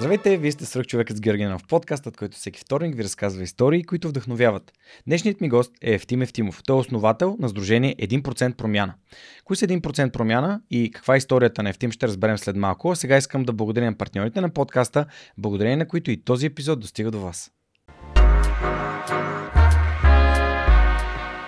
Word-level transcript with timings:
Здравейте, 0.00 0.36
вие 0.36 0.52
сте 0.52 0.66
свръх 0.66 0.86
човекът 0.86 1.16
с 1.16 1.20
Георгиянов 1.20 1.66
подкастът, 1.68 2.16
който 2.16 2.36
всеки 2.36 2.60
вторник 2.60 2.96
ви 2.96 3.04
разказва 3.04 3.42
истории, 3.42 3.84
които 3.84 4.08
вдъхновяват. 4.08 4.72
Днешният 5.06 5.40
ми 5.40 5.48
гост 5.48 5.72
е 5.82 5.94
Ефтим 5.94 6.22
Ефтимов. 6.22 6.62
Той 6.66 6.76
е 6.76 6.80
основател 6.80 7.36
на 7.40 7.48
сдружение 7.48 7.96
1% 7.96 8.54
промяна. 8.54 8.94
Кои 9.44 9.56
са 9.56 9.66
1% 9.66 10.12
промяна 10.12 10.60
и 10.70 10.90
каква 10.90 11.14
е 11.14 11.18
историята 11.18 11.62
на 11.62 11.70
Ефтим 11.70 11.92
ще 11.92 12.08
разберем 12.08 12.38
след 12.38 12.56
малко. 12.56 12.90
А 12.90 12.96
сега 12.96 13.16
искам 13.16 13.42
да 13.42 13.52
благодаря 13.52 13.84
на 13.84 13.96
партньорите 13.96 14.40
на 14.40 14.50
подкаста, 14.50 15.06
благодарение 15.38 15.76
на 15.76 15.88
които 15.88 16.10
и 16.10 16.24
този 16.24 16.46
епизод 16.46 16.80
достига 16.80 17.10
до 17.10 17.20
вас. 17.20 17.50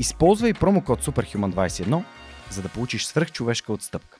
Използвай 0.00 0.54
промокод 0.54 1.04
SUPERHUMAN21, 1.04 2.02
за 2.50 2.62
да 2.62 2.68
получиш 2.68 3.04
свръхчовешка 3.04 3.72
отстъпка. 3.72 4.18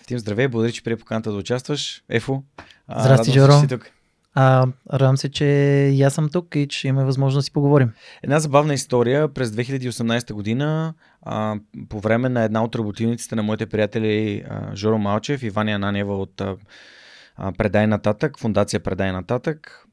Ефтим, 0.00 0.18
здравей, 0.18 0.48
благодаря, 0.48 0.72
че 0.72 0.82
прие 0.82 0.96
поканата 0.96 1.32
да 1.32 1.38
участваш. 1.38 2.04
Ефо, 2.08 2.42
Здрасти, 2.98 3.32
Жоро. 3.32 3.60
Си 3.60 3.68
тук. 3.68 3.90
А, 4.34 4.66
радвам 4.92 5.16
се, 5.16 5.30
че 5.30 5.44
и 5.94 6.02
аз 6.02 6.14
съм 6.14 6.28
тук 6.30 6.54
и 6.54 6.68
че 6.68 6.88
имаме 6.88 7.06
възможност 7.06 7.38
да 7.38 7.42
си 7.42 7.52
поговорим. 7.52 7.92
Една 8.22 8.40
забавна 8.40 8.74
история. 8.74 9.28
През 9.28 9.50
2018 9.50 10.32
година, 10.32 10.94
а, 11.22 11.56
по 11.88 12.00
време 12.00 12.28
на 12.28 12.42
една 12.42 12.64
от 12.64 12.76
работилниците 12.76 13.34
на 13.34 13.42
моите 13.42 13.66
приятели 13.66 14.44
а, 14.48 14.76
Жоро 14.76 14.98
Малчев 14.98 15.42
и 15.42 15.50
Ваня 15.50 15.72
Ананева 15.72 16.16
от 16.18 16.40
а, 16.40 16.56
Предай 17.58 17.86
нататък, 17.86 18.38
фундация 18.38 18.80
Предай 18.80 19.12
нататък, 19.12 19.86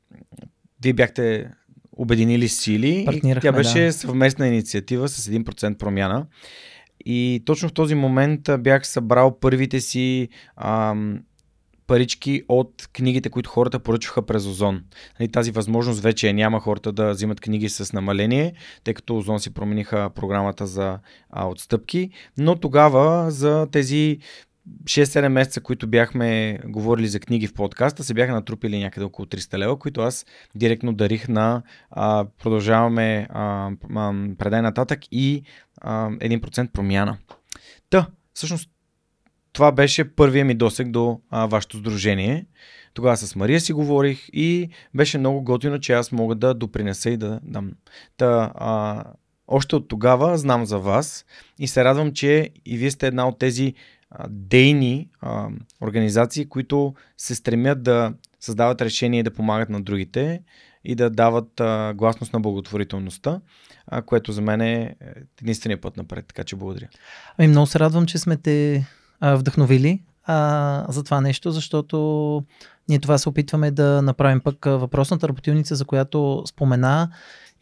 вие 0.82 0.94
бяхте 0.94 1.52
обединили 2.00 2.48
сили. 2.48 3.06
И 3.24 3.36
тя 3.42 3.52
беше 3.52 3.80
да. 3.80 3.94
съвместна 3.94 4.48
инициатива 4.48 5.10
с 5.10 5.32
1% 5.32 5.78
промяна. 5.78 6.26
И 7.06 7.44
точно 7.46 7.70
в 7.70 7.74
този 7.74 7.96
момент 7.96 8.50
бях 8.60 8.88
събрал 8.88 9.40
първите 9.40 9.82
си 9.82 10.30
ам, 10.58 11.20
парички 11.88 12.44
от 12.48 12.90
книгите, 12.94 13.30
които 13.30 13.50
хората 13.50 13.80
поръчваха 13.80 14.26
през 14.26 14.46
Озон. 14.46 14.84
Нали, 15.20 15.32
тази 15.32 15.52
възможност 15.52 16.02
вече 16.02 16.30
е. 16.30 16.34
Няма 16.34 16.60
хората 16.60 16.92
да 16.92 17.12
взимат 17.12 17.42
книги 17.42 17.70
с 17.70 17.94
намаление, 17.94 18.54
тъй 18.84 18.94
като 18.94 19.18
Озон 19.18 19.40
си 19.40 19.54
промениха 19.54 20.10
програмата 20.16 20.68
за 20.68 21.00
а, 21.30 21.48
отстъпки. 21.48 22.10
Но 22.38 22.56
тогава 22.56 23.32
за 23.32 23.68
тези 23.72 24.20
6-7 24.84 25.28
месеца, 25.28 25.62
които 25.62 25.88
бяхме 25.88 26.60
говорили 26.66 27.08
за 27.08 27.20
книги 27.20 27.48
в 27.48 27.54
подкаста, 27.54 28.04
се 28.04 28.14
бяха 28.14 28.34
натрупили 28.34 28.80
някъде 28.80 29.06
около 29.06 29.26
300 29.26 29.58
лева, 29.58 29.80
които 29.80 30.02
аз 30.02 30.26
директно 30.56 30.94
дарих 30.94 31.28
на 31.28 31.62
а, 31.92 32.26
продължаваме 32.44 33.28
а, 33.30 33.72
а, 33.96 34.14
предай 34.38 34.62
нататък 34.62 35.00
и 35.12 35.44
а, 35.82 36.10
1% 36.10 36.72
промяна. 36.72 37.18
Та, 37.90 38.08
всъщност 38.34 38.70
това 39.54 39.72
беше 39.72 40.16
първия 40.16 40.46
ми 40.46 40.56
досег 40.56 40.92
до 40.92 41.20
а, 41.30 41.46
вашето 41.46 41.78
сдружение. 41.78 42.46
Тогава 42.94 43.18
с 43.18 43.36
Мария 43.36 43.62
си 43.62 43.74
говорих 43.74 44.30
и 44.34 44.70
беше 44.96 45.18
много 45.18 45.42
готино, 45.42 45.80
че 45.80 45.94
аз 45.94 46.12
мога 46.12 46.36
да 46.36 46.54
допринеса 46.54 47.10
и 47.10 47.18
да 47.18 47.40
дам. 47.44 47.72
Та, 48.18 48.52
а, 48.56 49.04
още 49.48 49.76
от 49.76 49.88
тогава 49.88 50.38
знам 50.38 50.66
за 50.66 50.80
вас 50.80 51.26
и 51.60 51.68
се 51.68 51.84
радвам, 51.84 52.14
че 52.14 52.50
и 52.66 52.78
вие 52.78 52.92
сте 52.92 53.08
една 53.08 53.28
от 53.28 53.40
тези 53.40 53.74
дейни 54.30 55.10
а, 55.22 55.48
организации, 55.82 56.50
които 56.50 56.94
се 57.18 57.36
стремят 57.36 57.84
да 57.84 58.14
създават 58.40 58.82
решения 58.82 59.20
и 59.20 59.24
да 59.24 59.34
помагат 59.34 59.70
на 59.70 59.82
другите 59.82 60.42
и 60.84 60.96
да 60.96 61.10
дават 61.10 61.60
а, 61.60 61.94
гласност 61.94 62.34
на 62.34 62.40
благотворителността, 62.40 63.42
а, 63.88 64.02
което 64.02 64.32
за 64.32 64.42
мен 64.42 64.62
е 64.62 64.96
единствения 65.42 65.82
път 65.82 65.98
напред. 65.98 66.26
Така 66.28 66.44
че 66.44 66.56
благодаря. 66.56 66.88
Ами 67.38 67.48
много 67.48 67.68
се 67.68 67.80
радвам, 67.80 68.06
че 68.06 68.18
сме 68.18 68.38
те 68.38 68.86
а, 69.20 69.36
вдъхновили 69.36 70.02
а, 70.26 70.86
за 70.90 71.04
това 71.04 71.22
нещо, 71.22 71.52
защото 71.52 72.44
ние 72.90 73.00
това 73.00 73.18
се 73.18 73.30
опитваме 73.30 73.72
да 73.72 74.02
направим 74.02 74.42
пък 74.42 74.66
въпросната 74.66 75.28
работилница, 75.28 75.76
за 75.76 75.86
която 75.86 76.44
спомена, 76.48 77.10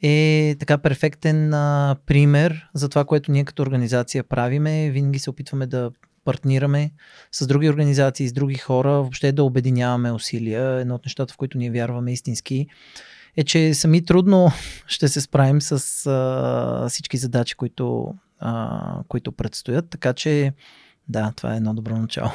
е 0.02 0.56
така 0.60 0.78
перфектен 0.78 1.54
а, 1.54 1.96
пример 2.06 2.70
за 2.74 2.90
това, 2.90 3.06
което 3.06 3.32
ние 3.32 3.44
като 3.44 3.62
организация 3.62 4.24
правиме. 4.24 4.90
Винаги 4.90 5.20
се 5.20 5.30
опитваме 5.30 5.68
да 5.68 5.92
партнираме 6.28 6.92
с 7.32 7.48
други 7.48 7.70
организации, 7.70 8.28
с 8.28 8.34
други 8.34 8.56
хора, 8.56 8.92
въобще 8.92 9.32
да 9.32 9.44
обединяваме 9.44 10.12
усилия. 10.12 10.80
Едно 10.80 10.96
от 10.96 11.06
нещата, 11.06 11.34
в 11.34 11.38
които 11.38 11.58
ние 11.58 11.72
вярваме 11.72 12.14
истински, 12.14 12.68
е, 13.38 13.44
че 13.44 13.74
сами 13.74 14.06
трудно 14.06 14.52
ще 14.88 15.08
се 15.08 15.22
справим 15.22 15.62
с 15.62 16.06
а, 16.06 16.90
всички 16.90 17.18
задачи, 17.18 17.56
които, 17.56 18.16
а, 18.40 19.04
които 19.08 19.32
предстоят. 19.32 19.90
Така 19.90 20.14
че, 20.14 20.54
да, 21.10 21.34
това 21.36 21.54
е 21.54 21.58
едно 21.58 21.74
добро 21.74 21.98
начало. 21.98 22.32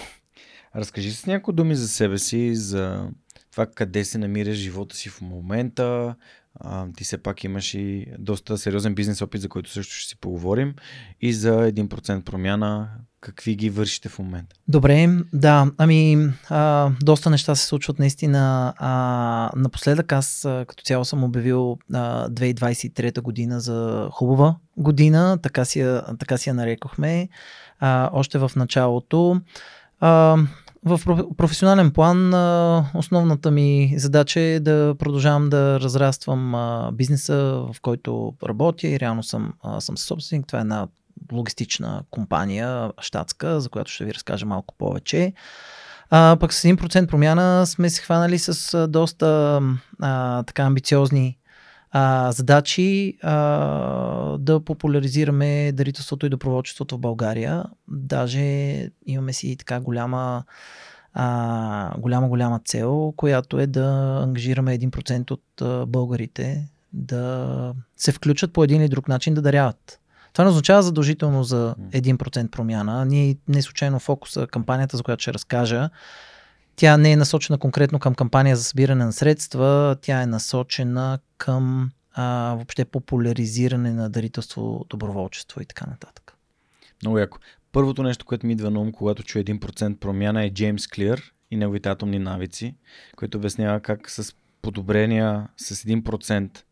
Разкажи 0.76 1.12
с 1.12 1.26
някои 1.26 1.54
думи 1.54 1.74
за 1.74 1.88
себе 1.88 2.18
си, 2.18 2.56
за 2.56 3.10
това 3.50 3.66
къде 3.66 4.04
се 4.04 4.18
намираш 4.18 4.56
живота 4.56 4.96
си 4.96 5.08
в 5.08 5.20
момента. 5.20 6.14
А, 6.54 6.86
ти 6.96 7.04
все 7.04 7.18
пак 7.18 7.44
имаш 7.44 7.74
и 7.74 8.06
доста 8.18 8.58
сериозен 8.58 8.94
бизнес 8.94 9.22
опит, 9.22 9.40
за 9.40 9.48
който 9.48 9.70
също 9.70 9.94
ще 9.94 10.08
си 10.08 10.16
поговорим. 10.16 10.74
И 11.20 11.32
за 11.32 11.72
1% 11.72 12.24
промяна, 12.24 12.90
какви 13.22 13.54
ги 13.54 13.70
вършите 13.70 14.08
в 14.08 14.18
момента? 14.18 14.56
Добре, 14.68 15.08
да, 15.32 15.70
ами 15.78 16.28
а, 16.50 16.90
доста 17.02 17.30
неща 17.30 17.54
се 17.54 17.66
случват 17.66 17.98
наистина. 17.98 18.74
А, 18.76 19.50
напоследък 19.56 20.12
аз 20.12 20.44
а, 20.44 20.64
като 20.68 20.84
цяло 20.84 21.04
съм 21.04 21.24
обявил 21.24 21.78
а, 21.92 22.28
2023 22.28 23.20
година 23.20 23.60
за 23.60 24.08
хубава 24.12 24.56
година, 24.76 25.38
така 25.42 25.64
си 25.64 25.80
я, 25.80 26.02
така 26.18 26.36
си 26.36 26.48
я 26.48 26.54
нарекохме. 26.54 27.28
А, 27.80 28.10
още 28.12 28.38
в 28.38 28.50
началото. 28.56 29.40
А, 30.00 30.36
в 30.84 31.00
професионален 31.36 31.90
план 31.90 32.34
основната 32.94 33.50
ми 33.50 33.94
задача 33.96 34.40
е 34.40 34.60
да 34.60 34.94
продължавам 34.98 35.50
да 35.50 35.80
разраствам 35.80 36.54
бизнеса, 36.92 37.34
в 37.72 37.76
който 37.82 38.34
работя 38.46 38.88
и 38.88 39.00
реално 39.00 39.22
съм, 39.22 39.52
съм 39.78 39.98
собственик. 39.98 40.46
Това 40.46 40.58
е 40.58 40.60
една 40.60 40.88
логистична 41.32 42.02
компания, 42.10 42.92
щатска, 43.00 43.60
за 43.60 43.68
която 43.68 43.90
ще 43.90 44.04
ви 44.04 44.14
разкажа 44.14 44.46
малко 44.46 44.74
повече. 44.78 45.32
А, 46.10 46.36
пък 46.40 46.52
с 46.52 46.62
1% 46.62 47.06
промяна 47.06 47.66
сме 47.66 47.90
се 47.90 48.02
хванали 48.02 48.38
с 48.38 48.88
доста 48.88 49.60
а, 50.00 50.42
така 50.42 50.62
амбициозни 50.62 51.38
а, 51.90 52.32
задачи 52.32 53.18
а, 53.22 54.38
да 54.38 54.60
популяризираме 54.60 55.72
дарителството 55.72 56.26
и 56.26 56.28
доброволчеството 56.28 56.96
в 56.96 57.00
България. 57.00 57.64
Даже 57.88 58.40
имаме 59.06 59.32
си 59.32 59.56
така 59.56 59.80
голяма 59.80 60.44
а, 61.14 61.98
голяма, 61.98 62.28
голяма 62.28 62.60
цел, 62.64 63.14
която 63.16 63.60
е 63.60 63.66
да 63.66 64.18
ангажираме 64.22 64.78
1% 64.78 65.30
от 65.30 65.62
а, 65.62 65.86
българите 65.86 66.68
да 66.92 67.74
се 67.96 68.12
включат 68.12 68.52
по 68.52 68.64
един 68.64 68.80
или 68.80 68.88
друг 68.88 69.08
начин 69.08 69.34
да 69.34 69.42
даряват. 69.42 70.00
Това 70.32 70.44
не 70.44 70.50
означава 70.50 70.82
задължително 70.82 71.44
за 71.44 71.74
1% 71.90 72.50
промяна. 72.50 73.04
Ние 73.04 73.36
не 73.48 73.62
случайно 73.62 73.98
фокуса, 73.98 74.46
кампанията, 74.46 74.96
за 74.96 75.02
която 75.02 75.22
ще 75.22 75.34
разкажа, 75.34 75.90
тя 76.76 76.96
не 76.96 77.12
е 77.12 77.16
насочена 77.16 77.58
конкретно 77.58 77.98
към 77.98 78.14
кампания 78.14 78.56
за 78.56 78.64
събиране 78.64 79.04
на 79.04 79.12
средства, 79.12 79.96
тя 80.02 80.22
е 80.22 80.26
насочена 80.26 81.18
към 81.38 81.90
а, 82.14 82.54
въобще 82.54 82.84
популяризиране 82.84 83.92
на 83.92 84.10
дарителство, 84.10 84.86
доброволчество 84.88 85.62
и 85.62 85.66
така 85.66 85.86
нататък. 85.90 86.36
Много 87.02 87.18
яко. 87.18 87.38
Първото 87.72 88.02
нещо, 88.02 88.24
което 88.24 88.46
ми 88.46 88.52
идва 88.52 88.70
на 88.70 88.80
ум, 88.80 88.92
когато 88.92 89.22
чуя 89.22 89.44
1% 89.44 89.96
промяна 89.96 90.44
е 90.44 90.50
Джеймс 90.50 90.86
Клир 90.86 91.32
и 91.50 91.56
неговите 91.56 91.88
атомни 91.88 92.18
навици, 92.18 92.74
който 93.16 93.38
обяснява 93.38 93.80
как 93.80 94.10
с 94.10 94.34
подобрения 94.62 95.48
с 95.56 95.74
1% 95.74 96.62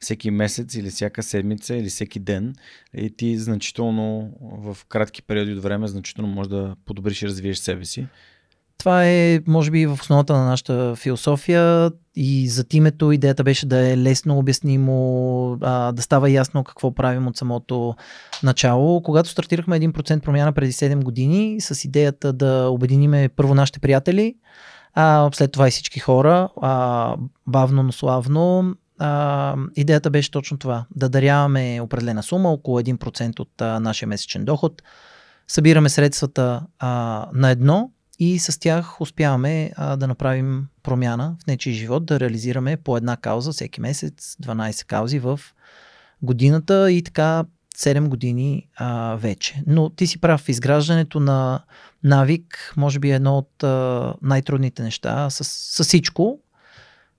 всеки 0.00 0.30
месец 0.30 0.74
или 0.74 0.90
всяка 0.90 1.22
седмица 1.22 1.76
или 1.76 1.88
всеки 1.88 2.18
ден 2.18 2.54
и 2.94 3.10
ти 3.10 3.38
значително 3.38 4.32
в 4.40 4.78
кратки 4.88 5.22
периоди 5.22 5.52
от 5.52 5.62
време 5.62 5.88
значително 5.88 6.28
може 6.28 6.50
да 6.50 6.76
подобриш 6.84 7.22
и 7.22 7.26
развиеш 7.26 7.58
себе 7.58 7.84
си. 7.84 8.06
това 8.78 9.06
е, 9.06 9.40
може 9.46 9.70
би, 9.70 9.86
в 9.86 9.98
основата 10.00 10.32
на 10.32 10.44
нашата 10.44 10.96
философия 10.96 11.90
и 12.16 12.48
за 12.48 12.64
името 12.72 13.12
идеята 13.12 13.44
беше 13.44 13.66
да 13.66 13.90
е 13.90 13.98
лесно 13.98 14.38
обяснимо, 14.38 15.56
да 15.92 15.94
става 15.98 16.30
ясно 16.30 16.64
какво 16.64 16.94
правим 16.94 17.26
от 17.26 17.36
самото 17.36 17.94
начало. 18.42 19.02
Когато 19.02 19.28
стартирахме 19.28 19.80
1% 19.80 20.20
промяна 20.20 20.52
преди 20.52 20.72
7 20.72 21.04
години 21.04 21.60
с 21.60 21.84
идеята 21.84 22.32
да 22.32 22.68
обединиме 22.70 23.28
първо 23.36 23.54
нашите 23.54 23.80
приятели, 23.80 24.34
а 24.94 25.30
след 25.32 25.52
това 25.52 25.68
и 25.68 25.70
всички 25.70 26.00
хора, 26.00 26.48
а, 26.62 27.16
бавно, 27.46 27.82
но 27.82 27.92
славно, 27.92 28.74
а, 28.98 29.56
идеята 29.76 30.10
беше 30.10 30.30
точно 30.30 30.58
това. 30.58 30.84
Да 30.96 31.08
даряваме 31.08 31.80
определена 31.82 32.22
сума, 32.22 32.50
около 32.50 32.80
1% 32.80 33.40
от 33.40 33.60
а, 33.60 33.80
нашия 33.80 34.08
месечен 34.08 34.44
доход. 34.44 34.82
Събираме 35.48 35.88
средствата 35.88 36.62
а, 36.78 37.26
на 37.32 37.50
едно 37.50 37.90
и 38.18 38.38
с 38.38 38.60
тях 38.60 39.00
успяваме 39.00 39.70
а, 39.76 39.96
да 39.96 40.06
направим 40.06 40.66
промяна 40.82 41.36
в 41.42 41.46
нечи 41.46 41.72
живот, 41.72 42.06
да 42.06 42.20
реализираме 42.20 42.76
по 42.76 42.96
една 42.96 43.16
кауза 43.16 43.52
всеки 43.52 43.80
месец, 43.80 44.36
12 44.42 44.86
каузи 44.86 45.18
в 45.18 45.40
годината 46.22 46.92
и 46.92 47.02
така 47.02 47.44
7 47.76 48.08
години 48.08 48.68
а, 48.76 49.16
вече. 49.16 49.62
Но 49.66 49.90
ти 49.90 50.06
си 50.06 50.20
прав, 50.20 50.48
изграждането 50.48 51.20
на 51.20 51.60
навик 52.04 52.74
може 52.76 52.98
би 52.98 53.10
е 53.10 53.14
едно 53.14 53.38
от 53.38 53.62
а, 53.62 54.14
най-трудните 54.22 54.82
неща 54.82 55.30
с, 55.30 55.44
с 55.44 55.84
всичко. 55.84 56.38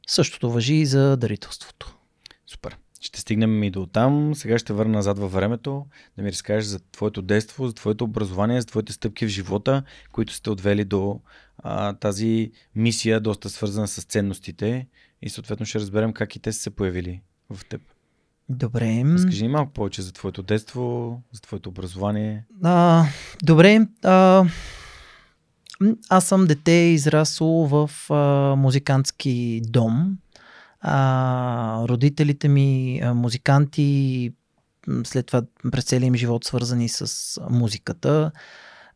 Същото 0.07 0.51
въжи 0.51 0.73
и 0.73 0.85
за 0.85 1.17
дарителството. 1.17 1.97
Супер. 2.47 2.77
Ще 2.99 3.21
стигнем 3.21 3.63
и 3.63 3.71
до 3.71 3.85
там. 3.85 4.35
Сега 4.35 4.59
ще 4.59 4.73
върна 4.73 4.93
назад 4.93 5.19
във 5.19 5.31
времето, 5.31 5.85
да 6.17 6.23
ми 6.23 6.31
разкажеш 6.31 6.65
за 6.65 6.79
твоето 6.79 7.21
детство, 7.21 7.67
за 7.67 7.73
твоето 7.73 8.03
образование, 8.03 8.61
за 8.61 8.67
твоите 8.67 8.93
стъпки 8.93 9.25
в 9.25 9.29
живота, 9.29 9.83
които 10.11 10.33
сте 10.33 10.49
отвели 10.49 10.85
до 10.85 11.19
а, 11.57 11.93
тази 11.93 12.51
мисия, 12.75 13.21
доста 13.21 13.49
свързана 13.49 13.87
с 13.87 14.03
ценностите 14.03 14.87
и 15.21 15.29
съответно 15.29 15.65
ще 15.65 15.79
разберем 15.79 16.13
как 16.13 16.35
и 16.35 16.39
те 16.39 16.53
са 16.53 16.61
се 16.61 16.69
появили 16.69 17.21
в 17.49 17.65
теб. 17.65 17.81
Добре. 18.49 19.03
Разкажи 19.05 19.43
ни 19.43 19.49
малко 19.49 19.73
повече 19.73 20.01
за 20.01 20.13
твоето 20.13 20.43
детство, 20.43 21.21
за 21.31 21.41
твоето 21.41 21.69
образование. 21.69 22.45
А, 22.63 23.05
добре. 23.43 23.87
А, 24.03 24.45
аз 26.09 26.25
съм 26.25 26.45
дете 26.45 26.71
израсло 26.71 27.67
в 27.67 27.91
а, 28.09 28.55
музикантски 28.55 29.61
дом. 29.67 30.17
А, 30.81 31.87
родителите 31.87 32.47
ми 32.47 32.99
а, 33.03 33.13
музиканти, 33.13 34.31
след 35.03 35.25
това 35.25 35.41
през 35.71 35.85
целия 35.85 36.07
им 36.07 36.15
живот 36.15 36.43
свързани 36.43 36.89
с 36.89 37.41
музиката. 37.49 38.31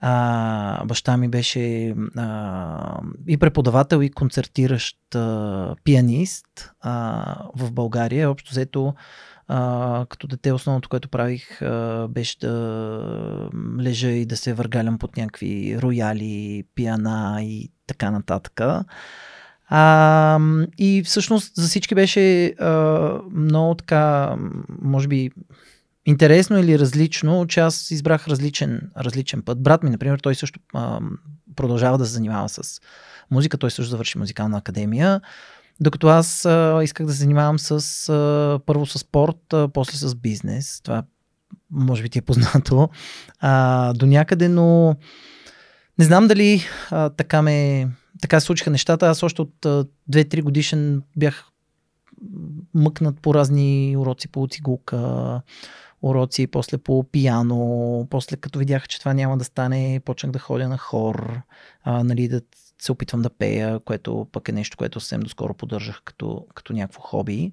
А, 0.03 0.85
баща 0.85 1.17
ми 1.17 1.27
беше 1.27 1.95
а, 2.17 2.99
и 3.27 3.37
преподавател, 3.37 4.01
и 4.01 4.09
концертиращ 4.09 5.15
а, 5.15 5.75
пианист 5.83 6.71
а, 6.81 7.35
в 7.55 7.71
България. 7.71 8.29
Общо 8.29 8.51
взето, 8.51 8.93
а, 9.53 10.05
като 10.09 10.27
дете 10.27 10.51
основното, 10.51 10.89
което 10.89 11.09
правих, 11.09 11.61
а, 11.61 12.07
беше 12.07 12.39
да 12.39 13.49
лежа 13.79 14.09
и 14.09 14.25
да 14.25 14.37
се 14.37 14.53
въргалям 14.53 14.97
под 14.97 15.17
някакви 15.17 15.77
рояли, 15.81 16.63
пиана 16.75 17.39
и 17.41 17.69
така 17.87 18.11
нататък. 18.11 18.61
А, 19.67 20.39
и 20.77 21.03
всъщност 21.05 21.55
за 21.55 21.67
всички 21.67 21.95
беше 21.95 22.45
а, 22.45 23.11
много 23.33 23.75
така, 23.75 24.35
може 24.81 25.07
би, 25.07 25.31
интересно 26.05 26.59
или 26.59 26.79
различно, 26.79 27.47
че 27.47 27.59
аз 27.59 27.91
избрах 27.91 28.27
различен, 28.27 28.91
различен 28.97 29.41
път. 29.41 29.63
Брат 29.63 29.83
ми, 29.83 29.89
например, 29.89 30.19
той 30.19 30.35
също 30.35 30.59
а, 30.73 30.99
продължава 31.55 31.97
да 31.97 32.05
се 32.05 32.13
занимава 32.13 32.49
с 32.49 32.81
музика, 33.31 33.57
той 33.57 33.71
също 33.71 33.89
завърши 33.89 34.17
музикална 34.17 34.57
академия, 34.57 35.21
докато 35.81 36.07
аз 36.07 36.45
а, 36.45 36.79
исках 36.83 37.05
да 37.05 37.13
се 37.13 37.19
занимавам 37.19 37.59
с 37.59 38.09
а, 38.09 38.59
първо 38.65 38.85
с 38.85 38.99
спорт, 38.99 39.53
а, 39.53 39.67
после 39.67 39.97
с 39.97 40.15
бизнес. 40.15 40.81
Това 40.83 41.03
може 41.71 42.03
би 42.03 42.09
ти 42.09 42.19
е 42.19 42.21
познато 42.21 42.89
а, 43.39 43.93
до 43.93 44.05
някъде, 44.05 44.49
но 44.49 44.95
не 45.99 46.05
знам 46.05 46.27
дали 46.27 46.61
а, 46.91 47.09
така 47.09 47.41
ме 47.41 47.87
така 48.21 48.39
се 48.39 48.45
случиха 48.45 48.69
нещата. 48.69 49.07
Аз 49.07 49.23
още 49.23 49.41
от 49.41 49.55
2-3 50.11 50.41
годишен 50.41 51.03
бях 51.17 51.45
мъкнат 52.73 53.19
по 53.19 53.33
разни 53.33 53.95
уроци 53.97 54.27
по 54.27 54.47
цигулка, 54.47 55.41
уроци, 56.01 56.47
после 56.47 56.77
по 56.77 57.03
пияно, 57.03 58.07
после 58.09 58.37
като 58.37 58.59
видях, 58.59 58.87
че 58.87 58.99
това 58.99 59.13
няма 59.13 59.37
да 59.37 59.43
стане, 59.43 60.01
почнах 60.05 60.31
да 60.31 60.39
ходя 60.39 60.69
на 60.69 60.77
хор, 60.77 61.41
а, 61.83 62.03
нали, 62.03 62.27
да 62.27 62.41
се 62.81 62.91
опитвам 62.91 63.21
да 63.21 63.29
пея, 63.29 63.79
което 63.79 64.27
пък 64.31 64.49
е 64.49 64.51
нещо, 64.51 64.77
което 64.77 64.99
съвсем 64.99 65.21
доскоро 65.21 65.53
поддържах 65.53 66.01
като, 66.05 66.45
като 66.55 66.73
някакво 66.73 67.01
хоби. 67.01 67.51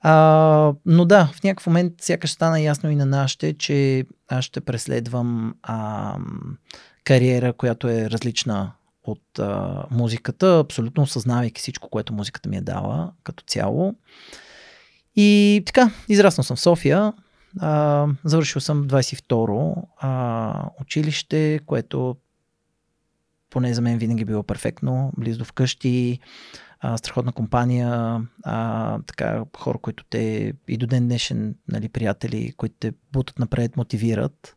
А, 0.00 0.72
но 0.86 1.04
да, 1.04 1.26
в 1.34 1.42
някакъв 1.42 1.66
момент 1.66 1.92
сякаш 2.00 2.30
стана 2.30 2.60
ясно 2.60 2.90
и 2.90 2.94
на 2.94 3.06
нашите, 3.06 3.54
че 3.58 4.04
аз 4.28 4.44
ще 4.44 4.60
преследвам 4.60 5.54
а, 5.62 6.16
кариера, 7.04 7.52
която 7.52 7.88
е 7.88 8.10
различна 8.10 8.72
от 9.04 9.38
а, 9.38 9.84
музиката, 9.90 10.58
абсолютно 10.64 11.02
осъзнавайки 11.02 11.60
всичко, 11.60 11.90
което 11.90 12.12
музиката 12.12 12.48
ми 12.48 12.56
е 12.56 12.60
дала 12.60 13.12
като 13.24 13.44
цяло. 13.46 13.94
И 15.16 15.62
така, 15.66 15.90
израснал 16.08 16.44
съм 16.44 16.56
в 16.56 16.60
София, 16.60 17.12
а, 17.60 18.06
завършил 18.24 18.60
съм 18.60 18.88
22-ро 18.88 19.74
а, 20.00 20.70
училище, 20.80 21.60
което 21.66 22.16
поне 23.50 23.74
за 23.74 23.80
мен 23.80 23.98
винаги 23.98 24.24
било 24.24 24.42
перфектно, 24.42 25.12
близо 25.16 25.44
вкъщи, 25.44 26.18
а, 26.80 26.98
страхотна 26.98 27.32
компания, 27.32 28.20
а, 28.44 28.98
така, 29.06 29.44
хора, 29.56 29.78
които 29.78 30.04
те 30.10 30.52
и 30.68 30.76
до 30.76 30.86
ден 30.86 31.04
днешен, 31.04 31.54
нали, 31.68 31.88
приятели, 31.88 32.52
които 32.56 32.74
те 32.80 32.92
бутат 33.12 33.38
напред, 33.38 33.76
мотивират. 33.76 34.56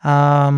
А, 0.00 0.52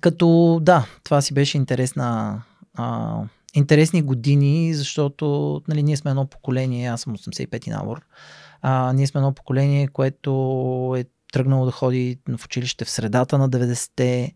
като 0.00 0.58
да, 0.62 0.86
това 1.04 1.20
си 1.20 1.34
беше 1.34 1.56
интересна, 1.56 2.42
а, 2.74 3.18
интересни 3.54 4.02
години, 4.02 4.74
защото 4.74 5.62
нали, 5.68 5.82
ние 5.82 5.96
сме 5.96 6.10
едно 6.10 6.26
поколение, 6.26 6.88
аз 6.88 7.00
съм 7.00 7.16
85-ти 7.16 7.70
набор, 7.70 8.02
а, 8.62 8.92
ние 8.92 9.06
сме 9.06 9.18
едно 9.18 9.32
поколение, 9.32 9.88
което 9.88 10.94
е 10.98 11.04
тръгнало 11.32 11.64
да 11.64 11.72
ходи 11.72 12.18
в 12.38 12.44
училище 12.44 12.84
в 12.84 12.90
средата 12.90 13.38
на 13.38 13.50
90-те, 13.50 14.32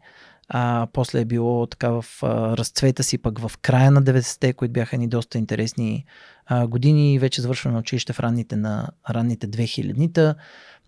а, 0.49 0.87
после 0.93 1.21
е 1.21 1.25
било 1.25 1.67
така 1.67 1.89
в 1.89 2.05
а, 2.23 2.57
разцвета 2.57 3.03
си 3.03 3.19
пък 3.19 3.39
в 3.39 3.59
края 3.59 3.91
на 3.91 4.03
90-те, 4.03 4.53
които 4.53 4.73
бяха 4.73 4.97
ни 4.97 5.09
доста 5.09 5.39
интересни 5.39 6.05
а, 6.47 6.67
години 6.67 7.15
и 7.15 7.19
вече 7.19 7.43
завършваме 7.43 7.79
училище 7.79 8.13
в 8.13 8.21
ранните, 8.21 8.57
на, 8.57 8.89
ранните 9.11 9.49
2000-нита. 9.49 10.35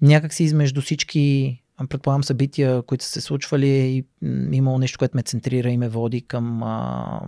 Някакси 0.02 0.44
измежду 0.44 0.80
всички 0.80 1.58
предполагам, 1.88 2.24
събития, 2.24 2.82
които 2.82 3.04
са 3.04 3.10
се 3.10 3.20
случвали 3.20 3.68
и 3.68 4.04
имало 4.52 4.78
нещо, 4.78 4.98
което 4.98 5.16
ме 5.16 5.22
центрира 5.22 5.70
и 5.70 5.76
ме 5.76 5.88
води 5.88 6.20
към 6.20 6.62
а, 6.62 7.20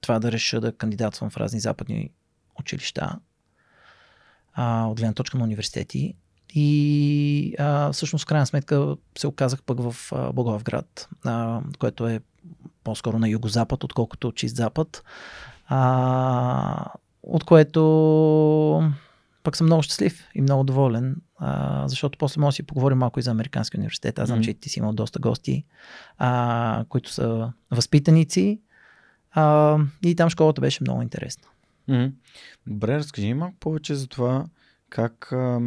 това 0.00 0.18
да 0.18 0.32
реша 0.32 0.60
да 0.60 0.72
кандидатствам 0.72 1.30
в 1.30 1.36
разни 1.36 1.60
западни 1.60 2.10
училища 2.60 3.18
а, 4.52 4.86
от 4.86 4.98
гледна 4.98 5.14
точка 5.14 5.38
на 5.38 5.44
университети. 5.44 6.14
И 6.58 7.54
а, 7.58 7.92
всъщност, 7.92 8.22
в 8.24 8.26
крайна 8.26 8.46
сметка, 8.46 8.96
се 9.18 9.26
оказах 9.26 9.62
пък 9.62 9.80
в 9.80 10.12
а, 10.12 10.32
Благоевград, 10.32 11.08
а, 11.24 11.60
което 11.78 12.08
е 12.08 12.20
по-скоро 12.84 13.18
на 13.18 13.28
югозапад, 13.28 13.84
отколкото 13.84 14.32
чист 14.32 14.56
запад. 14.56 15.02
А, 15.66 16.84
от 17.22 17.44
което 17.44 18.90
пък 19.42 19.56
съм 19.56 19.66
много 19.66 19.82
щастлив 19.82 20.28
и 20.34 20.40
много 20.40 20.64
доволен, 20.64 21.16
а, 21.38 21.88
защото 21.88 22.18
после 22.18 22.40
може 22.40 22.54
да 22.54 22.56
си 22.56 22.62
поговорим 22.62 22.98
малко 22.98 23.18
и 23.20 23.22
за 23.22 23.30
Американски 23.30 23.76
университет. 23.76 24.18
Аз 24.18 24.26
знам, 24.26 24.40
mm-hmm. 24.40 24.44
че 24.44 24.54
ти 24.54 24.68
си 24.68 24.78
имал 24.78 24.92
доста 24.92 25.18
гости, 25.18 25.64
а, 26.18 26.84
които 26.88 27.12
са 27.12 27.52
възпитаници 27.70 28.60
а, 29.32 29.78
и 30.04 30.16
там 30.16 30.30
школата 30.30 30.60
беше 30.60 30.82
много 30.82 31.02
интересна. 31.02 31.48
Mm-hmm. 31.88 32.12
Добре, 32.66 32.96
разкажи 32.96 33.34
малко 33.34 33.56
повече 33.60 33.94
за 33.94 34.06
това 34.06 34.44
как 34.88 35.32
а, 35.32 35.60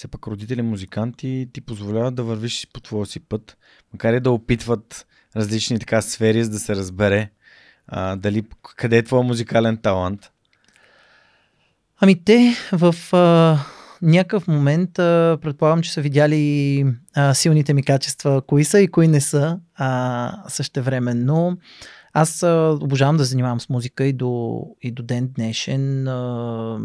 все 0.00 0.08
пак 0.08 0.26
родители 0.26 0.62
музиканти 0.62 1.48
ти 1.52 1.60
позволяват 1.60 2.14
да 2.14 2.22
вървиш 2.22 2.66
по 2.72 2.80
твоя 2.80 3.06
си 3.06 3.20
път, 3.20 3.56
макар 3.92 4.12
и 4.12 4.20
да 4.20 4.30
опитват 4.30 5.06
различни 5.36 5.78
така 5.78 6.02
сфери, 6.02 6.44
за 6.44 6.50
да 6.50 6.58
се 6.58 6.76
разбере 6.76 7.30
а, 7.86 8.16
дали 8.16 8.44
къде 8.76 8.96
е 8.96 9.02
твоя 9.02 9.22
музикален 9.22 9.76
талант. 9.76 10.30
Ами 11.98 12.24
те 12.24 12.54
в 12.72 12.94
а, 13.12 13.58
някакъв 14.02 14.48
момент 14.48 14.98
а, 14.98 15.38
предполагам, 15.42 15.82
че 15.82 15.92
са 15.92 16.00
видяли 16.00 16.86
а, 17.14 17.34
силните 17.34 17.74
ми 17.74 17.82
качества, 17.82 18.42
кои 18.46 18.64
са 18.64 18.80
и 18.80 18.88
кои 18.88 19.08
не 19.08 19.20
са 19.20 19.58
а, 19.74 20.42
същевременно. 20.48 21.58
Аз 22.12 22.42
а, 22.42 22.78
обожавам 22.80 23.16
да 23.16 23.24
занимавам 23.24 23.60
с 23.60 23.68
музика 23.68 24.04
и 24.04 24.12
до, 24.12 24.62
и 24.82 24.90
до 24.90 25.02
ден 25.02 25.32
днешен. 25.36 26.08
А, 26.08 26.78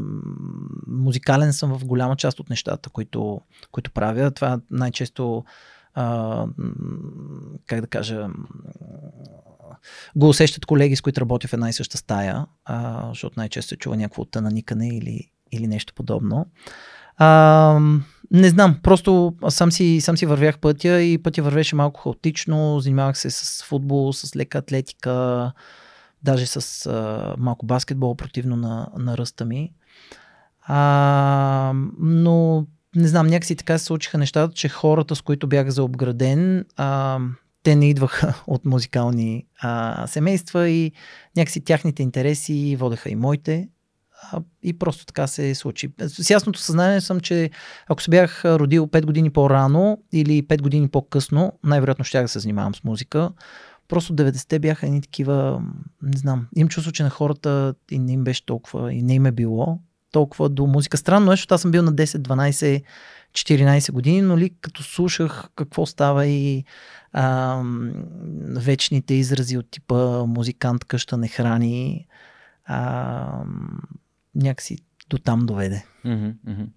музикален 0.87 1.53
съм 1.53 1.79
в 1.79 1.85
голяма 1.85 2.15
част 2.15 2.39
от 2.39 2.49
нещата, 2.49 2.89
които, 2.89 3.41
които 3.71 3.91
правя. 3.91 4.31
Това 4.31 4.59
най-често 4.71 5.43
а, 5.93 6.45
как 7.67 7.81
да 7.81 7.87
кажа 7.87 8.27
го 10.15 10.29
усещат 10.29 10.65
колеги, 10.65 10.95
с 10.95 11.01
които 11.01 11.21
работя 11.21 11.47
в 11.47 11.53
една 11.53 11.69
и 11.69 11.73
съща 11.73 11.97
стая, 11.97 12.45
а, 12.65 13.07
защото 13.09 13.33
най-често 13.37 13.69
се 13.69 13.77
чува 13.77 13.97
някакво 13.97 14.25
тънаникане 14.25 14.87
или, 14.87 15.31
или 15.51 15.67
нещо 15.67 15.93
подобно. 15.93 16.45
А, 17.17 17.79
не 18.31 18.49
знам, 18.49 18.79
просто 18.83 19.33
сам 19.49 19.71
си, 19.71 20.01
сам 20.01 20.17
си 20.17 20.25
вървях 20.25 20.59
пътя 20.59 21.01
и 21.01 21.17
пътя 21.17 21.43
вървеше 21.43 21.75
малко 21.75 22.01
хаотично, 22.01 22.79
занимавах 22.79 23.17
се 23.17 23.29
с 23.29 23.63
футбол, 23.63 24.13
с 24.13 24.35
лека 24.35 24.57
атлетика, 24.57 25.51
даже 26.23 26.45
с 26.45 26.85
а, 26.85 27.35
малко 27.37 27.65
баскетбол, 27.65 28.15
противно 28.15 28.55
на, 28.55 28.87
на 28.97 29.17
ръста 29.17 29.45
ми. 29.45 29.71
А, 30.61 31.73
но 31.99 32.65
не 32.95 33.07
знам, 33.07 33.27
някакси 33.27 33.55
така 33.55 33.77
се 33.77 33.85
случиха 33.85 34.17
нещата, 34.17 34.53
че 34.53 34.69
хората, 34.69 35.15
с 35.15 35.21
които 35.21 35.47
бях 35.47 35.69
заобграден, 35.69 36.65
а, 36.77 37.19
те 37.63 37.75
не 37.75 37.89
идваха 37.89 38.43
от 38.47 38.65
музикални 38.65 39.45
а, 39.61 40.07
семейства 40.07 40.69
и 40.69 40.91
някакси 41.37 41.63
тяхните 41.63 42.03
интереси 42.03 42.75
водеха 42.79 43.09
и 43.09 43.15
моите. 43.15 43.69
И 44.63 44.79
просто 44.79 45.05
така 45.05 45.27
се 45.27 45.55
случи. 45.55 45.89
С 46.07 46.29
ясното 46.29 46.59
съзнание 46.59 47.01
съм, 47.01 47.19
че 47.19 47.49
ако 47.87 48.01
се 48.01 48.09
бях 48.09 48.45
родил 48.45 48.87
5 48.87 49.05
години 49.05 49.29
по-рано 49.29 49.97
или 50.11 50.43
5 50.43 50.61
години 50.61 50.87
по-късно, 50.87 51.53
най-вероятно 51.63 52.05
ще 52.05 52.21
да 52.21 52.27
се 52.27 52.39
занимавам 52.39 52.75
с 52.75 52.83
музика. 52.83 53.31
Просто 53.87 54.15
90-те 54.15 54.59
бяха 54.59 54.85
едни 54.85 55.01
такива, 55.01 55.61
не 56.01 56.17
знам, 56.17 56.47
им 56.55 56.67
чувство, 56.67 56.91
че 56.91 57.03
на 57.03 57.09
хората 57.09 57.73
и 57.91 57.99
не 57.99 58.11
им 58.11 58.23
беше 58.23 58.45
толкова, 58.45 58.93
и 58.93 59.01
не 59.01 59.13
им 59.13 59.25
е 59.25 59.31
било 59.31 59.79
толкова 60.11 60.49
до 60.49 60.67
музика. 60.67 60.97
Странно 60.97 61.31
е, 61.31 61.33
защото 61.33 61.55
аз 61.55 61.61
съм 61.61 61.71
бил 61.71 61.83
на 61.83 61.93
10, 61.93 62.17
12, 62.17 62.83
14 63.31 63.91
години, 63.91 64.21
но 64.21 64.37
ли 64.37 64.51
като 64.61 64.83
слушах 64.83 65.49
какво 65.55 65.85
става 65.85 66.25
и 66.25 66.63
а, 67.13 67.61
вечните 68.55 69.13
изрази 69.13 69.57
от 69.57 69.71
типа 69.71 70.25
музикант 70.25 70.85
къща 70.85 71.17
не 71.17 71.27
храни, 71.27 72.07
а, 72.65 73.43
някакси 74.35 74.77
до 75.09 75.17
там 75.17 75.45
доведе. 75.45 75.85
Mm-hmm, 76.05 76.33
mm-hmm. 76.47 76.67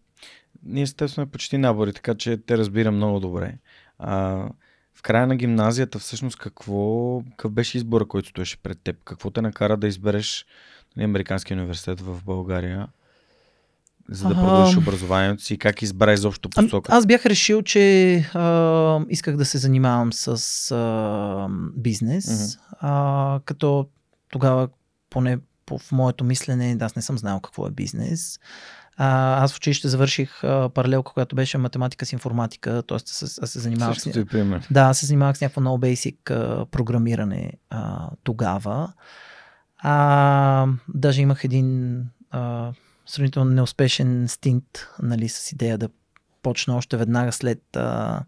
Ние 0.63 0.83
естествено 0.83 1.27
почти 1.29 1.59
набори, 1.59 1.93
така 1.93 2.15
че 2.15 2.37
те 2.37 2.59
разбира 2.59 2.91
много 2.91 3.21
добре. 3.21 3.55
А, 3.99 4.49
в 4.95 5.03
края 5.03 5.27
на 5.27 5.37
гимназията 5.37 5.99
всъщност 5.99 6.39
какво, 6.39 7.21
какъв 7.31 7.53
беше 7.53 7.79
избора, 7.79 8.07
който 8.07 8.29
стоеше 8.29 8.63
пред 8.63 8.81
теб? 8.85 8.97
Какво 9.05 9.31
те 9.31 9.43
накара 9.43 9.77
да 9.77 9.89
избереш 9.89 10.47
нали, 10.97 11.05
Американския 11.05 11.57
университет 11.57 12.01
в 12.01 12.25
България? 12.25 12.89
за 14.11 14.29
да 14.29 14.35
продължиш 14.35 14.77
а, 14.77 14.79
образованието 14.79 15.43
си? 15.43 15.59
Как 15.59 15.83
избра 15.83 16.13
изобщо 16.13 16.51
посока? 16.51 16.93
Аз 16.93 17.07
бях 17.07 17.27
решил, 17.27 17.63
че 17.63 18.15
а, 18.35 19.01
исках 19.09 19.37
да 19.37 19.45
се 19.45 19.59
занимавам 19.59 20.13
с 20.13 20.71
а, 20.71 21.49
бизнес, 21.77 22.27
mm-hmm. 22.27 22.59
а, 22.81 23.41
като 23.45 23.87
тогава 24.31 24.69
поне 25.11 25.39
по, 25.69 25.79
в 25.79 25.93
моето 25.93 26.25
мислене, 26.25 26.77
аз 26.81 26.97
не 26.97 27.03
съм 27.03 27.19
знал 27.19 27.41
какво 27.41 27.67
е 27.67 27.71
бизнес. 27.71 28.39
А, 28.97 29.43
аз 29.45 29.53
в 29.53 29.57
училище 29.57 29.89
завърших 29.89 30.45
а, 30.45 30.69
паралелка, 30.75 31.13
която 31.13 31.37
беше 31.37 31.59
математика 31.59 32.07
с 32.07 32.13
информатика, 32.13 32.83
т.е. 32.89 32.97
аз, 32.97 33.51
се 33.51 33.59
занимавах 33.59 34.01
с... 34.01 34.25
пример. 34.27 34.67
Да, 34.71 34.81
аз 34.81 34.99
се 34.99 35.07
занимавах 35.07 35.37
с 35.37 35.41
някакво 35.41 35.61
много 35.61 35.79
basic 35.79 36.31
а, 36.31 36.67
програмиране 36.67 37.53
а, 37.71 38.11
тогава. 38.25 38.93
А, 39.79 40.67
даже 40.89 41.23
имах 41.23 41.45
един 41.45 42.01
а, 42.31 42.73
сравнително 43.07 43.51
неуспешен 43.51 44.29
стинт, 44.29 44.87
нали, 45.03 45.29
с 45.29 45.53
идея 45.53 45.79
да 45.79 45.89
почна 46.43 46.77
още 46.77 46.97
веднага 46.97 47.33
след 47.33 47.77
а, 47.77 48.21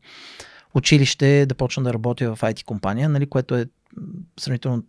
училище 0.75 1.47
да 1.47 1.55
почна 1.55 1.83
да 1.83 1.95
работя 1.95 2.35
в 2.37 2.41
IT 2.41 2.65
компания, 2.65 3.09
нали, 3.09 3.27
което 3.27 3.55
е 3.57 3.67
сравнително 4.41 4.83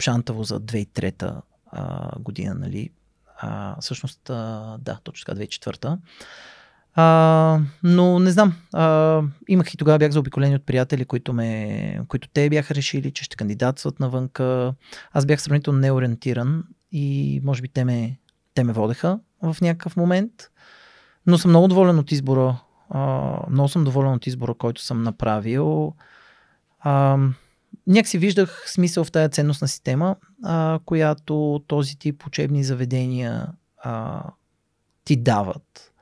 шантаво 0.00 0.44
за 0.44 0.60
2003 0.60 1.40
а, 1.72 2.10
година, 2.18 2.54
нали. 2.54 2.90
А, 3.38 3.80
всъщност, 3.80 4.30
а, 4.30 4.76
да, 4.80 4.98
точно 5.04 5.34
така, 5.34 5.40
2004 5.40 5.98
а, 6.94 7.60
но 7.82 8.18
не 8.18 8.30
знам. 8.30 8.54
А, 8.72 9.22
имах 9.48 9.74
и 9.74 9.76
тогава 9.76 9.98
бях 9.98 10.10
заобиколени 10.10 10.56
от 10.56 10.66
приятели, 10.66 11.04
които, 11.04 11.32
ме, 11.32 12.00
които 12.08 12.28
те 12.28 12.50
бяха 12.50 12.74
решили, 12.74 13.10
че 13.10 13.24
ще 13.24 13.36
кандидатстват 13.36 14.00
навънка. 14.00 14.74
Аз 15.12 15.26
бях 15.26 15.42
сравнително 15.42 15.78
неориентиран 15.78 16.64
и 16.92 17.40
може 17.44 17.62
би 17.62 17.68
те 17.68 17.84
ме 17.84 18.18
те 18.54 18.64
ме 18.64 18.72
водеха 18.72 19.18
в 19.42 19.56
някакъв 19.60 19.96
момент. 19.96 20.32
Но 21.26 21.38
съм 21.38 21.50
много 21.50 21.68
доволен 21.68 21.98
от 21.98 22.12
избора. 22.12 22.56
А, 22.90 23.32
много 23.50 23.68
съм 23.68 23.84
доволен 23.84 24.12
от 24.12 24.26
избора, 24.26 24.54
който 24.54 24.82
съм 24.82 25.02
направил. 25.02 25.94
А, 26.80 27.18
някакси 27.86 28.18
виждах 28.18 28.64
смисъл 28.66 29.04
в 29.04 29.12
тази 29.12 29.32
ценностна 29.32 29.68
система, 29.68 30.16
а, 30.44 30.78
която 30.84 31.62
този 31.66 31.98
тип 31.98 32.26
учебни 32.26 32.64
заведения 32.64 33.46
а, 33.78 34.22
ти 35.04 35.16
дават. 35.16 35.92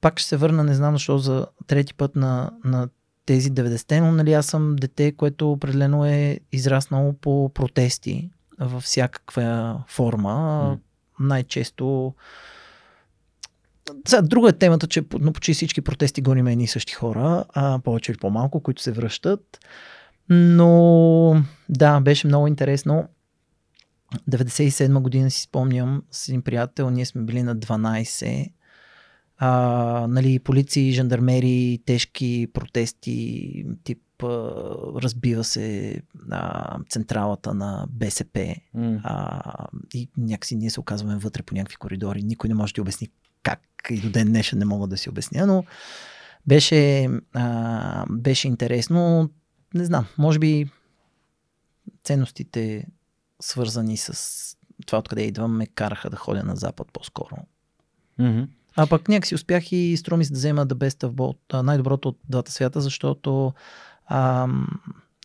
Пак 0.00 0.18
ще 0.18 0.28
се 0.28 0.36
върна, 0.36 0.64
не 0.64 0.74
знам 0.74 0.94
защо, 0.94 1.18
за 1.18 1.46
трети 1.66 1.94
път 1.94 2.16
на, 2.16 2.50
на 2.64 2.88
тези 3.26 3.50
90-те, 3.50 4.00
но 4.00 4.12
нали, 4.12 4.32
аз 4.32 4.46
съм 4.46 4.76
дете, 4.76 5.12
което 5.12 5.52
определено 5.52 6.06
е 6.06 6.40
израснало 6.52 7.12
по 7.12 7.50
протести 7.54 8.30
във 8.60 8.82
всякаква 8.82 9.78
форма. 9.88 10.30
Mm 10.76 10.78
най-често 11.22 12.14
сега, 14.08 14.22
друга 14.22 14.48
е 14.48 14.52
темата, 14.52 14.86
че 14.86 15.04
на 15.12 15.32
почти 15.32 15.54
всички 15.54 15.80
протести 15.80 16.22
гоним 16.22 16.46
едни 16.46 16.64
и 16.64 16.68
същи 16.68 16.92
хора, 16.92 17.44
а 17.54 17.78
повече 17.84 18.12
или 18.12 18.18
по-малко, 18.18 18.60
които 18.60 18.82
се 18.82 18.92
връщат. 18.92 19.58
Но 20.32 21.44
да, 21.68 22.00
беше 22.00 22.26
много 22.26 22.46
интересно. 22.46 23.08
97 24.30 25.00
година 25.00 25.30
си 25.30 25.42
спомням 25.42 26.02
с 26.10 26.28
един 26.28 26.42
приятел, 26.42 26.90
ние 26.90 27.06
сме 27.06 27.22
били 27.22 27.42
на 27.42 27.56
12. 27.56 28.52
А, 29.38 30.06
нали, 30.08 30.38
полиции, 30.38 30.92
жандармери, 30.92 31.82
тежки 31.86 32.46
протести, 32.52 33.64
тип 33.84 33.98
разбива 35.02 35.44
се 35.44 35.96
а, 36.30 36.78
централата 36.88 37.54
на 37.54 37.86
БСП 37.90 38.54
mm. 38.76 39.00
а, 39.04 39.42
и 39.94 40.08
някакси 40.16 40.56
ние 40.56 40.70
се 40.70 40.80
оказваме 40.80 41.16
вътре 41.16 41.42
по 41.42 41.54
някакви 41.54 41.76
коридори. 41.76 42.22
Никой 42.22 42.48
не 42.48 42.54
може 42.54 42.74
да 42.74 42.82
обясни 42.82 43.08
как 43.42 43.60
и 43.90 44.00
до 44.00 44.10
ден 44.10 44.28
днешен 44.28 44.58
не 44.58 44.64
мога 44.64 44.86
да 44.86 44.96
си 44.96 45.08
обясня, 45.08 45.46
но 45.46 45.64
беше, 46.46 47.08
а, 47.34 48.06
беше 48.10 48.48
интересно. 48.48 49.30
Не 49.74 49.84
знам, 49.84 50.06
може 50.18 50.38
би 50.38 50.70
ценностите 52.04 52.86
свързани 53.40 53.96
с 53.96 54.56
това 54.86 54.98
откъде 54.98 55.22
идвам 55.22 55.56
ме 55.56 55.66
караха 55.66 56.10
да 56.10 56.16
ходя 56.16 56.42
на 56.42 56.56
запад 56.56 56.88
по-скоро. 56.92 57.36
Mm-hmm. 58.20 58.48
А 58.76 58.86
пък 58.86 59.08
някакси 59.08 59.34
успях 59.34 59.72
и 59.72 59.96
струми 59.96 60.24
се 60.24 60.32
да 60.32 60.36
взема 60.36 60.66
да 60.66 60.74
best 60.74 61.06
of 61.06 61.10
both, 61.10 61.62
най-доброто 61.62 62.08
от 62.08 62.18
двата 62.28 62.52
свята, 62.52 62.80
защото 62.80 63.52
а, 64.06 64.48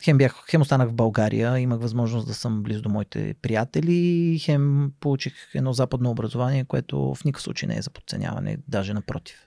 хем, 0.04 0.18
бях, 0.18 0.44
хем 0.50 0.62
останах 0.62 0.89
в 0.89 0.94
България, 0.94 1.60
имах 1.60 1.80
възможност 1.80 2.27
да 2.27 2.34
съм 2.34 2.63
близо 2.63 2.82
до 2.82 2.89
моите 2.89 3.36
приятели, 3.42 4.39
хем 4.39 4.92
получих 5.00 5.34
едно 5.56 5.74
западно 5.74 6.12
образование, 6.12 6.66
което 6.66 7.16
в 7.16 7.24
никакъв 7.24 7.44
случай 7.44 7.68
не 7.68 7.77
е 7.77 7.82
за 7.82 7.89
подценяване, 7.89 8.58
даже 8.68 8.94
напротив. 8.94 9.47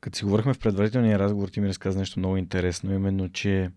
Като 0.00 0.18
си 0.18 0.24
говорихме 0.24 0.54
в 0.54 0.58
предварителния 0.58 1.18
разговор, 1.18 1.48
ти 1.48 1.60
ми 1.60 1.68
разказа 1.68 1.98
нещо 1.98 2.18
много 2.18 2.36
интересно, 2.36 2.94
именно, 2.94 3.28
че 3.28 3.70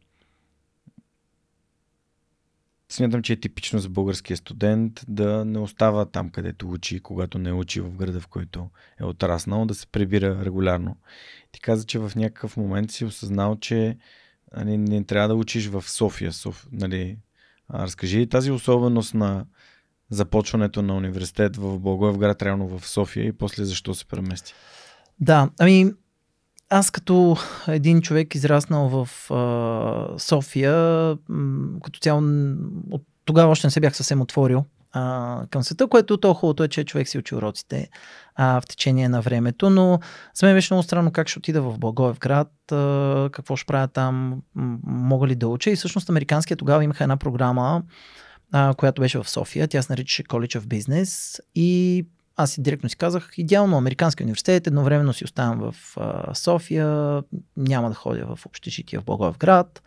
смятам, 2.89 3.21
че 3.21 3.33
е 3.33 3.39
типично 3.39 3.79
за 3.79 3.89
българския 3.89 4.37
студент 4.37 5.05
да 5.07 5.45
не 5.45 5.59
остава 5.59 6.05
там, 6.05 6.29
където 6.29 6.69
учи, 6.69 6.99
когато 6.99 7.39
не 7.39 7.53
учи 7.53 7.81
в 7.81 7.95
града, 7.95 8.19
в 8.19 8.27
който 8.27 8.69
е 8.99 9.05
отраснал, 9.05 9.65
да 9.65 9.75
се 9.75 9.87
прибира 9.87 10.45
регулярно. 10.45 10.95
Ти 11.51 11.59
каза, 11.59 11.85
че 11.85 11.99
в 11.99 12.11
някакъв 12.15 12.57
момент 12.57 12.91
си 12.91 13.05
осъзнал, 13.05 13.55
че 13.55 13.97
нали, 14.55 14.77
не 14.77 15.03
трябва 15.03 15.27
да 15.27 15.35
учиш 15.35 15.67
в 15.67 15.89
София. 15.89 16.33
Соф, 16.33 16.67
нали. 16.71 17.17
а, 17.69 17.83
разкажи 17.83 18.27
тази 18.27 18.51
особеност 18.51 19.13
на 19.13 19.45
започването 20.09 20.81
на 20.81 20.95
университет 20.95 21.57
в 21.57 21.79
Благоевград, 21.79 22.41
реално 22.41 22.79
в 22.79 22.87
София 22.87 23.25
и 23.25 23.33
после 23.33 23.65
защо 23.65 23.93
се 23.93 24.05
премести? 24.05 24.53
Да, 25.19 25.49
ами 25.59 25.91
аз 26.69 26.91
като 26.91 27.37
един 27.67 28.01
човек 28.01 28.35
израснал 28.35 28.89
в 28.89 29.31
а, 29.31 30.19
София, 30.19 30.75
м- 31.29 31.79
като 31.83 31.99
цяло 31.99 32.21
от 32.91 33.03
тогава 33.25 33.51
още 33.51 33.67
не 33.67 33.71
се 33.71 33.79
бях 33.79 33.95
съвсем 33.95 34.21
отворил 34.21 34.65
а, 34.91 35.45
към 35.51 35.63
света, 35.63 35.87
което 35.87 36.17
то 36.17 36.33
хубавото 36.33 36.63
е, 36.63 36.67
че 36.67 36.83
човек 36.83 37.07
си 37.07 37.17
учи 37.17 37.35
уроците 37.35 37.89
а, 38.35 38.61
в 38.61 38.65
течение 38.65 39.09
на 39.09 39.21
времето, 39.21 39.69
но 39.69 39.99
за 40.33 40.45
мен 40.45 40.55
беше 40.55 40.73
много 40.73 40.83
странно 40.83 41.11
как 41.11 41.27
ще 41.27 41.39
отида 41.39 41.61
в 41.61 41.79
Благоевград, 41.79 42.71
а, 42.71 43.29
какво 43.31 43.55
ще 43.55 43.65
правя 43.65 43.87
там, 43.87 44.41
мога 44.85 45.27
ли 45.27 45.35
да 45.35 45.47
уча? 45.47 45.69
И 45.69 45.75
всъщност 45.75 46.09
американския 46.09 46.57
тогава 46.57 46.83
имаха 46.83 47.03
една 47.03 47.17
програма, 47.17 47.83
а, 48.51 48.73
която 48.77 49.01
беше 49.01 49.19
в 49.19 49.29
София, 49.29 49.67
тя 49.67 49.81
се 49.81 49.91
наричаше 49.91 50.23
College 50.23 50.59
of 50.59 50.61
Business 50.61 51.39
и 51.55 52.05
аз 52.37 52.51
си 52.51 52.61
директно 52.61 52.89
си 52.89 52.95
казах, 52.95 53.29
идеално 53.37 53.77
Американски 53.77 54.23
университет, 54.23 54.67
едновременно 54.67 55.13
си 55.13 55.23
оставам 55.23 55.59
в 55.59 55.97
а, 55.97 56.35
София, 56.35 57.21
няма 57.57 57.89
да 57.89 57.95
ходя 57.95 58.35
в 58.35 58.45
общежитие 58.45 58.99
в 58.99 59.05
Благоевград. 59.05 59.83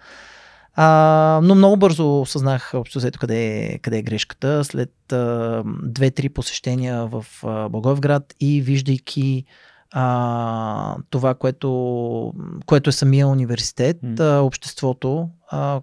А, 0.75 1.41
но 1.43 1.55
много 1.55 1.77
бързо 1.77 2.21
осъзнах 2.21 2.71
общо 2.75 2.99
взето 2.99 3.19
къде, 3.19 3.57
е, 3.57 3.79
къде 3.79 3.99
е 3.99 4.03
грешката. 4.03 4.65
След 4.65 5.13
а, 5.13 5.63
две-три 5.83 6.29
посещения 6.29 7.07
в 7.07 7.27
а, 7.45 7.69
Благоевград 7.69 8.35
и 8.41 8.63
виждайки 8.63 9.45
а, 9.93 10.97
това, 11.11 11.35
което, 11.35 12.33
което 12.67 12.91
е 12.91 12.93
самия 12.93 13.29
университет, 13.29 13.97
mm. 14.05 14.21
а, 14.21 14.41
обществото, 14.41 15.29
а, 15.51 15.81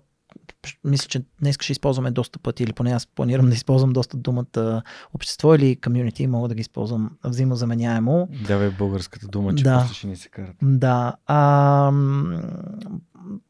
мисля, 0.83 1.07
че 1.07 1.21
днес 1.41 1.55
ще 1.61 1.71
използваме 1.71 2.11
доста 2.11 2.39
пъти, 2.39 2.63
или 2.63 2.73
поне 2.73 2.91
аз 2.91 3.07
планирам 3.07 3.49
да 3.49 3.55
използвам 3.55 3.93
доста 3.93 4.17
думата 4.17 4.81
общество 5.13 5.55
или 5.55 5.75
комьюнити, 5.75 6.27
мога 6.27 6.47
да 6.47 6.55
ги 6.55 6.61
използвам 6.61 7.11
взаимозаменяемо. 7.23 8.29
Давай 8.47 8.69
българската 8.69 9.27
дума, 9.27 9.55
че 9.55 9.63
да. 9.63 9.89
ще 9.93 10.07
ни 10.07 10.15
се 10.15 10.29
карат. 10.29 10.55
Да. 10.61 11.13
А, 11.25 11.91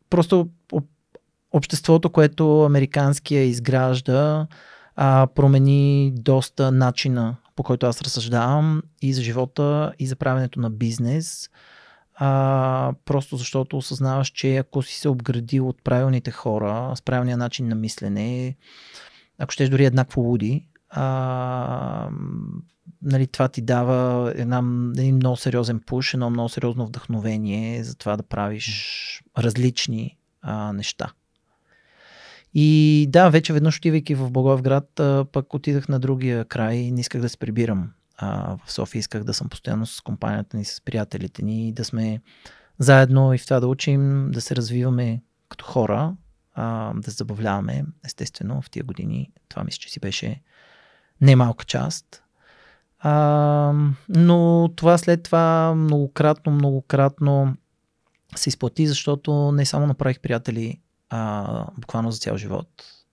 просто 0.10 0.50
обществото, 1.52 2.10
което 2.10 2.64
американския 2.64 3.44
изгражда, 3.44 4.48
а, 4.96 5.28
промени 5.36 6.14
доста 6.16 6.72
начина 6.72 7.36
по 7.58 7.64
който 7.64 7.86
аз 7.86 8.02
разсъждавам 8.02 8.82
и 9.02 9.14
за 9.14 9.22
живота, 9.22 9.94
и 10.00 10.08
за 10.08 10.16
правенето 10.16 10.60
на 10.60 10.70
бизнес. 10.70 11.50
А, 12.20 12.94
просто 13.06 13.38
защото 13.38 13.78
осъзнаваш, 13.78 14.28
че 14.28 14.58
ако 14.58 14.82
си 14.82 15.00
се 15.00 15.10
обградил 15.10 15.70
от 15.70 15.84
правилните 15.84 16.32
хора, 16.32 16.94
с 16.96 17.02
правилния 17.02 17.38
начин 17.38 17.68
на 17.68 17.76
мислене, 17.76 18.56
ако 19.38 19.52
щеш 19.52 19.70
дори 19.70 19.86
еднакво 19.86 20.22
луди, 20.22 20.68
а, 20.90 22.10
нали, 23.02 23.28
това 23.28 23.48
ти 23.48 23.62
дава 23.62 24.32
една, 24.36 24.58
един 24.98 25.16
много 25.16 25.38
сериозен 25.38 25.80
пуш, 25.80 26.14
едно 26.14 26.30
много 26.30 26.50
сериозно 26.50 26.86
вдъхновение 26.86 27.84
за 27.84 27.96
това 27.96 28.18
да 28.18 28.24
правиш 28.24 29.24
различни 29.38 30.18
а, 30.42 30.74
неща. 30.74 31.12
И 32.54 33.08
да, 33.10 33.30
вече 33.30 33.54
веднъж 33.54 33.78
отивайки 33.78 34.16
в 34.16 34.32
Благоевград, 34.32 35.02
пък 35.32 35.54
отидах 35.54 35.88
на 35.88 36.00
другия 36.00 36.46
край 36.46 36.76
и 36.76 36.92
не 36.92 37.02
исках 37.02 37.22
да 37.22 37.30
се 37.30 37.38
прибирам. 37.38 37.90
А, 38.18 38.58
в 38.66 38.72
София 38.72 39.00
исках 39.00 39.24
да 39.24 39.34
съм 39.34 39.50
постоянно 39.50 39.86
с 39.86 40.02
компанията 40.02 40.58
ни, 40.58 40.66
с 40.66 40.82
приятелите 40.82 41.44
ни, 41.44 41.74
да 41.74 41.86
сме 41.86 42.22
заедно 42.80 43.34
и 43.34 43.38
в 43.38 43.46
това 43.46 43.60
да 43.60 43.68
учим, 43.68 44.32
да 44.32 44.42
се 44.42 44.56
развиваме 44.56 45.22
като 45.50 45.66
хора, 45.66 46.16
а, 46.54 46.94
да 46.94 47.12
се 47.12 47.18
забавляваме. 47.18 47.86
Естествено, 48.06 48.62
в 48.62 48.70
тия 48.70 48.84
години 48.84 49.32
това 49.50 49.64
мисля, 49.64 49.80
че 49.80 49.90
си 49.90 50.00
беше 50.00 50.42
немалка 51.22 51.66
част. 51.66 52.24
А, 53.00 53.74
но 54.10 54.70
това 54.76 54.98
след 54.98 55.24
това 55.24 55.74
многократно, 55.76 56.52
многократно 56.52 57.56
се 58.36 58.50
изплати, 58.50 58.88
защото 58.88 59.52
не 59.52 59.66
само 59.66 59.88
направих 59.88 60.20
приятели 60.20 60.80
а, 61.10 61.66
буквално 61.78 62.12
за 62.12 62.20
цял 62.20 62.38
живот, 62.38 62.70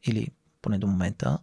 или 0.06 0.28
поне 0.62 0.78
до 0.78 0.87
момента, 0.87 1.38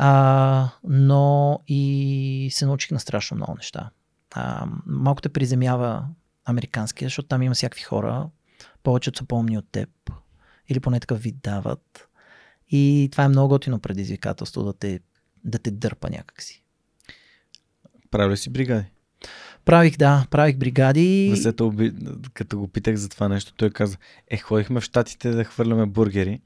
а, 0.00 0.68
но 0.84 1.60
и 1.66 2.48
се 2.52 2.66
научих 2.66 2.90
на 2.90 3.00
страшно 3.00 3.36
много 3.36 3.54
неща. 3.56 3.90
А, 4.34 4.66
малко 4.86 5.22
те 5.22 5.28
приземява 5.28 6.04
американския, 6.44 7.06
защото 7.06 7.28
там 7.28 7.42
има 7.42 7.54
всякакви 7.54 7.82
хора, 7.82 8.28
повечето 8.82 9.18
са 9.18 9.24
по-умни 9.24 9.58
от 9.58 9.72
теб, 9.72 9.88
или 10.68 10.80
поне 10.80 11.00
такъв 11.00 11.22
вид 11.22 11.36
дават. 11.42 12.08
И 12.70 13.08
това 13.12 13.24
е 13.24 13.28
много 13.28 13.48
готино 13.48 13.78
предизвикателство 13.78 14.62
да 14.62 14.72
те, 14.72 15.00
да 15.44 15.58
те 15.58 15.70
дърпа 15.70 16.10
някакси. 16.10 16.64
Правил 18.10 18.30
ли 18.32 18.36
си 18.36 18.50
бригади? 18.50 18.86
Правих, 19.64 19.96
да, 19.96 20.26
правих 20.30 20.56
бригади. 20.56 21.28
Васето, 21.30 21.74
като 22.34 22.58
го 22.58 22.68
питах 22.68 22.96
за 22.96 23.08
това 23.08 23.28
нещо, 23.28 23.52
той 23.56 23.70
каза, 23.70 23.96
е, 24.28 24.36
ходихме 24.36 24.80
в 24.80 24.84
Штатите 24.84 25.30
да 25.30 25.44
хвърляме 25.44 25.86
бургери. 25.86 26.40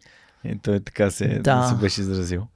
И 0.44 0.58
той 0.58 0.80
така 0.80 1.10
се, 1.10 1.38
да. 1.38 1.68
се 1.68 1.74
беше 1.74 2.00
изразил. 2.00 2.46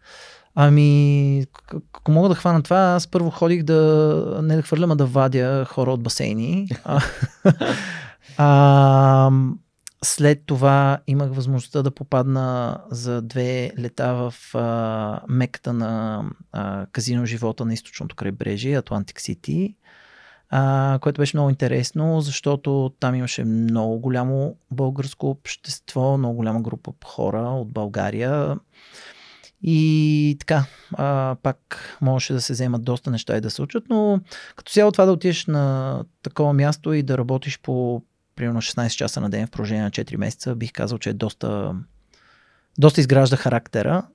Ами, 0.59 1.45
ако 1.93 2.13
мога 2.13 2.29
да 2.29 2.35
хвана 2.35 2.63
това, 2.63 2.77
аз 2.79 3.09
първо 3.09 3.31
ходих 3.31 3.63
да 3.63 4.41
не 4.43 4.57
да 4.57 4.63
хвърлям, 4.63 4.91
а 4.91 4.97
да 4.97 5.07
вадя 5.07 5.65
хора 5.65 5.93
от 5.93 6.03
басейни. 6.03 6.69
а, 6.85 7.01
а, 8.37 9.31
след 10.05 10.43
това 10.47 10.99
имах 11.07 11.31
възможността 11.33 11.83
да 11.83 11.91
попадна 11.91 12.79
за 12.91 13.23
две 13.23 13.73
лета 13.79 14.15
в 14.15 14.55
а, 14.55 15.21
меката 15.29 15.73
на 15.73 16.25
а, 16.53 16.87
казино 16.93 17.27
живота 17.27 17.65
на 17.65 17.75
източното 17.75 18.17
крайбрежие, 18.17 18.79
Атлантик 18.79 19.21
Сити 19.21 19.75
а, 20.51 20.99
което 21.03 21.21
беше 21.21 21.37
много 21.37 21.51
интересно, 21.51 22.21
защото 22.21 22.93
там 23.01 23.15
имаше 23.15 23.45
много 23.45 23.99
голямо 23.99 24.57
българско 24.71 25.31
общество, 25.31 26.19
много 26.19 26.35
голяма 26.35 26.61
група 26.61 26.93
хора 27.05 27.41
от 27.41 27.73
България. 27.73 28.57
И 29.63 30.37
така, 30.41 30.65
а, 30.93 31.37
пак 31.43 31.99
можеше 32.01 32.33
да 32.33 32.41
се 32.41 32.53
вземат 32.53 32.85
доста 32.85 33.11
неща 33.11 33.37
и 33.37 33.41
да 33.41 33.51
се 33.51 33.63
учат, 33.63 33.85
но 33.89 34.21
като 34.57 34.73
цяло 34.73 34.93
това 34.93 35.05
да 35.05 35.13
отидеш 35.13 35.47
на 35.47 36.05
такова 36.23 36.53
място 36.53 36.93
и 36.93 37.03
да 37.03 37.19
работиш 37.19 37.59
по 37.63 38.03
примерно 38.37 38.63
16 38.63 38.89
часа 38.89 39.21
на 39.21 39.31
ден 39.31 39.47
в 39.47 39.51
продължение 39.51 39.83
на 39.83 39.91
4 39.91 40.17
месеца, 40.17 40.55
бих 40.55 40.73
казал, 40.73 40.99
че 40.99 41.11
е 41.11 41.15
доста, 41.15 41.75
доста 42.79 43.01
изгражда 43.01 43.37
характера. 43.37 44.07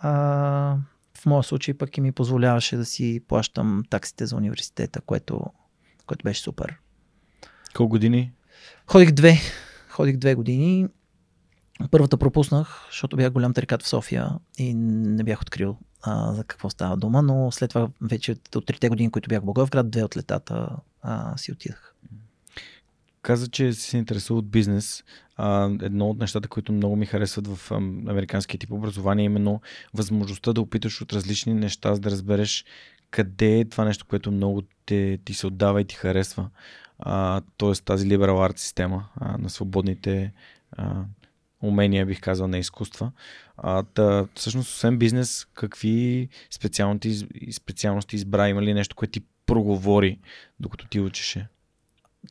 А, 0.00 0.10
в 1.14 1.26
моя 1.26 1.42
случай 1.42 1.74
пък 1.74 1.96
и 1.96 2.00
ми 2.00 2.12
позволяваше 2.12 2.76
да 2.76 2.84
си 2.84 3.20
плащам 3.28 3.82
таксите 3.90 4.26
за 4.26 4.36
университета, 4.36 5.00
което, 5.00 5.40
което 6.06 6.22
беше 6.24 6.40
супер. 6.40 6.76
Колко 7.74 7.90
години? 7.90 8.32
Ходих 8.86 9.10
две. 9.10 9.38
Ходих 9.88 10.16
две 10.16 10.34
години. 10.34 10.88
Първата 11.90 12.16
пропуснах, 12.16 12.86
защото 12.90 13.16
бях 13.16 13.32
голям 13.32 13.54
тарикат 13.54 13.82
в 13.82 13.88
София 13.88 14.30
и 14.58 14.74
не 14.74 15.24
бях 15.24 15.42
открил 15.42 15.76
а, 16.02 16.32
за 16.32 16.44
какво 16.44 16.70
става 16.70 16.96
дума, 16.96 17.22
но 17.22 17.50
след 17.52 17.70
това 17.70 17.88
вече 18.00 18.36
от 18.56 18.66
трите 18.66 18.88
години, 18.88 19.10
които 19.10 19.28
бях 19.28 19.42
в 19.42 19.44
Благоевград, 19.44 19.90
две 19.90 20.04
от 20.04 20.16
летата 20.16 20.68
а, 21.02 21.36
си 21.36 21.52
отидах. 21.52 21.94
Каза, 23.22 23.48
че 23.48 23.72
си 23.72 23.90
се 23.90 23.98
интересува 23.98 24.38
от 24.38 24.48
бизнес. 24.48 25.04
А, 25.36 25.70
едно 25.82 26.10
от 26.10 26.18
нещата, 26.18 26.48
които 26.48 26.72
много 26.72 26.96
ми 26.96 27.06
харесват 27.06 27.46
в 27.46 27.72
американския 27.72 28.58
тип 28.58 28.72
образование 28.72 29.22
е 29.22 29.26
именно 29.26 29.60
възможността 29.94 30.52
да 30.52 30.60
опиташ 30.60 31.00
от 31.00 31.12
различни 31.12 31.54
неща, 31.54 31.94
за 31.94 32.00
да 32.00 32.10
разбереш 32.10 32.64
къде 33.10 33.58
е 33.58 33.64
това 33.64 33.84
нещо, 33.84 34.06
което 34.08 34.32
много 34.32 34.62
те, 34.86 35.18
ти 35.24 35.34
се 35.34 35.46
отдава 35.46 35.80
и 35.80 35.84
ти 35.84 35.94
харесва. 35.94 36.50
Тоест 37.56 37.84
тази 37.84 38.08
liberal 38.08 38.50
art 38.50 38.58
система 38.58 39.08
а, 39.16 39.38
на 39.38 39.50
свободните 39.50 40.32
а, 40.72 41.04
умения, 41.62 42.06
бих 42.06 42.20
казал, 42.20 42.48
на 42.48 42.58
изкуства. 42.58 43.12
А, 43.56 43.82
та, 43.82 44.26
всъщност, 44.34 44.68
освен 44.68 44.98
бизнес, 44.98 45.46
какви 45.54 46.28
специалности, 46.50 47.26
специалности 47.52 48.16
избра? 48.16 48.48
Има 48.48 48.62
ли 48.62 48.74
нещо, 48.74 48.96
което 48.96 49.12
ти 49.12 49.20
проговори, 49.46 50.18
докато 50.60 50.86
ти 50.86 51.00
учеше? 51.00 51.48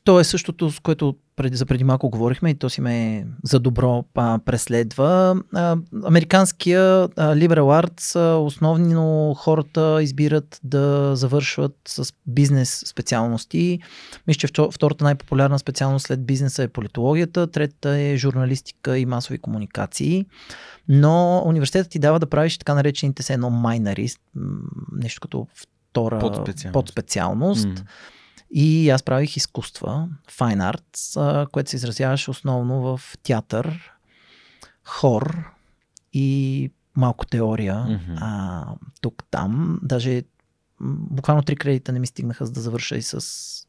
То 0.04 0.20
е 0.20 0.24
същото, 0.24 0.70
с 0.70 0.80
което 0.80 1.16
преди, 1.36 1.56
за 1.56 1.66
преди 1.66 1.84
малко 1.84 2.10
говорихме 2.10 2.50
и 2.50 2.54
то 2.54 2.70
си 2.70 2.80
ме 2.80 3.26
за 3.44 3.60
добро 3.60 4.04
а, 4.14 4.38
преследва. 4.44 5.34
А, 5.54 5.76
американския 6.04 6.82
а, 6.82 7.08
liberal 7.34 7.86
arts 7.86 8.16
а, 8.16 8.36
основно 8.36 9.34
хората 9.34 9.98
избират 10.02 10.60
да 10.64 11.16
завършват 11.16 11.76
с 11.88 12.12
бизнес 12.26 12.82
специалности. 12.86 13.78
Мисля, 14.26 14.48
че 14.48 14.62
втората 14.72 15.04
най-популярна 15.04 15.58
специалност 15.58 16.06
след 16.06 16.26
бизнеса 16.26 16.62
е 16.62 16.68
политологията, 16.68 17.46
третата 17.46 17.90
е 17.90 18.16
журналистика 18.16 18.98
и 18.98 19.06
масови 19.06 19.38
комуникации. 19.38 20.26
Но 20.88 21.42
университетът 21.46 21.92
ти 21.92 21.98
дава 21.98 22.20
да 22.20 22.26
правиш 22.26 22.58
така 22.58 22.74
наречените 22.74 23.22
се 23.22 23.32
едно 23.32 23.50
майнарист, 23.50 24.20
нещо 24.92 25.20
като 25.20 25.46
втора 25.54 26.18
подспециалност. 26.18 26.72
подспециалност. 26.72 27.68
Mm 27.68 27.86
и 28.50 28.90
аз 28.90 29.02
правих 29.02 29.36
изкуства, 29.36 30.08
fine 30.30 30.74
arts, 30.74 31.50
което 31.50 31.70
се 31.70 31.76
изразяваше 31.76 32.30
основно 32.30 32.80
в 32.80 33.00
театър, 33.22 33.92
хор 34.84 35.36
и 36.12 36.70
малко 36.96 37.26
теория. 37.26 37.74
Mm-hmm. 37.74 38.18
А, 38.20 38.64
тук-там. 39.00 39.80
Даже 39.82 40.22
буквално 40.80 41.42
три 41.42 41.56
кредита 41.56 41.92
не 41.92 41.98
ми 41.98 42.06
стигнаха 42.06 42.46
за 42.46 42.52
да 42.52 42.60
завърша 42.60 42.96
и 42.96 43.02
с, 43.02 43.20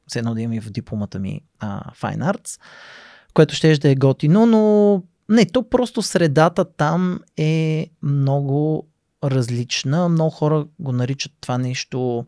с 0.07 0.15
едно 0.15 0.33
да 0.33 0.41
имам 0.41 0.53
и 0.53 0.61
в 0.61 0.69
дипломата 0.69 1.19
ми 1.19 1.41
а, 1.59 1.91
Fine 1.91 2.33
Arts, 2.33 2.61
което 3.33 3.55
ще 3.55 3.77
да 3.77 3.89
е 3.89 3.95
готино, 3.95 4.45
но 4.45 5.03
не, 5.29 5.45
то 5.45 5.69
просто 5.69 6.01
средата 6.01 6.65
там 6.65 7.19
е 7.37 7.89
много 8.01 8.87
различна. 9.23 10.09
Много 10.09 10.29
хора 10.29 10.65
го 10.79 10.91
наричат 10.91 11.31
това 11.41 11.57
нещо 11.57 12.25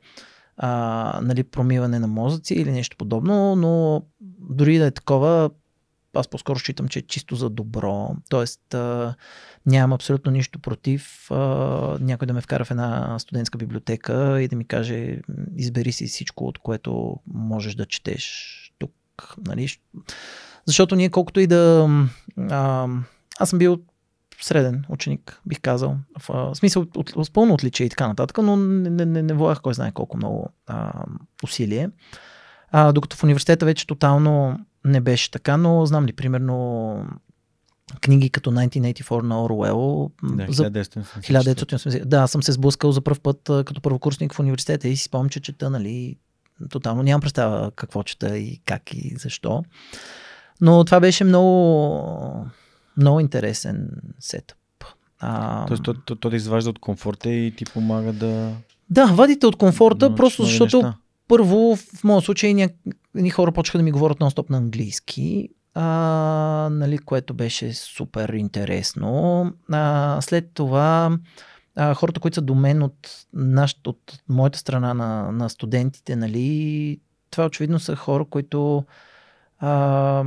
а, 0.60 1.19
нали, 1.24 1.43
промиване 1.43 2.00
на 2.00 2.08
мозъци 2.08 2.54
или 2.54 2.72
нещо 2.72 2.98
подобно, 2.98 3.56
но 3.56 4.04
дори 4.39 4.78
да 4.78 4.86
е 4.86 4.91
такова, 4.91 5.50
аз 6.13 6.28
по-скоро 6.28 6.60
считам, 6.60 6.88
че 6.88 7.00
е 7.00 7.08
чисто 7.08 7.36
за 7.36 7.50
добро. 7.50 8.15
Тоест, 8.30 8.74
а, 8.74 9.15
нямам 9.65 9.93
абсолютно 9.93 10.32
нищо 10.32 10.60
против 10.60 11.32
а, 11.32 11.38
някой 12.00 12.26
да 12.26 12.34
ме 12.34 12.41
вкара 12.41 12.65
в 12.65 12.72
една 12.72 13.19
студентска 13.19 13.58
библиотека 13.58 14.41
и 14.41 14.48
да 14.48 14.56
ми 14.56 14.65
каже, 14.65 15.22
избери 15.56 15.91
си 15.91 16.08
всичко, 16.08 16.45
от 16.48 16.60
което 16.60 17.15
можеш 17.34 17.76
да 17.76 17.86
четеш 17.86 18.56
тук. 18.80 18.93
Нали? 19.48 19.67
Защото 20.65 20.95
ние 20.95 21.10
колкото 21.10 21.39
и 21.39 21.48
да 21.48 21.89
а, 22.38 22.88
аз 23.39 23.50
съм 23.50 23.60
бил 23.60 23.78
среден 24.41 24.86
ученик, 24.89 25.41
бих 25.45 25.62
казал. 25.62 25.97
В 26.19 26.30
а, 26.30 26.56
смисъл, 26.56 26.86
от, 26.95 27.15
от, 27.15 27.34
пълно 27.34 27.54
отличие 27.54 27.86
и 27.86 27.89
така 27.89 28.08
нататък, 28.08 28.38
но 28.38 28.58
не, 28.58 28.89
не, 28.89 29.06
не, 29.06 29.21
не 29.21 29.34
влагах 29.34 29.62
кой 29.62 29.73
знае 29.73 29.91
колко 29.91 30.17
много 30.17 30.49
а, 30.67 31.04
усилие. 31.43 31.89
А, 32.71 32.91
докато 32.91 33.17
в 33.17 33.23
университета 33.23 33.65
вече 33.65 33.88
тотално 33.88 34.60
не 34.86 35.02
беше 35.02 35.32
така, 35.32 35.58
но 35.58 35.86
знам 35.86 36.06
ли, 36.06 36.13
примерно 36.13 37.06
книги 38.02 38.30
като 38.30 38.52
1984 38.52 39.21
на 39.21 39.43
Оруел. 39.43 40.12
Да, 40.23 40.45
за 40.49 40.71
1980. 40.71 41.04
1980. 41.04 42.06
Да, 42.06 42.28
съм 42.28 42.43
се 42.43 42.52
сблъскал 42.52 42.91
за 42.91 43.02
първ 43.02 43.19
път 43.19 43.41
като 43.43 43.82
първокурсник 43.82 44.34
в 44.34 44.39
университета 44.39 44.88
и 44.88 44.97
си 44.97 45.04
спомням, 45.04 45.30
че 45.30 45.39
чета, 45.39 45.69
нали, 45.69 46.17
тотално 46.69 47.04
нямам 47.04 47.21
представа 47.21 47.71
какво 47.75 48.04
чета 48.04 48.38
и 48.38 48.62
как 48.65 48.93
и 48.93 49.15
защо. 49.17 49.63
Но 50.62 50.84
това 50.84 50.99
беше 50.99 51.23
много, 51.23 52.45
много 52.99 53.19
интересен 53.19 53.89
сетъп. 54.19 54.57
А, 55.19 55.65
Тоест, 55.65 55.83
то, 55.83 55.93
то, 55.93 56.15
то 56.15 56.29
да 56.29 56.35
изважда 56.35 56.69
от 56.69 56.79
комфорта 56.79 57.29
и 57.29 57.51
ти 57.51 57.65
помага 57.65 58.13
да. 58.13 58.51
да, 58.89 59.05
вадите 59.05 59.47
от 59.47 59.55
комфорта, 59.55 60.05
научиш 60.05 60.17
просто 60.17 60.43
защото 60.43 60.77
неща. 60.77 60.97
първо, 61.27 61.75
в 61.75 62.03
моят 62.03 62.23
случай, 62.23 62.69
едни 63.15 63.29
хора 63.29 63.51
почнаха 63.51 63.77
да 63.77 63.83
ми 63.83 63.91
говорят 63.91 64.19
нон-стоп 64.19 64.49
на 64.49 64.57
английски, 64.57 65.49
а, 65.73 65.83
нали, 66.71 66.97
което 66.97 67.33
беше 67.33 67.73
супер 67.73 68.29
интересно. 68.29 69.45
А, 69.71 70.17
след 70.21 70.51
това 70.53 71.17
а, 71.75 71.93
хората, 71.93 72.19
които 72.19 72.35
са 72.35 72.41
до 72.41 72.55
мен 72.55 72.83
от, 72.83 73.25
наш, 73.33 73.75
от 73.88 74.19
моята 74.29 74.59
страна 74.59 74.93
на, 74.93 75.31
на 75.31 75.49
студентите, 75.49 76.15
нали, 76.15 76.99
това 77.31 77.45
очевидно 77.45 77.79
са 77.79 77.95
хора, 77.95 78.25
които 78.25 78.85
а, 79.59 80.23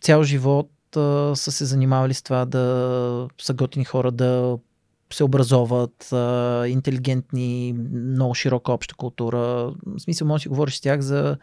цял 0.00 0.22
живот 0.22 0.70
а, 0.96 1.32
са 1.36 1.52
се 1.52 1.64
занимавали 1.64 2.14
с 2.14 2.22
това 2.22 2.44
да 2.44 3.28
са 3.40 3.54
готини 3.54 3.84
хора, 3.84 4.12
да 4.12 4.58
се 5.12 5.24
образоват, 5.24 6.12
а, 6.12 6.64
интелигентни, 6.68 7.74
много 7.92 8.34
широка 8.34 8.72
обща 8.72 8.94
култура. 8.94 9.38
В 9.86 9.98
смисъл, 9.98 10.28
може 10.28 10.40
да 10.40 10.42
си 10.42 10.48
говориш 10.48 10.74
с 10.74 10.80
тях 10.80 11.00
за, 11.00 11.36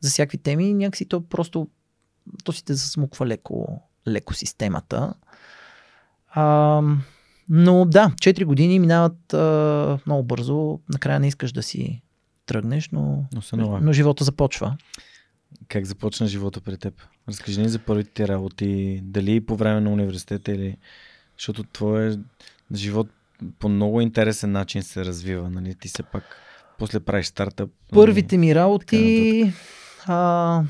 за 0.00 0.10
всякакви 0.10 0.38
теми, 0.38 0.74
някакси 0.74 1.04
то 1.04 1.20
просто 1.20 1.68
то 2.44 2.52
си 2.52 2.64
те 2.64 2.74
засмуква 2.74 3.26
леко, 3.26 3.82
леко 4.08 4.34
системата. 4.34 5.14
А, 6.28 6.82
но 7.48 7.84
да, 7.84 8.10
4 8.10 8.44
години 8.44 8.78
минават 8.78 9.34
а, 9.34 9.98
много 10.06 10.22
бързо. 10.22 10.80
Накрая 10.88 11.20
не 11.20 11.28
искаш 11.28 11.52
да 11.52 11.62
си 11.62 12.02
тръгнеш, 12.46 12.88
но, 12.92 13.24
Но 13.32 13.42
но 13.80 13.92
живота 13.92 14.24
започва. 14.24 14.76
Как 15.68 15.84
започна 15.84 16.26
живота 16.26 16.60
при 16.60 16.76
теб? 16.76 17.02
Разкажи 17.28 17.60
ни 17.60 17.68
за 17.68 17.78
първите 17.78 18.10
ти 18.10 18.28
работи, 18.28 19.00
дали 19.02 19.46
по 19.46 19.56
време 19.56 19.80
на 19.80 19.90
университета 19.90 20.52
или... 20.52 20.76
Защото 21.38 21.62
твоя 21.62 22.18
живот 22.74 23.08
по 23.58 23.68
много 23.68 24.00
интересен 24.00 24.52
начин 24.52 24.82
се 24.82 25.04
развива, 25.04 25.50
нали? 25.50 25.74
Ти 25.74 25.88
се 25.88 26.02
пак 26.02 26.24
после 26.78 27.00
правиш 27.00 27.26
стартъп. 27.26 27.70
нали? 27.92 28.00
Първите 28.00 28.38
ми 28.38 28.54
работи... 28.54 29.52
А, 30.06 30.62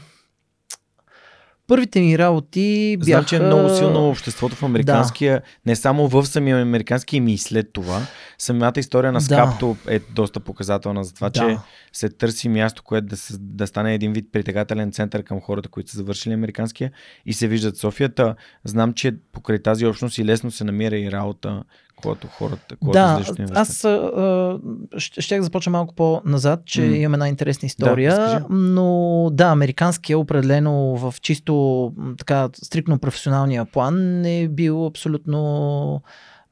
първите 1.66 2.00
ми 2.00 2.18
работи 2.18 2.96
бяха... 3.00 3.10
Знам, 3.10 3.24
че 3.24 3.36
е 3.36 3.40
много 3.40 3.76
силно 3.76 4.08
обществото 4.08 4.56
в 4.56 4.62
американския, 4.62 5.42
не 5.66 5.76
само 5.76 6.08
в 6.08 6.26
самия 6.26 6.62
американски, 6.62 7.16
ами 7.16 7.32
и 7.32 7.38
след 7.38 7.72
това. 7.72 8.00
Самата 8.38 8.72
история 8.76 9.12
на 9.12 9.18
Да. 9.18 9.24
Скапто 9.24 9.76
е 9.88 9.98
доста 9.98 10.40
показателна 10.40 11.04
за 11.04 11.14
това, 11.14 11.30
Да. 11.30 11.40
че 11.40 11.58
се 11.92 12.08
търси 12.08 12.48
място, 12.48 12.82
което 12.82 13.06
да, 13.06 13.16
се, 13.16 13.34
да 13.38 13.66
стане 13.66 13.94
един 13.94 14.12
вид 14.12 14.28
притегателен 14.32 14.92
център 14.92 15.22
към 15.22 15.40
хората, 15.40 15.68
които 15.68 15.90
са 15.90 15.96
завършили 15.96 16.34
американския 16.34 16.92
и 17.26 17.32
се 17.32 17.48
виждат 17.48 17.76
Софията. 17.76 18.34
Знам, 18.64 18.92
че 18.92 19.14
покрай 19.32 19.58
тази 19.58 19.86
общност 19.86 20.18
и 20.18 20.24
лесно 20.24 20.50
се 20.50 20.64
намира 20.64 20.96
и 20.96 21.12
работа, 21.12 21.62
когато 21.96 22.26
хората, 22.28 22.76
когато 22.76 22.92
Да, 22.98 23.08
университета. 23.08 23.52
аз 23.56 23.84
а, 23.84 24.58
ще, 24.96 25.20
ще 25.20 25.42
започна 25.42 25.72
малко 25.72 25.94
по-назад, 25.94 26.60
че 26.64 26.82
М. 26.82 26.96
имам 26.96 27.14
една 27.14 27.28
интересна 27.28 27.66
история, 27.66 28.10
разкажи. 28.10 28.44
но 28.50 29.28
да, 29.32 29.46
американския 29.46 30.18
определено 30.18 30.96
в 30.96 31.14
чисто 31.20 31.92
така 32.18 32.48
стрикно 32.62 32.98
професионалния 32.98 33.64
план 33.64 34.24
е 34.24 34.48
бил 34.48 34.86
абсолютно 34.86 36.02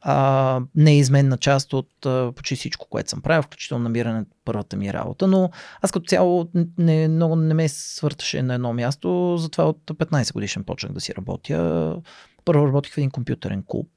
а, 0.00 0.61
неизменна 0.74 1.37
част 1.38 1.72
от 1.72 2.07
а, 2.07 2.33
почти 2.37 2.57
всичко, 2.57 2.87
което 2.90 3.11
съм 3.11 3.20
правил, 3.22 3.42
включително 3.42 3.85
намиране 3.85 4.18
на 4.18 4.24
първата 4.44 4.76
ми 4.76 4.92
работа, 4.92 5.26
но 5.26 5.50
аз 5.83 5.92
като 5.92 6.07
цяло 6.07 6.48
не, 6.78 7.09
много 7.09 7.37
не 7.37 7.54
ме 7.54 7.68
свърташе 7.68 8.42
на 8.42 8.54
едно 8.54 8.72
място, 8.72 9.37
затова 9.38 9.64
от 9.64 9.78
15 9.87 10.33
годишен 10.33 10.64
почнах 10.64 10.92
да 10.92 11.00
си 11.00 11.14
работя. 11.18 11.96
Първо 12.44 12.66
работих 12.66 12.92
в 12.94 12.98
един 12.98 13.11
компютърен 13.11 13.64
клуб, 13.66 13.88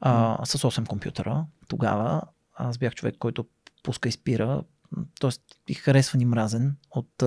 а, 0.00 0.38
с 0.44 0.58
8 0.58 0.86
компютъра. 0.86 1.44
Тогава 1.68 2.22
аз 2.56 2.78
бях 2.78 2.94
човек, 2.94 3.14
който 3.18 3.46
пуска 3.82 4.08
и 4.08 4.12
спира, 4.12 4.62
т.е. 5.20 5.30
и 5.68 5.74
харесван 5.74 6.20
и 6.20 6.24
мразен 6.24 6.76
от 6.90 7.22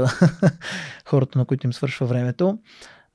хората, 1.07 1.39
на 1.39 1.45
които 1.45 1.67
им 1.67 1.73
свършва 1.73 2.07
времето. 2.07 2.59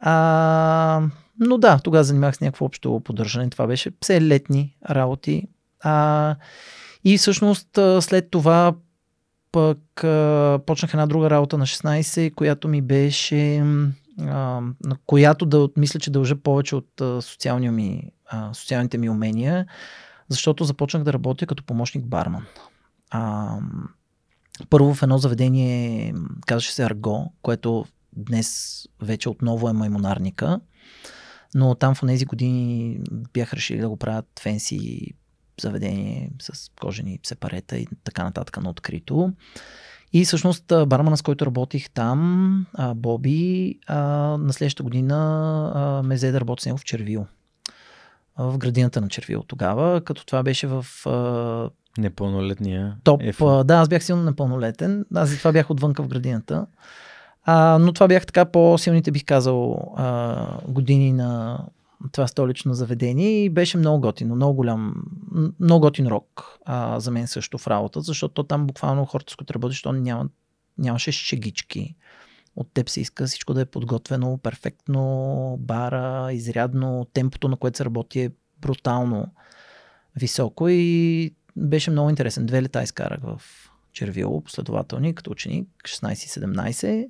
А, 0.00 1.02
но 1.40 1.58
да, 1.58 1.78
тогава 1.78 2.04
занимавах 2.04 2.36
с 2.36 2.40
някакво 2.40 2.64
общо 2.64 3.00
поддържане. 3.04 3.50
Това 3.50 3.66
беше 3.66 3.90
все 4.00 4.22
летни 4.22 4.76
работи. 4.90 5.48
А, 5.80 6.36
и 7.04 7.18
всъщност 7.18 7.68
след 8.00 8.30
това 8.30 8.74
пък 9.52 10.04
а, 10.04 10.60
почнах 10.66 10.94
една 10.94 11.06
друга 11.06 11.30
работа 11.30 11.58
на 11.58 11.66
16, 11.66 12.34
която 12.34 12.68
ми 12.68 12.82
беше 12.82 13.64
а, 14.20 14.60
на 14.84 14.96
която 15.06 15.46
да 15.46 15.68
мисля, 15.76 16.00
че 16.00 16.10
дължа 16.10 16.36
повече 16.36 16.76
от 16.76 17.00
а, 17.00 17.22
социалния 17.22 17.72
ми, 17.72 18.10
а, 18.32 18.54
социалните 18.54 18.98
ми 18.98 19.10
умения, 19.10 19.66
защото 20.28 20.64
започнах 20.64 21.02
да 21.02 21.12
работя 21.12 21.46
като 21.46 21.64
помощник 21.64 22.06
барман. 22.06 22.46
А, 23.10 23.56
първо 24.70 24.94
в 24.94 25.02
едно 25.02 25.18
заведение, 25.18 26.14
казваше 26.46 26.72
се 26.72 26.84
Арго, 26.84 27.32
което 27.42 27.84
днес 28.16 28.78
вече 29.00 29.28
отново 29.28 29.68
е 29.68 29.72
маймонарника, 29.72 30.60
но 31.54 31.74
там 31.74 31.94
в 31.94 32.00
тези 32.06 32.24
години 32.24 33.00
бях 33.32 33.52
решили 33.54 33.80
да 33.80 33.88
го 33.88 33.96
правят 33.96 34.26
фенси 34.40 35.12
заведение 35.60 36.30
с 36.40 36.70
кожени 36.80 37.20
сепарета 37.22 37.78
и 37.78 37.86
така 38.04 38.24
нататък 38.24 38.62
на 38.62 38.70
открито. 38.70 39.32
И 40.12 40.24
всъщност 40.24 40.64
бармана, 40.86 41.16
с 41.16 41.22
който 41.22 41.46
работих 41.46 41.90
там, 41.90 42.66
Боби, 42.94 43.78
на 43.88 44.52
следващата 44.52 44.82
година 44.82 46.02
ме 46.04 46.14
взе 46.14 46.32
да 46.32 46.40
работя 46.40 46.62
с 46.62 46.66
него 46.66 46.78
в 46.78 46.84
Червил. 46.84 47.26
В 48.38 48.58
градината 48.58 49.00
на 49.00 49.08
Червил 49.08 49.42
тогава, 49.42 50.00
като 50.00 50.26
това 50.26 50.42
беше 50.42 50.66
в 50.66 50.86
а, 51.06 51.70
Непълнолетния. 51.98 52.96
топ. 53.04 53.22
е 53.22 53.32
в- 53.32 53.42
а, 53.42 53.64
да, 53.64 53.74
аз 53.74 53.88
бях 53.88 54.04
силно 54.04 54.22
непълнолетен. 54.22 55.04
Аз 55.14 55.28
затова 55.28 55.52
бях 55.52 55.70
отвънка 55.70 56.02
в 56.02 56.08
градината. 56.08 56.66
А, 57.44 57.78
но 57.78 57.92
това 57.92 58.08
бях 58.08 58.26
така 58.26 58.44
по-силните, 58.44 59.10
бих 59.10 59.24
казал, 59.24 59.92
а, 59.96 60.36
години 60.68 61.12
на 61.12 61.58
това 62.12 62.26
столично 62.26 62.74
заведение 62.74 63.44
и 63.44 63.50
беше 63.50 63.78
много 63.78 64.00
готино, 64.00 64.34
много 64.34 64.54
голям, 64.54 64.94
много 65.60 65.80
готин 65.80 66.06
рок 66.06 66.58
а, 66.64 67.00
за 67.00 67.10
мен 67.10 67.26
също 67.26 67.58
в 67.58 67.66
работа, 67.66 68.00
защото 68.00 68.42
там 68.42 68.66
буквално 68.66 69.04
хората, 69.04 69.32
с 69.32 69.36
които 69.36 69.54
работиш, 69.54 69.82
то 69.82 69.92
няма, 69.92 70.28
нямаше 70.78 71.12
шегички. 71.12 71.94
От 72.56 72.68
теб 72.74 72.88
се 72.88 73.00
иска 73.00 73.26
всичко 73.26 73.54
да 73.54 73.60
е 73.60 73.64
подготвено, 73.64 74.38
перфектно, 74.38 75.56
бара, 75.60 76.32
изрядно, 76.32 77.06
темпото, 77.12 77.48
на 77.48 77.56
което 77.56 77.76
се 77.76 77.84
работи 77.84 78.20
е 78.20 78.30
брутално 78.60 79.26
високо 80.16 80.68
и 80.68 81.34
беше 81.56 81.90
много 81.90 82.10
интересен. 82.10 82.46
Две 82.46 82.62
лета 82.62 82.82
изкарах 82.82 83.20
в 83.22 83.42
Червило, 83.92 84.40
последователни, 84.40 85.14
като 85.14 85.30
ученик, 85.30 85.68
16-17. 85.84 87.08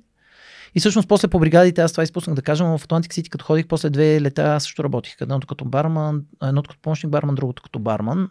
И 0.75 0.79
всъщност 0.79 1.07
после 1.07 1.27
по 1.27 1.39
бригадите, 1.39 1.81
аз 1.81 1.91
това 1.91 2.03
изпуснах 2.03 2.35
да 2.35 2.41
кажа, 2.41 2.63
но 2.63 2.77
в 2.77 2.87
Atlantic 2.87 3.07
City, 3.07 3.29
като 3.29 3.45
ходих, 3.45 3.67
после 3.67 3.89
две 3.89 4.21
лета 4.21 4.43
аз 4.43 4.63
също 4.63 4.83
работих. 4.83 5.15
Едното 5.21 5.47
като 5.47 5.65
барман, 5.65 6.25
едното 6.43 6.69
като 6.69 6.81
помощник 6.81 7.11
барман, 7.11 7.35
другото 7.35 7.63
като 7.63 7.79
барман. 7.79 8.29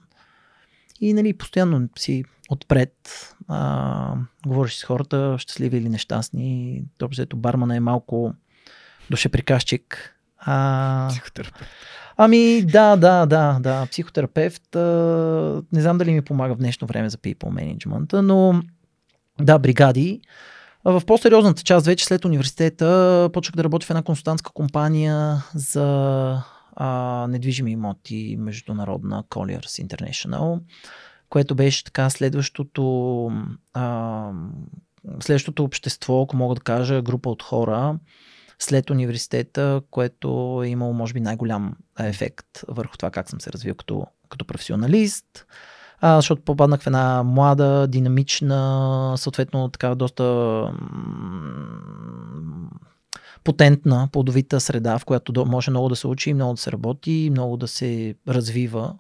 И 1.03 1.15
нали, 1.15 1.33
постоянно 1.33 1.89
си 1.99 2.25
отпред, 2.49 2.95
а, 3.49 4.15
говориш 4.47 4.77
с 4.77 4.85
хората, 4.85 5.37
щастливи 5.39 5.77
или 5.77 5.89
нещастни. 5.89 6.85
Добре, 6.99 7.27
бармана 7.35 7.77
е 7.77 7.81
малко 7.81 8.35
душеприказчик. 9.11 10.15
А, 10.39 11.09
Психотерапевт. 11.11 11.71
Ами, 12.17 12.63
да, 12.63 12.97
да, 12.97 13.27
да, 13.27 13.59
да. 13.61 13.87
Психотерапевт. 13.91 14.77
А, 14.77 15.63
не 15.73 15.81
знам 15.81 15.99
дали 15.99 16.13
ми 16.13 16.23
помага 16.23 16.55
в 16.55 16.59
днешно 16.59 16.87
време 16.87 17.11
за 17.11 17.19
people 17.19 17.77
management, 17.77 18.21
но 18.21 18.63
да, 19.41 19.59
бригади. 19.59 20.21
В 20.85 21.03
по-сериозната 21.07 21.63
част, 21.63 21.87
вече 21.87 22.05
след 22.05 22.25
университета, 22.25 23.31
почнах 23.33 23.57
да 23.57 23.65
работя 23.65 23.87
в 23.87 23.91
една 23.91 24.03
консултантска 24.03 24.53
компания 24.53 25.45
за 25.55 26.43
а, 26.77 27.27
недвижими 27.31 27.71
имоти, 27.71 28.37
международна 28.39 29.25
Colliers 29.25 29.87
International, 29.87 30.61
което 31.29 31.55
беше 31.55 31.85
така 31.85 32.11
следващото, 32.11 33.33
а, 33.75 34.31
следващото 35.21 35.65
общество, 35.65 36.23
ако 36.23 36.37
мога 36.37 36.55
да 36.55 36.61
кажа, 36.61 37.03
група 37.03 37.31
от 37.31 37.43
хора, 37.43 37.99
след 38.59 38.91
университета, 38.91 39.83
което 39.91 40.61
е 40.65 40.69
имало, 40.69 40.93
може 40.93 41.15
би, 41.15 41.21
най-голям 41.21 41.77
ефект 41.99 42.65
върху 42.69 42.97
това 42.97 43.11
как 43.11 43.31
съм 43.31 43.41
се 43.41 43.53
развил 43.53 43.75
като, 43.75 44.07
като 44.29 44.45
професионалист. 44.45 45.47
А, 46.01 46.17
защото 46.17 46.43
попаднах 46.43 46.83
в 46.83 46.87
една 46.87 47.23
млада, 47.23 47.87
динамична, 47.87 49.15
съответно 49.17 49.69
така 49.69 49.95
доста 49.95 50.25
потентна, 53.45 54.09
плодовита 54.13 54.61
среда, 54.61 54.99
в 54.99 55.05
която 55.05 55.47
може 55.47 55.71
много 55.71 55.89
да 55.89 55.97
се 55.97 56.07
учи, 56.07 56.35
много 56.35 56.55
да 56.55 56.61
се 56.61 56.73
работи, 56.73 57.29
много 57.31 57.57
да 57.57 57.69
се 57.69 58.15
развива 58.29 58.95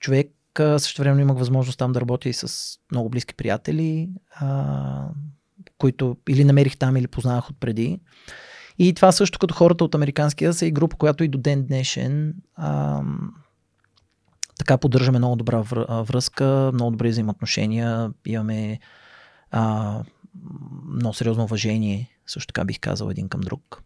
човек. 0.00 0.28
Също 0.58 1.02
време 1.02 1.22
имах 1.22 1.38
възможност 1.38 1.78
там 1.78 1.92
да 1.92 2.00
работя 2.00 2.28
и 2.28 2.32
с 2.32 2.78
много 2.92 3.08
близки 3.08 3.34
приятели, 3.34 4.10
а, 4.34 5.08
които 5.78 6.16
или 6.28 6.44
намерих 6.44 6.76
там, 6.76 6.96
или 6.96 7.06
познавах 7.06 7.50
отпреди. 7.50 8.00
И 8.78 8.94
това 8.94 9.12
също 9.12 9.38
като 9.38 9.54
хората 9.54 9.84
от 9.84 9.94
Американския 9.94 10.52
са 10.52 10.66
и 10.66 10.70
група, 10.70 10.96
която 10.96 11.24
и 11.24 11.28
до 11.28 11.38
ден 11.38 11.66
днешен 11.66 12.34
а, 12.56 13.02
така 14.58 14.78
поддържаме 14.78 15.18
много 15.18 15.36
добра 15.36 15.60
връзка, 16.02 16.70
много 16.74 16.90
добри 16.90 17.08
взаимоотношения, 17.08 18.10
имаме 18.26 18.78
а, 19.50 19.94
много 20.88 21.14
сериозно 21.14 21.44
уважение, 21.44 22.10
също 22.30 22.52
така 22.52 22.64
бих 22.64 22.80
казал 22.80 23.10
един 23.10 23.28
към 23.28 23.40
друг. 23.40 23.82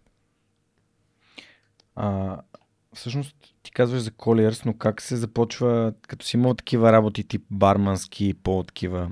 А, 1.97 2.39
всъщност 2.95 3.37
ти 3.63 3.71
казваш 3.71 4.01
за 4.01 4.11
Colliers, 4.11 4.67
но 4.67 4.75
как 4.75 5.03
се 5.03 5.17
започва, 5.17 5.93
като 6.09 6.27
си 6.27 6.37
имал 6.37 6.55
такива 6.55 6.93
работи 6.93 7.29
тип 7.29 7.47
бармански, 7.51 8.35
по-такива 8.43 9.11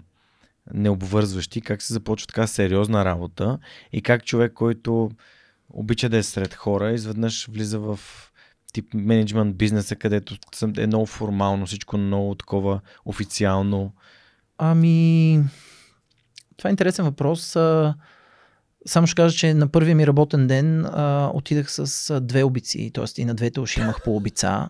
необвързващи, 0.75 1.61
как 1.61 1.83
се 1.83 1.92
започва 1.92 2.27
така 2.27 2.47
сериозна 2.47 3.05
работа 3.05 3.59
и 3.92 4.03
как 4.03 4.25
човек, 4.25 4.53
който 4.53 5.11
обича 5.71 6.09
да 6.09 6.16
е 6.16 6.23
сред 6.23 6.55
хора, 6.55 6.92
изведнъж 6.92 7.47
влиза 7.47 7.79
в 7.79 8.01
тип 8.73 8.95
менеджмент 8.95 9.57
бизнеса, 9.57 9.97
където 9.97 10.37
е 10.77 10.87
много 10.87 11.07
формално, 11.07 11.66
всичко 11.66 11.99
много 11.99 12.35
такова 12.35 12.81
официално. 13.05 13.92
Ами, 14.59 15.40
това 16.57 16.68
е 16.68 16.71
интересен 16.71 17.05
въпрос. 17.05 17.57
Само 18.87 19.07
ще 19.07 19.14
кажа, 19.14 19.37
че 19.37 19.55
на 19.55 19.68
първия 19.68 19.97
ми 19.97 20.07
работен 20.07 20.47
ден 20.47 20.85
а, 20.85 21.31
отидах 21.35 21.73
с 21.73 22.21
две 22.21 22.45
обици, 22.45 22.90
т.е. 22.95 23.23
и 23.23 23.25
на 23.25 23.35
двете 23.35 23.61
уши 23.61 23.81
имах 23.81 24.03
по 24.05 24.16
обица. 24.16 24.68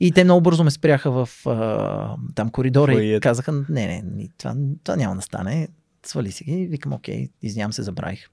И 0.00 0.12
те 0.12 0.24
много 0.24 0.40
бързо 0.40 0.64
ме 0.64 0.70
спряха 0.70 1.10
в 1.10 1.28
а, 1.46 2.16
там 2.34 2.50
коридора 2.50 2.92
Твоият. 2.92 3.18
и 3.18 3.20
казаха, 3.20 3.52
не, 3.52 3.64
не, 3.68 4.02
не 4.14 4.28
това, 4.38 4.54
това 4.84 4.96
няма 4.96 5.16
да 5.16 5.22
стане. 5.22 5.68
Свали 6.06 6.32
си 6.32 6.44
ги. 6.44 6.66
Викам, 6.66 6.92
окей, 6.92 7.28
извинявам 7.42 7.72
се, 7.72 7.82
забравих. 7.82 8.28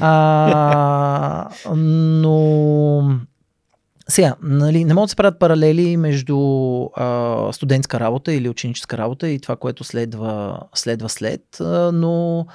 А, 0.00 1.48
но 1.76 3.18
сега, 4.08 4.34
нали, 4.42 4.84
не 4.84 4.94
могат 4.94 5.06
да 5.06 5.10
се 5.10 5.16
правят 5.16 5.38
паралели 5.38 5.96
между 5.96 6.38
а, 6.84 7.48
студентска 7.52 8.00
работа 8.00 8.32
или 8.32 8.48
ученическа 8.48 8.98
работа 8.98 9.28
и 9.28 9.40
това, 9.40 9.56
което 9.56 9.84
следва, 9.84 10.60
следва 10.74 11.08
след, 11.08 11.60
а, 11.60 11.92
но 11.92 12.46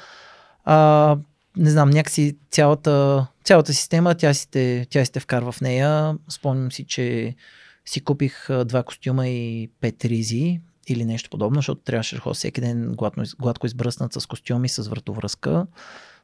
а, 0.66 1.18
не 1.58 1.70
знам, 1.70 1.90
някакси 1.90 2.38
цялата, 2.52 3.28
цялата 3.44 3.74
система, 3.74 4.16
тя 4.16 4.34
си, 4.34 4.52
те, 4.52 4.88
тя 4.90 5.06
си 5.06 5.12
те 5.12 5.20
вкарва 5.20 5.52
в 5.52 5.62
нея. 5.62 6.18
Спомням 6.30 6.72
си, 6.72 6.86
че 6.86 7.36
си 7.86 8.02
купих 8.04 8.48
два 8.66 8.84
костюма 8.84 9.28
и 9.28 9.70
пет 9.82 10.06
ризи 10.06 10.62
или 10.88 11.06
нещо 11.06 11.30
подобно, 11.30 11.56
защото 11.56 11.82
трябваше 11.82 12.16
да 12.16 12.22
ходя 12.22 12.34
всеки 12.34 12.62
ден 12.62 12.94
гладко, 12.98 13.22
гладко 13.40 13.66
избръснат 13.66 14.14
с 14.14 14.26
костюми, 14.26 14.70
с 14.70 14.90
вратовръзка 14.90 15.66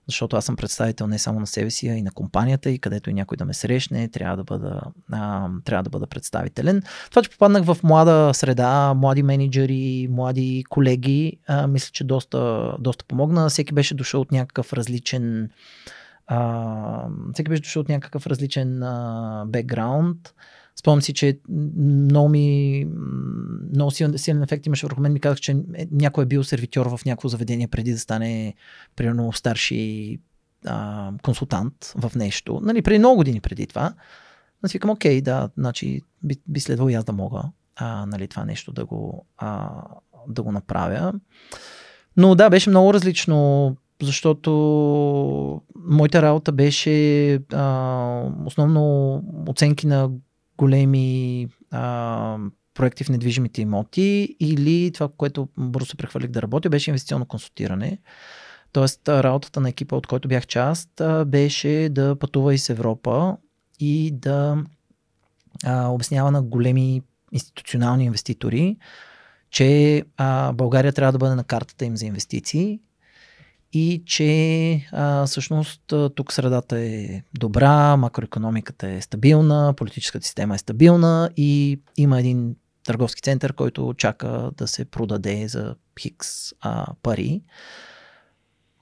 защото 0.07 0.37
аз 0.37 0.45
съм 0.45 0.55
представител 0.55 1.07
не 1.07 1.19
само 1.19 1.39
на 1.39 1.47
себе 1.47 1.69
си, 1.69 1.87
а 1.87 1.95
и 1.95 2.01
на 2.01 2.11
компанията 2.11 2.69
и 2.69 2.79
където 2.79 3.09
и 3.09 3.13
някой 3.13 3.37
да 3.37 3.45
ме 3.45 3.53
срещне, 3.53 4.07
трябва 4.07 4.37
да 4.37 4.43
бъда, 4.43 4.81
а, 5.11 5.49
трябва 5.65 5.83
да 5.83 5.89
бъда 5.89 6.07
представителен. 6.07 6.83
Това, 7.09 7.21
че 7.21 7.29
попаднах 7.29 7.63
в 7.63 7.77
млада 7.83 8.31
среда, 8.33 8.93
млади 8.93 9.23
менеджери, 9.23 10.07
млади 10.11 10.63
колеги, 10.69 11.37
а, 11.47 11.67
мисля, 11.67 11.89
че 11.91 12.03
доста, 12.03 12.71
доста 12.79 13.05
помогна. 13.05 13.49
Всеки 13.49 13.73
беше 13.73 13.95
дошъл 13.95 14.21
от 14.21 14.31
някакъв 14.31 14.73
различен 14.73 15.49
а, 16.27 17.07
всеки 17.33 17.49
беше 17.49 17.61
дошъл 17.61 17.81
от 17.81 17.89
някакъв 17.89 18.27
различен 18.27 18.83
бекграунд. 19.47 20.33
Спомням 20.79 21.01
си, 21.01 21.13
че 21.13 21.39
много 21.77 22.29
ми 22.29 22.88
много 23.73 23.91
силен, 23.91 24.17
силен 24.17 24.43
ефект 24.43 24.65
имаше 24.65 24.85
върху 24.85 25.01
мен. 25.01 25.13
Ми 25.13 25.19
казах, 25.19 25.39
че 25.39 25.51
е, 25.51 25.88
някой 25.91 26.23
е 26.23 26.27
бил 26.27 26.43
сервитьор 26.43 26.85
в 26.97 27.05
някакво 27.05 27.29
заведение 27.29 27.67
преди 27.67 27.91
да 27.91 27.99
стане 27.99 28.53
примерно 28.95 29.33
старши 29.33 30.17
а, 30.65 31.11
консултант 31.23 31.93
в 31.95 32.11
нещо. 32.15 32.59
Нали, 32.63 32.81
преди 32.81 32.99
много 32.99 33.15
години 33.15 33.41
преди 33.41 33.67
това. 33.67 33.93
Аз 34.61 34.71
викам, 34.71 34.89
окей, 34.89 35.21
да, 35.21 35.49
значи 35.57 36.01
би, 36.23 36.35
би 36.47 36.59
следвало 36.59 36.89
и 36.89 36.93
аз 36.93 37.03
да 37.03 37.13
мога 37.13 37.43
а, 37.75 38.05
нали, 38.05 38.27
това 38.27 38.45
нещо 38.45 38.71
да 38.71 38.85
го, 38.85 39.25
а, 39.38 39.69
да 40.27 40.43
го 40.43 40.51
направя. 40.51 41.13
Но 42.17 42.35
да, 42.35 42.49
беше 42.49 42.69
много 42.69 42.93
различно, 42.93 43.75
защото 44.01 44.51
моята 45.75 46.21
работа 46.21 46.51
беше 46.51 47.33
а, 47.53 48.21
основно 48.45 49.23
оценки 49.47 49.88
на 49.88 50.09
големи 50.57 51.47
а, 51.71 52.37
проекти 52.73 53.03
в 53.03 53.09
недвижимите 53.09 53.61
имоти 53.61 54.35
или 54.39 54.91
това, 54.93 55.09
което 55.17 55.49
бързо 55.57 55.85
се 55.85 55.95
прехвърлих 55.95 56.29
да 56.29 56.41
работя, 56.41 56.69
беше 56.69 56.89
инвестиционно 56.89 57.25
консултиране. 57.25 57.97
Тоест, 58.71 59.09
работата 59.09 59.61
на 59.61 59.69
екипа, 59.69 59.95
от 59.95 60.07
който 60.07 60.27
бях 60.27 60.47
част, 60.47 61.01
беше 61.27 61.89
да 61.91 62.15
пътува 62.15 62.53
из 62.53 62.69
Европа 62.69 63.37
и 63.79 64.11
да 64.11 64.63
а, 65.65 65.87
обяснява 65.87 66.31
на 66.31 66.41
големи 66.41 67.01
институционални 67.31 68.05
инвеститори, 68.05 68.77
че 69.49 70.03
а, 70.17 70.53
България 70.53 70.93
трябва 70.93 71.11
да 71.11 71.17
бъде 71.17 71.35
на 71.35 71.43
картата 71.43 71.85
им 71.85 71.97
за 71.97 72.05
инвестиции 72.05 72.79
и 73.77 74.03
че 74.05 74.88
а, 74.91 75.25
всъщност 75.25 75.93
тук 76.15 76.33
средата 76.33 76.79
е 76.79 77.23
добра, 77.33 77.97
макроекономиката 77.97 78.88
е 78.88 79.01
стабилна, 79.01 79.73
политическата 79.77 80.25
система 80.25 80.55
е 80.55 80.57
стабилна 80.57 81.29
и 81.38 81.79
има 81.97 82.19
един 82.19 82.55
търговски 82.83 83.21
център, 83.21 83.53
който 83.53 83.93
чака 83.97 84.51
да 84.57 84.67
се 84.67 84.85
продаде 84.85 85.47
за 85.47 85.75
хикс 85.99 86.53
а, 86.61 86.85
пари. 87.03 87.41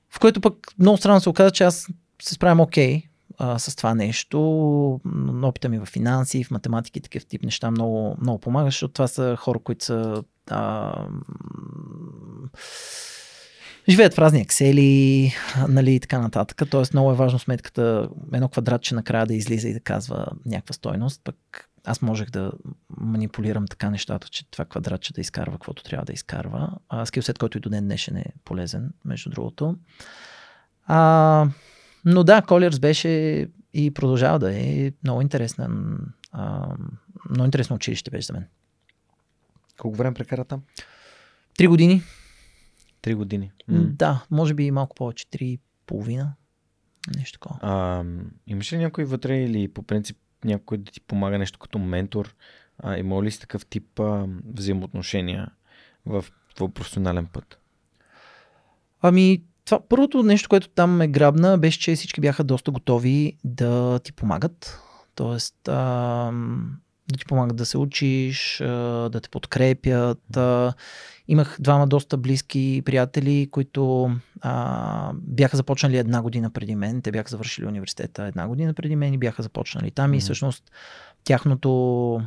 В 0.10 0.20
което 0.20 0.42
пък 0.42 0.56
много 0.80 0.98
странно 0.98 1.22
се 1.22 1.30
оказа, 1.30 1.52
че 1.52 1.64
аз 1.64 1.88
се 2.22 2.34
справям 2.34 2.60
окей 2.60 3.04
okay, 3.40 3.58
с 3.58 3.76
това 3.76 3.96
нещо. 3.96 4.40
Опита 5.44 5.70
ми 5.70 5.80
в 5.80 5.86
финанси, 5.86 6.44
в 6.44 6.52
математики, 6.52 7.02
такъв 7.02 7.26
тип 7.26 7.44
неща 7.44 7.72
много, 7.72 8.18
много 8.22 8.40
помага, 8.40 8.68
защото 8.68 8.94
това 8.94 9.08
са 9.08 9.36
хора, 9.40 9.60
които 9.60 9.86
са 9.86 10.24
а, 10.50 10.94
живеят 13.90 14.14
в 14.14 14.20
разни 14.20 14.42
ексели, 14.42 15.34
нали, 15.68 15.94
и 15.94 16.00
така 16.00 16.20
нататък. 16.20 16.70
Тоест 16.70 16.94
много 16.94 17.12
е 17.12 17.16
важно 17.16 17.40
сметката, 17.40 18.10
едно 18.34 18.48
квадратче 18.48 18.96
накрая 18.96 19.26
да 19.26 19.34
излиза 19.34 19.70
и 19.70 19.74
да 19.74 19.80
казва 19.80 20.28
някаква 20.46 20.74
стойност, 20.74 21.22
пък 21.24 21.70
аз 21.86 22.02
можех 22.02 22.30
да 22.30 22.52
манипулирам 22.98 23.68
така 23.68 23.90
нещата, 23.90 24.28
че 24.30 24.52
това 24.52 24.66
квадратче 24.66 25.14
да 25.14 25.22
изкарва 25.22 25.54
каквото 25.54 25.84
трябва 25.84 26.06
да 26.06 26.14
изкарва. 26.14 26.70
А, 26.90 27.06
скилсет, 27.06 27.38
който 27.38 27.58
и 27.58 27.62
до 27.62 27.70
ден 27.70 27.84
днешен 27.86 28.18
е 28.18 28.26
полезен, 28.46 28.90
между 29.06 29.30
другото. 29.30 29.76
А, 30.86 31.48
но 32.06 32.24
да, 32.24 32.42
Colliers 32.42 32.80
беше 32.80 33.10
и 33.74 33.94
продължава 33.94 34.40
да 34.40 34.60
е 34.60 34.92
много 35.04 35.22
интересен, 35.22 35.98
а, 36.32 36.76
много 37.30 37.46
интересно 37.46 37.76
училище 37.76 38.12
беше 38.12 38.26
за 38.26 38.34
мен. 38.34 38.48
Колко 39.78 39.98
време 39.98 40.14
прекара 40.14 40.46
там? 40.46 40.62
Три 41.58 41.68
години. 41.68 42.02
Три 43.04 43.14
години. 43.14 43.52
Да, 43.70 44.26
може 44.32 44.54
би 44.54 44.72
малко 44.72 44.96
повече, 44.96 45.30
три 45.30 45.46
и 45.46 45.60
половина. 45.86 46.34
Нещо 47.16 47.40
такова. 47.40 47.60
А, 47.62 48.04
имаш 48.48 48.74
ли 48.74 48.78
някой 48.78 49.06
вътре 49.06 49.44
или 49.44 49.68
по 49.68 49.84
принцип 49.84 50.18
някой 50.46 50.78
да 50.78 50.92
ти 50.92 51.02
помага 51.02 51.38
нещо 51.38 51.60
като 51.60 51.80
ментор? 51.80 52.36
А, 52.78 52.98
има 52.98 53.24
ли 53.24 53.32
си 53.32 53.40
такъв 53.40 53.66
тип 53.66 54.00
а, 54.00 54.28
взаимоотношения 54.54 55.52
в 56.06 56.26
твой 56.56 56.70
професионален 56.70 57.26
път? 57.26 57.60
Ами, 59.02 59.44
това 59.66 59.88
първото 59.90 60.24
нещо, 60.24 60.50
което 60.50 60.70
там 60.70 60.92
ме 60.92 61.08
грабна, 61.08 61.58
беше, 61.58 61.80
че 61.80 61.96
всички 61.96 62.22
бяха 62.22 62.44
доста 62.44 62.72
готови 62.72 63.38
да 63.44 64.00
ти 64.00 64.14
помагат. 64.14 64.82
Тоест, 65.16 65.68
а, 65.68 66.32
да 67.12 67.18
ти 67.18 67.26
помагат 67.26 67.58
да 67.58 67.66
се 67.66 67.78
учиш, 67.78 68.58
да 68.60 69.20
те 69.24 69.30
подкрепят. 69.30 70.38
Имах 71.28 71.58
двама 71.60 71.88
доста 71.88 72.18
близки 72.18 72.82
приятели, 72.86 73.48
които 73.52 74.12
а, 74.42 75.12
бяха 75.14 75.58
започнали 75.58 75.98
една 75.98 76.22
година 76.22 76.50
преди 76.50 76.76
мен. 76.76 77.02
Те 77.02 77.12
бяха 77.12 77.30
завършили 77.30 77.66
университета 77.66 78.24
една 78.24 78.48
година 78.48 78.74
преди 78.74 78.96
мен 78.96 79.14
и 79.14 79.18
бяха 79.18 79.44
започнали 79.44 79.92
там. 79.92 80.12
Mm-hmm. 80.12 80.18
И 80.18 80.20
всъщност 80.20 80.72
тяхното, 81.24 82.22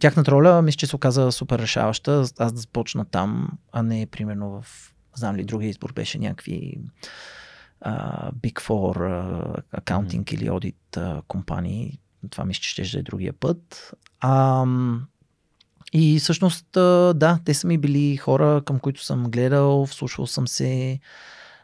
тяхната 0.00 0.30
роля 0.30 0.62
мисля, 0.62 0.76
че 0.76 0.86
се 0.86 0.96
оказа 0.96 1.32
супер 1.32 1.58
решаваща. 1.58 2.20
Аз 2.38 2.52
да 2.52 2.60
започна 2.60 3.04
там, 3.04 3.48
а 3.72 3.82
не 3.82 4.06
примерно 4.06 4.62
в 4.62 4.92
знам 5.14 5.36
ли, 5.36 5.44
другия 5.44 5.68
избор 5.68 5.92
беше 5.92 6.18
някакви 6.18 6.78
а, 7.80 8.32
Big 8.32 8.60
Four 8.60 9.10
а, 9.10 9.62
акаунтинг 9.72 10.26
mm-hmm. 10.26 10.34
или 10.34 10.46
аудит 10.46 10.96
а, 10.96 11.22
компании. 11.28 11.98
Това 12.30 12.44
мисля, 12.44 12.60
че 12.60 12.84
ще 12.84 12.98
е 12.98 13.02
другия 13.02 13.32
път. 13.32 13.92
А, 14.22 14.66
и 15.92 16.18
всъщност, 16.20 16.66
да, 16.72 17.38
те 17.44 17.54
са 17.54 17.66
ми 17.66 17.78
били 17.78 18.16
хора, 18.16 18.62
към 18.64 18.78
които 18.78 19.04
съм 19.04 19.24
гледал, 19.24 19.86
вслушвал 19.86 20.26
съм 20.26 20.48
се 20.48 20.98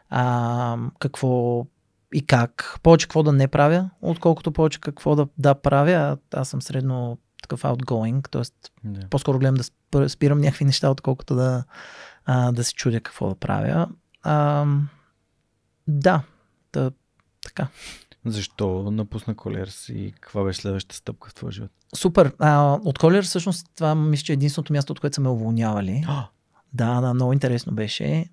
а, 0.09 0.77
какво 0.99 1.65
и 2.13 2.25
как. 2.25 2.79
Повече 2.83 3.05
какво 3.05 3.23
да 3.23 3.33
не 3.33 3.47
правя, 3.47 3.89
отколкото 4.01 4.51
повече 4.51 4.79
какво 4.81 5.15
да, 5.15 5.27
да 5.37 5.55
правя. 5.55 6.17
Аз 6.33 6.49
съм 6.49 6.61
средно 6.61 7.17
такъв 7.41 7.63
outgoing, 7.63 8.29
т.е. 8.29 8.41
Yeah. 8.41 9.09
по-скоро 9.09 9.39
гледам 9.39 9.55
да 9.91 10.09
спирам 10.09 10.41
някакви 10.41 10.65
неща, 10.65 10.89
отколкото 10.89 11.35
да, 11.35 11.63
а, 12.25 12.51
да 12.51 12.63
се 12.63 12.73
чудя 12.73 13.01
какво 13.01 13.29
да 13.29 13.35
правя. 13.35 13.87
А, 14.23 14.65
да, 15.87 16.21
да, 16.73 16.91
така. 17.43 17.67
Защо 18.25 18.91
напусна 18.91 19.35
Колерс 19.35 19.89
и 19.89 20.13
каква 20.21 20.43
беше 20.43 20.61
следващата 20.61 20.95
стъпка 20.95 21.29
в 21.29 21.33
твоя 21.33 21.51
живот? 21.51 21.71
Супер. 21.95 22.33
А, 22.39 22.79
от 22.85 22.99
Колер 22.99 23.23
всъщност 23.23 23.67
това 23.75 23.95
мисля, 23.95 24.23
че 24.23 24.31
е 24.31 24.33
единственото 24.33 24.73
място, 24.73 24.93
от 24.93 24.99
което 24.99 25.15
са 25.15 25.21
ме 25.21 25.29
уволнявали. 25.29 26.05
да, 26.73 27.01
да, 27.01 27.13
много 27.13 27.33
интересно 27.33 27.73
беше. 27.73 28.25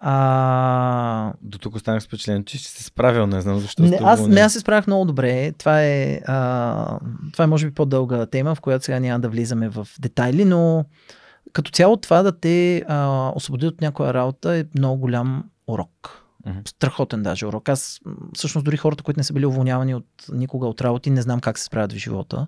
А... 0.00 1.32
До 1.42 1.58
тук 1.58 1.74
останах 1.74 2.02
с 2.02 2.06
впечатлението, 2.06 2.52
че 2.52 2.58
се 2.58 2.84
справил, 2.84 3.26
не 3.26 3.40
знам 3.40 3.58
защо. 3.58 3.82
Не, 3.82 3.98
аз, 4.02 4.26
не, 4.26 4.40
аз 4.40 4.52
се 4.52 4.60
справях 4.60 4.86
много 4.86 5.04
добре. 5.04 5.52
Това 5.52 5.82
е, 5.82 6.20
а, 6.26 6.98
това 7.32 7.44
е 7.44 7.48
може 7.48 7.66
би 7.66 7.74
по-дълга 7.74 8.26
тема, 8.26 8.54
в 8.54 8.60
която 8.60 8.84
сега 8.84 9.00
няма 9.00 9.20
да 9.20 9.28
влизаме 9.28 9.68
в 9.68 9.88
детайли, 10.00 10.44
но 10.44 10.84
като 11.52 11.70
цяло 11.70 11.96
това 11.96 12.22
да 12.22 12.40
те 12.40 12.84
а, 12.88 13.32
освободи 13.34 13.66
от 13.66 13.80
някоя 13.80 14.14
работа 14.14 14.56
е 14.56 14.64
много 14.78 15.00
голям 15.00 15.44
урок. 15.66 16.25
Mm-hmm. 16.46 16.68
Страхотен 16.68 17.22
даже 17.22 17.46
урок. 17.46 17.68
Аз 17.68 18.00
всъщност 18.34 18.64
дори 18.64 18.76
хората, 18.76 19.02
които 19.02 19.20
не 19.20 19.24
са 19.24 19.32
били 19.32 19.46
уволнявани 19.46 19.94
от 19.94 20.06
никога 20.32 20.66
от 20.66 20.80
работи, 20.80 21.10
не 21.10 21.22
знам 21.22 21.40
как 21.40 21.58
се 21.58 21.64
справят 21.64 21.92
в 21.92 21.96
живота, 21.96 22.46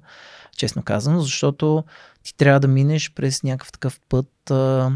честно 0.56 0.82
казано, 0.82 1.20
защото 1.20 1.84
ти 2.22 2.36
трябва 2.36 2.60
да 2.60 2.68
минеш 2.68 3.12
през 3.14 3.42
някакъв 3.42 3.72
такъв 3.72 4.00
път 4.08 4.50
а, 4.50 4.90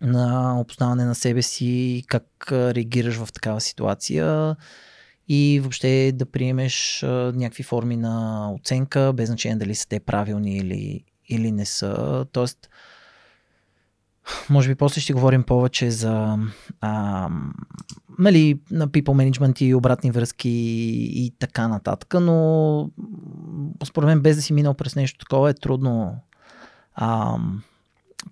на 0.00 0.60
опознаване 0.60 1.04
на 1.04 1.14
себе 1.14 1.42
си, 1.42 2.04
как 2.06 2.24
реагираш 2.50 3.16
в 3.16 3.32
такава 3.32 3.60
ситуация 3.60 4.56
и 5.28 5.60
въобще 5.60 6.12
да 6.14 6.26
приемеш 6.26 7.02
а, 7.02 7.32
някакви 7.34 7.62
форми 7.62 7.96
на 7.96 8.48
оценка, 8.52 9.12
без 9.12 9.28
значение 9.28 9.56
дали 9.56 9.74
са 9.74 9.88
те 9.88 10.00
правилни 10.00 10.56
или, 10.56 11.04
или 11.28 11.52
не 11.52 11.66
са. 11.66 12.26
Тоест, 12.32 12.68
може 14.50 14.68
би 14.68 14.74
после 14.74 15.00
ще 15.00 15.12
говорим 15.12 15.42
повече 15.42 15.90
за 15.90 16.38
а, 16.80 17.28
нали, 18.18 18.60
на 18.70 18.88
people 18.88 19.30
management 19.38 19.62
и 19.62 19.74
обратни 19.74 20.10
връзки 20.10 20.50
и 21.14 21.32
така 21.38 21.68
нататък, 21.68 22.14
но 22.20 22.90
според 23.84 24.06
мен 24.06 24.20
без 24.20 24.36
да 24.36 24.42
си 24.42 24.52
минал 24.52 24.74
през 24.74 24.96
нещо 24.96 25.18
такова 25.18 25.50
е 25.50 25.54
трудно 25.54 26.16
а, 26.94 27.38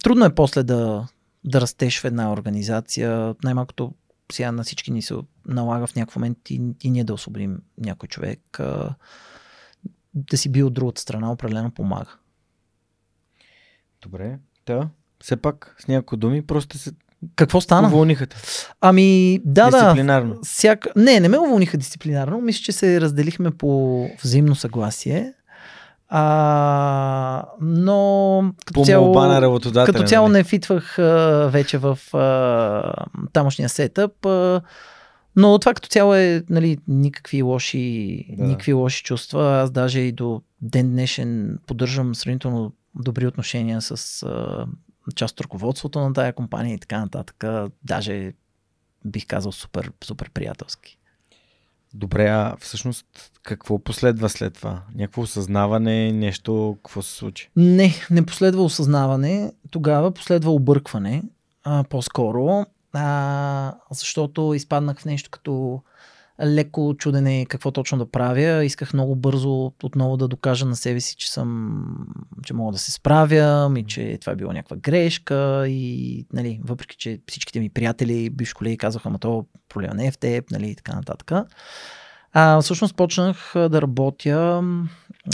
трудно 0.03 0.25
е 0.25 0.35
после 0.35 0.63
да, 0.63 1.09
да 1.45 1.61
растеш 1.61 2.01
в 2.01 2.05
една 2.05 2.33
организация. 2.33 3.35
Най-малкото 3.45 3.95
сега 4.33 4.53
на 4.53 4.63
всички 4.63 4.91
ни 4.91 5.03
се 5.03 5.15
налага 5.47 5.87
в 5.87 5.97
някакъв 5.97 6.17
момент 6.17 6.51
и, 6.51 6.61
и 6.83 6.91
ние 6.91 7.05
да 7.05 7.15
освободим 7.15 7.63
някой 7.79 8.09
човек. 8.09 8.61
А, 8.61 8.95
да 10.15 10.39
си 10.39 10.53
бил 10.53 10.67
от 10.67 10.75
другата 10.75 11.01
страна 11.01 11.33
определено 11.33 11.71
помага. 11.71 12.17
Добре. 14.03 14.39
Да, 14.67 14.89
все 15.23 15.37
пак 15.37 15.77
с 15.79 15.89
някои 15.89 16.19
думи 16.19 16.43
просто 16.43 16.79
се 16.79 16.91
какво 17.37 17.61
стана? 17.61 17.89
Уволниха 17.89 18.27
те. 18.27 18.37
Ами, 18.81 19.41
да, 19.45 19.71
дисциплинарно. 19.71 20.35
да. 20.35 20.41
Всяка... 20.43 20.91
Не, 20.97 21.21
не 21.21 21.29
ме 21.29 21.39
уволниха 21.39 21.77
дисциплинарно. 21.77 22.41
Мисля, 22.41 22.63
че 22.63 22.73
се 22.73 23.01
разделихме 23.01 23.51
по 23.51 24.07
взаимно 24.23 24.55
съгласие. 24.55 25.33
А, 26.13 27.45
но 27.61 28.53
като 28.65 28.81
по 28.81 28.85
цяло, 28.85 29.15
на 29.15 29.41
работодателя, 29.41 29.95
като 29.95 30.09
цяло 30.09 30.29
нали? 30.29 30.39
не 30.39 30.45
фитвах 30.45 30.99
а, 30.99 31.49
вече 31.53 31.79
в 31.79 31.99
а, 32.15 33.07
тамошния 33.33 33.69
сетъп. 33.69 34.27
А, 34.27 34.61
но 35.37 35.59
това 35.59 35.75
като 35.75 35.89
цяло 35.89 36.15
е 36.15 36.43
нали, 36.51 36.79
никакви, 36.89 37.43
лоши, 37.43 38.25
да. 38.39 38.45
никакви 38.45 38.73
лоши 38.73 39.05
чувства. 39.05 39.61
Аз 39.61 39.71
даже 39.71 40.01
и 40.01 40.13
до 40.13 40.43
ден 40.63 40.91
днешен 40.91 41.59
поддържам 41.67 42.15
сравнително 42.15 42.73
добри 42.95 43.27
отношения 43.27 43.83
с 43.83 44.23
а, 44.23 44.67
част 45.15 45.33
от 45.33 45.41
ръководството 45.41 46.01
на 46.01 46.13
тая 46.13 46.33
компания 46.33 46.75
и 46.75 46.79
така 46.79 47.01
нататък. 47.01 47.45
Даже 47.85 48.33
бих 49.05 49.27
казал 49.27 49.53
супер, 49.53 49.93
супер 50.05 50.31
приятелски. 50.31 50.99
Добре, 51.95 52.27
а 52.27 52.57
всъщност 52.61 53.07
какво 53.43 53.79
последва 53.79 54.29
след 54.29 54.55
това? 54.55 54.83
Някакво 54.95 55.23
осъзнаване, 55.23 56.13
нещо, 56.13 56.79
какво 56.85 57.03
се 57.03 57.13
случи? 57.15 57.51
Не, 57.57 57.95
не 58.11 58.27
последва 58.27 58.63
осъзнаване. 58.63 59.53
Тогава 59.71 60.11
последва 60.11 60.51
объркване, 60.51 61.23
а, 61.65 61.85
по-скоро, 61.85 62.67
а, 62.93 63.75
защото 63.91 64.55
изпаднах 64.55 65.01
в 65.01 65.05
нещо 65.05 65.31
като 65.31 65.83
леко 66.47 66.95
чудене 66.99 67.47
какво 67.49 67.71
точно 67.71 67.99
да 67.99 68.11
правя. 68.11 68.65
Исках 68.65 68.93
много 68.93 69.17
бързо 69.17 69.73
отново 69.83 70.17
да 70.17 70.29
докажа 70.29 70.67
на 70.67 70.77
себе 70.77 71.01
си, 71.01 71.17
че 71.17 71.33
съм, 71.33 71.85
че 72.45 72.55
мога 72.55 72.73
да 72.73 72.79
се 72.79 72.93
справям 72.93 73.77
и 73.77 73.85
че 73.85 74.19
това 74.21 74.33
е 74.33 74.37
било 74.37 74.53
някаква 74.53 74.77
грешка 74.77 75.65
и 75.69 76.27
нали, 76.33 76.61
въпреки, 76.65 76.97
че 76.97 77.21
всичките 77.29 77.61
ми 77.61 77.69
приятели, 77.69 78.31
бивши 78.31 78.55
колеги 78.55 78.77
казаха, 78.77 79.09
ама 79.09 79.19
то 79.19 79.47
проблема 79.69 79.95
не 79.95 80.07
е 80.07 80.11
в 80.11 80.19
теб, 80.19 80.51
нали, 80.51 80.71
и 80.71 80.75
така 80.75 80.95
нататък. 80.95 81.33
А, 82.33 82.61
всъщност 82.61 82.97
почнах 82.97 83.53
да 83.55 83.83
работя 83.83 84.65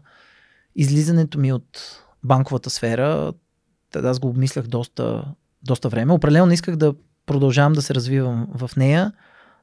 излизането 0.75 1.39
ми 1.39 1.53
от 1.53 2.01
банковата 2.23 2.69
сфера, 2.69 3.33
аз 3.95 4.19
го 4.19 4.27
обмислях 4.27 4.67
доста, 4.67 5.25
доста 5.63 5.89
време. 5.89 6.13
Определено 6.13 6.51
исках 6.51 6.75
да 6.75 6.93
продължавам 7.25 7.73
да 7.73 7.81
се 7.81 7.95
развивам 7.95 8.47
в 8.55 8.71
нея, 8.77 9.13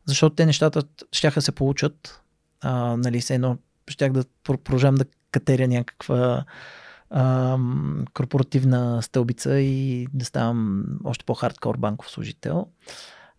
защото 0.07 0.37
те 0.37 0.47
нещата 0.47 0.83
ще 1.13 1.41
се 1.41 1.53
получат. 1.53 2.23
А, 2.61 2.97
нали, 2.97 3.21
все 3.21 3.35
едно 3.35 3.59
щях 3.89 4.13
да 4.13 4.25
продължавам 4.45 4.95
да 4.95 5.05
катеря 5.33 5.69
някаква 5.69 6.45
а, 7.11 7.59
корпоративна 8.15 9.03
стълбица 9.03 9.59
и 9.59 10.07
да 10.15 10.25
ставам 10.25 10.85
още 11.05 11.25
по-хардкор 11.25 11.77
банков 11.77 12.11
служител. 12.11 12.67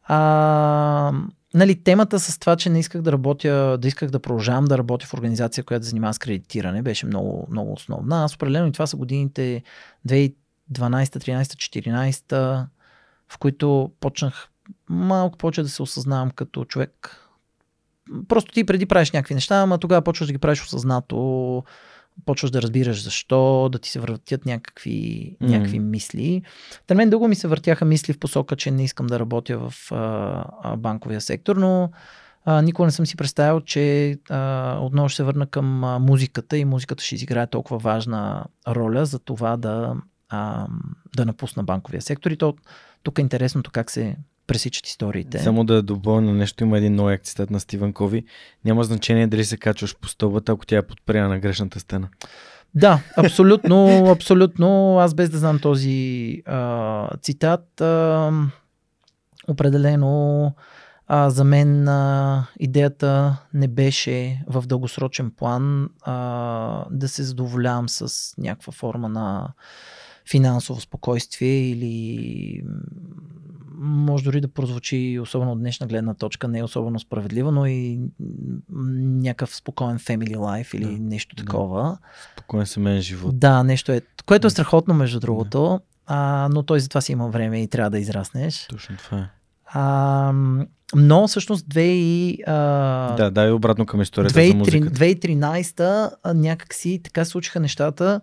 А, 0.04 1.12
нали, 1.54 1.84
темата 1.84 2.20
с 2.20 2.39
това, 2.39 2.56
че 2.56 2.70
не 2.70 2.80
исках 2.80 3.01
да 3.01 3.12
работя, 3.12 3.78
да 3.82 3.88
исках 3.88 4.10
да 4.10 4.20
продължавам 4.20 4.66
да 4.66 4.78
работя 4.78 5.06
в 5.06 5.14
организация, 5.14 5.64
която 5.64 5.86
занимава 5.86 6.14
с 6.14 6.20
кредитиране, 6.20 6.82
беше 6.82 7.06
много, 7.06 7.47
много 7.51 7.74
основна. 7.74 8.24
Аз 8.24 8.36
определено 8.36 8.68
и 8.68 8.72
това 8.72 8.88
са 8.88 8.97
годините 8.97 9.64
2012, 10.08 10.34
13, 10.72 11.43
14, 12.32 12.66
в 13.30 13.38
които 13.38 13.91
почнах 13.99 14.49
малко 14.89 15.38
повече 15.38 15.64
да 15.64 15.70
се 15.70 15.82
осъзнавам 15.82 16.32
като 16.32 16.66
човек. 16.66 17.20
Просто 18.28 18.51
ти 18.51 18.64
преди 18.64 18.86
правиш 18.86 19.12
някакви 19.12 19.34
неща, 19.34 19.56
ама 19.56 19.78
тогава 19.78 20.01
почваш 20.01 20.28
да 20.28 20.34
ги 20.34 20.39
правиш 20.39 20.64
осъзнато, 20.64 21.64
почваш 22.26 22.51
да 22.51 22.61
разбираш 22.61 23.03
защо, 23.03 23.70
да 23.72 23.80
ти 23.80 23.89
се 23.89 23.99
въртят 23.99 24.45
някакви, 24.45 24.91
mm. 25.41 25.49
някакви 25.49 25.80
мисли. 25.80 26.41
Та 26.88 26.95
мен 26.95 27.09
дълго 27.09 27.28
ми 27.28 27.36
се 27.36 27.47
въртяха 27.47 27.86
мисли 27.86 28.14
в 28.14 28.20
посока, 28.20 28.55
че 28.55 28.72
не 28.72 28.84
искам 28.84 29.07
да 29.07 29.20
работя 29.20 29.57
в 29.57 29.91
а, 29.91 30.76
банковия 30.78 31.22
сектор, 31.22 31.55
но 31.55 31.89
а, 32.45 32.61
никога 32.61 32.86
не 32.86 32.91
съм 32.91 33.05
си 33.05 33.18
представил, 33.18 33.61
че 33.61 34.16
а, 34.30 34.78
отново 34.82 35.09
ще 35.09 35.16
се 35.16 35.24
върна 35.24 35.47
към 35.47 35.84
а, 35.84 35.99
музиката 35.99 36.57
и 36.57 36.66
музиката 36.66 37.03
ще 37.03 37.16
изиграе 37.16 37.47
толкова 37.47 37.78
важна 37.78 38.45
роля 38.68 39.05
за 39.05 39.20
това 39.20 39.57
да, 39.57 39.95
а, 40.30 40.68
да 41.16 41.26
напусна 41.26 41.64
банковия 41.64 42.01
сектор. 42.01 42.32
И 42.32 42.38
то, 42.38 42.55
тук 43.03 43.20
е 43.20 43.22
интересното 43.22 43.72
как 43.72 43.91
се 43.91 44.18
пресичат 44.48 44.88
историите. 44.88 45.39
Само 45.39 45.64
да 45.64 45.82
допълня 45.82 46.34
нещо, 46.34 46.64
има 46.64 46.78
един 46.78 46.96
нов 46.96 47.20
цитат 47.24 47.50
на 47.50 47.60
Стивен 47.60 47.94
Кови. 47.94 48.24
Няма 48.66 48.84
значение 48.84 49.28
дали 49.28 49.46
се 49.46 49.58
качваш 49.58 49.96
по 49.96 50.08
стълбата, 50.08 50.52
ако 50.52 50.66
тя 50.66 50.78
е 50.78 50.88
подпрена 50.88 51.28
на 51.28 51.39
грешната 51.39 51.80
стена. 51.80 52.08
Да, 52.76 53.00
абсолютно, 53.18 54.06
абсолютно. 54.16 55.00
Аз 55.00 55.14
без 55.14 55.30
да 55.30 55.38
знам 55.38 55.60
този 55.60 56.41
а, 56.46 57.10
цитат, 57.22 57.82
а, 57.82 58.32
определено 59.48 60.54
а, 61.08 61.30
за 61.30 61.44
мен 61.44 61.88
а, 61.88 62.46
идеята 62.60 63.38
не 63.54 63.68
беше 63.68 64.44
в 64.48 64.68
дългосрочен 64.68 65.32
план 65.32 65.89
а, 66.02 66.86
да 66.91 67.08
се 67.08 67.24
задоволявам 67.24 67.89
с 67.89 68.34
някаква 68.38 68.74
форма 68.74 69.10
на 69.10 69.54
финансово 70.30 70.82
спокойствие 70.82 71.70
или 71.70 72.64
може 73.84 74.24
дори 74.24 74.42
да 74.42 74.48
прозвучи, 74.48 75.20
особено 75.22 75.52
от 75.52 75.60
днешна 75.60 75.88
гледна 75.88 76.14
точка, 76.14 76.48
не 76.48 76.60
е 76.60 76.64
особено 76.64 77.00
справедливо, 77.00 77.52
но 77.52 77.66
и 77.66 78.00
някакъв 78.70 79.56
спокоен 79.56 80.00
family 80.00 80.36
life 80.36 80.76
или 80.76 80.86
да, 80.86 81.04
нещо 81.04 81.36
такова. 81.36 81.84
Да. 81.84 81.98
Спокоен 82.34 82.66
семейен 82.66 83.02
живот. 83.02 83.40
Да, 83.40 83.64
нещо 83.64 83.92
е, 83.92 84.02
което 84.26 84.48
е 84.48 84.50
страхотно 84.50 84.94
между 84.94 85.20
другото, 85.20 85.64
да. 85.64 85.80
а, 86.06 86.50
но 86.52 86.64
той 86.64 86.80
за 86.80 86.90
това 86.90 87.02
си 87.02 87.12
има 87.12 87.28
време 87.28 87.64
и 87.64 87.68
трябва 87.68 87.90
да 87.90 88.00
израснеш. 88.00 88.68
Точно 88.70 88.98
това 88.98 89.18
е. 89.18 89.30
А, 89.66 90.34
но 90.96 91.28
всъщност 91.28 91.68
2 91.68 91.80
и... 91.80 92.44
А, 92.48 93.16
да, 93.16 93.32
дай 93.32 93.52
обратно 93.52 93.86
към 93.86 94.02
историята 94.02 94.40
2, 94.40 94.52
за 94.52 94.56
музиката. 94.58 95.00
2013 95.00 96.34
някакси 96.34 97.02
така 97.04 97.26
случиха 97.26 97.60
нещата, 97.60 98.22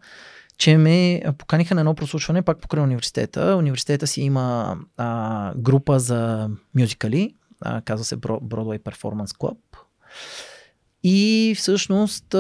че 0.61 0.77
ме 0.77 1.23
поканиха 1.39 1.75
на 1.75 1.81
едно 1.81 1.95
прослушване 1.95 2.43
пак 2.43 2.59
покрай 2.59 2.83
университета. 2.83 3.57
Университета 3.57 4.07
си 4.07 4.23
има 4.23 4.77
а, 4.97 5.53
група 5.57 5.99
за 5.99 6.51
мюзикали, 6.79 7.35
а, 7.61 7.81
казва 7.81 8.05
се 8.05 8.17
Broadway 8.17 8.79
Performance 8.79 9.37
Club. 9.37 9.57
И 11.03 11.55
всъщност 11.57 12.35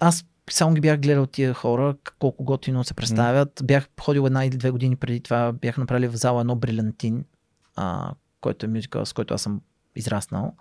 аз 0.00 0.24
само 0.50 0.74
ги 0.74 0.80
бях 0.80 1.00
гледал 1.00 1.26
тия 1.26 1.54
хора, 1.54 1.94
колко 2.18 2.44
готино 2.44 2.84
се 2.84 2.94
представят. 2.94 3.60
Mm. 3.60 3.64
Бях 3.64 3.88
ходил 4.00 4.26
една 4.26 4.44
или 4.44 4.56
две 4.56 4.70
години 4.70 4.96
преди 4.96 5.20
това, 5.20 5.52
бях 5.52 5.78
направили 5.78 6.08
в 6.08 6.16
зала 6.16 6.40
едно 6.40 6.56
брилянтин, 6.56 7.24
а, 7.76 8.12
който 8.40 8.66
е 8.66 8.68
мюзикъл, 8.68 9.06
с 9.06 9.12
който 9.12 9.34
аз 9.34 9.42
съм 9.42 9.60
израснал. 9.96 10.54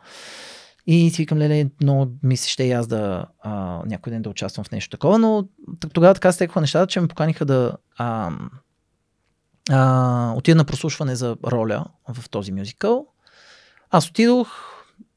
И 0.87 1.09
си 1.09 1.21
викам, 1.21 1.37
леле, 1.37 1.69
много 1.81 2.11
ми 2.23 2.37
се 2.37 2.49
ще 2.49 2.63
и 2.63 2.71
аз 2.71 2.87
да 2.87 3.25
а, 3.39 3.81
някой 3.85 4.11
ден 4.13 4.21
да 4.21 4.29
участвам 4.29 4.63
в 4.63 4.71
нещо 4.71 4.89
такова, 4.89 5.17
но 5.17 5.47
тогава 5.93 6.13
така 6.13 6.31
стекоха 6.31 6.61
нещата, 6.61 6.87
че 6.87 7.01
ме 7.01 7.07
поканиха 7.07 7.45
да 7.45 7.77
а, 7.97 8.31
а, 9.69 10.33
отида 10.37 10.55
на 10.55 10.65
прослушване 10.65 11.15
за 11.15 11.37
роля 11.47 11.85
в 12.13 12.29
този 12.29 12.51
мюзикъл. 12.51 13.07
Аз 13.89 14.09
отидох, 14.09 14.49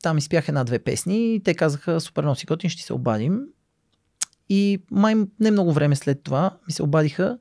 там 0.03 0.19
изпях 0.19 0.49
една-две 0.49 0.79
песни 0.79 1.35
и 1.35 1.43
те 1.43 1.55
казаха, 1.55 2.01
супер 2.01 2.23
много 2.23 2.37
си 2.37 2.47
готин, 2.47 2.71
ще 2.71 2.83
се 2.83 2.93
обадим. 2.93 3.41
И 4.49 4.83
май 4.91 5.15
не 5.41 5.51
много 5.51 5.73
време 5.73 5.97
след 5.97 6.23
това 6.23 6.57
ми 6.67 6.73
се 6.73 6.83
обадиха 6.83 7.39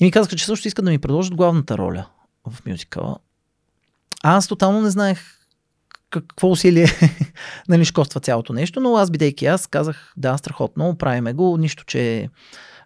и 0.00 0.04
ми 0.04 0.10
казаха, 0.10 0.36
че 0.36 0.44
също 0.44 0.68
искат 0.68 0.84
да 0.84 0.90
ми 0.90 0.98
предложат 0.98 1.34
главната 1.34 1.78
роля 1.78 2.06
в 2.50 2.66
мюзикъла. 2.66 3.16
А 4.22 4.36
аз 4.36 4.48
тотално 4.48 4.80
не 4.80 4.90
знаех 4.90 5.39
какво 6.10 6.50
усилие 6.50 6.86
нали, 7.68 7.84
ще 7.84 7.94
коства 7.94 8.20
цялото 8.20 8.52
нещо, 8.52 8.80
но 8.80 8.96
аз 8.96 9.10
бидейки 9.10 9.46
аз 9.46 9.66
казах 9.66 10.12
да, 10.16 10.36
страхотно, 10.36 10.96
правиме 10.98 11.32
го, 11.32 11.56
нищо, 11.56 11.84
че 11.84 12.28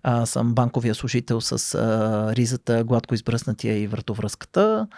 а, 0.02 0.26
съм 0.26 0.54
банковия 0.54 0.94
служител 0.94 1.40
с 1.40 1.74
а, 1.74 2.36
ризата, 2.36 2.84
гладко 2.84 3.14
избръснатия 3.14 3.78
и 3.78 3.86
вратовръзката, 3.86 4.88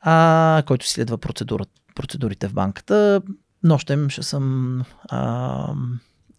а, 0.00 0.62
който 0.66 0.88
следва 0.88 1.18
процедура, 1.18 1.64
процедурите 1.94 2.48
в 2.48 2.54
банката. 2.54 3.22
Нощем 3.62 4.10
ще 4.10 4.22
съм 4.22 4.82
а, 5.08 5.74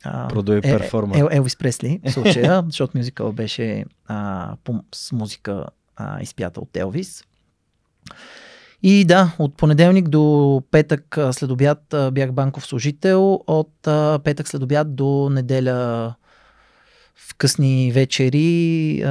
е, 0.06 0.62
перформа. 0.62 1.20
Ел, 1.20 1.28
Елвис 1.32 1.56
Пресли 1.56 2.00
в 2.06 2.12
случая, 2.12 2.64
защото 2.68 2.98
мюзикъл 2.98 3.32
беше 3.32 3.86
а, 4.08 4.52
по, 4.64 4.84
с 4.96 5.12
музика 5.12 5.66
а, 5.96 6.22
изпята 6.22 6.60
от 6.60 6.78
Елвис. 6.78 7.24
И 8.88 9.06
да, 9.06 9.36
от 9.40 9.58
понеделник 9.58 10.10
до 10.10 10.64
петък 10.72 11.18
след 11.32 11.52
обяд 11.52 11.96
бях 12.12 12.32
банков 12.32 12.66
служител, 12.66 13.40
от 13.48 13.72
петък 14.24 14.48
след 14.48 14.64
обяд 14.64 14.96
до 14.96 15.30
неделя 15.32 16.16
в 17.16 17.36
късни 17.38 17.92
вечери 17.92 19.04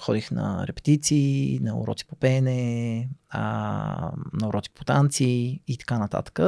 ходих 0.00 0.30
на 0.30 0.64
репетиции, 0.66 1.58
на 1.62 1.80
уроци 1.80 2.06
по 2.06 2.16
пеене, 2.16 3.08
на 3.34 4.48
уроци 4.48 4.70
по 4.70 4.84
танци 4.84 5.62
и 5.68 5.76
така 5.78 5.98
нататък. 5.98 6.40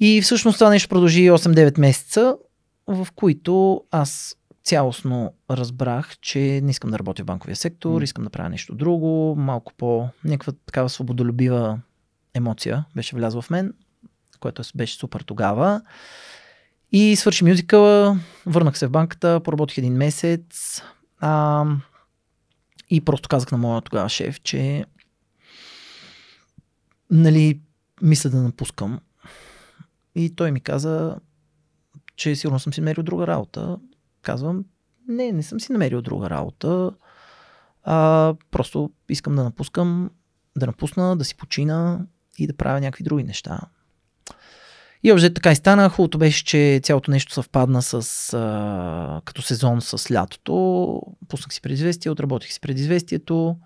И 0.00 0.20
всъщност 0.22 0.58
това 0.58 0.70
нещо 0.70 0.88
продължи 0.88 1.30
8-9 1.30 1.80
месеца, 1.80 2.36
в 2.86 3.08
които 3.14 3.84
аз 3.90 4.36
цялостно 4.64 5.34
разбрах, 5.50 6.18
че 6.18 6.60
не 6.62 6.70
искам 6.70 6.90
да 6.90 6.98
работя 6.98 7.22
в 7.22 7.26
банковия 7.26 7.56
сектор, 7.56 8.00
mm. 8.00 8.04
искам 8.04 8.24
да 8.24 8.30
правя 8.30 8.48
нещо 8.48 8.74
друго, 8.74 9.34
малко 9.38 9.72
по 9.74 10.08
някаква 10.24 10.52
такава 10.66 10.88
свободолюбива 10.88 11.80
емоция 12.34 12.84
беше 12.96 13.16
влязла 13.16 13.42
в 13.42 13.50
мен, 13.50 13.74
което 14.40 14.62
беше 14.74 14.96
супер 14.96 15.20
тогава. 15.20 15.82
И 16.92 17.16
свърши 17.16 17.44
мюзикъла, 17.44 18.18
върнах 18.46 18.78
се 18.78 18.86
в 18.86 18.90
банката, 18.90 19.40
поработих 19.44 19.78
един 19.78 19.94
месец 19.94 20.82
а, 21.20 21.64
и 22.90 23.00
просто 23.00 23.28
казах 23.28 23.52
на 23.52 23.58
моя 23.58 23.80
тогава 23.80 24.08
шеф, 24.08 24.40
че 24.40 24.84
нали, 27.10 27.60
мисля 28.02 28.30
да 28.30 28.42
напускам. 28.42 29.00
И 30.14 30.34
той 30.36 30.52
ми 30.52 30.60
каза, 30.60 31.16
че 32.16 32.36
сигурно 32.36 32.58
съм 32.58 32.72
си 32.72 32.80
намерил 32.80 33.02
друга 33.02 33.26
работа 33.26 33.78
казвам, 34.24 34.64
не, 35.08 35.32
не 35.32 35.42
съм 35.42 35.60
си 35.60 35.72
намерил 35.72 36.02
друга 36.02 36.30
работа. 36.30 36.90
А, 37.82 38.34
просто 38.50 38.90
искам 39.08 39.34
да 39.34 39.44
напускам, 39.44 40.10
да 40.58 40.66
напусна, 40.66 41.16
да 41.16 41.24
си 41.24 41.36
почина 41.36 42.06
и 42.38 42.46
да 42.46 42.56
правя 42.56 42.80
някакви 42.80 43.04
други 43.04 43.24
неща. 43.24 43.60
И 45.02 45.12
общо 45.12 45.34
така 45.34 45.52
и 45.52 45.56
стана. 45.56 45.88
Хубавото 45.88 46.18
беше, 46.18 46.44
че 46.44 46.80
цялото 46.82 47.10
нещо 47.10 47.32
съвпадна 47.32 47.82
с, 47.82 47.94
а, 48.32 49.20
като 49.24 49.42
сезон 49.42 49.80
с 49.80 50.10
лятото. 50.10 51.02
Пуснах 51.28 51.54
си 51.54 51.60
предизвестие, 51.60 52.10
отработих 52.10 52.52
си 52.52 52.60
предизвестието 52.60 53.56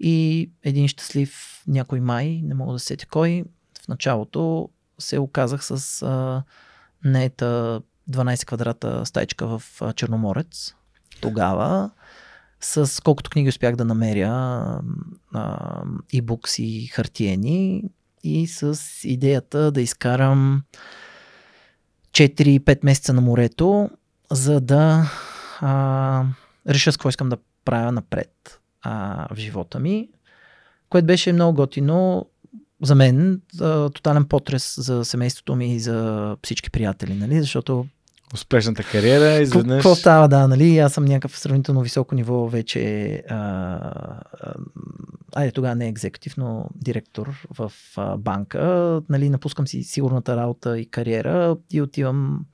и 0.00 0.50
един 0.62 0.88
щастлив 0.88 1.62
някой 1.66 2.00
май, 2.00 2.40
не 2.44 2.54
мога 2.54 2.72
да 2.72 2.78
сетя 2.78 3.06
кой, 3.06 3.44
в 3.84 3.88
началото 3.88 4.68
се 4.98 5.18
оказах 5.18 5.64
с 5.64 6.02
а, 6.02 6.42
нета 7.04 7.82
12 8.10 8.46
квадрата 8.46 9.06
стайчка 9.06 9.46
в 9.46 9.62
Черноморец 9.96 10.74
тогава. 11.20 11.90
С 12.60 13.02
колкото 13.04 13.30
книги 13.30 13.48
успях 13.48 13.76
да 13.76 13.84
намеря, 13.84 14.80
и 16.12 16.20
букс 16.20 16.58
и 16.58 16.86
хартиени 16.86 17.84
и 18.24 18.46
с 18.46 18.78
идеята 19.04 19.72
да 19.72 19.80
изкарам 19.80 20.62
4-5 22.12 22.78
месеца 22.84 23.12
на 23.12 23.20
морето, 23.20 23.90
за 24.30 24.60
да 24.60 25.10
а, 25.60 26.24
реша 26.68 26.92
с 26.92 26.96
какво 26.96 27.08
искам 27.08 27.28
да 27.28 27.36
правя 27.64 27.92
напред 27.92 28.60
а, 28.82 29.26
в 29.34 29.38
живота 29.38 29.78
ми, 29.78 30.08
което 30.88 31.06
беше 31.06 31.32
много 31.32 31.56
готино 31.56 32.26
за 32.82 32.94
мен. 32.94 33.40
А, 33.60 33.90
тотален 33.90 34.24
потрес 34.24 34.74
за 34.78 35.04
семейството 35.04 35.54
ми 35.54 35.74
и 35.74 35.80
за 35.80 36.36
всички 36.42 36.70
приятели, 36.70 37.14
нали? 37.14 37.40
защото 37.40 37.86
успешната 38.34 38.82
кариера, 38.82 39.42
изведнъж... 39.42 39.76
Какво 39.76 39.94
става, 39.94 40.28
да, 40.28 40.48
нали? 40.48 40.78
Аз 40.78 40.92
съм 40.92 41.04
някакъв 41.04 41.38
сравнително 41.38 41.80
високо 41.80 42.14
ниво 42.14 42.48
вече. 42.48 43.14
А, 43.28 43.36
а, 43.36 44.54
айде, 45.34 45.52
тогава 45.52 45.74
не 45.74 45.88
екзекутив, 45.88 46.36
но 46.36 46.66
директор 46.74 47.46
в 47.50 47.72
а, 47.96 48.16
банка. 48.16 49.00
Нали, 49.08 49.30
напускам 49.30 49.66
си 49.66 49.82
сигурната 49.82 50.36
работа 50.36 50.78
и 50.78 50.86
кариера 50.86 51.56
и 51.72 51.82
отивам 51.82 52.46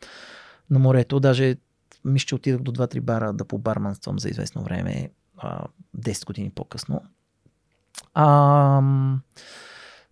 на 0.70 0.78
морето. 0.78 1.20
Даже 1.20 1.56
мисля, 2.04 2.26
че 2.26 2.34
отидах 2.34 2.60
до 2.60 2.72
2-3 2.72 3.00
бара 3.00 3.32
да 3.32 3.44
побарманствам 3.44 4.18
за 4.18 4.28
известно 4.28 4.62
време, 4.62 5.10
а, 5.36 5.64
10 5.98 6.26
години 6.26 6.50
по-късно. 6.50 7.02
А, 8.14 8.82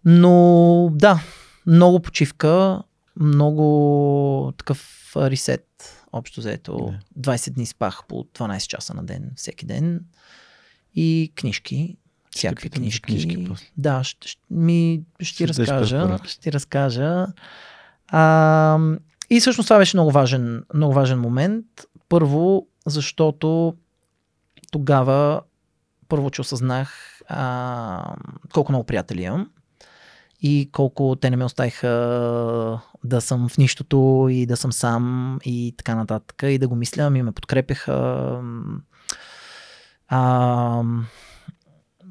но 0.06 0.88
да, 0.92 1.20
много 1.66 2.00
почивка, 2.00 2.82
много 3.20 4.52
такъв 4.58 5.12
ресет, 5.16 5.66
общо 6.12 6.40
взето. 6.40 6.94
20 7.18 7.50
дни 7.50 7.66
спах 7.66 8.02
по 8.08 8.14
12 8.14 8.66
часа 8.66 8.94
на 8.94 9.04
ден, 9.04 9.30
всеки 9.36 9.66
ден. 9.66 10.00
И 10.94 11.32
книжки, 11.34 11.96
всякакви 12.30 12.70
книжки. 12.70 13.02
книжки 13.02 13.44
после. 13.44 13.66
Да, 13.76 14.04
ще, 14.04 14.28
ще, 14.28 14.42
ми, 14.50 15.02
ще 15.20 15.36
ти 15.36 15.48
разкажа. 15.48 16.18
Ще 16.24 16.40
ти 16.40 16.52
разкажа. 16.52 17.26
А, 18.08 18.78
и 19.30 19.40
всъщност 19.40 19.66
това 19.66 19.78
беше 19.78 19.96
много 19.96 20.10
важен, 20.10 20.64
много 20.74 20.94
важен 20.94 21.20
момент. 21.20 21.66
Първо, 22.08 22.66
защото 22.86 23.74
тогава 24.70 25.40
първо, 26.08 26.30
че 26.30 26.40
осъзнах 26.40 27.20
а, 27.28 28.16
колко 28.52 28.72
много 28.72 28.84
приятели 28.84 29.22
имам 29.22 29.50
и 30.46 30.70
колко 30.72 31.16
те 31.20 31.30
не 31.30 31.36
ме 31.36 31.44
оставиха 31.44 31.88
да 33.04 33.20
съм 33.20 33.48
в 33.48 33.58
нищото 33.58 34.28
и 34.30 34.46
да 34.46 34.56
съм 34.56 34.72
сам 34.72 35.38
и 35.44 35.74
така 35.76 35.94
нататък 35.94 36.42
и 36.42 36.58
да 36.58 36.68
го 36.68 36.76
мисля, 36.76 37.12
и 37.14 37.22
ме 37.22 37.32
подкрепяха. 37.32 38.40
А, 40.08 40.82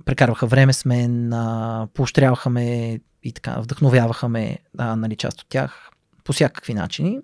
прекарваха 0.05 0.47
време 0.47 0.73
с 0.73 0.85
мен, 0.85 1.33
а, 1.33 1.87
поощряваха 1.93 2.49
ме 2.49 2.99
и 3.23 3.31
така, 3.31 3.59
вдъхновяваха 3.59 4.29
ме, 4.29 4.57
а, 4.77 4.95
нали, 4.95 5.15
част 5.15 5.41
от 5.41 5.47
тях 5.49 5.89
по 6.23 6.33
всякакви 6.33 6.73
начини. 6.73 7.19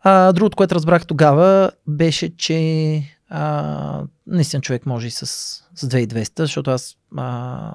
А, 0.00 0.32
другото, 0.32 0.56
което 0.56 0.74
разбрах 0.74 1.06
тогава, 1.06 1.70
беше, 1.86 2.36
че 2.36 3.16
а, 3.28 4.02
наистина 4.26 4.60
човек 4.60 4.86
може 4.86 5.06
и 5.06 5.10
с, 5.10 5.26
с 5.74 5.88
2200, 5.88 6.42
защото 6.42 6.70
аз, 6.70 6.96
а, 7.16 7.72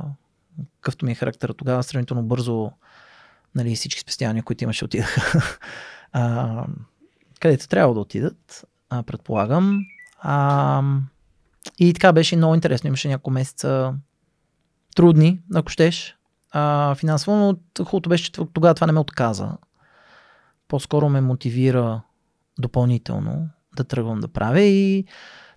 какъвто 0.82 1.06
ми 1.06 1.12
е 1.12 1.16
характера 1.16 1.54
тогава, 1.54 1.84
сравнително 1.84 2.24
бързо 2.24 2.72
нали, 3.56 3.76
всички 3.76 4.02
спестявания, 4.02 4.44
които 4.44 4.64
имаше, 4.64 4.86
отидаха 4.86 5.60
а, 6.12 6.66
където 7.40 7.68
трябва 7.68 7.94
да 7.94 8.00
отидат, 8.00 8.66
а, 8.90 9.04
предполагам. 9.04 9.80
А, 10.20 10.84
и 11.80 11.94
така 11.94 12.14
беше 12.14 12.38
много 12.38 12.56
интересно. 12.56 12.88
Имаше 12.88 13.08
няколко 13.08 13.32
месеца 13.32 13.94
трудни, 14.96 15.40
ако 15.56 15.70
щеш, 15.70 16.18
а, 16.52 16.96
финансово, 16.96 17.38
но 17.38 17.86
хубавото 17.86 18.10
беше, 18.10 18.24
че 18.24 18.32
тогава 18.32 18.76
това 18.76 18.88
не 18.88 18.94
ме 18.94 19.00
отказа. 19.00 19.58
По-скоро 20.68 21.10
ме 21.10 21.22
мотивира 21.22 22.02
допълнително 22.60 23.50
да 23.76 23.84
тръгвам 23.84 24.20
да 24.20 24.28
правя 24.28 24.62
и 24.62 25.06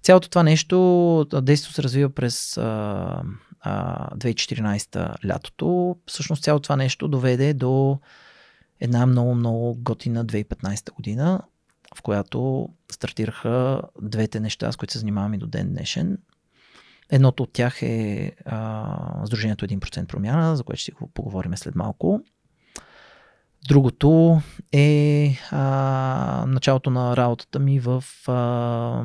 цялото 0.03 0.29
това 0.29 0.43
нещо, 0.43 1.27
действието 1.43 1.75
се 1.75 1.83
развива 1.83 2.11
през 2.11 2.57
а, 2.57 3.23
а, 3.61 4.17
2014 4.17 5.27
лятото. 5.27 5.97
Всъщност 6.07 6.43
цялото 6.43 6.63
това 6.63 6.77
нещо 6.77 7.09
доведе 7.09 7.55
до 7.55 7.99
една 8.81 9.07
много-много 9.07 9.75
готина 9.79 10.27
2015 10.27 10.93
година, 10.93 11.41
в 11.97 12.03
която 12.03 12.69
стартираха 12.93 13.83
двете 14.03 14.41
неща, 14.41 14.73
с 14.73 14.77
които 14.77 14.93
се 14.93 14.99
занимавам 14.99 15.35
и 15.35 15.39
до 15.39 15.47
ден 15.47 15.69
днешен. 15.69 16.19
Едното 17.11 17.43
от 17.43 17.53
тях 17.53 17.83
е 17.83 18.33
а, 18.47 19.27
Сдружението 19.27 19.67
1% 19.67 20.07
промяна, 20.07 20.57
за 20.57 20.65
което 20.65 20.81
ще 20.81 20.93
го 20.93 21.09
поговорим 21.09 21.57
след 21.57 21.75
малко. 21.75 22.21
Другото 23.69 24.41
е 24.73 25.37
а, 25.51 26.45
началото 26.49 26.91
на 26.91 27.17
работата 27.17 27.59
ми 27.59 27.81
в 27.81 28.05
а, 28.29 29.05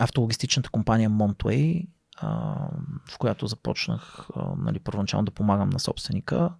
автологистичната 0.00 0.70
компания 0.70 1.10
Montway, 1.10 1.86
в 3.08 3.18
която 3.18 3.46
започнах 3.46 4.28
нали, 4.56 4.78
първоначално 4.78 5.24
да 5.24 5.30
помагам 5.30 5.70
на 5.70 5.80
собственика. 5.80 6.50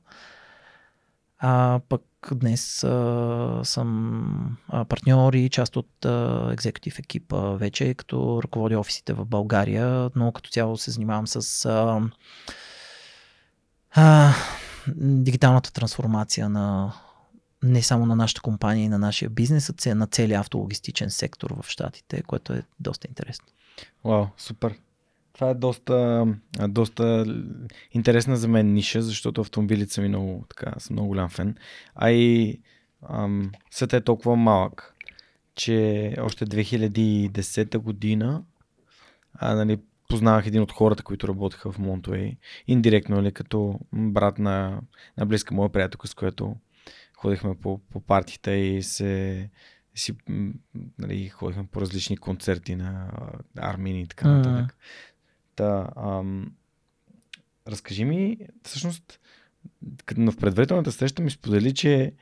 А 1.39 1.81
пък 1.89 2.03
днес 2.33 2.85
а, 2.85 3.61
съм 3.65 4.57
партньор 4.89 5.33
и 5.33 5.51
част 5.51 5.77
от 5.77 6.07
екзекутив 6.53 6.99
екипа 6.99 7.51
вече, 7.51 7.95
като 7.95 8.41
ръководя 8.43 8.81
офисите 8.81 9.13
в 9.13 9.25
България, 9.25 10.11
но 10.17 10.33
като 10.33 10.51
цяло 10.51 10.77
се 10.77 10.91
занимавам 10.91 11.27
с 11.27 11.65
а, 11.65 12.01
а, 13.91 14.33
дигиталната 14.97 15.73
трансформация 15.73 16.49
на 16.49 16.95
не 17.63 17.83
само 17.83 18.07
на 18.07 18.17
нашата 18.17 18.41
компания 18.41 18.85
и 18.85 18.89
на 18.89 18.99
нашия 18.99 19.31
бизнес, 19.31 19.87
а 19.87 19.95
на 19.95 20.07
целия 20.07 20.41
автологистичен 20.41 21.11
сектор 21.11 21.51
в 21.51 21.65
Штатите, 21.69 22.23
което 22.23 22.53
е 22.53 22.63
доста 22.81 23.07
интересно. 23.09 23.47
Вау, 24.05 24.27
супер. 24.37 24.75
Това 25.33 25.51
е 25.51 25.55
доста, 25.55 26.27
доста 26.69 27.25
интересна 27.93 28.37
за 28.37 28.49
мен 28.49 28.73
ниша, 28.73 29.03
защото 29.03 29.41
автомобилите 29.41 29.93
са 29.93 30.03
ми 30.03 30.09
много, 30.09 30.45
така, 30.49 30.81
съм 30.81 30.95
много 30.95 31.09
голям 31.09 31.29
фен. 31.29 31.57
А 31.95 32.11
и 32.11 32.61
ам, 33.09 33.53
света 33.71 33.97
е 33.97 34.01
толкова 34.01 34.37
малък, 34.37 34.95
че 35.55 36.15
още 36.21 36.47
2010 36.47 37.79
година 37.79 38.43
а, 39.35 39.55
нали, 39.55 39.79
познавах 40.09 40.47
един 40.47 40.63
от 40.63 40.73
хората, 40.73 41.03
които 41.03 41.29
работеха 41.29 41.73
в 41.73 41.79
Монтуей. 41.79 42.37
Индиректно, 42.67 43.17
нали, 43.17 43.33
като 43.33 43.81
брат 43.93 44.39
на, 44.39 44.81
на 45.19 45.27
близка 45.27 45.55
моя 45.55 45.69
приятелка, 45.73 46.09
с 46.09 46.15
която 46.15 46.57
ходихме 47.17 47.55
по, 47.55 47.79
по 47.79 48.01
партията 48.01 48.55
и 48.55 48.83
се 48.83 49.51
си, 49.95 50.13
нали, 50.99 51.29
ходихме 51.29 51.67
по 51.67 51.81
различни 51.81 52.17
концерти 52.17 52.75
на 52.75 53.11
Армини 53.59 54.01
и 54.01 54.07
така 54.07 54.29
нататък. 54.29 54.77
Та, 55.57 55.89
ам, 55.97 56.53
разкажи 57.69 58.05
ми, 58.05 58.39
всъщност, 58.65 59.21
в 60.17 60.37
предварителната 60.37 60.93
среща 60.93 61.23
ми 61.23 61.31
сподели, 61.31 61.75
че 61.75 62.13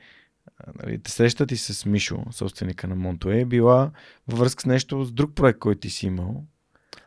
а, 0.57 0.71
нали, 0.83 1.01
срещата 1.07 1.47
ти 1.47 1.57
с 1.57 1.85
Мишо, 1.85 2.23
собственика 2.31 2.87
на 2.87 2.95
Монтуе, 2.95 3.39
е 3.39 3.45
била 3.45 3.91
във 4.27 4.39
връзка 4.39 4.61
с 4.61 4.65
нещо, 4.65 5.03
с 5.03 5.11
друг 5.11 5.35
проект, 5.35 5.59
който 5.59 5.79
ти 5.79 5.89
си 5.89 6.07
имал. 6.07 6.43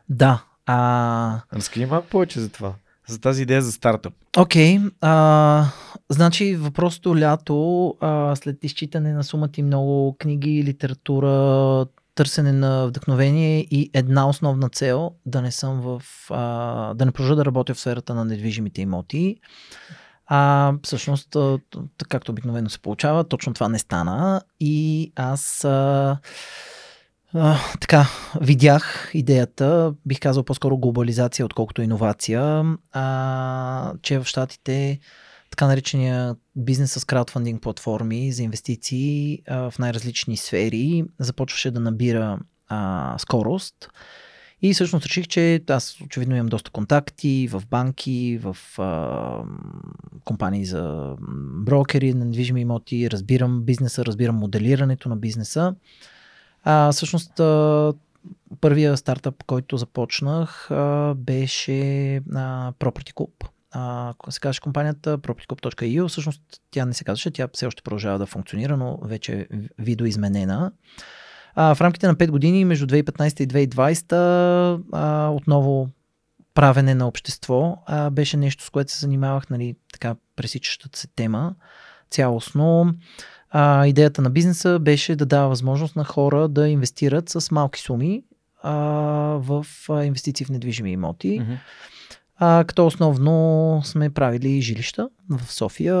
Да. 0.09 0.45
А, 0.65 1.41
Разкажи 1.53 1.85
малко 1.85 2.07
повече 2.07 2.39
за 2.39 2.49
това. 2.49 2.75
За 3.07 3.21
тази 3.21 3.41
идея 3.41 3.61
за 3.61 3.71
стартъп. 3.71 4.13
Окей, 4.37 4.79
okay, 4.79 5.71
значи 6.09 6.55
въпросното 6.55 7.17
лято, 7.17 7.87
а, 7.99 8.35
след 8.35 8.63
изчитане 8.63 9.13
на 9.13 9.23
сумата 9.23 9.49
и 9.57 9.63
много 9.63 10.15
книги, 10.19 10.63
литература, 10.63 11.85
търсене 12.15 12.51
на 12.51 12.87
вдъхновение 12.87 13.59
и 13.59 13.89
една 13.93 14.27
основна 14.29 14.69
цел 14.69 15.11
да 15.25 15.41
не 15.41 15.51
съм 15.51 15.81
в, 15.81 16.01
а, 16.29 16.93
да 16.93 17.05
не 17.05 17.11
продължа 17.11 17.35
да 17.35 17.45
работя 17.45 17.73
в 17.73 17.79
сферата 17.79 18.13
на 18.13 18.25
недвижимите 18.25 18.81
имоти. 18.81 19.37
А, 20.27 20.73
всъщност, 20.83 21.37
както 22.09 22.31
обикновено 22.31 22.69
се 22.69 22.79
получава, 22.79 23.23
точно 23.23 23.53
това 23.53 23.69
не 23.69 23.79
стана 23.79 24.41
и 24.59 25.11
аз 25.15 25.65
а, 25.65 26.17
а, 27.33 27.57
така, 27.79 28.05
видях 28.41 29.11
идеята, 29.13 29.93
бих 30.05 30.19
казал 30.19 30.43
по-скоро 30.43 30.77
глобализация, 30.77 31.45
отколкото 31.45 31.81
иновация, 31.81 32.63
а, 32.91 33.93
че 34.01 34.19
в 34.19 34.25
Штатите 34.25 34.99
така 35.53 35.67
наречения 35.67 36.35
бизнес 36.55 36.91
с 36.91 37.05
краудфандинг 37.05 37.61
платформи 37.61 38.31
за 38.31 38.43
инвестиции 38.43 39.41
а, 39.47 39.71
в 39.71 39.79
най-различни 39.79 40.37
сфери 40.37 41.03
започваше 41.19 41.71
да 41.71 41.79
набира 41.79 42.39
а, 42.67 43.15
скорост. 43.17 43.89
И 44.61 44.73
всъщност 44.73 45.05
реших, 45.05 45.27
че 45.27 45.61
аз 45.69 46.01
очевидно 46.01 46.35
имам 46.35 46.47
доста 46.47 46.71
контакти 46.71 47.47
в 47.51 47.63
банки, 47.69 48.39
в 48.43 48.57
а, 48.79 49.43
компании 50.23 50.65
за 50.65 51.15
брокери 51.65 52.13
на 52.13 52.25
недвижими 52.25 52.61
имоти, 52.61 53.11
разбирам 53.11 53.61
бизнеса, 53.61 54.05
разбирам 54.05 54.35
моделирането 54.35 55.09
на 55.09 55.17
бизнеса. 55.17 55.75
А, 56.63 56.91
всъщност, 56.91 57.39
а, 57.39 57.93
първия 58.61 58.97
стартъп, 58.97 59.43
който 59.43 59.77
започнах, 59.77 60.71
а, 60.71 61.13
беше 61.17 62.15
а, 62.15 62.71
Property 62.71 63.13
Club. 63.13 63.52
А, 63.75 64.13
се 64.29 64.39
казваше 64.39 64.61
компанията 64.61 65.17
propertyclub.eu, 65.17 66.07
всъщност 66.07 66.41
тя 66.71 66.85
не 66.85 66.93
се 66.93 67.03
казваше, 67.03 67.31
тя 67.31 67.47
все 67.53 67.65
още 67.65 67.81
продължава 67.81 68.19
да 68.19 68.25
функционира, 68.25 68.77
но 68.77 68.97
вече 69.03 69.33
е 69.33 69.47
видоизменена. 69.79 70.71
А, 71.55 71.75
в 71.75 71.81
рамките 71.81 72.07
на 72.07 72.15
5 72.15 72.31
години, 72.31 72.65
между 72.65 72.87
2015 72.87 73.41
и 73.41 73.47
2020, 73.47 74.81
а, 74.91 75.29
отново 75.29 75.89
правене 76.53 76.95
на 76.95 77.07
общество 77.07 77.77
а, 77.85 78.09
беше 78.09 78.37
нещо, 78.37 78.63
с 78.63 78.69
което 78.69 78.91
се 78.91 78.99
занимавах, 78.99 79.49
нали, 79.49 79.75
така 79.93 80.15
пресичащата 80.35 80.99
се 80.99 81.07
тема. 81.07 81.55
цялостно 82.09 82.93
а, 83.49 83.87
идеята 83.87 84.21
на 84.21 84.29
бизнеса 84.29 84.79
беше 84.79 85.15
да 85.15 85.25
дава 85.25 85.49
възможност 85.49 85.95
на 85.95 86.03
хора 86.03 86.47
да 86.47 86.69
инвестират 86.69 87.29
с 87.29 87.51
малки 87.51 87.79
суми 87.79 88.23
а, 88.63 88.73
в 89.39 89.65
а, 89.89 90.05
инвестиции 90.05 90.45
в 90.45 90.49
недвижими 90.49 90.91
имоти. 90.91 91.39
Мгм. 91.39 91.53
А, 92.45 92.63
като 92.63 92.85
основно 92.85 93.81
сме 93.83 94.09
правили 94.09 94.61
жилища 94.61 95.09
в 95.29 95.53
София. 95.53 95.95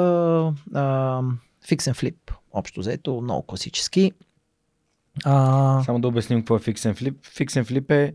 А, 0.73 1.21
фикс 1.67 1.85
and 1.85 1.93
flip, 1.93 2.33
общо 2.51 2.79
взето, 2.79 3.21
много 3.21 3.43
класически. 3.43 4.11
А, 5.23 5.83
Само 5.83 5.99
да 5.99 6.07
обясним 6.07 6.39
какво 6.39 6.55
е 6.55 6.59
Flip. 6.59 7.13
Fix 7.13 7.45
and 7.45 7.63
Flip 7.63 7.91
е 7.91 8.13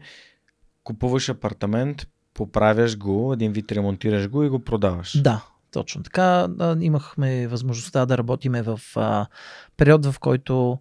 купуваш 0.85 1.29
апартамент, 1.29 2.07
поправяш 2.35 2.99
го, 2.99 3.33
един 3.33 3.53
вид 3.53 3.73
ремонтираш 3.73 4.29
го 4.29 4.43
и 4.43 4.49
го 4.49 4.59
продаваш. 4.59 5.23
Да, 5.23 5.45
точно 5.73 6.03
така. 6.03 6.49
Имахме 6.81 7.49
възможността 7.49 8.07
да 8.07 8.19
работиме 8.19 8.63
в 8.63 8.81
а, 8.97 9.27
период, 9.77 10.07
в 10.07 10.19
който 10.19 10.79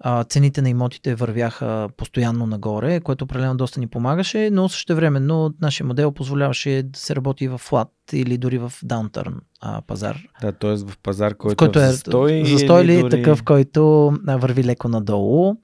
а, 0.00 0.24
цените 0.24 0.62
на 0.62 0.68
имотите 0.68 1.14
вървяха 1.14 1.88
постоянно 1.96 2.46
нагоре, 2.46 3.00
което 3.00 3.24
определено 3.24 3.56
доста 3.56 3.80
ни 3.80 3.86
помагаше, 3.86 4.50
но 4.52 4.68
също 4.68 4.96
времено 4.96 5.52
нашия 5.60 5.86
модел 5.86 6.12
позволяваше 6.12 6.82
да 6.84 6.98
се 6.98 7.16
работи 7.16 7.48
в 7.48 7.58
флат 7.58 7.88
или 8.12 8.38
дори 8.38 8.58
в 8.58 8.72
даунтърн 8.82 9.40
а, 9.60 9.82
пазар. 9.82 10.18
Да, 10.40 10.52
т.е. 10.52 10.76
в 10.76 10.98
пазар, 11.02 11.34
който, 11.34 11.54
в 11.54 11.56
който 11.56 11.78
е 11.78 11.82
застой, 11.82 12.44
застой 12.44 12.84
или 12.84 13.00
дори... 13.00 13.10
такъв, 13.10 13.42
който 13.42 14.12
върви 14.26 14.64
леко 14.64 14.88
надолу. 14.88 15.54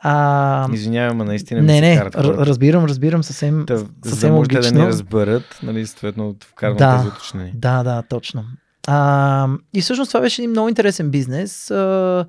А, 0.00 0.68
Извинявай, 0.72 1.16
ма 1.16 1.24
наистина 1.24 1.62
не, 1.62 1.80
не, 1.80 1.96
карат 1.96 2.14
р- 2.16 2.46
разбирам, 2.46 2.84
разбирам 2.84 3.22
съвсем, 3.22 3.64
Та, 3.66 3.76
за 3.76 3.84
да 3.84 4.08
съвсем 4.08 4.34
можете 4.34 4.60
да 4.60 4.72
ни 4.72 4.86
разберат, 4.86 5.58
нали, 5.62 5.86
съответно 5.86 6.36
вкарвам 6.44 6.76
Да. 6.76 6.96
тези 6.96 7.08
уточнения. 7.08 7.52
Да, 7.56 7.82
да, 7.82 8.02
точно. 8.02 8.44
А, 8.86 9.48
и 9.74 9.80
всъщност 9.80 10.10
това 10.10 10.20
беше 10.20 10.42
един 10.42 10.50
много 10.50 10.68
интересен 10.68 11.10
бизнес, 11.10 11.70
а, 11.70 12.26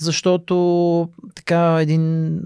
защото 0.00 1.08
така 1.34 1.78
един 1.80 2.40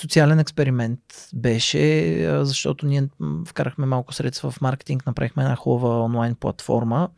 социален 0.00 0.38
експеримент 0.38 1.00
беше, 1.34 2.16
защото 2.44 2.86
ние 2.86 3.08
вкарахме 3.46 3.86
малко 3.86 4.14
средства 4.14 4.50
в 4.50 4.60
маркетинг, 4.60 5.06
направихме 5.06 5.42
една 5.42 5.56
хубава 5.56 6.04
онлайн 6.04 6.34
платформа. 6.34 7.08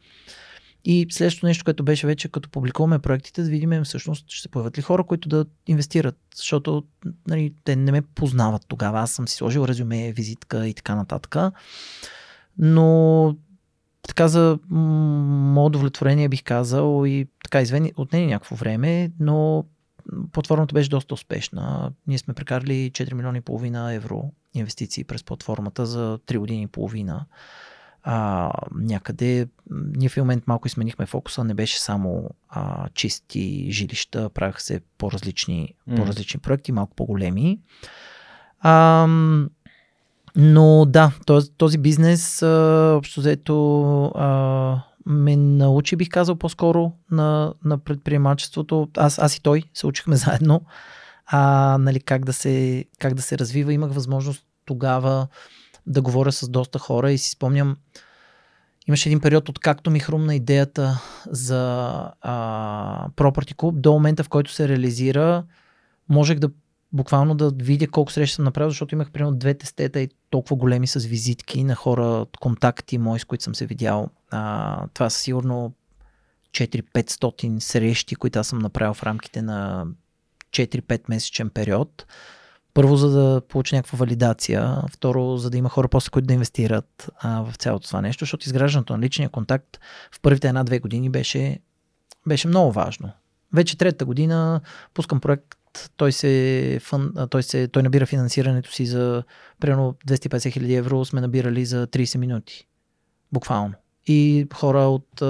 И 0.84 1.06
следващото 1.10 1.46
нещо, 1.46 1.64
което 1.64 1.84
беше 1.84 2.06
вече, 2.06 2.28
като 2.28 2.50
публикуваме 2.50 2.98
проектите, 2.98 3.42
да 3.42 3.50
видим 3.50 3.84
всъщност 3.84 4.24
ще 4.28 4.42
се 4.42 4.48
появят 4.48 4.78
ли 4.78 4.82
хора, 4.82 5.04
които 5.04 5.28
да 5.28 5.46
инвестират, 5.66 6.16
защото 6.36 6.84
нали, 7.28 7.54
те 7.64 7.76
не 7.76 7.92
ме 7.92 8.02
познават 8.02 8.62
тогава. 8.68 9.00
Аз 9.00 9.10
съм 9.10 9.28
си 9.28 9.36
сложил 9.36 9.64
резюме, 9.64 10.12
визитка 10.12 10.68
и 10.68 10.74
така 10.74 10.94
нататък. 10.94 11.36
Но 12.58 13.36
така 14.08 14.28
за 14.28 14.58
мое 14.70 15.66
удовлетворение 15.66 16.28
бих 16.28 16.44
казал 16.44 17.06
и 17.06 17.26
така 17.44 17.60
извини, 17.60 17.92
отнени 17.96 18.26
някакво 18.26 18.56
време, 18.56 19.10
но 19.20 19.64
платформата 20.32 20.74
беше 20.74 20.90
доста 20.90 21.14
успешна. 21.14 21.92
Ние 22.06 22.18
сме 22.18 22.34
прекарали 22.34 22.90
4 22.90 23.14
милиона 23.14 23.38
и 23.38 23.40
половина 23.40 23.92
евро 23.94 24.32
инвестиции 24.54 25.04
през 25.04 25.24
платформата 25.24 25.86
за 25.86 26.18
3 26.26 26.38
години 26.38 26.62
и 26.62 26.66
половина. 26.66 27.26
А, 28.02 28.50
някъде 28.74 29.48
ние 29.70 30.08
в 30.08 30.16
момент 30.16 30.46
малко 30.46 30.66
изменихме 30.66 31.06
фокуса, 31.06 31.44
не 31.44 31.54
беше 31.54 31.80
само 31.80 32.30
а, 32.48 32.88
чисти 32.88 33.66
жилища, 33.70 34.30
правяха 34.30 34.60
се 34.60 34.80
по-различни, 34.98 35.74
по-различни 35.96 36.40
проекти, 36.40 36.72
малко 36.72 36.94
по-големи. 36.96 37.60
Ам, 38.60 39.50
но 40.36 40.84
да, 40.88 41.12
този, 41.26 41.50
този 41.50 41.78
бизнес, 41.78 42.42
а, 42.42 42.94
общо 42.98 43.20
взето, 43.20 44.04
а, 44.04 44.82
ме 45.06 45.36
научи, 45.36 45.96
бих 45.96 46.08
казал, 46.08 46.36
по-скоро 46.36 46.92
на, 47.10 47.54
на 47.64 47.78
предприемачеството. 47.78 48.88
Аз, 48.96 49.18
аз 49.18 49.36
и 49.36 49.42
той 49.42 49.62
се 49.74 49.86
учихме 49.86 50.16
заедно, 50.16 50.60
а, 51.26 51.76
нали, 51.80 52.00
как, 52.00 52.24
да 52.24 52.32
се, 52.32 52.84
как 52.98 53.14
да 53.14 53.22
се 53.22 53.38
развива. 53.38 53.72
Имах 53.72 53.92
възможност 53.92 54.46
тогава 54.64 55.26
да 55.86 56.02
говоря 56.02 56.32
с 56.32 56.48
доста 56.48 56.78
хора 56.78 57.12
и 57.12 57.18
си 57.18 57.30
спомням, 57.30 57.76
имаше 58.88 59.08
един 59.08 59.20
период, 59.20 59.48
откакто 59.48 59.90
ми 59.90 60.00
хрумна 60.00 60.34
идеята 60.34 61.02
за 61.26 61.90
а, 62.20 63.08
Property 63.16 63.54
Club, 63.54 63.72
до 63.72 63.92
момента, 63.92 64.24
в 64.24 64.28
който 64.28 64.52
се 64.52 64.68
реализира, 64.68 65.44
можех 66.08 66.38
да 66.38 66.48
буквално 66.92 67.34
да 67.34 67.50
видя 67.50 67.86
колко 67.86 68.12
срещи 68.12 68.34
съм 68.34 68.44
направил, 68.44 68.70
защото 68.70 68.94
имах 68.94 69.10
примерно 69.10 69.36
две 69.36 69.54
тестета 69.54 70.00
и 70.00 70.08
толкова 70.30 70.56
големи 70.56 70.86
с 70.86 71.06
визитки 71.06 71.64
на 71.64 71.74
хора, 71.74 72.26
контакти 72.40 72.98
мои, 72.98 73.18
с 73.18 73.24
които 73.24 73.44
съм 73.44 73.54
се 73.54 73.66
видял. 73.66 74.10
А, 74.30 74.86
това 74.94 75.10
са 75.10 75.18
сигурно 75.18 75.72
4-500 76.50 77.58
срещи, 77.58 78.14
които 78.14 78.38
аз 78.38 78.46
съм 78.46 78.58
направил 78.58 78.94
в 78.94 79.02
рамките 79.02 79.42
на 79.42 79.86
4-5 80.50 81.02
месечен 81.08 81.50
период. 81.50 82.06
Първо, 82.74 82.96
за 82.96 83.10
да 83.10 83.40
получа 83.48 83.76
някаква 83.76 83.98
валидация. 83.98 84.76
Второ, 84.90 85.36
за 85.36 85.50
да 85.50 85.58
има 85.58 85.68
хора 85.68 85.88
после, 85.88 86.10
които 86.10 86.26
да 86.26 86.34
инвестират 86.34 87.10
а, 87.18 87.42
в 87.42 87.56
цялото 87.56 87.86
това 87.86 88.00
нещо, 88.00 88.22
защото 88.22 88.46
изграждането 88.46 88.96
на 88.96 89.02
личния 89.02 89.28
контакт 89.28 89.80
в 90.12 90.20
първите 90.20 90.48
една-две 90.48 90.78
години 90.78 91.10
беше, 91.10 91.58
беше 92.26 92.48
много 92.48 92.72
важно. 92.72 93.12
Вече 93.52 93.78
третата 93.78 94.04
година 94.04 94.60
пускам 94.94 95.20
проект 95.20 95.54
той, 95.96 96.12
се, 96.12 96.78
фън, 96.82 97.12
той, 97.30 97.42
се, 97.42 97.68
той 97.68 97.82
набира 97.82 98.06
финансирането 98.06 98.72
си 98.72 98.86
за 98.86 99.22
примерно 99.60 99.94
250 100.08 100.52
хиляди 100.52 100.74
евро, 100.74 101.04
сме 101.04 101.20
набирали 101.20 101.64
за 101.64 101.86
30 101.86 102.18
минути. 102.18 102.66
Буквално. 103.32 103.74
И 104.06 104.46
хора, 104.54 104.78
от, 104.78 105.22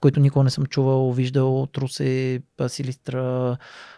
които 0.00 0.20
никога 0.20 0.44
не 0.44 0.50
съм 0.50 0.66
чувал, 0.66 1.12
виждал 1.12 1.62
от 1.62 1.78
Русе, 1.78 2.42
Силистра, 2.68 3.56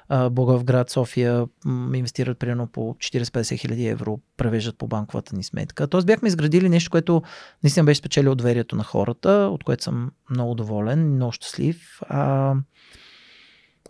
а, 0.09 0.31
Благоевград, 0.31 0.91
София, 0.91 1.47
инвестират 1.95 2.39
примерно 2.39 2.66
по 2.66 2.95
40-50 2.95 3.59
хиляди 3.59 3.87
евро, 3.87 4.20
превеждат 4.37 4.79
по 4.79 4.87
банковата 4.87 5.37
ни 5.37 5.45
сметка. 5.45 5.87
Тоест 5.87 6.07
бяхме 6.07 6.29
изградили 6.29 6.68
нещо, 6.68 6.91
което 6.91 7.22
наистина 7.62 7.85
беше 7.85 7.99
спечелило 7.99 8.35
доверието 8.35 8.77
на 8.77 8.85
хората, 8.85 9.31
от 9.31 9.64
което 9.64 9.85
съм 9.85 10.11
много 10.31 10.55
доволен, 10.55 11.14
много 11.14 11.33
щастлив. 11.33 12.01
А, 12.09 12.55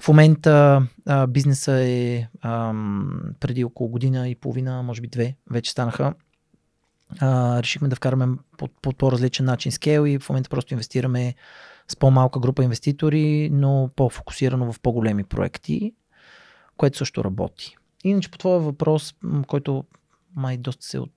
в 0.01 0.09
момента 0.09 0.87
а, 1.07 1.27
бизнеса 1.27 1.73
е 1.73 2.29
ам, 2.43 3.21
преди 3.41 3.65
около 3.65 3.89
година 3.89 4.29
и 4.29 4.35
половина, 4.35 4.83
може 4.83 5.01
би 5.01 5.09
две, 5.09 5.37
вече 5.51 5.71
станаха. 5.71 6.15
А, 7.19 7.63
решихме 7.63 7.89
да 7.89 7.97
вкараме 7.97 8.37
по, 8.59 8.69
по 8.83 8.93
по-различен 8.93 9.47
начин 9.47 9.73
скейл 9.73 10.07
и 10.07 10.19
в 10.19 10.29
момента 10.29 10.51
просто 10.51 10.75
инвестираме 10.75 11.35
с 11.89 11.97
по-малка 11.97 12.41
група 12.41 12.65
инвеститори, 12.65 13.51
но 13.53 13.91
по-фокусирано 13.97 14.73
в 14.73 14.81
по-големи 14.81 15.25
проекти, 15.25 15.93
което 16.77 16.99
също 16.99 17.25
работи. 17.25 17.77
Иначе 18.05 18.31
по 18.31 18.39
твоя 18.39 18.59
въпрос, 18.59 19.15
който 19.47 19.85
май 20.37 20.57
доста 20.57 20.87
се 20.87 20.99
от... 20.99 21.13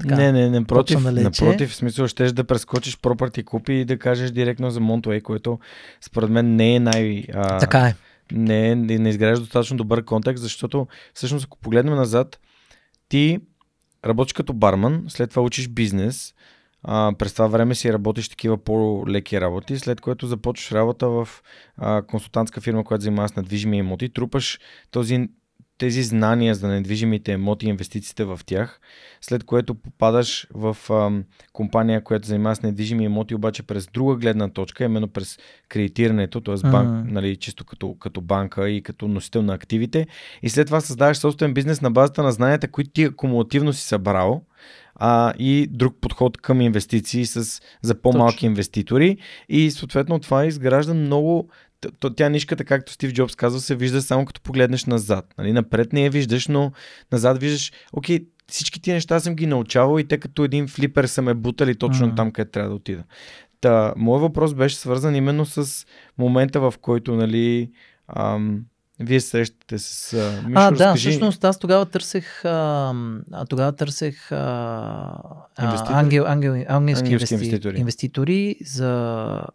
Така, 0.00 0.16
не, 0.16 0.32
не, 0.32 0.50
не, 0.50 0.64
против, 0.64 1.04
напротив, 1.04 1.70
в 1.70 1.74
смисъл, 1.74 2.06
щеш 2.06 2.32
да 2.32 2.44
прескочиш 2.44 2.98
Property 2.98 3.44
Купи 3.44 3.72
и 3.72 3.84
да 3.84 3.98
кажеш 3.98 4.30
директно 4.30 4.70
за 4.70 4.80
Montoy, 4.80 5.22
което 5.22 5.58
според 6.00 6.30
мен 6.30 6.56
не 6.56 6.74
е 6.74 6.80
най... 6.80 7.24
А, 7.34 7.58
Така 7.58 7.78
е. 7.78 7.94
Не, 8.32 8.74
не, 8.74 8.98
не 8.98 9.08
изгражда 9.08 9.40
достатъчно 9.40 9.76
добър 9.76 10.04
контекст, 10.04 10.42
защото 10.42 10.86
всъщност 11.14 11.44
ако 11.44 11.58
погледнем 11.58 11.94
назад, 11.94 12.40
ти 13.08 13.40
работиш 14.06 14.32
като 14.32 14.52
барман, 14.52 15.04
след 15.08 15.30
това 15.30 15.42
учиш 15.42 15.68
бизнес, 15.68 16.34
а, 16.82 17.12
през 17.18 17.32
това 17.32 17.46
време 17.46 17.74
си 17.74 17.92
работиш 17.92 18.28
такива 18.28 18.58
по-леки 18.64 19.40
работи, 19.40 19.78
след 19.78 20.00
което 20.00 20.26
започваш 20.26 20.72
работа 20.72 21.08
в 21.08 21.28
а, 21.76 22.02
консултантска 22.02 22.60
фирма, 22.60 22.84
която 22.84 23.02
занимава 23.02 23.28
с 23.28 23.36
недвижими 23.36 23.76
имоти, 23.76 24.12
трупаш 24.12 24.58
този, 24.90 25.28
тези 25.82 26.02
знания 26.02 26.54
за 26.54 26.68
недвижимите 26.68 27.32
имоти 27.32 27.66
и 27.66 27.68
инвестициите 27.68 28.24
в 28.24 28.40
тях, 28.46 28.80
след 29.20 29.44
което 29.44 29.74
попадаш 29.74 30.46
в 30.54 30.76
а, 30.90 31.10
компания, 31.52 32.04
която 32.04 32.28
занимава 32.28 32.56
с 32.56 32.62
недвижими 32.62 33.04
имоти, 33.04 33.34
обаче 33.34 33.62
през 33.62 33.86
друга 33.86 34.16
гледна 34.16 34.48
точка, 34.48 34.84
именно 34.84 35.08
през 35.08 35.38
кредитирането, 35.68 36.40
т.е. 36.40 36.70
банк, 36.70 36.88
Мгм. 36.88 37.14
нали, 37.14 37.36
чисто 37.36 37.64
като, 37.64 37.94
като 37.94 38.20
банка 38.20 38.70
и 38.70 38.82
като 38.82 39.08
носител 39.08 39.42
на 39.42 39.54
активите. 39.54 40.06
И 40.42 40.48
след 40.48 40.66
това 40.66 40.80
създаваш 40.80 41.16
собствен 41.16 41.54
бизнес 41.54 41.80
на 41.80 41.90
базата 41.90 42.22
на 42.22 42.32
знанията, 42.32 42.68
които 42.68 42.90
ти 42.90 43.04
акумулативно 43.04 43.72
си 43.72 43.82
събрал 43.82 44.42
а, 44.94 45.32
и 45.38 45.66
друг 45.70 45.96
подход 46.00 46.36
към 46.36 46.60
инвестиции 46.60 47.26
с, 47.26 47.62
за 47.82 47.94
по-малки 47.94 48.36
Точно. 48.36 48.46
инвеститори. 48.46 49.16
И 49.48 49.70
съответно 49.70 50.18
това 50.18 50.46
изгражда 50.46 50.94
много. 50.94 51.48
Т- 51.82 51.90
т- 52.00 52.14
Тя 52.14 52.28
нишката, 52.28 52.64
както 52.64 52.92
Стив 52.92 53.12
Джобс 53.12 53.34
казва, 53.34 53.60
се 53.60 53.74
вижда 53.74 54.02
само 54.02 54.24
като 54.24 54.40
погледнеш 54.40 54.84
назад. 54.84 55.34
Нали? 55.38 55.52
Напред 55.52 55.92
не 55.92 56.04
я 56.04 56.10
виждаш, 56.10 56.48
но 56.48 56.72
назад 57.12 57.38
виждаш, 57.38 57.72
окей, 57.92 58.20
всички 58.48 58.80
тия 58.82 58.94
неща 58.94 59.20
съм 59.20 59.34
ги 59.34 59.46
научавал 59.46 59.98
и 59.98 60.04
те 60.04 60.18
като 60.18 60.44
един 60.44 60.68
флипер 60.68 61.04
са 61.04 61.22
ме 61.22 61.34
бутали 61.34 61.74
точно 61.74 62.06
Мгм. 62.06 62.16
там, 62.16 62.30
където 62.30 62.50
трябва 62.52 62.68
да 62.70 62.76
отида. 62.76 63.02
Та, 63.60 63.94
моят 63.96 64.22
въпрос 64.22 64.54
беше 64.54 64.76
свързан 64.76 65.14
именно 65.14 65.46
с 65.46 65.86
момента, 66.18 66.60
в 66.60 66.74
който 66.80 67.14
нали, 67.14 67.70
ам, 68.08 68.60
Вие 69.00 69.20
срещате 69.20 69.78
с 69.78 70.12
а, 70.12 70.16
Мишо, 70.48 70.60
а, 70.60 70.70
да, 70.70 70.84
разкажи... 70.86 71.08
всъщност 71.10 71.44
аз 71.44 71.58
тогава 71.58 71.86
търсех, 71.86 72.44
а, 72.44 72.94
тогава 73.48 73.72
търсех 73.72 74.32
а, 74.32 75.12
Инвеститори? 75.62 75.94
а, 75.94 75.98
ангел, 75.98 76.24
ангел, 76.26 76.52
ангелски, 76.52 76.72
Ангелски 76.72 77.12
инвести, 77.12 77.34
инвеститори. 77.34 77.78
инвеститори 77.78 78.56
за 78.64 78.90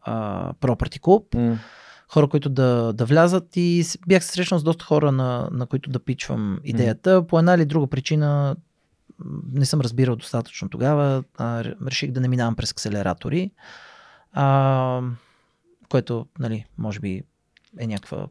а, 0.01 0.53
Property 0.53 0.99
Club. 0.99 1.35
М, 1.35 1.59
хора, 2.07 2.27
които 2.27 2.49
да, 2.49 2.93
да 2.93 3.05
влязат 3.05 3.47
и 3.55 3.85
бях 4.07 4.23
се 4.23 4.31
срещнал 4.31 4.59
с 4.59 4.63
доста 4.63 4.85
хора, 4.85 5.11
на, 5.11 5.49
на 5.51 5.65
които 5.65 5.89
да 5.89 5.99
пичвам 5.99 6.59
идеята. 6.63 7.27
По 7.27 7.39
една 7.39 7.53
или 7.53 7.65
друга 7.65 7.87
причина 7.87 8.55
не 9.53 9.65
съм 9.65 9.81
разбирал 9.81 10.15
достатъчно 10.15 10.69
тогава. 10.69 11.23
А, 11.37 11.63
реших 11.63 12.11
да 12.11 12.19
не 12.19 12.27
минавам 12.27 12.55
през 12.55 12.71
акселератори, 12.71 13.51
а, 14.33 15.01
което, 15.89 16.25
нали, 16.39 16.65
може 16.77 16.99
би 16.99 17.23
е 17.79 17.87
някаква 17.87 18.27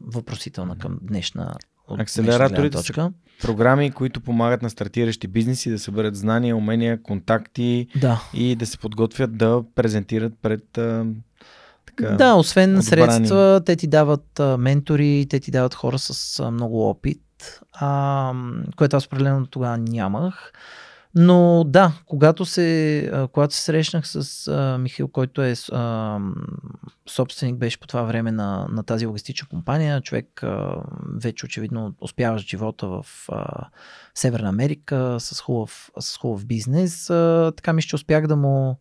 въпросителна 0.00 0.78
към 0.78 0.98
днешна 1.02 1.54
от 1.88 2.00
Акселераторите 2.00 2.60
гледна 2.60 2.78
са 2.78 2.86
точка. 2.86 3.12
Програми, 3.40 3.90
които 3.90 4.20
помагат 4.20 4.62
на 4.62 4.70
стартиращи 4.70 5.28
бизнеси 5.28 5.70
да 5.70 5.78
съберат 5.78 6.16
знания, 6.16 6.56
умения, 6.56 7.02
контакти 7.02 7.86
Да. 8.00 8.22
и 8.34 8.56
да 8.56 8.66
се 8.66 8.78
подготвят 8.78 9.36
да 9.36 9.62
презентират 9.74 10.32
пред 10.42 10.78
а, 10.78 11.06
така, 12.02 12.14
Да, 12.14 12.34
освен 12.34 12.70
одобрани. 12.70 12.84
средства, 12.84 13.62
те 13.66 13.76
ти 13.76 13.86
дават 13.86 14.40
а, 14.40 14.56
ментори, 14.56 15.26
те 15.30 15.40
ти 15.40 15.50
дават 15.50 15.74
хора 15.74 15.98
с 15.98 16.40
а, 16.40 16.50
много 16.50 16.88
опит, 16.88 17.22
а, 17.72 18.32
което 18.76 18.96
аз 18.96 19.06
определено 19.06 19.46
тогава 19.46 19.78
нямах. 19.78 20.52
Но 21.14 21.64
да, 21.66 21.92
когато 22.06 22.44
се, 22.44 23.12
когато 23.32 23.54
се 23.54 23.62
срещнах 23.62 24.08
с 24.08 24.48
а, 24.48 24.78
Михаил, 24.78 25.08
който 25.08 25.42
е 25.42 25.54
а, 25.72 26.18
собственик, 27.08 27.56
беше 27.56 27.80
по 27.80 27.86
това 27.86 28.02
време 28.02 28.32
на, 28.32 28.66
на 28.70 28.82
тази 28.82 29.06
логистична 29.06 29.48
компания, 29.48 30.00
човек 30.00 30.42
а, 30.42 30.76
вече 31.14 31.44
очевидно 31.44 31.94
успяващ 32.00 32.48
живота 32.48 32.86
в 32.86 33.06
а, 33.28 33.66
Северна 34.14 34.48
Америка 34.48 35.16
с 35.20 35.40
хубав, 35.40 35.90
с 36.00 36.16
хубав 36.16 36.46
бизнес, 36.46 37.10
а, 37.10 37.52
така 37.56 37.72
мисля, 37.72 37.88
че 37.88 37.96
успях 37.96 38.26
да 38.26 38.36
му 38.36 38.80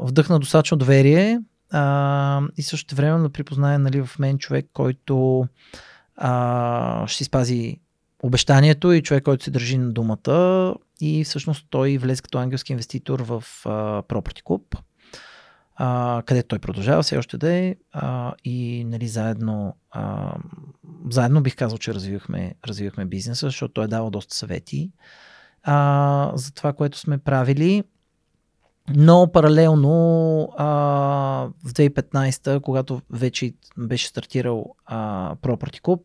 вдъхна 0.00 0.38
достатъчно 0.38 0.76
доверие 0.76 1.40
а, 1.70 2.42
и 2.56 2.62
също 2.62 2.94
време 2.94 3.22
да 3.22 3.28
припознае 3.28 3.78
нали, 3.78 4.02
в 4.02 4.18
мен 4.18 4.38
човек, 4.38 4.66
който 4.72 5.46
а, 6.16 7.06
ще 7.06 7.24
спази 7.24 7.80
обещанието 8.22 8.92
и 8.92 9.02
човек, 9.02 9.24
който 9.24 9.44
се 9.44 9.50
държи 9.50 9.78
на 9.78 9.92
думата 9.92 10.74
и 11.00 11.24
всъщност 11.24 11.66
той 11.70 11.98
влезе 11.98 12.22
като 12.22 12.38
ангелски 12.38 12.72
инвеститор 12.72 13.20
в 13.20 13.44
а, 13.64 13.70
Property 14.02 14.42
Club, 14.42 14.78
а, 15.76 16.22
където 16.26 16.48
той 16.48 16.58
продължава 16.58 17.02
все 17.02 17.18
още 17.18 17.38
да 17.38 17.52
е 17.52 17.76
а, 17.92 18.34
и 18.44 18.84
нали, 18.84 19.08
заедно, 19.08 19.76
а, 19.90 20.34
заедно 21.10 21.42
бих 21.42 21.56
казал, 21.56 21.78
че 21.78 21.94
развивахме, 21.94 22.54
развивахме 22.66 23.04
бизнеса, 23.04 23.46
защото 23.46 23.74
той 23.74 23.84
е 23.84 23.88
давал 23.88 24.10
доста 24.10 24.34
съвети 24.34 24.90
а, 25.62 26.32
за 26.34 26.54
това, 26.54 26.72
което 26.72 26.98
сме 26.98 27.18
правили. 27.18 27.84
Но 28.94 29.32
паралелно 29.32 30.48
а, 30.56 30.66
в 31.64 31.72
2015, 31.72 32.60
когато 32.60 33.00
вече 33.10 33.52
беше 33.78 34.08
стартирал 34.08 34.74
а, 34.86 35.34
Property 35.36 35.80
Club, 35.80 36.00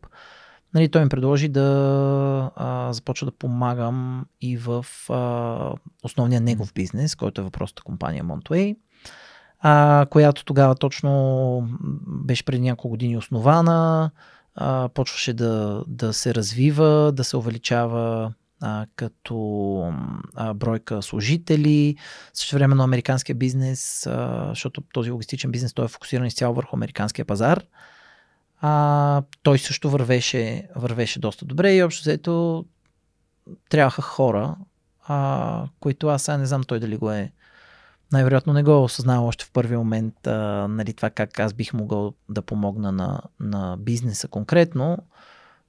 нали, 0.74 0.88
той 0.88 1.02
ми 1.02 1.08
предложи 1.08 1.48
да 1.48 2.50
а, 2.56 2.92
започва 2.92 3.24
да 3.24 3.32
помагам 3.32 4.26
и 4.40 4.56
в 4.56 4.86
а, 5.08 5.72
основния 6.02 6.40
негов 6.40 6.72
бизнес, 6.74 7.14
който 7.14 7.40
е 7.40 7.44
въпросната 7.44 7.82
компания 7.82 8.24
Montway, 8.24 8.76
а, 9.60 10.06
която 10.10 10.44
тогава 10.44 10.74
точно 10.74 11.68
беше 12.06 12.44
преди 12.44 12.60
няколко 12.60 12.88
години 12.88 13.16
основана, 13.16 14.10
а, 14.54 14.88
почваше 14.88 15.32
да, 15.32 15.84
да 15.88 16.12
се 16.12 16.34
развива, 16.34 17.12
да 17.12 17.24
се 17.24 17.36
увеличава 17.36 18.32
като 18.96 19.92
бройка 20.54 21.02
служители, 21.02 21.96
също 22.34 22.56
време 22.56 22.74
на 22.74 22.84
американския 22.84 23.36
бизнес, 23.36 24.08
защото 24.48 24.80
този 24.92 25.10
логистичен 25.10 25.50
бизнес 25.50 25.74
той 25.74 25.84
е 25.84 25.88
фокусиран 25.88 26.26
изцяло 26.26 26.54
върху 26.54 26.76
американския 26.76 27.24
пазар. 27.24 27.62
А, 28.60 29.22
той 29.42 29.58
също 29.58 29.90
вървеше, 29.90 30.68
вървеше 30.76 31.20
доста 31.20 31.44
добре 31.44 31.74
и 31.74 31.82
общо 31.82 32.02
взето 32.02 32.64
трябваха 33.68 34.02
хора, 34.02 34.56
а, 35.08 35.66
които 35.80 36.08
аз 36.08 36.22
сега 36.22 36.38
не 36.38 36.46
знам 36.46 36.64
той 36.64 36.80
дали 36.80 36.96
го 36.96 37.10
е 37.10 37.32
най-вероятно 38.12 38.52
не 38.52 38.62
го 38.62 38.70
е 38.70 38.74
осъзнал 38.74 39.26
още 39.26 39.44
в 39.44 39.50
първи 39.50 39.76
момент 39.76 40.26
а, 40.26 40.68
нали, 40.68 40.92
това 40.92 41.10
как 41.10 41.40
аз 41.40 41.52
бих 41.52 41.72
могъл 41.72 42.14
да 42.28 42.42
помогна 42.42 42.92
на, 42.92 43.20
на 43.40 43.76
бизнеса 43.76 44.28
конкретно, 44.28 44.98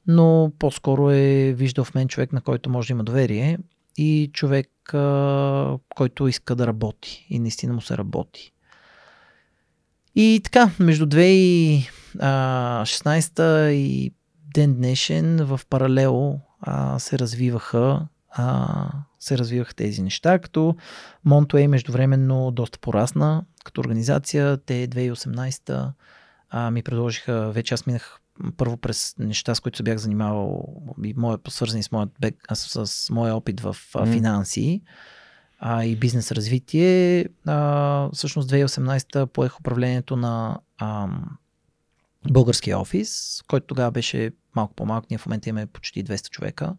но 0.07 0.51
по-скоро 0.59 1.11
е 1.11 1.53
виждал 1.57 1.85
в 1.85 1.95
мен 1.95 2.07
човек, 2.07 2.33
на 2.33 2.41
който 2.41 2.69
може 2.69 2.87
да 2.87 2.93
има 2.93 3.03
доверие 3.03 3.57
и 3.97 4.29
човек, 4.33 4.93
а, 4.93 5.77
който 5.95 6.27
иска 6.27 6.55
да 6.55 6.67
работи 6.67 7.27
и 7.29 7.39
наистина 7.39 7.73
му 7.73 7.81
се 7.81 7.97
работи. 7.97 8.51
И 10.15 10.41
така, 10.43 10.69
между 10.79 11.05
2016 11.05 13.69
и 13.69 14.11
ден 14.53 14.73
днешен 14.73 15.45
в 15.45 15.61
паралел 15.69 16.39
а, 16.61 16.99
се 16.99 17.19
развиваха 17.19 18.07
а, 18.37 18.87
се 19.19 19.37
развиваха 19.37 19.73
тези 19.73 20.01
неща, 20.01 20.39
като 20.39 20.75
Montoy 21.27 21.67
междувременно 21.67 22.51
доста 22.51 22.79
порасна 22.79 23.43
като 23.63 23.81
организация. 23.81 24.57
Те 24.57 24.87
2018 24.87 25.91
а, 26.49 26.71
ми 26.71 26.83
предложиха, 26.83 27.51
вече 27.51 27.73
аз 27.73 27.85
минах 27.85 28.19
първо 28.57 28.77
през 28.77 29.15
неща, 29.19 29.55
с 29.55 29.59
които 29.59 29.77
се 29.77 29.83
бях 29.83 29.97
занимавал 29.97 30.63
и 31.03 31.13
моя, 31.17 31.37
свързани 31.47 31.83
с, 31.83 31.91
моят 31.91 32.09
а, 32.47 32.55
с, 32.55 32.87
с 32.87 33.09
моя 33.09 33.35
опит 33.35 33.59
в 33.59 33.75
а, 33.95 34.05
М. 34.05 34.11
финанси 34.11 34.81
а, 35.59 35.83
и 35.83 35.95
бизнес 35.95 36.31
развитие. 36.31 37.25
А, 37.45 38.09
всъщност 38.13 38.49
2018 38.49 39.25
поех 39.25 39.59
управлението 39.59 40.15
на 40.15 40.59
ам, 40.77 41.37
българския 42.31 42.79
офис, 42.79 43.41
който 43.47 43.67
тогава 43.67 43.91
беше 43.91 44.31
малко 44.55 44.73
по-малък. 44.73 45.09
Ние 45.09 45.17
в 45.17 45.25
момента 45.25 45.49
имаме 45.49 45.65
почти 45.65 46.03
200 46.03 46.29
човека. 46.29 46.75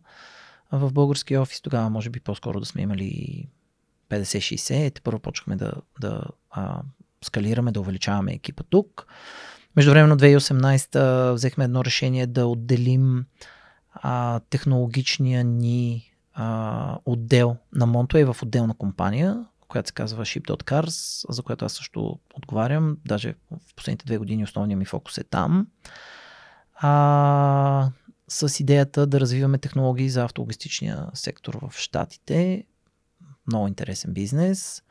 А 0.71 0.79
в 0.79 0.93
българския 0.93 1.43
офис 1.43 1.61
тогава 1.61 1.91
може 1.91 2.11
би 2.11 2.21
по-скоро 2.21 2.61
да 2.61 2.67
сме 2.67 2.83
имали 2.83 3.49
50-60. 4.11 4.95
Те 4.95 5.01
първо 5.01 5.19
почнахме 5.19 5.57
да, 5.57 5.73
да 6.01 6.23
а, 6.51 6.83
скалираме, 7.25 7.73
да 7.73 7.81
увеличаваме 7.81 8.33
екипа 8.33 8.63
тук. 8.71 9.07
Междувременно 9.77 10.17
2018 10.17 11.33
взехме 11.33 11.65
едно 11.65 11.85
решение 11.85 12.27
да 12.27 12.47
отделим 12.47 13.25
а, 13.93 14.41
технологичния 14.51 15.45
ни 15.45 16.13
а, 16.35 16.99
отдел 17.05 17.57
на 17.73 17.87
Montoy 17.87 18.33
в 18.33 18.43
отделна 18.43 18.75
компания, 18.75 19.47
която 19.69 19.87
се 19.89 19.95
казва 19.95 20.25
Ship.cars, 20.25 21.25
за 21.33 21.43
която 21.43 21.65
аз 21.65 21.73
също 21.73 22.19
отговарям. 22.35 22.97
Даже 23.07 23.35
в 23.51 23.75
последните 23.75 24.07
две 24.07 24.19
години 24.19 24.45
основният 24.45 24.79
ми 24.79 24.85
фокус 24.85 25.19
е 25.19 25.25
там. 25.25 25.67
А, 26.75 27.91
с 28.29 28.61
идеята 28.61 29.07
да 29.07 29.21
развиваме 29.21 29.59
технологии 29.59 30.09
за 30.09 30.25
автологистичния 30.25 31.07
сектор 31.15 31.59
в 31.63 31.73
Штатите. 31.79 32.65
Много 33.47 33.69
интересен 33.69 34.13
бизнес. 34.13 34.83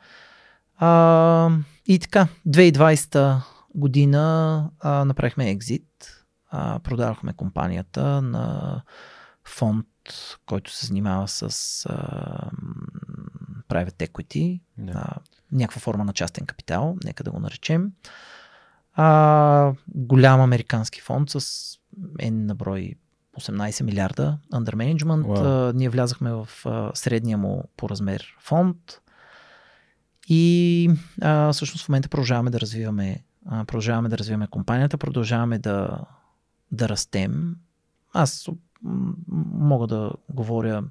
А, 0.78 1.50
и 1.88 2.00
така, 2.00 2.28
2020 2.48 3.42
година 3.76 4.70
а, 4.80 5.06
направихме 5.06 5.50
екзит. 5.50 6.26
А, 6.50 6.80
продавахме 6.80 7.34
компанията 7.34 8.22
на 8.22 8.82
фонд, 9.44 9.88
който 10.46 10.72
се 10.72 10.86
занимава 10.86 11.28
с 11.28 11.42
а, 11.90 12.50
private 13.70 14.10
equity, 14.10 14.62
Да. 14.78 14.92
а, 14.96 15.16
някаква 15.52 15.80
форма 15.82 16.06
на 16.06 16.14
частен 16.14 16.46
капитал, 16.46 16.98
нека 17.04 17.24
да 17.24 17.32
го 17.32 17.40
наречем. 17.40 17.92
А, 18.94 19.74
голям 19.88 20.42
американски 20.42 21.02
фонд 21.02 21.30
с 21.30 21.40
N 22.20 22.32
на 22.32 22.56
брой 22.56 22.96
18 23.40 23.84
милиарда 23.84 24.38
under 24.54 24.76
management. 24.76 25.24
Wow. 25.24 25.70
А, 25.70 25.74
ние 25.74 25.90
влязахме 25.90 26.32
в 26.32 26.50
а, 26.66 26.92
средния 26.94 27.38
му 27.38 27.64
по 27.78 27.90
размер 27.90 28.36
фонд 28.40 28.78
и 30.28 30.90
а, 31.22 31.54
всъщност 31.54 31.86
в 31.86 31.90
момента 31.90 32.10
продължаваме 32.10 32.50
да 32.50 32.60
развиваме 32.60 33.24
а, 33.46 33.66
продължаваме 33.66 34.10
да 34.10 34.18
развиваме 34.18 34.48
компанията, 34.48 34.98
продължаваме 34.98 35.60
да, 35.60 36.00
да 36.72 36.90
растем. 36.90 37.56
Аз 38.14 38.50
мога 39.54 39.88
да 39.88 40.12
говоря 40.30 40.84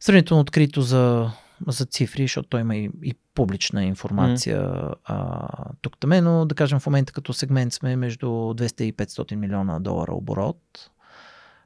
сравнително 0.00 0.40
открито 0.40 0.82
за, 0.82 1.30
за 1.66 1.86
цифри, 1.86 2.22
защото 2.22 2.48
той 2.48 2.60
има 2.60 2.76
и, 2.76 2.90
и 3.02 3.14
публична 3.34 3.84
информация 3.84 4.62
mm. 4.62 4.94
а, 5.04 5.48
тук 5.82 5.98
таме, 5.98 6.20
но 6.20 6.46
да 6.46 6.54
кажем 6.54 6.80
в 6.80 6.86
момента 6.86 7.12
като 7.12 7.32
сегмент 7.32 7.72
сме 7.72 7.96
между 7.96 8.26
200 8.26 8.82
и 8.82 8.94
500 8.94 9.34
милиона 9.34 9.80
долара 9.80 10.12
оборот 10.14 10.90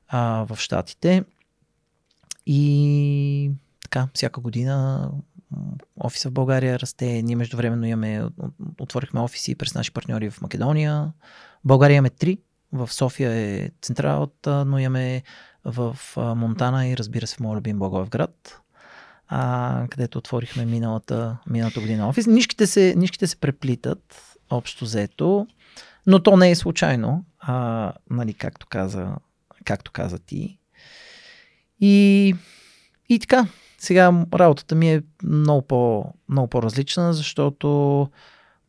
а, 0.09 0.47
в 0.49 0.57
Штатите 0.61 1.25
и 2.47 3.51
така, 3.83 4.09
всяка 4.15 4.41
година 4.41 5.11
офиса 6.05 6.29
в 6.29 6.33
България 6.33 6.79
расте. 6.79 7.23
Ние 7.23 7.37
междувременно 7.37 7.87
имаме, 7.87 8.29
отворихме 8.81 9.21
офиси 9.21 9.55
през 9.55 9.75
наши 9.75 9.93
партньори 9.93 10.31
в 10.31 10.43
Македония. 10.43 11.13
В 11.65 11.69
България 11.69 11.95
имаме 11.95 12.11
три 12.11 12.39
В 12.73 12.93
София 12.93 13.33
е 13.33 13.71
централата, 13.83 14.65
но 14.65 14.79
имаме 14.79 15.23
в 15.65 15.97
Монтана 16.17 16.89
и 16.89 16.97
разбира 16.97 17.27
се 17.27 17.37
в 17.37 17.41
моят 17.41 17.57
любим 17.57 17.79
Благоевград, 17.79 18.61
а, 19.29 19.87
където 19.91 20.19
отворихме 20.19 20.65
миналата, 20.65 21.39
миналата 21.51 21.81
година 21.81 22.09
офис. 22.09 22.27
Нишките 22.27 22.67
се, 22.67 22.95
нишките 22.97 23.27
се 23.27 23.37
преплитат, 23.37 24.35
общо 24.51 24.85
взето, 24.85 25.47
но 26.07 26.23
то 26.23 26.37
не 26.37 26.51
е 26.51 26.55
случайно, 26.55 27.25
а, 27.39 27.93
нали, 28.11 28.35
както, 28.35 28.67
каза, 28.67 29.17
както 29.65 29.93
каза 29.93 30.19
ти. 30.19 30.59
И, 31.81 32.35
и 33.09 33.19
така, 33.19 33.47
сега 33.81 34.27
работата 34.35 34.75
ми 34.75 34.93
е 34.93 35.03
много, 35.23 35.63
по, 35.63 36.05
много 36.29 36.49
по-различна, 36.49 37.13
защото 37.13 38.09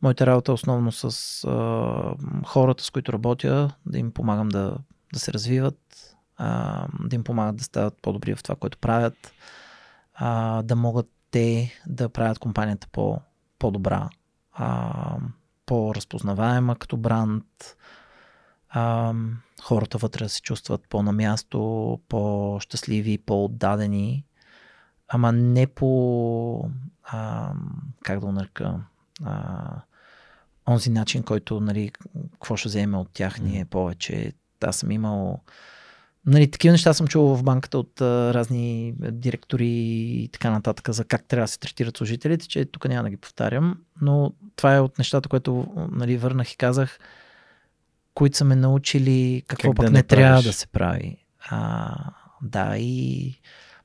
моята 0.02 0.26
работа 0.26 0.52
е 0.52 0.54
основно 0.54 0.92
с 0.92 1.04
а, 1.44 2.14
хората, 2.46 2.84
с 2.84 2.90
които 2.90 3.12
работя, 3.12 3.74
да 3.86 3.98
им 3.98 4.12
помагам 4.12 4.48
да, 4.48 4.76
да 5.12 5.18
се 5.18 5.32
развиват, 5.32 6.16
а, 6.36 6.86
да 7.04 7.16
им 7.16 7.24
помагат 7.24 7.56
да 7.56 7.64
стават 7.64 7.98
по-добри 8.02 8.34
в 8.34 8.42
това, 8.42 8.56
което 8.56 8.78
правят, 8.78 9.32
а, 10.14 10.62
да 10.62 10.76
могат 10.76 11.10
те 11.30 11.80
да 11.86 12.08
правят 12.08 12.38
компанията 12.38 12.86
по, 12.92 13.20
по-добра, 13.58 14.08
а, 14.52 15.16
по-разпознаваема 15.66 16.76
като 16.76 16.96
бранд, 16.96 17.76
а, 18.68 19.14
хората 19.62 19.98
вътре 19.98 20.28
се 20.28 20.42
чувстват 20.42 20.82
по-на 20.88 21.12
място, 21.12 22.00
по-щастливи, 22.08 23.18
по-отдадени, 23.18 24.24
ама 25.10 25.32
не 25.32 25.66
по, 25.66 26.70
а, 27.04 27.52
как 28.04 28.20
да 28.20 28.26
го 28.26 28.32
нарека, 28.32 28.74
а, 29.24 29.70
онзи 30.68 30.90
начин, 30.90 31.22
който, 31.22 31.60
нали, 31.60 31.90
какво 32.32 32.56
ще 32.56 32.68
вземе 32.68 32.96
от 32.96 33.08
тях 33.12 33.40
ние 33.40 33.64
повече. 33.64 34.32
Аз 34.60 34.76
съм 34.76 34.90
имал 34.90 35.40
Нали, 36.26 36.50
такива 36.50 36.72
неща 36.72 36.92
съм 36.92 37.06
чувал 37.06 37.36
в 37.36 37.42
банката 37.42 37.78
от 37.78 38.00
а, 38.00 38.34
разни 38.34 38.94
директори 38.98 39.68
и 39.68 40.28
така 40.32 40.50
нататък 40.50 40.90
за 40.90 41.04
как 41.04 41.24
трябва 41.24 41.44
да 41.44 41.48
се 41.48 41.58
третират 41.58 41.96
служителите, 41.96 42.48
че 42.48 42.64
тук 42.64 42.88
няма 42.88 43.02
да 43.02 43.10
ги 43.10 43.16
повтарям, 43.16 43.78
но 44.00 44.32
това 44.56 44.74
е 44.74 44.80
от 44.80 44.98
нещата, 44.98 45.28
което 45.28 45.66
нали, 45.92 46.16
върнах 46.16 46.52
и 46.52 46.56
казах, 46.56 46.98
които 48.14 48.36
са 48.36 48.44
ме 48.44 48.56
научили 48.56 49.42
какво 49.46 49.68
как 49.68 49.76
пък 49.76 49.84
да 49.84 49.90
не, 49.90 49.98
не 49.98 50.02
трябва 50.02 50.42
да 50.42 50.52
се 50.52 50.66
прави. 50.66 51.16
А, 51.48 51.94
да, 52.42 52.78
и 52.78 53.34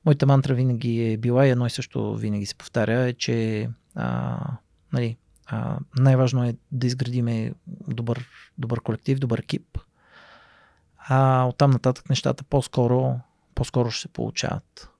моята 0.06 0.26
мантра 0.26 0.54
винаги 0.54 1.12
е 1.12 1.16
била 1.16 1.46
и 1.46 1.50
едно 1.50 1.66
и 1.66 1.70
също 1.70 2.14
винаги 2.14 2.46
се 2.46 2.54
повтаря, 2.54 3.00
е, 3.00 3.12
че 3.12 3.68
а, 3.94 4.38
нали, 4.92 5.16
а, 5.46 5.78
най-важно 5.98 6.44
е 6.44 6.56
да 6.72 6.86
изградиме 6.86 7.52
добър, 7.88 8.26
добър 8.58 8.80
колектив, 8.80 9.18
добър 9.18 9.38
екип, 9.38 9.78
а 11.08 11.44
оттам 11.44 11.70
нататък 11.70 12.10
нещата 12.10 12.44
по-скоро, 12.44 13.20
по-скоро 13.54 13.90
ще 13.90 14.02
се 14.02 14.08
получават. 14.08 14.90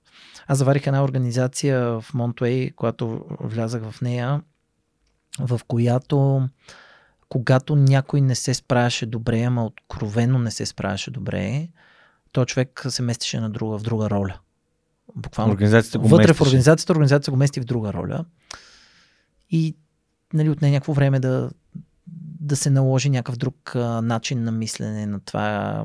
Аз 0.47 0.57
заварих 0.57 0.87
една 0.87 1.03
организация 1.03 2.01
в 2.01 2.05
Монтуей, 2.13 2.71
когато 2.71 3.25
влязах 3.39 3.89
в 3.89 4.01
нея, 4.01 4.41
в 5.39 5.61
която 5.67 6.49
когато 7.29 7.75
някой 7.75 8.21
не 8.21 8.35
се 8.35 8.53
справяше 8.53 9.05
добре, 9.05 9.43
ама 9.43 9.65
откровено 9.65 10.39
не 10.39 10.51
се 10.51 10.65
справяше 10.65 11.11
добре, 11.11 11.67
то 12.31 12.45
човек 12.45 12.85
се 12.89 13.01
местеше 13.01 13.39
на 13.39 13.49
друга, 13.49 13.77
в 13.77 13.81
друга 13.81 14.09
роля. 14.09 14.39
Буквално. 15.15 15.53
Организацията 15.53 15.99
го 15.99 16.07
Вътре 16.07 16.21
местеше. 16.21 16.37
в 16.37 16.41
организацията, 16.41 16.93
организацията 16.93 17.31
го 17.31 17.37
мести 17.37 17.61
в 17.61 17.65
друга 17.65 17.93
роля. 17.93 18.25
И 19.49 19.75
нали, 20.33 20.49
отне 20.49 20.71
някакво 20.71 20.93
време 20.93 21.19
да, 21.19 21.49
да 22.39 22.55
се 22.55 22.69
наложи 22.69 23.09
някакъв 23.09 23.37
друг 23.37 23.75
а, 23.75 24.01
начин 24.01 24.43
на 24.43 24.51
мислене 24.51 25.05
на 25.05 25.19
това 25.19 25.83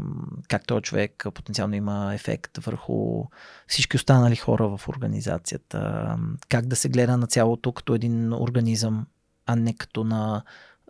как 0.48 0.66
този 0.66 0.82
човек 0.82 1.26
потенциално 1.34 1.74
има 1.74 2.14
ефект 2.14 2.56
върху 2.56 3.24
всички 3.66 3.96
останали 3.96 4.36
хора 4.36 4.76
в 4.76 4.88
организацията, 4.88 6.16
как 6.48 6.66
да 6.66 6.76
се 6.76 6.88
гледа 6.88 7.16
на 7.16 7.26
цялото 7.26 7.72
като 7.72 7.94
един 7.94 8.32
организъм, 8.32 9.06
а 9.46 9.56
не 9.56 9.74
като 9.74 10.04
на 10.04 10.42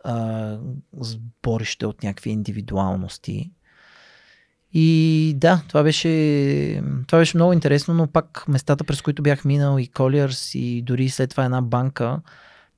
а, 0.04 0.58
сборище 1.00 1.86
от 1.86 2.02
някакви 2.02 2.30
индивидуалности. 2.30 3.52
И 4.74 5.32
да, 5.36 5.62
това 5.68 5.82
беше, 5.82 6.82
това 7.06 7.18
беше 7.18 7.36
много 7.36 7.52
интересно, 7.52 7.94
но 7.94 8.06
пак 8.06 8.48
местата, 8.48 8.84
през 8.84 9.02
които 9.02 9.22
бях 9.22 9.44
минал 9.44 9.78
и 9.78 9.90
Colliers 9.90 10.58
и 10.58 10.82
дори 10.82 11.08
след 11.08 11.30
това 11.30 11.44
една 11.44 11.62
банка, 11.62 12.20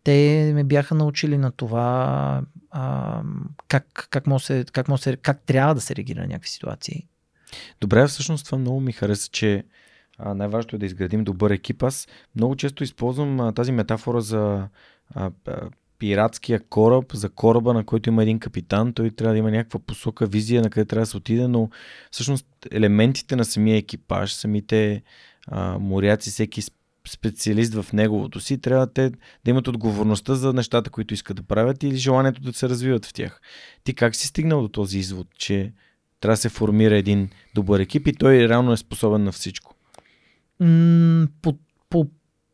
те 0.05 0.51
ме 0.55 0.65
бяха 0.65 0.95
научили 0.95 1.39
на 1.39 1.51
това 1.51 2.43
а, 2.71 3.23
как, 3.69 4.09
как, 4.11 4.27
може 4.27 4.45
се, 4.45 4.65
как, 4.73 4.89
може 4.89 5.03
се, 5.03 5.17
как 5.17 5.41
трябва 5.47 5.75
да 5.75 5.81
се 5.81 5.97
реагира 5.97 6.21
на 6.21 6.27
някакви 6.27 6.49
ситуации. 6.49 7.07
Добре, 7.81 8.07
всъщност 8.07 8.47
това 8.47 8.59
много 8.59 8.81
ми 8.81 8.93
хареса, 8.93 9.29
че 9.33 9.65
най-важното 10.35 10.77
е 10.77 10.79
да 10.79 10.87
изградим 10.87 11.25
добър 11.25 11.51
екип. 11.51 11.83
Аз 11.83 12.09
много 12.37 12.57
често 12.57 12.85
използвам 12.85 13.41
а, 13.41 13.53
тази 13.53 13.73
метафора 13.73 14.21
за 14.21 14.69
а, 15.15 15.31
а, 15.47 15.61
пиратския 16.05 16.61
кораб, 16.61 17.13
за 17.13 17.29
кораба, 17.29 17.75
на 17.75 17.85
който 17.85 18.09
има 18.09 18.23
един 18.23 18.39
капитан. 18.39 18.93
Той 18.93 19.11
трябва 19.11 19.33
да 19.33 19.39
има 19.39 19.51
някаква 19.51 19.81
посока, 19.81 20.27
визия 20.27 20.63
на 20.63 20.71
къде 20.71 20.85
трябва 20.85 21.03
да 21.03 21.07
се 21.07 21.17
отиде, 21.17 21.49
но 21.49 21.71
всъщност 22.11 22.47
елементите 22.71 23.37
на 23.37 23.45
самия 23.45 23.77
екипаж, 23.77 24.33
самите 24.33 25.03
а, 25.47 25.79
моряци, 25.79 26.31
всеки 26.31 26.63
специалист 27.09 27.75
в 27.75 27.93
неговото 27.93 28.41
си, 28.41 28.59
трябва 28.59 28.87
те 28.87 29.11
да 29.45 29.51
имат 29.51 29.69
отговорността 29.69 30.35
за 30.35 30.53
нещата, 30.53 30.91
които 30.91 31.15
искат 31.15 31.37
да 31.37 31.43
правят 31.43 31.83
или 31.83 31.97
желанието 31.97 32.43
да 32.43 32.53
се 32.53 32.69
развиват 32.69 33.07
в 33.07 33.13
тях. 33.13 33.41
Ти 33.85 33.95
как 33.95 34.15
си 34.15 34.27
стигнал 34.27 34.63
до 34.63 34.69
този 34.69 34.99
извод, 34.99 35.27
че 35.39 35.73
трябва 36.21 36.33
да 36.33 36.41
се 36.41 36.49
формира 36.49 36.97
един 36.97 37.29
добър 37.55 37.81
екип 37.81 38.09
и 38.09 38.13
той 38.13 38.49
реално 38.49 38.73
е 38.73 38.77
способен 38.77 39.25
на 39.25 39.33
всичко? 39.33 39.75
По, 41.43 41.59
по, 41.91 42.07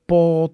по 0.06 0.50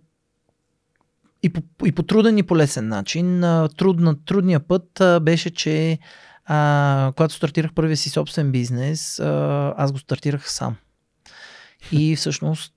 и 1.47 1.53
по, 1.53 1.63
и 1.87 1.93
по 1.93 2.03
труден 2.03 2.39
и 2.39 2.43
по 2.43 2.57
лесен 2.57 2.89
начин. 2.89 3.41
Трудна, 3.77 4.25
трудният 4.25 4.69
път 4.69 5.03
беше, 5.23 5.51
че 5.51 5.99
а, 6.47 7.13
когато 7.17 7.35
стартирах 7.35 7.73
първия 7.75 7.97
си 7.97 8.11
собствен 8.11 8.53
бизнес, 8.53 9.21
а, 9.21 9.75
аз 9.77 9.93
го 9.93 9.99
стартирах 9.99 10.51
сам. 10.51 10.77
И 11.93 12.17
всъщност 12.21 12.75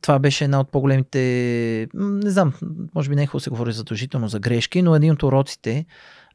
това 0.00 0.18
беше 0.20 0.44
една 0.44 0.60
от 0.60 0.70
по-големите, 0.70 1.88
не 1.94 2.30
знам, 2.30 2.52
може 2.94 3.08
би 3.08 3.16
не 3.16 3.22
е 3.22 3.26
хубаво 3.26 3.40
се 3.40 3.50
говори 3.50 3.72
задължително 3.72 4.28
за 4.28 4.40
грешки, 4.40 4.82
но 4.82 4.94
един 4.94 5.12
от 5.12 5.22
уроците, 5.22 5.86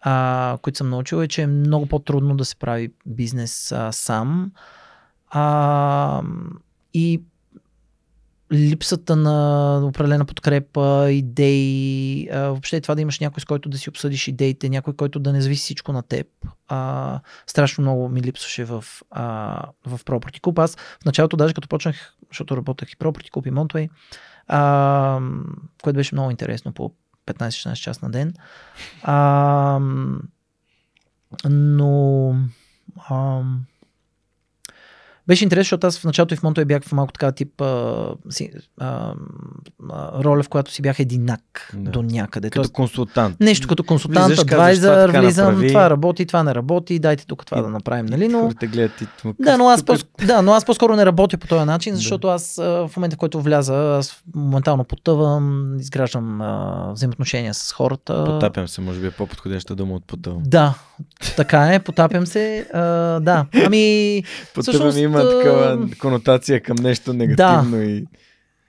а, 0.01 0.57
които 0.61 0.77
съм 0.77 0.89
научил 0.89 1.17
е, 1.17 1.27
че 1.27 1.41
е 1.41 1.47
много 1.47 1.85
по-трудно 1.85 2.37
да 2.37 2.45
се 2.45 2.55
прави 2.55 2.91
бизнес 3.05 3.71
а, 3.71 3.91
сам. 3.91 4.51
А, 5.29 6.21
и 6.93 7.21
липсата 8.53 9.15
на 9.15 9.77
определена 9.83 10.25
подкрепа, 10.25 11.11
идеи, 11.11 12.29
а, 12.31 12.39
въобще 12.39 12.81
това 12.81 12.95
да 12.95 13.01
имаш 13.01 13.19
някой 13.19 13.41
с 13.41 13.45
който 13.45 13.69
да 13.69 13.77
си 13.77 13.89
обсъдиш 13.89 14.27
идеите, 14.27 14.69
някой, 14.69 14.93
който 14.93 15.19
да 15.19 15.33
не 15.33 15.41
зависи 15.41 15.61
всичко 15.61 15.93
на 15.93 16.03
теб. 16.03 16.27
А, 16.67 17.19
страшно 17.47 17.81
много 17.81 18.09
ми 18.09 18.21
липсваше 18.21 18.65
в, 18.65 18.85
а, 19.11 19.61
в 19.85 19.99
Property 19.99 20.41
Club. 20.41 20.63
Аз 20.63 20.75
в 20.75 21.05
началото, 21.05 21.37
даже 21.37 21.53
като 21.53 21.67
почнах, 21.67 22.15
защото 22.31 22.57
работех 22.57 22.91
и 22.91 22.95
Property 22.95 23.29
Club 23.29 23.47
и 23.47 23.51
Monthway, 23.51 23.89
а, 24.47 25.19
което 25.83 25.97
беше 25.97 26.15
много 26.15 26.31
интересно 26.31 26.73
по 26.73 26.91
15-16 27.25 27.73
час 27.73 28.01
на 28.01 28.09
ден. 28.11 28.33
А, 29.03 29.79
но 31.49 32.35
а, 33.09 33.41
беше 35.27 35.43
интересно, 35.43 35.65
защото 35.65 35.87
аз 35.87 35.99
в 35.99 36.03
началото 36.03 36.33
и 36.33 36.37
в 36.37 36.43
Монто 36.43 36.65
бях 36.65 36.83
в 36.83 36.91
малко 36.91 37.13
така 37.13 37.31
тип 37.31 37.61
а, 37.61 38.07
си, 38.29 38.51
а, 38.79 39.13
а, 39.91 40.23
роля, 40.23 40.43
в 40.43 40.49
която 40.49 40.71
си 40.71 40.81
бях 40.81 40.99
единак 40.99 41.71
да. 41.73 41.91
до 41.91 42.01
някъде. 42.01 42.49
Като 42.49 42.61
Тоест, 42.61 42.73
консултант. 42.73 43.39
Нещо 43.39 43.67
като 43.67 43.83
консултант, 43.83 44.27
Влизаш, 44.27 44.43
адвайзър, 44.43 45.19
влизам, 45.19 45.45
направи... 45.45 45.67
това 45.67 45.89
работи, 45.89 46.25
това 46.25 46.43
не 46.43 46.55
работи, 46.55 46.99
дайте 46.99 47.25
тук 47.25 47.45
това 47.45 47.59
и, 47.59 47.61
да 47.61 47.69
направим, 47.69 48.05
нали? 48.05 48.27
Но... 48.27 48.51
гледат 48.63 49.01
и 49.01 49.07
тук, 49.21 49.35
да, 49.39 49.57
но 49.57 49.69
аз, 49.69 49.83
по- 49.83 50.25
да, 50.25 50.41
но 50.41 50.51
аз 50.51 50.65
по-скоро 50.65 50.95
не 50.95 51.05
работя 51.05 51.37
по 51.37 51.47
този 51.47 51.65
начин, 51.65 51.95
защото 51.95 52.27
да. 52.27 52.33
аз 52.33 52.55
в 52.57 52.91
момента, 52.97 53.15
в 53.15 53.19
който 53.19 53.41
вляза, 53.41 53.97
аз 53.99 54.23
моментално 54.35 54.83
потъвам, 54.83 55.75
изграждам 55.79 56.41
а, 56.41 56.91
взаимоотношения 56.93 57.53
с 57.53 57.71
хората. 57.71 58.23
Потапям 58.25 58.67
се, 58.67 58.81
може 58.81 58.99
би 58.99 59.07
е 59.07 59.11
по-подходяща 59.11 59.75
дума 59.75 59.95
от 59.95 60.05
потъвам. 60.05 60.41
Да, 60.45 60.73
така 61.35 61.73
е, 61.73 61.79
потапям 61.79 62.25
се. 62.25 62.67
А, 62.73 62.79
да, 63.19 63.45
ами... 63.65 64.23
Всъщност, 64.61 64.97
има 65.21 65.29
такава 65.29 65.89
конотация 65.99 66.63
към 66.63 66.75
нещо 66.75 67.13
негативно. 67.13 67.77
Да. 67.77 67.83
И... 67.83 68.05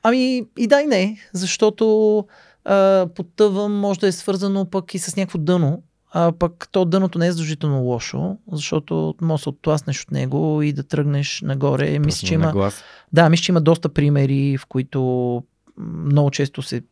Ами 0.03 0.45
и 0.59 0.67
да 0.67 0.81
и 0.81 0.87
не, 0.87 1.19
защото 1.33 2.25
а, 2.65 3.07
потъвам 3.15 3.73
може 3.73 4.01
да 4.01 4.07
е 4.07 4.13
свързано 4.13 4.71
пък 4.71 4.95
и 4.95 4.99
с 4.99 5.17
някакво 5.17 5.39
дъно, 5.39 5.83
а 6.13 6.33
пък 6.33 6.69
то 6.73 6.85
дъното 6.85 7.19
не 7.19 7.27
е 7.27 7.33
задължително 7.33 7.83
лошо, 7.83 8.37
защото 8.53 9.15
може 9.21 9.41
да 9.41 9.43
се 9.43 9.49
оттласнеш 9.49 10.03
от 10.03 10.11
него 10.11 10.63
и 10.63 10.73
да 10.73 10.83
тръгнеш 10.83 11.43
нагоре. 11.45 11.99
Мисля, 11.99 12.27
че 12.27 12.35
има, 12.35 12.71
да, 13.13 13.29
мисля, 13.29 13.43
че 13.43 13.53
има 13.53 13.61
доста 13.61 13.89
примери, 13.89 14.57
в 14.59 14.67
които 14.67 15.43
много 15.79 16.31
често 16.31 16.63
се 16.63 16.83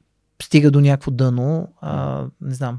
стига 0.42 0.70
до 0.70 0.80
някакво 0.80 1.10
дъно. 1.10 1.68
А, 1.80 2.24
не 2.40 2.54
знам, 2.54 2.78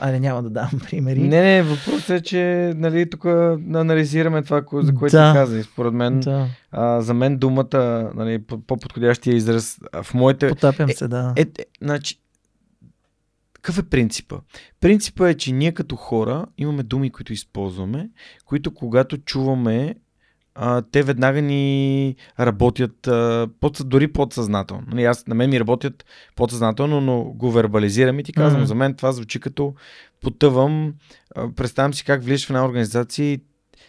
Айде, 0.00 0.20
няма 0.20 0.42
да 0.42 0.50
дам 0.50 0.70
примери. 0.90 1.20
Не, 1.20 1.42
не, 1.42 1.62
въпросът 1.62 2.10
е, 2.10 2.20
че 2.20 2.72
нали, 2.76 3.10
тук 3.10 3.24
анализираме 3.24 4.42
това, 4.42 4.62
за 4.72 4.94
което 4.94 5.16
Да. 5.16 5.32
ти 5.32 5.38
каза. 5.38 5.58
И 5.58 5.62
според 5.62 5.92
мен, 5.92 6.20
Да, 6.20 6.46
а, 6.70 7.00
за 7.00 7.14
мен 7.14 7.38
думата, 7.38 7.78
нали, 8.14 8.38
по- 8.38 8.60
по-подходящия 8.60 9.36
израз 9.36 9.78
в 10.02 10.14
моите... 10.14 10.48
потапям 10.48 10.90
се, 10.90 11.08
да. 11.08 11.32
Е, 11.36 11.40
е, 11.40 11.46
значи, 11.82 12.20
какъв 13.52 13.78
е 13.78 13.82
принципа? 13.82 14.36
Принципа 14.80 15.28
е, 15.28 15.34
че 15.34 15.52
ние 15.52 15.72
като 15.72 15.96
хора 15.96 16.46
имаме 16.58 16.82
думи, 16.82 17.10
които 17.10 17.32
използваме, 17.32 18.10
които 18.44 18.74
когато 18.74 19.18
чуваме, 19.18 19.94
а, 20.54 20.82
те 20.92 21.02
веднага 21.02 21.42
ни 21.42 22.16
работят 22.40 23.06
а, 23.06 23.48
под, 23.60 23.78
дори 23.84 24.12
подсъзнателно. 24.12 24.82
Нали, 24.86 25.04
аз, 25.04 25.26
на 25.26 25.34
мен 25.34 25.50
ми 25.50 25.60
работят 25.60 26.04
подсъзнателно, 26.36 27.00
но 27.00 27.24
го 27.24 27.50
вербализирам 27.52 28.18
и 28.18 28.22
ти 28.22 28.32
казвам, 28.32 28.60
Мгм. 28.60 28.68
за 28.68 28.74
мен 28.74 28.94
това 28.94 29.12
звучи 29.12 29.40
като 29.40 29.74
потъвам, 30.20 30.94
а, 31.36 31.52
представям 31.56 31.94
си 31.94 32.04
как 32.04 32.24
влизаш 32.24 32.46
в 32.46 32.50
една 32.50 32.64
организация 32.64 33.32
и 33.32 33.40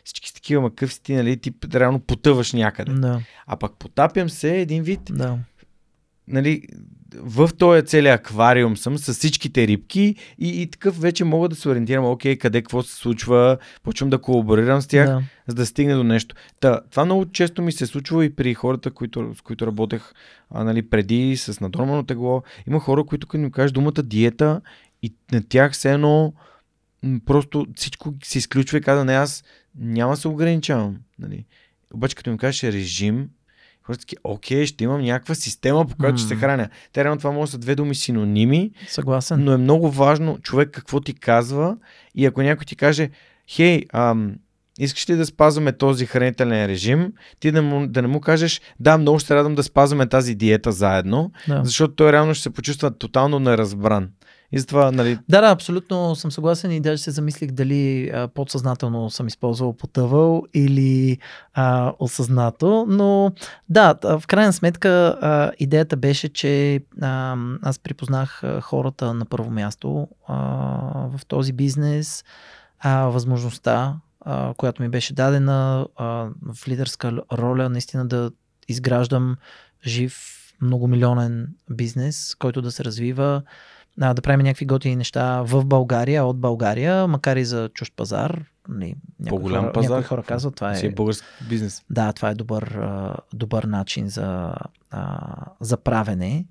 всички 0.04 0.28
са 0.28 0.34
такива 0.34 0.62
макъв 0.62 0.94
си 0.94 1.04
ти, 1.04 1.14
нали, 1.14 1.38
ти 1.38 1.54
реално 1.74 2.00
потъваш 2.00 2.54
някъде. 2.54 2.94
Да, 2.94 3.22
А 3.48 3.58
пък 3.58 3.72
потапям 3.80 4.30
се 4.30 4.58
един 4.58 4.84
вид 4.84 5.00
да. 5.10 5.38
Нали, 6.28 6.62
в 7.16 7.50
този 7.58 7.86
целият 7.86 8.20
аквариум 8.20 8.78
съм 8.78 8.98
с 8.98 9.14
всичките 9.14 9.68
рибки 9.68 10.16
и, 10.40 10.62
и 10.62 10.68
такъв 10.68 11.02
вече 11.02 11.24
мога 11.24 11.50
да 11.50 11.56
се 11.56 11.70
ориентирам, 11.70 12.06
окей, 12.06 12.38
къде 12.38 12.62
какво 12.62 12.84
се 12.84 12.96
случва, 12.96 13.58
почвам 13.84 14.10
да 14.10 14.18
колаборирам 14.18 14.82
с 14.82 14.88
тях, 14.88 15.08
да. 15.08 15.22
за 15.48 15.56
да 15.56 15.66
стигне 15.66 15.96
до 15.96 16.04
нещо. 16.04 16.36
Та, 16.60 16.82
това 16.92 17.06
много 17.06 17.26
често 17.26 17.62
ми 17.62 17.72
се 17.72 17.86
случва 17.86 18.26
и 18.26 18.36
при 18.36 18.54
хората, 18.54 18.92
които, 18.92 19.34
с 19.38 19.42
които 19.42 19.68
работех 19.68 20.14
а, 20.50 20.64
нали, 20.64 20.90
преди, 20.90 21.38
с 21.38 21.60
наднормално 21.60 22.04
тегло. 22.04 22.44
Има 22.68 22.80
хора, 22.80 23.04
които 23.04 23.28
като 23.28 23.42
ми 23.42 23.52
кажеш 23.52 23.72
думата 23.72 24.04
диета 24.04 24.62
и 25.02 25.14
на 25.32 25.44
тях 25.44 25.72
все 25.72 25.94
едно 25.94 26.34
просто 27.26 27.68
всичко 27.76 28.14
се 28.24 28.38
изключва 28.38 28.78
и 28.78 28.82
казва, 28.82 29.06
не, 29.06 29.14
аз 29.14 29.44
няма 29.76 30.18
се 30.18 30.28
ограничавам. 30.28 30.98
Нали. 31.20 31.46
Обаче 31.94 32.16
като 32.16 32.32
ми 32.32 32.38
кажеш 32.38 32.64
режим, 32.64 33.30
хората 33.84 34.00
таки, 34.00 34.16
окей, 34.24 34.66
ще 34.66 34.84
имам 34.84 35.02
някаква 35.02 35.36
система, 35.36 35.86
по 35.86 35.96
която 35.96 36.18
ще 36.18 36.28
се 36.28 36.36
храня. 36.36 36.70
Те 36.94 37.04
реално 37.04 37.18
това 37.18 37.32
може 37.32 37.50
да 37.50 37.52
са 37.52 37.58
две 37.58 37.76
думи 37.76 37.96
синоними, 37.96 38.72
Съгласен. 38.88 39.44
но 39.44 39.52
е 39.52 39.58
много 39.58 39.92
важно 39.92 40.38
човек 40.40 40.70
какво 40.72 41.00
ти 41.00 41.14
казва 41.14 41.78
и 42.16 42.26
ако 42.26 42.42
някой 42.42 42.66
ти 42.66 42.76
каже, 42.76 43.10
хей, 43.48 43.82
ам, 43.94 44.36
искаш 44.80 45.10
ли 45.10 45.16
да 45.16 45.26
спазваме 45.26 45.72
този 45.72 46.06
хранителен 46.06 46.66
режим, 46.66 47.14
ти 47.40 47.52
да, 47.52 47.62
му, 47.62 47.88
да 47.88 48.02
не 48.02 48.08
му 48.08 48.22
кажеш, 48.22 48.62
да, 48.80 48.98
много 48.98 49.20
ще 49.20 49.36
радвам 49.36 49.56
да 49.56 49.64
спазваме 49.64 50.10
тази 50.10 50.36
диета 50.36 50.72
заедно, 50.72 51.32
Да. 51.48 51.62
защото 51.64 51.96
той 51.96 52.12
реално 52.12 52.34
ще 52.34 52.44
се 52.44 52.50
почувства 52.50 52.98
тотално 52.98 53.40
неразбран. 53.40 54.10
И 54.54 54.60
затова, 54.60 54.92
нали, 54.92 55.20
Да, 55.30 55.42
да, 55.42 55.48
абсолютно 55.48 56.16
съм 56.16 56.32
съгласен 56.32 56.72
и 56.72 56.80
даже 56.80 57.04
се 57.04 57.12
замислих 57.12 57.52
дали 57.52 58.10
а, 58.10 58.28
подсъзнателно 58.28 59.10
съм 59.10 59.28
използвал 59.28 59.74
потъвал 59.74 60.44
или 60.54 61.18
а, 61.54 61.94
осъзнато, 62.00 62.86
но 62.90 63.32
да, 63.70 63.96
в 64.04 64.24
крайна 64.28 64.54
сметка 64.54 64.90
а, 65.22 65.52
идеята 65.60 65.98
беше, 65.98 66.30
че 66.30 66.82
а, 67.02 67.38
аз 67.62 67.80
припознах 67.80 68.44
хората 68.62 69.14
на 69.14 69.26
първо 69.26 69.52
място 69.52 70.08
а, 70.28 70.36
в 71.18 71.26
този 71.28 71.54
бизнес, 71.54 72.24
а, 72.80 73.06
възможността, 73.06 73.96
а, 74.22 74.54
която 74.58 74.82
ми 74.82 74.90
беше 74.90 75.14
дадена 75.14 75.88
а, 75.96 76.06
в 76.54 76.68
лидерска 76.68 77.22
роля, 77.34 77.70
наистина 77.70 78.06
да 78.06 78.32
изграждам 78.68 79.36
жив 79.86 80.44
многомилионен 80.62 81.48
бизнес, 81.70 82.36
който 82.40 82.62
да 82.62 82.72
се 82.72 82.84
развива, 82.84 83.42
а, 84.02 84.14
да 84.14 84.22
правим 84.22 84.44
някакви 84.44 84.66
готини 84.66 84.96
неща 84.96 85.42
в 85.42 85.66
България, 85.66 86.26
от 86.26 86.40
България, 86.40 87.08
макар 87.08 87.38
и 87.38 87.46
за 87.46 87.70
чужд 87.74 87.94
пазар. 87.96 88.46
Нали, 88.70 88.96
някои 89.20 89.40
по-голям 89.40 89.64
хора, 89.64 89.74
пазар. 89.74 89.90
Някои 89.90 90.04
хора 90.04 90.24
казват, 90.24 90.56
това 90.56 90.76
си 90.76 90.86
е 90.86 90.90
е, 90.90 90.92
български 90.92 91.28
бизнес. 91.50 91.84
да, 91.90 92.14
това 92.14 92.30
е 92.30 92.36
добър, 92.36 92.80
добър 93.34 93.64
начин 93.64 94.08
за, 94.08 94.56
за 95.60 95.78
правене 95.78 96.46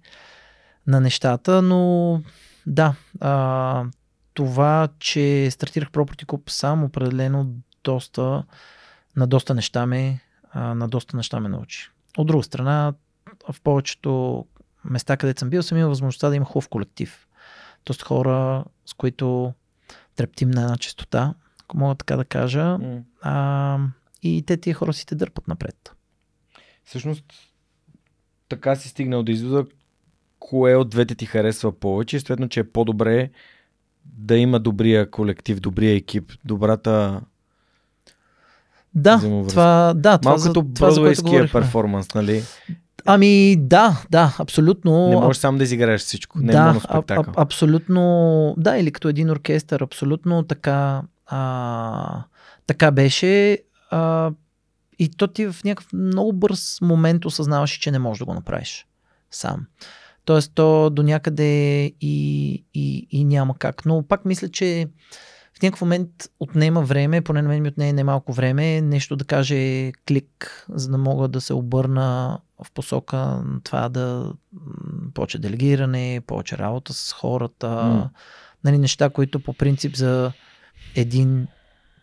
на 0.87 1.01
нещата, 1.01 1.63
но 1.63 2.21
да, 2.67 2.95
а, 3.21 3.85
това, 4.35 4.89
че 4.99 5.51
стартирах 5.51 5.91
Property 5.91 6.27
Club 6.27 6.51
сам, 6.51 6.85
определено 6.85 7.47
доста, 7.85 8.45
на 9.17 9.27
доста 9.27 9.55
неща 9.55 9.87
ме, 9.87 10.21
а, 10.51 10.75
на 10.75 10.89
доста 10.89 11.17
неща 11.17 11.41
ме 11.41 11.49
научи. 11.49 11.91
От 12.17 12.27
друга 12.27 12.43
страна, 12.43 12.93
в 13.53 13.61
повечето 13.61 14.45
места, 14.85 15.17
където 15.17 15.41
съм 15.41 15.51
бил, 15.51 15.63
съм 15.63 15.79
имал 15.79 15.89
възможността 15.89 16.29
да 16.29 16.37
има 16.37 16.45
хубав 16.45 16.69
колектив. 16.69 17.27
Тоест 17.85 18.03
хора, 18.03 18.65
с 18.87 18.95
които 18.95 19.53
трептим 20.17 20.51
на 20.51 20.63
една 20.63 20.77
частота, 20.77 21.35
ако 21.61 21.79
мога 21.79 21.95
така 21.95 22.17
да 22.17 22.25
кажа. 22.25 22.79
М. 22.79 23.03
А, 23.23 23.79
и 24.23 24.43
те 24.47 24.57
тия 24.57 24.75
хора 24.75 24.93
си 24.93 25.07
те 25.07 25.15
дърпат 25.15 25.49
напред. 25.49 25.93
Всъщност, 26.85 27.25
така 28.49 28.77
си 28.77 28.89
стигнал 28.89 29.23
до 29.23 29.33
извода, 29.33 29.67
кое 30.39 30.75
от 30.77 30.91
двете 30.91 31.15
ти 31.15 31.27
харесва 31.27 31.81
повече 31.81 32.21
следно, 32.21 32.49
че 32.49 32.61
е 32.61 32.71
по-добре 32.71 33.31
да 34.05 34.37
има 34.37 34.61
добрия 34.61 35.11
колектив, 35.11 35.61
добрия 35.61 35.95
екип, 35.95 36.33
добрата... 36.45 37.21
Да, 38.95 39.19
това, 39.19 39.95
да, 39.97 40.19
това, 40.19 40.31
Малко 40.31 40.41
за, 40.41 40.49
като 40.49 40.67
това, 40.75 40.91
за 40.91 41.01
което 41.01 41.53
перформанс, 41.53 42.15
нали? 42.15 42.43
Ами 43.07 43.57
да, 43.59 44.03
да, 44.11 44.37
абсолютно. 44.39 45.09
Не 45.09 45.17
можеш 45.17 45.41
сам 45.41 45.59
да 45.59 45.65
изиграеш 45.65 46.01
всичко. 46.01 46.39
Не 46.39 46.53
е 46.53 46.57
да, 46.57 46.67
моноспектакъл. 46.67 47.25
аб, 47.29 47.39
абсолютно, 47.39 48.55
да, 48.59 48.77
или 48.77 48.93
като 48.93 49.09
един 49.09 49.31
оркестър, 49.31 49.81
абсолютно 49.81 50.43
така, 50.43 51.03
а, 51.27 52.25
така 52.67 52.91
беше. 52.91 53.59
А, 53.91 54.31
и 54.99 55.09
то 55.09 55.27
ти 55.27 55.47
в 55.47 55.57
някакъв 55.65 55.93
много 55.93 56.33
бърз 56.33 56.79
момент 56.83 57.25
осъзнаваш, 57.25 57.71
че 57.71 57.91
не 57.91 57.99
можеш 57.99 58.19
да 58.19 58.25
го 58.25 58.35
направиш 58.35 58.87
сам. 59.31 59.67
Тоест, 60.25 60.53
то 60.55 60.91
до 60.91 61.03
някъде 61.03 61.85
и, 62.01 62.65
и, 62.75 63.07
и 63.11 63.25
няма 63.25 63.59
как. 63.59 63.87
Но 63.87 64.03
пак 64.03 64.25
мисля, 64.25 64.49
че 64.49 64.87
в 65.63 65.65
някакъв 65.65 65.81
момент 65.81 66.11
отнема 66.41 66.83
време, 66.83 67.21
поне 67.21 67.43
на 67.43 67.49
мен 67.49 67.63
ми 67.63 67.69
отнеме 67.69 67.93
немалко 67.93 68.33
време, 68.33 68.81
нещо 68.81 69.17
да 69.17 69.25
каже 69.25 69.93
клик, 70.09 70.67
за 70.69 70.91
да 70.91 70.99
мога 70.99 71.29
да 71.29 71.41
се 71.41 71.55
обърна 71.55 72.39
в 72.65 72.73
посока 72.73 73.17
на 73.17 73.61
това 73.65 73.89
да 73.89 74.33
повече 75.15 75.39
делегиране, 75.39 76.23
повече 76.27 76.59
работа 76.59 76.93
с 76.93 77.13
хората, 77.13 77.69
М. 77.69 78.11
нали, 78.65 78.79
неща, 78.79 79.11
които 79.11 79.41
по 79.41 79.53
принцип 79.53 79.97
за 79.97 80.33
един 80.95 81.47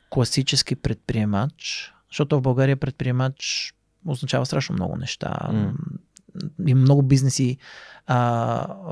класически 0.10 0.76
предприемач, 0.76 1.93
защото 2.10 2.38
в 2.38 2.41
България 2.41 2.78
предприемач 2.78 3.74
означава 4.05 4.45
страшно 4.45 4.74
много 4.74 4.95
неща. 4.97 5.38
М. 5.53 5.74
Има 6.68 6.82
много 6.82 7.01
бизнеси 7.01 7.57
а, 8.07 8.18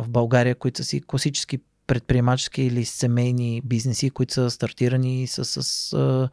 в 0.01 0.09
България, 0.09 0.55
които 0.55 0.78
са 0.78 0.84
си 0.84 1.01
класически 1.07 1.59
предприемачески 1.88 2.62
или 2.62 2.86
семейни 2.86 3.62
бизнеси, 3.66 4.10
които 4.10 4.34
са 4.34 4.52
стартирани 4.52 5.28
с, 5.28 5.64
с 5.64 5.94
а, 5.94 6.30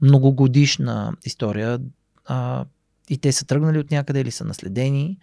многогодишна 0.00 1.12
история 1.24 1.80
а, 2.26 2.64
и 3.10 3.18
те 3.18 3.32
са 3.32 3.46
тръгнали 3.46 3.78
от 3.78 3.90
някъде 3.90 4.20
или 4.20 4.30
са 4.30 4.44
наследени. 4.44 5.18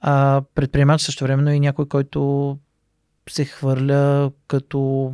А, 0.00 0.42
предприемач 0.54 1.00
също 1.00 1.24
времено 1.24 1.50
е 1.50 1.54
и 1.54 1.60
някой, 1.60 1.88
който 1.88 2.58
се 3.30 3.44
хвърля 3.44 4.30
като 4.46 5.12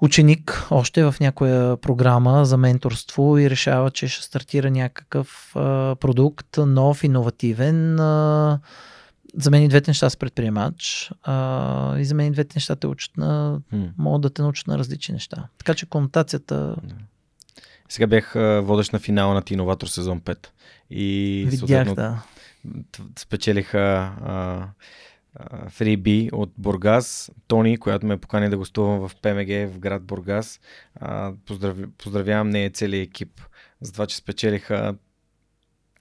ученик 0.00 0.66
още 0.70 1.04
в 1.04 1.14
някоя 1.20 1.76
програма 1.76 2.44
за 2.44 2.56
менторство 2.56 3.38
и 3.38 3.50
решава, 3.50 3.90
че 3.90 4.08
ще 4.08 4.24
стартира 4.24 4.70
някакъв 4.70 5.52
а, 5.56 5.96
продукт, 6.00 6.56
нов, 6.58 7.04
иновативен. 7.04 8.00
А, 8.00 8.60
за 9.36 9.50
мен 9.50 9.62
и 9.62 9.68
двете 9.68 9.90
неща 9.90 10.10
са 10.10 10.18
предприемач 10.18 11.10
а, 11.22 11.98
и 11.98 12.04
за 12.04 12.14
мен 12.14 12.26
и 12.26 12.30
двете 12.30 12.52
неща 12.56 12.76
те 12.76 12.86
учат 12.86 13.16
на, 13.16 13.60
М. 13.72 13.88
могат 13.98 14.22
да 14.22 14.30
те 14.30 14.42
научат 14.42 14.66
на 14.66 14.78
различни 14.78 15.12
неща. 15.12 15.48
Така 15.58 15.74
че 15.74 15.86
конотацията 15.86 16.76
Сега 17.88 18.06
бях 18.06 18.32
водещ 18.62 18.92
на 18.92 18.98
финала 18.98 19.34
на 19.34 19.42
Тиноватор 19.42 19.86
сезон 19.86 20.20
5. 20.20 20.46
И 20.90 21.46
видях, 21.50 21.94
да. 21.94 22.22
спечелиха 23.18 23.78
а, 23.78 24.68
а, 25.34 25.70
фриби 25.70 26.30
от 26.32 26.52
Бургас. 26.58 27.32
Тони, 27.46 27.76
която 27.76 28.06
ме 28.06 28.16
покани 28.16 28.48
да 28.50 28.56
гостувам 28.56 29.08
в 29.08 29.10
ПМГ 29.22 29.74
в 29.74 29.78
град 29.78 30.04
Бургас. 30.04 30.60
А, 30.94 31.32
поздрав... 31.46 31.76
Поздравявам 31.98 32.50
нея 32.50 32.70
целият 32.70 33.08
екип 33.08 33.40
за 33.80 33.92
това, 33.92 34.06
че 34.06 34.16
спечелиха 34.16 34.94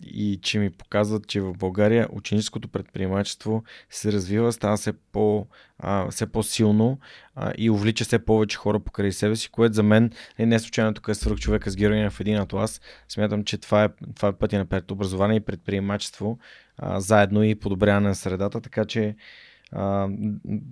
и 0.08 0.39
че 0.41 0.60
ми 0.60 0.70
показват, 0.70 1.28
че 1.28 1.41
в 1.41 1.54
България 1.54 2.08
ученическото 2.12 2.68
предприемачество 2.68 3.64
се 3.89 4.12
развива, 4.12 4.54
става 4.54 4.78
все, 4.78 4.93
по, 4.93 5.47
а, 5.80 6.12
все 6.12 6.32
по-силно 6.32 6.99
а, 7.36 7.54
и 7.58 7.70
увлича 7.70 8.04
все 8.04 8.26
повече 8.26 8.58
хора 8.58 8.80
покрай 8.80 9.12
себе 9.12 9.36
си, 9.36 9.49
което 9.51 9.76
за 9.76 9.84
мен 9.84 10.12
е 10.38 10.45
не 10.45 10.60
случайно 10.60 10.93
тук 10.93 11.08
е 11.08 11.14
свърх 11.14 11.39
човека 11.39 11.72
с 11.72 11.76
героиня 11.76 12.10
в 12.10 12.20
един 12.20 12.38
атлас. 12.38 12.82
Смятам, 13.10 13.43
че 13.43 13.58
това 13.58 13.84
е, 13.84 13.89
това 14.16 14.28
е 14.28 14.34
пътя 14.34 14.58
напред. 14.58 14.91
Образование 14.91 15.38
и 15.38 15.45
предприемачество 15.45 16.38
а, 16.78 16.99
заедно 16.99 17.43
и 17.43 17.56
подобряване 17.56 18.08
на 18.08 18.16
средата, 18.16 18.62
така 18.62 18.86
че 18.86 19.16
а, 19.76 20.09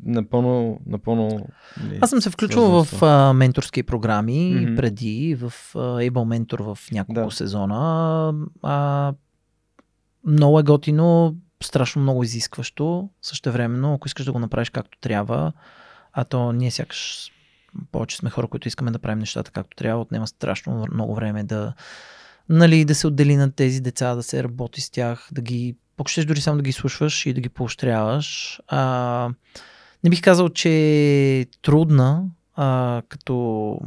напълно, 0.06 0.80
напълно... 0.86 1.47
Аз 2.02 2.10
съм 2.10 2.22
се 2.22 2.30
включил 2.30 2.62
в 2.62 3.04
а, 3.04 3.34
менторски 3.34 3.84
програми 3.84 4.34
mm-hmm. 4.34 4.76
преди, 4.76 5.36
в 5.36 5.54
а, 5.76 5.80
Able 5.80 6.12
Mentor 6.12 6.74
в 6.74 6.91
няколко 6.91 7.30
да. 7.30 7.32
сезона. 7.32 8.34
А, 8.62 9.14
много 10.28 10.60
е 10.60 10.64
готино, 10.64 11.36
страшно 11.64 12.02
много 12.02 12.24
изискващо, 12.24 13.10
също 13.22 13.52
времено, 13.52 13.93
ако 13.93 14.08
искаш 14.08 14.26
да 14.26 14.32
го 14.32 14.39
направиш 14.39 14.70
както 14.70 14.97
трябва, 14.99 15.54
а 16.14 16.24
то 16.24 16.52
ние 16.52 16.72
сякаш 16.72 17.32
повече 17.91 18.18
сме 18.18 18.30
хора, 18.30 18.47
които 18.47 18.68
искаме 18.68 18.91
да 18.91 18.99
правим 18.99 19.20
нещата 19.20 19.52
както 19.52 19.78
трябва, 19.78 20.02
отнема 20.02 20.28
страшно 20.28 20.86
много 20.93 21.16
време 21.16 21.43
да, 21.43 21.74
нали, 22.49 22.86
да 22.86 22.95
се 22.95 23.08
отдели 23.08 23.36
на 23.36 23.52
тези 23.52 23.82
деца, 23.82 24.16
да 24.16 24.24
се 24.24 24.43
работи 24.43 24.82
с 24.82 24.89
тях, 24.89 25.30
да 25.32 25.41
ги, 25.41 25.76
ако 26.02 26.10
щеш 26.10 26.26
дори 26.26 26.41
само 26.41 26.58
да 26.58 26.64
ги 26.64 26.72
слушваш 26.72 27.26
и 27.26 27.34
да 27.34 27.41
ги 27.41 27.49
поощряваш. 27.49 28.60
А, 28.68 29.30
не 30.04 30.10
бих 30.10 30.22
казал, 30.22 30.49
че 30.49 30.70
е 31.39 31.45
трудна 31.62 32.24
а, 32.56 33.02
като, 33.10 33.78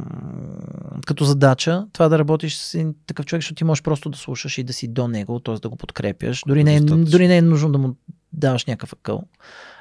като 1.05 1.25
задача 1.25 1.87
това 1.93 2.09
да 2.09 2.19
работиш 2.19 2.55
с 2.55 2.93
такъв 3.07 3.25
човек, 3.25 3.41
защото 3.41 3.57
ти 3.57 3.63
можеш 3.63 3.81
просто 3.81 4.09
да 4.09 4.17
слушаш 4.17 4.57
и 4.57 4.63
да 4.63 4.73
си 4.73 4.87
до 4.87 5.07
него, 5.07 5.39
т.е. 5.39 5.55
да 5.55 5.69
го 5.69 5.75
подкрепяш. 5.75 6.43
Дори 6.47 6.63
не, 6.63 6.75
е, 6.75 6.81
дори 6.81 7.27
не 7.27 7.37
е 7.37 7.41
нужно 7.41 7.71
да 7.71 7.77
му 7.77 7.95
даваш 8.33 8.65
някакъв 8.65 8.93
акъл 8.93 9.23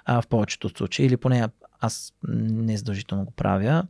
а, 0.05 0.23
в 0.23 0.27
повечето 0.27 0.69
случаи, 0.69 1.07
или 1.07 1.17
поне 1.17 1.49
аз 1.81 2.13
не 2.29 2.77
задължително 2.77 3.25
го 3.25 3.31
правя. 3.31 3.87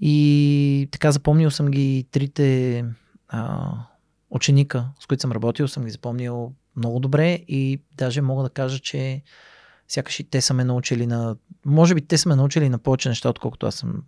И 0.00 0.88
така 0.90 1.12
запомнил 1.12 1.50
съм 1.50 1.70
ги 1.70 2.06
трите 2.10 2.84
а, 3.28 3.70
ученика, 4.30 4.88
с 5.00 5.06
които 5.06 5.20
съм 5.20 5.32
работил, 5.32 5.68
съм 5.68 5.84
ги 5.84 5.90
запомнил 5.90 6.52
много 6.76 7.00
добре 7.00 7.32
и 7.48 7.80
даже 7.92 8.20
мога 8.20 8.42
да 8.42 8.50
кажа, 8.50 8.78
че 8.78 9.22
сякаш 9.88 10.20
и 10.20 10.24
те 10.24 10.40
са 10.40 10.54
ме 10.54 10.64
научили 10.64 11.06
на... 11.06 11.36
Може 11.66 11.94
би 11.94 12.00
те 12.00 12.18
са 12.18 12.28
ме 12.28 12.36
научили 12.36 12.68
на 12.68 12.78
повече 12.78 13.08
неща, 13.08 13.28
отколкото 13.28 13.66
аз 13.66 13.74
съм 13.74 14.02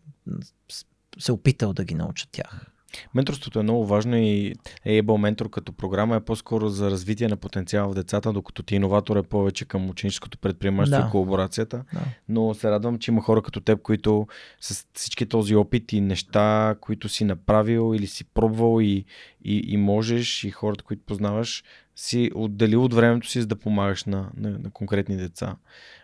се 1.19 1.33
опитал 1.33 1.73
да 1.73 1.85
ги 1.85 1.95
науча 1.95 2.27
тях. 2.33 2.73
Менторството 3.15 3.61
е 3.61 3.63
много 3.63 3.87
важно 3.87 4.17
и 4.17 4.55
Able 4.87 5.03
Mentor 5.03 5.51
като 5.51 5.73
програма 5.73 6.17
е 6.17 6.21
по-скоро 6.21 6.69
за 6.69 6.91
развитие 6.91 7.29
на 7.29 7.37
потенциал 7.37 7.91
в 7.91 7.95
децата, 7.95 8.33
докато 8.33 8.63
ти 8.63 8.77
иноватор 8.77 9.17
е 9.17 9.23
повече 9.23 9.65
към 9.65 9.91
ученическото 9.91 10.39
предприемачество 10.39 11.03
да. 11.03 11.09
и 11.09 11.11
колаборацията. 11.11 11.85
Да. 11.93 12.01
Но 12.29 12.55
се 12.55 12.71
радвам, 12.71 12.99
че 12.99 13.11
има 13.11 13.23
хора 13.23 13.43
като 13.43 13.61
теб, 13.61 13.83
които 13.83 14.27
с 14.61 14.87
всички 14.95 15.27
този 15.27 15.57
опит 15.57 15.93
и 15.93 16.01
неща, 16.01 16.77
които 16.81 17.09
си 17.09 17.25
направил 17.25 17.95
или 17.95 18.07
си 18.07 18.25
пробвал 18.25 18.81
и, 18.81 19.05
и, 19.45 19.63
и 19.67 19.77
можеш 19.77 20.45
и 20.45 20.51
хората, 20.51 20.85
които 20.85 21.03
познаваш, 21.07 21.65
си 21.97 22.31
отделил 22.35 22.85
от 22.85 22.95
времето 22.95 23.29
си, 23.29 23.41
за 23.41 23.47
да 23.47 23.57
помагаш 23.57 24.05
на, 24.05 24.31
на, 24.37 24.51
на 24.51 24.71
конкретни 24.71 25.17
деца. 25.17 25.57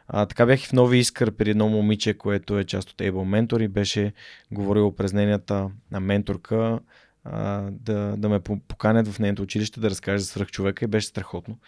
А, 0.08 0.26
така 0.26 0.46
бях 0.46 0.64
и 0.64 0.66
в 0.66 0.72
Нови 0.72 0.98
Искър 0.98 1.30
при 1.30 1.50
едно 1.50 1.68
момиче, 1.68 2.14
което 2.14 2.58
е 2.58 2.64
част 2.64 2.90
от 2.90 2.96
Able 2.96 3.12
Mentor 3.12 3.64
и 3.64 3.68
беше 3.68 4.12
говорил 4.50 4.92
през 4.92 5.12
нейната 5.12 5.70
на 5.90 6.00
менторка 6.00 6.80
а, 7.24 7.68
да, 7.70 8.14
да 8.16 8.28
ме 8.28 8.40
поканят 8.40 9.08
в 9.08 9.18
нейното 9.18 9.42
училище 9.42 9.80
да 9.80 9.90
разкаже 9.90 10.18
за 10.18 10.26
свръхчовека 10.26 10.84
и 10.84 10.88
беше 10.88 11.06
страхотно. 11.06 11.58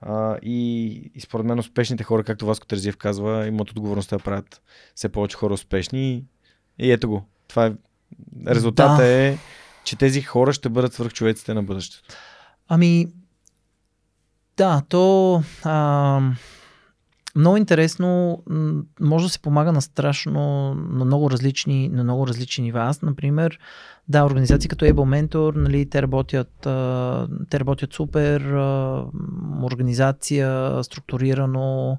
А, 0.00 0.38
и, 0.42 0.86
и 1.14 1.20
според 1.20 1.46
мен 1.46 1.58
успешните 1.58 2.04
хора, 2.04 2.24
както 2.24 2.46
Васко 2.46 2.66
Терзиев 2.66 2.96
казва, 2.96 3.46
имат 3.46 3.70
отговорността 3.70 4.16
да 4.16 4.22
правят 4.22 4.62
все 4.94 5.08
повече 5.08 5.36
хора 5.36 5.54
успешни 5.54 6.12
и, 6.12 6.24
и 6.78 6.92
ето 6.92 7.08
го. 7.08 7.28
Това 7.48 7.66
е, 7.66 7.72
резултата 8.46 9.02
да. 9.02 9.08
е, 9.08 9.38
че 9.84 9.98
тези 9.98 10.22
хора 10.22 10.52
ще 10.52 10.68
бъдат 10.68 10.94
свръхчовеците 10.94 11.54
на 11.54 11.62
бъдещето. 11.62 12.14
Ами, 12.68 13.08
да, 14.56 14.82
то 14.88 15.42
а, 15.64 16.20
много 17.36 17.56
интересно, 17.56 18.42
може 19.00 19.24
да 19.24 19.30
се 19.30 19.38
помага 19.38 19.72
на 19.72 19.82
страшно, 19.82 20.74
на 20.74 21.04
много 21.04 21.30
различни, 21.30 21.88
на 21.88 22.04
много 22.04 22.26
различни 22.26 22.64
нива. 22.64 22.80
Аз, 22.80 23.02
например, 23.02 23.58
да, 24.08 24.24
организации 24.24 24.68
като 24.68 24.84
Able 24.84 25.26
Mentor, 25.26 25.56
нали, 25.56 25.90
те, 25.90 26.02
работят, 26.02 26.66
а, 26.66 27.28
те 27.50 27.60
работят 27.60 27.92
супер, 27.92 28.40
а, 28.40 29.04
организация, 29.62 30.78
структурирано. 30.84 31.98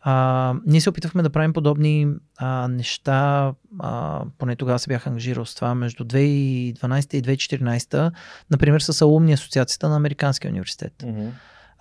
А, 0.00 0.54
ние 0.66 0.80
се 0.80 0.90
опитвахме 0.90 1.22
да 1.22 1.30
правим 1.30 1.52
подобни 1.52 2.08
а, 2.36 2.68
неща, 2.68 3.52
а, 3.78 4.22
поне 4.38 4.56
тогава 4.56 4.78
се 4.78 4.88
бях 4.88 5.06
ангажирал 5.06 5.44
с 5.44 5.54
това, 5.54 5.74
между 5.74 6.04
2012 6.04 7.14
и 7.14 7.22
2014, 7.22 8.12
например 8.50 8.80
с 8.80 9.02
Алумни 9.02 9.32
Асоциацията 9.32 9.88
на 9.88 9.96
Американския 9.96 10.50
университет. 10.50 10.92
Mm-hmm 11.02 11.30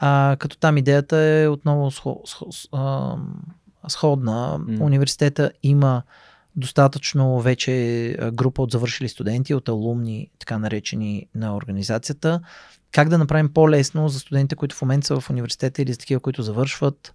а, 0.06 0.36
като 0.40 0.58
там 0.58 0.78
идеята 0.78 1.18
е 1.18 1.48
отново 1.48 1.92
схо, 1.92 2.22
схо, 2.26 2.46
а, 2.72 3.16
сходна. 3.88 4.60
Mm. 4.60 4.82
Университета 4.82 5.52
има 5.64 6.02
достатъчно 6.56 7.40
вече 7.40 8.18
група 8.34 8.62
от 8.62 8.72
завършили 8.72 9.10
студенти, 9.10 9.54
от 9.54 9.70
алумни, 9.70 10.30
така 10.40 10.58
наречени 10.58 11.28
на 11.36 11.56
организацията. 11.56 12.40
Как 12.92 13.10
да 13.10 13.18
направим 13.18 13.54
по-лесно 13.54 14.10
за 14.10 14.20
студентите, 14.20 14.56
които 14.56 14.76
в 14.76 14.82
момента 14.82 15.08
са 15.08 15.20
в 15.20 15.30
университета 15.30 15.82
или 15.82 15.92
за 15.92 16.00
такива, 16.00 16.20
които 16.20 16.42
завършват, 16.42 17.14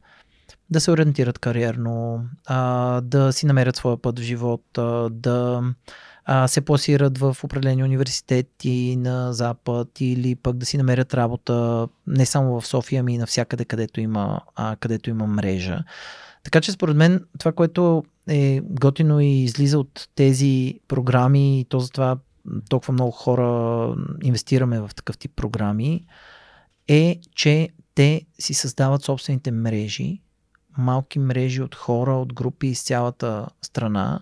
да 0.70 0.80
се 0.80 0.91
ориентират 0.91 1.39
кариерно, 1.39 2.24
а, 2.47 3.01
да 3.01 3.32
си 3.32 3.47
намерят 3.47 3.76
своя 3.76 4.03
път 4.03 4.18
в 4.18 4.22
живота, 4.22 5.09
да 5.11 5.62
а, 6.30 6.48
се 6.48 6.60
пласират 6.60 7.18
в 7.18 7.36
определени 7.44 7.84
университети 7.84 8.96
на 8.98 9.32
Запад 9.32 10.00
или 10.00 10.34
пък 10.34 10.56
да 10.56 10.66
си 10.66 10.76
намерят 10.76 11.14
работа 11.14 11.88
не 12.06 12.26
само 12.26 12.60
в 12.60 12.66
София, 12.66 13.00
ами 13.00 13.14
и 13.14 13.18
навсякъде, 13.18 13.64
където 13.64 14.00
има, 14.00 14.40
а, 14.56 14.76
където 14.76 15.10
има 15.10 15.26
мрежа. 15.26 15.84
Така 16.44 16.60
че 16.60 16.72
според 16.72 16.96
мен 16.96 17.24
това, 17.38 17.52
което 17.52 18.04
е 18.28 18.60
готино 18.64 19.20
и 19.20 19.42
излиза 19.42 19.78
от 19.78 20.08
тези 20.14 20.80
програми 20.88 21.60
и 21.60 21.64
то 21.64 21.80
затова 21.80 22.16
толкова 22.68 22.92
много 22.92 23.10
хора 23.10 23.94
инвестираме 24.22 24.80
в 24.80 24.90
такъв 24.96 25.18
тип 25.18 25.32
програми, 25.36 26.04
е, 26.88 27.20
че 27.34 27.68
те 27.94 28.22
си 28.38 28.54
създават 28.54 29.04
собствените 29.04 29.50
мрежи, 29.50 30.22
малки 30.78 31.18
мрежи 31.18 31.62
от 31.62 31.74
хора, 31.74 32.12
от 32.12 32.34
групи 32.34 32.66
из 32.66 32.82
цялата 32.82 33.46
страна, 33.62 34.20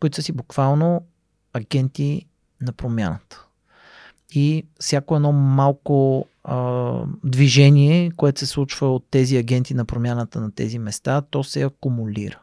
които 0.00 0.16
са 0.16 0.22
си 0.22 0.32
буквално 0.32 1.02
агенти 1.54 2.26
на 2.60 2.72
промяната. 2.72 3.44
И 4.34 4.66
всяко 4.80 5.16
едно 5.16 5.32
малко 5.32 6.26
а, 6.44 6.92
движение, 7.24 8.10
което 8.16 8.40
се 8.40 8.46
случва 8.46 8.94
от 8.94 9.04
тези 9.10 9.36
агенти 9.36 9.74
на 9.74 9.84
промяната 9.84 10.40
на 10.40 10.50
тези 10.50 10.78
места, 10.78 11.20
то 11.20 11.44
се 11.44 11.62
акумулира. 11.62 12.38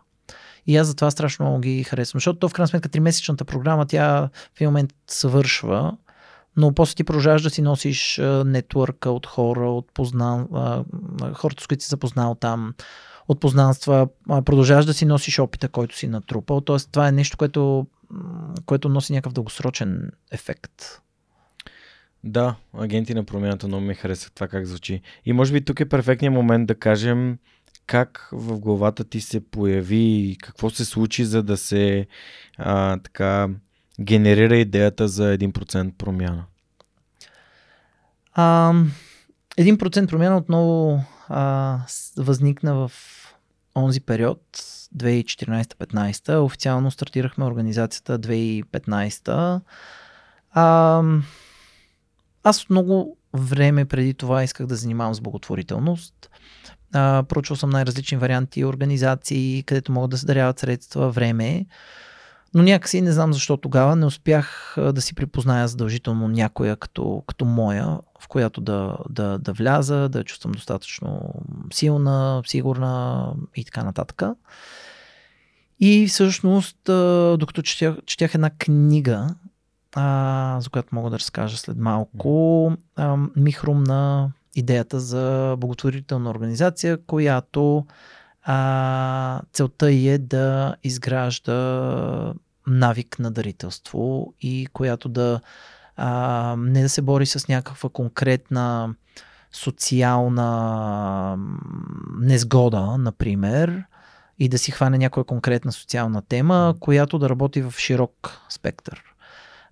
И 0.68 0.78
аз 0.78 0.88
затова 0.88 1.12
страшно 1.12 1.46
много 1.46 1.60
ги 1.60 1.84
харесвам, 1.84 2.20
защото 2.20 2.40
то 2.40 2.50
в 2.50 2.54
крайна 2.54 2.68
сметка 2.68 2.90
тримесечната 2.90 3.46
програма, 3.46 3.86
тя 3.86 4.30
в 4.54 4.62
един 4.62 4.68
момент 4.68 4.94
свършва, 5.08 5.98
но 6.58 6.74
после 6.74 6.96
ти 6.96 7.04
продължаваш 7.04 7.42
да 7.42 7.50
си 7.50 7.62
носиш 7.62 8.22
нетворка 8.46 9.12
от 9.12 9.26
хора, 9.26 9.72
от 9.72 9.92
познан, 9.94 10.48
хората, 11.34 11.64
с 11.64 11.68
които 11.68 11.84
си 11.84 11.90
запознал 11.90 12.36
там, 12.36 12.74
от 13.28 13.40
познанства, 13.40 14.08
продължаваш 14.28 14.86
да 14.86 14.94
си 14.94 15.06
носиш 15.06 15.40
опита, 15.40 15.70
който 15.70 15.98
си 15.98 16.08
натрупал. 16.08 16.62
Тоест, 16.62 16.90
това 16.92 17.08
е 17.08 17.12
нещо, 17.12 17.38
което 17.38 17.88
което 18.66 18.90
носи 18.90 19.14
някакъв 19.14 19.34
дългосрочен 19.34 20.12
ефект. 20.32 21.02
Да, 22.24 22.56
агенти 22.74 23.14
на 23.14 23.24
промяната 23.24 23.68
много 23.68 23.84
ми 23.84 23.94
харесва 23.94 24.32
това 24.36 24.48
как 24.48 24.66
звучи. 24.66 25.02
И 25.26 25.34
може 25.34 25.54
би 25.54 25.66
тук 25.66 25.80
е 25.80 25.90
перфектният 25.90 26.34
момент 26.34 26.68
да 26.68 26.76
кажем 26.76 27.38
как 27.86 28.30
в 28.32 28.60
главата 28.60 29.04
ти 29.04 29.22
се 29.22 29.50
появи 29.50 30.30
и 30.32 30.38
какво 30.42 30.70
се 30.70 30.86
случи, 30.86 31.26
за 31.26 31.44
да 31.44 31.58
се 31.58 32.08
а, 32.58 32.98
така 32.98 33.50
генерира 34.02 34.58
идеята 34.58 35.08
за 35.08 35.38
1% 35.38 35.94
промяна. 35.94 36.46
А, 38.34 38.74
1% 39.58 40.10
промяна 40.10 40.38
отново 40.38 41.04
а, 41.30 41.80
възникна 42.18 42.76
в 42.76 42.92
онзи 43.76 44.02
период, 44.02 44.42
2014-15. 44.98 46.38
Официално 46.38 46.92
стартирахме 46.92 47.46
организацията 47.46 48.20
2015. 48.20 49.62
А, 50.52 51.04
аз 52.44 52.70
много 52.70 53.18
време 53.34 53.86
преди 53.86 54.14
това 54.14 54.44
исках 54.44 54.68
да 54.68 54.76
занимавам 54.76 55.14
с 55.14 55.22
благотворителност. 55.22 56.30
А, 56.94 57.24
проучвал 57.30 57.58
съм 57.58 57.70
най-различни 57.70 58.18
варианти 58.18 58.66
организации, 58.66 59.64
където 59.64 59.92
могат 59.92 60.12
да 60.12 60.18
се 60.18 60.26
даряват 60.26 60.60
средства, 60.60 61.10
време. 61.10 61.66
Но 62.54 62.64
някакси 62.64 63.02
не 63.02 63.12
знам 63.12 63.34
защо 63.34 63.58
тогава 63.58 63.96
не 63.96 64.06
успях 64.06 64.76
да 64.78 65.02
си 65.02 65.16
припозная 65.16 65.68
задължително 65.68 66.28
някоя 66.28 66.76
като, 66.76 67.24
като 67.28 67.46
моя, 67.46 68.00
в 68.20 68.28
която 68.28 68.62
да, 68.62 68.98
да, 69.10 69.38
да 69.38 69.54
вляза, 69.54 70.10
да 70.10 70.24
чувствам 70.24 70.52
достатъчно 70.52 71.34
силна, 71.74 72.42
сигурна 72.46 73.26
и 73.56 73.66
така 73.66 73.84
нататък. 73.84 74.24
И 75.82 76.08
всъщност, 76.08 76.78
докато 77.40 77.62
четях, 77.62 77.96
четях 78.06 78.36
една 78.36 78.50
книга, 78.50 79.36
а, 79.96 80.58
за 80.62 80.70
която 80.70 80.96
мога 80.96 81.10
да 81.10 81.20
разкажа 81.20 81.58
след 81.58 81.78
малко, 81.78 82.74
а, 82.96 83.18
ми 83.36 83.52
хрумна 83.52 84.32
идеята 84.56 85.00
за 85.00 85.56
благотворителна 85.60 86.30
организация, 86.30 87.06
която 87.06 87.86
А, 88.44 89.42
целта 89.54 89.92
е 89.92 90.18
да 90.18 90.76
изгражда 90.84 92.34
навик 92.68 93.20
на 93.20 93.32
дарителство 93.32 94.34
и 94.42 94.68
която 94.74 95.10
да 95.10 95.42
а, 95.96 96.56
не 96.58 96.82
да 96.82 96.90
се 96.90 97.02
бори 97.02 97.26
с 97.26 97.48
някаква 97.48 97.90
конкретна 97.90 98.96
социална 99.52 101.38
незгода, 102.20 102.98
например, 102.98 103.84
и 104.42 104.50
да 104.50 104.58
си 104.58 104.72
хване 104.72 104.98
някоя 104.98 105.24
конкретна 105.24 105.72
социална 105.72 106.22
тема, 106.22 106.76
която 106.80 107.20
да 107.20 107.30
работи 107.30 107.62
в 107.62 107.74
широк 107.78 108.40
спектър. 108.50 109.04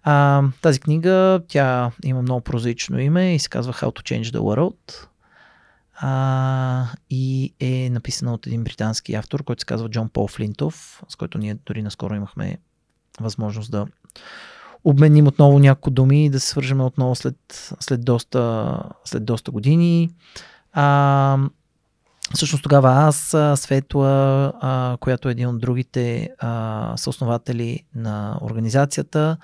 А, 0.04 0.44
тази 0.62 0.80
книга, 0.80 1.42
тя 1.48 1.92
има 2.04 2.22
много 2.22 2.42
прозаично 2.42 3.00
име 3.00 3.36
и 3.36 3.40
се 3.40 3.50
казва 3.50 3.74
How 3.74 3.86
to 3.86 4.02
Change 4.02 4.24
the 4.24 4.40
World. 4.40 5.08
А, 5.96 6.86
и 7.10 7.54
е 7.60 7.90
написана 7.90 8.34
от 8.34 8.48
един 8.48 8.64
британски 8.64 9.16
автор, 9.16 9.44
който 9.44 9.60
се 9.60 9.66
казва 9.66 9.90
Джон 9.90 10.10
Пол 10.10 10.28
Флинтов, 10.28 11.04
с 11.08 11.16
който 11.16 11.38
ние 11.38 11.58
дори 11.66 11.82
наскоро 11.82 12.16
имахме 12.16 12.58
възможност 13.20 13.72
да 13.72 13.86
обменим 14.84 15.28
отново 15.28 15.60
няколко 15.60 15.90
думи 15.90 16.26
и 16.26 16.30
да 16.30 16.40
се 16.40 16.48
свържем 16.48 16.82
отново 16.82 17.16
след, 17.16 17.74
след, 17.80 18.06
доста, 18.06 18.76
след 19.06 19.26
доста 19.26 19.52
години. 19.52 20.10
А, 20.74 21.38
всъщност 22.34 22.64
тогава 22.64 22.92
аз, 22.92 23.36
Светла, 23.56 24.54
а, 24.62 24.98
която 25.00 25.30
е 25.30 25.32
един 25.32 25.48
от 25.48 25.60
другите 25.60 26.30
а, 26.40 26.94
съоснователи 26.98 27.84
на 27.96 28.40
организацията, 28.42 29.38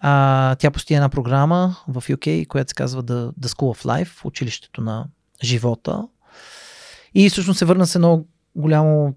а, 0.00 0.54
тя 0.54 0.70
пости 0.70 0.94
една 0.94 1.08
програма 1.08 1.76
в 1.88 2.02
UK, 2.02 2.46
която 2.46 2.68
се 2.68 2.74
казва 2.74 3.02
The, 3.02 3.32
The 3.40 3.46
School 3.46 3.76
of 3.76 3.84
Life, 3.84 4.24
училището 4.24 4.80
на 4.80 5.06
живота. 5.44 6.08
И 7.14 7.30
всъщност 7.30 7.58
се 7.58 7.64
върна 7.64 7.86
с 7.86 7.94
едно 7.94 8.24
голямо 8.54 9.14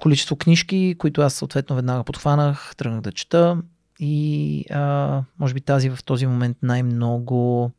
количество 0.00 0.36
книжки, 0.36 0.94
които 0.98 1.22
аз 1.22 1.34
съответно 1.34 1.76
веднага 1.76 2.04
подхванах, 2.04 2.74
тръгнах 2.76 3.00
да 3.00 3.12
чета 3.12 3.56
и 3.98 4.64
а, 4.70 5.22
може 5.38 5.54
би 5.54 5.60
тази 5.60 5.90
в 5.90 6.04
този 6.04 6.26
момент 6.26 6.56
най-много 6.62 7.70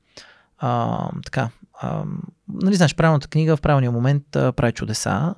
а, 0.57 1.09
така, 1.25 1.49
а, 1.81 2.03
нали 2.47 2.75
знаеш, 2.75 2.95
правилната 2.95 3.27
книга 3.27 3.57
в 3.57 3.61
правилния 3.61 3.91
момент 3.91 4.35
а, 4.35 4.51
прави 4.51 4.71
чудеса. 4.71 5.35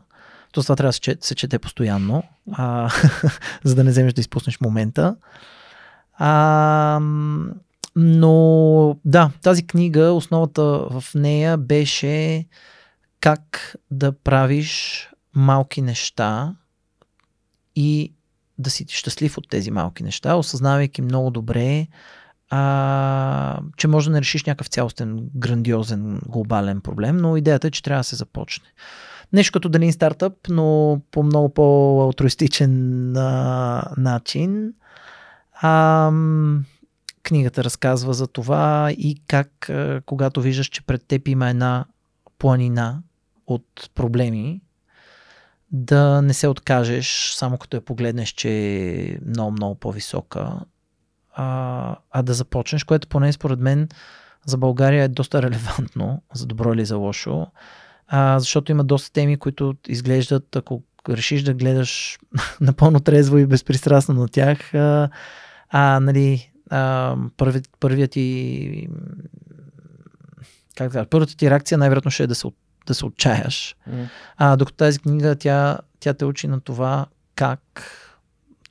То 0.52 0.64
това 0.64 0.76
трябва 0.76 0.90
да 0.90 0.94
се, 0.94 1.18
се 1.22 1.36
чете 1.36 1.60
постоянно, 1.60 2.24
а, 2.52 2.90
за 3.64 3.76
да 3.76 3.84
не 3.84 3.92
вземеш 3.92 4.14
да 4.14 4.22
изпуснеш 4.22 4.62
момента. 4.62 5.16
А, 6.14 7.00
но 7.96 8.98
да, 9.06 9.32
тази 9.42 9.68
книга, 9.68 10.12
основата 10.12 10.64
в 10.64 11.04
нея 11.16 11.58
беше 11.58 12.46
как 13.20 13.76
да 13.92 14.12
правиш 14.12 15.10
малки 15.36 15.82
неща 15.82 16.56
и 17.76 18.14
да 18.58 18.70
си 18.70 18.86
щастлив 18.90 19.38
от 19.38 19.50
тези 19.50 19.72
малки 19.72 20.04
неща, 20.04 20.36
осъзнавайки 20.36 21.02
много 21.02 21.32
добре, 21.32 21.88
а, 22.56 23.60
че 23.78 23.88
може 23.88 24.10
да 24.10 24.14
не 24.14 24.22
решиш 24.22 24.44
някакъв 24.46 24.68
цялостен, 24.68 25.30
грандиозен, 25.36 26.22
глобален 26.26 26.82
проблем, 26.82 27.18
но 27.18 27.38
идеята 27.38 27.68
е, 27.68 27.72
че 27.72 27.84
трябва 27.84 28.00
да 28.00 28.04
се 28.04 28.16
започне. 28.16 28.66
Нещо 29.34 29.52
като 29.52 29.70
да 29.70 29.92
стартъп, 29.92 30.34
но 30.50 31.02
по 31.12 31.24
много 31.24 31.54
по-алтруистичен 31.54 33.18
а, 33.18 33.84
начин. 33.98 34.74
А, 35.62 36.12
книгата 37.24 37.64
разказва 37.64 38.14
за 38.14 38.28
това 38.28 38.92
и 38.92 39.22
как, 39.28 39.70
а, 39.70 40.02
когато 40.06 40.42
виждаш, 40.42 40.68
че 40.68 40.86
пред 40.86 41.08
теб 41.08 41.28
има 41.28 41.50
една 41.50 41.86
планина 42.40 43.02
от 43.48 43.90
проблеми, 43.96 44.62
да 45.72 46.22
не 46.22 46.34
се 46.34 46.48
откажеш, 46.48 47.34
само 47.36 47.58
като 47.58 47.78
я 47.78 47.82
погледнеш, 47.82 48.30
че 48.30 48.50
е 48.50 49.18
много, 49.28 49.52
много 49.52 49.76
по-висока, 49.76 50.60
а, 51.34 51.96
а 52.12 52.24
да 52.24 52.34
започнеш, 52.34 52.84
което 52.84 53.08
поне 53.08 53.34
според 53.34 53.60
мен 53.60 53.90
за 54.46 54.58
България 54.58 55.04
е 55.04 55.08
доста 55.08 55.42
релевантно, 55.42 56.22
за 56.34 56.46
добро 56.46 56.74
или 56.74 56.86
за 56.86 56.98
лошо, 56.98 57.48
а, 58.08 58.40
защото 58.40 58.72
има 58.72 58.84
доста 58.84 59.12
теми, 59.12 59.38
които 59.38 59.76
изглеждат, 59.88 60.56
ако 60.56 60.84
решиш 61.10 61.44
да 61.44 61.54
гледаш 61.54 62.20
напълно 62.62 63.00
трезво 63.00 63.38
и 63.38 63.46
безпристрастно 63.46 64.16
на 64.16 64.28
тях, 64.28 64.74
а, 64.74 65.10
а 65.70 66.00
нали, 66.00 66.52
а, 66.70 67.16
първи, 67.38 67.62
първият 67.80 68.12
ти 68.12 68.88
как 70.76 70.92
да 70.92 71.06
първата 71.06 71.38
ти 71.38 71.50
реакция 71.50 71.78
най-вероятно 71.78 72.12
ще 72.12 72.24
е 72.24 72.28
да 72.28 72.36
се 72.36 72.48
да 72.86 72.94
се 72.94 73.06
отчаяш. 73.06 73.76
Mm. 73.90 74.08
А, 74.38 74.56
докато 74.56 74.78
тази 74.78 75.00
книга, 75.00 75.36
тя, 75.36 75.78
тя 76.00 76.14
те 76.14 76.26
учи 76.26 76.48
на 76.48 76.62
това 76.62 77.06
как 77.36 77.84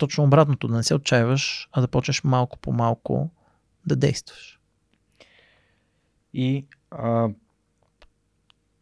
точно 0.07 0.25
обратното, 0.25 0.69
да 0.69 0.77
не 0.77 0.83
се 0.83 0.95
отчаиваш, 0.95 1.69
а 1.73 1.81
да 1.81 1.89
почнеш 1.89 2.25
малко 2.25 2.59
по 2.59 2.73
малко 2.73 3.31
да 3.87 3.97
действаш. 3.97 4.61
И 6.35 6.67
а, 6.91 7.29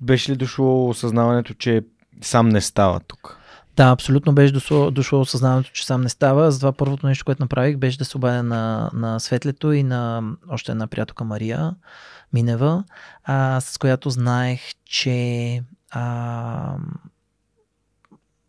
беше 0.03 0.33
ли 0.33 0.37
дошло 0.37 0.89
осъзнаването, 0.89 1.55
че 1.55 1.85
сам 2.23 2.49
не 2.49 2.61
става 2.61 3.01
тук? 3.01 3.39
Да, 3.77 3.91
абсолютно 3.91 4.33
беше 4.33 4.53
дошло, 4.53 4.91
дошло 4.91 5.21
осъзнаването, 5.21 5.71
че 5.73 5.87
сам 5.87 6.01
не 6.01 6.09
става. 6.09 6.51
Затова 6.51 6.73
първото 6.73 7.07
нещо, 7.07 7.25
което 7.25 7.43
направих, 7.43 7.77
беше 7.77 7.99
да 7.99 8.05
се 8.05 8.17
обадя 8.17 8.43
на, 8.43 8.91
на 8.95 9.21
Светлето 9.21 9.73
и 9.73 9.83
на 9.83 10.23
още 10.49 10.73
една 10.73 10.87
приятелка 10.87 11.25
Мария 11.25 11.75
Минева, 12.33 12.85
а, 13.25 13.61
с 13.61 13.79
която 13.79 14.11
знаех, 14.11 14.61
че 14.85 15.63
а, 15.91 16.77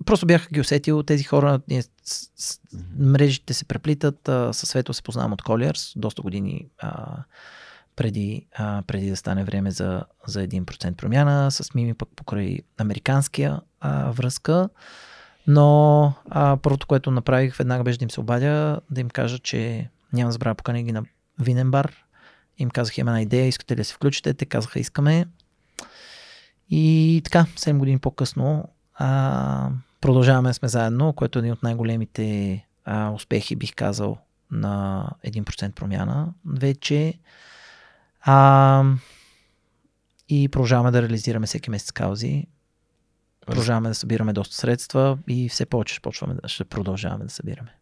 просто 0.05 0.25
бях 0.25 0.47
ги 0.53 0.59
усетил 0.59 1.03
тези 1.03 1.23
хора. 1.23 1.59
Ние, 1.67 1.81
с, 1.81 1.89
с, 2.35 2.59
мрежите 2.99 3.53
се 3.53 3.65
преплитат. 3.65 4.29
А, 4.29 4.53
със 4.53 4.69
Свето 4.69 4.93
се 4.93 5.03
познавам 5.03 5.33
от 5.33 5.41
Colliers, 5.41 5.99
доста 5.99 6.21
години 6.21 6.67
а, 6.79 7.17
преди, 7.95 8.47
а, 8.55 8.83
преди 8.87 9.09
да 9.09 9.15
стане 9.15 9.43
време 9.43 9.71
за, 9.71 10.03
за 10.27 10.47
1% 10.47 10.95
промяна. 10.95 11.51
С 11.51 11.73
Мими 11.73 11.93
пък 11.93 12.09
покрай 12.15 12.59
американския 12.77 13.61
а, 13.79 14.11
връзка. 14.11 14.69
Но 15.47 16.13
а, 16.29 16.57
първото, 16.57 16.87
което 16.87 17.11
направих, 17.11 17.55
веднага 17.55 17.83
беше 17.83 17.99
да 17.99 18.03
им 18.03 18.11
се 18.11 18.19
обадя, 18.19 18.81
да 18.91 19.01
им 19.01 19.09
кажа, 19.09 19.39
че 19.39 19.89
няма 20.13 20.27
да 20.27 20.31
забравя 20.31 20.55
покани 20.55 20.83
ги 20.83 20.91
на 20.91 21.03
винен 21.39 21.71
бар. 21.71 21.93
Им 22.57 22.69
казах, 22.69 22.97
има 22.97 23.11
една 23.11 23.21
идея, 23.21 23.47
искате 23.47 23.73
ли 23.73 23.77
да 23.77 23.85
се 23.85 23.93
включите? 23.93 24.33
Те 24.33 24.45
казаха, 24.45 24.79
искаме. 24.79 25.25
И 26.69 27.21
така, 27.23 27.45
7 27.55 27.77
години 27.77 27.99
по-късно 27.99 28.69
а, 28.93 29.69
продължаваме 30.01 30.53
сме 30.53 30.67
заедно, 30.67 31.13
което 31.13 31.39
е 31.39 31.41
един 31.41 31.53
от 31.53 31.63
най-големите 31.63 32.65
а, 32.85 33.11
успехи, 33.11 33.55
бих 33.55 33.75
казал, 33.75 34.17
на 34.51 35.05
1% 35.25 35.71
промяна 35.71 36.33
вече. 36.45 37.19
А, 38.21 38.83
и 40.29 40.49
продължаваме 40.49 40.91
да 40.91 41.01
реализираме 41.01 41.47
всеки 41.47 41.69
месец 41.69 41.91
каузи. 41.91 42.47
Продължаваме 43.45 43.89
да 43.89 43.95
събираме 43.95 44.33
доста 44.33 44.55
средства 44.55 45.17
и 45.27 45.49
все 45.49 45.65
повече 45.65 45.93
ще, 45.93 46.01
почваме, 46.01 46.35
ще 46.45 46.65
продължаваме 46.65 47.23
да 47.23 47.29
събираме. 47.29 47.75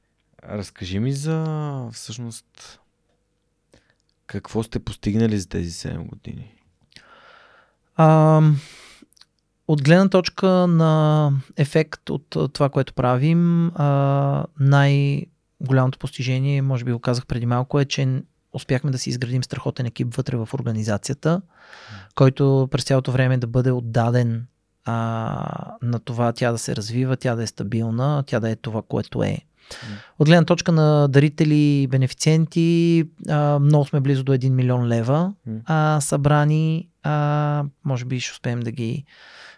Разкажи 0.44 1.00
ми 1.00 1.14
за 1.14 1.90
всъщност 1.94 2.80
какво 4.28 4.64
сте 4.64 4.80
постигнали 4.80 5.40
за 5.40 5.50
тези 5.50 5.72
7 5.72 6.08
години? 6.08 6.56
А, 7.96 8.42
от 9.70 9.84
гледна 9.84 10.10
точка 10.10 10.48
на 10.50 11.32
ефект 11.58 12.10
от 12.10 12.54
това, 12.54 12.70
което 12.70 12.94
правим, 12.94 13.72
най-голямото 14.60 16.00
постижение, 16.00 16.62
може 16.62 16.86
би 16.86 16.92
го 16.92 17.00
казах 17.00 17.26
преди 17.26 17.46
малко, 17.46 17.80
е, 17.80 17.86
че 17.86 18.22
успяхме 18.54 18.92
да 18.92 18.98
си 18.98 19.10
изградим 19.10 19.44
страхотен 19.44 19.86
екип 19.86 20.16
вътре 20.16 20.38
в 20.38 20.50
организацията, 20.54 21.42
който 22.16 22.68
през 22.72 22.84
цялото 22.84 23.12
време 23.12 23.38
да 23.38 23.48
бъде 23.48 23.72
отдаден 23.72 24.46
а, 24.86 25.78
на 25.82 26.00
това 26.00 26.34
тя 26.34 26.52
да 26.52 26.58
се 26.58 26.76
развива, 26.76 27.18
тя 27.18 27.36
да 27.36 27.44
е 27.44 27.48
стабилна, 27.48 28.24
тя 28.28 28.40
да 28.40 28.50
е 28.50 28.56
това, 28.56 28.82
което 28.82 29.24
е. 29.24 29.38
От 30.20 30.28
гледна 30.28 30.46
точка 30.46 30.72
на 30.72 31.08
дарители 31.08 31.82
и 31.82 31.88
бенефициенти, 31.88 33.04
а, 33.30 33.60
много 33.60 33.86
сме 33.86 34.00
близо 34.00 34.24
до 34.24 34.34
1 34.34 34.50
милион 34.50 34.88
лева 34.88 35.34
а, 35.66 36.02
събрани. 36.02 36.90
А, 37.04 37.64
може 37.86 38.06
би 38.06 38.20
ще 38.20 38.32
успеем 38.32 38.60
да 38.60 38.72
ги 38.72 39.06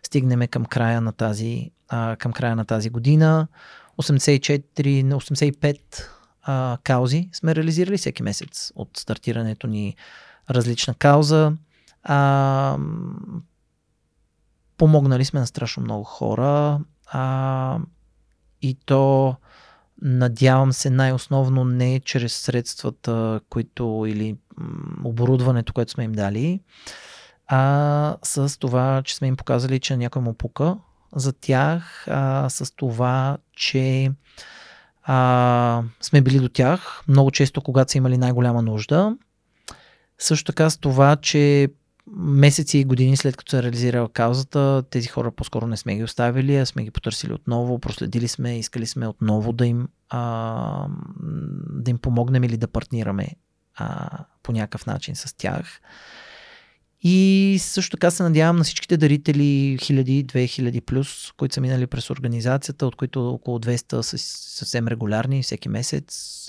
стигнем 0.04 0.48
към 0.48 0.66
края 0.66 1.02
на 1.02 1.12
тази, 1.12 1.72
а, 1.90 2.16
към 2.16 2.34
края 2.34 2.56
на 2.56 2.66
тази 2.66 2.90
година. 2.90 3.48
84 3.98 5.04
на 5.04 5.20
85 5.20 5.80
а, 6.44 6.78
каузи 6.84 7.30
сме 7.34 7.56
реализирали 7.56 7.98
всеки 7.98 8.24
месец 8.24 8.72
от 8.76 8.90
стартирането 8.98 9.68
ни 9.68 9.96
различна 10.50 10.94
кауза. 10.94 11.54
А, 12.04 12.78
помогнали 14.78 15.26
сме 15.26 15.40
на 15.40 15.48
страшно 15.48 15.84
много 15.84 16.04
хора 16.04 16.80
а, 17.08 17.80
и 18.62 18.78
то 18.86 19.36
надявам 20.02 20.74
се 20.74 20.90
най-основно 20.90 21.64
не 21.64 22.00
чрез 22.00 22.34
средствата, 22.34 23.42
които 23.50 24.06
или 24.08 24.38
оборудването, 25.04 25.74
което 25.74 25.92
сме 25.92 26.04
им 26.04 26.12
дали, 26.12 26.60
а 27.54 28.18
с 28.24 28.58
това, 28.60 29.02
че 29.06 29.16
сме 29.16 29.28
им 29.28 29.36
показали, 29.36 29.80
че 29.80 29.98
някой 29.98 30.22
му 30.22 30.34
пука 30.34 30.78
за 31.16 31.34
тях 31.34 32.08
а, 32.08 32.50
с 32.50 32.76
това, 32.76 33.38
че 33.56 34.12
а, 35.04 35.84
сме 36.02 36.22
били 36.22 36.40
до 36.40 36.50
тях 36.50 37.04
много 37.08 37.32
често, 37.32 37.62
когато 37.62 37.92
са 37.92 37.98
имали 37.98 38.18
най-голяма 38.18 38.62
нужда. 38.62 39.18
Също 40.20 40.46
така 40.46 40.70
с 40.70 40.78
това, 40.78 41.16
че 41.16 41.70
месеци 42.18 42.78
и 42.78 42.84
години 42.84 43.18
след 43.18 43.38
като 43.38 43.50
се 43.50 43.58
е 43.58 43.64
реализирала 43.64 44.10
каузата, 44.10 44.84
тези 44.90 45.08
хора 45.08 45.32
по-скоро 45.32 45.68
не 45.68 45.78
сме 45.78 45.96
ги 45.96 46.04
оставили, 46.04 46.58
а 46.58 46.66
сме 46.66 46.84
ги 46.84 46.92
потърсили 46.92 47.34
отново, 47.34 47.80
проследили 47.80 48.28
сме, 48.28 48.60
искали 48.60 48.88
сме 48.88 49.08
отново 49.08 49.54
да 49.54 49.66
им, 49.66 49.88
а, 50.10 50.88
да 51.70 51.92
им 51.92 51.98
помогнем 51.98 52.44
или 52.44 52.58
да 52.58 52.68
партнираме 52.68 53.28
а, 53.76 54.10
по 54.44 54.52
някакъв 54.52 54.86
начин 54.86 55.16
с 55.16 55.38
тях. 55.38 55.82
И 57.04 57.58
също 57.60 57.98
така 57.98 58.12
се 58.12 58.24
надявам 58.24 58.56
на 58.56 58.64
всичките 58.64 58.98
дарители, 58.98 59.78
хиляди, 59.82 60.26
2000 60.26 60.82
плюс, 60.82 61.32
които 61.38 61.56
са 61.56 61.62
минали 61.62 61.88
през 61.88 62.10
организацията, 62.10 62.86
от 62.86 62.96
които 62.96 63.30
около 63.30 63.60
200 63.60 64.02
са 64.02 64.18
съвсем 64.18 64.88
регулярни, 64.88 65.44
всеки 65.44 65.70
месец, 65.70 66.48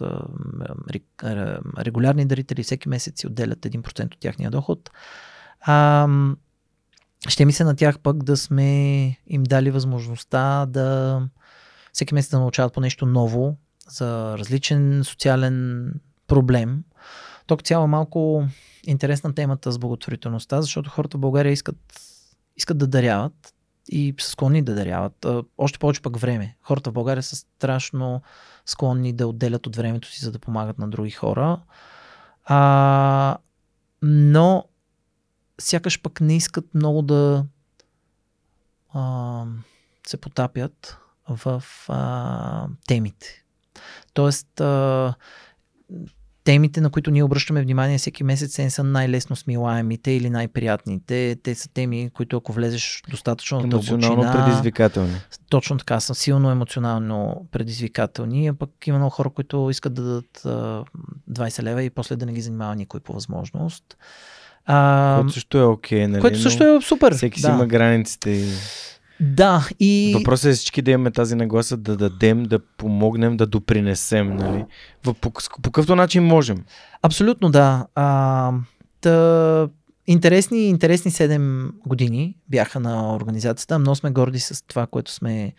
регулярни 1.79 2.27
дарители 2.27 2.63
всеки 2.63 2.89
месец 2.89 3.21
си 3.21 3.27
отделят 3.27 3.59
1% 3.59 4.15
от 4.15 4.21
тяхния 4.21 4.51
доход. 4.51 4.91
А, 5.61 6.09
ще 7.29 7.45
ми 7.45 7.53
се 7.53 7.65
на 7.65 7.77
тях 7.77 7.99
пък 7.99 8.23
да 8.23 8.37
сме 8.37 9.05
им 9.27 9.43
дали 9.43 9.71
възможността 9.71 10.67
да 10.67 11.21
всеки 11.93 12.15
месец 12.15 12.31
да 12.31 12.39
научават 12.39 12.73
по 12.73 12.81
нещо 12.81 13.07
ново 13.07 13.57
за 13.89 14.39
различен 14.39 15.05
социален 15.05 15.89
проблем. 16.27 16.85
Тук 17.47 17.63
цяло 17.63 17.87
малко 17.87 18.47
интересна 18.87 19.35
темата 19.35 19.73
с 19.73 19.79
благотворителността, 19.79 20.63
защото 20.63 20.91
хората 20.91 21.17
в 21.17 21.21
България 21.21 21.53
искат, 21.53 22.01
искат 22.57 22.79
да 22.79 22.87
даряват 22.87 23.55
и 23.89 24.15
са 24.21 24.31
склонни 24.31 24.63
да 24.63 24.75
даряват. 24.75 25.27
Още 25.59 25.79
повече 25.79 26.03
пък 26.03 26.17
време. 26.17 26.57
Хората 26.63 26.91
в 26.91 26.93
България 26.93 27.23
са 27.23 27.37
страшно 27.37 28.23
склонни 28.67 29.13
да 29.13 29.27
отделят 29.27 29.67
от 29.67 29.77
времето 29.77 30.09
си, 30.09 30.25
за 30.25 30.33
да 30.33 30.39
помагат 30.39 30.79
на 30.79 30.89
други 30.89 31.11
хора. 31.11 31.61
А, 32.45 33.39
но 34.03 34.65
сякаш 35.61 36.03
пък 36.03 36.21
не 36.21 36.37
искат 36.37 36.75
много 36.75 37.03
да 37.03 37.47
а, 38.95 39.45
се 40.07 40.17
потапят 40.17 40.99
в 41.29 41.63
а, 41.89 42.69
темите. 42.87 43.45
Тоест, 44.15 44.61
а, 44.61 45.15
темите, 46.45 46.81
на 46.81 46.91
които 46.91 47.11
ние 47.11 47.23
обръщаме 47.23 47.63
внимание 47.63 47.99
всеки 47.99 48.25
месец, 48.25 48.59
не 48.59 48.71
са 48.71 48.85
най-лесно 48.85 49.37
смилаемите 49.37 50.11
или 50.11 50.31
най-приятните. 50.31 51.37
Те 51.43 51.55
са 51.55 51.69
теми, 51.69 52.11
които 52.15 52.37
ако 52.37 52.53
влезеш 52.53 53.03
достатъчно 53.11 53.61
в 53.61 53.65
Емоционално 53.65 54.33
предизвикателни. 54.33 55.15
Точно 55.51 55.79
така, 55.79 56.01
са 56.01 56.15
силно 56.15 56.51
емоционално 56.51 57.47
предизвикателни, 57.51 58.49
а 58.49 58.55
пък 58.55 58.71
има 58.87 58.99
много 58.99 59.11
хора, 59.11 59.31
които 59.31 59.71
искат 59.71 59.95
да 59.95 60.03
дадат 60.03 60.43
20 61.31 61.63
лева 61.63 61.83
и 61.83 61.91
после 61.91 62.17
да 62.17 62.27
не 62.27 62.33
ги 62.33 62.41
занимава 62.41 62.77
никой 62.77 63.01
по 63.01 63.13
възможност. 63.13 63.97
А, 64.67 65.17
което 65.21 65.33
също 65.33 65.59
е 65.59 65.65
окей, 65.65 65.99
okay, 65.99 66.07
нали? 66.07 66.21
Което 66.21 66.41
също 66.41 66.65
е 66.65 66.81
супер. 66.81 67.15
Всеки 67.15 67.41
да. 67.41 67.49
си 67.49 67.53
има 67.55 67.67
границите. 67.67 68.31
И... 68.31 68.49
Да, 69.21 69.69
и... 69.81 70.15
Въпросът 70.19 70.51
е 70.51 70.55
всички 70.55 70.83
да 70.83 70.91
имаме 70.91 71.11
тази 71.11 71.35
нагласа 71.35 71.77
да 71.77 71.97
дадем, 71.97 72.43
да 72.43 72.59
помогнем, 72.59 73.37
да 73.37 73.47
допринесем, 73.47 74.37
нали? 74.37 74.65
По, 75.03 75.15
по, 75.15 75.31
по 75.31 75.71
какъвто 75.71 75.97
начин 75.97 76.25
можем. 76.25 76.65
Абсолютно 77.03 77.51
да. 77.51 77.87
А, 77.95 78.53
та, 79.01 79.69
интересни, 80.07 80.69
интересни 80.69 81.11
7 81.11 81.71
години 81.87 82.37
бяха 82.49 82.81
на 82.81 83.15
организацията. 83.15 83.79
Много 83.79 83.97
сме 83.97 84.11
горди 84.11 84.41
с 84.41 84.65
това, 84.67 84.87
което 84.87 85.13
сме 85.13 85.53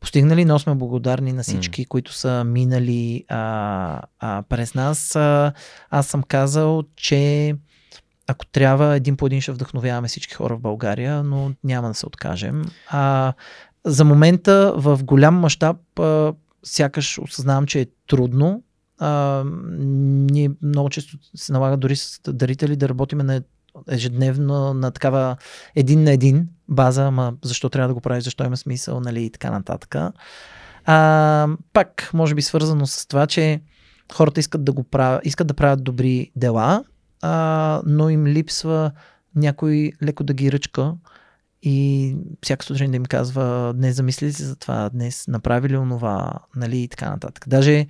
постигнали, 0.00 0.44
но 0.44 0.58
сме 0.58 0.74
благодарни 0.74 1.32
на 1.32 1.42
всички, 1.42 1.84
mm. 1.84 1.88
които 1.88 2.12
са 2.12 2.44
минали 2.44 3.24
а, 3.28 4.02
а, 4.18 4.42
през 4.48 4.74
нас. 4.74 5.16
А, 5.16 5.52
аз 5.90 6.06
съм 6.06 6.22
казал, 6.22 6.82
че 6.96 7.54
ако 8.26 8.46
трябва, 8.46 8.96
един 8.96 9.16
по 9.16 9.26
един 9.26 9.40
ще 9.40 9.52
вдъхновяваме 9.52 10.08
всички 10.08 10.34
хора 10.34 10.56
в 10.56 10.60
България, 10.60 11.22
но 11.22 11.52
няма 11.64 11.88
да 11.88 11.94
се 11.94 12.06
откажем. 12.06 12.64
А, 12.88 13.32
за 13.84 14.04
момента 14.04 14.72
в 14.76 15.00
голям 15.04 15.34
мащаб 15.34 15.76
сякаш 16.64 17.18
осъзнавам, 17.18 17.66
че 17.66 17.80
е 17.80 17.86
трудно. 18.06 18.62
А, 18.98 19.42
ние 20.32 20.50
много 20.62 20.90
често 20.90 21.16
се 21.34 21.52
налага 21.52 21.76
дори 21.76 21.96
с 21.96 22.20
дарители 22.28 22.76
да 22.76 22.88
работиме 22.88 23.22
на 23.22 23.42
ежедневно 23.90 24.74
на 24.74 24.90
такава 24.90 25.36
един 25.74 26.02
на 26.02 26.10
един 26.10 26.48
база, 26.68 27.04
ама 27.04 27.34
защо 27.44 27.68
трябва 27.68 27.88
да 27.88 27.94
го 27.94 28.00
правиш, 28.00 28.24
защо 28.24 28.44
има 28.44 28.56
смисъл, 28.56 29.00
нали, 29.00 29.24
и 29.24 29.30
така 29.30 29.50
нататък. 29.50 29.96
А, 30.84 31.48
пак, 31.72 32.10
може 32.14 32.34
би 32.34 32.42
свързано 32.42 32.86
с 32.86 33.06
това, 33.06 33.26
че 33.26 33.60
хората 34.12 34.40
искат 34.40 34.64
да 34.64 34.72
го 34.72 34.82
правят, 34.82 35.26
искат 35.26 35.46
да 35.46 35.54
правят 35.54 35.84
добри 35.84 36.30
дела 36.36 36.84
а, 37.26 37.82
но 37.86 38.10
им 38.10 38.26
липсва 38.26 38.90
някой 39.34 39.92
леко 40.02 40.24
да 40.24 40.34
ги 40.34 40.52
ръчка 40.52 40.94
и 41.62 42.16
всяка 42.42 42.66
сутрин 42.66 42.90
да 42.90 42.96
им 42.96 43.04
казва 43.04 43.72
днес 43.76 43.96
замисли 43.96 44.32
си 44.32 44.42
за 44.42 44.56
това, 44.56 44.88
днес 44.88 45.28
направи 45.28 45.68
ли 45.68 45.76
онова, 45.76 46.32
нали 46.56 46.78
и 46.78 46.88
така 46.88 47.10
нататък. 47.10 47.44
Даже 47.48 47.86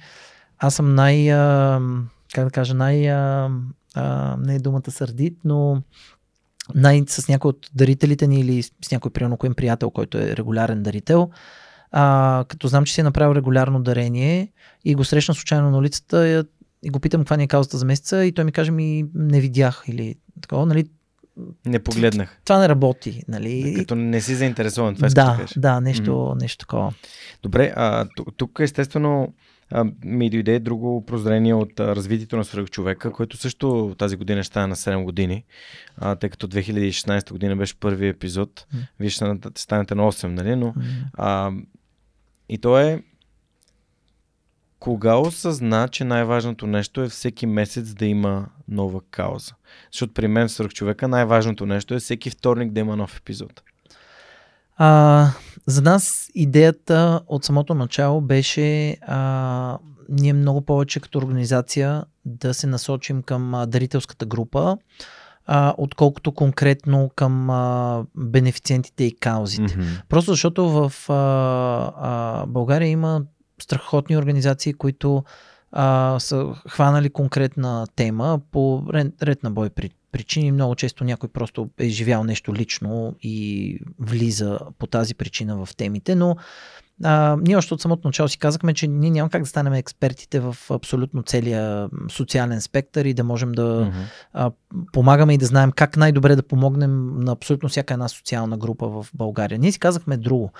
аз 0.59 0.75
съм 0.75 0.95
най, 0.95 1.33
а, 1.33 1.81
как 2.35 2.45
да 2.45 2.51
кажа, 2.51 2.75
най, 2.75 3.11
а, 3.13 3.51
а, 3.95 4.37
не 4.37 4.55
е 4.55 4.59
думата 4.59 4.91
сърдит, 4.91 5.39
но 5.45 5.83
най- 6.75 7.05
с 7.09 7.29
някой 7.29 7.49
от 7.49 7.71
дарителите 7.75 8.27
ни 8.27 8.41
или 8.41 8.63
с 8.63 8.91
някой 8.93 9.11
приемно 9.11 9.37
приятел, 9.37 9.91
който 9.91 10.19
е 10.19 10.37
регулярен 10.37 10.83
дарител, 10.83 11.31
а, 11.93 12.45
като 12.49 12.69
знам, 12.69 12.85
че 12.85 12.95
си 12.95 13.01
е 13.01 13.05
направил 13.05 13.35
регулярно 13.35 13.83
дарение 13.83 14.53
и 14.85 14.95
го 14.95 15.05
срещна 15.05 15.35
случайно 15.35 15.71
на 15.71 15.79
улицата, 15.79 16.45
и 16.83 16.91
го 16.91 17.01
питам 17.01 17.21
каква 17.21 17.37
ни 17.37 17.45
е 17.45 17.49
каузата 17.49 17.79
за 17.79 17.85
месеца 17.85 18.25
и 18.25 18.33
той 18.33 18.45
ми 18.45 18.53
каже 18.53 18.71
ми 18.71 19.07
не 19.15 19.41
видях 19.41 19.85
или 19.89 20.15
такова, 20.41 20.67
нали, 20.67 20.87
не 21.67 21.79
погледнах. 21.79 22.41
Това 22.45 22.59
не 22.59 22.69
работи, 22.69 23.23
нали? 23.29 23.75
Като 23.77 23.95
не 23.95 24.21
си 24.21 24.35
заинтересован, 24.35 24.95
това 24.95 25.09
да, 25.09 25.15
да, 25.15 25.47
да, 25.57 25.81
нещо, 25.81 26.11
mm. 26.11 26.41
нещо 26.41 26.59
такова. 26.59 26.93
Добре, 27.43 27.73
а, 27.77 28.07
тук 28.37 28.59
естествено 28.61 29.35
а, 29.71 29.85
ми 30.05 30.31
дойде 30.31 30.59
друго 30.59 31.07
прозрение 31.07 31.55
от 31.55 31.81
а, 31.81 31.97
развитието 31.97 32.37
на 32.37 32.45
човека, 32.45 33.13
което 33.13 33.37
също 33.37 33.95
тази 33.99 34.17
година 34.17 34.43
ще 34.43 34.49
стане 34.49 34.67
на 34.67 34.77
7 34.77 35.05
години, 35.05 35.45
а, 35.97 36.17
тъй 36.17 36.31
като 36.31 36.49
2016 36.49 37.33
година 37.33 37.57
беше 37.57 37.81
първи 37.81 38.09
епизод, 38.09 38.67
mm. 38.75 38.79
вие 39.01 39.11
ще 39.11 39.25
станете 39.55 39.95
на 39.95 40.03
8, 40.03 40.27
нали? 40.27 40.57
Но, 40.57 40.67
mm. 40.67 40.83
а, 41.15 41.53
и 42.49 42.59
то 42.59 42.79
е 42.79 43.03
кога 44.81 45.15
осъзна, 45.15 45.89
че 45.89 46.05
най-важното 46.05 46.67
нещо 46.67 47.03
е 47.03 47.09
всеки 47.09 47.47
месец 47.47 47.95
да 47.95 48.07
има 48.07 48.47
нова 48.69 49.01
кауза? 49.11 49.53
Защото 49.93 50.15
при 50.15 50.29
мен 50.29 50.49
свърх 50.49 50.73
човека 50.73 51.09
най-важното 51.09 51.67
нещо 51.67 51.95
е 51.95 51.99
всеки 51.99 52.31
вторник 52.31 52.73
да 52.73 52.81
има 52.81 52.97
нов 52.97 53.17
епизод. 53.17 53.63
А, 54.77 55.29
за 55.67 55.83
нас 55.83 56.31
идеята 56.35 57.21
от 57.27 57.45
самото 57.45 57.75
начало 57.75 58.21
беше 58.21 58.97
а, 59.07 59.79
ние 60.09 60.33
много 60.33 60.61
повече 60.61 61.01
като 61.01 61.19
организация 61.19 62.05
да 62.25 62.55
се 62.55 62.67
насочим 62.67 63.23
към 63.23 63.55
а, 63.55 63.67
дарителската 63.67 64.27
група, 64.27 64.77
а, 65.47 65.75
отколкото 65.79 66.33
конкретно 66.33 67.11
към 67.17 67.51
а, 67.51 68.05
бенефициентите 68.17 69.05
и 69.05 69.17
каузите. 69.17 69.63
Mm-hmm. 69.63 70.03
Просто 70.09 70.31
защото 70.31 70.69
в 70.69 70.93
а, 71.11 71.15
а, 71.97 72.47
България 72.47 72.89
има 72.89 73.23
страхотни 73.59 74.17
организации, 74.17 74.73
които 74.73 75.25
а, 75.73 76.17
са 76.19 76.55
хванали 76.69 77.11
конкретна 77.11 77.87
тема 77.97 78.41
по 78.51 78.83
ред, 79.23 79.43
на 79.43 79.51
бой 79.51 79.71
причини. 80.13 80.53
Много 80.53 80.75
често 80.75 81.05
някой 81.05 81.29
просто 81.29 81.71
е 81.79 81.89
живял 81.89 82.25
нещо 82.25 82.55
лично 82.55 83.17
и 83.23 83.79
влиза 83.99 84.59
по 84.79 84.87
тази 84.87 85.15
причина 85.15 85.67
в 85.67 85.77
темите, 85.77 86.15
но 86.15 86.37
а, 87.05 87.37
ние 87.41 87.57
още 87.57 87.75
от 87.75 87.81
самото 87.81 88.09
начало 88.09 88.29
си 88.29 88.39
казахме, 88.39 88.75
че 88.75 88.87
ние 88.87 89.11
няма 89.11 89.31
как 89.31 89.43
да 89.43 89.49
станем 89.49 89.73
експертите 89.73 90.41
в 90.41 90.57
абсолютно 90.71 91.23
целия 91.23 91.89
социален 92.11 92.61
спектър 92.61 93.05
и 93.05 93.15
да 93.15 93.25
можем 93.25 93.53
да 93.53 93.63
mm-hmm. 93.63 93.93
а, 94.33 94.51
помагаме 94.93 95.35
и 95.35 95.39
да 95.39 95.47
знаем 95.47 95.73
как 95.73 95.97
най-добре 95.97 96.37
да 96.37 96.43
помогнем 96.43 97.19
на 97.19 97.33
абсолютно 97.33 97.69
всяка 97.69 97.95
една 97.95 98.09
социална 98.09 98.57
група 98.57 98.89
в 98.89 99.07
България. 99.15 99.59
Ние 99.59 99.73
си 99.73 99.79
казахме 99.79 100.17
друго. 100.17 100.53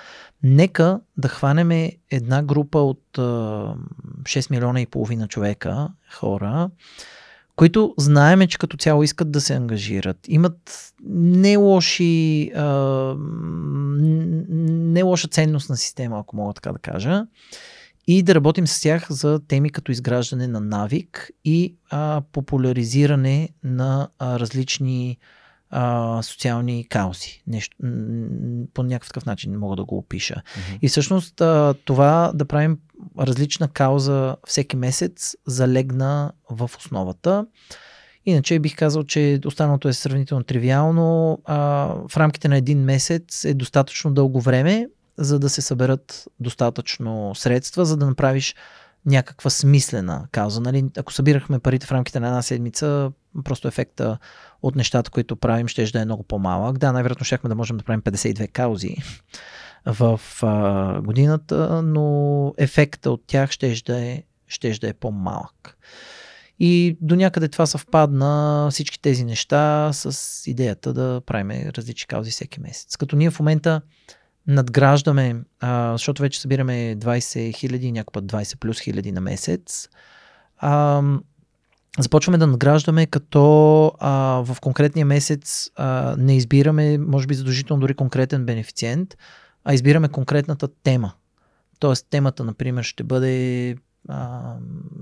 Нека 0.43 0.99
да 1.17 1.27
хванеме 1.27 1.91
една 2.11 2.43
група 2.43 2.79
от 2.79 3.17
а, 3.17 3.21
6 3.21 4.51
милиона 4.51 4.81
и 4.81 4.85
половина 4.85 5.27
човека, 5.27 5.89
хора, 6.13 6.69
които 7.57 7.93
знаеме, 7.97 8.47
че 8.47 8.57
като 8.57 8.77
цяло 8.77 9.03
искат 9.03 9.31
да 9.31 9.41
се 9.41 9.53
ангажират. 9.53 10.17
Имат 10.27 10.93
не 11.09 11.57
лоши, 11.57 12.51
а, 12.55 12.65
не 14.69 15.03
лоша 15.03 15.27
ценностна 15.27 15.77
система, 15.77 16.19
ако 16.19 16.35
мога 16.35 16.53
така 16.53 16.71
да 16.71 16.79
кажа. 16.79 17.25
И 18.07 18.23
да 18.23 18.35
работим 18.35 18.67
с 18.67 18.81
тях 18.81 19.07
за 19.09 19.39
теми 19.47 19.69
като 19.69 19.91
изграждане 19.91 20.47
на 20.47 20.59
навик 20.59 21.29
и 21.45 21.75
а, 21.89 22.21
популяризиране 22.31 23.49
на 23.63 24.09
а, 24.19 24.39
различни 24.39 25.17
а, 25.69 26.21
социални 26.23 26.87
каузи. 26.89 27.43
Нещо, 27.47 27.77
по 28.73 28.83
някакъв 28.83 29.25
начин 29.25 29.59
мога 29.59 29.75
да 29.75 29.83
го 29.83 29.97
опиша. 29.97 30.35
Mm-hmm. 30.35 30.79
И 30.81 30.87
всъщност 30.87 31.41
а, 31.41 31.73
това 31.85 32.31
да 32.35 32.45
правим 32.45 32.77
различна 33.19 33.67
кауза 33.67 34.35
всеки 34.47 34.75
месец 34.75 35.35
залегна 35.45 36.31
в 36.49 36.71
основата. 36.77 37.45
Иначе 38.25 38.59
бих 38.59 38.75
казал, 38.75 39.03
че 39.03 39.39
останалото 39.45 39.87
е 39.87 39.93
сравнително 39.93 40.43
тривиално. 40.43 41.39
А, 41.45 41.57
в 42.07 42.17
рамките 42.17 42.47
на 42.47 42.57
един 42.57 42.79
месец 42.79 43.45
е 43.45 43.53
достатъчно 43.53 44.13
дълго 44.13 44.41
време, 44.41 44.87
за 45.17 45.39
да 45.39 45.49
се 45.49 45.61
съберат 45.61 46.27
достатъчно 46.39 47.35
средства, 47.35 47.85
за 47.85 47.97
да 47.97 48.05
направиш 48.05 48.55
някаква 49.05 49.49
смислена 49.49 50.27
кауза. 50.31 50.61
Нали? 50.61 50.85
Ако 50.97 51.13
събирахме 51.13 51.59
парите 51.59 51.87
в 51.87 51.91
рамките 51.91 52.19
на 52.19 52.27
една 52.27 52.41
седмица, 52.41 53.11
просто 53.43 53.67
ефекта 53.67 54.17
от 54.61 54.75
нещата, 54.75 55.11
които 55.11 55.35
правим, 55.35 55.67
ще 55.67 55.85
да 55.85 56.01
е 56.01 56.05
много 56.05 56.23
по-малък. 56.23 56.77
Да, 56.77 56.91
най-вероятно 56.91 57.25
щяхме 57.25 57.49
да 57.49 57.55
можем 57.55 57.77
да 57.77 57.83
правим 57.83 58.01
52 58.01 58.51
каузи 58.51 58.95
в 59.85 60.21
а, 60.41 61.01
годината, 61.01 61.81
но 61.81 62.53
ефекта 62.57 63.11
от 63.11 63.23
тях 63.27 63.51
ще 63.51 63.81
да 63.85 64.01
е, 64.05 64.23
ще 64.47 64.71
да 64.71 64.87
е 64.89 64.93
по-малък. 64.93 65.77
И 66.59 66.97
до 67.01 67.15
някъде 67.15 67.47
това 67.47 67.65
съвпадна 67.65 68.67
всички 68.71 69.01
тези 69.01 69.25
неща 69.25 69.89
с 69.93 70.41
идеята 70.47 70.93
да 70.93 71.21
правим 71.25 71.69
различни 71.77 72.07
каузи 72.07 72.31
всеки 72.31 72.59
месец. 72.59 72.97
Като 72.97 73.15
ние 73.15 73.31
в 73.31 73.39
момента 73.39 73.81
надграждаме, 74.47 75.35
а, 75.59 75.91
защото 75.91 76.21
вече 76.21 76.41
събираме 76.41 76.95
20 76.97 77.55
хиляди, 77.55 77.91
някой 77.91 78.11
път 78.11 78.25
20 78.25 78.59
плюс 78.59 78.79
хиляди 78.79 79.11
на 79.11 79.21
месец, 79.21 79.89
а, 80.57 81.01
започваме 81.99 82.37
да 82.37 82.47
надграждаме, 82.47 83.05
като 83.05 83.85
а, 83.99 84.43
в 84.45 84.57
конкретния 84.61 85.05
месец 85.05 85.69
а, 85.75 86.15
не 86.17 86.35
избираме, 86.35 86.97
може 86.97 87.27
би 87.27 87.33
задължително 87.33 87.81
дори 87.81 87.93
конкретен 87.93 88.45
бенефициент, 88.45 89.17
а 89.63 89.73
избираме 89.73 90.09
конкретната 90.09 90.67
тема. 90.83 91.13
Тоест 91.79 92.07
темата, 92.09 92.43
например, 92.43 92.83
ще 92.83 93.03
бъде 93.03 93.75
а, 94.09 94.53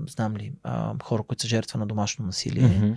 знам 0.08 0.36
ли, 0.36 0.52
а, 0.62 0.94
хора, 1.02 1.22
които 1.22 1.42
са 1.42 1.48
жертва 1.48 1.78
на 1.78 1.86
домашно 1.86 2.26
насилие. 2.26 2.68
Mm-hmm. 2.68 2.96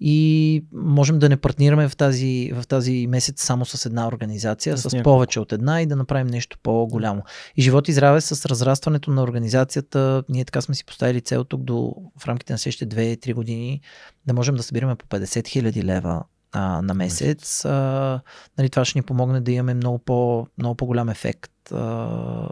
И 0.00 0.64
можем 0.72 1.18
да 1.18 1.28
не 1.28 1.36
партнираме 1.36 1.88
в 1.88 1.96
тази, 1.96 2.52
в 2.54 2.66
тази 2.66 3.06
месец 3.06 3.42
само 3.42 3.64
с 3.64 3.86
една 3.86 4.08
организация, 4.08 4.78
с, 4.78 4.90
с 4.90 5.02
повече 5.02 5.40
от 5.40 5.52
една 5.52 5.82
и 5.82 5.86
да 5.86 5.96
направим 5.96 6.26
нещо 6.26 6.58
по-голямо. 6.62 7.22
И 7.56 7.62
живот 7.62 7.88
и 7.88 7.92
здраве 7.92 8.20
с 8.20 8.46
разрастването 8.46 9.10
на 9.10 9.22
организацията, 9.22 10.22
ние 10.28 10.44
така 10.44 10.60
сме 10.60 10.74
си 10.74 10.84
поставили 10.84 11.20
цел 11.20 11.44
тук 11.44 11.62
до 11.62 11.94
в 12.18 12.26
рамките 12.26 12.52
на 12.52 12.58
следващите 12.58 12.96
2-3 12.96 13.34
години 13.34 13.80
да 14.26 14.34
можем 14.34 14.54
да 14.54 14.62
събираме 14.62 14.94
по 14.94 15.06
50 15.06 15.48
хиляди 15.48 15.82
лева 15.82 16.24
а, 16.52 16.82
на 16.82 16.94
месец. 16.94 17.64
А, 17.64 18.20
нали, 18.58 18.70
това 18.70 18.84
ще 18.84 18.98
ни 18.98 19.02
помогне 19.02 19.40
да 19.40 19.52
имаме 19.52 19.74
много, 19.74 19.98
по, 19.98 20.46
много 20.58 20.74
по-голям 20.74 21.08
ефект 21.08 21.72
а, 21.72 22.48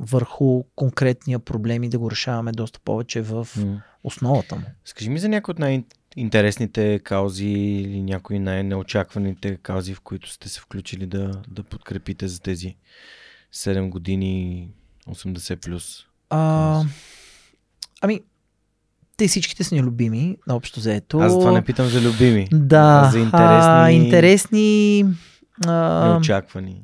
върху 0.00 0.62
конкретния 0.74 1.38
проблем 1.38 1.84
и 1.84 1.88
да 1.88 1.98
го 1.98 2.10
решаваме 2.10 2.52
доста 2.52 2.80
повече 2.84 3.22
в 3.22 3.48
основата 4.04 4.56
му. 4.56 4.62
Скажи 4.84 5.10
ми 5.10 5.18
за 5.18 5.28
някои 5.28 5.52
от 5.52 5.58
най-интересните 6.16 6.98
каузи 6.98 7.48
или 7.48 8.02
някои 8.02 8.38
най-неочакваните 8.38 9.56
каузи, 9.56 9.94
в 9.94 10.00
които 10.00 10.30
сте 10.30 10.48
се 10.48 10.60
включили 10.60 11.06
да, 11.06 11.30
да 11.48 11.62
подкрепите 11.62 12.28
за 12.28 12.40
тези 12.40 12.76
7 13.54 13.88
години 13.88 14.68
80 15.08 15.56
плюс. 15.64 16.06
А, 16.30 16.82
ами, 18.02 18.20
те 19.16 19.28
всичките 19.28 19.64
са 19.64 19.74
ни 19.74 19.82
любими, 19.82 20.36
общо 20.50 20.80
заето. 20.80 21.18
Аз 21.18 21.32
това 21.32 21.52
не 21.52 21.64
питам 21.64 21.86
за 21.86 22.00
любими. 22.00 22.48
Да. 22.52 23.02
А 23.04 23.10
за 23.10 23.18
интересни. 23.18 23.70
А, 23.72 23.90
интересни. 23.90 25.04
А, 25.66 26.08
неочаквани. 26.08 26.82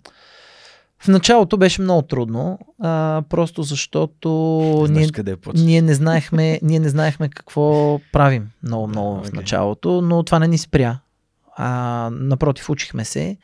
В 1.02 1.08
началото 1.08 1.56
беше 1.56 1.82
много 1.82 2.02
трудно, 2.02 2.58
а, 2.82 3.22
просто 3.28 3.62
защото 3.62 4.28
не 4.90 5.00
ние, 5.00 5.08
къде 5.08 5.32
е 5.32 5.36
ние, 5.54 5.82
не 5.82 5.94
знаехме, 5.94 6.60
ние 6.62 6.80
не 6.80 6.88
знаехме 6.88 7.28
какво 7.28 7.98
правим 8.12 8.50
много, 8.62 8.86
много 8.86 9.16
okay. 9.16 9.30
в 9.30 9.32
началото, 9.32 10.02
но 10.02 10.22
това 10.22 10.38
не 10.38 10.48
ни 10.48 10.58
спря. 10.58 10.98
А, 11.56 12.10
напротив, 12.12 12.70
учихме 12.70 13.04
се. 13.04 13.36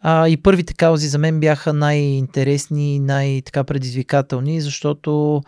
А, 0.00 0.28
и 0.28 0.36
първите 0.36 0.74
каузи 0.74 1.08
за 1.08 1.18
мен 1.18 1.40
бяха 1.40 1.72
най-интересни, 1.72 2.98
най-така 2.98 3.64
предизвикателни, 3.64 4.60
защото 4.60 5.42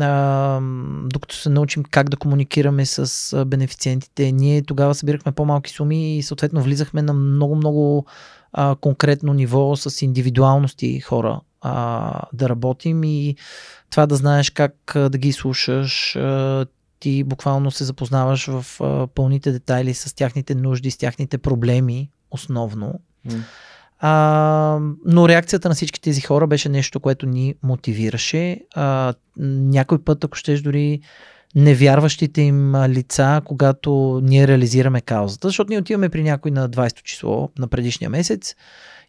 а, 0.00 0.60
докато 1.04 1.34
се 1.34 1.48
научим 1.48 1.82
как 1.90 2.08
да 2.08 2.16
комуникираме 2.16 2.86
с 2.86 3.44
бенефициентите, 3.44 4.32
ние 4.32 4.62
тогава 4.62 4.94
събирахме 4.94 5.32
по-малки 5.32 5.70
суми 5.70 6.16
и 6.16 6.22
съответно 6.22 6.62
влизахме 6.62 7.02
на 7.02 7.12
много-много 7.12 8.06
а, 8.56 8.76
конкретно 8.80 9.34
ниво 9.34 9.76
с 9.76 10.02
индивидуалности 10.02 11.00
хора 11.00 11.40
а, 11.60 12.22
да 12.32 12.48
работим 12.48 13.04
и 13.04 13.36
това 13.90 14.06
да 14.06 14.16
знаеш 14.16 14.50
как 14.50 14.96
а, 14.96 15.08
да 15.08 15.18
ги 15.18 15.32
слушаш, 15.32 16.16
а, 16.16 16.66
ти 17.00 17.24
буквално 17.24 17.70
се 17.70 17.84
запознаваш 17.84 18.46
в 18.46 18.66
а, 18.80 19.06
пълните 19.06 19.52
детайли 19.52 19.94
с 19.94 20.14
тяхните 20.14 20.54
нужди, 20.54 20.90
с 20.90 20.96
тяхните 20.96 21.38
проблеми 21.38 22.10
основно. 22.30 23.00
Mm. 23.28 23.40
А, 23.98 24.78
но 25.06 25.28
реакцията 25.28 25.68
на 25.68 25.74
всички 25.74 26.00
тези 26.00 26.20
хора 26.20 26.46
беше 26.46 26.68
нещо, 26.68 27.00
което 27.00 27.26
ни 27.26 27.54
мотивираше. 27.62 28.60
А, 28.74 29.14
някой 29.36 30.04
път, 30.04 30.24
ако 30.24 30.36
щеш 30.36 30.60
дори 30.60 31.00
невярващите 31.56 32.42
им 32.42 32.74
лица, 32.74 33.42
когато 33.44 34.20
ние 34.24 34.48
реализираме 34.48 35.00
каузата, 35.00 35.48
защото 35.48 35.70
ние 35.70 35.78
отиваме 35.78 36.08
при 36.08 36.22
някой 36.22 36.50
на 36.50 36.70
20 36.70 37.02
число 37.02 37.50
на 37.58 37.68
предишния 37.68 38.10
месец 38.10 38.54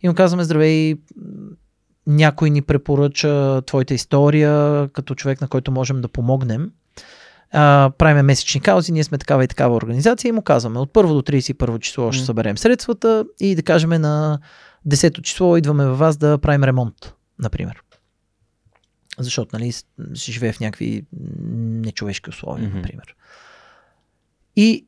и 0.03 0.07
му 0.07 0.15
казваме 0.15 0.44
здравей, 0.44 0.95
някой 2.07 2.49
ни 2.49 2.61
препоръча 2.61 3.61
твоята 3.61 3.94
история 3.94 4.88
като 4.94 5.15
човек, 5.15 5.41
на 5.41 5.48
който 5.48 5.72
можем 5.72 6.02
да 6.02 6.07
помогнем. 6.07 6.72
А, 7.52 7.91
правиме 7.98 8.24
месечни 8.24 8.61
каузи, 8.61 8.91
ние 8.91 9.03
сме 9.03 9.18
такава 9.18 9.44
и 9.44 9.48
такава 9.48 9.76
организация 9.76 10.30
и 10.30 10.32
му 10.32 10.41
казваме 10.41 10.80
от 10.80 10.94
1 10.94 11.07
до 11.07 11.22
31 11.22 11.80
число 11.80 12.11
ще 12.11 12.26
съберем 12.26 12.57
средствата 12.57 13.26
и 13.40 13.56
да 13.56 13.64
кажем 13.64 13.90
на 13.90 14.40
10 14.88 15.22
число 15.22 15.57
идваме 15.57 15.86
във 15.86 15.99
вас 15.99 16.18
да 16.18 16.38
правим 16.38 16.64
ремонт, 16.64 17.14
например. 17.40 17.87
Защото, 19.19 19.57
нали, 19.57 19.72
ще 20.14 20.31
живее 20.31 20.53
в 20.53 20.60
някакви 20.60 21.03
нечовешки 21.49 22.30
условия, 22.30 22.69
mm-hmm. 22.69 22.76
например. 22.76 23.15
И 24.56 24.85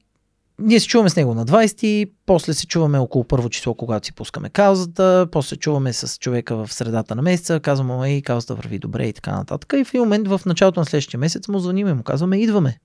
ние 0.59 0.79
се 0.79 0.87
чуваме 0.87 1.09
с 1.09 1.15
него 1.15 1.33
на 1.33 1.45
20, 1.45 2.11
после 2.25 2.53
се 2.53 2.67
чуваме 2.67 2.99
около 2.99 3.23
първо 3.23 3.49
число, 3.49 3.73
когато 3.73 4.05
си 4.05 4.13
пускаме 4.13 4.49
каузата, 4.49 5.27
после 5.31 5.49
се 5.49 5.55
чуваме 5.57 5.93
с 5.93 6.17
човека 6.17 6.55
в 6.55 6.73
средата 6.73 7.15
на 7.15 7.21
месеца, 7.21 7.59
казваме, 7.59 8.11
ей, 8.11 8.21
каузата 8.21 8.55
върви 8.55 8.79
добре 8.79 9.07
и 9.07 9.13
така 9.13 9.31
нататък. 9.31 9.73
И 9.77 9.83
в 9.83 9.89
един 9.89 10.01
момент 10.01 10.27
в 10.27 10.41
началото 10.45 10.79
на 10.79 10.85
следващия 10.85 11.19
месец 11.19 11.47
му 11.47 11.59
звъним 11.59 11.87
и 11.87 11.93
му 11.93 12.03
казваме, 12.03 12.37
идваме. 12.37 12.79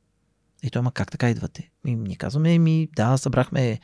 И 0.62 0.70
той, 0.70 0.82
ма 0.82 0.92
как 0.92 1.10
така 1.10 1.30
идвате? 1.30 1.70
И 1.86 1.94
ние 1.94 2.16
казваме, 2.16 2.58
ми 2.58 2.88
да, 2.96 3.16
събрахме 3.16 3.78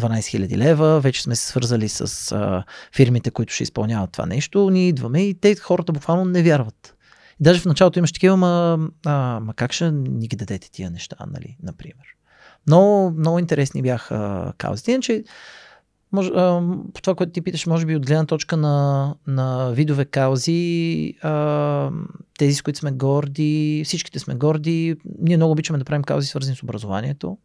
12 0.00 0.46
000 0.46 0.56
лева, 0.56 1.00
вече 1.00 1.22
сме 1.22 1.36
се 1.36 1.46
свързали 1.46 1.88
с 1.88 2.32
а, 2.32 2.64
фирмите, 2.94 3.30
които 3.30 3.52
ще 3.52 3.62
изпълняват 3.62 4.12
това 4.12 4.26
нещо, 4.26 4.70
ние 4.70 4.88
идваме 4.88 5.22
и 5.22 5.34
те 5.34 5.56
хората 5.56 5.92
буквално 5.92 6.24
не 6.24 6.42
вярват. 6.42 6.96
И 7.40 7.44
даже 7.44 7.60
в 7.60 7.64
началото 7.64 7.98
имаш 7.98 8.12
такива, 8.12 8.36
ма, 8.36 8.78
а, 9.06 9.40
ма 9.40 9.54
как 9.54 9.72
ще 9.72 9.90
ни 9.90 10.28
ги 10.28 10.36
дадете 10.36 10.70
тия 10.70 10.90
неща, 10.90 11.16
нали, 11.32 11.56
например. 11.62 12.06
Много, 12.66 13.10
много 13.10 13.38
интересни 13.38 13.82
бяха 13.82 14.52
каузите. 14.58 14.92
Иначе, 14.92 15.24
може, 16.12 16.30
а, 16.30 16.62
това, 17.02 17.14
което 17.14 17.32
ти 17.32 17.40
питаш, 17.40 17.66
може 17.66 17.86
би 17.86 17.96
от 17.96 18.06
гледна 18.06 18.26
точка 18.26 18.56
на, 18.56 19.14
на 19.26 19.72
видове 19.72 20.04
каузи, 20.04 21.14
а, 21.22 21.90
тези, 22.38 22.54
с 22.54 22.62
които 22.62 22.78
сме 22.78 22.92
горди, 22.92 23.82
всичките 23.84 24.18
сме 24.18 24.34
горди. 24.34 24.96
Ние 25.20 25.36
много 25.36 25.52
обичаме 25.52 25.78
да 25.78 25.84
правим 25.84 26.02
каузи, 26.02 26.28
свързани 26.28 26.56
с 26.56 26.62
образованието. 26.62 27.38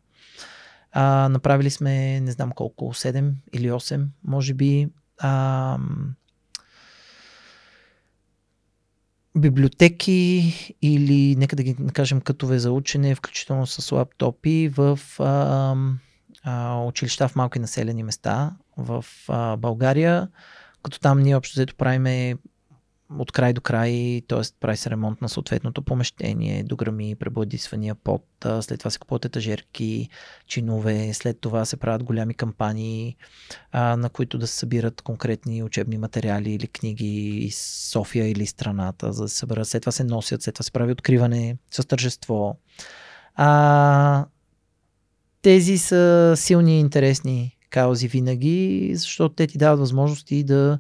А, 0.92 1.30
направили 1.30 1.70
сме, 1.70 2.20
не 2.20 2.32
знам 2.32 2.52
колко, 2.52 2.86
7 2.86 3.32
или 3.54 3.72
8, 3.72 4.06
може 4.24 4.54
би. 4.54 4.88
А, 5.20 5.78
библиотеки 9.38 10.54
или 10.82 11.36
нека 11.36 11.56
да 11.56 11.64
ги 11.64 11.76
кажем 11.94 12.22
кътове 12.22 12.60
за 12.60 12.72
учене, 12.72 13.16
включително 13.16 13.68
с 13.68 13.92
лаптопи 13.92 14.68
в 14.68 15.00
а, 15.20 15.76
а, 16.44 16.84
училища 16.84 17.28
в 17.28 17.36
малки 17.36 17.60
населени 17.60 18.04
места 18.04 18.52
в 18.78 19.06
а, 19.28 19.58
България, 19.58 20.28
като 20.84 21.00
там 21.00 21.20
ние 21.20 21.36
общо 21.36 21.54
взето 21.54 21.76
правиме 21.76 22.36
от 23.18 23.32
край 23.32 23.54
до 23.54 23.62
край, 23.62 24.22
т.е. 24.28 24.42
прави 24.60 24.78
се 24.78 24.90
ремонт 24.90 25.22
на 25.22 25.30
съответното 25.30 25.82
помещение, 25.82 26.64
дограми, 26.64 27.16
пребладисвания 27.16 27.96
под, 27.96 28.26
след 28.62 28.80
това 28.80 28.92
се 28.92 29.00
купуват 29.00 29.26
етажерки, 29.26 30.10
чинове, 30.48 31.14
след 31.14 31.40
това 31.40 31.66
се 31.66 31.78
правят 31.78 32.04
голями 32.04 32.34
кампании, 32.34 33.16
а, 33.72 33.96
на 33.96 34.10
които 34.10 34.38
да 34.38 34.48
се 34.48 34.56
събират 34.56 35.02
конкретни 35.02 35.64
учебни 35.64 35.98
материали 35.98 36.52
или 36.52 36.68
книги 36.68 37.38
из 37.38 37.58
София 37.92 38.30
или 38.30 38.46
страната, 38.46 39.14
за 39.14 39.24
да 39.24 39.30
се 39.30 39.36
съберат. 39.36 39.68
След 39.68 39.82
това 39.82 39.92
се 39.92 40.04
носят, 40.04 40.42
след 40.42 40.56
това 40.56 40.64
се 40.64 40.72
прави 40.72 40.92
откриване 40.92 41.58
с 41.72 41.88
тържество. 41.88 42.58
А, 43.36 44.26
тези 45.42 45.78
са 45.78 46.34
силни 46.38 46.78
и 46.78 46.80
интересни 46.80 47.58
каузи 47.70 48.08
винаги, 48.08 48.92
защото 48.96 49.36
те 49.36 49.48
ти 49.48 49.58
дават 49.58 49.80
възможности 49.80 50.44
да 50.44 50.80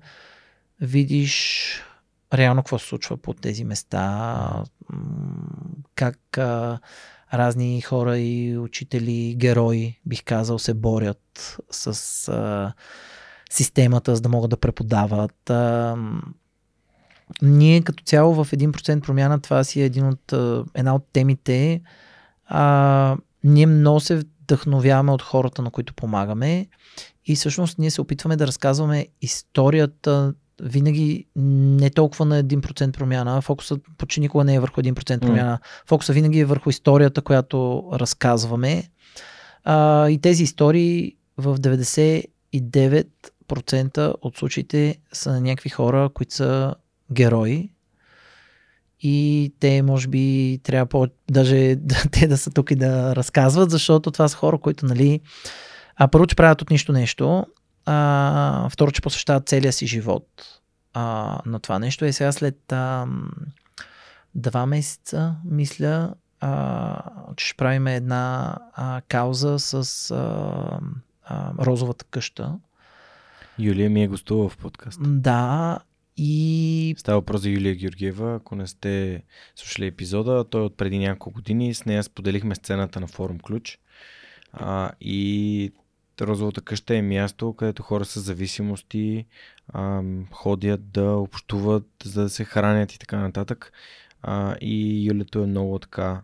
видиш 0.81 1.84
реално 2.34 2.61
какво 2.61 2.80
се 2.80 2.88
случва 2.88 3.18
по 3.18 3.34
тези 3.34 3.64
места, 3.64 4.64
как 5.95 6.38
а, 6.38 6.80
разни 7.34 7.81
хора 7.81 8.18
и 8.18 8.57
учители, 8.57 9.35
герои, 9.38 9.99
бих 10.06 10.23
казал, 10.23 10.60
се 10.60 10.73
борят 10.73 11.57
с 11.72 11.88
а, 12.27 12.73
системата, 13.49 14.15
за 14.15 14.22
да 14.22 14.30
могат 14.30 14.49
да 14.49 14.57
преподават. 14.57 15.49
А, 15.49 15.95
ние 17.41 17.81
като 17.81 18.03
цяло 18.03 18.43
в 18.43 18.51
1% 18.51 19.01
промяна, 19.01 19.39
това 19.39 19.64
си 19.64 19.81
е 19.81 19.85
един 19.85 20.07
от, 20.07 20.34
една 20.73 20.95
от 20.95 21.07
темите. 21.14 21.81
А, 22.45 23.18
ние 23.43 23.65
много 23.65 23.99
се 23.99 24.15
вдъхновяваме 24.15 25.11
от 25.11 25.22
хората, 25.22 25.61
на 25.61 25.72
които 25.72 25.93
помагаме 25.93 26.68
и 27.26 27.35
всъщност 27.35 27.80
ние 27.80 27.91
се 27.91 28.01
опитваме 28.01 28.35
да 28.35 28.47
разказваме 28.47 29.07
историята 29.22 30.34
винаги 30.64 31.26
не 31.36 31.90
толкова 31.90 32.26
на 32.26 32.44
1% 32.44 32.91
промяна. 32.91 33.41
Фокусът 33.41 33.81
почти 33.98 34.19
никога 34.19 34.44
не 34.44 34.56
е 34.56 34.60
върху 34.60 34.81
1% 34.81 35.19
промяна. 35.19 35.57
Mm. 35.57 35.61
Фокусът 35.88 36.15
винаги 36.15 36.40
е 36.40 36.45
върху 36.45 36.69
историята, 36.69 37.22
която 37.22 37.90
разказваме. 37.94 38.84
А, 39.64 40.10
и 40.10 40.22
тези 40.22 40.44
истории 40.44 41.15
в 41.38 41.57
99% 41.57 44.14
от 44.22 44.38
случаите 44.38 44.98
са 45.14 45.31
на 45.31 45.41
някакви 45.41 45.69
хора, 45.69 46.10
които 46.14 46.34
са 46.34 46.76
герои. 47.11 47.69
И 49.02 49.53
те, 49.60 49.81
може 49.81 50.07
би, 50.07 50.60
трябва 50.64 50.86
по- 50.86 51.07
даже 51.31 51.77
те 52.11 52.27
да 52.27 52.38
са 52.38 52.52
тук 52.52 52.72
и 52.72 52.76
да 52.76 53.15
разказват, 53.15 53.72
защото 53.72 54.11
това 54.11 54.27
са 54.27 54.38
хора, 54.38 54.57
които, 54.57 54.86
нали, 54.86 55.19
а 55.95 56.07
първо, 56.07 56.27
че 56.27 56.36
правят 56.36 56.61
от 56.61 56.69
нищо 56.69 56.91
нещо, 56.91 57.45
а, 57.85 58.69
второ, 58.69 58.91
че 58.91 59.01
посвещават 59.01 59.47
целия 59.47 59.73
си 59.73 59.88
живот 59.88 60.60
а, 60.93 61.38
на 61.45 61.60
това 61.60 61.80
нещо. 61.80 62.06
И 62.06 62.14
сега 62.14 62.31
след 62.31 62.72
а, 62.72 63.07
два 64.35 64.65
месеца, 64.65 65.35
мисля, 65.45 66.14
а, 66.39 67.01
че 67.35 67.45
ще 67.45 67.57
правим 67.57 67.88
една 67.88 68.57
а, 68.73 69.01
кауза 69.07 69.60
с 69.60 70.11
а, 70.11 70.80
а, 71.23 71.53
розовата 71.65 72.06
къща. 72.06 72.60
Юлия 73.60 73.89
ми 73.89 74.03
е 74.03 74.07
гостува 74.07 74.49
в 74.49 74.57
подкаст. 74.57 74.99
Да, 75.03 75.80
и... 76.18 76.95
Става 76.97 77.18
въпрос 77.19 77.41
за 77.41 77.49
Юлия 77.49 77.76
Георгиева. 77.76 78.35
Ако 78.35 78.56
не 78.56 78.68
сте 78.68 79.23
слушали 79.56 79.88
епизода, 79.88 80.45
той 80.49 80.61
е 80.61 80.65
от 80.65 80.77
преди 80.77 80.97
няколко 80.97 81.31
години. 81.31 81.73
С 81.73 81.85
нея 81.85 82.03
споделихме 82.03 82.56
сцената 82.56 82.99
на 82.99 83.07
форум 83.07 83.39
Ключ. 83.39 83.80
А, 84.53 84.91
и 85.01 85.72
Розовата 86.27 86.61
къща 86.61 86.95
е 86.95 87.01
място, 87.01 87.53
където 87.53 87.83
хора 87.83 88.05
с 88.05 88.19
зависимости 88.19 89.25
а, 89.73 90.01
ходят 90.31 90.91
да 90.91 91.11
общуват, 91.11 91.87
за 92.03 92.21
да 92.21 92.29
се 92.29 92.43
хранят 92.43 92.93
и 92.93 92.99
така 92.99 93.17
нататък. 93.17 93.71
А, 94.21 94.55
и 94.61 95.05
Юлето 95.07 95.43
е 95.43 95.47
много 95.47 95.79
така 95.79 96.21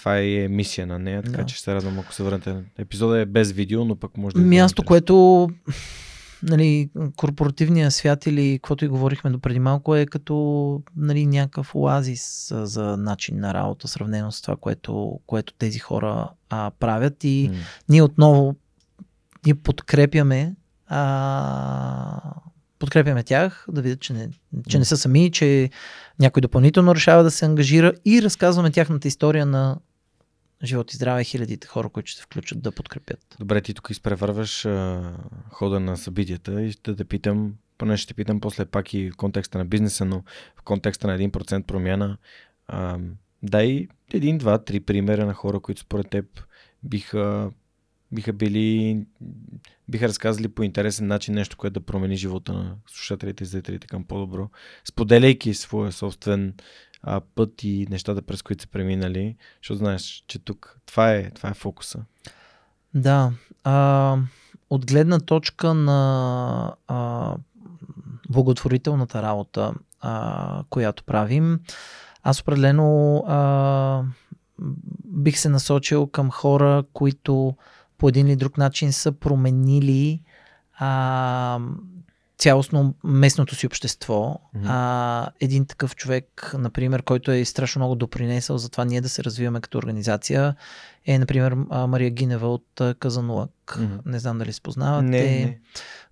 това 0.00 0.18
е 0.18 0.48
мисия 0.48 0.86
на 0.86 0.98
нея, 0.98 1.22
така 1.22 1.36
да. 1.36 1.46
че 1.46 1.60
се 1.60 1.74
радвам, 1.74 1.98
ако 1.98 2.12
се 2.12 2.22
върнете. 2.22 2.56
Епизода 2.78 3.18
е 3.18 3.26
без 3.26 3.52
видео, 3.52 3.84
но 3.84 3.96
пък 3.96 4.16
може 4.16 4.34
да. 4.34 4.40
Място, 4.40 4.82
което 4.82 5.48
нали, 6.42 6.90
корпоративния 7.16 7.90
свят 7.90 8.26
или 8.26 8.58
каквото 8.58 8.84
и 8.84 8.88
говорихме 8.88 9.30
до 9.30 9.38
преди 9.38 9.58
малко 9.58 9.96
е 9.96 10.06
като 10.06 10.82
нали, 10.96 11.26
някакъв 11.26 11.74
оазис 11.74 12.52
за 12.54 12.96
начин 12.96 13.40
на 13.40 13.54
работа, 13.54 13.88
сравнено 13.88 14.32
с 14.32 14.42
това, 14.42 14.56
което, 14.56 15.20
което 15.26 15.52
тези 15.52 15.78
хора 15.78 16.30
а, 16.50 16.70
правят. 16.78 17.24
И 17.24 17.50
mm. 17.50 17.54
ние 17.88 18.02
отново 18.02 18.54
ние 19.46 19.54
подкрепяме 19.54 20.54
а, 20.86 22.34
подкрепяме 22.78 23.22
тях, 23.22 23.66
да 23.68 23.82
видят, 23.82 24.00
че 24.00 24.12
не, 24.12 24.30
че 24.68 24.78
не 24.78 24.84
са 24.84 24.96
сами, 24.96 25.30
че 25.30 25.70
някой 26.18 26.40
допълнително 26.40 26.94
решава 26.94 27.22
да 27.22 27.30
се 27.30 27.44
ангажира 27.44 27.92
и 28.04 28.22
разказваме 28.22 28.70
тяхната 28.70 29.08
история 29.08 29.46
на 29.46 29.78
живот 30.64 30.92
и 30.92 30.96
здраве 30.96 31.24
хилядите 31.24 31.66
хора, 31.66 31.88
които 31.88 32.10
ще 32.10 32.18
се 32.18 32.24
включат 32.24 32.62
да 32.62 32.72
подкрепят. 32.72 33.36
Добре, 33.38 33.60
ти 33.60 33.74
тук 33.74 33.90
изпреварваш 33.90 34.66
а, 34.66 35.02
хода 35.50 35.80
на 35.80 35.96
събитията 35.96 36.62
и 36.62 36.72
ще 36.72 36.96
те 36.96 37.04
питам, 37.04 37.54
поне 37.78 37.96
ще 37.96 38.06
те 38.06 38.14
питам 38.14 38.40
после 38.40 38.64
пак 38.64 38.94
и 38.94 39.10
в 39.10 39.16
контекста 39.16 39.58
на 39.58 39.64
бизнеса, 39.64 40.04
но 40.04 40.22
в 40.56 40.62
контекста 40.62 41.06
на 41.06 41.18
1% 41.18 41.62
промяна, 41.62 42.18
а, 42.68 42.98
дай 43.42 43.88
един, 44.12 44.38
два, 44.38 44.64
три 44.64 44.80
примера 44.80 45.26
на 45.26 45.34
хора, 45.34 45.60
които 45.60 45.80
според 45.80 46.10
теб 46.10 46.26
биха 46.82 47.50
биха 48.12 48.32
били, 48.32 49.00
биха 49.88 50.08
разказали 50.08 50.48
по 50.48 50.62
интересен 50.62 51.06
начин 51.06 51.34
нещо, 51.34 51.56
което 51.56 51.80
да 51.80 51.86
промени 51.86 52.16
живота 52.16 52.52
на 52.52 52.76
слушателите 52.86 53.44
и 53.44 53.46
зрителите 53.46 53.86
към 53.86 54.04
по-добро, 54.04 54.48
споделяйки 54.84 55.54
своя 55.54 55.92
собствен 55.92 56.54
а, 57.02 57.20
път 57.34 57.64
и 57.64 57.86
нещата, 57.90 58.22
през 58.22 58.42
които 58.42 58.62
са 58.62 58.68
преминали, 58.68 59.36
защото 59.62 59.78
знаеш, 59.78 60.24
че 60.26 60.38
тук 60.38 60.80
това 60.86 61.12
е, 61.12 61.30
това 61.30 61.48
е 61.48 61.54
фокуса. 61.54 62.04
Да. 62.94 63.32
А, 63.64 64.16
от 64.70 64.86
гледна 64.86 65.20
точка 65.20 65.74
на 65.74 66.74
а, 66.88 67.34
благотворителната 68.28 69.22
работа, 69.22 69.74
а, 70.00 70.64
която 70.70 71.04
правим, 71.04 71.60
аз 72.22 72.40
определено 72.40 73.16
а, 73.26 74.02
бих 75.04 75.38
се 75.38 75.48
насочил 75.48 76.06
към 76.06 76.30
хора, 76.30 76.84
които 76.92 77.56
по 78.00 78.08
един 78.08 78.26
или 78.26 78.36
друг 78.36 78.58
начин 78.58 78.92
са 78.92 79.12
променили 79.12 80.22
а, 80.78 81.58
цялостно 82.38 82.94
местното 83.04 83.54
си 83.54 83.66
общество. 83.66 84.40
Mm-hmm. 84.56 84.64
А, 84.66 85.30
един 85.40 85.66
такъв 85.66 85.96
човек, 85.96 86.54
например, 86.58 87.02
който 87.02 87.32
е 87.32 87.44
страшно 87.44 87.80
много 87.80 87.94
допринесъл 87.94 88.58
за 88.58 88.68
това 88.68 88.84
ние 88.84 89.00
да 89.00 89.08
се 89.08 89.24
развиваме 89.24 89.60
като 89.60 89.78
организация, 89.78 90.54
е, 91.06 91.18
например, 91.18 91.54
Мария 91.88 92.10
Гинева 92.10 92.48
от 92.48 92.80
Казанлък. 92.98 93.50
Mm-hmm. 93.66 94.00
Не 94.06 94.18
знам 94.18 94.38
дали 94.38 94.52
се 94.52 94.60
познавате. 94.60 95.06
Не, 95.06 95.22
не. 95.22 95.58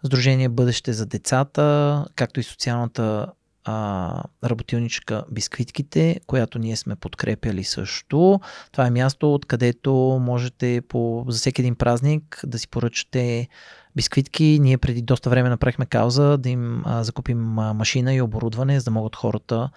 Сдружение 0.05 0.49
Бъдеще 0.49 0.93
за 0.93 1.07
децата, 1.07 2.05
както 2.15 2.41
и 2.41 2.43
социалната 2.43 3.27
а, 3.69 4.23
работилничка 4.45 5.25
Бисквитките, 5.31 6.21
която 6.27 6.59
ние 6.59 6.77
сме 6.77 6.97
подкрепяли 6.97 7.65
също. 7.65 8.41
Това 8.73 8.87
е 8.87 8.91
място, 8.91 9.35
откъдето 9.35 9.93
можете 10.23 10.83
по, 10.89 11.25
за 11.29 11.39
всеки 11.39 11.61
един 11.61 11.75
празник 11.75 12.41
да 12.47 12.59
си 12.59 12.69
поръчате 12.69 13.49
бисквитки. 13.97 14.59
Ние 14.63 14.79
преди 14.79 15.03
доста 15.03 15.31
време 15.31 15.49
направихме 15.49 15.87
кауза 15.87 16.39
да 16.39 16.49
им 16.49 16.83
а, 16.85 17.05
закупим 17.05 17.59
а, 17.59 17.75
машина 17.75 18.15
и 18.15 18.21
оборудване, 18.21 18.81
за 18.81 18.85
да 18.85 18.91
могат 18.91 19.17
хората, 19.17 19.71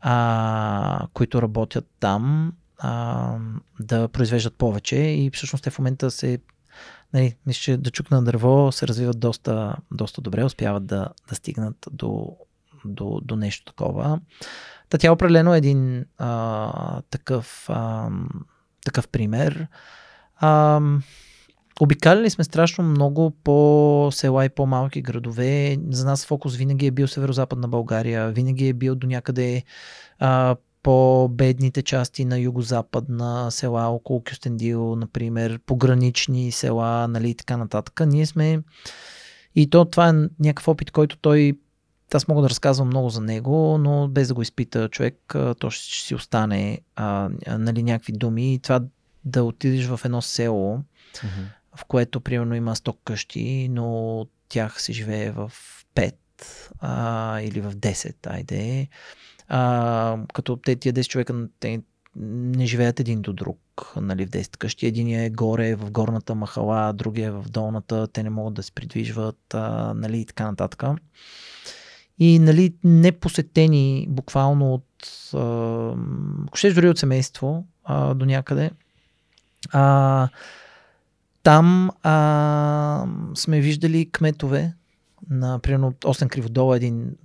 а, 0.00 1.06
които 1.14 1.42
работят 1.42 1.86
там, 2.00 2.52
а, 2.78 3.36
да 3.80 4.08
произвеждат 4.08 4.54
повече. 4.54 4.96
И 4.96 5.30
всъщност 5.34 5.64
те 5.64 5.70
в 5.70 5.78
момента 5.78 6.10
се 6.10 6.38
нали, 7.14 7.36
мисля, 7.46 7.60
че 7.60 7.76
да 7.76 7.90
чукна 7.90 8.24
дърво 8.24 8.72
се 8.72 8.88
развиват 8.88 9.20
доста, 9.20 9.76
доста 9.92 10.20
добре, 10.20 10.44
успяват 10.44 10.86
да, 10.86 11.08
да 11.28 11.34
стигнат 11.34 11.86
до 11.92 12.36
до, 12.84 13.20
до 13.24 13.36
нещо 13.36 13.72
такова. 13.72 14.20
Та 14.88 14.98
тя 14.98 15.12
определено 15.12 15.54
е 15.54 15.58
един 15.58 16.04
а, 16.18 17.02
такъв, 17.10 17.66
а, 17.68 18.08
такъв 18.84 19.08
пример. 19.08 19.66
А, 20.36 20.80
Обикаляли 21.80 22.30
сме 22.30 22.44
страшно 22.44 22.84
много 22.84 23.30
по 23.30 24.08
села 24.12 24.44
и 24.44 24.48
по-малки 24.48 25.02
градове. 25.02 25.76
За 25.90 26.06
нас 26.06 26.26
фокус 26.26 26.56
винаги 26.56 26.86
е 26.86 26.90
бил 26.90 27.06
северо-западна 27.06 27.68
България, 27.68 28.30
винаги 28.30 28.68
е 28.68 28.72
бил 28.72 28.94
до 28.94 29.06
някъде 29.06 29.62
а, 30.18 30.56
по-бедните 30.82 31.82
части 31.82 32.24
на 32.24 32.38
юго-западна 32.38 33.50
села, 33.50 33.86
около 33.86 34.22
Кюстендил, 34.24 34.96
например, 34.96 35.60
погранични 35.66 36.52
села, 36.52 37.08
нали, 37.08 37.30
и 37.30 37.34
така 37.34 37.56
нататък. 37.56 38.00
Ние 38.06 38.26
сме 38.26 38.60
и 39.54 39.70
то 39.70 39.84
това 39.84 40.08
е 40.08 40.12
някакъв 40.40 40.68
опит, 40.68 40.90
който 40.90 41.16
той 41.16 41.58
аз 42.14 42.28
мога 42.28 42.42
да 42.42 42.50
разказвам 42.50 42.88
много 42.88 43.10
за 43.10 43.20
него, 43.20 43.78
но 43.78 44.08
без 44.08 44.28
да 44.28 44.34
го 44.34 44.42
изпита 44.42 44.88
човек, 44.88 45.34
то 45.58 45.70
ще, 45.70 46.06
си 46.06 46.14
остане 46.14 46.80
а, 46.96 47.30
нали, 47.58 47.82
някакви 47.82 48.12
думи. 48.12 48.54
И 48.54 48.58
това 48.58 48.80
да 49.24 49.44
отидеш 49.44 49.86
в 49.86 50.00
едно 50.04 50.22
село, 50.22 50.78
mm-hmm. 50.78 51.44
в 51.76 51.84
което 51.84 52.20
примерно 52.20 52.54
има 52.54 52.76
100 52.76 52.96
къщи, 53.04 53.68
но 53.70 54.26
тях 54.48 54.82
се 54.82 54.92
живее 54.92 55.30
в 55.30 55.52
5 55.94 56.14
а, 56.80 57.40
или 57.40 57.60
в 57.60 57.72
10, 57.72 58.26
айде. 58.26 58.88
А, 59.48 60.18
като 60.34 60.56
те, 60.56 60.76
тия 60.76 60.92
10 60.92 61.08
човека 61.08 61.48
те 61.60 61.82
не 62.16 62.66
живеят 62.66 63.00
един 63.00 63.22
до 63.22 63.32
друг 63.32 63.58
нали, 63.96 64.26
в 64.26 64.30
10 64.30 64.56
къщи. 64.56 64.86
Единия 64.86 65.22
е 65.22 65.30
горе 65.30 65.74
в 65.74 65.90
горната 65.90 66.34
махала, 66.34 66.92
другия 66.92 67.28
е 67.28 67.30
в 67.30 67.44
долната, 67.50 68.06
те 68.06 68.22
не 68.22 68.30
могат 68.30 68.54
да 68.54 68.62
се 68.62 68.72
придвижват 68.72 69.54
а, 69.54 69.94
нали, 69.94 70.20
и 70.20 70.26
така 70.26 70.46
нататък 70.46 70.82
и 72.18 72.38
нали, 72.38 72.74
непосетени 72.84 74.06
буквално 74.08 74.74
от, 74.74 74.84
ако 76.46 76.56
ще 76.56 76.72
дори 76.72 76.88
от 76.88 76.98
семейство 76.98 77.66
а, 77.84 78.14
до 78.14 78.24
някъде. 78.24 78.70
А, 79.72 80.28
там 81.42 81.90
а, 82.02 83.06
сме 83.34 83.60
виждали 83.60 84.10
кметове 84.10 84.74
на, 85.30 85.58
примерно, 85.58 85.94
Осен 86.04 86.28
Криводол 86.28 86.74
един 86.74 87.16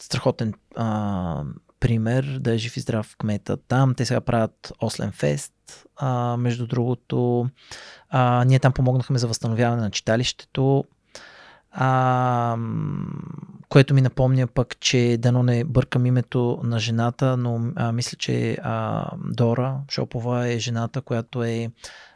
страхотен 0.00 0.54
а, 0.76 1.42
пример, 1.80 2.38
да 2.40 2.54
е 2.54 2.58
жив 2.58 2.76
и 2.76 2.80
здрав 2.80 3.16
кмета 3.18 3.56
там. 3.56 3.94
Те 3.94 4.04
сега 4.04 4.20
правят 4.20 4.72
Ослен 4.80 5.12
Фест. 5.12 5.52
А, 5.96 6.36
между 6.36 6.66
другото, 6.66 7.48
а, 8.10 8.44
ние 8.44 8.58
там 8.58 8.72
помогнахме 8.72 9.18
за 9.18 9.28
възстановяване 9.28 9.82
на 9.82 9.90
читалището. 9.90 10.84
А, 11.80 12.56
което 13.68 13.94
ми 13.94 14.00
напомня 14.00 14.46
пък, 14.46 14.80
че 14.80 15.16
дано 15.18 15.42
не 15.42 15.64
бъркам 15.64 16.06
името 16.06 16.60
на 16.64 16.78
жената, 16.78 17.36
но 17.36 17.72
а, 17.76 17.92
мисля, 17.92 18.16
че 18.16 18.58
а, 18.62 19.06
Дора 19.24 19.76
Шопова 19.90 20.48
е 20.48 20.58
жената, 20.58 21.00
която 21.00 21.44
е 21.44 21.70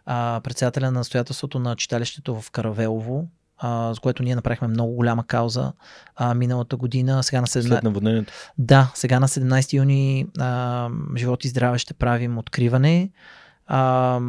а, 0.07 0.41
председателя 0.45 0.85
на 0.85 0.99
настоятелството 0.99 1.59
на 1.59 1.77
читалището 1.77 2.41
в 2.41 2.51
Каравелово, 2.51 3.29
а, 3.59 3.95
с 3.95 3.99
което 3.99 4.23
ние 4.23 4.35
направихме 4.35 4.69
много 4.69 4.93
голяма 4.93 5.27
кауза 5.27 5.73
а, 6.17 6.35
миналата 6.35 6.77
година. 6.77 7.23
Сега 7.23 7.41
на 7.41 7.47
17... 7.47 7.69
След 7.69 7.83
наводнението. 7.83 8.33
Да, 8.59 8.93
сега 8.95 9.21
на 9.21 9.29
17 9.29 9.73
юни 9.73 10.27
а, 10.39 10.89
живот 11.17 11.45
и 11.45 11.49
здраве 11.49 11.79
ще 11.79 11.95
правим 11.95 12.39
откриване. 12.39 13.11
А, 13.75 14.21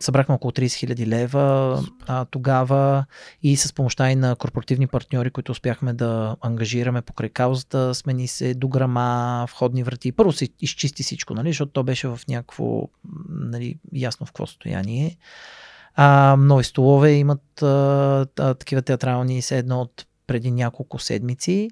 събрахме 0.00 0.34
около 0.34 0.50
30 0.50 0.72
хиляди 0.74 1.06
лева 1.06 1.78
а, 2.06 2.24
тогава 2.24 3.04
и 3.42 3.56
с 3.56 3.72
помощта 3.72 4.10
и 4.10 4.16
на 4.16 4.36
корпоративни 4.36 4.86
партньори, 4.86 5.30
които 5.30 5.52
успяхме 5.52 5.92
да 5.92 6.36
ангажираме 6.40 7.02
покрай 7.02 7.28
каузата, 7.28 7.94
смени 7.94 8.28
се 8.28 8.54
дограма, 8.54 9.46
входни 9.48 9.82
врати. 9.82 10.12
Първо 10.12 10.32
се 10.32 10.48
изчисти 10.60 11.02
всичко, 11.02 11.34
нали, 11.34 11.48
защото 11.48 11.72
то 11.72 11.82
беше 11.82 12.08
в 12.08 12.20
някакво 12.28 12.88
нали, 13.28 13.78
ясно 13.92 14.26
в 14.26 14.28
какво 14.28 14.46
състояние. 14.46 15.16
А, 15.94 16.36
нови 16.38 16.64
столове 16.64 17.12
имат 17.12 17.62
а, 17.62 18.26
такива 18.36 18.82
театрални, 18.82 19.42
се 19.42 19.58
едно 19.58 19.80
от 19.80 20.06
преди 20.26 20.50
няколко 20.50 20.98
седмици. 20.98 21.70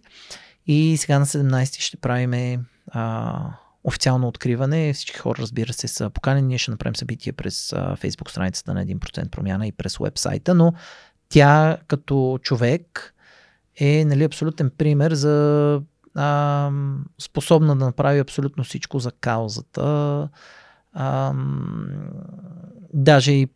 И 0.67 0.97
сега 0.97 1.19
на 1.19 1.27
17 1.27 1.81
ще 1.81 1.97
правиме 1.97 2.61
а, 2.91 3.35
официално 3.85 4.29
откриване. 4.29 4.93
Всички 4.93 5.19
хора, 5.19 5.39
разбира 5.43 5.73
се, 5.73 5.89
са 5.89 6.11
поканени. 6.11 6.47
Ние 6.47 6.59
ще 6.59 6.71
направим 6.71 6.97
събитие 6.97 7.33
през 7.33 7.71
Facebook 7.71 8.31
страницата 8.31 8.75
на 8.75 8.87
1% 8.87 9.31
промяна 9.31 9.67
и 9.67 9.73
през 9.73 9.99
вебсайта, 9.99 10.55
но 10.55 10.73
тя 11.29 11.79
като 11.87 12.39
човек 12.43 13.15
е 13.77 14.05
нали, 14.05 14.25
абсолютен 14.25 14.71
пример 14.79 15.13
за 15.15 15.81
а, 16.15 16.71
способна 17.19 17.77
да 17.77 17.85
направи 17.85 18.19
абсолютно 18.19 18.65
всичко 18.65 18.99
за 18.99 19.13
каузата. 19.13 20.29
А, 20.93 21.35
даже 22.95 23.33
и 23.33 23.49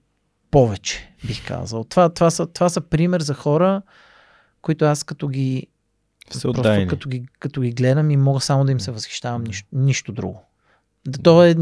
повече, 0.51 1.15
бих 1.27 1.47
казал. 1.47 1.85
Това, 1.85 2.09
това, 2.09 2.31
са, 2.31 2.47
това 2.47 2.69
са 2.69 2.81
пример 2.81 3.21
за 3.21 3.35
хора, 3.35 3.83
които 4.63 4.85
аз 4.85 5.05
като 5.05 5.29
ги 5.29 5.67
Просто 6.31 6.53
като 6.89 7.09
ги, 7.09 7.27
като 7.39 7.61
ги 7.61 7.73
гледам 7.73 8.11
и 8.11 8.17
мога 8.17 8.41
само 8.41 8.65
да 8.65 8.73
им 8.73 8.81
се 8.81 8.91
възхищавам, 8.91 9.45
нищо, 9.45 9.69
нищо 9.73 10.13
друго. 10.13 10.43
Да, 11.07 11.19
то 11.19 11.45
е, 11.45 11.57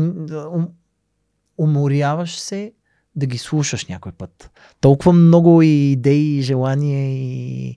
уморяваш 1.59 2.39
се 2.39 2.73
да 3.17 3.27
ги 3.27 3.39
слушаш 3.39 3.87
някой 3.87 4.13
път. 4.13 4.51
Толкова 4.81 5.13
много 5.13 5.63
и 5.63 5.93
идеи, 5.93 6.39
и 6.39 6.43
желания 6.43 7.15
и 7.15 7.77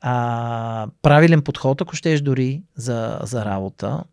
а, 0.00 0.88
правилен 1.02 1.42
подход, 1.42 1.80
ако 1.80 1.96
щеш 1.96 2.20
дори 2.20 2.62
за, 2.74 3.18
за 3.22 3.44
работа. 3.44 4.04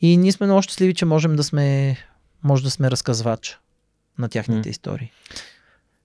И 0.00 0.16
ние 0.16 0.32
сме 0.32 0.46
много 0.46 0.62
щастливи, 0.62 0.94
че 0.94 1.04
можем 1.04 1.36
да 1.36 1.44
сме, 1.44 1.96
може 2.42 2.64
да 2.64 2.70
сме 2.70 2.90
разказвач 2.90 3.58
на 4.18 4.28
тяхните 4.28 4.68
mm. 4.68 4.70
истории. 4.70 5.10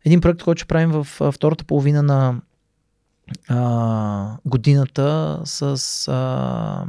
Един 0.05 0.21
проект, 0.21 0.43
който 0.43 0.59
ще 0.59 0.67
правим 0.67 0.91
в 0.91 1.31
втората 1.31 1.63
половина 1.63 2.03
на 2.03 2.41
а, 3.47 4.37
годината 4.45 5.39
с 5.45 6.07
а, 6.07 6.85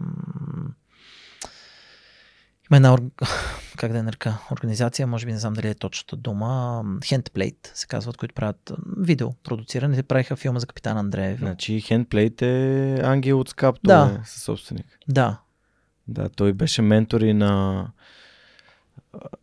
има 2.71 2.77
една 2.77 2.97
как 3.77 3.93
да 3.93 3.99
е 3.99 4.03
нарека, 4.03 4.39
организация, 4.53 5.07
може 5.07 5.27
би 5.27 5.33
не 5.33 5.39
знам 5.39 5.55
дали 5.55 5.69
е 5.69 5.75
точната 5.75 6.17
дума, 6.17 6.83
Handplate 6.85 7.71
се 7.75 7.87
казват, 7.87 8.17
които 8.17 8.35
правят 8.35 8.73
видео 8.97 9.33
продуциране. 9.33 9.97
Те 9.97 10.03
правиха 10.03 10.37
филма 10.37 10.59
за 10.59 10.67
капитан 10.67 10.99
Андреев. 10.99 11.39
Значи 11.39 11.83
Handplate 11.83 12.43
е 12.43 13.01
ангел 13.03 13.41
от 13.41 13.49
скап, 13.49 13.77
да. 13.85 14.19
е 14.23 14.27
със 14.27 14.43
собственик. 14.43 14.87
Да. 15.09 15.41
Да, 16.09 16.29
той 16.29 16.53
беше 16.53 16.83
ментор 16.83 17.21
и 17.21 17.35
на 17.35 17.87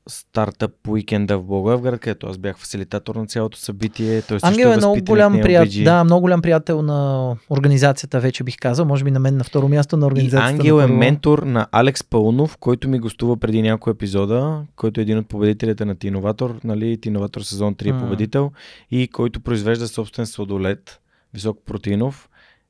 стартъп 0.08 0.88
уикенда 0.88 1.38
в 1.38 1.44
Благоевград, 1.44 2.00
където 2.00 2.28
аз 2.28 2.38
бях 2.38 2.58
фасилитатор 2.58 3.16
на 3.16 3.28
цялото 3.28 3.58
събитие. 3.58 4.22
Той 4.22 4.40
Ангел 4.42 4.68
е 4.68 4.78
много 4.78 5.04
голям, 5.04 5.42
приятел, 5.42 5.84
да, 5.84 6.04
много 6.04 6.22
голям 6.22 6.42
приятел 6.42 6.82
на 6.82 7.36
организацията, 7.50 8.20
вече 8.20 8.44
бих 8.44 8.58
казал. 8.58 8.86
Може 8.86 9.04
би 9.04 9.12
на 9.12 9.20
мен 9.20 9.38
на 9.38 9.44
второ 9.44 9.68
място 9.68 9.98
на 9.98 10.08
организацията. 10.08 10.52
И 10.52 10.70
Ангел 10.70 10.82
е 10.82 10.88
ментор 10.88 11.40
на 11.44 11.68
Алекс 11.72 12.04
Пълнов, 12.04 12.58
който 12.58 12.90
ми 12.90 13.00
гостува 13.00 13.38
преди 13.38 13.62
няколко 13.62 13.90
епизода, 13.90 14.62
който 14.76 15.00
е 15.00 15.04
един 15.04 15.18
от 15.18 15.28
победителите 15.28 15.86
на 15.86 15.96
Тиноватор, 15.96 16.60
нали, 16.64 17.02
Тиноватор 17.02 17.42
сезон 17.42 17.76
3 17.76 17.96
е 17.96 18.00
победител 18.00 18.52
и 18.92 19.08
който 19.08 19.40
произвежда 19.40 19.88
собствен 19.88 20.26
сладолет, 20.26 21.00
висок 21.34 21.60
протеинов. 21.66 22.30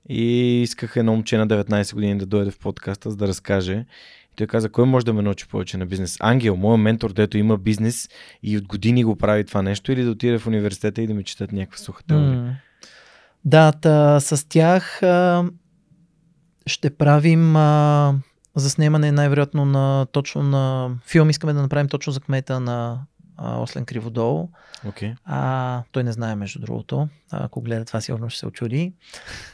И 0.09 0.61
исках 0.61 0.95
едно 0.95 1.11
момче 1.11 1.37
на 1.37 1.47
19 1.47 1.93
години 1.93 2.17
да 2.17 2.25
дойде 2.25 2.51
в 2.51 2.59
подкаста, 2.59 3.11
за 3.11 3.17
да 3.17 3.27
разкаже. 3.27 3.85
Той 4.37 4.47
каза, 4.47 4.69
кой 4.69 4.85
може 4.85 5.05
да 5.05 5.13
ме 5.13 5.21
научи 5.21 5.47
повече 5.47 5.77
на 5.77 5.85
бизнес? 5.85 6.17
Ангел, 6.19 6.55
моят 6.55 6.81
ментор, 6.81 7.13
дето 7.13 7.37
има 7.37 7.57
бизнес 7.57 8.09
и 8.43 8.57
от 8.57 8.67
години 8.67 9.03
го 9.03 9.15
прави 9.15 9.45
това 9.45 9.61
нещо 9.61 9.91
или 9.91 10.03
да 10.03 10.11
отиде 10.11 10.39
в 10.39 10.47
университета 10.47 11.01
и 11.01 11.07
да 11.07 11.13
ми 11.13 11.23
четат 11.23 11.51
някаква 11.51 11.77
суха 11.77 12.03
теория? 12.03 12.59
Mm. 13.45 13.73
Да, 13.81 14.19
с 14.19 14.49
тях 14.49 15.03
а, 15.03 15.45
ще 16.65 16.89
правим 16.89 17.55
а, 17.55 18.15
заснемане 18.55 19.11
най-вероятно 19.11 19.65
на 19.65 20.05
точно 20.11 20.43
на 20.43 20.91
филм. 21.05 21.29
Искаме 21.29 21.53
да 21.53 21.61
направим 21.61 21.87
точно 21.87 22.13
за 22.13 22.19
кмета 22.19 22.59
на 22.59 22.99
а, 23.37 23.59
Ослен 23.59 23.85
Криводол. 23.85 24.49
Okay. 24.87 25.15
А, 25.25 25.83
той 25.91 26.03
не 26.03 26.11
знае, 26.11 26.35
между 26.35 26.59
другото. 26.59 27.07
Ако 27.31 27.61
гледа 27.61 27.85
това, 27.85 28.01
сигурно 28.01 28.29
ще 28.29 28.39
се 28.39 28.45
очуди. 28.45 28.93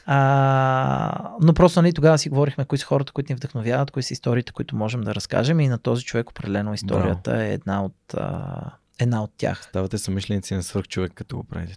А, 0.06 1.30
но 1.40 1.54
просто 1.54 1.82
нали, 1.82 1.92
тогава 1.92 2.18
си 2.18 2.28
говорихме 2.28 2.64
кои 2.64 2.78
са 2.78 2.86
хората, 2.86 3.12
които 3.12 3.32
ни 3.32 3.36
вдъхновяват, 3.36 3.90
кои 3.90 4.02
са 4.02 4.12
историите, 4.12 4.52
които 4.52 4.76
можем 4.76 5.00
да 5.00 5.14
разкажем 5.14 5.60
и 5.60 5.68
на 5.68 5.78
този 5.78 6.04
човек 6.04 6.30
определено 6.30 6.74
историята 6.74 7.30
Браво. 7.30 7.42
е 7.42 7.52
една 7.52 7.84
от, 7.84 8.14
а, 8.14 8.70
една 8.98 9.22
от 9.22 9.30
тях. 9.36 9.62
Ставате 9.68 9.98
съмишленици 9.98 10.54
на 10.54 10.62
свърх 10.62 10.88
човек, 10.88 11.12
като 11.14 11.36
го 11.36 11.44
правите. 11.44 11.76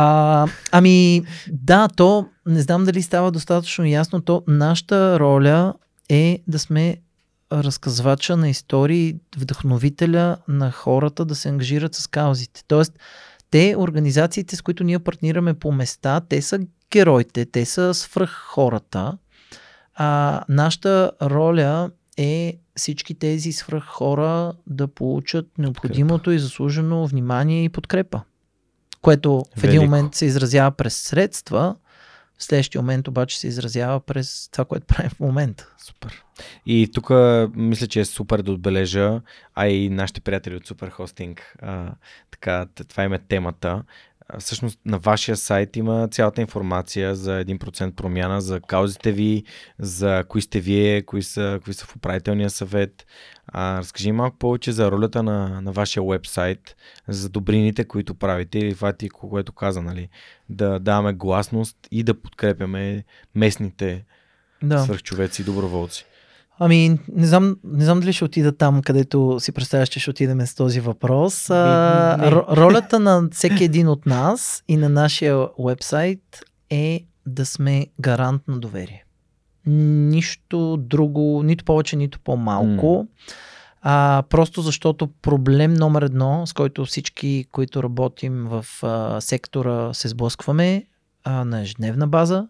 А, 0.00 0.46
ами, 0.72 1.22
да, 1.52 1.88
то 1.88 2.26
не 2.46 2.60
знам 2.60 2.84
дали 2.84 3.02
става 3.02 3.30
достатъчно 3.30 3.84
ясно, 3.84 4.20
то 4.20 4.42
нашата 4.46 5.20
роля 5.20 5.74
е 6.08 6.42
да 6.46 6.58
сме 6.58 6.96
разказвача 7.52 8.36
на 8.36 8.48
истории, 8.48 9.16
вдъхновителя 9.36 10.36
на 10.48 10.70
хората 10.70 11.24
да 11.24 11.34
се 11.34 11.48
ангажират 11.48 11.94
с 11.94 12.06
каузите. 12.06 12.62
Тоест, 12.68 12.98
те, 13.50 13.74
организациите, 13.78 14.56
с 14.56 14.62
които 14.62 14.84
ние 14.84 14.98
партнираме 14.98 15.54
по 15.54 15.72
места, 15.72 16.20
те 16.28 16.42
са 16.42 16.60
героите, 16.90 17.46
те 17.46 17.64
са 17.64 17.94
свръх 17.94 18.30
хората. 18.30 19.18
А 19.94 20.40
нашата 20.48 21.10
роля 21.22 21.90
е 22.16 22.58
всички 22.76 23.14
тези 23.14 23.52
свръх 23.52 23.84
хора 23.84 24.52
да 24.66 24.88
получат 24.88 25.46
необходимото 25.58 26.30
и 26.30 26.38
заслужено 26.38 27.06
внимание 27.06 27.64
и 27.64 27.68
подкрепа. 27.68 28.20
Което 29.02 29.44
в 29.56 29.64
един 29.64 29.70
Велико. 29.70 29.84
момент 29.84 30.14
се 30.14 30.24
изразява 30.26 30.70
през 30.70 30.96
средства, 30.96 31.76
следващия 32.38 32.82
момент 32.82 33.08
обаче 33.08 33.38
се 33.38 33.48
изразява 33.48 34.00
през 34.00 34.48
това, 34.52 34.64
което 34.64 34.86
правим 34.86 35.10
в 35.10 35.20
момента. 35.20 35.74
Супер. 35.78 36.24
И 36.66 36.90
тук 36.94 37.10
мисля, 37.54 37.86
че 37.86 38.00
е 38.00 38.04
супер 38.04 38.42
да 38.42 38.52
отбележа, 38.52 39.20
а 39.54 39.68
и 39.68 39.90
нашите 39.90 40.20
приятели 40.20 40.56
от 40.56 40.66
Супер 40.66 40.88
Хостинг, 40.90 41.56
така, 42.30 42.66
това 42.88 43.04
им 43.04 43.12
е 43.12 43.18
темата. 43.18 43.82
Всъщност 44.38 44.80
на 44.84 44.98
вашия 44.98 45.36
сайт 45.36 45.76
има 45.76 46.08
цялата 46.10 46.40
информация 46.40 47.14
за 47.14 47.44
1% 47.44 47.94
промяна, 47.94 48.40
за 48.40 48.60
каузите 48.60 49.12
ви, 49.12 49.44
за 49.78 50.24
кои 50.28 50.42
сте 50.42 50.60
вие, 50.60 51.02
кои 51.02 51.22
са, 51.22 51.60
кои 51.64 51.74
са 51.74 51.86
в 51.86 51.96
управителния 51.96 52.50
съвет. 52.50 53.06
А, 53.46 53.78
разкажи 53.78 54.12
малко 54.12 54.38
повече 54.38 54.72
за 54.72 54.90
ролята 54.90 55.22
на, 55.22 55.60
на 55.60 55.72
вашия 55.72 56.02
вебсайт, 56.02 56.76
за 57.08 57.28
добрините, 57.28 57.84
които 57.84 58.14
правите 58.14 58.58
или 58.58 58.74
това 58.74 58.92
ти, 58.92 59.08
което 59.08 59.52
каза, 59.52 59.82
нали? 59.82 60.08
Да 60.48 60.78
даваме 60.78 61.12
гласност 61.12 61.76
и 61.90 62.02
да 62.02 62.20
подкрепяме 62.20 63.04
местните 63.34 64.04
да. 64.62 64.78
свърхчовеци 64.78 65.42
и 65.42 65.44
доброволци. 65.44 66.06
Ами, 66.60 66.98
не 67.14 67.26
знам, 67.26 67.56
не 67.64 67.84
знам 67.84 68.00
дали 68.00 68.12
ще 68.12 68.24
отида 68.24 68.56
там, 68.56 68.82
където 68.82 69.40
си 69.40 69.52
представяш, 69.52 69.88
че 69.88 70.00
ще 70.00 70.10
отидем 70.10 70.46
с 70.46 70.54
този 70.54 70.80
въпрос. 70.80 71.50
А, 71.50 72.16
не, 72.20 72.24
не. 72.24 72.30
Ролята 72.30 73.00
на 73.00 73.28
всеки 73.32 73.64
един 73.64 73.88
от 73.88 74.06
нас 74.06 74.62
и 74.68 74.76
на 74.76 74.88
нашия 74.88 75.48
вебсайт 75.58 76.40
е 76.70 77.04
да 77.26 77.46
сме 77.46 77.86
гарант 78.00 78.42
на 78.48 78.58
доверие. 78.58 79.04
Нищо 79.66 80.76
друго, 80.80 81.42
нито 81.42 81.64
повече, 81.64 81.96
нито 81.96 82.20
по-малко. 82.20 83.06
Mm. 83.06 83.06
а, 83.82 84.22
просто 84.28 84.62
защото 84.62 85.06
проблем 85.06 85.74
номер 85.74 86.02
едно, 86.02 86.46
с 86.46 86.52
който 86.52 86.84
всички, 86.84 87.46
които 87.52 87.82
работим 87.82 88.46
в 88.46 88.66
а, 88.82 89.20
сектора, 89.20 89.94
се 89.94 90.08
сблъскваме 90.08 90.84
а, 91.24 91.44
на 91.44 91.60
ежедневна 91.60 92.08
база, 92.08 92.48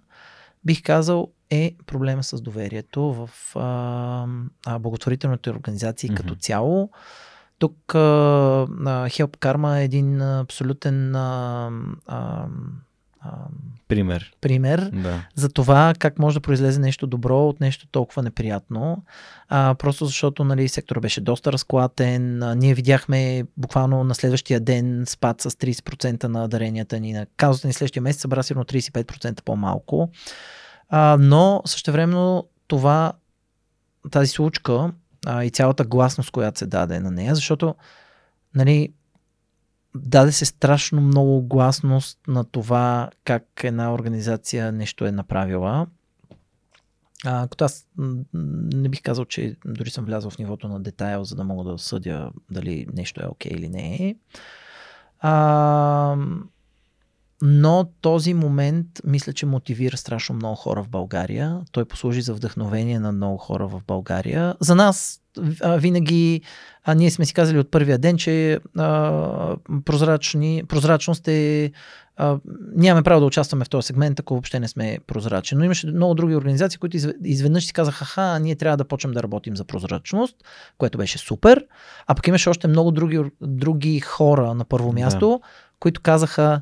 бих 0.64 0.82
казал, 0.82 1.28
е 1.50 1.76
проблема 1.86 2.22
с 2.22 2.40
доверието 2.40 3.02
в 3.02 3.56
а, 3.56 4.26
а, 4.66 4.78
благотворителните 4.78 5.50
организации 5.50 6.10
mm-hmm. 6.10 6.16
като 6.16 6.34
цяло. 6.34 6.90
Тук 7.58 7.94
а, 7.94 8.66
Help 8.86 9.36
Karma 9.36 9.78
е 9.78 9.84
един 9.84 10.22
абсолютен 10.22 11.16
а, 11.16 11.70
а, 12.06 12.46
пример, 13.88 14.32
пример 14.40 14.90
да. 14.92 15.26
за 15.34 15.48
това 15.48 15.94
как 15.98 16.18
може 16.18 16.34
да 16.34 16.40
произлезе 16.40 16.80
нещо 16.80 17.06
добро 17.06 17.48
от 17.48 17.60
нещо 17.60 17.86
толкова 17.86 18.22
неприятно. 18.22 19.04
А, 19.48 19.74
просто 19.78 20.06
защото 20.06 20.44
нали, 20.44 20.68
сектора 20.68 21.00
беше 21.00 21.20
доста 21.20 21.52
разклатен. 21.52 22.42
А, 22.42 22.54
ние 22.54 22.74
видяхме 22.74 23.44
буквално 23.56 24.04
на 24.04 24.14
следващия 24.14 24.60
ден 24.60 25.04
спад 25.06 25.40
с 25.40 25.50
30% 25.50 26.24
на 26.24 26.48
даренията 26.48 27.00
ни. 27.00 27.12
На 27.12 27.26
казвате 27.36 27.66
ни 27.66 27.72
следващия 27.72 28.02
месец 28.02 28.20
събра 28.22 28.42
сигурно 28.42 28.64
35% 28.64 29.42
по-малко. 29.42 30.10
А, 30.88 31.16
но 31.20 31.62
същевременно 31.66 32.48
това, 32.66 33.12
тази 34.10 34.28
случка 34.28 34.92
а, 35.26 35.44
и 35.44 35.50
цялата 35.50 35.84
гласност, 35.84 36.30
която 36.30 36.58
се 36.58 36.66
даде 36.66 37.00
на 37.00 37.10
нея, 37.10 37.34
защото 37.34 37.74
нали, 38.54 38.92
даде 40.02 40.32
се 40.32 40.44
страшно 40.44 41.00
много 41.00 41.42
гласност 41.42 42.18
на 42.28 42.44
това 42.44 43.10
как 43.24 43.44
една 43.64 43.94
организация 43.94 44.72
нещо 44.72 45.06
е 45.06 45.12
направила. 45.12 45.86
А, 47.24 47.48
като 47.48 47.64
аз 47.64 47.86
не 48.34 48.88
бих 48.88 49.02
казал, 49.02 49.24
че 49.24 49.56
дори 49.64 49.90
съм 49.90 50.04
влязъл 50.04 50.30
в 50.30 50.38
нивото 50.38 50.68
на 50.68 50.80
детайл, 50.80 51.24
за 51.24 51.36
да 51.36 51.44
мога 51.44 51.72
да 51.72 51.78
съдя 51.78 52.30
дали 52.50 52.86
нещо 52.94 53.22
е 53.22 53.28
окей 53.28 53.52
okay 53.52 53.54
или 53.54 53.68
не. 53.68 54.16
А, 55.20 56.16
но 57.42 57.90
този 58.00 58.34
момент 58.34 58.86
мисля, 59.04 59.32
че 59.32 59.46
мотивира 59.46 59.96
страшно 59.96 60.34
много 60.34 60.56
хора 60.56 60.82
в 60.82 60.88
България. 60.88 61.60
Той 61.72 61.84
послужи 61.84 62.22
за 62.22 62.34
вдъхновение 62.34 63.00
на 63.00 63.12
много 63.12 63.36
хора 63.36 63.68
в 63.68 63.82
България. 63.86 64.54
За 64.60 64.74
нас 64.74 65.20
а, 65.60 65.76
винаги 65.76 66.40
а, 66.84 66.94
ние 66.94 67.10
сме 67.10 67.24
си 67.24 67.34
казали 67.34 67.58
от 67.58 67.70
първия 67.70 67.98
ден, 67.98 68.16
че 68.16 68.60
а, 68.78 69.56
прозрачни, 69.84 70.62
прозрачност 70.68 71.28
е 71.28 71.72
а, 72.16 72.38
нямаме 72.76 73.02
право 73.02 73.20
да 73.20 73.26
участваме 73.26 73.64
в 73.64 73.68
този 73.68 73.86
сегмент, 73.86 74.20
ако 74.20 74.34
въобще 74.34 74.60
не 74.60 74.68
сме 74.68 74.98
прозрачни. 75.06 75.58
Но 75.58 75.64
имаше 75.64 75.86
много 75.86 76.14
други 76.14 76.34
организации, 76.34 76.78
които 76.78 76.96
изведнъж 77.24 77.66
си 77.66 77.72
казаха, 77.72 78.04
ха, 78.04 78.38
ние 78.38 78.56
трябва 78.56 78.76
да 78.76 78.84
почнем 78.84 79.12
да 79.12 79.22
работим 79.22 79.56
за 79.56 79.64
прозрачност, 79.64 80.36
което 80.78 80.98
беше 80.98 81.18
супер. 81.18 81.66
А 82.06 82.14
пък 82.14 82.26
имаше 82.26 82.48
още 82.48 82.68
много 82.68 82.90
други, 82.90 83.20
други 83.40 84.00
хора 84.00 84.54
на 84.54 84.64
първо 84.64 84.92
място, 84.92 85.28
да. 85.28 85.48
които 85.80 86.00
казаха, 86.00 86.60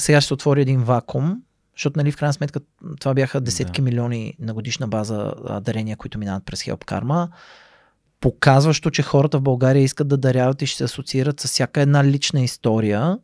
сега 0.00 0.20
ще 0.20 0.28
се 0.28 0.34
отвори 0.34 0.62
един 0.62 0.80
вакуум, 0.80 1.42
защото 1.76 1.98
нали, 1.98 2.12
в 2.12 2.16
крайна 2.16 2.32
сметка 2.32 2.60
това 3.00 3.14
бяха 3.14 3.40
десетки 3.40 3.80
да. 3.80 3.84
милиони 3.84 4.34
на 4.38 4.54
годишна 4.54 4.88
база 4.88 5.32
дарения, 5.60 5.96
които 5.96 6.18
минават 6.18 6.44
през 6.44 6.62
Help 6.62 6.84
Karma. 6.84 7.28
Показващо, 8.24 8.90
че 8.90 9.02
хората 9.02 9.38
в 9.38 9.42
България 9.42 9.82
искат 9.82 10.08
да 10.08 10.16
даряват 10.16 10.62
и 10.62 10.66
ще 10.66 10.76
се 10.76 10.84
асоциират 10.84 11.40
с 11.40 11.48
всяка 11.48 11.80
една 11.80 12.04
лична 12.04 12.40
история. 12.40 13.18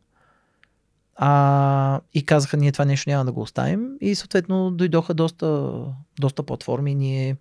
А, 1.15 2.01
и 2.13 2.25
казаха, 2.25 2.57
ние 2.57 2.71
това 2.71 2.85
нещо 2.85 3.09
няма 3.09 3.25
да 3.25 3.31
го 3.31 3.41
оставим. 3.41 3.89
И 4.01 4.15
съответно 4.15 4.71
дойдоха 4.71 5.13
доста, 5.13 5.71
доста 6.19 6.43
платформи. 6.43 6.95
Ние 6.95 7.35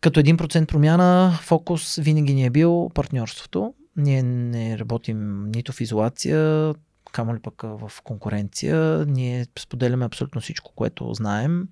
като 0.00 0.20
1% 0.20 0.66
промяна, 0.66 1.38
фокус 1.42 1.96
винаги 1.96 2.34
ни 2.34 2.46
е 2.46 2.50
бил 2.50 2.90
партньорството. 2.94 3.74
Ние 3.96 4.22
не 4.22 4.78
работим 4.78 5.50
нито 5.50 5.72
в 5.72 5.80
изолация, 5.80 6.74
камо 7.12 7.34
ли 7.34 7.40
пък 7.40 7.62
в 7.62 7.92
конкуренция. 8.04 9.04
Ние 9.08 9.46
споделяме 9.58 10.04
абсолютно 10.04 10.40
всичко, 10.40 10.72
което 10.74 11.14
знаем. 11.14 11.68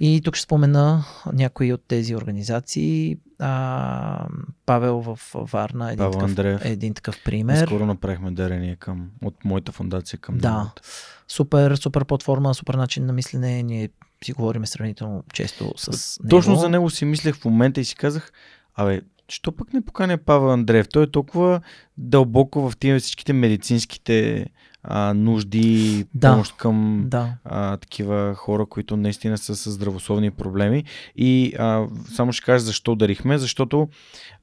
И 0.00 0.20
тук 0.24 0.36
ще 0.36 0.42
спомена 0.42 1.04
някои 1.32 1.72
от 1.72 1.82
тези 1.88 2.16
организации. 2.16 3.16
А, 3.44 4.26
Павел 4.66 5.00
в 5.00 5.18
Варна 5.34 5.88
е 5.90 5.92
един, 5.92 5.98
Павел 5.98 6.12
такъв, 6.12 6.28
Андреев. 6.28 6.60
един 6.64 6.94
такъв 6.94 7.24
пример. 7.24 7.66
Скоро 7.66 7.86
направихме 7.86 8.30
дарение 8.30 8.76
към, 8.76 9.10
от 9.24 9.44
моята 9.44 9.72
фундация 9.72 10.18
към 10.18 10.38
Да. 10.38 10.50
неговата. 10.50 10.82
Супер, 11.28 11.74
супер 11.74 12.04
платформа, 12.04 12.54
супер 12.54 12.74
начин 12.74 13.06
на 13.06 13.12
мислене. 13.12 13.62
Ние 13.62 13.88
си 14.24 14.32
говорим 14.32 14.66
сравнително 14.66 15.24
често 15.32 15.72
с 15.76 16.18
него. 16.20 16.28
Точно 16.30 16.56
за 16.56 16.68
него 16.68 16.90
си 16.90 17.04
мислех 17.04 17.36
в 17.36 17.44
момента 17.44 17.80
и 17.80 17.84
си 17.84 17.96
казах, 17.96 18.32
абе, 18.74 19.00
що 19.28 19.52
пък 19.52 19.72
не 19.72 19.84
поканя 19.84 20.18
Павел 20.18 20.52
Андреев? 20.52 20.88
Той 20.88 21.04
е 21.04 21.10
толкова 21.10 21.60
дълбоко 21.96 22.70
в 22.70 22.76
тия 22.76 23.00
всичките 23.00 23.32
медицинските 23.32 24.46
а, 24.84 25.14
нужди, 25.14 26.06
Да. 26.14 26.32
помощ 26.32 26.56
към 26.56 27.04
Да. 27.06 27.34
а, 27.44 27.76
такива 27.76 28.34
хора, 28.34 28.66
които 28.66 28.96
наистина 28.96 29.38
са 29.38 29.56
с 29.56 29.70
здравословни 29.70 30.30
проблеми. 30.30 30.84
И 31.16 31.54
а, 31.58 31.84
само 32.06 32.32
ще 32.32 32.44
кажа 32.44 32.64
защо 32.64 32.94
дарихме, 32.94 33.38
защото 33.38 33.88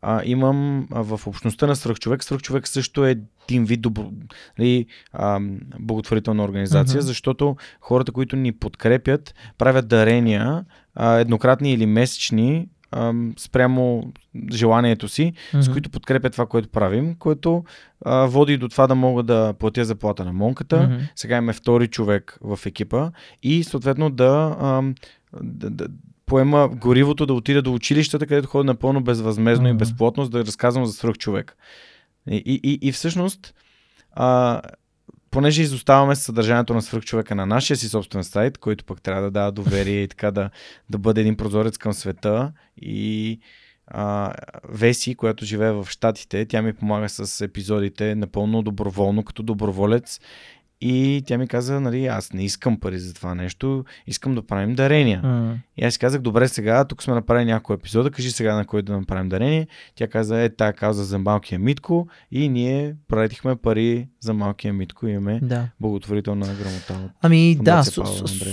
а, 0.01 0.21
имам 0.25 0.87
а, 0.91 1.01
в 1.03 1.27
общността 1.27 1.67
на 1.67 1.75
Свръхчовек. 1.75 2.23
Свръхчовек 2.23 2.67
също 2.67 3.05
е 3.05 3.15
един 3.43 3.65
вид 3.65 3.81
добро, 3.81 4.11
нали, 4.59 4.85
а, 5.13 5.39
благотворителна 5.79 6.43
организация, 6.43 6.97
Мгм. 6.97 7.05
защото 7.05 7.55
хората, 7.81 8.11
които 8.11 8.35
ни 8.35 8.51
подкрепят, 8.51 9.35
правят 9.57 9.87
дарения, 9.87 10.65
а, 10.95 11.13
еднократни 11.13 11.73
или 11.73 11.85
месечни, 11.85 12.67
спрямо 13.37 14.13
желанието 14.53 15.07
си, 15.07 15.33
с 15.51 15.67
Мгм. 15.67 15.71
които 15.71 15.89
подкрепят 15.89 16.31
това, 16.31 16.45
което 16.45 16.69
правим, 16.69 17.15
което 17.15 17.63
а, 18.05 18.25
води 18.25 18.57
до 18.57 18.69
това 18.69 18.87
да 18.87 18.95
мога 18.95 19.23
да 19.23 19.53
платя 19.59 19.85
заплата 19.85 20.25
на 20.25 20.33
монката, 20.33 20.83
Мгм. 20.83 20.95
сега 21.15 21.37
имаме 21.37 21.53
втори 21.53 21.87
човек 21.87 22.37
в 22.41 22.59
екипа 22.65 23.11
и 23.43 23.63
съответно 23.63 24.09
да, 24.09 24.57
ам, 24.61 24.95
да, 25.43 25.69
да 25.69 25.87
поема 26.25 26.67
горивото 26.67 27.25
да 27.25 27.33
отида 27.33 27.61
до 27.61 27.73
училищата, 27.73 28.27
където 28.27 28.47
ходя 28.47 28.63
напълно 28.63 29.01
безвъзмезно 29.03 29.67
и 29.67 29.71
Мгм. 29.71 29.77
безплатно, 29.77 30.23
за 30.23 30.29
да 30.29 30.45
разказвам 30.45 30.85
за 30.85 30.93
свръх 30.93 31.17
човек. 31.17 31.57
И, 32.29 32.43
и, 32.45 32.59
и, 32.63 32.87
и 32.87 32.91
всъщност, 32.91 33.53
а, 34.11 34.61
понеже 35.31 35.61
изоставаме 35.61 36.15
съдържанието 36.15 36.73
на 36.73 36.81
свръхчовека 36.81 37.35
на 37.35 37.45
нашия 37.45 37.77
си 37.77 37.89
собствен 37.89 38.23
сайт, 38.23 38.57
който 38.57 38.85
пък 38.85 39.01
трябва 39.01 39.22
да 39.22 39.31
дава 39.31 39.51
доверие 39.51 40.03
и 40.03 40.07
така 40.07 40.31
да, 40.31 40.49
да 40.89 40.97
бъде 40.97 41.22
един 41.22 41.38
прозорец 41.38 41.77
към 41.77 41.93
света 41.93 42.51
и 42.77 43.39
а, 43.88 44.34
Веси, 44.69 45.15
която 45.15 45.45
живее 45.45 45.72
в 45.72 45.88
Штатите, 45.89 46.45
тя 46.45 46.61
ми 46.61 46.73
помага 46.73 47.10
с 47.10 47.41
епизодите 47.45 48.15
напълно 48.15 48.61
доброволно, 48.61 49.23
като 49.23 49.43
доброволец 49.43 50.19
и 50.81 51.23
тя 51.26 51.38
ми 51.38 51.47
каза, 51.47 51.80
нали, 51.80 52.06
аз 52.06 52.34
не 52.34 52.43
искам 52.43 52.80
пари 52.80 52.99
за 52.99 53.14
това 53.14 53.35
нещо, 53.35 53.85
искам 54.07 54.35
да 54.35 54.41
правим 54.41 54.76
дарения. 54.76 55.22
М. 55.22 55.56
И 55.77 55.85
аз 55.85 55.93
си 55.93 55.99
казах, 55.99 56.22
добре 56.22 56.47
сега, 56.47 56.85
тук 56.85 57.03
сме 57.03 57.14
направили 57.14 57.45
няколко 57.45 57.73
епизода, 57.73 58.11
кажи 58.11 58.31
сега 58.31 58.56
на 58.56 58.65
кой 58.65 58.81
да 58.81 58.93
направим 58.93 59.30
дарение. 59.30 59.68
Тя 59.95 60.07
каза, 60.07 60.41
е, 60.41 60.49
тая 60.49 60.73
кауза 60.73 61.03
за 61.03 61.19
малкия 61.19 61.60
Митко 61.60 62.07
и 62.31 62.49
ние 62.49 62.95
пратихме 63.07 63.56
пари 63.56 64.07
за 64.19 64.34
малкия 64.34 64.73
Митко 64.73 65.07
и 65.07 65.11
имаме 65.11 65.39
Да. 65.43 65.68
благотворителна 65.80 66.45
грамота. 66.47 66.93
от- 66.95 67.11
Ами 67.22 67.56
да, 67.56 67.84
су, 67.84 68.06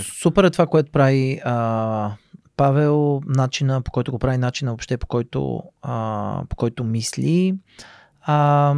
супер 0.03 0.43
е 0.43 0.49
това, 0.49 0.67
което 0.67 0.91
прави 0.91 1.41
а, 1.45 2.11
Павел, 2.57 3.21
начина 3.27 3.81
по 3.81 3.91
който 3.91 4.11
го 4.11 4.19
прави, 4.19 4.37
начина 4.37 4.71
въобще 4.71 4.97
по 4.97 5.07
който, 5.07 5.63
а, 5.81 6.41
по 6.49 6.55
който 6.55 6.83
мисли. 6.83 7.55
А, 8.21 8.73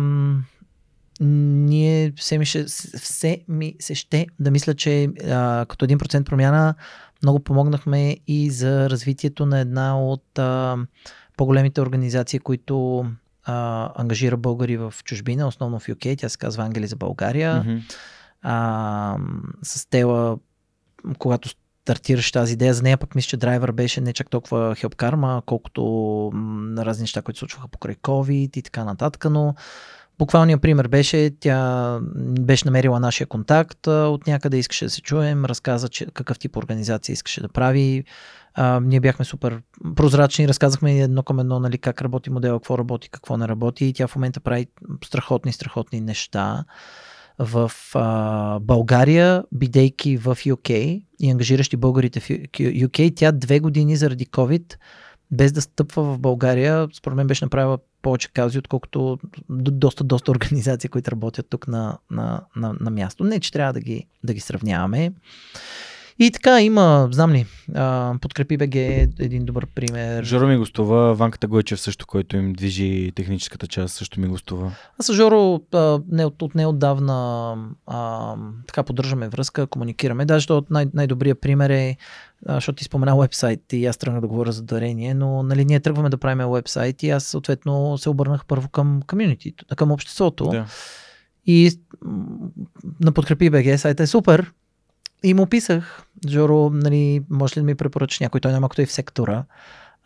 ние 1.19 2.13
все 2.15 2.37
ми, 2.37 2.45
ще, 2.45 2.63
все 2.63 3.43
ми 3.47 3.75
се 3.79 3.95
ще 3.95 4.27
да 4.39 4.51
мисля, 4.51 4.73
че 4.73 5.03
а, 5.03 5.65
като 5.69 5.87
1% 5.87 6.23
промяна 6.23 6.75
много 7.23 7.39
помогнахме 7.39 8.17
и 8.27 8.49
за 8.51 8.89
развитието 8.89 9.45
на 9.45 9.59
една 9.59 10.01
от 10.01 10.39
а, 10.39 10.77
по-големите 11.37 11.81
организации, 11.81 12.39
които 12.39 13.05
а, 13.43 13.89
ангажира 13.95 14.37
българи 14.37 14.77
в 14.77 14.93
чужбина, 15.03 15.47
основно 15.47 15.79
в 15.79 15.87
UK. 15.87 16.17
Тя 16.17 16.29
се 16.29 16.37
казва 16.37 16.63
Ангели 16.63 16.87
за 16.87 16.95
България 16.95 17.63
Мгм. 17.63 17.77
а, 18.41 19.17
с 19.63 19.89
Тела, 19.89 20.37
когато 21.17 21.49
стартираш 21.89 22.31
тази 22.31 22.53
идея, 22.53 22.73
за 22.73 22.83
нея 22.83 22.97
пък 22.97 23.15
мисля, 23.15 23.29
че 23.29 23.37
драйвер 23.37 23.71
беше 23.71 24.01
не 24.01 24.13
чак 24.13 24.29
толкова 24.29 24.75
Karma, 24.75 25.41
колкото 25.45 25.81
м, 26.33 26.85
разни 26.85 27.01
неща, 27.01 27.21
които 27.21 27.37
се 27.37 27.39
случваха 27.39 27.67
покрай 27.67 27.95
COVID 27.95 28.57
и 28.57 28.61
така 28.61 28.83
нататък, 28.83 29.25
но 29.29 29.55
буквалният 30.19 30.61
пример 30.61 30.87
беше, 30.87 31.31
тя 31.39 31.99
беше 32.39 32.65
намерила 32.65 32.99
нашия 32.99 33.27
контакт 33.27 33.87
от 33.87 34.27
някъде, 34.27 34.57
искаше 34.57 34.85
да 34.85 34.91
се 34.91 35.01
чуем, 35.01 35.45
разказа 35.45 35.89
че, 35.89 36.05
какъв 36.13 36.39
тип 36.39 36.57
организация 36.57 37.13
искаше 37.13 37.41
да 37.41 37.47
прави. 37.49 38.03
А, 38.53 38.79
ние 38.79 38.99
бяхме 38.99 39.25
супер 39.25 39.61
прозрачни, 39.95 40.47
разказахме 40.47 40.99
едно 40.99 41.23
към 41.23 41.39
едно 41.39 41.59
нали, 41.59 41.77
как 41.77 42.01
работи 42.01 42.29
модела, 42.29 42.59
какво 42.59 42.77
работи, 42.77 43.09
какво 43.09 43.37
не 43.37 43.47
работи 43.47 43.85
и 43.85 43.93
тя 43.93 44.07
в 44.07 44.15
момента 44.15 44.39
прави 44.39 44.67
страхотни, 45.05 45.53
страхотни 45.53 46.01
неща 46.01 46.65
в 47.39 47.71
а, 47.95 48.59
България, 48.59 49.43
бидейки 49.51 50.17
в 50.17 50.35
UK 50.35 51.03
и 51.19 51.31
ангажиращи 51.31 51.77
българите 51.77 52.19
в 52.19 52.29
UK, 52.29 53.15
тя 53.15 53.31
две 53.31 53.59
години 53.59 53.95
заради 53.95 54.25
COVID 54.25 54.75
без 55.31 55.51
да 55.51 55.61
стъпва 55.61 56.03
в 56.03 56.19
България, 56.19 56.87
според 56.93 57.15
мен 57.15 57.27
беше 57.27 57.45
направила 57.45 57.77
повече 58.01 58.31
кази, 58.33 58.59
отколкото 58.59 59.19
доста, 59.49 60.03
доста 60.03 60.31
организации, 60.31 60.89
които 60.89 61.11
работят 61.11 61.45
тук 61.49 61.67
на, 61.67 61.97
на, 62.11 62.41
на, 62.55 62.75
на 62.79 62.89
място. 62.89 63.23
Не, 63.23 63.39
че 63.39 63.51
трябва 63.51 63.73
да 63.73 63.79
ги, 63.79 64.07
да 64.23 64.33
ги 64.33 64.39
сравняваме. 64.39 65.13
И 66.21 66.31
така, 66.31 66.61
има, 66.61 67.07
знам 67.11 67.31
ли, 67.31 67.45
а, 67.75 68.13
подкрепи 68.21 68.57
БГ 68.57 68.75
е 68.75 69.07
един 69.19 69.45
добър 69.45 69.67
пример. 69.75 70.23
Жоро 70.23 70.47
ми 70.47 70.57
гостува, 70.57 71.13
Ванката 71.13 71.47
Гойчев 71.47 71.79
също, 71.79 72.07
който 72.07 72.37
им 72.37 72.53
движи 72.53 73.11
техническата 73.15 73.67
част, 73.67 73.95
също 73.95 74.19
ми 74.19 74.27
гостува. 74.27 74.71
Аз 74.99 75.05
с 75.05 75.13
Жоро 75.13 75.61
а, 75.73 76.01
не, 76.11 76.25
от, 76.25 76.41
от 76.41 76.55
неотдавна 76.55 77.55
а, 77.87 78.35
така 78.67 78.83
поддържаме 78.83 79.29
връзка, 79.29 79.67
комуникираме. 79.67 80.25
Даже 80.25 80.53
от 80.53 80.69
най- 80.69 80.87
най-добрият 80.93 81.41
пример 81.41 81.69
е, 81.69 81.97
а, 82.45 82.53
защото 82.53 82.75
ти 82.75 82.83
спомена 82.83 83.17
вебсайт 83.17 83.73
и 83.73 83.85
аз 83.85 83.97
тръгнах 83.97 84.21
да 84.21 84.27
говоря 84.27 84.51
за 84.51 84.63
дарение, 84.63 85.13
но 85.13 85.43
нали, 85.43 85.65
ние 85.65 85.79
тръгваме 85.79 86.09
да 86.09 86.17
правим 86.17 86.51
вебсайт 86.51 87.03
и 87.03 87.09
аз 87.09 87.23
съответно 87.23 87.97
се 87.97 88.09
обърнах 88.09 88.45
първо 88.45 88.69
към 88.69 89.01
комьюнитито, 89.07 89.65
към 89.75 89.91
обществото. 89.91 90.49
Да. 90.49 90.65
И 91.45 91.71
на 93.01 93.11
подкрепи 93.11 93.49
БГ 93.49 93.79
сайта 93.79 94.03
е 94.03 94.07
супер, 94.07 94.51
и 95.23 95.33
му 95.33 95.45
писах, 95.45 96.05
Джоро, 96.27 96.69
нали, 96.69 97.21
може 97.29 97.57
ли 97.57 97.61
да 97.61 97.65
ми 97.65 97.75
препоръчаш 97.75 98.19
някой, 98.19 98.41
той 98.41 98.51
няма 98.51 98.69
като 98.69 98.81
и 98.81 98.85
в 98.85 98.91
сектора. 98.91 99.43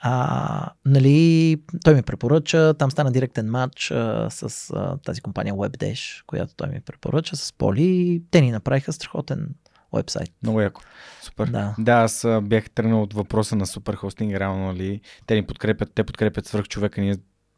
А, 0.05 0.69
нали, 0.85 1.57
той 1.83 1.95
ми 1.95 2.01
препоръча, 2.01 2.73
там 2.73 2.91
стана 2.91 3.11
директен 3.11 3.51
матч 3.51 3.91
а, 3.91 4.27
с 4.29 4.69
а, 4.75 4.97
тази 4.97 5.21
компания 5.21 5.55
WebDash, 5.55 6.23
която 6.27 6.55
той 6.55 6.69
ми 6.69 6.81
препоръча, 6.81 7.35
с 7.35 7.53
Поли. 7.53 8.23
Те 8.31 8.41
ни 8.41 8.51
направиха 8.51 8.93
страхотен 8.93 9.49
вебсайт. 9.93 10.31
Много 10.43 10.61
яко. 10.61 10.81
Супер. 11.21 11.47
Да. 11.47 11.75
да, 11.79 11.91
аз 11.91 12.27
бях 12.41 12.69
тръгнал 12.69 13.03
от 13.03 13.13
въпроса 13.13 13.55
на 13.55 13.65
супер 13.65 13.93
хостинг, 13.93 14.35
реално, 14.35 14.65
нали, 14.65 15.01
те 15.25 15.35
ни 15.35 15.45
подкрепят, 15.45 15.91
те 15.95 16.03
подкрепят 16.03 16.45
свърх 16.45 16.67
човека, 16.67 17.01
ние 17.01 17.15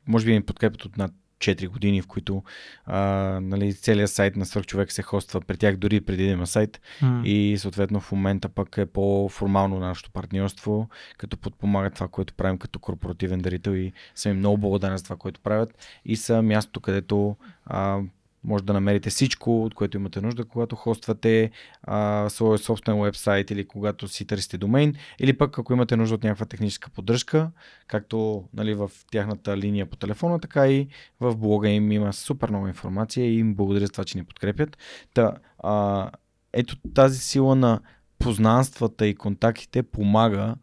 може 0.08 0.26
би 0.26 0.34
ни 0.34 0.42
подкрепят 0.42 0.86
от 0.86 0.98
над 0.98 1.12
4 1.40 1.68
години, 1.68 2.02
в 2.02 2.08
които 2.08 2.44
а, 2.86 3.00
нали, 3.42 3.74
целият 3.74 4.12
сайт 4.12 4.36
на 4.36 4.46
свърхчовек 4.46 4.92
се 4.92 5.02
хоства 5.02 5.42
при 5.42 5.58
тях 5.58 5.76
дори 5.76 6.02
преди 6.02 6.26
да 6.26 6.32
има 6.32 6.48
сайт 6.48 6.82
Mm. 7.02 7.24
и 7.24 7.58
съответно 7.58 8.00
в 8.00 8.12
момента 8.12 8.50
пък 8.50 8.78
е 8.78 8.86
по-формално 8.86 9.80
нашето 9.80 10.12
партньорство, 10.12 10.90
като 11.18 11.38
подпомага 11.38 11.90
това, 11.90 12.08
което 12.08 12.34
правим 12.34 12.58
като 12.58 12.80
корпоративен 12.80 13.40
дарител 13.40 13.72
и 13.72 13.94
съм 14.16 14.32
им 14.32 14.38
много 14.38 14.58
благодарен 14.58 14.98
за 14.98 15.04
това, 15.04 15.16
което 15.16 15.40
правят 15.40 16.00
и 16.06 16.16
са 16.16 16.42
мястото, 16.42 16.80
където 16.80 17.36
а, 17.66 18.00
може 18.46 18.64
да 18.64 18.74
намерите 18.74 19.10
всичко, 19.10 19.64
от 19.64 19.74
което 19.74 19.98
имате 19.98 20.22
нужда, 20.22 20.46
когато 20.46 20.76
хоствате 20.76 21.52
а, 21.84 22.30
своя 22.30 22.58
собствен 22.58 23.02
вебсайт 23.02 23.52
или 23.52 23.68
когато 23.68 24.08
си 24.08 24.26
търсите 24.26 24.58
домейн, 24.58 24.94
или 25.20 25.38
пък 25.38 25.60
ако 25.60 25.74
имате 25.74 25.98
нужда 25.98 26.16
от 26.16 26.24
някаква 26.24 26.46
техническа 26.46 26.90
поддръжка, 26.90 27.52
както 27.88 28.44
нали, 28.54 28.74
в 28.74 28.92
тяхната 29.12 29.58
линия 29.58 29.86
по 29.86 29.96
телефона, 29.96 30.40
така 30.40 30.68
и 30.68 30.88
в 31.20 31.36
блога 31.36 31.70
им 31.70 31.92
има 31.92 32.14
супер 32.14 32.50
много 32.50 32.68
информация 32.68 33.26
и 33.26 33.40
им 33.40 33.56
благодаря 33.56 33.86
за 33.86 33.92
това, 33.92 34.04
че 34.04 34.18
ни 34.18 34.24
подкрепят. 34.24 34.78
Та, 35.14 35.34
а, 35.60 36.12
ето 36.54 36.76
тази 36.94 37.20
сила 37.20 37.56
на 37.56 37.80
познанствата 38.20 39.08
и 39.08 39.16
контактите 39.16 39.84
помага 39.84 40.56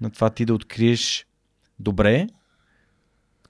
на 0.00 0.10
това 0.10 0.30
ти 0.30 0.44
да 0.44 0.54
откриеш 0.54 1.26
добре 1.78 2.26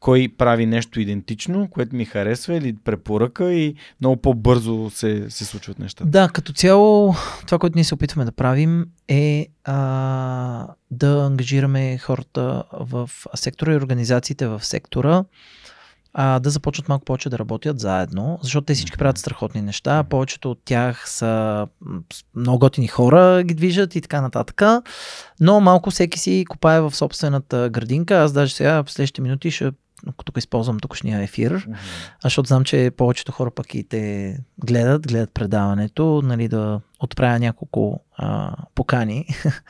кой 0.00 0.28
прави 0.38 0.66
нещо 0.66 1.00
идентично, 1.00 1.68
което 1.70 1.96
ми 1.96 2.04
харесва 2.04 2.54
или 2.54 2.76
препоръка 2.84 3.52
и 3.52 3.74
много 4.00 4.16
по-бързо 4.16 4.90
се, 4.90 5.30
се 5.30 5.44
случват 5.44 5.78
нещата. 5.78 6.10
Да, 6.10 6.28
като 6.28 6.52
цяло 6.52 7.14
това, 7.46 7.58
което 7.58 7.74
ние 7.74 7.84
се 7.84 7.94
опитваме 7.94 8.24
да 8.24 8.32
правим 8.32 8.86
е 9.08 9.46
а, 9.64 10.66
да 10.90 11.24
ангажираме 11.24 11.98
хората 11.98 12.64
в 12.72 13.10
сектора 13.34 13.72
и 13.72 13.76
организациите 13.76 14.46
в 14.46 14.64
сектора 14.64 15.24
а, 16.20 16.38
да 16.38 16.50
започнат 16.50 16.88
малко 16.88 17.04
повече 17.04 17.30
да 17.30 17.38
работят 17.38 17.80
заедно, 17.80 18.38
защото 18.42 18.64
те 18.64 18.74
всички 18.74 18.98
правят 18.98 19.18
страхотни 19.18 19.62
неща. 19.62 20.04
Повечето 20.04 20.50
от 20.50 20.60
тях 20.64 21.10
са 21.10 21.66
много 22.36 22.58
готини 22.58 22.88
хора, 22.88 23.42
ги 23.44 23.54
движат 23.54 23.96
и 23.96 24.00
така 24.00 24.20
нататък. 24.20 24.62
Но 25.40 25.60
малко 25.60 25.90
всеки 25.90 26.18
си 26.18 26.44
копае 26.48 26.80
в 26.80 26.96
собствената 26.96 27.70
градинка. 27.70 28.22
Аз 28.22 28.32
даже 28.32 28.54
сега 28.54 28.82
в 28.82 28.90
следващите 28.90 29.22
минути 29.22 29.50
ще 29.50 29.70
тук 30.24 30.38
използвам 30.38 30.80
тукшния 30.80 31.22
ефир, 31.22 31.68
а 31.70 32.22
защото 32.22 32.46
знам, 32.46 32.64
че 32.64 32.90
повечето 32.96 33.32
хора 33.32 33.50
пък 33.50 33.74
и 33.74 33.84
те 33.84 34.36
гледат, 34.64 35.08
гледат 35.08 35.34
предаването, 35.34 36.22
нали, 36.24 36.48
да 36.48 36.80
отправя 37.00 37.38
няколко 37.38 38.00
а, 38.16 38.56
покани, 38.74 39.26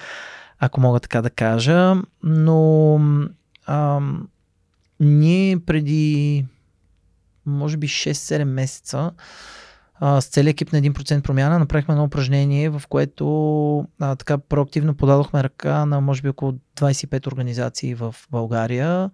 ако 0.58 0.80
мога 0.80 1.00
така 1.00 1.22
да 1.22 1.30
кажа. 1.30 1.94
Но 2.22 3.00
а, 3.66 4.00
ние 5.00 5.60
преди, 5.60 6.46
може 7.46 7.76
би 7.76 7.88
6-7 7.88 8.44
месеца, 8.44 9.10
а, 10.00 10.20
с 10.20 10.26
целият 10.26 10.54
екип 10.54 10.72
на 10.72 10.80
1% 10.80 11.22
промяна 11.22 11.58
направихме 11.58 11.92
едно 11.92 12.04
упражнение, 12.04 12.70
в 12.70 12.82
което 12.88 13.86
а, 14.00 14.16
така 14.16 14.38
проактивно 14.38 14.94
подадохме 14.94 15.42
ръка 15.42 15.86
на 15.86 16.00
може 16.00 16.22
би 16.22 16.28
около 16.28 16.52
25 16.76 17.26
организации 17.26 17.94
в 17.94 18.14
България, 18.30 19.10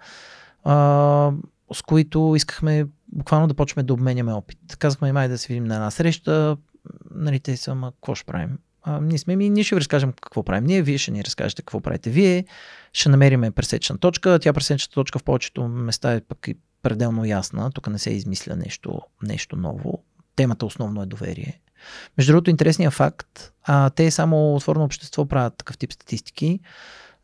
а, 0.64 1.32
с 1.74 1.82
които 1.82 2.32
искахме 2.36 2.86
буквално 3.12 3.46
да 3.46 3.54
почваме 3.54 3.82
да 3.82 3.92
обменяме 3.92 4.32
опит. 4.32 4.58
Казахме, 4.78 5.12
май 5.12 5.28
да 5.28 5.38
се 5.38 5.48
видим 5.48 5.64
на 5.64 5.74
една 5.74 5.90
среща, 5.90 6.56
нали, 7.14 7.40
те 7.40 7.56
са, 7.56 7.74
ма, 7.74 7.92
какво 7.92 8.14
ще 8.14 8.26
правим? 8.26 8.58
А, 8.82 9.00
ние 9.00 9.18
сме, 9.18 9.36
ми, 9.36 9.50
ние 9.50 9.64
ще 9.64 9.74
ви 9.74 9.80
разкажем 9.80 10.12
какво 10.22 10.42
правим 10.42 10.64
ние, 10.64 10.82
вие 10.82 10.98
ще 10.98 11.10
ни 11.10 11.24
разкажете 11.24 11.62
какво 11.62 11.80
правите 11.80 12.10
вие, 12.10 12.44
ще 12.92 13.08
намериме 13.08 13.50
пресечна 13.50 13.98
точка, 13.98 14.38
тя 14.38 14.52
пресечна 14.52 14.92
точка 14.94 15.18
в 15.18 15.24
повечето 15.24 15.68
места 15.68 16.12
е 16.12 16.20
пък 16.20 16.48
и 16.48 16.56
пределно 16.82 17.24
ясна, 17.24 17.70
тук 17.70 17.88
не 17.88 17.98
се 17.98 18.10
измисля 18.10 18.56
нещо, 18.56 19.00
нещо 19.22 19.56
ново. 19.56 20.04
Темата 20.36 20.66
основно 20.66 21.02
е 21.02 21.06
доверие. 21.06 21.60
Между 22.18 22.32
другото, 22.32 22.50
интересният 22.50 22.94
факт, 22.94 23.52
а, 23.62 23.90
те 23.90 24.10
само 24.10 24.54
отворено 24.54 24.84
общество 24.84 25.26
правят 25.26 25.56
такъв 25.56 25.78
тип 25.78 25.92
статистики, 25.92 26.60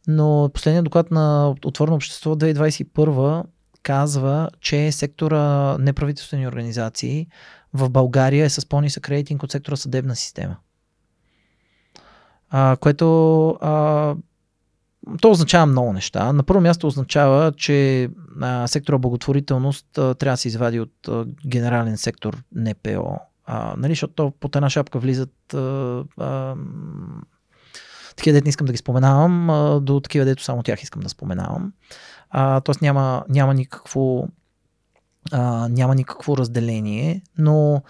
но 0.08 0.50
последният 0.54 0.84
доклад 0.84 1.10
на 1.10 1.54
Отворено 1.64 1.96
общество 1.96 2.34
2021 2.34 3.44
казва, 3.82 4.50
че 4.60 4.92
сектора 4.92 5.78
неправителствени 5.78 6.48
организации 6.48 7.26
в 7.74 7.90
България 7.90 8.44
е 8.44 8.50
с 8.50 8.68
по-нисък 8.68 9.08
рейтинг 9.08 9.42
от 9.42 9.50
сектора 9.50 9.76
съдебна 9.76 10.16
система. 10.16 10.56
А, 12.50 12.76
което 12.80 13.48
а, 13.50 14.14
то 15.20 15.30
означава 15.30 15.66
много 15.66 15.92
неща. 15.92 16.32
На 16.32 16.42
първо 16.42 16.60
място 16.60 16.86
означава, 16.86 17.52
че 17.52 18.08
а, 18.40 18.66
сектора 18.66 18.98
благотворителност 18.98 19.98
а, 19.98 20.14
трябва 20.14 20.32
да 20.32 20.36
се 20.36 20.48
извади 20.48 20.80
от 20.80 21.08
а, 21.08 21.26
генерален 21.46 21.96
сектор 21.96 22.42
НПО. 22.54 23.18
А, 23.46 23.74
нали, 23.76 23.92
защото 23.92 24.14
то 24.14 24.32
под 24.40 24.56
една 24.56 24.70
шапка 24.70 24.98
влизат 24.98 25.54
а, 25.54 26.04
а, 26.18 26.54
такива, 28.16 28.32
дете 28.32 28.44
не 28.44 28.48
искам 28.48 28.66
да 28.66 28.72
ги 28.72 28.78
споменавам, 28.78 29.46
до 29.84 30.00
такива, 30.00 30.24
дето 30.24 30.42
само 30.42 30.62
тях 30.62 30.82
искам 30.82 31.02
да 31.02 31.08
споменавам. 31.08 31.72
А, 32.30 32.60
тоест 32.60 32.82
няма, 32.82 33.24
няма 33.28 33.54
никакво 33.54 34.28
а, 35.32 35.68
няма 35.68 35.94
никакво 35.94 36.36
разделение, 36.36 37.22
но 37.38 37.82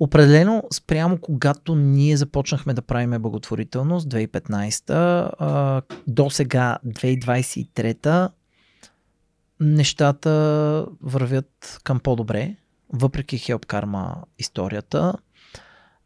определено 0.00 0.62
спрямо 0.72 1.18
когато 1.18 1.74
ние 1.74 2.16
започнахме 2.16 2.74
да 2.74 2.82
правиме 2.82 3.18
благотворителност 3.18 4.08
2015 4.08 4.90
а, 5.38 5.82
до 6.06 6.30
сега 6.30 6.78
2023 6.86 8.30
нещата 9.60 10.86
вървят 11.02 11.80
към 11.84 12.00
по-добре, 12.00 12.56
въпреки 12.92 13.38
Help 13.38 13.66
Karma 13.66 14.14
историята. 14.38 15.14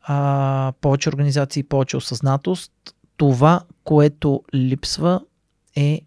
А, 0.03 0.73
повече 0.81 1.09
организации, 1.09 1.63
повече 1.63 1.97
осъзнатост. 1.97 2.73
Това, 3.17 3.61
което 3.85 4.43
липсва 4.55 5.21
е 5.77 6.01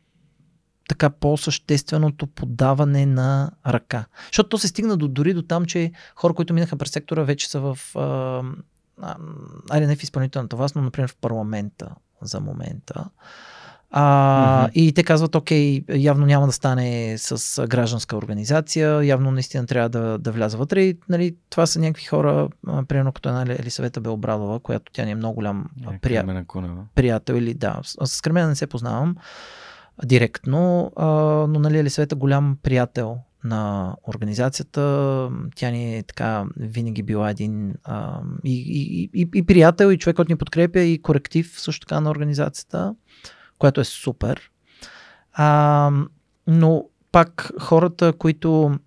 така 0.90 1.10
по-същественото 1.10 2.28
подаване 2.28 3.06
на 3.06 3.52
ръка. 3.68 4.06
Защото 4.26 4.50
то 4.50 4.58
се 4.58 4.68
стигна 4.68 4.98
до, 4.98 5.08
дори 5.08 5.34
до 5.34 5.42
там, 5.42 5.66
че 5.66 5.92
хора, 6.16 6.34
които 6.34 6.54
минаха 6.54 6.78
през 6.78 6.92
сектора, 6.92 7.24
вече 7.24 7.50
са 7.50 7.60
в, 7.60 7.80
а, 7.96 9.16
айде 9.70 9.88
не 9.88 9.96
в 9.96 10.04
изпълнителната 10.04 10.56
власт, 10.56 10.76
но 10.76 10.82
например 10.82 11.10
в 11.10 11.16
парламента 11.16 11.96
за 12.22 12.40
момента. 12.40 13.10
А, 13.92 14.62
Мгм. 14.64 14.72
И 14.76 14.94
те 14.94 15.04
казват, 15.04 15.36
окей, 15.36 15.84
явно 15.96 16.26
няма 16.26 16.46
да 16.46 16.52
стане 16.52 17.16
с 17.18 17.68
гражданска 17.68 18.18
организация, 18.18 19.04
явно 19.04 19.32
наистина 19.32 19.66
трябва 19.66 19.90
да, 19.90 20.18
да 20.18 20.32
вляза 20.32 20.58
вътре. 20.58 20.82
И, 20.82 20.98
нали, 21.10 21.36
това 21.50 21.66
са 21.66 21.80
някакви 21.80 22.06
хора, 22.06 22.50
примерно 22.88 23.12
като 23.12 23.30
една 23.30 23.42
Елисавета 23.42 24.02
Белбрадова, 24.02 24.60
която 24.60 24.92
тя 24.92 25.06
не 25.06 25.12
е 25.12 25.16
много 25.16 25.36
голям 25.36 25.66
а, 25.86 25.94
прия, 26.02 26.46
приятел 26.96 27.34
или 27.34 27.54
да, 27.54 27.80
с, 27.84 28.08
с 28.08 28.22
Кремена 28.22 28.48
не 28.48 28.56
се 28.56 28.68
познавам 28.68 29.16
директно, 30.06 30.92
а, 30.96 31.06
но 31.48 31.60
нали 31.60 31.78
Елисавета 31.78 32.16
е 32.16 32.20
голям 32.20 32.58
приятел 32.64 33.18
на 33.44 33.96
организацията. 34.08 35.30
Тя 35.56 35.70
ни 35.70 35.98
е 35.98 36.04
така 36.04 36.46
винаги 36.58 37.04
била 37.04 37.30
един 37.30 37.74
а, 37.84 38.20
и, 38.44 38.54
и, 38.54 39.22
и, 39.22 39.30
и 39.36 39.46
приятел, 39.46 39.92
и 39.92 39.98
човек, 39.98 40.16
който 40.16 40.32
ни 40.32 40.38
подкрепя, 40.38 40.80
и 40.80 41.02
коректив 41.02 41.54
също 41.58 41.88
така 41.88 42.02
на 42.02 42.10
организацията, 42.10 42.96
което 43.60 43.82
е 43.82 43.84
супер. 43.84 44.52
А, 45.34 45.92
но 46.48 46.86
пак 47.12 47.52
хората, 47.60 48.14
които 48.14 48.80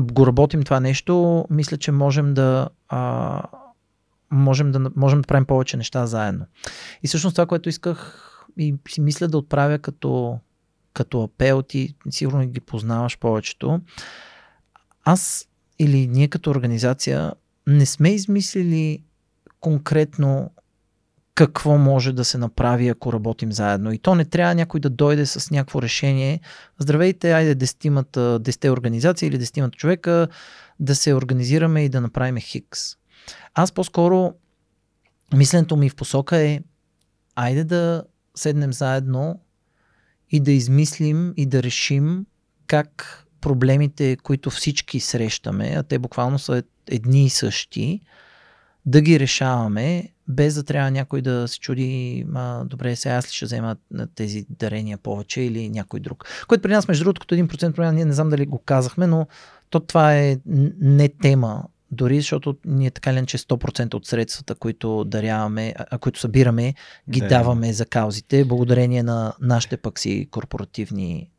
го 0.00 0.26
работим 0.26 0.62
това 0.62 0.80
нещо, 0.80 1.44
мисля, 1.50 1.76
че 1.76 1.92
можем 1.92 2.34
да, 2.34 2.68
а, 2.88 3.42
можем 4.30 4.72
да, 4.72 4.90
можем 4.96 5.20
да 5.20 5.26
правим 5.26 5.46
повече 5.46 5.76
неща 5.76 6.06
заедно. 6.06 6.46
И 7.02 7.08
всъщност 7.08 7.34
това, 7.34 7.46
което 7.46 7.68
исках 7.68 8.18
и 8.58 8.74
си 8.88 9.00
мисля 9.00 9.28
да 9.28 9.38
отправя 9.38 9.78
като, 9.78 10.38
като 10.92 11.22
апел, 11.22 11.62
ти 11.62 11.94
сигурно 12.10 12.46
ги 12.46 12.60
познаваш 12.60 13.18
повечето. 13.18 13.80
Аз 15.04 15.48
или 15.78 16.06
ние 16.06 16.28
като 16.28 16.50
организация 16.50 17.32
не 17.66 17.86
сме 17.86 18.10
измислили 18.10 19.02
конкретно 19.60 20.50
какво 21.34 21.78
може 21.78 22.12
да 22.12 22.24
се 22.24 22.38
направи, 22.38 22.88
ако 22.88 23.12
работим 23.12 23.52
заедно. 23.52 23.92
И 23.92 23.98
то 23.98 24.14
не 24.14 24.24
трябва 24.24 24.54
някой 24.54 24.80
да 24.80 24.90
дойде 24.90 25.26
с 25.26 25.50
някакво 25.50 25.82
решение. 25.82 26.40
Здравейте, 26.78 27.32
айде 27.32 27.54
десетимата, 27.54 28.38
десете 28.38 28.70
организации 28.70 29.28
или 29.28 29.38
десетимата 29.38 29.76
човека 29.76 30.28
да 30.80 30.94
се 30.94 31.14
организираме 31.14 31.84
и 31.84 31.88
да 31.88 32.00
направим 32.00 32.36
хикс. 32.36 32.80
Аз 33.54 33.72
по-скоро 33.72 34.34
мисленето 35.34 35.76
ми 35.76 35.88
в 35.88 35.96
посока 35.96 36.36
е 36.36 36.60
айде 37.36 37.64
да 37.64 38.04
седнем 38.34 38.72
заедно 38.72 39.40
и 40.30 40.40
да 40.40 40.52
измислим 40.52 41.34
и 41.36 41.46
да 41.46 41.62
решим 41.62 42.26
как 42.66 43.18
проблемите, 43.40 44.16
които 44.22 44.50
всички 44.50 45.00
срещаме, 45.00 45.74
а 45.76 45.82
те 45.82 45.98
буквално 45.98 46.38
са 46.38 46.62
едни 46.88 47.24
и 47.24 47.30
същи, 47.30 48.00
да 48.86 49.00
ги 49.00 49.20
решаваме, 49.20 50.08
без 50.28 50.54
да 50.54 50.62
трябва 50.62 50.90
някой 50.90 51.22
да 51.22 51.48
се 51.48 51.58
чуди, 51.58 52.26
а, 52.34 52.64
добре, 52.64 52.96
сега 52.96 53.14
аз 53.14 53.26
ли 53.26 53.32
ще 53.32 53.44
взема 53.44 53.76
тези 54.14 54.46
дарения 54.50 54.98
повече 54.98 55.40
или 55.40 55.68
някой 55.68 56.00
друг. 56.00 56.44
Което 56.48 56.62
при 56.62 56.72
нас, 56.72 56.88
между 56.88 57.04
другото, 57.04 57.20
като 57.20 57.34
1% 57.34 57.72
промяна, 57.72 57.92
ние 57.92 58.04
не 58.04 58.12
знам 58.12 58.30
дали 58.30 58.46
го 58.46 58.58
казахме, 58.58 59.06
но 59.06 59.26
то 59.70 59.80
това 59.80 60.16
е 60.16 60.38
не 60.80 61.08
тема 61.08 61.64
дори 61.92 62.16
защото 62.16 62.56
ние 62.64 62.90
така 62.90 63.14
ли 63.14 63.26
че 63.26 63.38
100% 63.38 63.94
от 63.94 64.06
средствата, 64.06 64.54
които 64.54 65.04
даряваме, 65.04 65.74
а, 65.78 65.98
които 65.98 66.20
събираме, 66.20 66.74
ги 67.10 67.20
да. 67.20 67.28
даваме 67.28 67.72
за 67.72 67.86
каузите, 67.86 68.44
благодарение 68.44 69.02
на 69.02 69.32
нашите 69.40 69.76
пък 69.76 69.98
си 69.98 70.28
корпоративни 70.30 71.30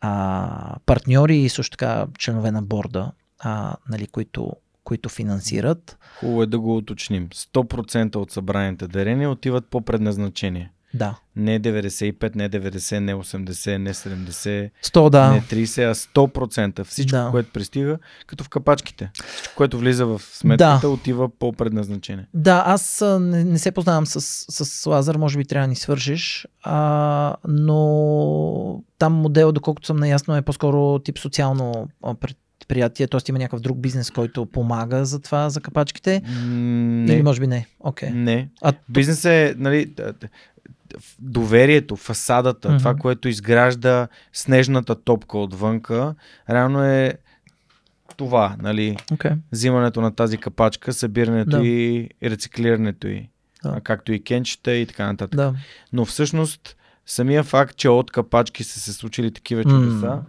а, 0.00 0.76
партньори 0.86 1.36
и 1.36 1.48
също 1.48 1.76
така 1.76 2.06
членове 2.18 2.50
на 2.50 2.62
борда, 2.62 3.12
а, 3.38 3.76
нали, 3.88 4.06
които, 4.06 4.52
които 4.92 5.08
финансират. 5.08 5.98
Хубаво 6.20 6.42
е 6.42 6.46
да 6.46 6.58
го 6.58 6.76
уточним. 6.76 7.28
100% 7.28 8.16
от 8.16 8.30
събраните 8.30 8.86
дарения 8.86 9.30
отиват 9.30 9.66
по 9.66 9.80
предназначение. 9.80 10.70
Да. 10.94 11.18
Не 11.36 11.60
95, 11.60 12.36
не 12.36 12.50
90, 12.50 12.98
не 12.98 13.14
80, 13.14 13.76
не 13.76 13.94
70, 13.94 14.70
100, 14.84 15.10
да. 15.10 15.30
не 15.30 15.42
30, 15.42 15.90
а 15.90 15.94
100%. 15.94 16.84
Всичко, 16.84 17.16
да. 17.16 17.28
което 17.30 17.52
пристига, 17.52 17.98
като 18.26 18.44
в 18.44 18.48
капачките. 18.48 19.10
Всичко, 19.34 19.54
което 19.56 19.78
влиза 19.78 20.06
в 20.06 20.20
сметката, 20.32 20.80
да. 20.80 20.88
отива 20.88 21.28
по 21.38 21.52
предназначение. 21.52 22.26
Да, 22.34 22.62
аз 22.66 23.04
не, 23.20 23.44
не 23.44 23.58
се 23.58 23.72
познавам 23.72 24.06
с, 24.06 24.20
с 24.64 24.86
Лазар, 24.86 25.16
може 25.16 25.38
би 25.38 25.44
трябва 25.44 25.64
да 25.64 25.68
ни 25.68 25.76
свържиш, 25.76 26.46
а, 26.62 27.36
но 27.48 28.82
там 28.98 29.12
модел, 29.12 29.52
доколкото 29.52 29.86
съм 29.86 29.96
наясно, 29.96 30.36
е 30.36 30.42
по-скоро 30.42 30.98
тип 30.98 31.18
социално 31.18 31.88
предприятие, 32.62 33.06
т.е. 33.06 33.20
има 33.28 33.38
някакъв 33.38 33.60
друг 33.60 33.78
бизнес, 33.78 34.10
който 34.10 34.46
помага 34.46 35.04
за 35.04 35.20
това, 35.20 35.50
за 35.50 35.60
капачките? 35.60 36.22
Не. 36.46 37.12
Или 37.12 37.22
може 37.22 37.40
би 37.40 37.46
не? 37.46 37.66
Okay. 37.84 38.10
Не. 38.10 38.48
А, 38.62 38.72
Бизнес 38.88 39.24
е, 39.24 39.54
нали, 39.58 39.94
доверието, 41.18 41.96
фасадата, 41.96 42.68
mm-hmm. 42.68 42.78
това, 42.78 42.94
което 42.94 43.28
изгражда 43.28 44.08
снежната 44.32 44.94
топка 44.94 45.38
отвънка, 45.38 46.14
реално 46.50 46.84
е 46.84 47.14
това, 48.16 48.56
нали? 48.62 48.96
Okay. 49.12 49.36
Взимането 49.52 50.00
на 50.00 50.14
тази 50.14 50.38
капачка, 50.38 50.92
събирането 50.92 51.58
да. 51.58 51.66
и 51.66 52.08
рециклирането 52.22 53.08
й. 53.08 53.28
Да. 53.64 53.80
Както 53.80 54.12
и 54.12 54.22
кенчета 54.22 54.72
и 54.72 54.86
така 54.86 55.06
нататък. 55.06 55.36
Да. 55.36 55.54
Но 55.92 56.04
всъщност 56.04 56.76
самия 57.06 57.42
факт, 57.42 57.76
че 57.76 57.88
от 57.88 58.10
капачки 58.10 58.64
са 58.64 58.80
се 58.80 58.92
случили 58.92 59.30
такива 59.30 59.64
чудеса, 59.64 60.06
mm. 60.06 60.22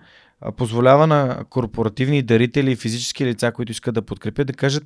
Позволява 0.58 1.08
на 1.08 1.44
корпоративни 1.50 2.22
дарители 2.22 2.72
и 2.72 2.76
физически 2.76 3.26
лица, 3.26 3.52
които 3.52 3.72
искат 3.72 3.96
да 3.96 4.02
подкрепят, 4.02 4.48
да 4.48 4.54
кажат 4.54 4.84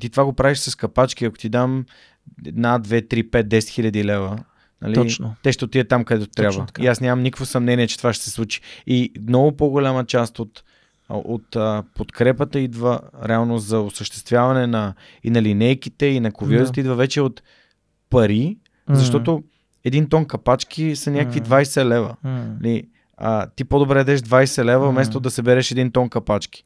ти 0.00 0.10
това 0.10 0.24
го 0.24 0.32
правиш 0.32 0.58
с 0.58 0.74
капачки, 0.74 1.24
ако 1.24 1.38
ти 1.38 1.48
дам 1.48 1.84
една, 2.46 2.78
две, 2.78 3.02
три, 3.02 3.30
пет, 3.30 3.48
10 3.48 3.68
хиляди 3.68 4.04
лева, 4.04 4.38
Нали? 4.82 4.94
Точно. 4.94 5.34
Те 5.42 5.52
ще 5.52 5.64
отидат 5.64 5.88
там, 5.88 6.04
където 6.04 6.30
трябва. 6.30 6.66
И 6.80 6.86
аз 6.86 7.00
нямам 7.00 7.22
никакво 7.22 7.46
съмнение, 7.46 7.86
че 7.86 7.98
това 7.98 8.12
ще 8.12 8.24
се 8.24 8.30
случи. 8.30 8.60
И 8.86 9.12
много 9.28 9.56
по-голяма 9.56 10.06
част 10.06 10.38
от, 10.38 10.64
от 11.08 11.56
а, 11.56 11.84
подкрепата 11.94 12.60
идва 12.60 13.00
реално 13.24 13.58
за 13.58 13.80
осъществяване 13.80 14.66
на 14.66 14.94
и 15.24 15.30
на 15.30 15.42
линейките, 15.42 16.06
и 16.06 16.20
на 16.20 16.32
ковиозите, 16.32 16.74
да. 16.74 16.80
идва 16.80 16.94
вече 16.94 17.20
от 17.20 17.42
пари, 18.10 18.56
mm. 18.90 18.94
защото 18.94 19.42
един 19.84 20.08
тон 20.08 20.24
капачки 20.24 20.96
са 20.96 21.10
някакви 21.10 21.40
mm. 21.40 21.62
20 21.62 21.84
лева. 21.84 22.16
Mm. 22.24 22.86
А, 23.20 23.46
ти 23.56 23.64
по-добре 23.64 23.98
дадеш 23.98 24.20
20 24.20 24.64
лева, 24.64 24.86
mm. 24.86 24.90
вместо 24.90 25.20
да 25.20 25.30
събереш 25.30 25.70
един 25.70 25.92
тон 25.92 26.08
капачки. 26.08 26.64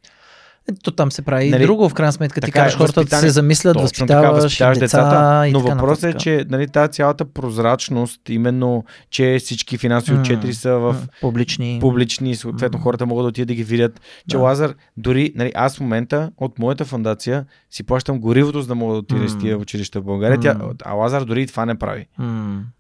Ето 0.69 0.91
там 0.91 1.13
се 1.13 1.23
прави 1.23 1.51
нали, 1.51 1.63
и 1.63 1.67
друго, 1.67 1.89
в 1.89 1.95
крайна 1.95 2.13
сметка. 2.13 2.41
Ти 2.41 2.53
караш 2.53 2.75
е, 2.75 2.77
хората 2.77 3.05
да 3.05 3.17
се 3.17 3.31
замислят, 3.31 3.81
възпитаваш, 3.81 4.43
възпитаваш 4.43 4.79
деца, 4.79 4.99
децата. 4.99 5.51
Но 5.53 5.61
въпросът 5.61 6.15
е, 6.15 6.19
че 6.19 6.45
нали, 6.49 6.69
тази 6.69 6.93
цялата 6.93 7.25
прозрачност, 7.25 8.21
именно, 8.29 8.85
че 9.11 9.37
всички 9.41 9.79
финансови 9.79 10.19
отчетри 10.19 10.55
са 10.55 10.79
в 10.79 10.97
публични, 11.21 11.79
публични 11.81 12.37
съответно 12.37 12.79
хората 12.79 13.07
могат 13.07 13.25
да 13.25 13.29
отидат 13.29 13.49
да 13.49 13.55
ги 13.55 13.65
видят. 13.65 14.01
Че 14.31 14.37
да. 14.37 14.43
Лазар, 14.43 14.75
дори 14.97 15.33
нали, 15.37 15.53
аз 15.55 15.77
в 15.77 15.81
момента 15.81 16.31
от 16.37 16.59
моята 16.59 16.85
фундация 16.85 17.45
си 17.71 17.83
плащам 17.83 18.21
горивото, 18.21 18.61
за 18.61 18.69
да 18.69 18.75
мога 18.75 18.93
да 18.93 18.99
отида 18.99 19.21
mm. 19.21 19.29
с 19.29 19.39
тия 19.39 19.59
училища 19.59 20.01
в 20.01 20.05
България, 20.05 20.41
тя, 20.41 20.57
а 20.85 20.93
Лазар 20.93 21.25
дори 21.25 21.43
и 21.43 21.47
това 21.47 21.67
не 21.67 21.79
прави. 21.79 22.07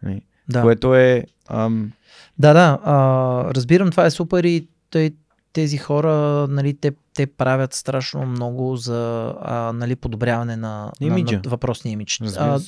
Нали, 0.02 0.20
да. 0.48 0.62
Което 0.62 0.94
е... 0.94 1.24
Ам... 1.48 1.92
Да, 2.38 2.52
да, 2.52 2.78
а, 2.84 3.54
разбирам, 3.54 3.90
това 3.90 4.06
е 4.06 4.10
супер 4.10 4.44
и 4.44 4.68
тъй, 4.90 5.10
тези 5.52 5.78
хора, 5.78 6.46
нали, 6.50 6.74
те, 6.74 6.92
те 7.14 7.26
правят 7.26 7.74
страшно 7.74 8.26
много 8.26 8.76
за 8.76 9.34
а, 9.40 9.72
нали, 9.72 9.96
подобряване 9.96 10.56
на, 10.56 10.92
на, 11.00 11.18
на 11.18 11.40
въпросния 11.46 11.92
имидж. 11.92 12.20
А, 12.36 12.60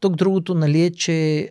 тук 0.00 0.16
другото 0.16 0.54
нали, 0.54 0.82
е, 0.82 0.90
че 0.90 1.50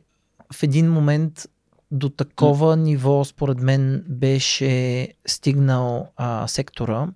в 0.53 0.64
един 0.64 0.91
момент 0.91 1.45
до 1.91 2.10
такова 2.10 2.77
mm. 2.77 2.80
ниво, 2.80 3.26
според 3.26 3.61
мен, 3.61 4.03
беше 4.07 5.07
стигнал 5.27 6.07
а, 6.18 6.48
сектора, 6.48 7.07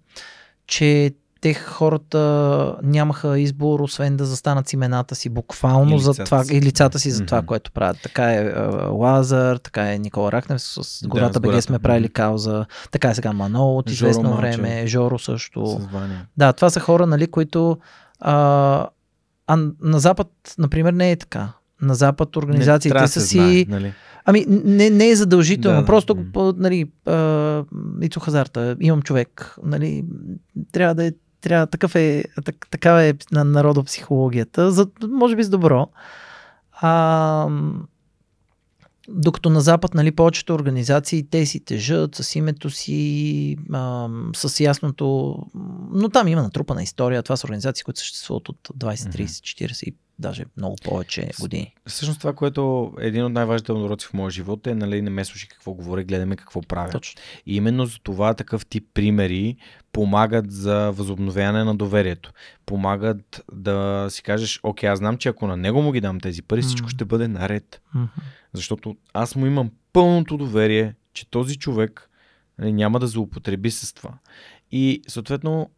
че 0.67 1.13
те 1.43 1.53
хората 1.53 2.75
нямаха 2.83 3.39
избор, 3.39 3.79
освен 3.79 4.17
да 4.17 4.25
застанат 4.25 4.73
имената 4.73 5.15
си 5.15 5.29
буквално 5.29 5.95
и 5.95 5.99
за 5.99 6.13
това, 6.13 6.43
си. 6.43 6.55
и 6.55 6.61
лицата 6.61 6.99
си 6.99 7.11
за 7.11 7.25
това, 7.25 7.41
mm-hmm. 7.41 7.45
което 7.45 7.71
правят. 7.71 7.97
Така 8.03 8.33
е 8.33 8.53
Лазар, 8.91 9.57
така 9.57 9.93
е 9.93 9.99
Никола 9.99 10.31
Рахнев, 10.31 10.61
с 10.61 11.07
Гората 11.07 11.39
да, 11.39 11.49
БГ 11.49 11.63
сме 11.63 11.79
правили 11.79 12.09
кауза, 12.09 12.65
така 12.91 13.09
е 13.09 13.15
сега 13.15 13.33
Манол 13.33 13.77
от 13.77 13.89
известно 13.89 14.29
Жоро 14.29 14.37
време, 14.37 14.69
Малче. 14.69 14.87
Жоро 14.87 15.19
също. 15.19 15.81
Да, 16.37 16.53
това 16.53 16.69
са 16.69 16.79
хора, 16.79 17.07
нали, 17.07 17.27
които 17.27 17.77
а, 18.19 18.87
а 19.47 19.57
на 19.81 19.99
Запад, 19.99 20.27
например, 20.57 20.93
не 20.93 21.11
е 21.11 21.15
така. 21.15 21.49
На 21.81 21.95
Запад 21.95 22.35
организациите 22.35 23.01
не, 23.01 23.07
са 23.07 23.21
си... 23.21 23.37
Знае, 23.37 23.79
нали? 23.79 23.93
Ами, 24.25 24.45
не, 24.47 24.89
не 24.89 25.09
е 25.09 25.15
задължително. 25.15 25.79
Да. 25.79 25.85
Просто, 25.85 26.17
нали, 26.57 26.85
Ицо 28.01 28.19
Хазарта, 28.19 28.75
имам 28.79 29.01
човек, 29.01 29.55
нали, 29.63 30.05
трябва 30.71 30.95
да 30.95 31.05
е 31.05 31.11
трябва, 31.43 31.67
такъв 31.67 31.95
е, 31.95 32.23
так, 32.45 32.67
такава 32.69 33.03
е 33.03 33.13
на 33.31 33.43
народопсихологията, 33.43 34.71
за, 34.71 34.87
може 35.09 35.35
би 35.35 35.43
с 35.43 35.49
добро. 35.49 35.87
А, 36.71 37.47
докато 39.07 39.49
на 39.49 39.61
Запад, 39.61 39.93
нали, 39.93 40.11
повечето 40.11 40.53
организации, 40.53 41.27
те 41.29 41.45
си 41.45 41.59
тежат 41.65 42.15
с 42.15 42.35
името 42.35 42.69
си, 42.69 43.57
а, 43.73 44.09
с 44.35 44.59
ясното... 44.59 45.37
Но 45.91 46.09
там 46.09 46.27
има 46.27 46.41
натрупана 46.41 46.83
история. 46.83 47.23
Това 47.23 47.37
са 47.37 47.47
организации, 47.47 47.83
които 47.83 47.99
съществуват 47.99 48.49
от 48.49 48.69
20, 48.77 48.93
30, 48.93 49.25
40 49.25 49.95
даже 50.19 50.45
много 50.57 50.75
повече 50.83 51.29
години. 51.39 51.75
Всъщност 51.87 52.19
това, 52.19 52.33
което 52.33 52.93
е 53.01 53.07
един 53.07 53.25
от 53.25 53.31
най-важните 53.31 53.71
уроци 53.71 54.07
в 54.07 54.13
моя 54.13 54.31
живот 54.31 54.67
е, 54.67 54.75
нали, 54.75 55.01
не 55.01 55.09
ме 55.09 55.25
слушай 55.25 55.49
какво 55.49 55.73
говоря, 55.73 56.03
гледаме 56.03 56.35
какво 56.35 56.61
правя. 56.61 56.91
Точно. 56.91 57.21
И 57.45 57.55
именно 57.55 57.85
за 57.85 57.99
това 58.03 58.33
такъв 58.33 58.65
тип 58.65 58.87
примери 58.93 59.57
помагат 59.91 60.51
за 60.51 60.91
възобновяване 60.91 61.63
на 61.63 61.75
доверието. 61.75 62.31
Помагат 62.65 63.43
да 63.53 64.07
си 64.09 64.23
кажеш, 64.23 64.59
окей, 64.63 64.89
аз 64.89 64.99
знам, 64.99 65.17
че 65.17 65.29
ако 65.29 65.47
на 65.47 65.57
него 65.57 65.81
му 65.81 65.91
ги 65.91 66.01
дам 66.01 66.19
тези 66.19 66.41
пари, 66.41 66.61
всичко 66.61 66.87
mm-hmm. 66.87 66.95
ще 66.95 67.05
бъде 67.05 67.27
наред. 67.27 67.81
Mm-hmm. 67.95 68.07
Защото 68.53 68.95
аз 69.13 69.35
му 69.35 69.45
имам 69.45 69.71
пълното 69.93 70.37
доверие, 70.37 70.95
че 71.13 71.29
този 71.29 71.57
човек 71.57 72.09
нали, 72.57 72.73
няма 72.73 72.99
да 72.99 73.07
злоупотреби 73.07 73.71
с 73.71 73.93
това. 73.93 74.13
И 74.71 75.01
съответно 75.07 75.69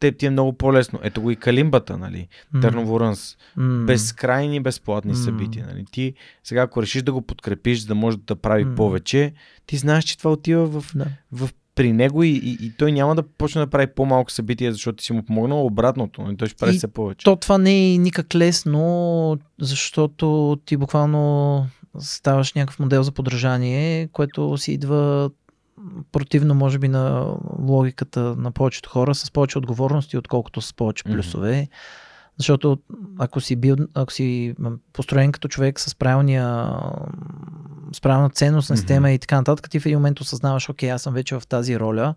те 0.00 0.12
ти 0.12 0.26
е 0.26 0.30
много 0.30 0.52
по-лесно. 0.52 0.98
Ето 1.02 1.22
го 1.22 1.30
и 1.30 1.36
Калимбата, 1.36 1.98
нали? 1.98 2.28
М. 2.52 2.60
Търново 2.60 3.00
Рънс. 3.00 3.36
М. 3.56 3.84
Безкрайни 3.86 4.60
безплатни 4.60 5.12
М. 5.12 5.16
събития. 5.16 5.66
Нали? 5.66 5.84
Ти 5.90 6.14
сега, 6.44 6.62
ако 6.62 6.82
решиш 6.82 7.02
да 7.02 7.12
го 7.12 7.22
подкрепиш, 7.22 7.80
за 7.80 7.86
да 7.86 7.94
може 7.94 8.16
да 8.16 8.36
прави 8.36 8.64
М. 8.64 8.74
повече, 8.74 9.32
ти 9.66 9.76
знаеш, 9.76 10.04
че 10.04 10.18
това 10.18 10.32
отива 10.32 10.80
в, 10.80 10.92
Да. 10.94 11.06
в 11.32 11.50
при 11.74 11.92
него 11.92 12.22
и, 12.22 12.28
и, 12.28 12.58
и 12.66 12.72
той 12.78 12.92
няма 12.92 13.14
да 13.14 13.22
почне 13.22 13.60
да 13.60 13.66
прави 13.66 13.86
по-малко 13.86 14.32
събития, 14.32 14.72
защото 14.72 14.96
ти 14.96 15.04
си 15.04 15.12
му 15.12 15.22
помогнал 15.22 15.66
обратното. 15.66 16.22
нали? 16.22 16.36
Той 16.36 16.48
ще 16.48 16.56
прави 16.56 16.74
И 16.74 16.78
все 16.78 16.88
повече. 16.88 17.24
То 17.24 17.36
това 17.36 17.58
не 17.58 17.94
е 17.94 17.98
никак 17.98 18.34
лесно, 18.34 19.36
защото 19.60 20.56
ти 20.64 20.76
буквално 20.76 21.66
ставаш 21.98 22.52
някакъв 22.52 22.78
модел 22.78 23.02
за 23.02 23.12
подражание, 23.12 24.08
което 24.12 24.58
си 24.58 24.72
идва 24.72 25.30
противно, 26.12 26.54
може 26.54 26.78
би, 26.78 26.88
на 26.88 27.34
логиката 27.60 28.20
на 28.20 28.50
повечето 28.50 28.90
хора, 28.90 29.14
с 29.14 29.30
повече 29.30 29.58
отговорности, 29.58 30.16
отколкото 30.16 30.60
с 30.60 30.72
повече 30.72 31.04
плюсове. 31.04 31.68
Защото 32.38 32.78
ако 33.18 33.40
си 33.40 33.56
бил, 33.56 33.76
ако 33.94 34.12
си 34.12 34.54
построен 34.92 35.32
като 35.32 35.48
човек 35.48 35.80
с 35.80 35.94
правилния 35.94 36.72
с 37.92 38.00
правилна 38.00 38.30
ценностна 38.30 38.74
Мгм. 38.74 38.80
система 38.80 39.10
и 39.10 39.18
така 39.18 39.36
нататък, 39.36 39.70
ти 39.70 39.80
в 39.80 39.86
един 39.86 39.98
момент 39.98 40.20
осъзнаваш, 40.20 40.68
окей, 40.68 40.90
аз 40.90 41.02
съм 41.02 41.14
вече 41.14 41.34
в 41.34 41.46
тази 41.48 41.78
роля 41.78 42.14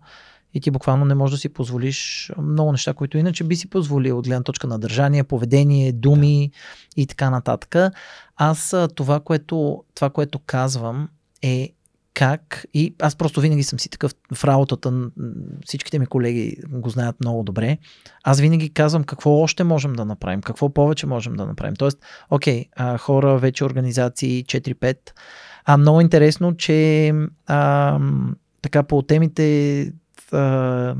и 0.54 0.60
ти 0.60 0.70
буквално 0.70 1.04
не 1.04 1.14
можеш 1.14 1.36
да 1.36 1.40
си 1.40 1.48
позволиш 1.48 2.30
много 2.38 2.72
неща, 2.72 2.94
които 2.94 3.18
иначе 3.18 3.44
би 3.44 3.56
си 3.56 3.70
позволил 3.70 4.18
от 4.18 4.26
гледна 4.26 4.42
точка 4.42 4.66
на 4.66 4.78
държание, 4.78 5.24
поведение, 5.24 5.92
думи 5.92 6.50
и 6.96 7.06
така 7.06 7.30
нататък. 7.30 7.76
Аз 8.36 8.76
това, 8.94 9.20
което, 9.20 9.84
това, 9.94 10.10
което 10.10 10.38
казвам 10.38 11.08
е 11.42 11.72
как 12.14 12.64
и 12.74 12.94
аз 12.98 13.16
просто 13.16 13.40
винаги 13.40 13.62
съм 13.62 13.78
си 13.78 13.88
такъв 13.88 14.12
в 14.34 14.44
работата, 14.44 15.10
всичките 15.66 15.98
ми 15.98 16.06
колеги 16.06 16.56
го 16.68 16.90
знаят 16.90 17.20
много 17.20 17.42
добре. 17.42 17.78
Аз 18.24 18.40
винаги 18.40 18.72
казвам 18.72 19.04
какво 19.04 19.30
още 19.30 19.64
можем 19.64 19.92
да 19.92 20.04
направим, 20.04 20.40
какво 20.40 20.74
повече 20.74 21.06
можем 21.06 21.34
да 21.34 21.46
направим. 21.46 21.76
Тоест, 21.76 21.98
окей, 22.30 22.64
а, 22.76 22.98
хора, 22.98 23.38
вече 23.38 23.64
организации 23.64 24.44
4-5. 24.44 24.96
А 25.64 25.76
много 25.76 26.00
интересно, 26.00 26.56
че 26.56 27.12
а, 27.46 27.98
така 28.62 28.82
по 28.82 29.02
темите 29.02 29.82
а, 30.32 30.94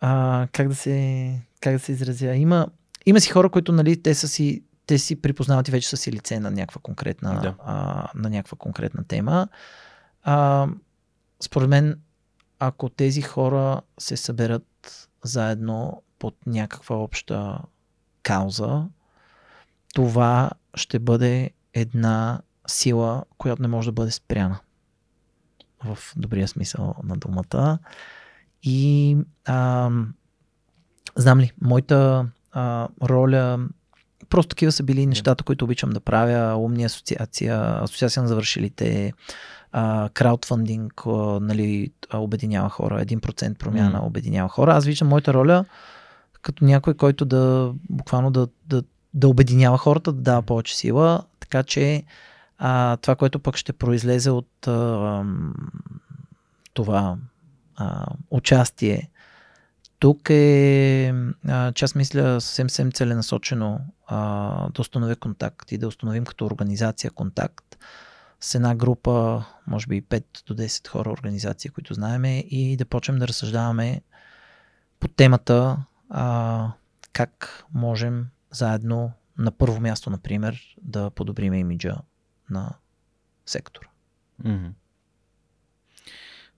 а, 0.00 0.46
как 0.52 0.68
да 0.68 0.74
се 0.74 1.40
как 1.60 1.72
да 1.72 1.78
се 1.78 1.92
изразя. 1.92 2.34
Има, 2.34 2.66
има 3.06 3.20
си 3.20 3.30
хора, 3.30 3.48
които 3.48 3.72
нали, 3.72 4.02
те 4.02 4.14
са 4.14 4.28
си 4.28 4.62
те 4.86 4.98
си 4.98 5.22
припознават 5.22 5.68
и 5.68 5.70
вече 5.70 5.88
са 5.88 5.96
си 5.96 6.12
лице 6.12 6.40
на 6.40 6.50
някаква 6.50 6.80
конкретна, 6.82 7.40
Да. 7.40 7.54
а, 7.64 8.08
на 8.14 8.30
някаква 8.30 8.56
конкретна 8.58 9.04
тема. 9.04 9.48
А, 10.22 10.68
според 11.40 11.68
мен, 11.68 12.00
ако 12.58 12.88
тези 12.88 13.22
хора 13.22 13.80
се 13.98 14.16
съберат 14.16 15.08
заедно 15.24 16.02
под 16.18 16.36
някаква 16.46 16.96
обща 16.96 17.58
кауза, 18.22 18.86
това 19.94 20.50
ще 20.74 20.98
бъде 20.98 21.50
една 21.74 22.40
сила, 22.66 23.24
която 23.38 23.62
не 23.62 23.68
може 23.68 23.88
да 23.88 23.92
бъде 23.92 24.10
спряна. 24.10 24.58
В 25.84 25.98
добрия 26.16 26.48
смисъл 26.48 26.94
на 27.02 27.16
думата. 27.16 27.78
И 28.62 29.16
а, 29.44 29.90
знам 31.16 31.40
ли, 31.40 31.52
моята 31.60 32.28
а, 32.52 32.88
роля 33.02 33.68
просто 34.28 34.48
такива 34.48 34.72
са 34.72 34.82
били 34.82 35.06
нещата, 35.06 35.44
които 35.44 35.64
обичам 35.64 35.90
да 35.90 36.00
правя. 36.00 36.56
Умни 36.56 36.84
асоциация, 36.84 37.78
асоциация 37.82 38.22
на 38.22 38.28
завършилите, 38.28 39.12
а, 39.72 40.08
краудфандинг, 40.14 41.02
а, 41.06 41.10
нали, 41.40 41.90
а, 42.10 42.18
обединява 42.18 42.68
хора, 42.68 43.00
1% 43.04 43.58
промяна 43.58 43.98
М. 43.98 44.06
обединява 44.06 44.48
хора. 44.48 44.74
Аз 44.74 44.84
виждам 44.84 45.08
моята 45.08 45.34
роля 45.34 45.64
като 46.42 46.64
някой, 46.64 46.94
който 46.94 47.24
да 47.24 47.72
буквално 47.90 48.30
да, 48.30 48.48
да, 48.66 48.82
да 49.14 49.28
обединява 49.28 49.78
хората, 49.78 50.12
да 50.12 50.22
дава 50.22 50.42
повече 50.42 50.76
сила, 50.76 51.22
така 51.40 51.62
че 51.62 52.04
а, 52.58 52.96
това, 52.96 53.16
което 53.16 53.38
пък 53.38 53.56
ще 53.56 53.72
произлезе 53.72 54.30
от 54.30 54.66
а, 54.66 55.24
това 56.74 57.16
а, 57.76 58.06
участие 58.30 59.10
тук 59.98 60.30
е, 60.30 61.14
че 61.74 61.84
аз 61.84 61.94
мисля 61.94 62.40
съвсем, 62.40 62.70
съвсем 62.70 62.92
целенасочено 62.92 63.80
а, 64.06 64.68
да 64.70 64.80
установя 64.80 65.16
контакт 65.16 65.72
и 65.72 65.78
да 65.78 65.88
установим 65.88 66.24
като 66.24 66.46
организация 66.46 67.10
контакт 67.10 67.78
с 68.40 68.54
една 68.54 68.74
група, 68.74 69.44
може 69.66 69.86
би 69.86 70.02
5 70.02 70.24
до 70.46 70.54
10 70.54 70.88
хора 70.88 71.10
организации, 71.10 71.70
които 71.70 71.94
знаеме 71.94 72.38
и 72.38 72.76
да 72.76 72.84
почнем 72.84 73.18
да 73.18 73.28
разсъждаваме 73.28 74.02
по 75.00 75.08
темата 75.08 75.76
а, 76.10 76.72
как 77.12 77.64
можем 77.74 78.26
заедно 78.50 79.12
на 79.38 79.52
първо 79.52 79.80
място, 79.80 80.10
например, 80.10 80.76
да 80.82 81.10
подобрим 81.10 81.54
имиджа 81.54 81.96
на 82.50 82.74
сектора. 83.46 83.88
Мгм. 84.44 84.66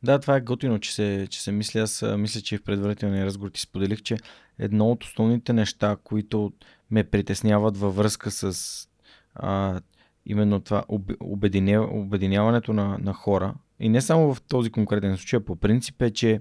Да, 0.03 0.19
това 0.19 0.37
е 0.37 0.41
готино, 0.41 0.79
че 0.79 0.95
се, 0.95 1.27
че 1.31 1.43
се 1.43 1.53
мисля. 1.53 1.81
Аз 1.81 2.05
мисля, 2.16 2.41
че 2.41 2.59
в 2.59 2.62
предварителния 2.62 3.27
разговор 3.27 3.51
ти 3.51 3.61
споделих, 3.61 4.03
че 4.03 4.16
едно 4.59 4.91
от 4.91 5.05
основните 5.05 5.53
неща, 5.53 5.97
които 6.05 6.53
ме 6.91 7.05
притесняват 7.05 7.77
във 7.77 7.97
връзка 7.97 8.31
с 8.31 8.89
а, 9.35 9.81
именно 10.27 10.61
това 10.61 10.85
об- 10.89 11.16
обединя, 11.20 11.89
обединяването 11.91 12.73
на, 12.73 12.99
на 12.99 13.12
хора, 13.12 13.55
и 13.81 13.89
не 13.89 14.01
само 14.01 14.35
в 14.35 14.43
този 14.43 14.70
конкретен 14.70 15.16
случай, 15.16 15.37
а 15.37 15.45
по 15.45 15.57
принцип 15.57 16.03
е, 16.03 16.11
че 16.11 16.39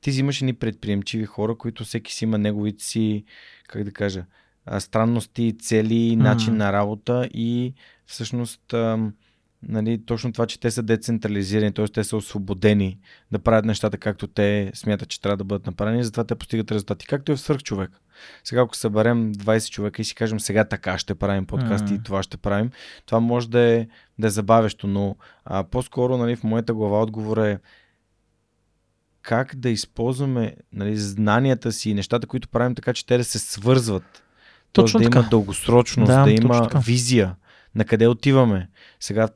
ти 0.00 0.10
взимаш 0.10 0.40
едни 0.40 0.52
предприемчиви 0.52 1.24
хора, 1.24 1.54
които 1.54 1.84
всеки 1.84 2.14
си 2.14 2.24
има 2.24 2.38
неговите 2.38 2.84
си, 2.84 3.24
как 3.68 3.84
да 3.84 3.92
кажа, 3.92 4.24
странности, 4.78 5.56
цели, 5.58 6.16
начин 6.16 6.56
на 6.56 6.72
работа 6.72 7.28
и 7.34 7.74
всъщност 8.06 8.72
ам, 8.72 9.14
нали, 9.68 10.04
точно 10.06 10.32
това, 10.32 10.46
че 10.46 10.60
те 10.60 10.70
са 10.70 10.82
децентрализирани, 10.82 11.72
т.е. 11.72 11.88
те 11.88 12.04
са 12.04 12.16
освободени 12.16 12.98
да 13.32 13.38
правят 13.38 13.64
нещата 13.64 13.98
както 13.98 14.26
те 14.26 14.70
смятат, 14.74 15.08
че 15.08 15.20
трябва 15.20 15.36
да 15.36 15.44
бъдат 15.44 15.66
направени, 15.66 16.04
затова 16.04 16.24
те 16.24 16.34
постигат 16.34 16.72
резултати. 16.72 17.06
Както 17.06 17.32
е 17.32 17.36
в 17.36 17.40
свърхчовек. 17.40 17.90
Сега, 18.44 18.62
ако 18.62 18.76
съберем 18.76 19.34
20 19.34 19.70
човека 19.70 20.02
и 20.02 20.04
си 20.04 20.14
кажем 20.14 20.40
сега 20.40 20.64
така 20.64 20.98
ще 20.98 21.14
правим 21.14 21.46
подкасти 21.46 21.92
М. 21.92 21.98
и 21.98 22.02
това 22.02 22.22
ще 22.22 22.36
правим, 22.36 22.70
това 23.06 23.20
може 23.20 23.50
да 23.50 23.60
е, 23.60 23.86
да 24.18 24.26
е 24.26 24.30
забавещо, 24.30 24.86
но 24.86 25.16
а, 25.44 25.64
по-скоро 25.64 26.18
нали, 26.18 26.36
в 26.36 26.44
моята 26.44 26.74
глава 26.74 27.02
отговор 27.02 27.38
е 27.38 27.58
как 29.22 29.56
да 29.56 29.70
използваме 29.70 30.54
нали, 30.72 30.96
знанията 30.96 31.72
си 31.72 31.90
и 31.90 31.94
нещата, 31.94 32.26
които 32.26 32.48
правим 32.48 32.74
така, 32.74 32.92
че 32.92 33.06
те 33.06 33.18
да 33.18 33.24
се 33.24 33.38
свързват. 33.38 34.22
Тоест 34.72 34.86
Точно 34.86 35.00
да 35.00 35.04
така. 35.04 35.18
има 35.18 35.28
дългосрочност, 35.28 36.08
Да, 36.08 36.24
да, 36.24 36.30
има 36.30 36.62
така. 36.62 36.78
визия 36.78 37.34
на 37.74 37.84
къде 37.84 38.06
отиваме. 38.06 38.68
Сега 39.00 39.28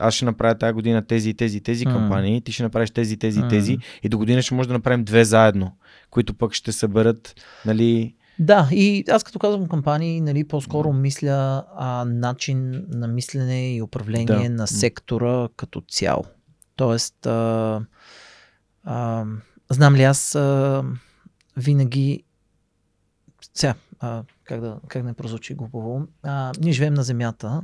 аз 0.00 0.14
ще 0.14 0.24
направя 0.24 0.58
тази 0.58 0.72
година 0.72 1.06
тези 1.06 1.30
и 1.30 1.34
тези 1.34 1.58
и 1.58 1.60
тези 1.60 1.84
кампании, 1.84 2.40
ти 2.40 2.52
ще 2.52 2.62
направиш 2.62 2.90
тези 2.90 3.14
и 3.14 3.16
тези 3.16 3.40
и 3.40 3.48
тези 3.48 3.78
и 4.02 4.08
до 4.08 4.18
година 4.18 4.42
ще 4.42 4.54
може 4.54 4.68
да 4.68 4.74
направим 4.74 5.04
две 5.04 5.24
заедно, 5.24 5.76
които 6.10 6.34
пък 6.34 6.52
ще 6.54 6.72
съберат 6.72 7.34
нали, 7.66 8.14
Да, 8.38 8.68
и 8.72 9.04
аз 9.10 9.24
като 9.24 9.38
казвам 9.38 9.68
кампании, 9.68 10.20
нали, 10.20 10.44
по-скоро 10.44 10.92
мисля 10.92 11.64
а, 11.76 12.04
начин 12.04 12.84
на 12.88 13.08
мислене 13.08 13.74
и 13.74 13.82
управление 13.82 14.48
Да. 14.48 14.50
на 14.50 14.66
сектора 14.66 15.48
като 15.56 15.80
цяло. 15.80 16.24
Тоест, 16.76 17.26
а, 17.26 17.80
а, 18.84 19.24
знам 19.70 19.94
ли 19.94 20.02
аз 20.02 20.34
а, 20.34 20.84
винаги 21.56 22.24
сега, 23.54 23.74
а, 24.00 24.22
как, 24.48 24.60
да, 24.60 24.76
как 24.88 25.02
да 25.02 25.08
не 25.08 25.14
прозвучи 25.14 25.54
глупаво, 25.54 26.02
а, 26.22 26.52
ние 26.60 26.72
живеем 26.72 26.94
на 26.94 27.02
Земята 27.02 27.62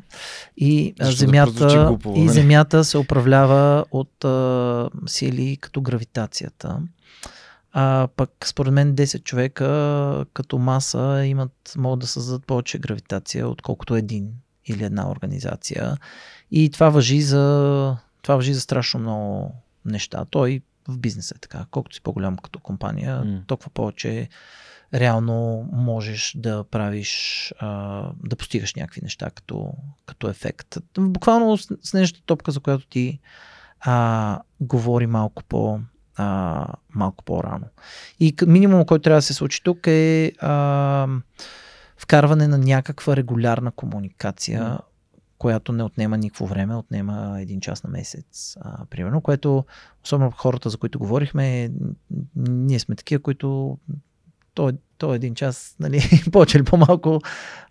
и 0.56 0.94
Защо 1.00 1.24
да 1.24 1.30
земята, 1.30 1.86
глупаво, 1.88 2.16
и 2.16 2.20
нали? 2.20 2.28
земята 2.28 2.84
се 2.84 2.98
управлява 2.98 3.84
от 3.90 4.24
а, 4.24 4.90
сили 5.06 5.56
като 5.56 5.82
гравитацията. 5.82 6.78
А, 7.72 8.08
пък 8.16 8.30
според 8.44 8.72
мен 8.72 8.96
10 8.96 9.22
човека 9.22 10.24
като 10.32 10.58
маса 10.58 11.24
имат, 11.26 11.74
могат 11.76 12.00
да 12.00 12.06
създадат 12.06 12.46
повече 12.46 12.78
гравитация, 12.78 13.48
отколкото 13.48 13.96
един 13.96 14.30
или 14.66 14.84
една 14.84 15.10
организация. 15.10 15.96
И 16.50 16.70
това 16.70 16.88
въжи 16.88 17.22
за, 17.22 17.96
това 18.22 18.36
въжи 18.36 18.54
за 18.54 18.60
страшно 18.60 19.00
много 19.00 19.54
неща. 19.84 20.24
Той 20.30 20.60
в 20.88 20.98
бизнеса 20.98 21.34
е 21.36 21.40
така. 21.40 21.66
Колкото 21.70 21.94
си 21.94 22.00
по-голям 22.00 22.36
като 22.36 22.58
компания, 22.58 23.24
М. 23.24 23.42
толкова 23.46 23.70
повече 23.70 24.28
реално 24.94 25.68
можеш 25.72 26.34
да 26.36 26.64
правиш, 26.64 27.52
а, 27.58 28.10
да 28.24 28.36
постигаш 28.36 28.74
някакви 28.74 29.00
неща 29.02 29.30
като, 29.30 29.72
като 30.06 30.28
ефект. 30.28 30.78
Буквално 30.98 31.56
с, 31.56 31.76
с 31.82 31.94
нещо 31.94 32.22
топка, 32.22 32.52
за 32.52 32.60
която 32.60 32.86
ти 32.86 33.20
а, 33.80 34.40
говори 34.60 35.06
малко 35.06 35.44
по 35.44 35.80
а, 36.16 36.66
малко 36.94 37.24
по-рано. 37.24 37.66
И 38.20 38.34
минимум, 38.46 38.84
който 38.84 39.02
трябва 39.02 39.18
да 39.18 39.22
се 39.22 39.34
случи 39.34 39.62
тук 39.64 39.86
е 39.86 40.32
а, 40.38 41.08
вкарване 41.96 42.48
на 42.48 42.58
някаква 42.58 43.16
регулярна 43.16 43.70
комуникация, 43.70 44.78
която 45.38 45.72
не 45.72 45.82
отнема 45.82 46.18
никакво 46.18 46.46
време, 46.46 46.76
отнема 46.76 47.36
един 47.40 47.60
час 47.60 47.84
на 47.84 47.90
месец, 47.90 48.56
а, 48.60 48.86
примерно, 48.86 49.20
което, 49.20 49.64
особено 50.04 50.30
хората, 50.30 50.70
за 50.70 50.78
които 50.78 50.98
говорихме, 50.98 51.70
ние 52.36 52.78
сме 52.78 52.96
такива, 52.96 53.22
които 53.22 53.78
то, 54.54 54.72
то 54.98 55.12
е 55.12 55.16
един 55.16 55.34
час, 55.34 55.76
нали, 55.80 56.00
повече 56.32 56.58
или 56.58 56.64
по-малко, 56.64 57.20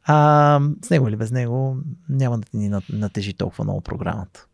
а 0.03 0.59
с 0.85 0.89
него 0.89 1.07
или 1.07 1.15
без 1.15 1.31
него 1.31 1.77
няма 2.09 2.39
да 2.39 2.45
ни 2.53 2.71
натежи 2.89 3.33
толкова 3.33 3.63
много 3.63 3.81
програмата. 3.81 4.47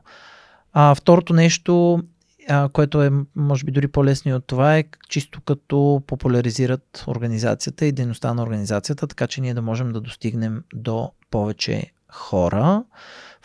А, 0.72 0.94
второто 0.94 1.32
нещо, 1.32 2.02
а, 2.48 2.68
което 2.68 3.02
е 3.02 3.10
може 3.36 3.64
би 3.64 3.72
дори 3.72 3.88
по-лесно 3.88 4.36
от 4.36 4.46
това 4.46 4.76
е 4.76 4.84
чисто 5.08 5.40
като 5.40 6.02
популяризират 6.06 7.04
организацията 7.06 7.86
и 7.86 7.92
дейността 7.92 8.34
на 8.34 8.42
организацията, 8.42 9.06
така 9.06 9.26
че 9.26 9.40
ние 9.40 9.54
да 9.54 9.62
можем 9.62 9.92
да 9.92 10.00
достигнем 10.00 10.64
до 10.74 11.12
повече 11.30 11.92
хора. 12.12 12.84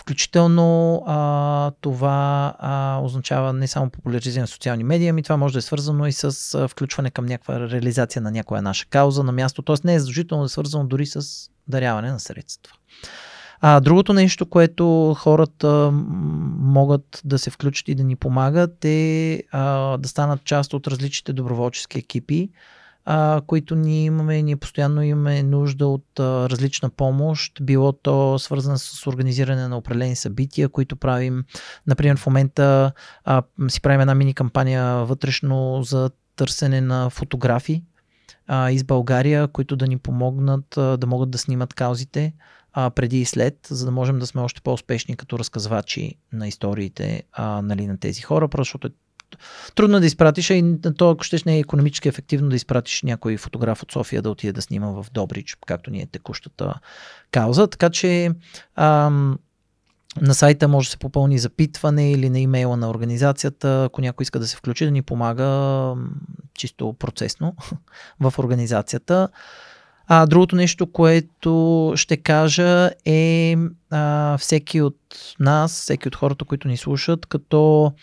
Включително 0.09 1.03
а, 1.07 1.71
това 1.81 2.53
а, 2.59 2.99
означава 3.03 3.53
не 3.53 3.67
само 3.67 3.89
популяризиране 3.89 4.41
на 4.41 4.47
социални 4.47 4.83
медии, 4.83 5.07
ами 5.07 5.23
това 5.23 5.37
може 5.37 5.53
да 5.53 5.59
е 5.59 5.61
свързано 5.61 6.07
и 6.07 6.11
с 6.11 6.53
а, 6.53 6.67
включване 6.67 7.09
към 7.09 7.25
някаква 7.25 7.59
реализация 7.59 8.21
на 8.21 8.31
някоя 8.31 8.61
наша 8.61 8.85
кауза 8.85 9.23
на 9.23 9.31
място. 9.31 9.61
Тоест 9.61 9.83
не 9.83 9.95
е 9.95 9.99
задължително 9.99 10.43
да 10.43 10.45
е 10.45 10.49
свързано 10.49 10.85
дори 10.85 11.05
с 11.05 11.21
даряване 11.67 12.11
на 12.11 12.19
средства. 12.19 12.73
А 13.61 13.79
другото 13.79 14.13
нещо, 14.13 14.45
което 14.45 15.15
хората 15.19 15.91
могат 16.59 17.21
да 17.25 17.39
се 17.39 17.49
включат 17.49 17.87
и 17.87 17.95
да 17.95 18.03
ни 18.03 18.15
помагат 18.15 18.85
е 18.85 19.43
а, 19.51 19.97
да 19.97 20.09
станат 20.09 20.43
част 20.43 20.73
от 20.73 20.87
различните 20.87 21.33
доброволчески 21.33 21.99
екипи 21.99 22.49
а, 23.11 23.41
които 23.47 23.75
ние 23.75 24.03
имаме. 24.03 24.41
Ние 24.41 24.55
постоянно 24.55 25.01
имаме 25.01 25.43
нужда 25.43 25.87
от 25.87 26.19
а, 26.19 26.49
различна 26.49 26.89
помощ, 26.89 27.53
било 27.61 27.91
то 27.91 28.39
свързано 28.39 28.77
с 28.77 29.07
организиране 29.07 29.67
на 29.67 29.77
определени 29.77 30.15
събития, 30.15 30.69
които 30.69 30.95
правим. 30.95 31.43
Например, 31.87 32.17
в 32.17 32.25
момента 32.25 32.91
а, 33.25 33.43
си 33.67 33.81
правим 33.81 34.01
една 34.01 34.15
мини 34.15 34.33
кампания 34.33 34.83
вътрешно 34.85 35.83
за 35.83 36.09
търсене 36.35 36.81
на 36.81 37.09
фотографи 37.09 37.83
а, 38.47 38.71
из 38.71 38.83
България, 38.83 39.47
които 39.47 39.75
да 39.75 39.87
ни 39.87 39.97
помогнат 39.97 40.77
а, 40.77 40.97
да 40.97 41.07
могат 41.07 41.31
да 41.31 41.37
снимат 41.37 41.73
каузите 41.73 42.33
а, 42.73 42.89
преди 42.89 43.21
и 43.21 43.25
след, 43.25 43.67
за 43.69 43.85
да 43.85 43.91
можем 43.91 44.19
да 44.19 44.27
сме 44.27 44.41
още 44.41 44.61
по-успешни 44.61 45.15
като 45.15 45.39
разказвачи 45.39 46.15
на 46.33 46.47
историите 46.47 47.23
а, 47.31 47.61
нали, 47.61 47.87
на 47.87 47.97
тези 47.97 48.21
хора, 48.21 48.49
защото 48.57 48.87
е 48.87 48.91
трудно 49.75 49.97
е 49.97 49.99
да 49.99 50.05
изпратиш, 50.05 50.51
а 50.51 50.53
и 50.53 50.75
то, 50.97 51.09
ако 51.09 51.23
щеш, 51.23 51.43
не 51.43 51.55
е 51.55 51.59
економически 51.59 52.09
ефективно 52.09 52.49
да 52.49 52.55
изпратиш 52.55 53.03
някой 53.03 53.37
фотограф 53.37 53.83
от 53.83 53.91
София 53.91 54.21
да 54.21 54.29
отиде 54.29 54.53
да 54.53 54.61
снима 54.61 54.87
в 54.87 55.05
Добрич, 55.13 55.57
както 55.67 55.91
ни 55.91 56.01
е 56.01 56.05
текущата 56.05 56.73
кауза. 57.31 57.67
Така 57.67 57.89
че 57.89 58.31
ам, 58.75 59.39
на 60.21 60.33
сайта 60.33 60.67
може 60.67 60.87
да 60.87 60.91
се 60.91 60.97
попълни 60.97 61.39
запитване 61.39 62.11
или 62.11 62.29
на 62.29 62.39
имейла 62.39 62.77
на 62.77 62.89
организацията, 62.89 63.83
ако 63.85 64.01
някой 64.01 64.23
иска 64.23 64.39
да 64.39 64.47
се 64.47 64.55
включи, 64.55 64.85
да 64.85 64.91
ни 64.91 65.01
помага 65.01 65.93
чисто 66.53 66.95
процесно 66.99 67.55
в 68.19 68.33
организацията. 68.39 69.29
А 70.11 70.25
другото 70.25 70.55
нещо, 70.55 70.91
което 70.91 71.93
ще 71.95 72.17
кажа 72.17 72.91
е 73.05 73.55
а, 73.89 74.37
всеки 74.37 74.81
от 74.81 74.99
нас, 75.39 75.71
всеки 75.71 76.07
от 76.07 76.15
хората, 76.15 76.45
които 76.45 76.67
ни 76.67 76.77
слушат, 76.77 77.25
като 77.25 77.93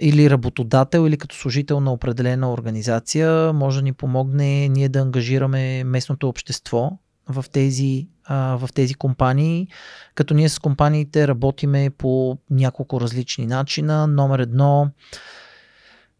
или 0.00 0.30
работодател, 0.30 1.06
или 1.06 1.16
като 1.16 1.36
служител 1.36 1.80
на 1.80 1.92
определена 1.92 2.52
организация, 2.52 3.52
може 3.52 3.78
да 3.78 3.82
ни 3.82 3.92
помогне 3.92 4.68
ние 4.68 4.88
да 4.88 4.98
ангажираме 4.98 5.84
местното 5.84 6.28
общество 6.28 6.92
в 7.28 7.44
тези, 7.52 8.08
в 8.30 8.68
тези 8.74 8.94
компании, 8.94 9.68
като 10.14 10.34
ние 10.34 10.48
с 10.48 10.58
компаниите 10.58 11.28
работиме 11.28 11.90
по 11.98 12.38
няколко 12.50 13.00
различни 13.00 13.46
начина. 13.46 14.06
Номер 14.06 14.38
едно, 14.38 14.90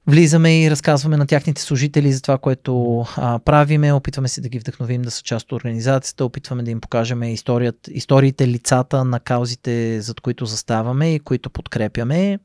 влизаме 0.06 0.62
и 0.62 0.70
разказваме 0.70 1.16
на 1.16 1.26
тяхните 1.26 1.62
служители 1.62 2.12
за 2.12 2.22
това, 2.22 2.38
което 2.38 3.04
а, 3.16 3.38
правиме, 3.38 3.92
опитваме 3.92 4.28
се 4.28 4.40
да 4.40 4.48
ги 4.48 4.58
вдъхновим 4.58 5.02
да 5.02 5.10
са 5.10 5.22
част 5.22 5.46
от 5.46 5.52
организацията, 5.52 6.24
опитваме 6.24 6.62
да 6.62 6.70
им 6.70 6.80
покажем 6.80 7.22
историите, 7.22 8.48
лицата 8.48 9.04
на 9.04 9.20
каузите, 9.20 10.00
зад 10.00 10.20
които 10.20 10.46
заставаме 10.46 11.14
и 11.14 11.20
които 11.20 11.50
подкрепяме. 11.50 12.38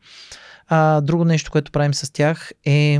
А, 0.73 1.01
друго 1.01 1.25
нещо, 1.25 1.51
което 1.51 1.71
правим 1.71 1.93
с 1.93 2.13
тях 2.13 2.51
е 2.65 2.99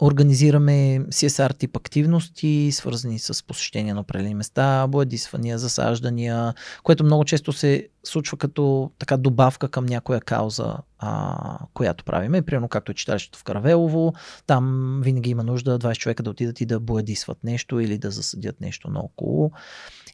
организираме 0.00 1.00
CSR 1.00 1.58
тип 1.58 1.76
активности, 1.76 2.70
свързани 2.72 3.18
с 3.18 3.46
посещение 3.46 3.94
на 3.94 4.00
определени 4.00 4.34
места, 4.34 4.86
боядисвания, 4.86 5.58
засаждания, 5.58 6.54
което 6.82 7.04
много 7.04 7.24
често 7.24 7.52
се 7.52 7.88
случва 8.04 8.36
като 8.36 8.90
така 8.98 9.16
добавка 9.16 9.68
към 9.68 9.86
някоя 9.86 10.20
кауза, 10.20 10.76
а, 10.98 11.58
която 11.74 12.04
правиме. 12.04 12.42
Примерно 12.42 12.68
както 12.68 12.92
е 12.92 12.94
читалището 12.94 13.38
в 13.38 13.44
Каравелово, 13.44 14.12
там 14.46 15.00
винаги 15.04 15.30
има 15.30 15.44
нужда 15.44 15.78
20 15.78 15.96
човека 15.98 16.22
да 16.22 16.30
отидат 16.30 16.60
и 16.60 16.66
да 16.66 16.80
боядисват 16.80 17.44
нещо 17.44 17.80
или 17.80 17.98
да 17.98 18.10
засадят 18.10 18.60
нещо 18.60 18.90
наоколо. 18.90 19.50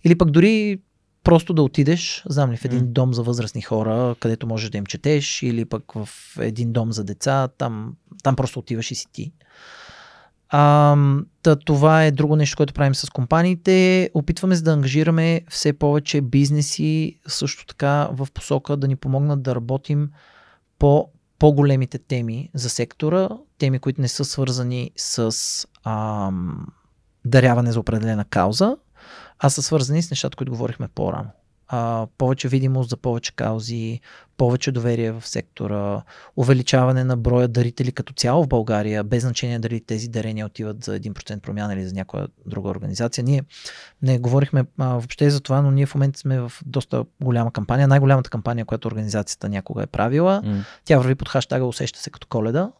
Или 0.05 0.19
пък 0.19 0.31
дори 0.31 0.78
просто 1.25 1.55
да 1.55 1.63
отидеш, 1.63 2.23
знам 2.29 2.53
ли, 2.53 2.57
в 2.57 2.65
един 2.65 2.93
дом 2.93 3.15
за 3.15 3.23
възрастни 3.23 3.63
хора, 3.63 4.17
където 4.21 4.47
можеш 4.47 4.71
да 4.71 4.79
им 4.79 4.87
четеш, 4.87 5.43
или 5.43 5.65
пък 5.65 5.93
в 5.95 6.09
един 6.41 6.73
дом 6.73 6.93
за 6.93 7.05
деца, 7.05 7.49
там, 7.49 7.95
там 8.23 8.37
просто 8.37 8.59
отиваш 8.59 8.91
и 8.91 8.95
си 8.95 9.07
ти. 9.13 9.33
А, 10.49 10.97
та, 11.43 11.57
това 11.57 12.05
е 12.05 12.11
друго 12.11 12.37
нещо, 12.37 12.57
което 12.57 12.75
правим 12.75 12.95
с 12.95 13.11
компаниите. 13.11 14.11
Опитваме 14.15 14.57
се 14.57 14.63
да 14.63 14.73
ангажираме 14.73 15.43
все 15.49 15.73
повече 15.73 16.21
бизнеси, 16.21 17.19
също 17.27 17.67
така 17.67 18.09
в 18.13 18.29
посока 18.35 18.77
да 18.77 18.89
ни 18.89 18.97
помогнат 18.97 19.43
да 19.43 19.55
работим 19.55 20.11
по 20.79 21.09
по-големите 21.39 21.99
теми 21.99 22.51
за 22.55 22.71
сектора, 22.71 23.29
теми, 23.59 23.79
които 23.79 24.01
не 24.01 24.09
са 24.09 24.25
свързани 24.25 24.91
с 24.97 25.37
ам, 25.85 26.67
даряване 27.25 27.73
за 27.73 27.81
определена 27.81 28.25
кауза, 28.25 28.77
а 29.45 29.51
са 29.51 29.62
свързани 29.62 30.03
с 30.03 30.11
нещата, 30.11 30.37
които 30.37 30.53
говорихме 30.53 30.89
по-рано. 30.95 31.31
А, 31.69 32.07
повече 32.19 32.49
видимост 32.49 32.91
за 32.91 32.97
повече 32.97 33.37
каузи, 33.37 34.01
повече 34.37 34.73
доверие 34.73 35.12
в 35.12 35.27
сектора, 35.27 36.03
увеличаване 36.37 37.05
на 37.05 37.16
броя 37.16 37.49
дарители 37.49 37.93
като 37.93 38.12
цяло 38.12 38.45
в 38.45 38.49
България, 38.49 39.05
без 39.05 39.23
значение 39.23 39.59
дали 39.59 39.81
тези 39.81 40.09
дарения 40.09 40.47
отиват 40.47 40.85
за 40.85 41.01
1% 41.01 41.41
промяна 41.41 41.75
или 41.75 41.85
за 41.85 41.95
някоя 41.95 42.29
друга 42.47 42.69
организация. 42.69 43.25
Ние 43.25 43.43
не 44.03 44.19
говорихме 44.19 44.65
а, 44.79 44.89
въобще 44.89 45.31
за 45.31 45.41
това, 45.41 45.62
но 45.62 45.71
ние 45.71 45.87
в 45.87 45.95
момента 45.95 46.19
сме 46.19 46.41
в 46.41 46.53
доста 46.66 47.05
голяма 47.23 47.53
кампания, 47.53 47.89
най-голямата 47.89 48.31
кампания, 48.31 48.65
която 48.65 48.89
организацията 48.89 49.49
някога 49.49 49.83
е 49.83 49.87
правила. 49.87 50.43
Mm. 50.45 50.65
Тя 50.85 50.99
върви 50.99 51.15
под 51.15 51.29
хаштага 51.29 51.65
Усеща 51.65 52.01
се 52.01 52.11
като 52.11 52.27
коледа. 52.27 52.71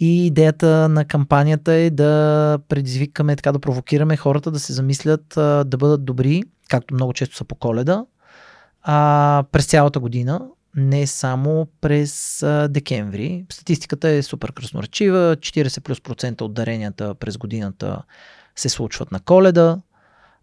И 0.00 0.26
идеята 0.26 0.88
на 0.88 1.04
кампанията 1.04 1.72
е 1.72 1.90
да 1.90 2.58
предизвикаме, 2.68 3.36
така 3.36 3.52
да 3.52 3.58
провокираме 3.58 4.16
хората 4.16 4.50
да 4.50 4.58
се 4.58 4.72
замислят 4.72 5.24
да 5.36 5.76
бъдат 5.78 6.04
добри, 6.04 6.42
както 6.68 6.94
много 6.94 7.12
често 7.12 7.36
са 7.36 7.44
по 7.44 7.54
коледа, 7.54 8.04
през 9.52 9.66
цялата 9.66 10.00
година, 10.00 10.40
не 10.76 11.06
само 11.06 11.68
през 11.80 12.44
декември. 12.68 13.46
Статистиката 13.52 14.08
е 14.08 14.22
супер 14.22 14.52
красноречива. 14.52 15.36
40 15.36 15.80
плюс 15.80 16.00
процента 16.00 16.44
от 16.44 16.54
даренията 16.54 17.14
през 17.14 17.38
годината 17.38 18.02
се 18.56 18.68
случват 18.68 19.12
на 19.12 19.20
коледа. 19.20 19.78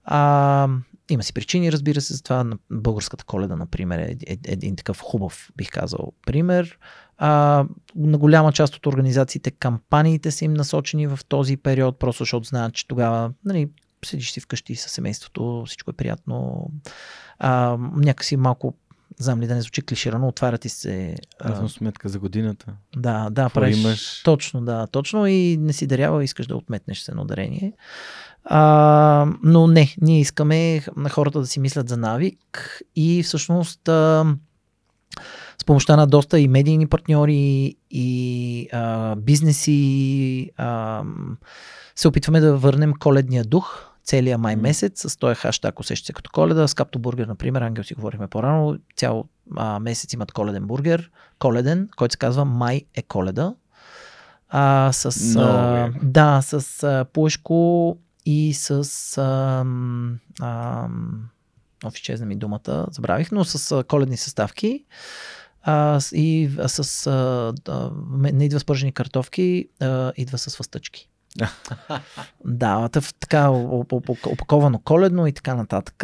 А, 0.03 0.67
има 1.09 1.23
си 1.23 1.33
причини, 1.33 1.71
разбира 1.71 2.01
се, 2.01 2.13
за 2.13 2.23
това. 2.23 2.45
Българската 2.71 3.23
коледа, 3.23 3.55
например, 3.55 3.99
е, 3.99 4.15
е, 4.27 4.33
е 4.33 4.37
един 4.47 4.75
такъв 4.75 5.01
хубав, 5.01 5.49
бих 5.57 5.69
казал, 5.69 6.11
пример. 6.25 6.77
А, 7.17 7.65
на 7.95 8.17
голяма 8.17 8.53
част 8.53 8.75
от 8.75 8.85
организациите, 8.85 9.51
кампаниите 9.51 10.31
са 10.31 10.45
им 10.45 10.53
насочени 10.53 11.07
в 11.07 11.19
този 11.27 11.57
период, 11.57 11.99
просто 11.99 12.21
защото 12.21 12.47
знаят, 12.47 12.73
че 12.73 12.87
тогава 12.87 13.31
нали, 13.45 13.69
седиш 14.05 14.31
си 14.31 14.39
вкъщи 14.39 14.75
със 14.75 14.91
семейството, 14.91 15.63
всичко 15.67 15.91
е 15.91 15.93
приятно. 15.93 16.69
А, 17.39 17.77
някакси 17.95 18.37
малко 18.37 18.73
знам 19.19 19.41
ли 19.41 19.47
да 19.47 19.55
не 19.55 19.61
звучи 19.61 19.81
клиширано, 19.81 20.27
отваря 20.27 20.57
ти 20.57 20.69
се. 20.69 21.15
Равно 21.45 21.69
сметка 21.69 22.09
за 22.09 22.19
годината. 22.19 22.73
Да, 22.95 23.29
да, 23.31 23.49
правиш. 23.49 23.77
Имаш... 23.77 24.21
Точно, 24.23 24.61
да, 24.61 24.87
точно 24.87 25.27
и 25.27 25.57
не 25.57 25.73
си 25.73 25.87
дарява, 25.87 26.23
искаш 26.23 26.47
да 26.47 26.55
отметнеш 26.55 26.99
се 26.99 27.13
на 27.13 27.21
ударение. 27.21 27.73
А, 28.45 29.27
но 29.43 29.67
не, 29.67 29.95
ние 30.01 30.19
искаме 30.19 30.85
на 30.95 31.09
хората 31.09 31.39
да 31.39 31.47
си 31.47 31.59
мислят 31.59 31.89
за 31.89 31.97
навик 31.97 32.81
и 32.95 33.23
всъщност 33.23 33.87
а, 33.87 34.25
с 35.63 35.65
помощта 35.65 35.95
на 35.95 36.07
доста 36.07 36.39
и 36.39 36.47
медийни 36.47 36.87
партньори 36.87 37.75
и 37.91 38.69
а, 38.73 39.15
бизнеси 39.15 40.51
а, 40.57 41.03
се 41.95 42.07
опитваме 42.07 42.39
да 42.39 42.57
върнем 42.57 42.93
коледния 42.99 43.43
дух 43.43 43.85
целия 44.03 44.37
май 44.37 44.55
месец 44.55 45.11
с 45.11 45.17
този 45.17 45.35
хаштаг 45.35 45.79
усеща 45.79 46.05
се 46.05 46.13
като 46.13 46.31
коледа. 46.33 46.67
С 46.67 46.73
Капто 46.73 46.99
Бургер, 46.99 47.27
например, 47.27 47.61
Ангел 47.61 47.83
си 47.83 47.93
говорихме 47.93 48.27
по-рано, 48.27 48.77
цял 48.95 49.25
а, 49.55 49.79
месец 49.79 50.13
имат 50.13 50.31
коледен 50.31 50.63
бургер, 50.63 51.11
коледен, 51.39 51.89
който 51.97 52.11
се 52.11 52.17
казва 52.17 52.45
Май 52.45 52.81
е 52.95 53.01
коледа. 53.01 53.53
А, 54.49 54.91
с, 54.93 55.11
no, 55.11 55.39
а, 55.39 55.91
да, 56.03 56.41
с 56.41 56.83
а, 56.83 57.05
пуешко 57.13 57.97
и 58.25 58.53
с 58.53 58.71
а, 59.17 59.65
а, 60.41 60.87
Оф, 61.85 61.95
изчезна 61.95 62.25
ми 62.25 62.35
думата, 62.35 62.87
забравих, 62.91 63.31
но 63.31 63.43
с 63.43 63.83
коледни 63.83 64.17
съставки 64.17 64.85
а, 65.63 65.99
и 66.13 66.49
а, 66.59 66.69
с 66.69 67.07
а, 67.07 67.53
а, 67.71 67.91
не 68.11 68.45
идва 68.45 68.59
с 68.59 68.65
пържени 68.65 68.91
картофки, 68.91 69.67
а, 69.79 70.13
идва 70.17 70.37
с 70.37 70.57
въстъчки. 70.57 71.09
да, 72.45 72.89
тъв, 72.89 73.13
така 73.13 73.49
опаковано 74.25 74.79
коледно 74.79 75.27
и 75.27 75.33
така 75.33 75.55
нататък. 75.55 76.03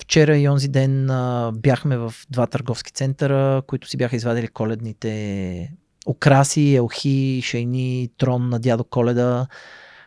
Вчера 0.00 0.38
и 0.38 0.48
онзи 0.48 0.68
ден 0.68 1.10
а, 1.10 1.52
бяхме 1.54 1.96
в 1.96 2.14
два 2.30 2.46
търговски 2.46 2.92
центъра, 2.92 3.62
които 3.66 3.88
си 3.88 3.96
бяха 3.96 4.16
извадили 4.16 4.48
коледните 4.48 5.72
украси, 6.08 6.74
елхи, 6.74 7.40
шейни, 7.44 8.08
трон 8.18 8.48
на 8.48 8.60
дядо 8.60 8.84
Коледа 8.84 9.46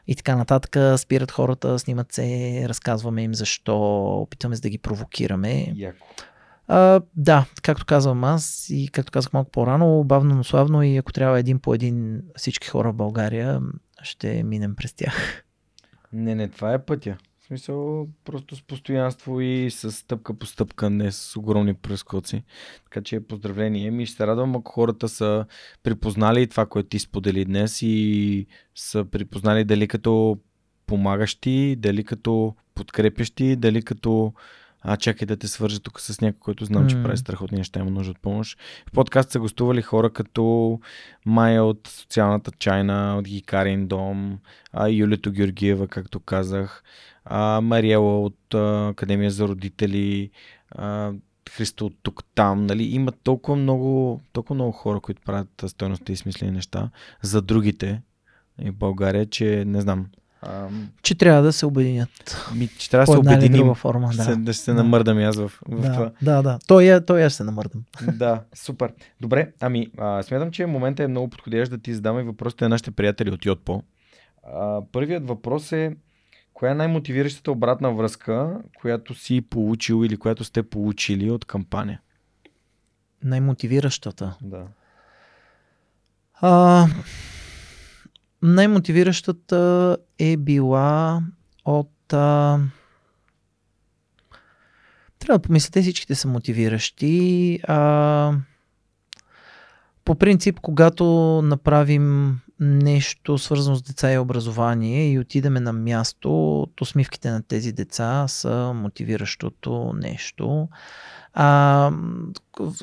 и 0.08 0.16
така 0.16 0.36
нататък. 0.36 1.00
Спират 1.00 1.32
хората, 1.32 1.80
снимат 1.80 2.14
се, 2.14 2.64
разказваме 2.70 3.24
им 3.24 3.36
защо, 3.36 4.04
опитваме 4.22 4.56
се 4.56 4.62
да 4.62 4.70
ги 4.70 4.78
провокираме. 4.78 5.74
Яко. 5.76 6.06
А, 6.74 7.02
да, 7.16 7.46
както 7.62 7.86
казвам 7.86 8.24
аз 8.24 8.70
и 8.70 8.90
както 8.92 9.12
казах 9.12 9.34
малко 9.34 9.52
по-рано, 9.52 10.04
бавно, 10.04 10.36
но 10.36 10.44
славно 10.44 10.84
и 10.84 10.98
ако 10.98 11.14
трябва 11.14 11.40
един 11.40 11.60
по 11.60 11.74
един 11.74 12.22
всички 12.36 12.68
хора 12.68 12.92
в 12.92 12.96
България, 12.96 13.62
ще 14.04 14.44
минем 14.44 14.76
през 14.76 14.94
тях. 14.94 15.44
Не, 16.14 16.36
не, 16.36 16.48
това 16.48 16.74
е 16.74 16.86
пътя. 16.86 17.18
В 17.40 17.46
смисъл, 17.46 18.08
просто 18.26 18.56
с 18.56 18.62
постоянство 18.62 19.42
и 19.42 19.72
с 19.72 19.92
стъпка 19.92 20.34
по 20.34 20.46
стъпка, 20.46 20.90
не 20.90 21.12
с 21.12 21.36
огромни 21.36 21.74
прескоци. 21.74 22.44
Така 22.84 23.02
че 23.02 23.28
поздравление. 23.28 23.92
Ми 23.92 24.06
ще 24.06 24.18
се 24.18 24.28
радвам, 24.28 24.56
ако 24.56 24.72
хората 24.72 25.10
са 25.10 25.46
припознали 25.84 26.48
това, 26.48 26.66
което 26.66 26.90
ти 26.90 27.00
сподели 27.00 27.46
днес 27.46 27.82
и 27.82 28.48
са 28.76 29.06
припознали 29.06 29.64
дали 29.64 29.88
като 29.88 30.38
помагащи, 30.88 31.76
дали 31.80 32.04
като 32.04 32.56
подкрепящи, 32.76 33.56
дали 33.56 33.82
като 33.82 34.34
а 34.82 34.98
чакай 34.98 35.26
да 35.26 35.38
те 35.38 35.48
свържа 35.48 35.80
тук 35.80 36.02
с 36.02 36.22
някой, 36.22 36.40
който 36.40 36.66
знам, 36.66 36.88
че 36.88 36.96
mm. 36.96 37.04
прави 37.04 37.18
страхотни 37.18 37.58
неща, 37.58 37.80
има 37.80 37.92
нужда 37.92 38.12
от 38.12 38.20
помощ. 38.20 38.60
В 38.90 38.92
подкаст 38.92 39.32
са 39.32 39.40
гостували 39.40 39.82
хора 39.82 40.10
като 40.10 40.80
Майя 41.26 41.64
от 41.64 41.88
социалната 41.88 42.52
чайна, 42.60 43.16
от 43.20 43.28
Гикарин 43.28 43.88
дом, 43.88 44.40
а, 44.74 44.90
Юлито 44.90 45.32
Георгиева, 45.32 45.88
както 45.88 46.20
казах, 46.20 46.84
а, 47.26 47.62
Мариела 47.62 48.22
от 48.22 48.54
а, 48.54 48.88
Академия 48.88 49.32
за 49.32 49.48
родители, 49.48 50.30
а, 50.72 51.14
Христо 51.52 51.86
от 51.86 51.94
тук 52.04 52.24
там, 52.36 52.66
нали, 52.66 52.84
има 52.84 53.12
толкова 53.12 53.58
много, 53.58 54.22
толкова 54.34 54.56
много 54.56 54.72
хора, 54.72 55.00
които 55.00 55.22
правят 55.22 55.64
стойности 55.68 56.12
и 56.12 56.16
смислени 56.16 56.52
неща 56.52 56.90
за 57.22 57.42
другите 57.42 58.02
в 58.60 58.74
България, 58.74 59.26
че 59.26 59.66
не 59.66 59.82
знам, 59.82 60.08
Ам... 60.42 60.90
Че 61.04 61.16
трябва 61.16 61.42
да 61.42 61.54
се 61.54 61.66
обединят. 61.66 62.50
Ми, 62.56 62.68
че 62.68 62.90
трябва 62.90 63.06
да 63.06 63.12
се 63.12 63.18
обединим. 63.18 63.76
Форма, 63.76 64.12
да. 64.16 64.24
Се, 64.24 64.36
да 64.36 64.54
се 64.54 64.74
намърдам 64.74 65.18
аз 65.18 65.38
в, 65.38 65.52
в 65.68 65.82
да, 65.82 65.94
това. 65.94 66.12
Да, 66.22 66.42
да. 66.42 66.60
Той, 66.68 66.86
е, 66.86 67.06
той 67.06 67.24
аз 67.24 67.34
се 67.34 67.44
намърдам. 67.44 67.84
да, 68.14 68.44
супер. 68.54 68.94
Добре, 69.22 69.52
ами 69.60 69.88
а, 69.98 70.24
смятам, 70.24 70.52
че 70.52 70.66
момента 70.66 71.04
е 71.04 71.08
много 71.08 71.30
подходящ 71.30 71.72
да 71.72 71.78
ти 71.78 71.94
задам 71.94 72.20
и 72.20 72.24
въпросите 72.24 72.66
на 72.66 72.70
нашите 72.70 72.92
приятели 72.92 73.32
от 73.32 73.46
Йотпо. 73.46 73.84
А, 74.54 74.82
първият 74.92 75.28
въпрос 75.28 75.72
е 75.72 75.96
коя 76.54 76.72
е 76.72 76.76
най-мотивиращата 76.76 77.52
обратна 77.52 77.94
връзка, 77.94 78.60
която 78.76 79.16
си 79.16 79.42
получил 79.42 80.06
или 80.06 80.18
която 80.18 80.44
сте 80.44 80.64
получили 80.64 81.32
от 81.32 81.46
кампания? 81.46 82.02
Най-мотивиращата? 83.24 84.38
Да. 84.42 84.64
А, 86.34 86.88
най-мотивиращата 88.42 89.98
е 90.20 90.38
била 90.38 91.22
от... 91.66 92.14
А... 92.14 92.60
Трябва 95.20 95.40
да 95.40 95.42
помислите, 95.42 95.82
всичките 95.82 96.16
са 96.16 96.28
мотивиращи. 96.28 97.60
А... 97.68 98.34
По 100.06 100.16
принцип, 100.16 100.60
когато 100.60 101.06
направим 101.44 102.40
нещо 102.60 103.38
свързано 103.38 103.76
с 103.76 103.82
деца 103.82 104.12
и 104.14 104.18
образование 104.18 105.12
и 105.12 105.20
отидеме 105.20 105.60
на 105.60 105.74
място, 105.74 106.30
то 106.76 106.82
усмивките 106.82 107.32
на 107.32 107.44
тези 107.44 107.72
деца 107.72 108.28
са 108.28 108.74
мотивиращото 108.76 109.94
нещо. 109.96 110.68
А, 111.34 111.92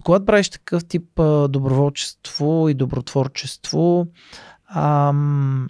когато 0.04 0.24
правиш 0.24 0.48
такъв 0.48 0.84
тип 0.84 1.04
доброволчество 1.48 2.68
и 2.68 2.74
добротворчество, 2.74 4.06
ам, 4.74 5.66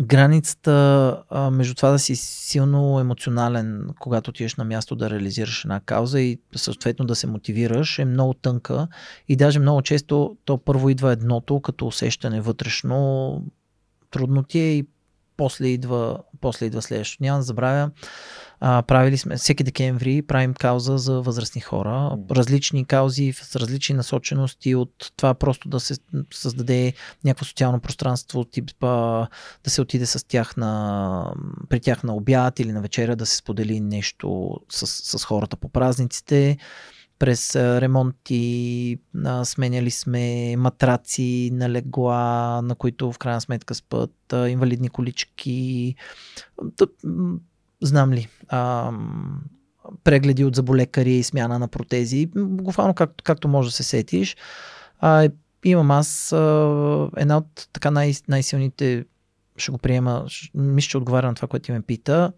границата 0.00 1.22
а, 1.30 1.50
между 1.50 1.74
това 1.74 1.90
да 1.90 1.98
си 1.98 2.16
силно 2.16 3.00
емоционален, 3.00 3.88
когато 3.98 4.30
отидеш 4.30 4.56
на 4.56 4.64
място 4.64 4.96
да 4.96 5.10
реализираш 5.10 5.64
една 5.64 5.80
кауза 5.80 6.20
и 6.20 6.40
съответно 6.56 7.04
да 7.04 7.14
се 7.14 7.26
мотивираш, 7.26 7.98
е 7.98 8.04
много 8.04 8.34
тънка 8.34 8.88
и 9.28 9.36
даже 9.36 9.58
много 9.58 9.82
често 9.82 10.36
то 10.44 10.58
първо 10.58 10.90
идва 10.90 11.12
едното 11.12 11.60
като 11.60 11.86
усещане 11.86 12.40
вътрешно, 12.40 13.42
трудно 14.10 14.42
ти 14.42 14.58
е 14.58 14.78
и 14.78 14.86
после 15.36 15.66
идва, 15.66 16.18
после 16.40 16.66
идва 16.66 16.82
следващото. 16.82 17.22
Няма 17.22 17.38
да 17.38 17.42
забравя, 17.42 17.90
а, 18.60 18.82
правили 18.82 19.18
сме, 19.18 19.36
всеки 19.36 19.64
декември 19.64 20.22
правим 20.22 20.54
кауза 20.54 20.98
за 20.98 21.20
възрастни 21.20 21.60
хора, 21.60 22.18
различни 22.30 22.84
каузи 22.84 23.32
с 23.32 23.56
различни 23.56 23.94
насочености 23.94 24.74
от 24.74 25.12
това 25.16 25.34
просто 25.34 25.68
да 25.68 25.80
се 25.80 25.94
създаде 26.34 26.92
някакво 27.24 27.44
социално 27.44 27.80
пространство, 27.80 28.44
тип 28.44 28.70
да 28.80 29.28
се 29.66 29.80
отиде 29.80 30.06
с 30.06 30.26
тях 30.28 30.56
на, 30.56 31.34
при 31.68 31.80
тях 31.80 32.04
на 32.04 32.14
обяд 32.14 32.60
или 32.60 32.72
на 32.72 32.80
вечеря, 32.80 33.16
да 33.16 33.26
се 33.26 33.36
сподели 33.36 33.80
нещо 33.80 34.56
с, 34.68 34.86
с 35.18 35.24
хората 35.24 35.56
по 35.56 35.68
празниците. 35.68 36.58
През 37.18 37.56
ремонти, 37.56 38.98
а, 39.24 39.44
сменяли 39.44 39.90
сме 39.90 40.56
матраци 40.56 41.50
на 41.52 41.70
легла, 41.70 42.60
на 42.62 42.74
които 42.74 43.12
в 43.12 43.18
крайна 43.18 43.40
сметка 43.40 43.74
спът, 43.74 44.32
а, 44.32 44.48
инвалидни 44.48 44.88
колички, 44.88 45.94
знам 47.80 48.12
ли, 48.12 48.28
а, 48.48 48.92
прегледи 50.04 50.44
от 50.44 50.56
заболекари 50.56 51.12
и 51.12 51.22
смяна 51.22 51.58
на 51.58 51.68
протези, 51.68 52.30
буквално 52.36 52.94
както, 52.94 53.24
както 53.24 53.48
може 53.48 53.68
да 53.68 53.72
се 53.72 53.82
сетиш. 53.82 54.36
А, 54.98 55.28
имам 55.64 55.90
аз 55.90 56.32
а, 56.32 57.10
една 57.16 57.36
от 57.36 57.68
така 57.72 57.90
най- 57.90 58.14
най-силните, 58.28 59.04
ще 59.56 59.70
го 59.72 59.78
приема, 59.78 60.26
мисля, 60.54 60.88
че 60.88 60.98
отговаря 60.98 61.26
на 61.26 61.34
това, 61.34 61.48
което 61.48 61.64
ти 61.64 61.72
ме 61.72 61.82
пита, 61.82 62.32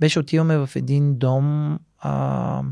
беше 0.00 0.18
отиваме 0.18 0.58
в 0.58 0.70
един 0.76 1.18
дом, 1.18 1.78
а, 1.98 2.62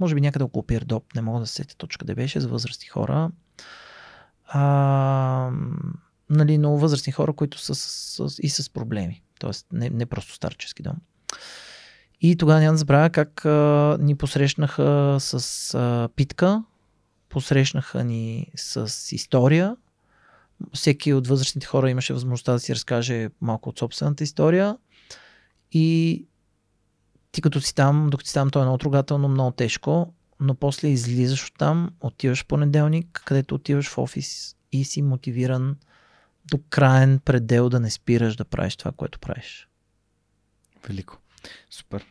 може 0.00 0.14
би 0.14 0.20
някъде 0.20 0.44
около 0.44 0.66
Пирдоп, 0.66 1.14
не 1.14 1.22
мога 1.22 1.40
да 1.40 1.46
се 1.46 1.54
сетя 1.54 1.76
точка 1.76 1.98
къде 1.98 2.14
беше, 2.14 2.40
за 2.40 2.48
възрастни 2.48 2.88
хора. 2.88 3.30
А, 4.46 5.50
нали, 6.30 6.58
много 6.58 6.78
възрастни 6.78 7.12
хора, 7.12 7.32
които 7.32 7.58
са 7.58 7.74
с, 7.74 8.28
с, 8.28 8.38
и 8.42 8.48
с 8.48 8.70
проблеми. 8.70 9.22
Тоест, 9.38 9.66
не, 9.72 9.90
не 9.90 10.06
просто 10.06 10.34
старчески 10.34 10.82
дом. 10.82 10.96
И 12.20 12.36
тогава 12.36 12.60
няма 12.60 12.72
да 12.72 12.78
забравя 12.78 13.10
как 13.10 13.44
а, 13.44 13.96
ни 14.00 14.14
посрещнаха 14.14 15.16
с 15.20 15.74
а, 15.74 16.08
питка, 16.16 16.64
посрещнаха 17.28 18.04
ни 18.04 18.46
с 18.56 19.12
история. 19.12 19.76
Всеки 20.72 21.12
от 21.12 21.26
възрастните 21.26 21.66
хора 21.66 21.90
имаше 21.90 22.12
възможността 22.12 22.52
да 22.52 22.60
си 22.60 22.74
разкаже 22.74 23.28
малко 23.40 23.68
от 23.68 23.78
собствената 23.78 24.24
история. 24.24 24.76
И 25.72 26.26
ти 27.32 27.42
като 27.42 27.60
си 27.60 27.74
там, 27.74 28.08
докато 28.10 28.28
си 28.28 28.34
там, 28.34 28.50
то 28.50 28.58
е 28.58 28.62
много 28.62 28.78
трогателно, 28.78 29.28
много 29.28 29.50
тежко, 29.50 30.14
но 30.40 30.54
после 30.54 30.88
излизаш 30.88 31.46
от 31.46 31.58
там, 31.58 31.90
отиваш 32.00 32.42
в 32.42 32.46
понеделник, 32.46 33.22
където 33.26 33.54
отиваш 33.54 33.88
в 33.88 33.98
офис 33.98 34.56
и 34.72 34.84
си 34.84 35.02
мотивиран 35.02 35.76
до 36.50 36.58
крайен 36.70 37.18
предел 37.18 37.68
да 37.68 37.80
не 37.80 37.90
спираш 37.90 38.36
да 38.36 38.44
правиш 38.44 38.76
това, 38.76 38.92
което 38.92 39.18
правиш. 39.18 39.68
Велико. 40.88 41.18
Супер. 41.70 42.06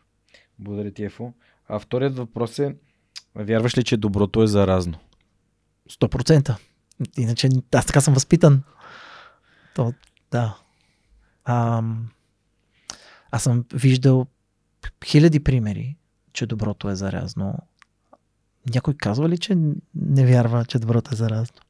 Благодаря 0.59 0.91
ти, 0.91 1.03
Ефо. 1.03 1.33
А 1.67 1.79
вторият 1.79 2.17
въпрос 2.17 2.59
е, 2.59 2.75
вярваш 3.35 3.77
ли, 3.77 3.83
че 3.83 3.97
доброто 3.97 4.43
е 4.43 4.47
заразно? 4.47 4.99
100%. 5.89 6.57
Иначе 7.17 7.49
аз 7.73 7.85
така 7.85 8.01
съм 8.01 8.13
възпитан. 8.13 8.63
То, 9.75 9.93
да. 10.31 10.57
Ам, 11.45 12.09
аз 13.31 13.43
съм 13.43 13.65
виждал 13.73 14.27
хиляди 15.05 15.39
примери, 15.43 15.97
че 16.33 16.45
доброто 16.45 16.89
е 16.89 16.95
заразно. 16.95 17.53
Някой 18.73 18.93
казва 18.93 19.29
ли, 19.29 19.37
че 19.37 19.55
не 19.95 20.25
вярва, 20.25 20.65
че 20.65 20.79
доброто 20.79 21.09
е 21.13 21.15
заразно? 21.15 21.61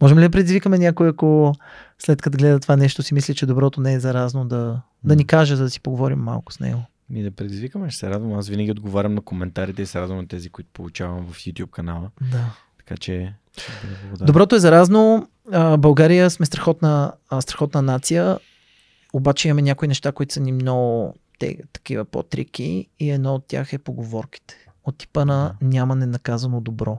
Можем 0.00 0.18
ли 0.18 0.22
да 0.22 0.30
предизвикаме 0.30 0.78
някой, 0.78 1.08
ако 1.08 1.54
след 1.98 2.22
като 2.22 2.38
гледа 2.38 2.60
това 2.60 2.76
нещо 2.76 3.02
си 3.02 3.14
мисли, 3.14 3.34
че 3.34 3.46
доброто 3.46 3.80
не 3.80 3.92
е 3.94 4.00
заразно, 4.00 4.44
да, 4.44 4.82
да 5.04 5.16
ни 5.16 5.26
каже, 5.26 5.56
за 5.56 5.62
да 5.62 5.70
си 5.70 5.80
поговорим 5.80 6.18
малко 6.18 6.52
с 6.52 6.60
него? 6.60 6.82
Ми 7.10 7.22
да 7.22 7.30
предизвикаме, 7.30 7.90
ще 7.90 7.98
се 7.98 8.10
радвам. 8.10 8.32
Аз 8.32 8.48
винаги 8.48 8.70
отговарям 8.70 9.14
на 9.14 9.20
коментарите 9.20 9.82
и 9.82 9.86
се 9.86 10.00
радвам 10.00 10.18
на 10.18 10.28
тези, 10.28 10.50
които 10.50 10.70
получавам 10.72 11.26
в 11.26 11.36
YouTube 11.36 11.70
канала. 11.70 12.10
Да. 12.32 12.56
Така 12.78 12.96
че 12.96 13.34
Доброто 14.20 14.56
е 14.56 14.60
заразно. 14.60 15.28
България 15.78 16.30
сме 16.30 16.46
страхотна, 16.46 17.12
страхотна 17.40 17.82
нация, 17.82 18.38
обаче 19.12 19.48
имаме 19.48 19.62
някои 19.62 19.88
неща, 19.88 20.12
които 20.12 20.34
са 20.34 20.40
ни 20.40 20.52
много 20.52 21.14
те, 21.38 21.58
такива 21.72 22.04
по-трики 22.04 22.88
и 23.00 23.10
едно 23.10 23.34
от 23.34 23.46
тях 23.46 23.72
е 23.72 23.78
поговорките. 23.78 24.56
От 24.84 24.98
типа 24.98 25.24
на 25.24 25.54
няма 25.60 25.96
ненаказано 25.96 26.60
добро. 26.60 26.98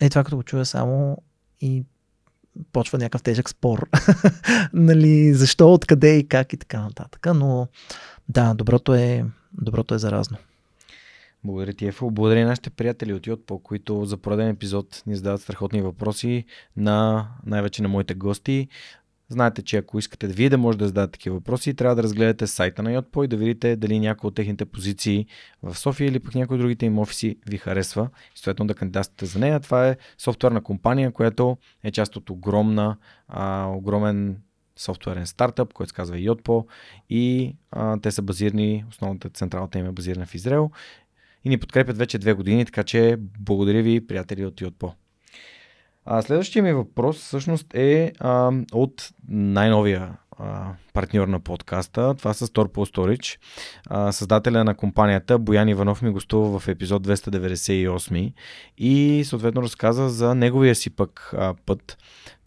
Е 0.00 0.08
това 0.08 0.24
като 0.24 0.36
го 0.36 0.42
чуя 0.42 0.66
само 0.66 1.18
и 1.60 1.84
почва 2.72 2.98
някакъв 2.98 3.22
тежък 3.22 3.50
спор. 3.50 3.88
нали, 4.72 5.34
защо, 5.34 5.72
откъде 5.72 6.16
и 6.16 6.28
как 6.28 6.52
и 6.52 6.56
така 6.56 6.80
нататък. 6.80 7.26
Но 7.34 7.68
да, 8.28 8.54
доброто 8.54 8.94
е, 8.94 9.24
доброто 9.52 9.94
е 9.94 9.98
заразно. 9.98 10.36
Благодаря 11.44 11.72
ти, 11.72 11.86
Ефо. 11.86 12.10
Благодаря 12.10 12.40
и 12.40 12.44
нашите 12.44 12.70
приятели 12.70 13.12
от 13.12 13.26
Йотпо, 13.26 13.58
които 13.58 14.04
за 14.04 14.16
пореден 14.16 14.48
епизод 14.48 15.02
ни 15.06 15.16
задават 15.16 15.40
страхотни 15.40 15.82
въпроси 15.82 16.44
на 16.76 17.26
най-вече 17.46 17.82
на 17.82 17.88
моите 17.88 18.14
гости. 18.14 18.68
Знаете, 19.28 19.62
че 19.62 19.76
ако 19.76 19.98
искате 19.98 20.26
вие 20.26 20.50
да 20.50 20.58
може 20.58 20.78
да 20.78 20.86
зададете 20.86 21.12
такива 21.12 21.36
въпроси, 21.36 21.74
трябва 21.74 21.96
да 21.96 22.02
разгледате 22.02 22.46
сайта 22.46 22.82
на 22.82 22.92
Йотпо 22.92 23.24
и 23.24 23.28
да 23.28 23.36
видите 23.36 23.76
дали 23.76 23.98
някои 23.98 24.28
от 24.28 24.34
техните 24.34 24.64
позиции 24.64 25.26
в 25.62 25.78
София 25.78 26.08
или 26.08 26.20
пък 26.20 26.34
някои 26.34 26.54
от 26.54 26.60
другите 26.60 26.86
им 26.86 26.98
офиси 26.98 27.36
ви 27.46 27.58
харесва 27.58 28.08
и 28.34 28.38
съответно 28.38 28.66
да 28.66 28.74
кандидатствате 28.74 29.26
за 29.26 29.38
нея. 29.38 29.60
Това 29.60 29.88
е 29.88 29.96
софтуерна 30.18 30.60
компания, 30.60 31.12
която 31.12 31.56
е 31.84 31.90
част 31.90 32.16
от 32.16 32.30
огромна, 32.30 32.96
а, 33.28 33.66
огромен 33.66 34.36
софтуерен 34.76 35.26
стартъп, 35.26 35.72
който 35.72 35.88
се 35.88 35.94
казва 35.94 36.16
Yotpo 36.16 36.66
и 37.10 37.56
а, 37.70 38.00
те 38.00 38.10
са 38.10 38.22
базирани, 38.22 38.84
основната 38.90 39.30
централата 39.30 39.78
им 39.78 39.86
е 39.86 39.92
базирана 39.92 40.26
в 40.26 40.34
Израел 40.34 40.70
и 41.44 41.48
ни 41.48 41.58
подкрепят 41.58 41.98
вече 41.98 42.18
две 42.18 42.32
години, 42.32 42.64
така 42.64 42.82
че 42.82 43.16
благодаря 43.18 43.82
ви, 43.82 44.06
приятели 44.06 44.46
от 44.46 44.60
Yotpo. 44.60 44.92
А, 46.04 46.22
следващия 46.22 46.62
ми 46.62 46.72
въпрос 46.72 47.16
всъщност 47.16 47.74
е 47.74 48.12
а, 48.18 48.52
от 48.72 49.10
най-новия 49.28 50.16
а, 50.38 50.72
партньор 50.92 51.28
на 51.28 51.40
подкаста. 51.40 52.14
Това 52.18 52.34
са 52.34 52.46
Storpo 52.46 52.94
Storage. 52.94 53.38
А, 53.86 54.12
създателя 54.12 54.64
на 54.64 54.74
компанията 54.74 55.38
Боян 55.38 55.68
Иванов 55.68 56.02
ми 56.02 56.10
гостува 56.10 56.58
в 56.58 56.68
епизод 56.68 57.06
298 57.06 58.32
и 58.78 59.22
съответно 59.26 59.62
разказа 59.62 60.08
за 60.08 60.34
неговия 60.34 60.74
си 60.74 60.90
пък 60.90 61.34
а, 61.36 61.54
път 61.66 61.98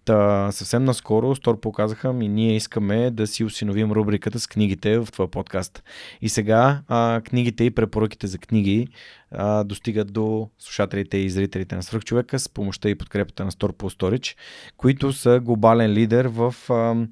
Та, 0.05 0.51
съвсем 0.51 0.83
наскоро 0.83 1.35
Стор 1.35 1.59
показаха 1.59 2.13
ми, 2.13 2.27
ние 2.27 2.55
искаме 2.55 3.11
да 3.11 3.27
си 3.27 3.43
усиновим 3.43 3.91
рубриката 3.91 4.39
с 4.39 4.47
книгите 4.47 4.99
в 4.99 5.07
твоя 5.11 5.31
подкаст. 5.31 5.83
И 6.21 6.29
сега 6.29 6.81
а, 6.87 7.21
книгите 7.25 7.63
и 7.63 7.71
препоръките 7.71 8.27
за 8.27 8.37
книги 8.37 8.87
а, 9.31 9.63
достигат 9.63 10.13
до 10.13 10.49
слушателите 10.59 11.17
и 11.17 11.29
зрителите 11.29 11.75
на 11.75 11.83
Свърхчовека 11.83 12.39
с 12.39 12.49
помощта 12.49 12.89
и 12.89 12.95
подкрепата 12.95 13.45
на 13.45 13.51
Store 13.51 13.71
Storage, 13.71 14.35
които 14.77 15.13
са 15.13 15.39
глобален 15.39 15.91
лидер 15.91 16.25
в 16.25 16.55
а, 16.69 17.07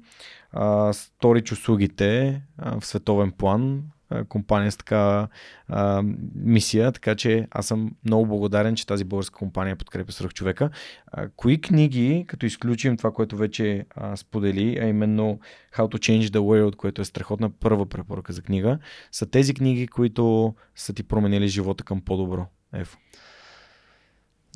а, 0.52 0.92
сторич 0.92 1.52
услугите 1.52 2.42
в 2.58 2.86
световен 2.86 3.32
план 3.32 3.82
компания 4.28 4.72
с 4.72 4.76
така 4.76 5.28
а, 5.68 6.02
мисия, 6.34 6.92
така 6.92 7.14
че 7.14 7.46
аз 7.50 7.66
съм 7.66 7.90
много 8.04 8.26
благодарен, 8.26 8.76
че 8.76 8.86
тази 8.86 9.04
българска 9.04 9.38
компания 9.38 9.76
подкрепя 9.76 10.12
свръх 10.12 10.34
човека. 10.34 10.70
А, 11.06 11.28
кои 11.36 11.60
книги, 11.60 12.24
като 12.28 12.46
изключим 12.46 12.96
това, 12.96 13.12
което 13.12 13.36
вече 13.36 13.86
а, 13.96 14.16
сподели, 14.16 14.78
а 14.82 14.86
именно 14.86 15.40
How 15.76 15.94
to 15.94 15.98
Change 15.98 16.28
the 16.28 16.38
World, 16.38 16.76
което 16.76 17.02
е 17.02 17.04
страхотна 17.04 17.50
първа 17.50 17.86
препоръка 17.86 18.32
за 18.32 18.42
книга, 18.42 18.78
са 19.12 19.26
тези 19.26 19.54
книги, 19.54 19.88
които 19.88 20.54
са 20.76 20.92
ти 20.92 21.02
променили 21.02 21.48
живота 21.48 21.84
към 21.84 22.00
по-добро? 22.00 22.46
Ефо. 22.72 22.98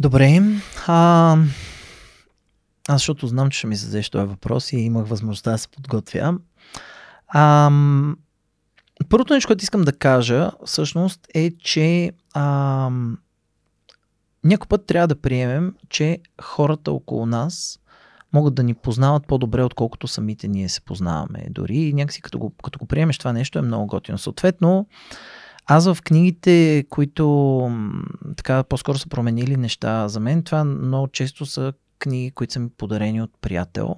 Добре. 0.01 0.43
А, 0.87 1.37
аз 2.89 3.01
защото 3.01 3.27
знам, 3.27 3.51
че 3.51 3.59
ще 3.59 3.67
ми 3.67 3.77
зададеш 3.77 4.11
този 4.11 4.27
въпрос 4.27 4.73
и 4.73 4.77
имах 4.77 5.07
възможността 5.07 5.51
да 5.51 5.59
се 5.59 5.69
подготвя. 5.69 6.39
А, 7.29 7.71
Първото 9.09 9.35
нещо, 9.35 9.49
което 9.49 9.63
искам 9.63 9.83
да 9.83 9.93
кажа, 9.93 10.51
всъщност, 10.65 11.27
е, 11.35 11.51
че 11.51 12.13
а, 12.35 12.91
някой 14.45 14.69
път 14.69 14.87
трябва 14.87 15.09
да 15.09 15.21
приемем, 15.21 15.75
че 15.89 16.19
хората 16.43 16.93
около 16.93 17.27
нас 17.27 17.79
могат 18.33 18.55
да 18.55 18.63
ни 18.63 18.75
познават 18.75 19.27
по-добре, 19.27 19.63
отколкото 19.63 20.09
самите 20.09 20.49
ние 20.49 20.69
се 20.69 20.81
познаваме. 20.81 21.47
Дори 21.51 21.77
и 21.77 21.93
някакси 21.93 22.23
като 22.23 22.39
го, 22.39 22.53
като 22.65 22.79
го 22.79 22.87
приемеш 22.87 23.19
това 23.19 23.33
нещо 23.33 23.59
е 23.59 23.63
много 23.63 23.87
готино. 23.87 24.19
Съответно, 24.19 24.87
аз 25.67 25.93
в 25.93 26.03
книгите, 26.03 26.85
които 26.91 27.71
така 28.37 28.63
по-скоро 28.63 28.99
са 28.99 29.09
променили 29.09 29.57
неща 29.57 30.09
за 30.09 30.21
мен, 30.21 30.43
това 30.43 30.65
много 30.65 31.09
често 31.09 31.47
са 31.47 31.73
книги, 31.99 32.31
които 32.31 32.53
са 32.53 32.61
ми 32.61 32.69
подарени 32.71 33.23
от 33.23 33.31
приятел. 33.41 33.97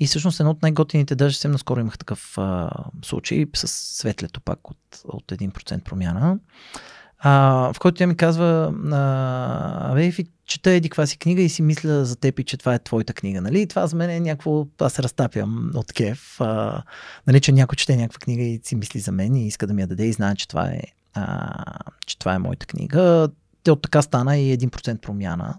И 0.00 0.06
всъщност 0.06 0.40
едно 0.40 0.50
от 0.50 0.62
най-готините, 0.62 1.14
даже 1.14 1.34
съвсем 1.34 1.50
наскоро 1.50 1.80
имах 1.80 1.98
такъв 1.98 2.38
а, 2.38 2.70
случай 3.04 3.46
с 3.54 3.68
светлето 3.68 4.40
пак 4.40 4.70
от, 4.70 5.02
от 5.04 5.24
1% 5.26 5.82
промяна, 5.82 6.38
а, 7.18 7.72
в 7.72 7.78
който 7.78 7.98
тя 7.98 8.06
ми 8.06 8.16
казва, 8.16 8.74
абе, 9.90 10.12
чета 10.46 10.70
еди 10.70 10.88
каква 10.88 11.06
си 11.06 11.18
книга 11.18 11.42
и 11.42 11.48
си 11.48 11.62
мисля 11.62 12.04
за 12.04 12.16
теб 12.16 12.38
и 12.38 12.44
че 12.44 12.56
това 12.56 12.74
е 12.74 12.78
твоята 12.78 13.12
книга, 13.12 13.40
нали? 13.40 13.60
И 13.60 13.66
това 13.66 13.86
за 13.86 13.96
мен 13.96 14.10
е 14.10 14.20
някакво, 14.20 14.66
аз 14.80 14.92
се 14.92 15.02
разтапям 15.02 15.70
от 15.74 15.92
кеф, 15.92 16.40
а, 16.40 16.82
нали, 17.26 17.40
че 17.40 17.52
някой 17.52 17.76
чете 17.76 17.96
някаква 17.96 18.18
книга 18.18 18.42
и 18.42 18.60
си 18.64 18.76
мисли 18.76 19.00
за 19.00 19.12
мен 19.12 19.36
и 19.36 19.46
иска 19.46 19.66
да 19.66 19.74
ми 19.74 19.80
я 19.80 19.86
даде 19.86 20.06
и 20.06 20.12
знае, 20.12 20.36
че 20.36 20.48
това 20.48 20.66
е, 20.66 20.80
а, 21.14 21.54
че 22.06 22.18
това 22.18 22.34
е 22.34 22.38
моята 22.38 22.66
книга. 22.66 23.28
Те 23.62 23.70
от 23.70 23.82
така 23.82 24.02
стана 24.02 24.36
и 24.36 24.58
1% 24.58 25.00
промяна. 25.00 25.58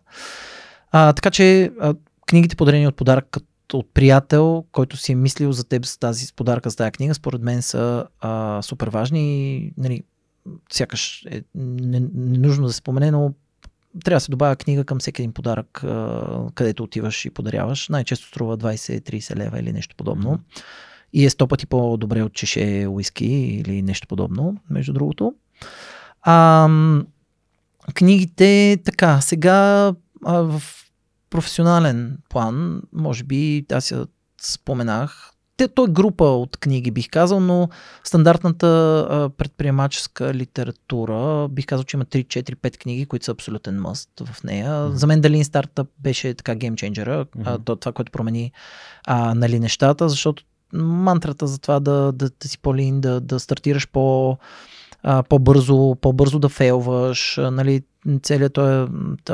А, 0.91 1.13
така 1.13 1.31
че 1.31 1.71
а, 1.81 1.93
книгите 2.27 2.55
подарени 2.55 2.87
от 2.87 2.95
подарък 2.95 3.27
като 3.31 3.45
от 3.73 3.93
приятел, 3.93 4.65
който 4.71 4.97
си 4.97 5.11
е 5.11 5.15
мислил 5.15 5.51
за 5.51 5.63
теб 5.63 5.85
с 5.85 5.97
тази 5.97 6.33
подарка 6.33 6.71
с 6.71 6.75
тази 6.75 6.91
книга, 6.91 7.13
според 7.13 7.41
мен 7.41 7.61
са 7.61 8.07
а, 8.19 8.61
супер 8.61 8.87
важни 8.87 9.55
и 9.55 9.73
нали, 9.77 10.03
сякаш 10.71 11.25
е 11.31 11.41
ненужно 11.55 12.61
не 12.61 12.67
да 12.67 12.73
се 12.73 12.77
спомене, 12.77 13.11
но 13.11 13.33
трябва 14.03 14.15
да 14.15 14.21
се 14.21 14.31
добавя 14.31 14.55
книга 14.55 14.83
към 14.83 14.99
всеки 14.99 15.21
един 15.21 15.33
подарък, 15.33 15.83
а, 15.83 16.47
където 16.55 16.83
отиваш 16.83 17.25
и 17.25 17.29
подаряваш. 17.29 17.89
Най-често 17.89 18.27
струва 18.27 18.57
20-30 18.57 19.35
лева 19.35 19.59
или 19.59 19.73
нещо 19.73 19.95
подобно. 19.95 20.29
Mm-hmm. 20.29 20.63
И 21.13 21.25
е 21.25 21.29
сто 21.29 21.47
пъти 21.47 21.65
по-добре 21.65 22.23
от 22.23 22.33
чеше 22.33 22.87
уиски 22.89 23.25
или 23.25 23.81
нещо 23.81 24.07
подобно, 24.07 24.57
между 24.69 24.93
другото. 24.93 25.33
А, 26.21 26.69
книгите, 27.93 28.77
така, 28.85 29.21
сега 29.21 29.93
а, 30.25 30.41
в 30.41 30.61
професионален 31.35 32.17
план, 32.29 32.81
може 32.93 33.23
би 33.23 33.65
аз 33.71 33.91
я 33.91 34.07
споменах, 34.41 35.31
те, 35.57 35.67
той 35.67 35.85
е 35.85 35.91
група 35.91 36.25
от 36.25 36.57
книги, 36.57 36.91
бих 36.91 37.09
казал, 37.09 37.39
но 37.39 37.69
стандартната 38.03 38.67
а, 39.09 39.29
предприемаческа 39.29 40.33
литература, 40.33 41.47
бих 41.47 41.65
казал, 41.65 41.83
че 41.83 41.97
има 41.97 42.05
3, 42.05 42.25
4, 42.25 42.55
5 42.55 42.77
книги, 42.77 43.05
които 43.05 43.25
са 43.25 43.31
абсолютен 43.31 43.81
мъст 43.81 44.09
в 44.25 44.43
нея. 44.43 44.71
Mm-hmm. 44.71 44.91
За 44.91 45.07
мен 45.07 45.21
Дали 45.21 45.43
Стартъп 45.43 45.87
беше 45.99 46.33
така 46.33 46.55
геймченджера, 46.55 47.25
mm-hmm. 47.25 47.79
това, 47.79 47.91
което 47.91 48.11
промени 48.11 48.51
а, 49.07 49.35
нали, 49.35 49.59
нещата, 49.59 50.09
защото 50.09 50.43
мантрата 50.73 51.47
за 51.47 51.59
това 51.59 51.79
да, 51.79 52.11
да, 52.11 52.29
да 52.41 52.47
си 52.47 52.59
по-лин, 52.59 53.01
да, 53.01 53.21
да 53.21 53.39
стартираш 53.39 53.87
по, 53.87 54.37
а, 55.07 55.23
по-бързо, 55.23 55.95
по-бързо 56.01 56.39
да 56.39 56.49
фейлваш, 56.49 57.39
нали, 57.51 57.81
целият 58.23 58.53
този, 58.53 58.91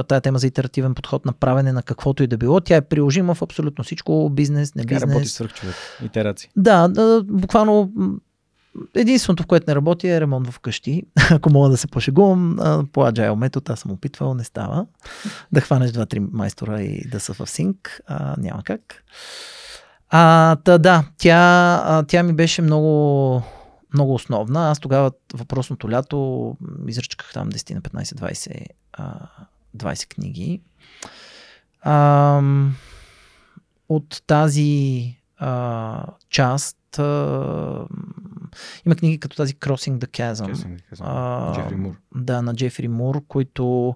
тая 0.08 0.22
тема 0.22 0.40
за 0.40 0.48
итеративен 0.48 0.94
подход 0.94 1.26
на 1.26 1.34
правене 1.34 1.72
на 1.72 1.84
каквото 1.84 2.24
и 2.24 2.28
да 2.28 2.38
било, 2.38 2.60
тя 2.60 2.76
е 2.76 2.82
приложима 2.82 3.36
в 3.36 3.42
абсолютно 3.42 3.84
всичко, 3.84 4.30
бизнес, 4.30 4.76
не 4.76 4.84
бизнес. 4.84 5.02
Така 5.02 5.12
работи 5.12 5.28
свърх 5.28 5.54
човек, 5.54 5.76
итерации. 6.06 6.50
Да, 6.56 6.88
да, 6.88 7.24
буквално 7.28 7.92
единственото, 8.96 9.44
в 9.44 9.46
което 9.46 9.66
не 9.68 9.76
работи 9.76 10.08
е 10.08 10.22
ремонт 10.22 10.48
в 10.48 10.60
къщи. 10.60 11.04
Ако 11.32 11.50
мога 11.50 11.70
да 11.70 11.78
се 11.78 11.88
пошегувам, 11.88 12.56
по 12.94 13.02
Agile 13.02 13.36
метод, 13.36 13.74
аз 13.74 13.80
съм 13.80 13.92
опитвал, 13.92 14.34
не 14.34 14.44
става. 14.44 14.86
Да 15.52 15.62
хванеш 15.62 15.92
два-три 15.92 16.20
майстора 16.20 16.82
и 16.82 17.10
да 17.10 17.20
са 17.20 17.34
в 17.34 17.50
синк, 17.50 18.02
а, 18.08 18.36
няма 18.38 18.64
как. 18.64 19.04
А, 20.10 20.56
та, 20.56 20.78
да, 20.78 21.04
тя, 21.18 22.04
тя 22.08 22.24
ми 22.24 22.34
беше 22.34 22.62
много, 22.62 23.44
много 23.94 24.14
основна. 24.14 24.72
Аз 24.72 24.80
тогава 24.80 25.12
въпросното 25.34 25.92
лято 25.92 26.58
изръчках 26.88 27.34
там 27.34 27.52
10 27.52 27.74
на 27.74 27.82
15-20 27.82 28.66
20 29.78 30.08
книги. 30.08 30.62
А, 31.82 32.42
от 33.90 34.24
тази 34.28 35.16
а, 35.38 36.06
част 36.30 37.00
а, 37.00 37.86
има 38.86 38.96
книги 38.96 39.20
като 39.20 39.36
тази 39.36 39.56
Crossing 39.56 39.98
the 39.98 40.08
Chasm. 40.08 40.54
Crossing 40.54 40.80
the 40.80 40.94
Chasm. 40.94 41.04
А, 41.06 41.54
Джефри 41.56 41.76
Мур. 41.76 41.96
Да, 42.16 42.42
на 42.42 42.56
Джефри 42.56 42.88
Мур, 42.88 43.22
които 43.28 43.96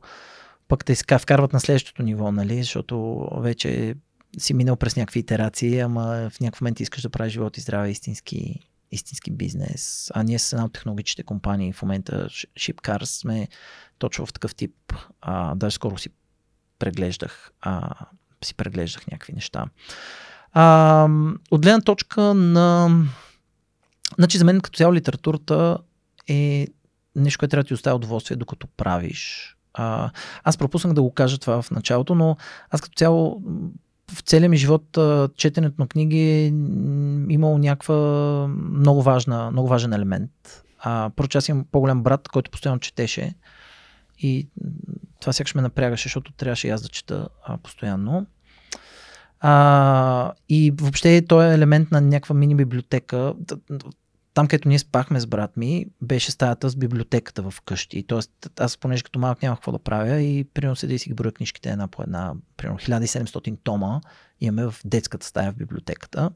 пък 0.68 0.86
те 0.86 0.96
вкарват 1.20 1.54
на 1.54 1.60
следващото 1.60 2.04
ниво, 2.04 2.32
нали? 2.32 2.58
защото 2.58 3.28
вече 3.38 3.96
си 4.38 4.54
минал 4.54 4.76
през 4.76 4.96
някакви 4.96 5.20
итерации, 5.20 5.80
ама 5.80 6.30
в 6.30 6.40
някакъв 6.40 6.62
момент 6.62 6.80
искаш 6.80 7.02
да 7.02 7.10
правиш 7.10 7.34
живот 7.34 7.58
и 7.58 7.62
здраве 7.62 7.90
истински, 7.90 8.60
истински 8.96 9.32
бизнес. 9.32 10.12
А 10.14 10.24
ние 10.24 10.40
с 10.40 10.54
една 10.54 10.66
от 10.66 10.74
технологичните 10.74 11.24
компании 11.24 11.74
в 11.74 11.82
момента, 11.82 12.28
Shipcars, 12.30 13.06
сме 13.06 13.48
точно 13.98 14.26
в 14.26 14.34
такъв 14.34 14.56
тип. 14.56 14.94
А, 15.22 15.56
даже 15.56 15.76
скоро 15.76 15.98
си 15.98 16.10
преглеждах, 16.80 17.52
а, 17.62 17.90
си 18.44 18.56
преглеждах 18.56 19.08
някакви 19.08 19.34
неща. 19.34 19.66
А, 20.52 21.08
от 21.52 21.62
гледна 21.62 21.82
точка 21.82 22.22
на... 22.22 22.90
Значи 24.18 24.38
за 24.38 24.46
мен 24.46 24.62
като 24.62 24.78
цяло 24.78 24.94
литературата 24.94 25.78
е 26.28 26.68
нещо, 27.16 27.40
което 27.40 27.52
трябва 27.52 27.64
да 27.64 27.68
ти 27.68 27.74
оставя 27.74 27.96
удоволствие, 27.96 28.38
докато 28.38 28.68
правиш. 28.68 29.52
А, 29.74 30.12
аз 30.44 30.58
пропуснах 30.58 30.94
да 30.94 31.02
го 31.02 31.14
кажа 31.14 31.38
това 31.38 31.62
в 31.62 31.72
началото, 31.72 32.16
но 32.16 32.38
аз 32.70 32.82
като 32.82 32.96
цяло 32.96 33.42
в 34.14 34.22
целия 34.22 34.50
ми 34.50 34.58
живот 34.58 34.98
четенето 35.36 35.76
на 35.80 35.88
книги 35.88 36.20
е 36.20 36.46
имало 37.34 37.58
някаква 37.58 37.96
много, 38.72 39.02
важна, 39.02 39.52
много 39.52 39.68
важен 39.68 39.94
елемент. 39.94 40.32
А, 40.80 41.12
първо, 41.16 41.30
аз 41.36 41.50
имам 41.50 41.66
по-голям 41.72 42.04
брат, 42.04 42.28
който 42.28 42.52
постоянно 42.52 42.80
четеше 42.80 43.34
и 44.20 44.48
това 45.20 45.34
сякаш 45.34 45.56
ме 45.56 45.62
напрягаше, 45.62 46.04
защото 46.04 46.32
трябваше 46.32 46.68
и 46.68 46.72
аз 46.72 46.82
да 46.82 46.88
чета 46.88 47.28
а, 47.46 47.58
постоянно. 47.58 48.26
А, 49.40 50.34
и 50.50 50.72
въобще 50.72 51.26
той 51.28 51.46
е 51.46 51.54
елемент 51.54 51.92
на 51.92 52.02
някаква 52.02 52.36
мини 52.36 52.56
библиотека. 52.56 53.34
Там, 54.36 54.48
където 54.48 54.70
ние 54.70 54.80
спахме 54.80 55.20
с 55.20 55.28
брат 55.28 55.58
ми, 55.58 55.86
беше 56.02 56.32
стаята 56.32 56.70
с 56.70 56.76
библиотеката 56.76 57.50
в 57.50 57.62
къщи. 57.66 58.04
Тоест, 58.04 58.32
аз 58.60 58.78
понеже 58.78 59.04
като 59.04 59.20
малък 59.20 59.42
нямах 59.42 59.60
какво 59.60 59.72
да 59.72 59.80
правя 59.80 60.22
и 60.22 60.44
примерно 60.54 60.76
седи 60.76 60.96
и 60.96 61.00
си 61.00 61.10
ги 61.10 61.14
броя 61.14 61.32
книжките 61.32 61.70
една 61.70 61.88
по 61.88 62.04
една, 62.04 62.34
примерно 62.58 62.80
1700 62.80 63.58
тома 63.64 64.02
имаме 64.42 64.72
в 64.72 64.76
детската 64.86 65.26
стая 65.26 65.52
в 65.52 65.56
библиотеката. 65.56 66.32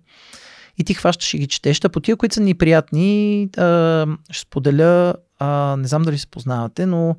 И 0.78 0.84
ти 0.84 0.94
хващаш 0.94 1.34
и 1.34 1.38
ги 1.38 1.48
четеш. 1.48 1.82
По 1.82 2.00
тия, 2.00 2.16
които 2.16 2.36
са 2.36 2.42
ни 2.42 2.54
приятни, 2.54 3.50
ще 4.32 4.42
споделя, 4.42 5.16
не 5.78 5.88
знам 5.88 6.02
дали 6.02 6.18
се 6.18 6.28
познавате, 6.28 6.86
но 6.86 7.16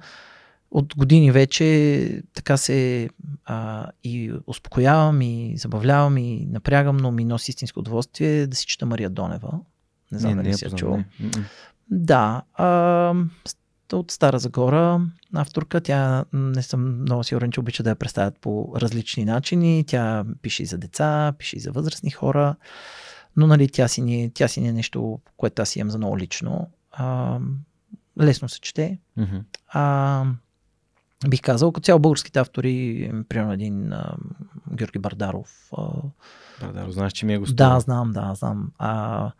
от 0.70 0.96
години 0.96 1.32
вече 1.32 2.22
така 2.34 2.56
се 2.56 3.08
а, 3.44 3.86
и 4.04 4.32
успокоявам, 4.46 5.22
и 5.22 5.54
забавлявам, 5.56 6.18
и 6.18 6.46
напрягам, 6.46 6.96
но 6.96 7.10
ми 7.10 7.24
носи 7.24 7.50
истинско 7.50 7.80
удоволствие 7.80 8.46
да 8.46 8.56
си 8.56 8.66
чета 8.66 8.86
Мария 8.86 9.10
Донева. 9.10 9.60
Не 10.12 10.18
знам 10.18 10.36
дали 10.36 10.54
си 10.54 10.64
я 10.64 10.70
чул. 10.70 10.98
Да. 11.90 12.42
А, 12.54 13.14
от 13.92 14.10
Стара 14.10 14.38
Загора 14.38 15.00
авторка. 15.34 15.80
Тя 15.80 16.24
не 16.32 16.62
съм 16.62 17.00
много 17.00 17.24
сигурен, 17.24 17.52
че 17.52 17.60
обича 17.60 17.82
да 17.82 17.90
я 17.90 17.96
представят 17.96 18.38
по 18.38 18.72
различни 18.76 19.24
начини. 19.24 19.84
Тя 19.86 20.24
пише 20.42 20.62
и 20.62 20.66
за 20.66 20.78
деца, 20.78 21.32
пише 21.38 21.56
и 21.56 21.60
за 21.60 21.72
възрастни 21.72 22.10
хора. 22.10 22.56
Но 23.36 23.46
нали, 23.46 23.68
тя, 23.68 23.88
си 23.88 24.02
не, 24.02 24.30
тя 24.34 24.48
си 24.48 24.60
не 24.60 24.68
е 24.68 24.72
нещо, 24.72 25.20
което 25.36 25.62
аз 25.62 25.76
имам 25.76 25.90
за 25.90 25.98
много 25.98 26.18
лично. 26.18 26.70
А, 26.92 27.38
лесно 28.20 28.48
се 28.48 28.60
чете. 28.60 28.98
Mm-hmm. 29.18 29.42
А, 29.68 30.24
бих 31.28 31.40
казал, 31.40 31.72
като 31.72 31.84
цяло 31.84 32.00
българските 32.00 32.38
автори, 32.38 33.12
примерно 33.28 33.52
един 33.52 33.92
а, 33.92 34.16
Георги 34.72 34.98
Бардаров. 34.98 35.70
А, 35.76 35.86
Бардаров, 36.60 36.92
знаеш, 36.92 37.12
че 37.12 37.26
ми 37.26 37.34
е 37.34 37.38
гостувал. 37.38 37.74
Да, 37.74 37.80
знам, 37.80 38.12
да, 38.12 38.34
знам. 38.34 38.70
А, 38.78 39.30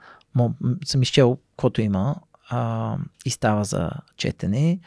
съм 0.84 1.02
изчел 1.02 1.38
каквото 1.50 1.80
има 1.80 2.16
а, 2.48 2.96
и 3.24 3.30
става 3.30 3.64
за 3.64 3.90
четене. 4.16 4.80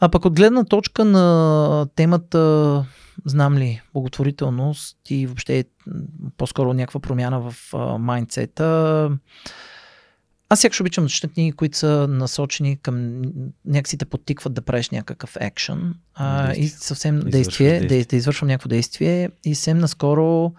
А 0.00 0.08
пък 0.08 0.24
от 0.24 0.34
гледна 0.34 0.64
точка 0.64 1.04
на 1.04 1.86
темата, 1.96 2.84
знам 3.24 3.58
ли, 3.58 3.82
благотворителност 3.92 4.98
и 5.10 5.26
въобще 5.26 5.64
по-скоро 6.36 6.72
някаква 6.72 7.00
промяна 7.00 7.40
в 7.40 7.54
а, 7.74 7.98
майндсета, 7.98 9.10
аз 10.48 10.60
сякаш 10.60 10.80
обичам 10.80 11.04
да 11.04 11.10
чета 11.10 11.28
книги, 11.28 11.52
които 11.52 11.78
са 11.78 12.06
насочени 12.08 12.76
към 12.76 13.22
някакси 13.64 13.98
те 13.98 14.04
подтикват 14.04 14.54
да 14.54 14.62
правиш 14.62 14.90
някакъв 14.90 15.36
екшен 15.40 15.94
и 16.56 16.68
съвсем 16.68 17.20
действие, 17.20 17.80
действие. 17.80 17.98
Да, 17.98 18.04
да 18.04 18.16
извършвам 18.16 18.48
някакво 18.48 18.68
действие 18.68 19.30
и 19.44 19.54
съвсем 19.54 19.78
наскоро 19.78 20.52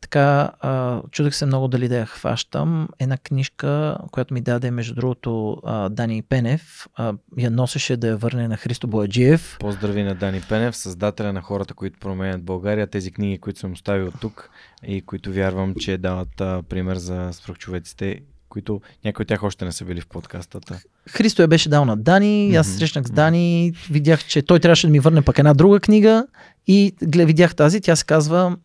така, 0.00 0.52
а, 0.60 1.02
чудех 1.10 1.34
се 1.34 1.46
много 1.46 1.68
дали 1.68 1.88
да 1.88 1.96
я 1.96 2.06
хващам. 2.06 2.88
Една 2.98 3.16
книжка, 3.16 3.96
която 4.12 4.34
ми 4.34 4.40
даде, 4.40 4.70
между 4.70 4.94
другото, 4.94 5.62
а, 5.64 5.88
Дани 5.88 6.22
Пенев, 6.22 6.86
а, 6.94 7.14
я 7.38 7.50
носеше 7.50 7.96
да 7.96 8.08
я 8.08 8.16
върне 8.16 8.48
на 8.48 8.56
Христо 8.56 8.86
Бояджиев. 8.86 9.56
Поздрави 9.60 10.02
на 10.02 10.14
Дани 10.14 10.40
Пенев, 10.48 10.76
създателя 10.76 11.32
на 11.32 11.42
хората, 11.42 11.74
които 11.74 11.98
променят 11.98 12.42
България. 12.42 12.86
Тези 12.86 13.12
книги, 13.12 13.38
които 13.38 13.58
съм 13.58 13.72
оставил 13.72 14.12
тук 14.20 14.50
и 14.86 15.00
които 15.00 15.32
вярвам, 15.32 15.74
че 15.74 15.98
дават 15.98 16.40
а, 16.40 16.62
пример 16.68 16.96
за 16.96 17.28
свръхчовеците 17.32 18.20
които 18.50 18.80
някои 19.04 19.22
от 19.22 19.28
тях 19.28 19.42
още 19.42 19.64
не 19.64 19.72
са 19.72 19.84
били 19.84 20.00
в 20.00 20.06
подкастата. 20.06 20.80
Христо 21.08 21.42
я 21.42 21.48
беше 21.48 21.68
дал 21.68 21.84
на 21.84 21.96
Дани, 21.96 22.56
аз 22.56 22.68
срещнах 22.68 23.06
с 23.06 23.10
Дани, 23.10 23.72
видях, 23.90 24.26
че 24.26 24.42
той 24.42 24.60
трябваше 24.60 24.86
да 24.86 24.90
ми 24.90 25.00
върне 25.00 25.22
пък 25.22 25.38
една 25.38 25.54
друга 25.54 25.80
книга 25.80 26.26
и 26.66 26.94
глед, 27.02 27.26
видях 27.26 27.54
тази, 27.54 27.80
тя 27.80 27.96
се 27.96 28.04
казва 28.04 28.56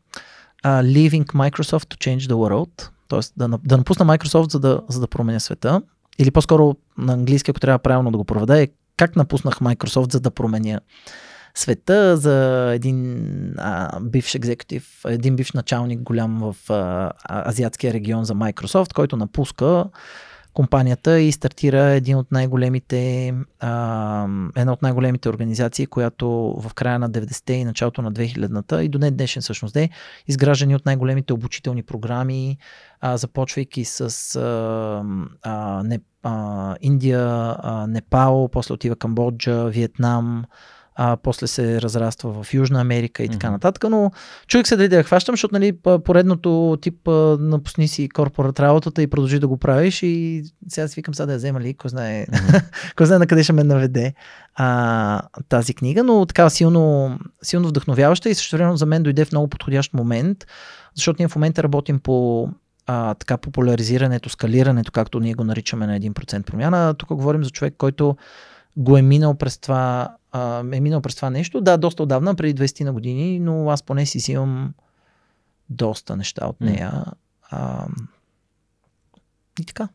uh, 0.66 0.82
Leaving 0.82 1.26
Microsoft 1.26 1.88
to 1.94 1.98
Change 1.98 2.20
the 2.20 2.34
World, 2.34 2.90
т.е. 3.10 3.20
Да, 3.38 3.58
да 3.64 3.78
напусна 3.78 4.06
Microsoft, 4.06 4.52
за 4.52 4.60
да, 4.60 4.82
за 4.90 5.00
да 5.00 5.08
променя 5.08 5.40
света. 5.40 5.82
Или 6.20 6.32
по-скоро 6.32 6.76
на 6.98 7.14
английски, 7.14 7.52
ако 7.52 7.60
трябва 7.60 7.80
правилно 7.80 8.12
да 8.12 8.18
го 8.18 8.26
проведа, 8.26 8.62
е 8.62 8.68
как 8.98 9.16
напуснах 9.16 9.60
Microsoft, 9.60 10.12
за 10.12 10.20
да 10.20 10.32
променя 10.32 10.80
света, 11.56 12.18
за 12.18 12.70
един 12.74 13.20
а, 13.58 14.00
бивш 14.00 14.36
екзекутив, 14.36 15.02
един 15.08 15.36
бивш 15.36 15.52
началник 15.52 16.00
голям 16.00 16.40
в 16.40 16.72
а, 16.72 17.12
азиатския 17.50 17.94
регион 17.94 18.26
за 18.26 18.36
Microsoft, 18.36 18.94
който 18.94 19.18
напуска 19.18 19.86
компанията 20.56 21.20
и 21.20 21.32
стартира 21.32 21.84
един 21.84 22.18
от 22.18 22.32
най-големите, 22.32 23.34
а, 23.60 24.28
една 24.56 24.74
от 24.74 24.82
най-големите 24.82 25.30
организации, 25.30 25.86
която 25.86 26.28
в 26.60 26.74
края 26.74 27.00
на 27.00 27.10
90-те 27.10 27.54
и 27.54 27.66
началото 27.66 28.02
на 28.02 28.14
2000-та 28.14 28.84
и 28.84 28.90
до 28.90 28.98
днес 28.98 29.12
днешен 29.12 29.42
всъщност 29.42 29.76
е 29.76 29.90
изграждани 30.28 30.76
от 30.76 30.86
най-големите 30.86 31.34
обучителни 31.34 31.84
програми, 31.84 32.58
а, 33.02 33.18
започвайки 33.18 33.86
с 33.86 34.36
а, 34.36 35.04
а, 35.44 35.84
не, 35.84 36.00
а, 36.24 36.76
Индия, 36.82 37.56
а, 37.60 37.88
Непал, 37.88 38.50
после 38.52 38.74
отива 38.74 38.96
Камбоджа, 38.96 39.66
Виетнам, 39.66 40.46
а 40.96 41.18
после 41.24 41.48
се 41.48 41.82
разраства 41.82 42.44
в 42.44 42.54
Южна 42.54 42.82
Америка 42.82 43.24
и 43.24 43.30
така 43.30 43.48
mm-hmm. 43.48 43.52
нататък, 43.52 43.84
но 43.90 44.12
чуих 44.48 44.68
се 44.68 44.76
дали 44.76 44.88
да 44.88 44.96
я 44.96 45.04
хващам, 45.04 45.34
защото 45.34 45.54
нали, 45.54 45.78
поредното 46.06 46.78
тип 46.82 47.08
напусни 47.40 47.88
си 47.88 48.10
корпорат 48.10 48.60
работата 48.60 49.02
и 49.02 49.08
продължи 49.08 49.40
да 49.40 49.48
го 49.48 49.58
правиш 49.58 50.04
и 50.04 50.44
сега 50.68 50.88
си 50.88 50.96
викам 50.96 51.14
сега 51.16 51.26
да 51.26 51.32
я 51.32 51.38
взема 51.38 51.62
ли, 51.62 51.74
кой 51.74 51.90
знае, 51.90 52.26
mm-hmm. 52.26 52.64
кой 52.98 53.06
знае 53.06 53.20
на 53.20 53.28
къде 53.28 53.44
ще 53.44 53.54
ме 53.54 53.64
наведе 53.64 54.14
а, 54.56 55.22
тази 55.50 55.74
книга, 55.74 56.04
но 56.04 56.26
така 56.26 56.50
силно, 56.50 57.18
силно 57.42 57.68
вдъхновяваща 57.68 58.30
и 58.30 58.36
също 58.36 58.58
време 58.58 58.78
за 58.78 58.86
мен 58.86 59.04
дойде 59.04 59.26
в 59.26 59.32
много 59.32 59.48
подходящ 59.48 59.94
момент, 59.94 60.46
защото 60.96 61.16
ние 61.20 61.28
в 61.28 61.36
момента 61.36 61.64
работим 61.64 62.00
по 62.00 62.50
а, 62.88 63.14
така 63.14 63.38
популяризирането, 63.38 64.30
скалирането, 64.30 64.92
както 64.92 65.20
ние 65.20 65.34
го 65.34 65.44
наричаме 65.44 65.88
на 65.88 66.00
1% 66.00 66.44
промяна. 66.44 66.94
Тук 66.94 67.10
говорим 67.10 67.44
за 67.44 67.50
човек, 67.50 67.74
който 67.78 68.18
го 68.78 68.98
е 68.98 69.02
минал 69.02 69.38
през 69.38 69.58
това, 69.58 70.16
а, 70.32 70.60
е 70.60 70.80
минал 70.80 71.02
през 71.02 71.16
това 71.16 71.30
нещо. 71.30 71.62
Да, 71.62 71.78
доста 71.78 72.04
отдавна, 72.04 72.36
преди 72.36 72.64
20 72.64 72.84
на 72.84 72.94
години, 72.94 73.40
но 73.40 73.70
аз 73.70 73.84
поне 73.84 74.06
си 74.06 74.32
имам 74.32 74.74
доста 75.70 76.16
неща 76.16 76.48
от 76.48 76.62
нея. 76.62 77.06
А, 77.50 77.88
и 79.62 79.66
така. 79.66 79.88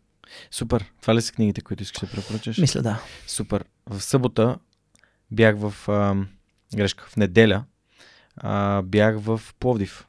Супер. 0.51 0.93
Това 1.01 1.15
ли 1.15 1.23
са 1.23 1.32
книгите, 1.32 1.61
които 1.61 1.82
искаш 1.82 2.01
да 2.01 2.15
препоръчаш? 2.15 2.59
Мисля, 2.59 2.82
да. 2.82 3.02
Супер. 3.27 3.65
В 3.86 4.01
събота 4.01 4.59
бях 5.31 5.57
в... 5.59 5.89
А, 5.89 6.16
грешка, 6.77 7.05
в 7.09 7.16
неделя 7.16 7.65
а, 8.36 8.82
бях 8.82 9.19
в 9.19 9.40
Пловдив 9.59 10.07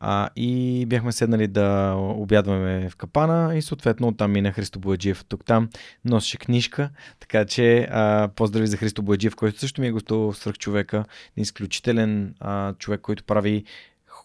А, 0.00 0.28
и 0.36 0.86
бяхме 0.86 1.12
седнали 1.12 1.46
да 1.46 1.94
обядваме 1.98 2.90
в 2.90 2.96
капана 2.96 3.56
и 3.56 3.62
съответно 3.62 4.08
оттам 4.08 4.32
мина 4.32 4.52
Христо 4.52 4.78
Бояджиев. 4.78 5.24
Тук 5.24 5.44
там 5.44 5.68
носеше 6.04 6.38
книжка, 6.38 6.90
така 7.20 7.44
че 7.44 7.88
а, 7.90 8.28
поздрави 8.36 8.66
за 8.66 8.76
Христо 8.76 9.02
Бояджиев, 9.02 9.36
който 9.36 9.58
също 9.58 9.80
ми 9.80 9.86
е 9.86 9.92
гостувал 9.92 10.32
в 10.32 10.52
човека. 10.58 11.04
Изключителен 11.36 12.34
а, 12.40 12.74
човек, 12.74 13.00
който 13.00 13.24
прави 13.24 13.64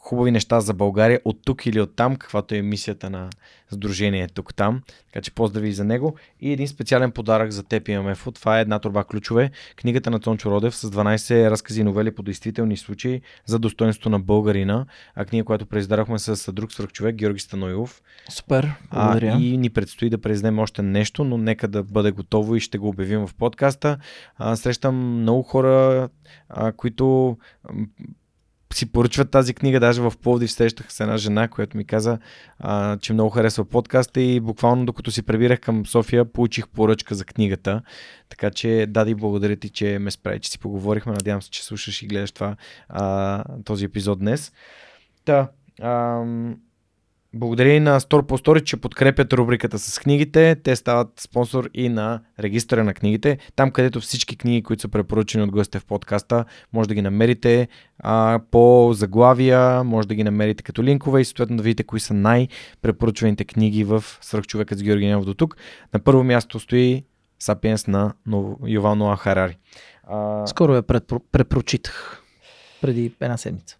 хубави 0.09 0.31
неща 0.31 0.59
за 0.59 0.73
България 0.73 1.19
от 1.25 1.39
тук 1.45 1.65
или 1.65 1.81
от 1.81 1.95
там, 1.95 2.15
каквато 2.15 2.55
е 2.55 2.61
мисията 2.61 3.09
на 3.09 3.29
Сдружение 3.71 4.27
тук-там. 4.27 4.81
Така 5.05 5.21
че 5.21 5.31
поздрави 5.31 5.73
за 5.73 5.83
него. 5.83 6.15
И 6.41 6.51
един 6.51 6.67
специален 6.67 7.11
подарък 7.11 7.51
за 7.51 7.63
теб 7.63 7.87
имаме. 7.87 8.15
Това 8.33 8.57
е 8.57 8.61
една 8.61 8.79
турба 8.79 9.03
ключове. 9.03 9.51
Книгата 9.75 10.11
на 10.11 10.19
Цончо 10.19 10.51
Родев 10.51 10.75
с 10.75 10.91
12 10.91 11.49
разкази 11.49 11.81
и 11.81 11.83
новели 11.83 12.15
по 12.15 12.23
действителни 12.23 12.77
случаи 12.77 13.21
за 13.45 13.59
достоинство 13.59 14.09
на 14.09 14.19
българина. 14.19 14.85
А 15.15 15.25
книга, 15.25 15.45
която 15.45 15.65
преиздарахме 15.65 16.19
с 16.19 16.51
друг 16.51 16.71
човек, 16.71 17.15
Георги 17.15 17.39
Станоилов. 17.39 18.01
Супер, 18.29 18.71
благодаря. 18.91 19.33
А, 19.35 19.39
и 19.39 19.57
ни 19.57 19.69
предстои 19.69 20.09
да 20.09 20.17
преизнем 20.17 20.59
още 20.59 20.81
нещо, 20.81 21.23
но 21.23 21.37
нека 21.37 21.67
да 21.67 21.83
бъде 21.83 22.11
готово 22.11 22.55
и 22.55 22.59
ще 22.59 22.77
го 22.77 22.87
обявим 22.87 23.27
в 23.27 23.33
подкаста. 23.35 23.97
А, 24.37 24.55
срещам 24.55 24.95
много 25.21 25.43
хора, 25.43 26.09
а, 26.49 26.71
които 26.71 27.37
си 28.73 28.91
поръчват 28.91 29.31
тази 29.31 29.53
книга. 29.53 29.79
Даже 29.79 30.01
в 30.01 30.13
Пловдив 30.21 30.51
срещах 30.51 30.93
с 30.93 30.99
една 30.99 31.17
жена, 31.17 31.47
която 31.47 31.77
ми 31.77 31.85
каза, 31.85 32.19
а, 32.59 32.97
че 32.97 33.13
много 33.13 33.29
харесва 33.29 33.65
подкаста 33.65 34.21
и 34.21 34.39
буквално 34.39 34.85
докато 34.85 35.11
си 35.11 35.21
пребирах 35.21 35.59
към 35.59 35.85
София, 35.85 36.25
получих 36.25 36.67
поръчка 36.67 37.15
за 37.15 37.25
книгата. 37.25 37.81
Така 38.29 38.51
че, 38.51 38.85
Дади, 38.89 39.15
благодаря 39.15 39.55
ти, 39.55 39.69
че 39.69 39.99
ме 39.99 40.11
справи, 40.11 40.39
че 40.39 40.51
си 40.51 40.59
поговорихме. 40.59 41.11
Надявам 41.11 41.41
се, 41.41 41.49
че 41.49 41.65
слушаш 41.65 42.01
и 42.01 42.07
гледаш 42.07 42.31
това, 42.31 42.55
а, 42.89 43.43
този 43.63 43.85
епизод 43.85 44.19
днес. 44.19 44.51
Та, 45.25 45.49
ам, 45.81 46.55
благодаря 47.33 47.81
на 47.81 47.99
Store 47.99 48.25
по 48.25 48.37
Story, 48.37 48.63
че 48.63 48.77
подкрепят 48.77 49.33
рубриката 49.33 49.79
с 49.79 49.99
книгите. 49.99 50.55
Те 50.63 50.75
стават 50.75 51.19
спонсор 51.19 51.69
и 51.73 51.89
на 51.89 52.21
регистъра 52.39 52.83
на 52.83 52.93
книгите. 52.93 53.37
Там, 53.55 53.71
където 53.71 54.01
всички 54.01 54.37
книги, 54.37 54.63
които 54.63 54.81
са 54.81 54.87
препоръчени 54.87 55.43
от 55.43 55.51
гостите 55.51 55.79
в 55.79 55.85
подкаста, 55.85 56.45
може 56.73 56.89
да 56.89 56.95
ги 56.95 57.01
намерите 57.01 57.67
а, 57.99 58.39
по 58.51 58.89
заглавия, 58.93 59.83
може 59.83 60.07
да 60.07 60.15
ги 60.15 60.23
намерите 60.23 60.63
като 60.63 60.83
линкове 60.83 61.21
и 61.21 61.25
съответно 61.25 61.57
да 61.57 61.63
видите 61.63 61.83
кои 61.83 61.99
са 61.99 62.13
най-препоръчваните 62.13 63.45
книги 63.45 63.83
в 63.83 64.03
Свърхчовекът 64.21 64.79
с 64.79 64.83
Георги 64.83 65.05
Ненов 65.05 65.25
до 65.25 65.33
тук. 65.33 65.57
На 65.93 65.99
първо 65.99 66.23
място 66.23 66.59
стои 66.59 67.03
Сапиенс 67.39 67.87
на 67.87 68.13
Ноа 68.25 69.17
Харари. 69.17 69.57
А... 70.03 70.47
Скоро 70.47 70.75
я 70.75 70.83
препрочитах. 71.31 72.23
Преди 72.81 73.11
една 73.21 73.37
седмица. 73.37 73.78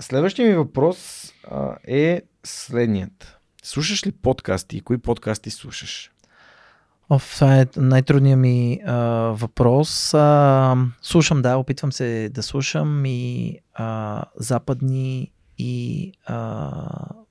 Следващия 0.00 0.48
ми 0.48 0.56
въпрос 0.56 1.30
а, 1.50 1.76
е 1.86 2.22
следният. 2.44 3.38
Слушаш 3.62 4.06
ли 4.06 4.12
подкасти 4.12 4.76
и 4.76 4.80
кои 4.80 4.98
подкасти 4.98 5.50
слушаш? 5.50 6.10
Оф, 7.10 7.34
това 7.34 7.60
е 7.60 7.66
най-трудният 7.76 8.40
ми 8.40 8.80
а, 8.86 8.96
въпрос. 9.30 10.14
А, 10.14 10.76
слушам, 11.02 11.42
да, 11.42 11.56
опитвам 11.56 11.92
се 11.92 12.30
да 12.34 12.42
слушам 12.42 13.06
и 13.06 13.58
а, 13.74 14.24
западни 14.36 15.32
и 15.58 16.12
а, 16.26 16.70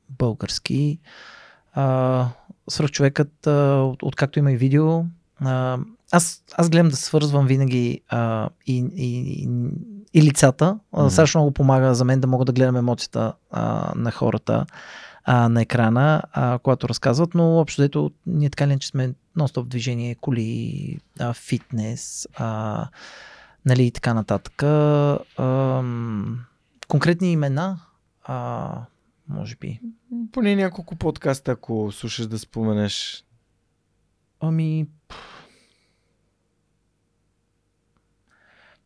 български. 0.10 1.00
А, 1.74 2.28
свръхчовекът, 2.70 3.48
а, 3.48 3.52
от, 3.82 4.04
откакто 4.04 4.40
има 4.40 4.52
и 4.52 4.58
видео, 4.58 5.04
а, 5.40 5.78
аз, 6.12 6.44
аз 6.58 6.70
гледам 6.70 6.90
да 6.90 6.96
свързвам 6.96 7.48
винаги 7.48 8.02
а, 8.10 8.50
и, 8.68 8.86
и, 8.96 9.44
и, 9.44 9.48
и 10.14 10.22
лицата. 10.22 10.80
Mm-hmm. 10.94 11.08
Страшно 11.10 11.42
много 11.42 11.54
помага 11.54 11.96
за 11.96 12.06
мен 12.06 12.20
да 12.20 12.28
мога 12.28 12.46
да 12.46 12.54
гледам 12.54 12.76
емоцията 12.76 13.34
а, 13.52 13.94
на 13.96 14.12
хората 14.12 14.66
а, 15.24 15.50
на 15.50 15.62
екрана, 15.62 16.24
а, 16.32 16.60
когато 16.60 16.90
разказват, 16.90 17.36
но 17.36 17.60
общо 17.60 17.82
дето 17.82 18.12
ние 18.26 18.50
така 18.50 18.68
ли, 18.68 18.80
че 18.80 18.88
сме 18.88 19.14
нон-стоп 19.38 19.68
движение, 19.68 20.16
коли, 20.16 21.00
а, 21.20 21.34
фитнес, 21.34 22.28
а, 22.36 22.88
нали 23.66 23.84
и 23.84 23.92
така 23.92 24.14
нататък. 24.14 24.64
А, 24.64 25.84
конкретни 26.88 27.32
имена, 27.32 27.80
а, 28.24 28.72
може 29.28 29.56
би. 29.56 29.82
Поне 30.32 30.56
няколко 30.56 30.96
подкаста, 30.96 31.52
ако 31.52 31.92
слушаш 31.92 32.28
да 32.28 32.40
споменеш. 32.40 33.26
Ами, 34.40 34.88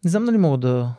Не 0.04 0.10
знам 0.10 0.26
дали 0.26 0.38
мога 0.38 0.58
да. 0.58 0.94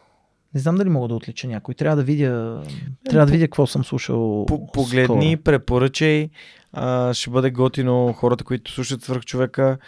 Не 0.54 0.60
знам 0.60 0.74
дали 0.74 0.88
мога 0.88 1.08
да 1.08 1.14
отлича 1.14 1.48
някой. 1.48 1.74
Трябва 1.74 1.96
да 1.96 2.02
видя. 2.02 2.62
Трябва 3.10 3.26
да 3.26 3.32
видя 3.32 3.44
какво 3.44 3.66
съм 3.66 3.84
слушал. 3.84 4.46
Погледни, 4.72 5.32
скоро. 5.32 5.42
препоръчай. 5.42 6.30
А, 6.72 7.14
ще 7.14 7.30
бъде 7.30 7.50
готино 7.50 8.12
хората, 8.12 8.44
които 8.44 8.72
слушат 8.72 9.02
свърх 9.02 9.24
човека, 9.24 9.78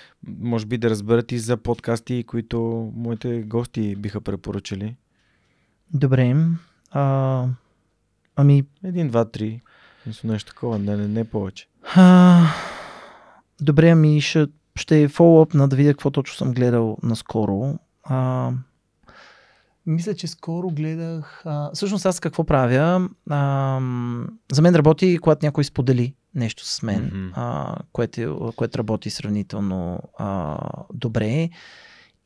може 0.40 0.66
би 0.66 0.78
да 0.78 0.90
разберат 0.90 1.32
и 1.32 1.38
за 1.38 1.56
подкасти, 1.56 2.24
които 2.24 2.90
моите 2.96 3.42
гости 3.42 3.96
биха 3.96 4.20
препоръчали. 4.20 4.96
Добре. 5.94 6.36
А, 6.90 7.44
ами. 8.36 8.64
Един, 8.84 9.08
два, 9.08 9.24
три. 9.24 9.60
Мисля 10.06 10.28
нещо 10.28 10.52
такова, 10.52 10.78
не, 10.78 10.96
не, 10.96 11.08
не 11.08 11.24
повече. 11.24 11.68
А, 11.94 12.42
добре, 13.60 13.90
ами 13.90 14.20
ще, 14.20 14.46
ще 14.76 15.02
е 15.02 15.08
на 15.54 15.68
да 15.68 15.76
видя 15.76 15.90
какво 15.90 16.10
точно 16.10 16.36
съм 16.36 16.52
гледал 16.52 16.98
наскоро. 17.02 17.78
А, 18.04 18.50
мисля, 19.86 20.14
че 20.14 20.26
скоро 20.26 20.70
гледах. 20.70 21.42
А, 21.44 21.70
всъщност 21.74 22.06
аз 22.06 22.20
какво 22.20 22.44
правя? 22.44 23.08
А, 23.30 23.80
за 24.52 24.62
мен 24.62 24.74
работи, 24.74 25.18
когато 25.18 25.46
някой 25.46 25.64
сподели 25.64 26.14
нещо 26.34 26.66
с 26.66 26.82
мен, 26.82 27.10
mm-hmm. 27.10 27.32
а, 27.34 27.76
което, 27.92 28.52
което 28.56 28.78
работи 28.78 29.10
сравнително 29.10 30.00
а, 30.18 30.58
добре. 30.94 31.50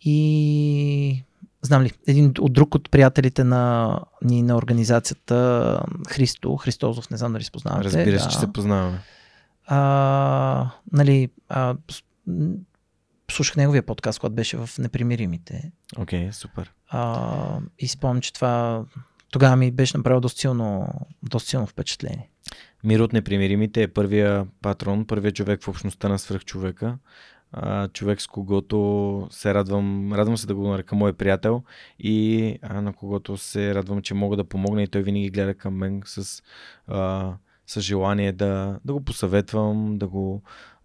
И 0.01 1.25
знам 1.63 1.83
ли, 1.83 1.93
един 2.07 2.33
от 2.39 2.53
друг 2.53 2.75
от 2.75 2.91
приятелите 2.91 3.45
на, 3.45 3.99
ни 4.25 4.43
на 4.43 4.57
организацията, 4.57 5.81
Христо, 6.09 6.57
Христозов, 6.57 7.11
не 7.11 7.17
знам 7.17 7.33
дали 7.33 7.45
спознавате. 7.45 7.85
Разбира 7.85 8.19
се, 8.19 8.25
да. 8.25 8.31
че 8.31 8.39
се 8.39 8.53
познаваме. 8.53 8.99
А, 9.67 10.71
нали, 10.93 11.29
а, 11.49 11.77
слушах 13.33 13.57
неговия 13.57 13.83
подкаст, 13.83 14.19
когато 14.21 14.35
беше 14.35 14.57
в 14.57 14.71
Непримиримите. 14.79 15.73
Окей, 15.99 16.29
okay, 16.29 16.31
супер. 16.31 16.73
А, 16.89 17.59
и 17.79 17.89
спомням, 17.89 18.21
че 18.21 18.33
това 18.33 18.85
тогава 19.31 19.57
ми 19.57 19.71
беше 19.71 19.97
направило 19.97 20.21
доста 20.21 20.41
силно, 20.41 20.89
доста 21.23 21.49
силно 21.51 21.67
впечатление. 21.67 22.29
Мир 22.85 23.01
от 23.01 23.13
непримиримите 23.13 23.83
е 23.83 23.89
първия 23.89 24.47
патрон, 24.63 25.07
първият 25.07 25.35
човек 25.35 25.63
в 25.63 25.69
общността 25.69 26.09
на 26.09 26.19
свръхчовека. 26.19 26.99
А, 27.53 27.89
човек 27.89 28.21
с 28.21 28.27
когото 28.27 29.29
се 29.31 29.55
радвам, 29.55 30.13
радвам 30.13 30.37
се 30.37 30.47
да 30.47 30.55
го 30.55 30.69
нарека 30.69 30.97
мой 30.97 31.13
приятел 31.13 31.63
и 31.99 32.59
а, 32.63 32.81
на 32.81 32.93
когото 32.93 33.37
се 33.37 33.75
радвам, 33.75 34.03
че 34.03 34.15
мога 34.15 34.37
да 34.37 34.45
помогна 34.45 34.83
и 34.83 34.87
той 34.87 35.03
винаги 35.03 35.31
гледа 35.31 35.55
към 35.55 35.75
мен 35.75 36.03
с, 36.05 36.43
а, 36.87 37.33
с 37.67 37.81
желание 37.81 38.33
да, 38.33 38.79
да 38.85 38.93
го 38.93 39.05
посъветвам, 39.05 39.99
да 39.99 40.09
го 40.09 40.43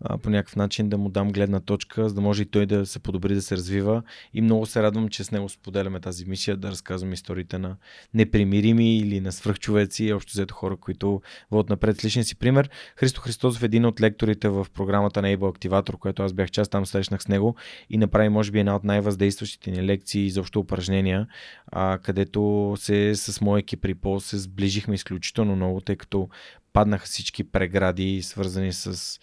а, 0.09 0.17
по 0.17 0.29
някакъв 0.29 0.55
начин 0.55 0.89
да 0.89 0.97
му 0.97 1.09
дам 1.09 1.31
гледна 1.31 1.59
точка, 1.59 2.09
за 2.09 2.15
да 2.15 2.21
може 2.21 2.41
и 2.41 2.45
той 2.45 2.65
да 2.65 2.85
се 2.85 2.99
подобри, 2.99 3.35
да 3.35 3.41
се 3.41 3.57
развива. 3.57 4.03
И 4.33 4.41
много 4.41 4.65
се 4.65 4.83
радвам, 4.83 5.09
че 5.09 5.23
с 5.23 5.31
него 5.31 5.49
споделяме 5.49 5.99
тази 5.99 6.25
мисия, 6.25 6.57
да 6.57 6.71
разказвам 6.71 7.13
историите 7.13 7.57
на 7.57 7.75
непримирими 8.13 8.97
или 8.97 9.19
на 9.19 9.31
свръхчовеци, 9.31 10.13
общо 10.13 10.31
взето 10.31 10.53
хора, 10.53 10.77
които 10.77 11.21
водят 11.51 11.69
напред 11.69 11.97
с 11.97 12.05
личния 12.05 12.25
си 12.25 12.35
пример. 12.35 12.69
Христо 12.95 13.21
Христосов 13.21 13.63
е 13.63 13.65
един 13.65 13.85
от 13.85 14.01
лекторите 14.01 14.49
в 14.49 14.67
програмата 14.73 15.21
на 15.21 15.27
Able 15.27 15.37
Activator, 15.37 15.97
което 15.97 16.23
аз 16.23 16.33
бях 16.33 16.51
част, 16.51 16.71
там 16.71 16.85
срещнах 16.85 17.23
с 17.23 17.27
него 17.27 17.55
и 17.89 17.97
направи, 17.97 18.29
може 18.29 18.51
би, 18.51 18.59
една 18.59 18.75
от 18.75 18.83
най-въздействащите 18.83 19.71
ни 19.71 19.83
лекции 19.83 20.25
и 20.25 20.29
заобщо 20.29 20.59
упражнения, 20.59 21.27
а, 21.67 21.97
където 22.03 22.73
се 22.77 23.15
с 23.15 23.41
моя 23.41 23.59
екип 23.59 23.85
Рипол 23.85 24.19
се 24.19 24.37
сближихме 24.37 24.95
изключително 24.95 25.55
много, 25.55 25.81
тъй 25.81 25.95
като 25.95 26.29
паднаха 26.73 27.05
всички 27.05 27.43
прегради, 27.43 28.21
свързани 28.21 28.73
с 28.73 29.19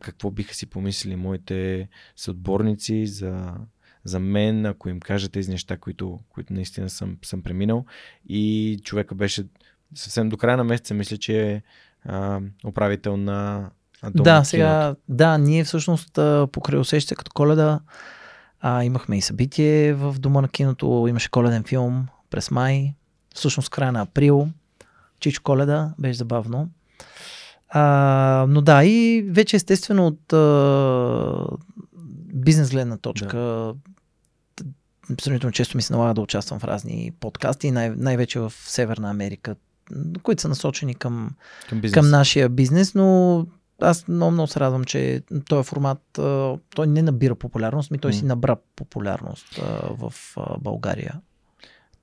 какво 0.00 0.30
биха 0.30 0.54
си 0.54 0.66
помислили 0.66 1.16
моите 1.16 1.88
съотборници 2.16 3.06
за, 3.06 3.54
за 4.04 4.18
мен, 4.18 4.66
ако 4.66 4.88
им 4.88 5.00
кажа 5.00 5.28
тези 5.28 5.50
неща, 5.50 5.76
които, 5.76 6.18
които 6.28 6.52
наистина 6.52 6.90
съм, 6.90 7.16
съм 7.24 7.42
преминал. 7.42 7.84
И 8.28 8.78
човека 8.84 9.14
беше 9.14 9.44
съвсем 9.94 10.28
до 10.28 10.36
края 10.36 10.56
на 10.56 10.64
месеца, 10.64 10.94
мисля, 10.94 11.16
че 11.16 11.52
е 11.52 11.62
а, 12.04 12.40
управител 12.66 13.16
на 13.16 13.70
Дом 14.02 14.24
да, 14.24 14.44
сега, 14.44 14.94
да, 15.08 15.38
ние 15.38 15.64
всъщност 15.64 16.12
покрай 16.52 16.78
усеща 16.78 17.16
като 17.16 17.30
коледа 17.34 17.80
а, 18.60 18.84
имахме 18.84 19.18
и 19.18 19.22
събитие 19.22 19.94
в 19.94 20.16
Дома 20.18 20.40
на 20.40 20.48
киното, 20.48 21.06
имаше 21.08 21.30
коледен 21.30 21.64
филм 21.64 22.06
през 22.30 22.50
май, 22.50 22.94
всъщност 23.34 23.70
края 23.70 23.92
на 23.92 24.02
април, 24.02 24.48
Чич 25.20 25.38
коледа, 25.38 25.94
беше 25.98 26.18
забавно. 26.18 26.68
А, 27.68 28.46
но 28.48 28.60
да, 28.60 28.84
и 28.84 29.22
вече 29.28 29.56
естествено 29.56 30.06
от 30.06 30.32
а, 30.32 31.46
бизнес 32.34 32.70
гледна 32.70 32.96
точка 32.96 33.36
да. 33.36 33.74
сравнително 35.20 35.52
често 35.52 35.76
ми 35.76 35.82
се 35.82 35.92
налага 35.92 36.14
да 36.14 36.20
участвам 36.20 36.60
в 36.60 36.64
разни 36.64 37.12
подкасти, 37.20 37.70
най- 37.70 37.90
най-вече 37.90 38.40
в 38.40 38.52
Северна 38.56 39.10
Америка. 39.10 39.56
които 40.22 40.42
са 40.42 40.48
насочени 40.48 40.94
към, 40.94 41.30
Към 41.68 41.80
бизнес. 41.80 41.94
към 41.94 42.10
нашия 42.10 42.48
бизнес, 42.48 42.94
но 42.94 43.46
аз 43.80 44.08
много, 44.08 44.30
много 44.32 44.46
се 44.46 44.60
радвам, 44.60 44.84
че 44.84 45.22
този 45.48 45.68
формат, 45.68 46.18
а, 46.18 46.56
той 46.74 46.86
не 46.86 47.02
набира 47.02 47.34
популярност, 47.34 47.90
ми 47.90 47.98
той 47.98 48.12
си 48.12 48.22
М. 48.22 48.28
набра 48.28 48.56
популярност 48.76 49.60
в 49.90 50.12
България. 50.60 51.20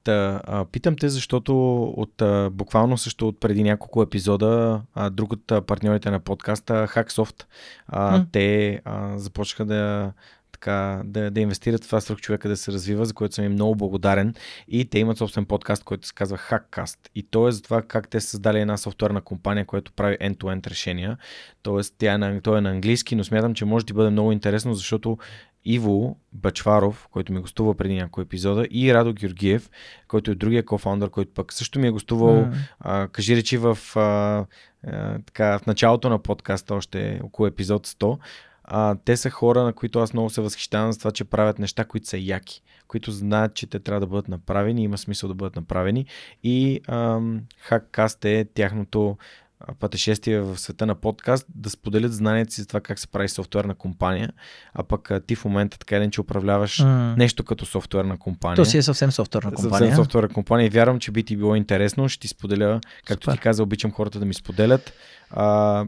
Та, 0.04 0.42
а, 0.44 0.66
питам 0.66 0.96
те, 0.96 1.10
защото 1.10 1.84
от, 1.84 2.22
а, 2.22 2.50
буквално 2.50 2.98
също 2.98 3.28
от 3.28 3.40
преди 3.40 3.64
няколко 3.64 4.02
епизода, 4.02 4.82
а, 4.94 5.10
друг 5.10 5.34
от 5.34 5.48
партньорите 5.68 6.12
на 6.12 6.20
подкаста, 6.20 6.88
Hacksoft, 6.88 7.44
а, 7.88 8.26
те 8.32 8.82
а, 8.86 9.18
започнаха 9.18 9.66
да, 9.66 10.14
така, 10.64 11.02
да, 11.06 11.32
да 11.32 11.42
инвестират 11.42 11.84
в 11.84 11.88
това 11.88 12.02
свръх 12.02 12.20
човека 12.20 12.50
да 12.50 12.58
се 12.58 12.72
развива, 12.72 13.06
за 13.06 13.14
което 13.14 13.36
съм 13.36 13.46
им 13.46 13.52
много 13.52 13.76
благодарен. 13.76 14.34
И 14.68 14.86
те 14.86 15.00
имат 15.00 15.18
собствен 15.18 15.46
подкаст, 15.46 15.84
който 15.84 16.08
се 16.08 16.14
казва 16.14 16.38
Hackcast. 16.38 16.98
И 17.16 17.24
то 17.24 17.48
е 17.48 17.52
за 17.52 17.62
това 17.62 17.82
как 17.82 18.08
те 18.08 18.22
са 18.22 18.28
създали 18.28 18.60
една 18.60 18.78
софтуерна 18.78 19.22
компания, 19.22 19.66
която 19.66 19.92
прави 19.92 20.18
end-to-end 20.22 20.68
решения. 20.68 21.18
Тоест, 21.64 21.96
тя 21.98 22.14
е 22.14 22.18
на, 22.18 22.42
той 22.42 22.58
е 22.58 22.62
на 22.62 22.70
английски, 22.70 23.16
но 23.16 23.24
смятам, 23.24 23.54
че 23.54 23.66
може 23.66 23.86
да 23.86 23.94
бъде 23.94 24.10
много 24.10 24.32
интересно, 24.32 24.74
защото 24.74 25.18
Иво 25.66 26.18
Бачваров, 26.34 27.08
който 27.12 27.34
ми 27.34 27.40
гостува 27.40 27.76
преди 27.76 27.96
няколко 27.96 28.22
епизода, 28.22 28.68
и 28.72 28.94
Радо 28.94 29.14
Георгиев, 29.14 29.70
който 30.08 30.32
е 30.32 30.36
другия 30.36 30.66
кофаундър, 30.66 31.10
който 31.10 31.34
пък 31.34 31.54
също 31.54 31.80
ми 31.80 31.88
е 31.88 31.92
гостувал, 31.92 32.36
М. 32.36 32.54
а, 32.80 33.08
кажи 33.08 33.36
речи 33.36 33.58
в, 33.58 33.78
а, 33.96 34.00
а, 34.88 35.20
така, 35.26 35.60
в 35.60 35.66
началото 35.66 36.10
на 36.10 36.20
подкаста, 36.20 36.76
още 36.76 37.20
около 37.24 37.48
епизод 37.48 37.88
100. 37.88 38.18
А, 38.64 38.96
те 39.06 39.18
са 39.18 39.30
хора, 39.30 39.64
на 39.64 39.74
които 39.74 40.00
аз 40.00 40.14
много 40.14 40.30
се 40.30 40.42
възхищавам 40.42 40.92
за 40.92 41.00
това, 41.00 41.12
че 41.12 41.24
правят 41.24 41.60
неща, 41.60 41.86
които 41.86 42.08
са 42.08 42.18
яки, 42.18 42.62
които 42.88 43.12
знаят, 43.12 43.54
че 43.54 43.68
те 43.68 43.80
трябва 43.80 44.00
да 44.00 44.08
бъдат 44.08 44.28
направени, 44.28 44.84
има 44.84 44.98
смисъл 44.98 45.30
да 45.30 45.36
бъдат 45.36 45.56
направени. 45.56 46.06
И 46.44 46.82
ам, 46.88 47.42
Hackcast 47.70 48.26
е 48.26 48.46
тяхното 48.46 49.18
а, 49.64 49.74
пътешествие 49.74 50.42
в 50.42 50.58
света 50.60 50.86
на 50.86 50.96
подкаст, 50.96 51.46
да 51.56 51.70
споделят 51.70 52.14
знанията 52.14 52.54
си 52.54 52.62
за 52.62 52.68
това 52.68 52.82
как 52.82 53.00
се 53.00 53.08
прави 53.08 53.30
софтуерна 53.30 53.76
компания, 53.76 54.30
а 54.74 54.84
пък 54.84 55.12
ти 55.28 55.36
в 55.36 55.46
момента 55.46 55.80
така 55.80 55.96
един, 55.96 56.12
че 56.12 56.22
управляваш 56.22 56.80
М. 56.80 57.16
нещо 57.18 57.44
като 57.44 57.66
софтуерна 57.66 58.18
компания. 58.18 58.56
То 58.56 58.66
си 58.66 58.78
е 58.78 58.82
съвсем 58.82 59.12
софтуерна 59.12 59.50
Съвсем 59.52 59.70
компания. 59.70 59.96
софтуерна 59.96 60.30
компания 60.30 60.66
и 60.66 60.70
вярвам, 60.70 61.00
че 61.00 61.12
би 61.12 61.24
ти 61.24 61.38
било 61.38 61.56
интересно. 61.56 62.10
Ще 62.10 62.20
ти 62.22 62.28
споделя, 62.28 62.82
както 63.06 63.26
Супер. 63.26 63.38
ти 63.38 63.42
каза, 63.42 63.64
обичам 63.64 63.92
хората 63.92 64.20
да 64.20 64.26
ми 64.26 64.34
споделят. 64.34 64.94
А, 65.32 65.86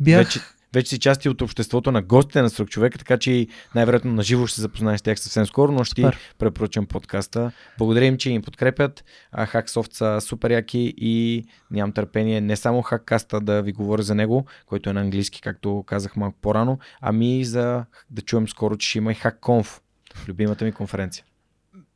Бях, 0.00 0.18
вече, 0.18 0.40
вече 0.76 0.88
си 0.88 0.98
части 0.98 1.28
от 1.28 1.42
обществото 1.42 1.92
на 1.92 2.02
гостите 2.02 2.42
на 2.42 2.50
Сръх 2.50 2.68
човек, 2.68 2.98
така 2.98 3.18
че 3.18 3.32
и 3.32 3.48
най-вероятно 3.74 4.12
на 4.12 4.22
живо 4.22 4.46
ще 4.46 4.54
се 4.54 4.60
запознаеш 4.60 5.00
с 5.00 5.02
тях 5.02 5.20
съвсем 5.20 5.46
скоро, 5.46 5.72
но 5.72 5.84
ще 5.84 5.94
ти 5.94 6.04
препоръчам 6.38 6.86
подкаста. 6.86 7.52
Благодаря 7.78 8.04
им, 8.04 8.16
че 8.16 8.30
им 8.30 8.42
подкрепят. 8.42 9.04
А, 9.32 9.46
Hacksoft 9.46 9.92
са 9.92 10.20
супер 10.20 10.50
яки 10.50 10.94
и 10.96 11.44
нямам 11.70 11.92
търпение 11.92 12.40
не 12.40 12.56
само 12.56 12.82
Hackcast 12.82 13.40
да 13.40 13.62
ви 13.62 13.72
говоря 13.72 14.02
за 14.02 14.14
него, 14.14 14.46
който 14.66 14.90
е 14.90 14.92
на 14.92 15.00
английски, 15.00 15.40
както 15.40 15.84
казах 15.86 16.16
малко 16.16 16.38
по-рано, 16.42 16.78
ами 17.00 17.40
и 17.40 17.44
за 17.44 17.84
да 18.10 18.22
чуем 18.22 18.48
скоро, 18.48 18.76
че 18.76 18.88
ще 18.88 18.98
има 18.98 19.12
и 19.12 19.16
HackConf, 19.16 19.80
любимата 20.28 20.64
ми 20.64 20.72
конференция. 20.72 21.24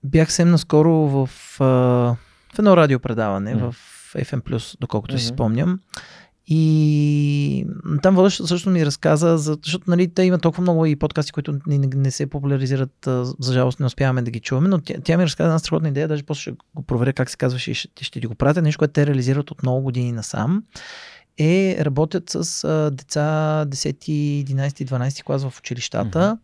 бях 0.05 0.29
съвсем 0.29 0.51
наскоро 0.51 0.91
в, 0.93 1.27
в 1.59 2.59
едно 2.59 2.77
радиопредаване, 2.77 3.55
Мгм. 3.55 3.71
в 3.71 3.77
FM+, 4.15 4.77
доколкото 4.81 5.19
си 5.19 5.27
Мгм. 5.27 5.35
спомням. 5.35 5.81
И 6.47 7.67
там 8.03 8.15
водещ 8.15 8.47
също 8.47 8.71
ми 8.71 8.87
разказа, 8.87 9.39
за, 9.39 9.59
защото 9.65 9.91
нали, 9.91 10.09
те 10.15 10.23
има 10.23 10.39
толкова 10.39 10.63
много 10.63 10.87
и 10.87 10.97
подкасти, 10.97 11.33
които 11.33 11.59
не, 11.67 11.79
не, 11.79 12.11
се 12.11 12.27
популяризират, 12.27 13.09
за 13.39 13.53
жалост 13.53 13.81
не 13.81 13.87
успяваме 13.87 14.23
да 14.23 14.31
ги 14.31 14.41
чуваме, 14.41 14.69
но 14.69 14.79
тя, 14.79 14.95
тя 15.05 15.17
ми 15.17 15.25
разказа 15.25 15.49
една 15.49 15.59
страхотна 15.59 15.89
идея, 15.89 16.09
даже 16.09 16.23
после 16.23 16.41
ще 16.41 16.53
го 16.75 16.83
проверя 16.83 17.13
как 17.13 17.31
се 17.31 17.37
казваше 17.37 17.71
и 17.71 17.75
ще, 17.75 18.05
ще 18.05 18.21
ти 18.21 18.27
го 18.27 18.35
пратя, 18.35 18.63
нещо, 18.63 18.79
което 18.79 18.93
те 18.93 19.07
реализират 19.07 19.51
от 19.51 19.63
много 19.63 19.83
години 19.83 20.13
насам 20.13 20.63
е 21.41 21.77
работят 21.81 22.31
с 22.31 22.65
а, 22.65 22.91
деца 22.91 23.65
10, 23.69 24.45
11, 24.45 24.85
12 24.85 25.23
клас 25.23 25.45
в 25.45 25.59
училищата 25.59 26.39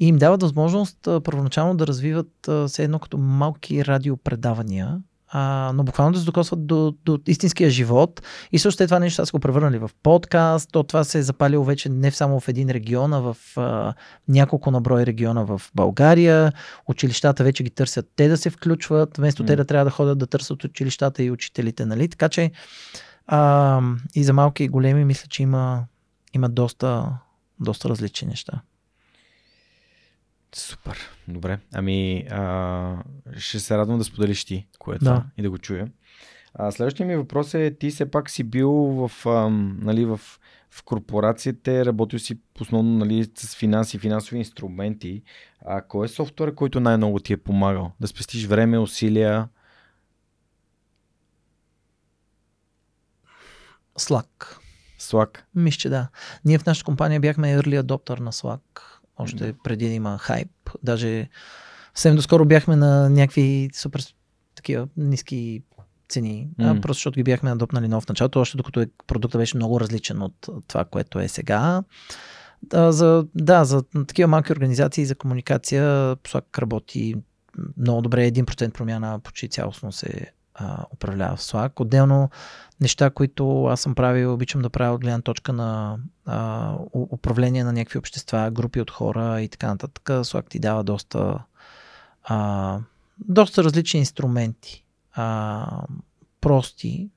и 0.00 0.06
им 0.08 0.16
дават 0.16 0.42
възможност 0.42 1.06
а, 1.06 1.20
първоначално 1.20 1.76
да 1.76 1.86
развиват 1.86 2.48
а, 2.48 2.68
все 2.68 2.84
едно 2.84 2.98
като 2.98 3.18
малки 3.18 3.84
радиопредавания, 3.84 4.98
а, 5.34 5.72
но 5.74 5.84
буквално 5.84 6.12
да 6.12 6.18
се 6.18 6.24
докосват 6.24 6.66
до, 6.66 6.94
до 7.04 7.18
истинския 7.26 7.70
живот. 7.70 8.22
И 8.52 8.58
също 8.58 8.76
след 8.76 8.88
това 8.88 8.98
нещо 8.98 9.26
са 9.26 9.32
го 9.32 9.40
превърнали 9.40 9.78
в 9.78 9.90
подкаст. 10.02 10.68
То 10.72 10.82
това 10.82 11.04
се 11.04 11.18
е 11.18 11.22
запалило 11.22 11.64
вече 11.64 11.88
не 11.88 12.10
само 12.10 12.40
в 12.40 12.48
един 12.48 12.70
регион, 12.70 13.12
а 13.12 13.20
в 13.20 13.36
а, 13.56 13.94
няколко 14.28 14.70
наброй 14.70 15.06
региона 15.06 15.44
в 15.44 15.62
България. 15.74 16.52
Училищата 16.88 17.44
вече 17.44 17.62
ги 17.62 17.70
търсят 17.70 18.06
те 18.16 18.28
да 18.28 18.36
се 18.36 18.50
включват, 18.50 19.16
вместо 19.16 19.44
те 19.44 19.52
М. 19.52 19.56
да 19.56 19.64
трябва 19.64 19.84
да 19.84 19.90
ходят 19.90 20.18
да 20.18 20.26
търсят 20.26 20.64
училищата 20.64 21.22
и 21.22 21.30
учителите. 21.30 21.86
Нали? 21.86 22.08
Така 22.08 22.28
че 22.28 22.50
а, 23.26 23.80
и 24.14 24.24
за 24.24 24.32
малки 24.32 24.64
и 24.64 24.68
големи 24.68 25.04
мисля, 25.04 25.26
че 25.28 25.42
има, 25.42 25.84
има 26.34 26.48
доста, 26.48 27.08
доста 27.60 27.88
различни 27.88 28.28
неща. 28.28 28.62
Супер, 30.54 30.98
добре. 31.28 31.58
Ами, 31.74 32.26
а, 32.30 32.96
ще 33.36 33.60
се 33.60 33.78
радвам 33.78 33.98
да 33.98 34.04
споделиш 34.04 34.44
ти, 34.44 34.66
което 34.78 35.04
Да. 35.04 35.24
и 35.36 35.42
да 35.42 35.50
го 35.50 35.58
чуя. 35.58 35.88
А, 36.54 36.70
следващия 36.70 37.06
ми 37.06 37.16
въпрос 37.16 37.54
е, 37.54 37.76
ти 37.80 37.90
все 37.90 38.10
пак 38.10 38.30
си 38.30 38.44
бил 38.44 38.70
в, 38.72 39.26
ам, 39.26 39.78
нали, 39.82 40.04
в, 40.04 40.20
в 40.70 40.82
корпорациите, 40.84 41.84
работил 41.86 42.18
си 42.18 42.38
основно 42.60 42.98
нали, 42.98 43.30
с 43.38 43.56
финанси, 43.56 43.98
финансови 43.98 44.38
инструменти. 44.38 45.22
А 45.66 45.82
кой 45.82 46.04
е 46.04 46.08
софтуер, 46.08 46.54
който 46.54 46.80
най-много 46.80 47.18
ти 47.18 47.32
е 47.32 47.36
помагал? 47.36 47.92
Да 48.00 48.06
спестиш 48.06 48.46
време, 48.46 48.78
усилия? 48.78 49.48
Slack. 53.98 54.56
Slack. 55.00 55.38
Мисля, 55.54 55.78
че 55.78 55.88
да. 55.88 56.08
Ние 56.44 56.58
в 56.58 56.66
нашата 56.66 56.84
компания 56.84 57.20
бяхме 57.20 57.56
early 57.58 57.82
adopter 57.82 58.20
на 58.20 58.32
Slack, 58.32 58.82
още 59.22 59.54
преди 59.64 59.88
да 59.88 59.92
има 59.94 60.18
хайп. 60.18 60.48
Даже 60.82 61.28
съвсем 61.94 62.16
доскоро 62.16 62.44
бяхме 62.44 62.76
на 62.76 63.10
някакви 63.10 63.70
супер 63.74 64.02
такива 64.54 64.88
ниски 64.96 65.62
цени, 66.08 66.48
а, 66.58 66.74
М. 66.74 66.80
просто 66.80 66.98
защото 66.98 67.14
ги 67.16 67.22
бяхме 67.22 67.50
адопнали 67.50 67.86
много 67.86 68.00
в 68.00 68.08
началото, 68.08 68.40
още 68.40 68.56
докато 68.56 68.80
е, 68.80 68.86
продукта 69.06 69.38
беше 69.38 69.56
много 69.56 69.80
различен 69.80 70.22
от 70.22 70.48
това, 70.68 70.84
което 70.84 71.18
е 71.20 71.28
сега. 71.28 71.82
Да, 72.62 72.92
за, 72.92 73.26
да, 73.34 73.64
за 73.64 73.82
такива 73.82 74.28
малки 74.28 74.52
организации 74.52 75.06
за 75.06 75.14
комуникация 75.14 76.16
Slack 76.16 76.58
работи 76.58 77.14
много 77.76 78.02
добре. 78.02 78.32
1% 78.32 78.72
промяна 78.72 79.20
почти 79.20 79.48
цялостно 79.48 79.92
се 79.92 80.32
а, 80.54 80.84
управлява 80.92 81.36
в 81.36 81.40
Slack. 81.40 81.80
Отделно 81.80 82.30
неща, 82.80 83.10
които 83.10 83.64
аз 83.64 83.80
съм 83.80 83.94
правил, 83.94 84.34
обичам 84.34 84.62
да 84.62 84.70
правя 84.70 84.94
от 84.94 85.00
гледна 85.00 85.20
точка 85.20 85.52
на 85.52 85.98
а, 86.26 86.74
управление 86.92 87.64
на 87.64 87.72
някакви 87.72 87.98
общества, 87.98 88.50
групи 88.50 88.80
от 88.80 88.90
хора 88.90 89.40
и 89.40 89.48
така 89.48 89.66
нататък. 89.66 90.04
Slack 90.04 90.48
ти 90.48 90.58
дава 90.58 90.84
доста, 90.84 91.38
а, 92.24 92.78
доста 93.18 93.64
различни 93.64 94.00
инструменти. 94.00 94.84
А, 95.14 95.66
прости, 96.40 97.10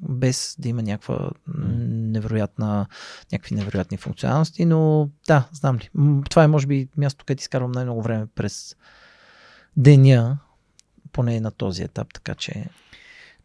без 0.00 0.56
да 0.58 0.68
има 0.68 0.82
някаква 0.82 1.30
невероятна, 1.46 2.86
някакви 3.32 3.54
невероятни 3.54 3.96
функционалности, 3.96 4.64
но 4.64 5.08
да, 5.26 5.48
знам 5.52 5.76
ли. 5.76 5.90
Това 6.30 6.44
е 6.44 6.48
може 6.48 6.66
би 6.66 6.88
място, 6.96 7.24
където 7.24 7.40
изкарвам 7.40 7.72
най-много 7.72 8.02
време 8.02 8.26
през 8.34 8.76
деня, 9.76 10.38
поне 11.16 11.40
на 11.40 11.50
този 11.50 11.82
етап, 11.82 12.08
така 12.14 12.34
че 12.34 12.64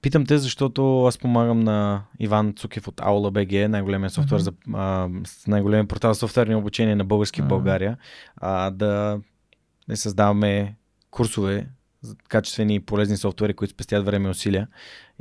Питам 0.01 0.25
те, 0.25 0.37
защото 0.37 1.05
аз 1.05 1.17
помагам 1.17 1.59
на 1.59 2.03
Иван 2.19 2.53
Цукев 2.53 2.87
от 2.87 2.95
Aula 2.95 3.31
BG, 3.31 3.67
най-големия 3.67 4.09
софтуер 4.09 4.39
Мгм. 4.39 4.43
за 4.43 4.51
а, 4.73 5.09
най-големия 5.47 5.87
портал 5.87 6.13
за 6.13 6.19
софтуерни 6.19 6.55
обучение 6.55 6.95
на 6.95 7.05
български 7.05 7.41
в 7.41 7.43
Мгм. 7.43 7.49
България, 7.49 7.97
а, 8.37 8.71
да 8.71 9.19
не 9.87 9.95
създаваме 9.95 10.75
курсове 11.11 11.67
за 12.01 12.15
качествени 12.27 12.75
и 12.75 12.79
полезни 12.79 13.17
софтуери, 13.17 13.53
които 13.53 13.73
спестят 13.73 14.05
време 14.05 14.27
и 14.27 14.31
усилия. 14.31 14.67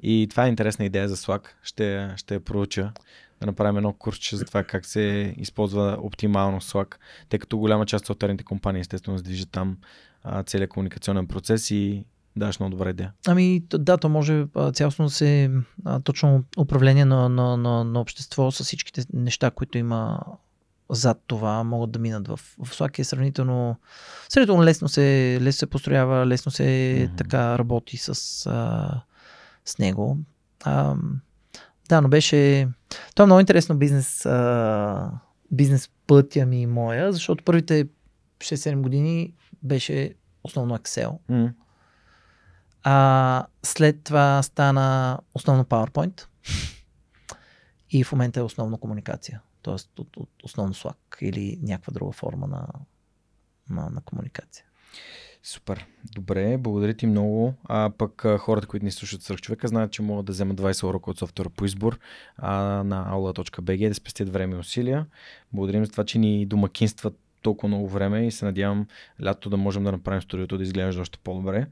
И 0.03 0.27
това 0.31 0.47
е 0.47 0.49
интересна 0.49 0.85
идея 0.85 1.09
за 1.09 1.17
Slack. 1.17 1.49
Ще, 1.62 2.11
ще 2.17 2.35
я 2.35 2.41
проуча 2.41 2.93
да 3.41 3.47
направим 3.47 3.77
едно 3.77 3.93
курсче 3.93 4.37
за 4.37 4.45
това 4.45 4.65
как 4.65 4.87
се 4.87 5.35
използва 5.37 5.99
оптимално 6.01 6.61
Slack, 6.61 6.95
тъй 7.29 7.39
като 7.39 7.59
голяма 7.59 7.87
част 7.87 8.03
от 8.03 8.07
софтуерните 8.07 8.45
компании 8.45 8.81
естествено 8.81 9.19
се 9.19 9.25
движат 9.25 9.51
там 9.51 9.77
целият 10.47 10.70
комуникационен 10.70 11.27
процес 11.27 11.70
и 11.70 12.05
даш 12.41 12.60
много 12.60 12.70
добра 12.70 12.91
идея. 12.91 13.12
Ами 13.27 13.62
да, 13.73 13.97
то 13.97 14.09
може 14.09 14.47
цялостно 14.73 15.05
да 15.05 15.10
се 15.10 15.51
а, 15.85 16.01
точно 16.01 16.44
управление 16.59 17.05
на, 17.05 17.28
на, 17.28 17.57
на, 17.57 17.85
на 17.85 18.01
общество 18.01 18.51
с 18.51 18.65
всичките 18.65 19.05
неща, 19.12 19.51
които 19.51 19.78
има 19.78 20.20
зад 20.91 21.23
това, 21.27 21.65
могат 21.65 21.91
да 21.91 21.99
минат 21.99 22.28
в, 22.28 22.36
в 22.36 22.70
Slack 22.70 22.99
е 22.99 23.05
сравнително, 23.05 23.77
сравнително 24.28 24.65
лесно 24.65 24.89
се, 24.89 25.39
лесно 25.41 25.59
се 25.59 25.67
построява, 25.67 26.27
лесно 26.27 26.52
се 26.52 27.01
Мгм. 27.05 27.17
така 27.17 27.59
работи 27.59 27.97
с, 27.97 28.10
а, 28.47 29.02
с 29.65 29.78
него. 29.78 30.19
А, 30.65 30.94
да, 31.89 32.01
но 32.01 32.09
беше... 32.09 32.69
Това 33.15 33.23
е 33.23 33.27
много 33.27 33.41
интересно 33.41 33.78
бизнес, 33.78 34.27
а, 34.27 35.10
бизнес 35.51 35.91
пътя 36.07 36.47
ми 36.47 36.62
и 36.62 36.67
моя, 36.67 37.12
защото 37.12 37.44
първите 37.44 37.89
6-7 38.39 38.81
години 38.81 39.33
беше 39.62 40.15
основно 40.44 40.78
Excel. 40.78 41.19
М. 41.28 41.52
А, 42.83 43.47
след 43.62 44.05
това 44.05 44.42
стана 44.42 45.18
основно 45.34 45.65
PowerPoint 45.65 46.26
и 47.91 48.05
в 48.05 48.12
момента 48.12 48.41
е 48.41 48.42
основно 48.42 48.78
комуникация. 48.78 49.41
Тоест 49.62 49.99
от, 49.99 50.17
от, 50.17 50.28
основно 50.44 50.75
Slack 50.75 51.23
или 51.23 51.59
някаква 51.62 51.92
друга 51.92 52.12
форма 52.12 52.47
на, 52.47 52.67
на, 53.70 53.91
на 53.91 54.00
комуникация. 54.00 54.65
Супер. 55.42 55.86
Добре, 56.15 56.59
благодаря 56.59 56.94
ти 56.94 57.07
много. 57.07 57.55
А 57.65 57.91
пък 57.99 58.26
хората, 58.39 58.67
които 58.67 58.84
ни 58.84 58.91
слушат 58.91 59.23
свърх 59.23 59.41
човека, 59.41 59.68
знаят, 59.68 59.92
че 59.92 60.02
могат 60.02 60.26
да 60.26 60.33
вземат 60.33 60.60
20 60.60 60.89
урока 60.89 61.10
от 61.10 61.18
софтуера 61.18 61.50
по 61.50 61.65
избор 61.65 61.99
а, 62.36 62.55
на 62.84 63.12
aula.bg 63.12 63.89
да 63.89 63.94
спестят 63.94 64.28
време 64.28 64.57
и 64.57 64.59
усилия. 64.59 65.07
Благодарим 65.52 65.84
за 65.84 65.91
това, 65.91 66.05
че 66.05 66.18
ни 66.18 66.47
домакинстват 66.47 67.18
толкова 67.42 67.68
много 67.68 67.89
време 67.89 68.26
и 68.26 68.31
се 68.31 68.44
надявам 68.44 68.86
лято 69.23 69.50
да 69.50 69.57
можем 69.57 69.84
да 69.84 69.92
направим 69.92 70.23
студиото 70.23 70.57
да 70.57 70.62
изглежда 70.62 71.02
още 71.02 71.18
по-добре. 71.25 71.67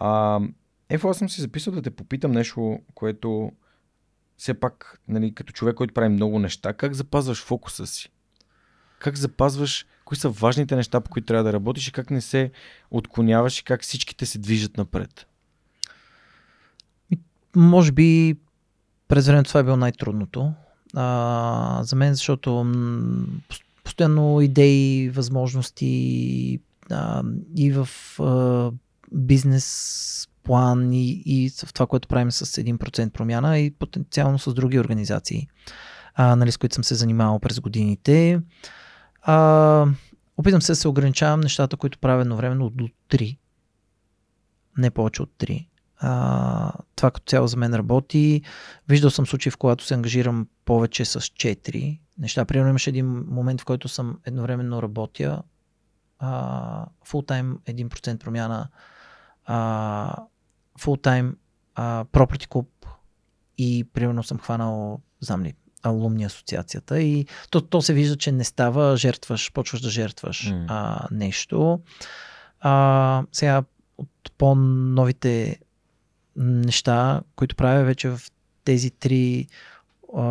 А, 0.00 0.40
Ефо, 0.88 1.08
аз 1.08 1.18
съм 1.18 1.28
си 1.28 1.40
записал 1.40 1.72
да 1.72 1.82
те 1.82 1.90
попитам 1.90 2.32
нещо, 2.32 2.78
което 2.94 3.52
все 4.36 4.54
пак, 4.54 5.00
нали, 5.08 5.34
като 5.34 5.52
човек, 5.52 5.74
който 5.74 5.94
прави 5.94 6.08
много 6.08 6.38
неща, 6.38 6.72
как 6.72 6.94
запазваш 6.94 7.44
фокуса 7.44 7.86
си? 7.86 8.12
Как 8.98 9.16
запазваш, 9.16 9.86
кои 10.04 10.16
са 10.16 10.28
важните 10.28 10.76
неща, 10.76 11.00
по 11.00 11.10
които 11.10 11.26
трябва 11.26 11.44
да 11.44 11.52
работиш 11.52 11.88
и 11.88 11.92
как 11.92 12.10
не 12.10 12.20
се 12.20 12.50
отклоняваш 12.90 13.58
и 13.58 13.64
как 13.64 13.82
всичките 13.82 14.26
се 14.26 14.38
движат 14.38 14.76
напред? 14.76 15.26
Може 17.56 17.92
би 17.92 18.36
през 19.08 19.26
времето 19.26 19.48
това 19.48 19.60
е 19.60 19.64
било 19.64 19.76
най-трудното. 19.76 20.52
А, 20.94 21.80
за 21.82 21.96
мен, 21.96 22.14
защото 22.14 22.72
постоянно 23.84 24.40
идеи, 24.40 25.10
възможности 25.10 26.60
а, 26.90 27.22
и 27.56 27.72
в 27.72 27.88
а, 28.20 28.70
бизнес 29.12 30.28
план 30.42 30.92
и, 30.92 31.22
и 31.26 31.50
в 31.50 31.72
това, 31.72 31.86
което 31.86 32.08
правим 32.08 32.30
с 32.30 32.46
1% 32.46 33.10
промяна 33.10 33.58
и 33.58 33.70
потенциално 33.70 34.38
с 34.38 34.54
други 34.54 34.78
организации, 34.78 35.48
а, 36.14 36.36
нали, 36.36 36.52
с 36.52 36.56
които 36.56 36.74
съм 36.74 36.84
се 36.84 36.94
занимавал 36.94 37.38
през 37.38 37.60
годините. 37.60 38.40
А, 39.22 39.86
опитам 40.36 40.62
се 40.62 40.72
да 40.72 40.76
се 40.76 40.88
ограничавам 40.88 41.40
нещата, 41.40 41.76
които 41.76 41.98
правя 41.98 42.20
едновременно 42.20 42.70
до 42.70 42.88
3. 43.10 43.38
Не 44.78 44.90
повече 44.90 45.22
от 45.22 45.30
3. 45.38 45.66
А, 45.98 46.72
това 46.96 47.10
като 47.10 47.30
цяло 47.30 47.46
за 47.46 47.56
мен 47.56 47.74
работи. 47.74 48.42
Виждал 48.88 49.10
съм 49.10 49.26
случаи, 49.26 49.50
в 49.50 49.56
когато 49.56 49.84
се 49.84 49.94
ангажирам 49.94 50.48
повече 50.64 51.04
с 51.04 51.20
4 51.20 51.98
неща. 52.18 52.44
Примерно 52.44 52.70
имаше 52.70 52.90
един 52.90 53.06
момент, 53.06 53.60
в 53.60 53.64
който 53.64 53.88
съм 53.88 54.18
едновременно 54.24 54.82
работя 54.82 55.42
а, 56.18 56.86
full-time 57.06 57.58
1% 57.58 58.18
промяна, 58.18 58.68
а, 59.46 60.16
full-time 60.78 61.34
а, 61.74 62.04
property 62.04 62.48
club 62.48 62.66
и 63.58 63.84
примерно 63.92 64.22
съм 64.22 64.38
хванал, 64.38 65.00
знам 65.20 65.42
ли, 65.42 65.54
алумни 65.82 66.24
асоциацията 66.24 67.00
и 67.00 67.26
то, 67.50 67.60
то 67.60 67.82
се 67.82 67.94
вижда, 67.94 68.16
че 68.16 68.32
не 68.32 68.44
става, 68.44 68.96
жертваш, 68.96 69.52
почваш 69.52 69.80
да 69.80 69.90
жертваш 69.90 70.50
mm. 70.50 70.64
а, 70.68 71.08
нещо. 71.10 71.80
А, 72.60 73.24
сега 73.32 73.62
от 73.98 74.32
по-новите 74.38 75.60
неща, 76.36 77.20
които 77.36 77.56
правя 77.56 77.84
вече 77.84 78.08
в 78.08 78.20
тези 78.64 78.90
три 78.90 79.46
а, 80.16 80.22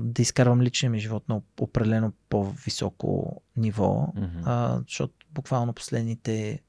да 0.00 0.22
изкарвам 0.22 0.62
личния 0.62 0.90
ми 0.90 1.00
живот 1.00 1.28
на 1.28 1.40
определено 1.60 2.12
по-високо 2.28 3.42
ниво, 3.56 4.12
mm-hmm. 4.16 4.42
а, 4.44 4.80
защото 4.86 5.14
буквално 5.30 5.72
последните 5.72 6.60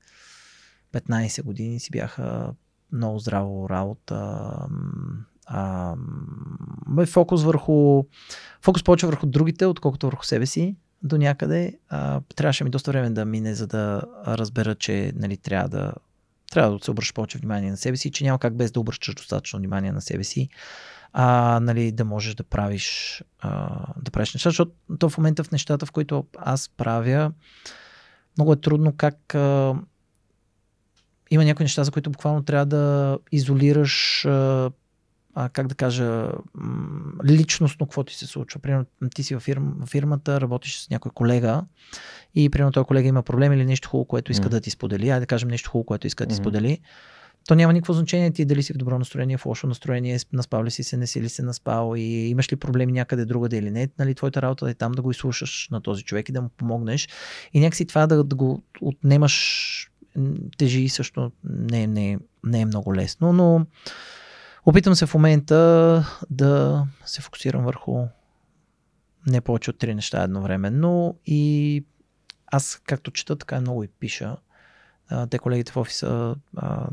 15 0.93 1.43
години 1.43 1.79
си 1.79 1.91
бяха 1.91 2.53
много 2.91 3.19
здраво 3.19 3.69
работа. 3.69 4.51
А, 5.45 5.95
фокус 7.05 7.43
върху 7.43 8.03
фокус 8.61 8.83
повече 8.83 9.05
върху 9.05 9.25
другите, 9.25 9.65
отколкото 9.65 10.07
върху 10.07 10.23
себе 10.23 10.45
си 10.45 10.75
до 11.03 11.17
някъде. 11.17 11.79
А, 11.89 12.21
трябваше 12.35 12.63
ми 12.63 12.69
доста 12.69 12.91
време 12.91 13.09
да 13.09 13.25
мине, 13.25 13.53
за 13.53 13.67
да 13.67 14.01
разбера, 14.27 14.75
че 14.75 15.13
нали, 15.15 15.37
трябва 15.37 15.69
да 15.69 15.93
трябва 16.51 16.77
да 16.77 16.85
се 16.85 16.91
обръщаш 16.91 17.13
повече 17.13 17.37
внимание 17.37 17.71
на 17.71 17.77
себе 17.77 17.97
си, 17.97 18.11
че 18.11 18.23
няма 18.23 18.39
как 18.39 18.55
без 18.55 18.71
да 18.71 18.79
обръщаш 18.79 19.15
достатъчно 19.15 19.59
внимание 19.59 19.91
на 19.91 20.01
себе 20.01 20.23
си, 20.23 20.49
а, 21.13 21.59
нали, 21.59 21.91
да 21.91 22.05
можеш 22.05 22.35
да 22.35 22.43
правиш, 22.43 23.23
а, 23.39 23.79
да 24.01 24.11
правиш 24.11 24.33
неща, 24.33 24.49
защото 24.49 24.71
то 24.99 25.09
в 25.09 25.17
момента 25.17 25.43
в 25.43 25.51
нещата, 25.51 25.85
в 25.85 25.91
които 25.91 26.25
аз 26.37 26.69
правя, 26.69 27.31
много 28.37 28.53
е 28.53 28.61
трудно 28.61 28.93
как 28.97 29.35
а, 29.35 29.75
има 31.31 31.43
някои 31.45 31.63
неща, 31.63 31.83
за 31.83 31.91
които 31.91 32.09
буквално 32.09 32.43
трябва 32.43 32.65
да 32.65 33.17
изолираш 33.31 34.25
а, 34.25 34.71
как 35.53 35.67
да 35.67 35.75
кажа, 35.75 36.31
личностно 37.25 37.85
какво 37.85 38.03
ти 38.03 38.15
се 38.15 38.27
случва. 38.27 38.59
Примерно 38.59 38.85
ти 39.15 39.23
си 39.23 39.33
във 39.33 39.43
фирм, 39.43 39.73
фирмата, 39.89 40.41
работиш 40.41 40.79
с 40.79 40.89
някой 40.89 41.11
колега 41.15 41.63
и 42.35 42.49
примерно 42.49 42.71
този 42.71 42.85
колега 42.85 43.07
има 43.07 43.23
проблем 43.23 43.53
или 43.53 43.65
нещо 43.65 43.89
хубаво, 43.89 44.05
което 44.05 44.31
иска 44.31 44.45
mm. 44.45 44.49
да 44.49 44.61
ти 44.61 44.69
сподели, 44.69 45.09
айде 45.09 45.19
да 45.19 45.25
кажем 45.25 45.49
нещо 45.49 45.69
хубаво, 45.69 45.85
което 45.85 46.07
иска 46.07 46.25
да 46.25 46.27
ти 46.27 46.35
mm-hmm. 46.35 46.43
сподели. 46.43 46.79
То 47.47 47.55
няма 47.55 47.73
никакво 47.73 47.93
значение 47.93 48.31
ти 48.31 48.45
дали 48.45 48.63
си 48.63 48.73
в 48.73 48.77
добро 48.77 48.99
настроение, 48.99 49.37
в 49.37 49.45
лошо 49.45 49.67
настроение, 49.67 50.19
наспал 50.33 50.63
ли 50.63 50.71
си 50.71 50.83
се, 50.83 50.97
не 50.97 51.07
си 51.07 51.21
ли 51.21 51.29
се 51.29 51.43
наспал 51.43 51.93
и 51.97 52.27
имаш 52.27 52.51
ли 52.51 52.55
проблеми 52.55 52.91
някъде 52.91 53.25
другаде 53.25 53.57
или 53.57 53.71
не. 53.71 53.89
Нали, 53.99 54.15
твоята 54.15 54.41
работа 54.41 54.69
е 54.69 54.73
там 54.73 54.91
да 54.91 55.01
го 55.01 55.11
изслушаш 55.11 55.67
на 55.71 55.81
този 55.81 56.03
човек 56.03 56.29
и 56.29 56.31
да 56.31 56.41
му 56.41 56.49
помогнеш. 56.49 57.09
И 57.53 57.59
някакси 57.59 57.85
това 57.85 58.07
да, 58.07 58.23
да 58.23 58.35
го 58.35 58.63
отнемаш 58.81 59.88
тежи 60.57 60.89
също 60.89 61.31
не, 61.43 61.87
не, 61.87 62.19
не 62.43 62.61
е 62.61 62.65
много 62.65 62.95
лесно, 62.95 63.33
но 63.33 63.65
опитвам 64.65 64.95
се 64.95 65.05
в 65.05 65.13
момента 65.13 66.05
да 66.29 66.85
се 67.05 67.21
фокусирам 67.21 67.65
върху 67.65 68.05
не 69.27 69.41
повече 69.41 69.69
от 69.69 69.77
три 69.77 69.95
неща 69.95 70.23
едновременно 70.23 71.15
и 71.25 71.85
аз 72.51 72.81
както 72.85 73.11
чета, 73.11 73.35
така 73.35 73.61
много 73.61 73.83
и 73.83 73.87
пиша. 73.87 74.37
те 75.29 75.39
колегите 75.39 75.71
в 75.71 75.77
офиса, 75.77 76.35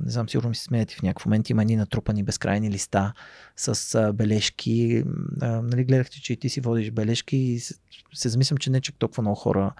не 0.04 0.10
знам, 0.10 0.28
сигурно 0.28 0.48
ми 0.48 0.54
се 0.54 0.64
смеят 0.64 0.92
и 0.92 0.96
в 0.96 1.02
някакъв 1.02 1.26
момент 1.26 1.50
има 1.50 1.64
ни 1.64 1.76
натрупани 1.76 2.22
безкрайни 2.22 2.70
листа 2.70 3.12
с 3.56 4.12
бележки. 4.12 5.04
нали, 5.42 5.84
гледахте, 5.84 6.20
че 6.20 6.32
и 6.32 6.36
ти 6.36 6.48
си 6.48 6.60
водиш 6.60 6.90
бележки 6.90 7.36
и 7.36 7.60
се, 7.60 7.74
се 8.14 8.28
замислям, 8.28 8.58
че 8.58 8.70
не 8.70 8.80
чак 8.80 8.96
толкова 8.98 9.22
много 9.22 9.36
хора 9.36 9.74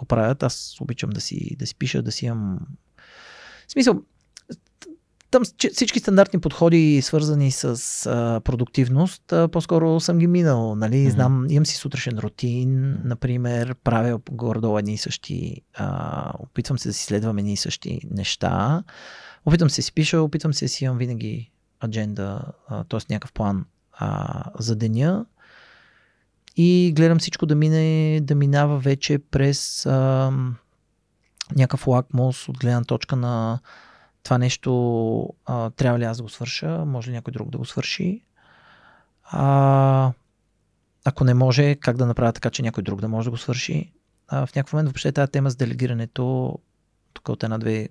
го 0.00 0.06
правят. 0.06 0.42
Аз 0.42 0.76
обичам 0.80 1.10
да 1.10 1.20
си, 1.20 1.56
да 1.58 1.66
си 1.66 1.74
пиша, 1.74 2.02
да 2.02 2.12
си 2.12 2.26
имам... 2.26 2.58
В 3.68 3.72
смисъл, 3.72 4.02
там 5.30 5.42
всички 5.74 5.98
стандартни 5.98 6.40
подходи, 6.40 7.02
свързани 7.02 7.50
с 7.50 7.64
а, 8.06 8.40
продуктивност, 8.44 9.32
а, 9.32 9.48
по-скоро 9.48 10.00
съм 10.00 10.18
ги 10.18 10.26
минал. 10.26 10.74
Нали? 10.76 10.96
Mm-hmm. 10.96 11.10
Знам, 11.10 11.46
имам 11.50 11.66
си 11.66 11.76
сутрешен 11.76 12.18
рутин, 12.18 12.98
например, 13.04 13.74
правя 13.74 14.20
горе-долу 14.30 14.78
едни 14.78 14.94
и 14.94 14.98
същи, 14.98 15.62
а, 15.74 16.32
опитвам 16.38 16.78
се 16.78 16.88
да 16.88 16.92
си 16.92 17.04
следвам 17.04 17.38
едни 17.38 17.52
и 17.52 17.56
същи 17.56 18.00
неща. 18.10 18.82
Опитвам 19.46 19.70
се 19.70 19.80
да 19.80 19.84
си 19.84 19.92
пиша, 19.92 20.22
опитвам 20.22 20.54
се 20.54 20.64
да 20.64 20.68
си 20.68 20.84
имам 20.84 20.98
винаги 20.98 21.50
адженда, 21.84 22.42
т.е. 22.88 23.00
някакъв 23.10 23.32
план 23.32 23.64
а, 23.92 24.44
за 24.58 24.76
деня 24.76 25.26
и 26.62 26.92
гледам 26.92 27.18
всичко 27.18 27.46
да 27.46 27.54
мине, 27.54 28.20
да 28.22 28.34
минава 28.34 28.78
вече 28.78 29.18
през 29.18 29.86
а, 29.86 30.32
някакъв 31.56 31.86
лакмус 31.86 32.48
от 32.48 32.58
гледна 32.58 32.84
точка 32.84 33.16
на 33.16 33.60
това 34.22 34.38
нещо 34.38 35.34
а, 35.46 35.70
трябва 35.70 35.98
ли 35.98 36.04
аз 36.04 36.16
да 36.16 36.22
го 36.22 36.28
свърша, 36.28 36.84
може 36.84 37.10
ли 37.10 37.14
някой 37.14 37.32
друг 37.32 37.50
да 37.50 37.58
го 37.58 37.64
свърши. 37.64 38.22
А, 39.24 40.12
ако 41.04 41.24
не 41.24 41.34
може, 41.34 41.74
как 41.74 41.96
да 41.96 42.06
направя 42.06 42.32
така, 42.32 42.50
че 42.50 42.62
някой 42.62 42.82
друг 42.82 43.00
да 43.00 43.08
може 43.08 43.24
да 43.24 43.30
го 43.30 43.36
свърши. 43.36 43.92
А, 44.28 44.46
в 44.46 44.54
някакъв 44.54 44.72
момент 44.72 44.88
въобще 44.88 45.12
тази 45.12 45.32
тема 45.32 45.50
с 45.50 45.56
делегирането, 45.56 46.58
тук 47.12 47.28
от 47.28 47.42
една-две, 47.42 47.88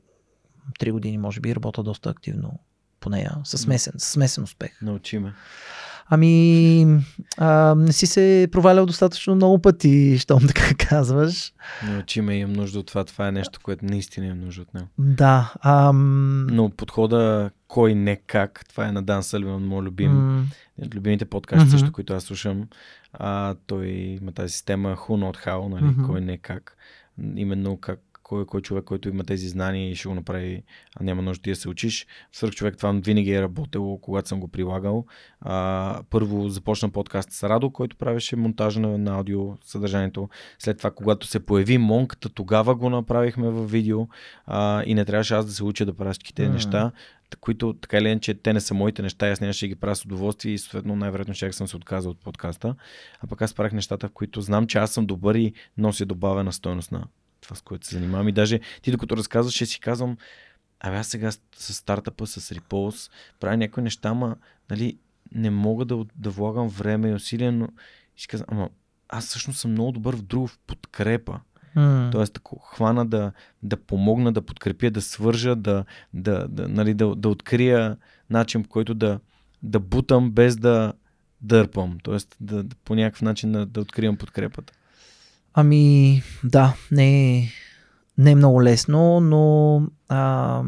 три 0.80 0.92
години 0.92 1.18
може 1.18 1.40
би, 1.40 1.56
работя 1.56 1.84
доста 1.84 2.10
активно 2.10 2.60
по 3.00 3.10
нея, 3.10 3.38
с 3.44 3.58
смесен, 3.58 3.94
с 3.98 4.12
смесен 4.12 4.44
успех. 4.44 4.82
Научи 4.82 5.20
ме. 5.20 5.34
Ами, 6.12 6.86
а, 7.38 7.76
не 7.76 7.94
си 7.94 8.08
се 8.08 8.48
провалял 8.52 8.86
достатъчно 8.86 9.36
много 9.36 9.62
пъти, 9.62 10.18
щом 10.20 10.48
така 10.48 10.74
казваш. 10.90 11.54
Научи 11.88 12.22
ме, 12.22 12.36
имам 12.36 12.54
нужда 12.54 12.80
от 12.80 12.88
това. 12.88 13.04
Това 13.04 13.28
е 13.28 13.32
нещо, 13.32 13.60
което 13.64 13.86
наистина 13.86 14.26
имам 14.26 14.40
нужда 14.40 14.62
от 14.62 14.74
него. 14.74 14.88
Да. 14.98 15.54
Ам... 15.62 16.48
Но 16.48 16.70
подхода 16.70 17.52
кой 17.68 17.96
не 17.96 18.16
как, 18.16 18.66
това 18.70 18.88
е 18.88 18.92
на 18.92 19.04
Дан 19.04 19.24
Сълван, 19.24 19.68
мой 19.68 19.84
любим. 19.84 20.12
Mm. 20.12 20.96
Любимите 20.96 21.26
подкасти, 21.26 21.68
mm-hmm. 21.68 21.72
също, 21.72 21.92
които 21.92 22.14
аз 22.14 22.24
слушам. 22.24 22.68
А, 23.14 23.56
той 23.68 23.88
има 24.22 24.32
тази 24.32 24.54
система 24.54 24.96
Who 24.96 25.10
Not 25.32 25.46
How, 25.46 25.68
нали? 25.68 25.84
Mm-hmm. 25.84 26.06
кой 26.06 26.22
не 26.22 26.38
как. 26.38 26.78
Именно 27.36 27.78
как 27.78 28.00
кой, 28.30 28.46
кой 28.46 28.62
човек, 28.62 28.84
който 28.84 29.10
има 29.10 29.24
тези 29.24 29.48
знания 29.48 29.92
и 29.92 29.96
ще 29.96 30.08
го 30.08 30.16
направи, 30.16 30.64
а 30.96 31.04
няма 31.04 31.22
нужда 31.22 31.42
ти 31.42 31.50
да 31.50 31.56
се 31.56 31.70
учиш. 31.70 32.08
Свърх 32.32 32.54
човек 32.54 32.78
това 32.78 32.92
винаги 32.92 33.32
е 33.32 33.42
работело, 33.42 33.98
когато 33.98 34.28
съм 34.28 34.40
го 34.40 34.48
прилагал. 34.48 35.06
А, 35.42 36.02
първо 36.10 36.50
започна 36.50 36.90
подкаст 36.90 37.32
с 37.32 37.50
Радо, 37.50 37.72
който 37.72 37.96
правеше 37.96 38.36
монтажа 38.36 38.80
на, 38.80 38.98
на 38.98 39.16
аудио 39.16 39.58
съдържанието. 39.66 40.30
След 40.60 40.78
това, 40.78 40.92
когато 40.92 41.28
се 41.28 41.46
появи 41.46 41.78
Монката, 41.78 42.30
тогава 42.30 42.76
го 42.76 42.90
направихме 42.90 43.50
в 43.50 43.66
видео 43.66 44.08
а, 44.46 44.84
и 44.86 44.94
не 44.94 45.06
трябваше 45.06 45.34
аз 45.34 45.46
да 45.46 45.52
се 45.52 45.64
уча 45.64 45.86
да 45.86 45.94
правя 45.94 46.14
всички 46.14 46.34
тези 46.34 46.50
mm. 46.50 46.54
неща. 46.54 46.92
които 47.42 47.74
така 47.74 47.98
или 47.98 48.10
иначе 48.10 48.34
те 48.34 48.54
не 48.54 48.62
са 48.62 48.74
моите 48.74 49.02
неща, 49.02 49.28
аз 49.28 49.42
нямаше 49.42 49.68
ги 49.68 49.76
правя 49.76 49.96
с 49.96 50.06
удоволствие 50.06 50.54
и 50.54 50.58
съответно 50.58 50.96
най-вероятно 50.96 51.34
ще 51.34 51.52
съм 51.52 51.68
се 51.68 51.78
отказал 51.78 52.12
от 52.12 52.20
подкаста. 52.20 52.76
А 53.20 53.28
пък 53.28 53.42
аз 53.42 53.54
правих 53.54 53.74
нещата, 53.74 54.08
в 54.08 54.12
които 54.12 54.42
знам, 54.42 54.68
че 54.68 54.78
аз 54.78 54.92
съм 54.92 55.06
добър 55.06 55.36
и 55.36 55.54
нося 55.78 56.06
добавена 56.06 56.54
стойност 56.54 56.92
на 56.92 57.04
това, 57.42 57.56
с 57.56 57.62
което 57.62 57.88
се 57.88 57.96
занимавам. 57.96 58.28
И 58.28 58.32
даже 58.32 58.60
ти 58.82 58.92
докато 58.92 59.18
разказваш, 59.18 59.54
ще 59.54 59.66
си 59.66 59.80
казвам, 59.80 60.18
абе 60.80 60.98
аз 60.98 61.08
сега 61.08 61.32
с 61.56 61.74
стартъпа, 61.74 62.28
с 62.28 62.56
Repulse, 62.56 63.12
правя 63.40 63.58
някои 63.58 63.84
неща, 63.84 64.10
ама 64.10 64.36
нали, 64.70 64.98
не 65.32 65.50
мога 65.50 65.86
да, 65.86 66.06
да 66.16 66.30
влагам 66.30 66.68
време 66.68 67.10
и 67.10 67.14
усилия, 67.14 67.52
но 67.52 67.68
и 68.18 68.22
си 68.22 68.28
казвам, 68.28 68.48
ама 68.52 68.70
аз 69.10 69.26
всъщност 69.28 69.60
съм 69.60 69.72
много 69.72 69.92
добър 69.92 70.16
в 70.16 70.22
друго, 70.22 70.48
в 70.48 70.60
подкрепа. 70.68 71.40
М. 71.76 72.10
Тоест, 72.12 72.38
ако 72.38 72.60
хвана 72.60 73.06
да, 73.06 73.32
да 73.64 73.78
помогна, 73.78 74.34
да 74.34 74.42
подкрепя, 74.42 74.92
да 74.92 75.02
свържа, 75.02 75.56
да, 75.56 75.86
да, 76.14 76.48
да, 76.48 76.68
нали, 76.68 76.94
да, 76.94 77.16
да 77.16 77.30
открия 77.30 77.98
начин, 78.30 78.64
по 78.64 78.70
който 78.70 78.94
да, 78.94 79.20
да 79.64 79.80
бутам 79.80 80.32
без 80.32 80.58
да 80.58 80.94
дърпам. 81.42 81.98
Тоест, 82.04 82.36
да, 82.40 82.64
да, 82.64 82.76
по 82.76 82.96
някакъв 82.96 83.22
начин 83.22 83.52
да, 83.52 83.66
да 83.66 83.82
откривам 83.82 84.18
подкрепата. 84.18 84.74
Ами, 85.54 86.22
да, 86.44 86.76
не 86.92 87.38
е, 87.38 87.48
не 88.18 88.32
е 88.32 88.36
много 88.36 88.64
лесно, 88.64 89.20
но 89.20 89.82
а, 90.10 90.62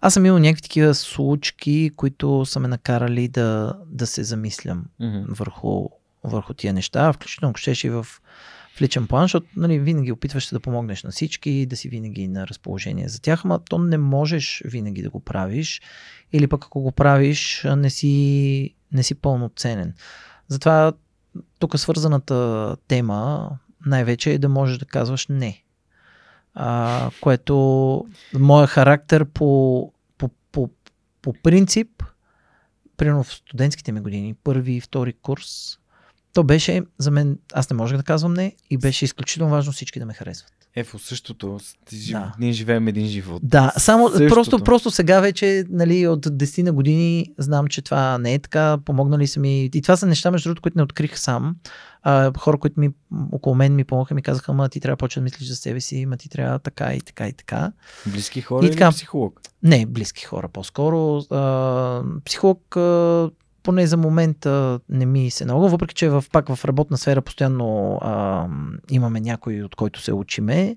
аз 0.00 0.14
съм 0.14 0.26
имал 0.26 0.38
някакви 0.38 0.62
такива 0.62 0.94
случки, 0.94 1.90
които 1.96 2.44
са 2.46 2.60
ме 2.60 2.68
накарали 2.68 3.28
да, 3.28 3.74
да 3.86 4.06
се 4.06 4.24
замислям 4.24 4.84
Мгм. 5.00 5.18
върху, 5.28 5.88
върху 6.24 6.54
тия 6.54 6.72
неща, 6.72 7.12
включително 7.12 7.50
ако 7.50 7.58
щеш 7.58 7.84
и 7.84 7.90
в, 7.90 8.06
в 8.76 8.80
личен 8.80 9.06
план, 9.06 9.24
защото 9.24 9.46
нали, 9.56 9.78
винаги 9.78 10.12
опитваш 10.12 10.46
се 10.46 10.54
да 10.54 10.60
помогнеш 10.60 11.02
на 11.02 11.10
всички, 11.10 11.66
да 11.66 11.76
си 11.76 11.88
винаги 11.88 12.28
на 12.28 12.46
разположение 12.46 13.08
за 13.08 13.20
тях, 13.20 13.44
ама 13.44 13.58
то 13.58 13.78
не 13.78 13.98
можеш 13.98 14.62
винаги 14.64 15.02
да 15.02 15.10
го 15.10 15.20
правиш 15.20 15.80
или 16.32 16.46
пък 16.46 16.64
ако 16.64 16.80
го 16.80 16.92
правиш, 16.92 17.66
не 17.76 17.90
си, 17.90 18.74
не 18.92 19.02
си 19.02 19.14
пълноценен. 19.14 19.94
Затова 20.48 20.92
тук 21.58 21.78
свързаната 21.78 22.76
тема 22.88 23.50
най-вече 23.86 24.32
е 24.32 24.38
да 24.38 24.48
можеш 24.48 24.78
да 24.78 24.84
казваш 24.84 25.26
не. 25.28 25.62
А, 26.54 27.10
което 27.20 28.06
моя 28.38 28.66
характер 28.66 29.24
по, 29.24 29.92
по, 30.18 30.30
по, 30.52 30.70
по 31.22 31.32
принцип, 31.42 32.02
примерно 32.96 33.24
в 33.24 33.32
студентските 33.32 33.92
ми 33.92 34.00
години, 34.00 34.34
първи 34.34 34.72
и 34.72 34.80
втори 34.80 35.12
курс, 35.12 35.78
то 36.32 36.44
беше 36.44 36.82
за 36.98 37.10
мен, 37.10 37.38
аз 37.52 37.70
не 37.70 37.76
можех 37.76 37.96
да 37.96 38.02
казвам 38.02 38.34
не 38.34 38.56
и 38.70 38.78
беше 38.78 39.04
изключително 39.04 39.50
важно 39.52 39.72
всички 39.72 39.98
да 39.98 40.06
ме 40.06 40.14
харесват. 40.14 40.52
Ефо, 40.76 40.98
същото. 40.98 41.58
Ти 41.84 41.96
жив... 41.96 42.12
Да. 42.12 42.32
Ние 42.38 42.52
живеем 42.52 42.88
един 42.88 43.06
живот. 43.06 43.40
Да, 43.44 43.72
само 43.78 44.08
Същото. 44.08 44.28
просто, 44.28 44.58
просто 44.58 44.90
сега 44.90 45.20
вече, 45.20 45.64
нали, 45.70 46.06
от 46.06 46.26
10 46.26 46.62
на 46.62 46.72
години 46.72 47.26
знам, 47.38 47.66
че 47.66 47.82
това 47.82 48.18
не 48.18 48.34
е 48.34 48.38
така, 48.38 48.78
помогнали 48.84 49.26
са 49.26 49.40
ми. 49.40 49.64
И 49.74 49.82
това 49.82 49.96
са 49.96 50.06
неща, 50.06 50.30
между 50.30 50.48
другото, 50.48 50.62
които 50.62 50.78
не 50.78 50.82
открих 50.82 51.18
сам. 51.18 51.56
А, 52.02 52.32
хора, 52.38 52.58
които 52.58 52.80
ми 52.80 52.90
около 53.32 53.54
мен 53.54 53.74
ми 53.74 53.84
помогнаха, 53.84 54.14
ми 54.14 54.22
казаха, 54.22 54.52
ма 54.52 54.68
ти 54.68 54.80
трябва 54.80 54.92
да 54.92 54.98
почнеш 54.98 55.20
да 55.20 55.24
мислиш 55.24 55.48
за 55.48 55.56
себе 55.56 55.80
си, 55.80 56.06
ма 56.06 56.16
ти 56.16 56.28
трябва 56.28 56.58
така 56.58 56.94
и 56.94 57.00
така 57.00 57.28
и 57.28 57.32
така. 57.32 57.72
Близки 58.06 58.40
хора 58.40 58.64
И 58.64 58.68
или 58.68 58.72
така. 58.72 58.90
психолог? 58.90 59.40
Не, 59.62 59.86
близки 59.86 60.24
хора 60.24 60.48
по-скоро. 60.48 61.18
А, 61.30 62.02
психолог 62.24 62.76
а, 62.76 63.30
поне 63.62 63.86
за 63.86 63.96
момента 63.96 64.80
не 64.88 65.06
ми 65.06 65.30
се 65.30 65.44
налага, 65.44 65.68
въпреки 65.68 65.94
че 65.94 66.08
в, 66.08 66.24
пак 66.32 66.54
в 66.54 66.64
работна 66.64 66.98
сфера 66.98 67.22
постоянно 67.22 67.98
а, 68.02 68.46
имаме 68.90 69.20
някой, 69.20 69.62
от 69.62 69.76
който 69.76 70.00
се 70.00 70.12
учиме. 70.12 70.76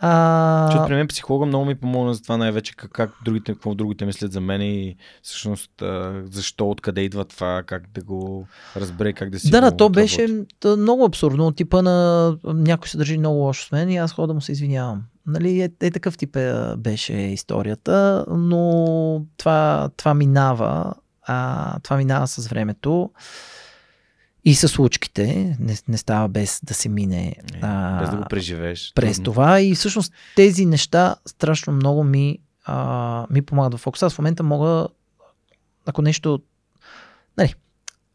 А, 0.00 0.66
Защото 0.66 0.88
при 0.88 0.94
мен 0.94 1.08
психолога 1.08 1.46
много 1.46 1.64
ми 1.64 1.74
помогна 1.74 2.14
за 2.14 2.22
това 2.22 2.36
най-вече 2.36 2.76
как, 2.76 2.90
как 2.90 3.10
другите, 3.24 3.52
какво 3.52 3.74
другите 3.74 4.06
мислят 4.06 4.32
за 4.32 4.40
мен 4.40 4.62
и 4.62 4.96
всъщност 5.22 5.82
а, 5.82 6.22
защо, 6.24 6.70
откъде 6.70 7.00
идва 7.00 7.24
това, 7.24 7.62
как 7.66 7.82
да 7.94 8.00
го 8.00 8.46
разбере, 8.76 9.12
как 9.12 9.30
да 9.30 9.40
си 9.40 9.50
Да, 9.50 9.60
да, 9.60 9.76
то 9.76 9.88
беше 9.88 10.28
т- 10.60 10.76
много 10.76 11.04
абсурдно. 11.04 11.52
Типа 11.52 11.82
на 11.82 12.36
някой 12.44 12.88
се 12.88 12.98
държи 12.98 13.18
много 13.18 13.36
лошо 13.38 13.66
с 13.66 13.72
мен 13.72 13.90
и 13.90 13.96
аз 13.96 14.12
хода 14.12 14.26
да 14.26 14.34
му 14.34 14.40
се 14.40 14.52
извинявам. 14.52 15.02
Нали, 15.26 15.60
е, 15.60 15.70
е 15.80 15.90
такъв 15.90 16.18
тип 16.18 16.36
е, 16.36 16.76
беше 16.76 17.12
историята, 17.12 18.24
но 18.28 19.22
това, 19.36 19.90
това 19.96 20.14
минава. 20.14 20.94
А, 21.28 21.78
това 21.80 21.96
минава 21.96 22.26
с 22.26 22.48
времето 22.48 23.10
и 24.44 24.54
с 24.54 24.68
случките. 24.68 25.56
Не, 25.60 25.76
не 25.88 25.96
става 25.96 26.28
без 26.28 26.60
да 26.64 26.74
се 26.74 26.88
мине 26.88 27.34
Не, 27.52 27.58
а, 27.62 28.00
без 28.00 28.10
да 28.10 28.16
го 28.16 28.24
преживееш. 28.30 28.92
през 28.94 29.16
Трудно. 29.16 29.24
това. 29.24 29.60
И 29.60 29.74
всъщност 29.74 30.12
тези 30.36 30.66
неща 30.66 31.16
страшно 31.26 31.72
много 31.72 32.04
ми, 32.04 32.38
а, 32.64 33.26
ми 33.30 33.42
помагат 33.42 33.74
в 33.74 33.82
фокуса. 33.82 34.06
Аз 34.06 34.14
в 34.14 34.18
момента 34.18 34.42
мога, 34.42 34.88
ако 35.86 36.02
нещо. 36.02 36.40
Нали, 37.38 37.54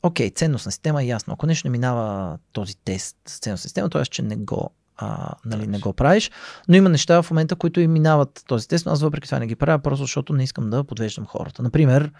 окей, 0.03 0.29
ценностна 0.29 0.71
система 0.71 1.03
е 1.03 1.07
ясно. 1.07 1.33
Ако 1.33 1.45
нещо 1.45 1.67
не 1.67 1.71
минава 1.71 2.37
този 2.51 2.75
тест 2.77 3.17
с 3.27 3.39
ценностна 3.39 3.67
система, 3.67 3.89
т.е. 3.89 4.05
че 4.05 4.21
не 4.21 4.35
го, 4.35 4.69
а, 4.97 5.33
нали, 5.45 5.67
не 5.67 5.79
го 5.79 5.93
правиш. 5.93 6.31
Но 6.67 6.75
има 6.75 6.89
неща 6.89 7.21
в 7.21 7.31
момента, 7.31 7.55
които 7.55 7.79
и 7.79 7.87
минават 7.87 8.43
този 8.47 8.67
тест, 8.67 8.85
но 8.85 8.91
аз 8.91 9.01
въпреки 9.01 9.27
това 9.27 9.39
не 9.39 9.47
ги 9.47 9.55
правя, 9.55 9.79
просто 9.79 10.03
защото 10.03 10.33
не 10.33 10.43
искам 10.43 10.69
да 10.69 10.83
подвеждам 10.83 11.25
хората. 11.25 11.63
Например, 11.63 12.11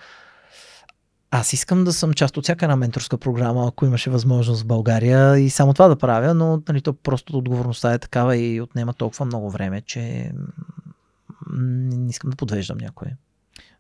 аз 1.35 1.53
искам 1.53 1.83
да 1.83 1.93
съм 1.93 2.13
част 2.13 2.37
от 2.37 2.43
всяка 2.43 2.65
една 2.65 2.75
менторска 2.75 3.17
програма, 3.17 3.67
ако 3.67 3.85
имаше 3.85 4.09
възможност 4.09 4.61
в 4.61 4.67
България 4.67 5.39
и 5.39 5.49
само 5.49 5.73
това 5.73 5.87
да 5.87 5.95
правя, 5.95 6.33
но 6.33 6.61
нали, 6.69 6.81
то 6.81 6.93
просто 6.93 7.37
отговорността 7.37 7.93
е 7.93 7.99
такава 7.99 8.37
и 8.37 8.61
отнема 8.61 8.93
толкова 8.93 9.25
много 9.25 9.49
време, 9.49 9.81
че 9.81 10.31
не, 11.53 12.09
искам 12.09 12.29
да 12.29 12.35
подвеждам 12.35 12.77
някой. 12.77 13.07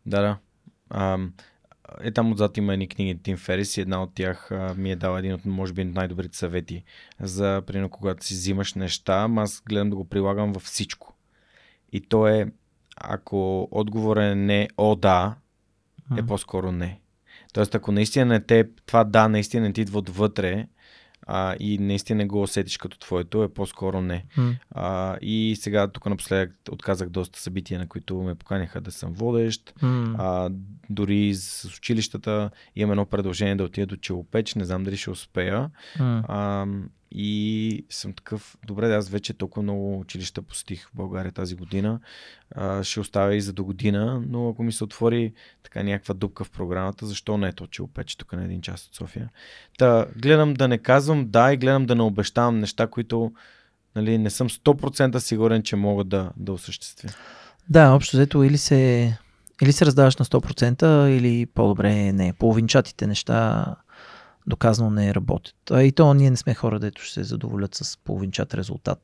Да, 0.05 0.21
да. 0.21 0.37
А, 0.89 1.17
е 2.01 2.11
там 2.11 2.31
отзад 2.31 2.57
има 2.57 2.73
едни 2.73 2.87
книги 2.87 3.19
Тим 3.23 3.37
Ферис 3.37 3.77
и 3.77 3.81
една 3.81 4.03
от 4.03 4.15
тях 4.15 4.51
а, 4.51 4.73
ми 4.77 4.91
е 4.91 4.95
дала 4.95 5.19
един 5.19 5.33
от, 5.33 5.45
може 5.45 5.73
би, 5.73 5.83
най-добрите 5.83 6.37
съвети 6.37 6.83
за, 7.19 7.61
примерно, 7.67 7.89
когато 7.89 8.25
си 8.25 8.33
взимаш 8.33 8.73
неща, 8.73 9.27
аз 9.37 9.63
гледам 9.69 9.89
да 9.89 9.95
го 9.95 10.09
прилагам 10.09 10.53
във 10.53 10.63
всичко. 10.63 11.15
И 11.91 12.01
то 12.01 12.27
е, 12.27 12.51
ако 12.97 13.67
отговор 13.71 14.17
е 14.17 14.35
не, 14.35 14.67
о 14.77 14.95
да, 14.95 15.35
е 16.17 16.25
по-скоро 16.25 16.71
не. 16.71 17.02
Тоест, 17.53 17.75
ако 17.75 17.91
наистина 17.91 18.25
не 18.25 18.39
те, 18.39 18.69
това 18.85 19.03
да, 19.03 19.27
наистина 19.27 19.67
не 19.67 19.73
ти 19.73 19.81
идва 19.81 19.99
отвътре 19.99 20.67
а, 21.27 21.55
и 21.59 21.77
наистина 21.77 22.27
го 22.27 22.41
усетиш 22.41 22.77
като 22.77 22.99
твоето, 22.99 23.43
е 23.43 23.53
по-скоро 23.53 24.01
не. 24.01 24.25
М. 24.37 24.55
А, 24.71 25.17
и 25.21 25.55
сега 25.59 25.87
тук 25.87 26.05
напоследък 26.05 26.51
отказах 26.71 27.09
доста 27.09 27.39
събития, 27.39 27.79
на 27.79 27.87
които 27.87 28.15
ме 28.15 28.35
поканяха 28.35 28.81
да 28.81 28.91
съм 28.91 29.13
водещ. 29.13 29.73
М. 29.81 30.15
А, 30.19 30.49
дори 30.89 31.33
с 31.35 31.65
училищата 31.77 32.49
имам 32.75 32.91
едно 32.91 33.05
предложение 33.05 33.55
да 33.55 33.63
отида 33.63 33.87
до 33.87 33.95
Челопеч, 33.95 34.55
не 34.55 34.65
знам 34.65 34.83
дали 34.83 34.97
ще 34.97 35.09
успея. 35.09 35.69
М. 35.99 36.23
А, 36.27 36.67
и 37.15 37.85
съм 37.89 38.13
такъв, 38.13 38.57
добре, 38.67 38.93
аз 38.93 39.09
вече 39.09 39.33
толкова 39.33 39.63
много 39.63 39.99
училища 39.99 40.41
посетих 40.41 40.87
в 40.87 40.91
България 40.93 41.31
тази 41.31 41.55
година. 41.55 41.99
А, 42.55 42.83
ще 42.83 42.99
оставя 42.99 43.35
и 43.35 43.41
за 43.41 43.53
до 43.53 43.63
година, 43.63 44.23
но 44.27 44.49
ако 44.49 44.63
ми 44.63 44.71
се 44.71 44.83
отвори 44.83 45.33
така 45.63 45.83
някаква 45.83 46.13
дупка 46.13 46.43
в 46.43 46.51
програмата, 46.51 47.05
защо 47.05 47.37
не 47.37 47.47
е 47.47 47.51
то 47.51 47.67
Челопеч 47.67 48.15
тук 48.15 48.33
на 48.33 48.43
един 48.43 48.61
час 48.61 48.87
от 48.87 48.95
София. 48.95 49.29
Та, 49.77 50.05
гледам 50.17 50.53
да 50.53 50.67
не 50.67 50.77
казвам 50.77 51.29
да 51.29 51.53
и 51.53 51.57
гледам 51.57 51.85
да 51.85 51.95
не 51.95 52.01
обещавам 52.01 52.59
неща, 52.59 52.87
които 52.87 53.31
нали, 53.95 54.17
не 54.17 54.29
съм 54.29 54.49
100% 54.49 55.17
сигурен, 55.17 55.63
че 55.63 55.75
мога 55.75 56.03
да, 56.03 56.31
да 56.37 56.53
осъществя. 56.53 57.09
Да, 57.69 57.91
общо 57.91 58.17
взето 58.17 58.43
или 58.43 58.57
се, 58.57 59.13
или 59.61 59.71
се 59.71 59.85
раздаваш 59.85 60.17
на 60.17 60.25
100%, 60.25 61.07
или 61.07 61.45
по-добре 61.45 62.11
не. 62.11 62.33
Половинчатите 62.33 63.07
неща 63.07 63.65
доказано 64.47 64.89
не 64.89 65.13
работят. 65.13 65.55
А 65.71 65.83
и 65.83 65.91
то 65.91 66.13
ние 66.13 66.29
не 66.29 66.37
сме 66.37 66.53
хора, 66.53 66.79
дето 66.79 67.01
ще 67.01 67.13
се 67.13 67.23
задоволят 67.23 67.75
с 67.75 67.97
половинчат 67.97 68.53
резултат 68.53 68.99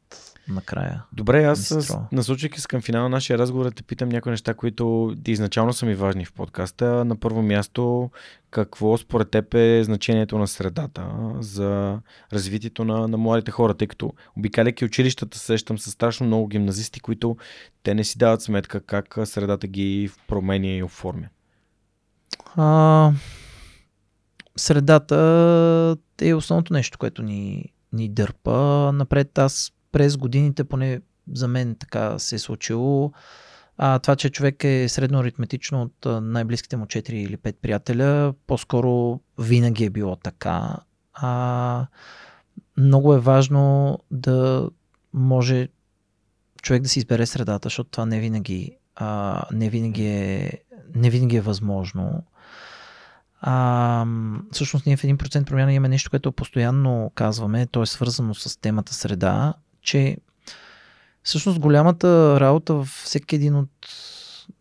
накрая. 0.47 1.03
Добре, 1.13 1.43
аз 1.43 1.89
насочвайки 2.11 2.61
се 2.61 2.67
към 2.67 2.81
финала 2.81 3.03
на 3.03 3.09
нашия 3.09 3.37
разговор, 3.37 3.65
да 3.65 3.71
те 3.71 3.83
питам 3.83 4.09
някои 4.09 4.31
неща, 4.31 4.53
които 4.53 5.15
изначално 5.27 5.73
са 5.73 5.85
ми 5.85 5.95
важни 5.95 6.25
в 6.25 6.33
подкаста. 6.33 7.05
На 7.05 7.15
първо 7.15 7.41
място, 7.41 8.11
какво 8.51 8.97
според 8.97 9.29
теб 9.29 9.53
е 9.53 9.83
значението 9.83 10.37
на 10.37 10.47
средата 10.47 11.07
за 11.39 11.99
развитието 12.33 12.85
на, 12.85 13.07
на 13.07 13.17
младите 13.17 13.51
хора, 13.51 13.73
тъй 13.73 13.87
като 13.87 14.13
обикаляйки 14.37 14.85
училищата 14.85 15.39
срещам 15.39 15.79
с 15.79 15.91
страшно 15.91 16.27
много 16.27 16.47
гимназисти, 16.47 16.99
които 16.99 17.37
те 17.83 17.93
не 17.93 18.03
си 18.03 18.17
дават 18.17 18.41
сметка 18.41 18.81
как 18.81 19.17
средата 19.25 19.67
ги 19.67 20.11
променя 20.27 20.67
и 20.67 20.83
оформя. 20.83 21.27
А, 22.55 23.11
средата 24.59 25.95
е 26.21 26.33
основното 26.33 26.73
нещо, 26.73 26.97
което 26.97 27.23
ни, 27.23 27.73
ни 27.93 28.09
дърпа. 28.09 28.91
Напред 28.93 29.37
аз 29.37 29.71
през 29.91 30.17
годините, 30.17 30.63
поне 30.63 31.01
за 31.33 31.47
мен 31.47 31.75
така 31.75 32.19
се 32.19 32.35
е 32.35 32.39
случило, 32.39 33.11
а, 33.77 33.99
това, 33.99 34.15
че 34.15 34.29
човек 34.29 34.63
е 34.63 34.89
средно 34.89 35.19
аритметично 35.19 35.81
от 35.81 36.23
най-близките 36.23 36.77
му 36.77 36.85
4 36.85 37.11
или 37.11 37.37
5 37.37 37.55
приятеля, 37.61 38.33
по-скоро 38.47 39.19
винаги 39.37 39.85
е 39.85 39.89
било 39.89 40.15
така. 40.15 40.75
А, 41.13 41.87
много 42.77 43.13
е 43.13 43.19
важно 43.19 43.99
да 44.11 44.69
може 45.13 45.67
човек 46.61 46.81
да 46.81 46.89
си 46.89 46.99
избере 46.99 47.25
средата, 47.25 47.65
защото 47.65 47.89
това 47.89 48.05
не 48.05 48.19
винаги, 48.19 48.77
а, 48.95 49.41
не 49.53 49.69
винаги 49.69 50.07
е 50.07 50.51
не 50.95 51.09
винаги 51.09 51.35
е 51.35 51.41
възможно. 51.41 52.23
А, 53.41 54.05
всъщност 54.51 54.85
ние 54.85 54.97
в 54.97 55.01
1% 55.01 55.45
промяна 55.45 55.73
имаме 55.73 55.89
нещо, 55.89 56.09
което 56.09 56.31
постоянно 56.31 57.11
казваме, 57.15 57.67
то 57.67 57.81
е 57.81 57.85
свързано 57.85 58.33
с 58.33 58.61
темата 58.61 58.93
среда, 58.93 59.53
че 59.81 60.17
всъщност 61.23 61.59
голямата 61.59 62.39
работа 62.39 62.73
във 62.73 62.87
всеки 62.87 63.35
един 63.35 63.55
от 63.55 63.69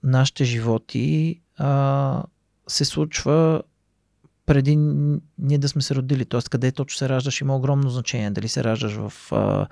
нашите 0.02 0.44
животи 0.44 1.40
а, 1.56 2.22
се 2.68 2.84
случва 2.84 3.62
преди 4.46 4.76
ние 5.38 5.58
да 5.58 5.68
сме 5.68 5.82
се 5.82 5.94
родили. 5.94 6.24
Т.е. 6.24 6.40
къде 6.50 6.72
точно 6.72 6.98
се 6.98 7.08
раждаш 7.08 7.40
има 7.40 7.56
огромно 7.56 7.90
значение. 7.90 8.30
Дали 8.30 8.48
се 8.48 8.64
раждаш 8.64 8.92
в 8.92 9.32
а, 9.32 9.66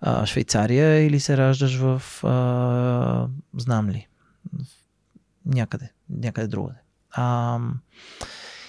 а, 0.00 0.26
Швейцария 0.26 1.06
или 1.06 1.20
се 1.20 1.36
раждаш 1.36 1.76
в 1.76 2.02
а, 2.24 3.28
знам 3.58 3.90
ли, 3.90 4.08
някъде, 5.46 5.92
някъде 6.10 6.46
другаде. 6.46 6.78
А, 7.10 7.58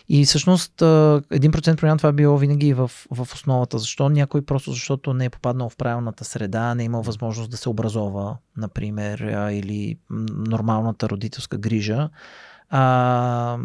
и 0.09 0.25
всъщност 0.25 0.73
1% 0.77 1.77
промяна 1.77 1.97
това 1.97 2.09
е 2.09 2.13
било 2.13 2.37
винаги 2.37 2.73
в, 2.73 2.91
в 3.11 3.27
основата. 3.33 3.79
Защо? 3.79 4.09
Някой 4.09 4.41
просто 4.41 4.71
защото 4.71 5.13
не 5.13 5.25
е 5.25 5.29
попаднал 5.29 5.69
в 5.69 5.77
правилната 5.77 6.25
среда, 6.25 6.75
не 6.75 6.83
е 6.83 6.85
имал 6.85 7.01
възможност 7.01 7.51
да 7.51 7.57
се 7.57 7.69
образова, 7.69 8.37
например, 8.57 9.19
или 9.51 9.97
нормалната 10.47 11.09
родителска 11.09 11.57
грижа, 11.57 12.09
а, 12.69 13.57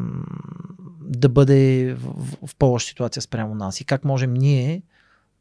да 1.01 1.29
бъде 1.29 1.95
в, 1.95 2.37
в, 2.47 2.57
по-лоша 2.57 2.87
ситуация 2.87 3.23
спрямо 3.23 3.55
нас. 3.55 3.81
И 3.81 3.85
как 3.85 4.05
можем 4.05 4.35
ние 4.35 4.83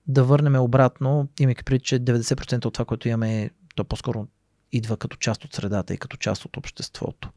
да 0.07 0.23
върнем 0.23 0.55
обратно, 0.55 1.27
имайки 1.39 1.63
преди, 1.63 1.79
че 1.79 1.99
90% 1.99 2.65
от 2.65 2.73
това, 2.73 2.85
което 2.85 3.07
имаме, 3.07 3.49
то 3.75 3.83
по-скоро 3.83 4.27
идва 4.71 4.97
като 4.97 5.17
част 5.17 5.45
от 5.45 5.53
средата 5.53 5.93
и 5.93 5.97
като 5.97 6.17
част 6.17 6.45
от 6.45 6.57
обществото. 6.57 7.29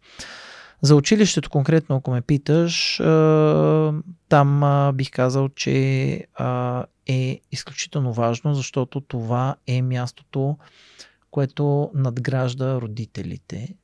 За 0.83 0.97
училището 0.97 1.51
конкретно, 1.51 1.97
ако 1.97 2.11
ме 2.11 2.21
питаш, 2.21 2.97
там 4.29 4.91
бих 4.95 5.11
казал, 5.11 5.49
че 5.49 5.73
е 7.07 7.41
изключително 7.53 8.13
важно, 8.13 8.55
защото 8.55 9.01
това 9.01 9.57
е 9.67 9.83
мястото, 9.83 10.59
което 11.31 11.91
надгражда 11.95 12.81
родителите. 12.81 13.75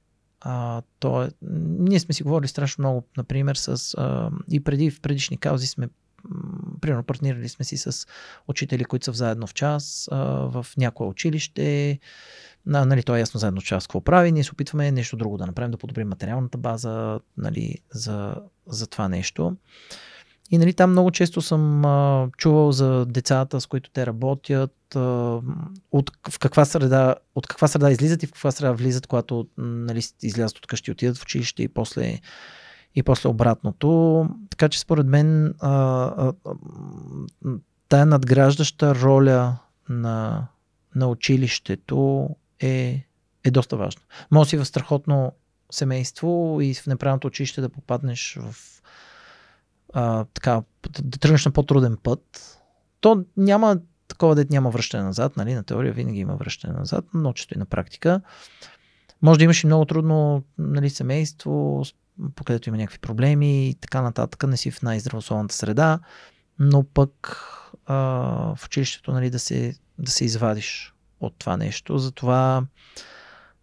А, 0.40 0.82
то 0.98 1.22
е, 1.22 1.30
ние 1.78 2.00
сме 2.00 2.14
си 2.14 2.22
говорили 2.22 2.48
страшно 2.48 2.82
много, 2.82 3.06
например, 3.16 3.54
с, 3.54 3.94
а, 3.98 4.30
и 4.50 4.64
преди 4.64 4.90
в 4.90 5.00
предишни 5.00 5.36
каузи 5.36 5.66
сме 5.66 5.88
примерно 6.80 7.04
партнирали 7.04 7.48
сме 7.48 7.64
си 7.64 7.76
с 7.76 8.06
учители, 8.48 8.84
които 8.84 9.04
са 9.04 9.12
в 9.12 9.16
заедно 9.16 9.46
в 9.46 9.54
час, 9.54 10.08
а, 10.12 10.16
в 10.26 10.66
някое 10.76 11.06
училище, 11.06 11.98
на, 12.66 12.84
нали, 12.84 13.02
то 13.02 13.16
е 13.16 13.20
ясно 13.20 13.40
заедно 13.40 13.62
част 13.62 13.86
какво 13.86 14.00
прави, 14.00 14.32
ние 14.32 14.44
се 14.44 14.52
опитваме 14.52 14.92
нещо 14.92 15.16
друго 15.16 15.38
да 15.38 15.46
направим, 15.46 15.70
да 15.70 15.76
подобрим 15.76 16.08
материалната 16.08 16.58
база 16.58 17.20
нали, 17.36 17.78
за, 17.92 18.36
за 18.66 18.86
това 18.86 19.08
нещо. 19.08 19.56
И 20.50 20.58
нали, 20.58 20.74
там 20.74 20.90
много 20.90 21.10
често 21.10 21.42
съм 21.42 21.84
а, 21.84 22.28
чувал 22.36 22.72
за 22.72 23.06
децата, 23.06 23.60
с 23.60 23.66
които 23.66 23.90
те 23.90 24.06
работят, 24.06 24.96
а, 24.96 25.00
от, 25.92 26.10
в 26.30 26.38
каква 26.38 26.64
среда, 26.64 27.14
от 27.34 27.46
каква 27.46 27.68
среда 27.68 27.90
излизат 27.90 28.22
и 28.22 28.26
в 28.26 28.32
каква 28.32 28.50
среда 28.50 28.72
влизат, 28.72 29.06
когато 29.06 29.46
нали, 29.58 30.02
излязат 30.22 30.58
от 30.58 30.66
къщи, 30.66 30.90
отидат 30.90 31.18
в 31.18 31.22
училище 31.22 31.62
и 31.62 31.68
после, 31.68 32.20
и 32.94 33.02
после 33.02 33.28
обратното. 33.28 34.28
Така 34.50 34.68
че 34.68 34.80
според 34.80 35.06
мен 35.06 35.54
а, 35.60 35.70
а, 35.70 36.32
тая 37.88 38.06
надграждаща 38.06 38.94
роля 38.94 39.56
на, 39.88 40.46
на 40.94 41.08
училището 41.08 42.28
е, 42.60 43.06
е 43.44 43.50
доста 43.50 43.76
важно. 43.76 44.02
Може 44.30 44.50
си 44.50 44.56
в 44.56 44.64
страхотно 44.64 45.32
семейство 45.70 46.58
и 46.62 46.74
в 46.74 46.86
неправилното 46.86 47.26
училище 47.26 47.60
да 47.60 47.68
попаднеш 47.68 48.38
в 48.40 48.54
а, 49.94 50.24
така, 50.24 50.62
да 51.02 51.18
тръгнеш 51.18 51.44
на 51.44 51.52
по-труден 51.52 51.96
път. 52.02 52.56
То 53.00 53.24
няма 53.36 53.78
такова 54.08 54.34
дет 54.34 54.50
няма 54.50 54.70
връщане 54.70 55.04
назад, 55.04 55.36
нали? 55.36 55.54
На 55.54 55.64
теория 55.64 55.92
винаги 55.92 56.18
има 56.18 56.36
връщане 56.36 56.78
назад, 56.78 57.04
но 57.14 57.32
често 57.32 57.54
и 57.54 57.58
на 57.58 57.66
практика. 57.66 58.20
Може 59.22 59.38
да 59.38 59.44
имаш 59.44 59.62
и 59.62 59.66
много 59.66 59.84
трудно 59.84 60.42
нали, 60.58 60.90
семейство, 60.90 61.82
по 62.34 62.44
където 62.44 62.68
има 62.68 62.78
някакви 62.78 62.98
проблеми 62.98 63.68
и 63.68 63.74
така 63.74 64.02
нататък, 64.02 64.42
не 64.42 64.56
си 64.56 64.70
в 64.70 64.82
най-здравословната 64.82 65.54
среда, 65.54 66.00
но 66.58 66.84
пък 66.84 67.38
а, 67.86 67.96
в 68.56 68.64
училището 68.64 69.12
нали, 69.12 69.30
да, 69.30 69.38
се, 69.38 69.74
да 69.98 70.10
се 70.10 70.24
извадиш 70.24 70.94
от 71.20 71.34
това 71.38 71.56
нещо. 71.56 71.98
Затова 71.98 72.66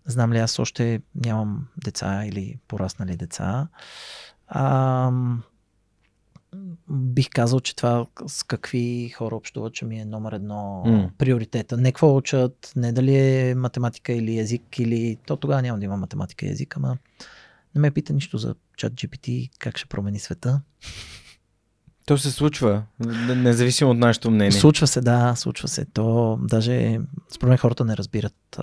знам 0.05 0.33
ли 0.33 0.37
аз 0.37 0.59
още 0.59 1.01
нямам 1.15 1.67
деца 1.77 2.25
или 2.25 2.59
пораснали 2.67 3.15
деца. 3.15 3.67
А, 4.47 5.11
бих 6.89 7.29
казал, 7.29 7.59
че 7.59 7.75
това 7.75 8.05
с 8.27 8.43
какви 8.43 9.09
хора 9.09 9.35
общуват, 9.35 9.73
че 9.73 9.85
ми 9.85 9.99
е 9.99 10.05
номер 10.05 10.31
едно 10.31 10.83
mm. 10.85 11.11
приоритета. 11.17 11.77
Не 11.77 11.91
какво 11.91 12.15
учат, 12.15 12.71
не 12.75 12.91
дали 12.91 13.15
е 13.15 13.55
математика 13.55 14.13
или 14.13 14.39
език, 14.39 14.79
или 14.79 15.17
то 15.25 15.35
тогава 15.35 15.61
няма 15.61 15.79
да 15.79 15.85
има 15.85 15.97
математика 15.97 16.45
и 16.45 16.49
език, 16.49 16.77
ама 16.77 16.97
не 17.75 17.81
ме 17.81 17.91
пита 17.91 18.13
нищо 18.13 18.37
за 18.37 18.55
чат 18.77 18.93
GPT, 18.93 19.49
как 19.59 19.77
ще 19.77 19.89
промени 19.89 20.19
света. 20.19 20.61
То 22.05 22.17
се 22.17 22.31
случва, 22.31 22.83
независимо 23.35 23.91
от 23.91 23.97
нашето 23.97 24.31
мнение. 24.31 24.51
Случва 24.51 24.87
се, 24.87 25.01
да, 25.01 25.35
случва 25.35 25.67
се. 25.67 25.85
То 25.85 26.39
даже, 26.41 26.99
според 27.33 27.49
мен, 27.49 27.57
хората 27.57 27.85
не 27.85 27.97
разбират. 27.97 28.59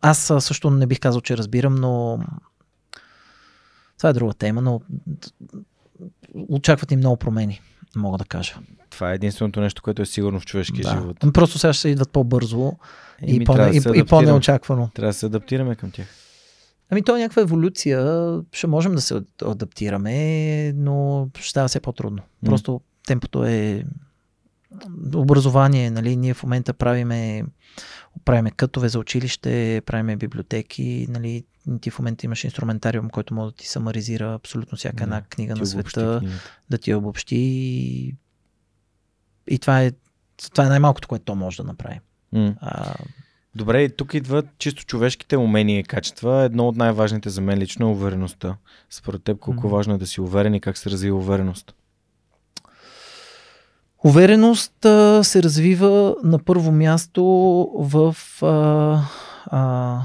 Аз 0.00 0.32
също 0.40 0.70
не 0.70 0.86
бих 0.86 1.00
казал, 1.00 1.20
че 1.20 1.36
разбирам, 1.36 1.74
но 1.74 2.18
това 3.96 4.08
е 4.08 4.12
друга 4.12 4.34
тема, 4.34 4.62
но 4.62 4.80
очакват 6.34 6.90
и 6.90 6.96
много 6.96 7.16
промени, 7.16 7.60
мога 7.96 8.18
да 8.18 8.24
кажа. 8.24 8.54
Това 8.90 9.12
е 9.12 9.14
единственото 9.14 9.60
нещо, 9.60 9.82
което 9.82 10.02
е 10.02 10.06
сигурно 10.06 10.40
в 10.40 10.46
човешкия 10.46 10.82
да. 10.82 10.90
живот. 10.90 11.16
Просто 11.34 11.58
сега 11.58 11.72
ще 11.72 11.80
се 11.80 11.88
идват 11.88 12.10
по-бързо 12.10 12.72
и, 13.26 13.44
по- 13.44 13.54
да 13.54 13.70
и, 13.70 13.80
и 13.94 14.04
по-неочаквано. 14.04 14.90
Трябва 14.94 15.10
да 15.10 15.18
се 15.18 15.26
адаптираме 15.26 15.74
към 15.74 15.90
тях. 15.90 16.06
Ами 16.90 17.02
то 17.02 17.16
е 17.16 17.20
някаква 17.20 17.42
еволюция. 17.42 18.40
Ще 18.52 18.66
можем 18.66 18.94
да 18.94 19.00
се 19.00 19.22
адаптираме, 19.42 20.72
но 20.72 21.28
ще 21.38 21.50
става 21.50 21.68
все 21.68 21.80
по-трудно. 21.80 22.22
Mm. 22.22 22.46
Просто 22.46 22.80
темпото 23.06 23.44
е 23.44 23.84
образование, 25.14 25.90
нали, 25.90 26.16
ние 26.16 26.34
в 26.34 26.42
момента 26.42 26.74
правиме, 26.74 27.44
правиме 28.24 28.50
кътове 28.50 28.88
за 28.88 28.98
училище, 28.98 29.82
правиме 29.86 30.16
библиотеки, 30.16 31.06
нали, 31.10 31.44
ти 31.80 31.90
в 31.90 31.98
момента 31.98 32.26
имаш 32.26 32.44
инструментариум, 32.44 33.10
който 33.10 33.34
може 33.34 33.52
да 33.52 33.56
ти 33.56 33.68
самаризира 33.68 34.34
абсолютно 34.34 34.78
всяка 34.78 35.04
една 35.04 35.20
да, 35.20 35.26
книга 35.26 35.56
на 35.56 35.66
света, 35.66 36.20
да 36.70 36.78
ти 36.78 36.94
обобщи 36.94 37.36
и, 37.36 38.14
и 39.48 39.58
това 39.58 39.82
е, 39.82 39.92
това 40.52 40.64
е 40.64 40.68
най-малкото, 40.68 41.08
което 41.08 41.24
то 41.24 41.34
може 41.34 41.56
да 41.56 41.64
направи. 41.64 42.00
Mm. 42.34 42.56
А, 42.60 42.94
Добре, 43.56 43.82
и 43.82 43.96
тук 43.96 44.14
идват 44.14 44.46
чисто 44.58 44.84
човешките 44.84 45.36
умения 45.36 45.78
и 45.78 45.84
качества. 45.84 46.42
Едно 46.42 46.68
от 46.68 46.76
най-важните 46.76 47.30
за 47.30 47.40
мен 47.40 47.58
лично 47.58 47.86
е 47.86 47.90
увереността. 47.90 48.56
Според 48.90 49.22
теб 49.22 49.38
колко 49.38 49.66
mm-hmm. 49.66 49.70
важно 49.70 49.94
е 49.94 49.98
да 49.98 50.06
си 50.06 50.20
уверен 50.20 50.54
и 50.54 50.60
как 50.60 50.78
се 50.78 50.90
развива 50.90 51.16
увереност? 51.16 51.74
Увереност 54.04 54.84
а, 54.84 55.24
се 55.24 55.42
развива 55.42 56.16
на 56.24 56.38
първо 56.38 56.72
място 56.72 57.24
в 57.78 58.16
а, 58.42 59.02
а, 59.46 60.00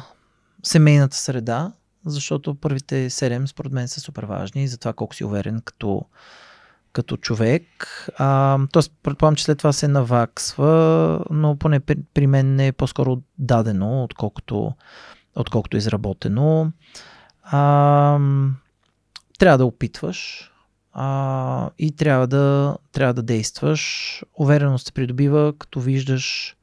семейната 0.64 1.18
среда, 1.18 1.72
защото 2.06 2.56
първите 2.56 3.10
седем 3.10 3.48
според 3.48 3.72
мен 3.72 3.88
са 3.88 4.00
супер 4.00 4.24
важни 4.24 4.68
за 4.68 4.78
това 4.78 4.94
колко 4.94 5.16
си 5.16 5.24
уверен 5.24 5.62
като 5.66 6.06
като 6.94 7.18
човек. 7.18 7.64
А, 8.18 8.60
тоест, 8.72 8.94
предполагам, 9.03 9.36
че 9.36 9.44
след 9.44 9.58
това 9.58 9.74
се 9.74 9.88
наваксва, 9.88 11.26
но 11.30 11.56
поне 11.56 11.80
при, 12.14 12.28
мен 12.28 12.60
е 12.60 12.72
по-скоро 12.72 13.22
дадено, 13.38 14.03
отколкото, 14.03 14.72
отколкото 15.36 15.78
изработено. 15.78 16.72
А, 17.44 18.20
трябва 19.40 19.58
да 19.58 19.66
опитваш 19.66 20.52
а, 20.94 21.70
и 21.80 21.95
трябва 21.95 22.28
да, 22.28 22.78
трябва 22.92 23.14
да 23.14 23.24
действаш. 23.24 24.24
Увереност 24.34 24.86
се 24.86 24.92
придобива, 24.92 25.53
като 25.58 25.80
виждаш 25.80 26.56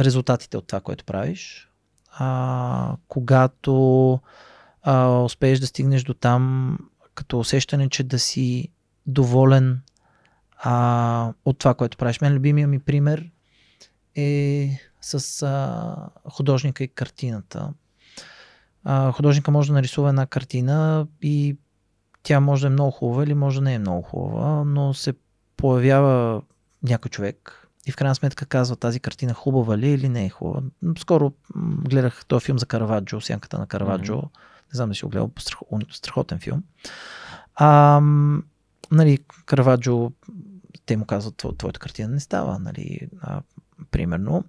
резултатите 0.00 0.56
от 0.56 0.66
това, 0.66 0.80
което 0.80 1.04
правиш. 1.04 1.68
А, 2.12 2.96
когато 3.08 4.12
а, 4.82 5.06
успееш 5.08 5.58
да 5.58 5.66
стигнеш 5.66 6.02
до 6.02 6.14
там, 6.14 6.78
като 7.14 7.38
усещане, 7.38 7.88
че 7.88 8.02
да 8.02 8.18
си 8.18 8.68
доволен 9.06 9.80
а, 10.58 11.32
от 11.44 11.58
това, 11.58 11.74
което 11.74 11.96
правиш. 11.96 12.20
Мен 12.20 12.32
любимия 12.32 12.68
ми 12.68 12.78
пример 12.78 13.30
е 14.16 14.70
с 15.00 15.42
а, 15.42 15.96
художника 16.30 16.84
и 16.84 16.88
картината. 16.88 17.72
А, 18.84 19.12
художника 19.12 19.50
може 19.50 19.68
да 19.68 19.74
нарисува 19.74 20.08
една 20.08 20.26
картина 20.26 21.06
и 21.22 21.56
тя 22.22 22.40
може 22.40 22.60
да 22.60 22.66
е 22.66 22.70
много 22.70 22.90
хубава 22.90 23.24
или 23.24 23.34
може 23.34 23.58
да 23.58 23.64
не 23.64 23.74
е 23.74 23.78
много 23.78 24.02
хубава, 24.02 24.64
но 24.64 24.94
се 24.94 25.14
появява 25.56 26.42
някой 26.82 27.08
човек 27.08 27.68
и 27.86 27.92
в 27.92 27.96
крайна 27.96 28.14
сметка 28.14 28.46
казва 28.46 28.76
тази 28.76 29.00
картина 29.00 29.34
хубава 29.34 29.78
ли 29.78 29.88
или 29.88 30.08
не 30.08 30.24
е 30.24 30.28
хубава. 30.28 30.62
Скоро 30.98 31.32
гледах 31.88 32.24
този 32.26 32.44
филм 32.44 32.58
за 32.58 32.66
Караваджо, 32.66 33.20
Сянката 33.20 33.58
на 33.58 33.66
Караваджо. 33.66 34.14
Mm-hmm 34.14 34.30
Не 34.72 34.76
знам 34.76 34.88
да 34.88 34.94
си 34.94 35.04
го 35.04 35.10
гледал, 35.10 35.30
страх, 35.38 35.60
страхотен 35.90 36.38
филм. 36.38 36.62
А, 37.54 38.00
нали, 38.90 39.18
Караваджо, 39.46 40.12
те 40.86 40.96
му 40.96 41.04
казват, 41.04 41.36
твоята 41.36 41.80
картина 41.80 42.08
не 42.08 42.20
става, 42.20 42.58
нали, 42.58 43.00
а, 43.20 43.42
примерно. 43.90 44.44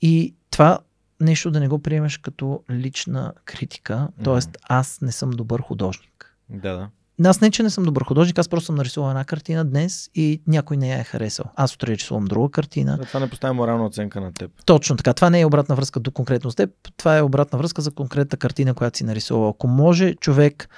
И 0.00 0.34
това 0.50 0.78
нещо 1.20 1.50
да 1.50 1.60
не 1.60 1.68
го 1.68 1.78
приемеш 1.78 2.18
като 2.18 2.62
лична 2.70 3.32
критика, 3.44 4.08
т.е. 4.24 4.38
аз 4.62 5.00
не 5.00 5.12
съм 5.12 5.30
добър 5.30 5.60
художник. 5.60 6.36
Да, 6.50 6.76
да. 6.76 6.88
Аз 7.24 7.40
не, 7.40 7.50
че 7.50 7.62
не 7.62 7.70
съм 7.70 7.84
добър 7.84 8.04
художник, 8.04 8.38
аз 8.38 8.48
просто 8.48 8.66
съм 8.66 8.74
нарисувал 8.74 9.10
една 9.10 9.24
картина 9.24 9.64
днес 9.64 10.10
и 10.14 10.42
някой 10.46 10.76
не 10.76 10.88
я 10.88 11.00
е 11.00 11.04
харесал. 11.04 11.44
Аз 11.56 11.74
утре 11.74 11.92
рисувам 11.92 12.24
друга 12.24 12.50
картина. 12.50 12.96
Да, 12.96 13.04
това 13.04 13.20
не 13.20 13.30
поставя 13.30 13.54
морална 13.54 13.84
оценка 13.86 14.20
на 14.20 14.32
теб. 14.32 14.50
Точно 14.64 14.96
така. 14.96 15.14
Това 15.14 15.30
не 15.30 15.40
е 15.40 15.46
обратна 15.46 15.74
връзка 15.74 16.00
до 16.00 16.10
конкретно 16.10 16.50
с 16.50 16.54
теб, 16.54 16.70
това 16.96 17.18
е 17.18 17.22
обратна 17.22 17.58
връзка 17.58 17.82
за 17.82 17.90
конкретната 17.90 18.36
картина, 18.36 18.74
която 18.74 18.98
си 18.98 19.04
нарисувал. 19.04 19.48
Ако 19.48 19.68
може 19.68 20.14
човек, 20.14 20.68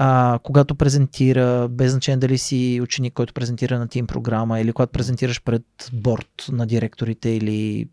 а, 0.00 0.38
когато 0.42 0.74
презентира, 0.74 1.68
без 1.68 1.92
значение 1.92 2.16
дали 2.16 2.38
си 2.38 2.80
ученик, 2.82 3.14
който 3.14 3.34
презентира 3.34 3.78
на 3.78 3.88
тим 3.88 4.06
програма 4.06 4.60
или 4.60 4.72
когато 4.72 4.92
презентираш 4.92 5.42
пред 5.42 5.64
борт 5.92 6.46
на 6.52 6.66
директорите 6.66 7.30
или 7.30 7.88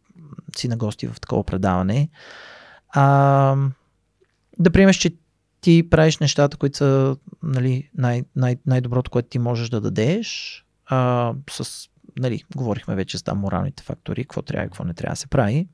си 0.58 0.68
на 0.68 0.78
гости 0.78 1.08
в 1.08 1.20
такова 1.22 1.44
предаване, 1.44 2.10
а, 2.90 3.56
да 4.60 4.72
приемеш, 4.72 4.96
че 4.96 5.16
ти 5.62 5.90
правиш 5.90 6.18
нещата, 6.18 6.58
които 6.58 6.78
са 6.78 7.18
нали, 7.44 7.90
най- 7.98 8.24
най- 8.36 8.58
най-доброто, 8.66 9.12
което 9.12 9.30
ти 9.30 9.40
можеш 9.40 9.70
да 9.70 9.82
дадеш. 9.82 10.62
А, 10.86 11.34
с, 11.50 11.90
нали, 12.20 12.44
говорихме 12.56 12.96
вече 12.96 13.18
за 13.18 13.36
моралните 13.36 13.84
фактори, 13.84 14.24
какво 14.24 14.42
трябва 14.42 14.66
и 14.66 14.68
какво 14.68 14.84
не 14.84 14.94
трябва 14.94 15.14
да 15.14 15.20
се 15.20 15.28
прави. 15.28 15.68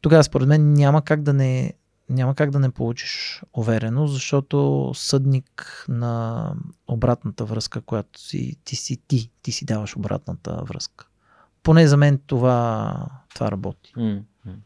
Тогава 0.00 0.24
според 0.24 0.48
мен 0.48 0.72
няма 0.72 1.02
как 1.02 1.22
да 1.22 1.32
не, 1.32 1.72
няма 2.08 2.34
как 2.34 2.50
да 2.50 2.58
не 2.58 2.70
получиш 2.70 3.42
увереност, 3.52 4.14
защото 4.14 4.90
съдник 4.94 5.84
на 5.88 6.54
обратната 6.86 7.44
връзка, 7.44 7.80
която 7.80 8.20
си 8.20 8.56
ти 8.64 8.76
си 8.76 8.96
ти, 8.96 9.30
ти 9.42 9.52
си 9.52 9.64
даваш 9.64 9.96
обратната 9.96 10.62
връзка. 10.64 11.06
Поне 11.62 11.86
за 11.86 11.96
мен 11.96 12.20
това, 12.26 13.06
това 13.34 13.50
работи. 13.50 13.92
Mm-hmm. 13.94 14.56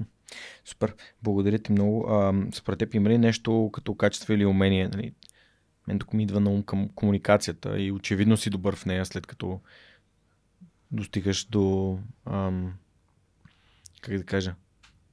Супер. 0.64 0.94
Благодаря 1.22 1.58
ти 1.58 1.72
много. 1.72 2.10
А, 2.10 2.34
според 2.54 2.78
теб 2.78 2.94
има 2.94 3.08
ли 3.08 3.18
нещо 3.18 3.70
като 3.72 3.94
качество 3.94 4.32
или 4.32 4.46
умение? 4.46 4.88
Нали? 4.88 5.14
Мен 5.88 5.98
тук 5.98 6.12
ми 6.12 6.22
идва 6.22 6.40
на 6.40 6.50
ум 6.50 6.62
към 6.62 6.88
комуникацията 6.88 7.80
и 7.80 7.92
очевидно 7.92 8.36
си 8.36 8.50
добър 8.50 8.76
в 8.76 8.86
нея, 8.86 9.06
след 9.06 9.26
като 9.26 9.60
достигаш 10.90 11.44
до 11.44 11.98
ам, 12.26 12.74
как 14.00 14.16
да 14.16 14.24
кажа 14.24 14.54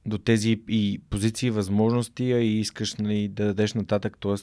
до 0.06 0.18
тези 0.18 0.62
и 0.68 1.00
позиции, 1.10 1.50
възможности, 1.50 2.32
а 2.32 2.38
и 2.38 2.60
искаш 2.60 2.94
нали, 2.94 3.28
да 3.28 3.44
дадеш 3.44 3.74
нататък, 3.74 4.16
т.е. 4.20 4.34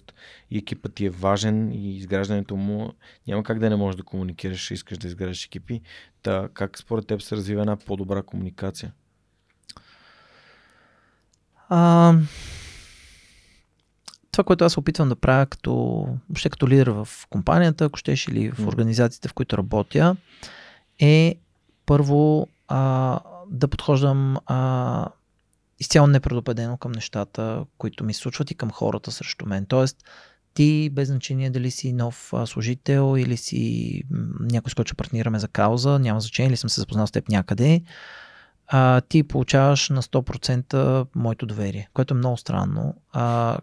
и 0.52 0.58
екипът 0.58 0.94
ти 0.94 1.06
е 1.06 1.10
важен 1.10 1.72
и 1.72 1.98
изграждането 1.98 2.56
му 2.56 2.94
няма 3.28 3.44
как 3.44 3.60
да 3.60 3.70
не 3.70 3.76
можеш 3.76 3.96
да 3.98 4.04
комуникираш, 4.04 4.72
искаш 4.72 4.98
да 4.98 5.08
изграждаш 5.08 5.46
екипи. 5.46 5.82
Та, 6.24 6.50
как 6.54 6.78
според 6.78 7.08
теб 7.08 7.22
се 7.22 7.36
развива 7.36 7.62
една 7.62 7.78
по-добра 7.78 8.22
комуникация? 8.22 8.92
А, 11.70 12.14
това, 14.32 14.44
което 14.44 14.66
аз 14.66 14.78
опитвам 14.78 15.10
да 15.10 15.16
правя 15.16 15.46
като, 15.46 15.72
въобще 16.30 16.50
като 16.50 16.68
лидер 16.68 16.88
в 16.88 17.08
компанията, 17.30 17.86
ако 17.86 18.00
щеш, 18.00 18.28
или 18.28 18.50
в 18.50 18.68
организациите, 18.68 19.28
в 19.28 19.34
които 19.34 19.58
работя, 19.58 20.16
е 21.00 21.36
първо 21.86 22.48
а, 22.68 23.20
да 23.50 23.68
подхождам 23.68 24.38
а, 24.46 25.08
изцяло 25.82 26.08
непредопедено 26.08 26.78
към 26.78 26.92
нещата, 26.92 27.66
които 27.78 28.04
ми 28.04 28.14
случват 28.14 28.52
и 28.52 28.56
към 28.56 28.72
хората 28.72 29.12
срещу 29.12 29.46
мен. 29.46 29.66
Тоест, 29.66 29.98
ти, 30.54 30.90
без 30.90 31.08
значение 31.08 31.50
дали 31.50 31.72
си 31.72 31.94
нов 31.94 32.34
служител 32.46 33.16
или 33.18 33.38
си 33.38 34.04
някой, 34.40 34.72
с 34.72 34.74
който 34.74 34.90
ще 34.90 34.96
партнираме 34.96 35.40
за 35.40 35.48
кауза, 35.48 36.00
няма 36.00 36.22
значение, 36.22 36.50
или 36.50 36.58
съм 36.58 36.70
се 36.70 36.82
запознал 36.82 37.08
с 37.08 37.12
теб 37.12 37.30
някъде, 37.30 37.82
а, 38.68 39.02
ти 39.02 39.24
получаваш 39.24 39.90
на 39.90 40.02
100% 40.02 41.08
моето 41.16 41.46
доверие, 41.46 41.90
което 41.94 42.14
е 42.14 42.18
много 42.18 42.38
странно, 42.38 42.96
а, 43.12 43.58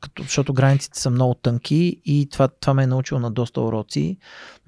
като, 0.00 0.22
защото 0.22 0.54
границите 0.54 1.00
са 1.00 1.10
много 1.10 1.34
тънки 1.34 2.00
и 2.04 2.28
това, 2.32 2.48
това 2.48 2.74
ме 2.74 2.82
е 2.82 2.86
научило 2.86 3.20
на 3.20 3.30
доста 3.30 3.60
уроци, 3.60 4.18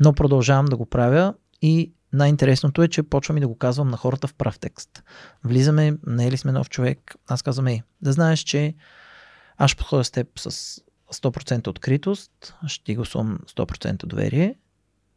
но 0.01 0.13
продължавам 0.13 0.67
да 0.67 0.77
го 0.77 0.87
правя 0.87 1.35
и 1.63 1.93
най-интересното 2.13 2.83
е, 2.83 2.89
че 2.89 3.03
почвам 3.03 3.37
и 3.37 3.41
да 3.41 3.49
го 3.49 3.59
казвам 3.59 3.89
на 3.89 3.97
хората 3.97 4.27
в 4.27 4.35
прав 4.35 4.59
текст. 4.59 5.03
Влизаме, 5.45 5.97
наели 6.07 6.37
сме 6.37 6.53
нов 6.53 6.71
човек, 6.71 7.15
аз 7.27 7.43
казвам, 7.43 7.67
ей, 7.67 7.83
да 8.03 8.13
знаеш, 8.13 8.41
че 8.41 8.75
аз 9.57 9.71
ще 9.71 9.79
подходя 9.79 10.05
с 10.05 10.11
теб 10.11 10.39
с 10.39 10.81
100% 11.13 11.69
откритост, 11.69 12.55
ще 12.67 12.85
ти 12.85 12.95
гласувам 12.95 13.39
100% 13.57 14.07
доверие, 14.07 14.55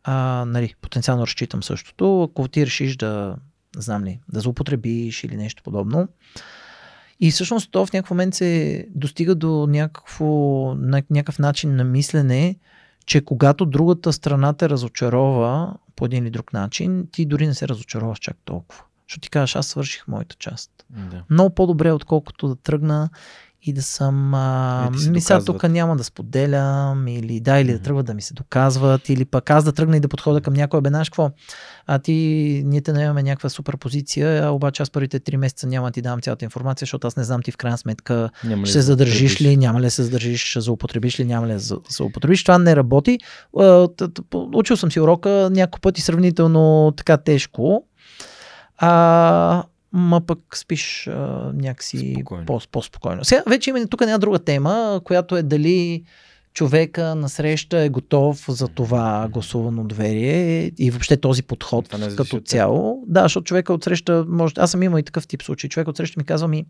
а, 0.04 0.46
нали, 0.48 0.74
потенциално 0.82 1.28
разчитам 1.28 1.64
същото. 1.64 2.24
Ако 2.24 2.48
ти 2.48 2.66
решиш 2.66 2.96
да 2.96 3.36
знам 3.76 4.04
ли, 4.04 4.20
да 4.34 4.40
злоупотребиш 4.40 5.24
или 5.24 5.38
нещо 5.38 5.64
подобно. 5.64 6.08
И 7.20 7.32
всъщност 7.32 7.72
то 7.72 7.86
в 7.86 7.94
някакъв 7.94 8.12
момент 8.12 8.36
се 8.36 8.86
достига 8.90 9.36
до 9.36 9.68
някакво, 9.68 10.28
някакъв 11.10 11.40
начин 11.40 11.76
на 11.76 11.84
мислене, 11.84 12.56
че 13.10 13.22
когато 13.22 13.66
другата 13.66 14.14
страна 14.14 14.54
те 14.54 14.70
разочарова 14.70 15.74
по 15.96 16.06
един 16.06 16.24
или 16.24 16.30
друг 16.30 16.54
начин, 16.54 17.08
ти 17.12 17.26
дори 17.26 17.48
не 17.48 17.54
се 17.54 17.68
разочароваш 17.68 18.20
чак 18.20 18.38
толкова. 18.46 18.84
Защото 19.08 19.22
ти 19.22 19.30
кажеш, 19.30 19.56
аз 19.56 19.68
свърших 19.68 20.08
моята 20.08 20.36
част. 20.36 20.72
Да. 20.90 21.24
Много 21.30 21.56
по-добре, 21.56 21.92
отколкото 21.92 22.48
да 22.48 22.56
тръгна 22.56 23.10
и 23.62 23.74
да 23.74 23.82
съм... 23.82 24.34
А, 24.34 24.90
ми 25.10 25.22
сега 25.22 25.44
тук 25.44 25.64
няма 25.64 25.96
да 25.96 26.04
споделям, 26.04 27.08
или 27.08 27.40
да, 27.40 27.60
или 27.60 27.74
да 27.74 27.80
тръгват 27.80 28.06
да 28.06 28.14
ми 28.14 28.22
се 28.22 28.34
доказват, 28.34 29.10
или 29.10 29.26
пък 29.26 29.50
аз 29.50 29.64
да 29.64 29.72
тръгна 29.72 29.98
и 29.98 30.00
да 30.00 30.08
подходя 30.08 30.42
към 30.42 30.54
някой, 30.54 30.82
бе, 30.82 30.90
какво? 30.92 31.32
А 31.88 32.00
ти, 32.00 32.14
ние 32.66 32.82
те 32.82 32.94
наемаме 32.94 33.24
някаква 33.24 33.50
супер 33.50 33.78
позиция, 33.78 34.46
а 34.46 34.50
обаче 34.50 34.84
аз 34.84 34.90
първите 34.90 35.20
три 35.20 35.38
месеца 35.38 35.68
няма 35.68 35.88
да 35.88 35.92
ти 35.92 36.02
дам 36.02 36.22
цялата 36.22 36.46
информация, 36.46 36.86
защото 36.86 37.08
аз 37.08 37.16
не 37.16 37.24
знам 37.24 37.42
ти 37.42 37.52
в 37.52 37.58
крайна 37.58 37.78
сметка 37.78 38.30
няма 38.44 38.66
ще 38.66 38.74
се 38.74 38.82
задържиш 38.82 39.42
ли, 39.42 39.58
няма 39.58 39.82
ли 39.82 39.90
се 39.90 40.04
задържиш, 40.04 40.46
ще 40.46 40.62
заупотребиш 40.62 41.20
ли, 41.20 41.26
няма 41.26 41.48
ли 41.48 41.54
да 41.54 41.60
заупотребиш. 41.90 42.44
Това 42.44 42.58
не 42.58 42.76
работи. 42.76 43.20
Учил 44.34 44.78
съм 44.78 44.92
си 44.92 45.00
урока 45.00 45.50
няколко 45.52 45.80
пъти 45.82 46.02
сравнително 46.02 46.94
така 46.98 47.18
тежко. 47.18 47.86
А, 48.78 49.64
ма 49.92 50.22
пък 50.22 50.40
спиш 50.58 51.08
а, 51.08 51.52
някакси 51.54 52.14
Спокойно. 52.16 52.46
По, 52.46 52.62
по-спокойно. 52.72 53.26
Сега 53.26 53.44
вече 53.48 53.70
има 53.70 53.88
тук 53.88 54.02
една 54.02 54.18
друга 54.18 54.40
тема, 54.40 55.02
която 55.04 55.38
е 55.38 55.44
дали 55.44 56.04
човека 56.54 57.16
на 57.16 57.30
среща 57.30 57.80
е 57.80 57.90
готов 57.90 58.46
за 58.48 58.68
това 58.68 59.28
гласувано 59.32 59.84
доверие 59.84 60.72
и 60.78 60.92
въобще 60.92 61.18
този 61.18 61.44
подход 61.44 61.96
като 62.18 62.40
цяло. 62.40 63.04
Да, 63.08 63.22
защото 63.22 63.44
човека 63.44 63.74
от 63.74 63.84
среща 63.84 64.26
може... 64.28 64.54
Аз 64.58 64.72
съм 64.72 64.84
имал 64.84 65.00
и 65.00 65.04
такъв 65.04 65.28
тип 65.28 65.44
случай. 65.44 65.70
Човек 65.70 65.88
от 65.88 65.98
среща 65.98 66.20
ми 66.20 66.26
казва 66.26 66.48
ми 66.48 66.66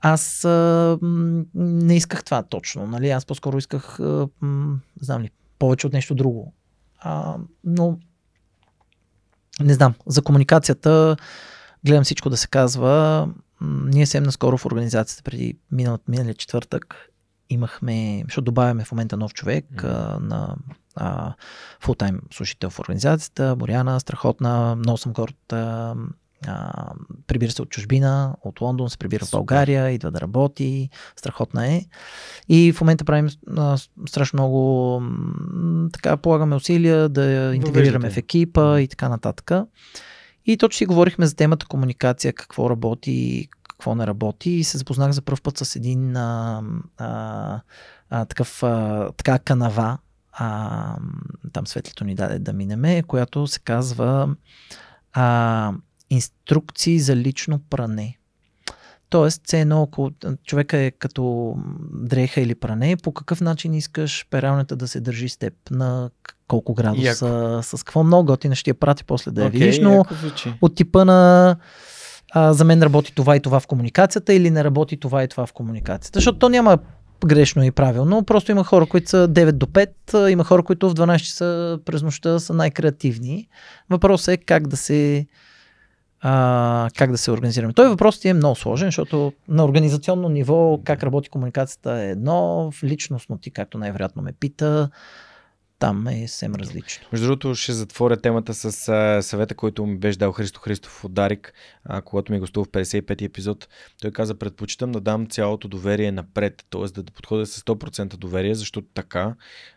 аз 0.00 0.44
а, 0.44 0.98
не 1.54 1.96
исках 1.96 2.24
това 2.24 2.42
точно. 2.42 2.86
Нали? 2.86 3.10
Аз 3.10 3.26
по-скоро 3.26 3.58
исках, 3.58 4.00
а, 4.00 4.28
м, 4.40 4.78
знам 5.00 5.22
ли, 5.22 5.30
повече 5.58 5.86
от 5.86 5.92
нещо 5.92 6.14
друго. 6.14 6.52
А, 6.98 7.36
но 7.64 7.98
не 9.60 9.74
знам, 9.74 9.94
за 10.06 10.22
комуникацията 10.22 11.16
гледам 11.86 12.04
всичко 12.04 12.30
да 12.30 12.36
се 12.36 12.48
казва. 12.48 13.28
Ние 13.60 14.06
съвсем 14.06 14.22
наскоро 14.24 14.58
в 14.58 14.66
организацията 14.66 15.22
преди 15.22 15.54
минал, 15.72 15.98
миналия 16.08 16.34
четвъртък 16.34 17.10
имахме, 17.50 18.22
защото 18.24 18.44
добавяме 18.44 18.84
в 18.84 18.92
момента 18.92 19.16
нов 19.16 19.34
човек 19.34 19.66
mm-hmm. 19.74 20.16
а, 20.16 20.20
на 20.20 20.56
а, 20.96 21.34
фултайм 21.80 22.20
служител 22.32 22.70
в 22.70 22.78
организацията, 22.80 23.56
Боряна, 23.56 24.00
страхотна, 24.00 24.76
много 24.76 24.98
съм 24.98 25.12
горд. 25.12 25.52
А, 25.52 25.94
а, 26.46 26.92
прибира 27.26 27.50
се 27.50 27.62
от 27.62 27.68
чужбина, 27.68 28.34
от 28.42 28.60
Лондон, 28.60 28.90
се 28.90 28.98
прибира 28.98 29.24
Супер. 29.24 29.36
в 29.36 29.38
България, 29.38 29.90
идва 29.90 30.10
да 30.10 30.20
работи, 30.20 30.90
страхотна 31.16 31.66
е. 31.66 31.84
И 32.48 32.72
в 32.72 32.80
момента 32.80 33.04
правим 33.04 33.28
а, 33.56 33.78
страшно 34.08 34.36
много, 34.36 35.02
така 35.92 36.16
полагаме 36.16 36.56
усилия 36.56 37.08
да 37.08 37.54
интегрираме 37.54 38.10
в 38.10 38.16
екипа 38.16 38.80
и 38.80 38.88
така 38.88 39.08
нататък. 39.08 39.50
И 40.48 40.56
точно 40.56 40.76
си 40.76 40.86
говорихме 40.86 41.26
за 41.26 41.36
темата 41.36 41.66
комуникация, 41.66 42.32
какво 42.32 42.70
работи, 42.70 43.48
какво 43.68 43.94
не 43.94 44.06
работи 44.06 44.50
и 44.50 44.64
се 44.64 44.78
запознах 44.78 45.12
за 45.12 45.22
първ 45.22 45.38
път 45.42 45.58
с 45.58 45.76
един 45.76 46.16
а, 46.16 46.62
а, 46.96 47.60
а, 48.10 48.24
такъв, 48.24 48.62
а, 48.62 49.10
така 49.16 49.38
канава, 49.38 49.98
а, 50.32 50.96
там 51.52 51.66
светлито 51.66 52.04
ни 52.04 52.14
даде 52.14 52.38
да 52.38 52.52
минеме, 52.52 53.02
която 53.02 53.46
се 53.46 53.60
казва 53.60 54.36
а, 55.12 55.72
инструкции 56.10 57.00
за 57.00 57.16
лично 57.16 57.58
пране. 57.70 58.18
Тоест, 59.08 59.42
все 59.44 59.60
едно, 59.60 59.82
ако 59.82 60.10
човека 60.44 60.78
е 60.78 60.90
като 60.90 61.54
дреха 61.92 62.40
или 62.40 62.54
пране, 62.54 62.96
по 62.96 63.12
какъв 63.12 63.40
начин 63.40 63.74
искаш 63.74 64.26
пералнята 64.30 64.76
да 64.76 64.88
се 64.88 65.00
държи 65.00 65.28
с 65.28 65.36
теб? 65.36 65.54
На 65.70 66.10
колко 66.48 66.74
градуса, 66.74 67.60
с 67.62 67.84
какво 67.84 68.04
много 68.04 68.26
готина 68.26 68.54
ще 68.54 68.70
я 68.70 68.74
прати 68.74 69.04
после 69.04 69.30
да 69.30 69.44
я 69.44 69.50
okay, 69.50 69.52
видиш, 69.52 69.78
но 69.78 70.04
от 70.62 70.74
типа 70.74 71.04
на 71.04 71.56
а, 72.32 72.52
за 72.52 72.64
мен 72.64 72.82
работи 72.82 73.14
това 73.14 73.36
и 73.36 73.40
това 73.40 73.60
в 73.60 73.66
комуникацията 73.66 74.34
или 74.34 74.50
не 74.50 74.64
работи 74.64 74.96
това 74.96 75.22
и 75.24 75.28
това 75.28 75.46
в 75.46 75.52
комуникацията. 75.52 76.16
Защото 76.16 76.38
то 76.38 76.48
няма 76.48 76.78
грешно 77.26 77.64
и 77.64 77.70
правилно. 77.70 78.24
Просто 78.24 78.50
има 78.50 78.64
хора, 78.64 78.86
които 78.86 79.10
са 79.10 79.28
9 79.28 79.52
до 79.52 79.66
5, 79.66 80.28
има 80.28 80.44
хора, 80.44 80.62
които 80.62 80.90
в 80.90 80.94
12 80.94 81.18
часа 81.18 81.78
през 81.84 82.02
нощта 82.02 82.38
са 82.38 82.54
най-креативни. 82.54 83.48
Въпросът 83.90 84.28
е 84.28 84.36
как 84.36 84.68
да 84.68 84.76
се 84.76 85.26
а, 86.20 86.90
как 86.96 87.10
да 87.10 87.18
се 87.18 87.30
организираме. 87.30 87.72
Той 87.72 87.88
въпрос 87.88 88.20
ти 88.20 88.28
е 88.28 88.34
много 88.34 88.56
сложен, 88.56 88.88
защото 88.88 89.32
на 89.48 89.64
организационно 89.64 90.28
ниво 90.28 90.80
как 90.84 91.02
работи 91.02 91.28
комуникацията 91.28 91.92
е 91.92 92.10
едно, 92.10 92.70
в 92.70 92.82
личностно 92.84 93.38
ти, 93.38 93.50
както 93.50 93.78
най-вероятно 93.78 94.22
ме 94.22 94.32
пита, 94.32 94.90
там 95.78 96.06
е 96.06 96.28
съвсем 96.28 96.54
различно. 96.54 97.06
Между 97.12 97.26
другото, 97.26 97.54
ще 97.54 97.72
затворя 97.72 98.16
темата 98.16 98.54
с 98.54 98.88
а, 98.88 99.22
съвета, 99.22 99.54
който 99.54 99.86
ми 99.86 99.98
беше 99.98 100.18
дал 100.18 100.32
Христо 100.32 100.60
Христов 100.60 101.04
от 101.04 101.14
Дарик, 101.14 101.52
а, 101.84 102.02
когато 102.02 102.32
ми 102.32 102.40
гостува 102.40 102.64
в 102.64 102.68
55-ти 102.68 103.24
епизод. 103.24 103.68
Той 104.02 104.10
каза, 104.10 104.38
предпочитам 104.38 104.92
да 104.92 105.00
дам 105.00 105.26
цялото 105.26 105.68
доверие 105.68 106.12
напред, 106.12 106.64
т.е. 106.70 107.02
да 107.02 107.12
подходя 107.12 107.46
с 107.46 107.60
100% 107.60 108.16
доверие, 108.16 108.54
защото 108.54 108.86
така 108.94 109.34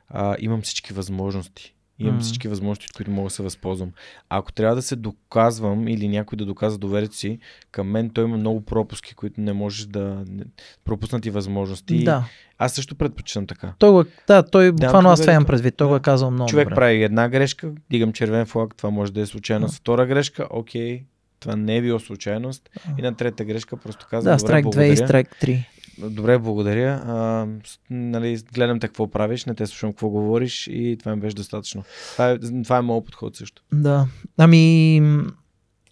а, 0.10 0.36
имам 0.40 0.62
всички 0.62 0.94
възможности. 0.94 1.76
Имам 2.00 2.20
всички 2.20 2.48
възможности, 2.48 2.86
от 2.90 2.98
които 2.98 3.12
мога 3.12 3.26
да 3.28 3.30
се 3.30 3.44
възползвам. 3.44 3.92
А 4.30 4.38
ако 4.38 4.52
трябва 4.52 4.76
да 4.76 4.82
се 4.82 4.96
доказвам 4.96 5.88
или 5.88 6.08
някой 6.08 6.36
да 6.36 6.46
доказва 6.46 6.78
доверието 6.78 7.16
си, 7.16 7.40
към 7.72 7.88
мен 7.88 8.10
той 8.10 8.24
има 8.24 8.38
много 8.38 8.62
пропуски, 8.62 9.16
които 9.16 9.42
не 9.42 9.54
можеш 9.54 9.86
да 9.86 10.24
пропуснати 10.86 11.30
възможности. 11.30 12.04
Да. 12.04 12.26
Аз 12.58 12.74
също 12.74 12.96
предпочитам 12.96 13.48
така. 13.48 13.74
Той 13.80 13.92
го, 13.92 14.04
да, 14.28 14.44
той 14.44 14.72
буквално 14.72 15.10
аз 15.10 15.22
това 15.22 15.34
имам 15.34 15.46
предвид. 15.46 15.76
Той 15.78 15.86
да. 15.86 15.90
го 15.90 15.96
е 15.96 16.00
казал 16.00 16.32
много. 16.32 16.50
Човек 16.50 16.66
добре. 16.66 16.76
прави 16.76 17.04
една 17.04 17.30
грешка, 17.30 17.72
дигам 17.90 18.14
червен 18.14 18.46
флаг, 18.46 18.76
това 18.76 18.90
може 18.90 19.14
да 19.14 19.22
е 19.22 19.26
случайност. 19.26 19.76
Втора 19.76 20.06
грешка, 20.06 20.48
окей, 20.50 21.04
това 21.40 21.56
не 21.56 21.78
е 21.78 21.82
било 21.82 22.00
случайност. 22.00 22.70
И 22.98 23.02
на 23.02 23.16
трета 23.16 23.46
грешка 23.46 23.78
просто 23.78 24.08
казвам, 24.10 24.34
да, 24.34 24.40
страйк 24.40 24.66
2 24.66 24.84
и 24.84 24.98
страйк 24.98 25.38
3. 25.42 25.66
Добре, 25.98 26.40
благодаря. 26.40 27.04
А, 27.06 27.48
нали, 27.90 28.42
гледам 28.54 28.80
те 28.80 28.88
какво 28.88 29.08
правиш, 29.08 29.46
не 29.46 29.56
те 29.56 29.68
слушам 29.68 29.92
какво 29.92 30.10
говориш 30.10 30.68
и 30.68 30.98
това 31.00 31.16
ми 31.16 31.22
беше 31.22 31.36
достатъчно. 31.36 31.84
Това 32.12 32.30
е, 32.30 32.40
това 32.64 32.78
е 32.78 32.82
моят 32.82 33.06
подход 33.06 33.36
също. 33.36 33.64
Да. 33.74 34.08
Ами, 34.38 35.02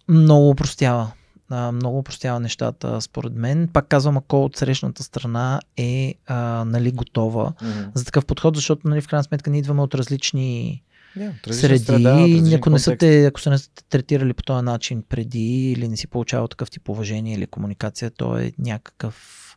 много 0.08 0.50
упростява. 0.50 1.12
А, 1.50 1.72
много 1.72 1.98
упростява 1.98 2.40
нещата, 2.40 3.00
според 3.00 3.34
мен. 3.34 3.68
Пак 3.72 3.88
казвам, 3.88 4.16
ако 4.16 4.44
от 4.44 4.56
срещната 4.56 5.02
страна 5.02 5.60
е 5.76 6.14
а, 6.26 6.64
нали, 6.64 6.92
готова 6.92 7.52
mm-hmm. 7.52 7.90
за 7.94 8.04
такъв 8.04 8.26
подход, 8.26 8.56
защото 8.56 8.88
нали, 8.88 9.00
в 9.00 9.08
крайна 9.08 9.24
сметка 9.24 9.50
ние 9.50 9.58
идваме 9.58 9.82
от 9.82 9.94
различни 9.94 10.82
yeah, 11.18 11.52
среди. 11.52 11.84
Среда, 11.84 12.26
ако, 12.56 12.70
не 12.70 12.78
са 12.78 12.96
те, 12.96 13.26
ако 13.26 13.40
са 13.40 13.50
не 13.50 13.58
сте 13.58 13.84
третирали 13.84 14.32
по 14.32 14.42
този 14.42 14.64
начин 14.64 15.02
преди 15.08 15.72
или 15.72 15.88
не 15.88 15.96
си 15.96 16.06
получавал 16.06 16.48
такъв 16.48 16.70
тип 16.70 16.88
уважение 16.88 17.34
или 17.34 17.46
комуникация, 17.46 18.10
то 18.10 18.38
е 18.38 18.52
някакъв 18.58 19.49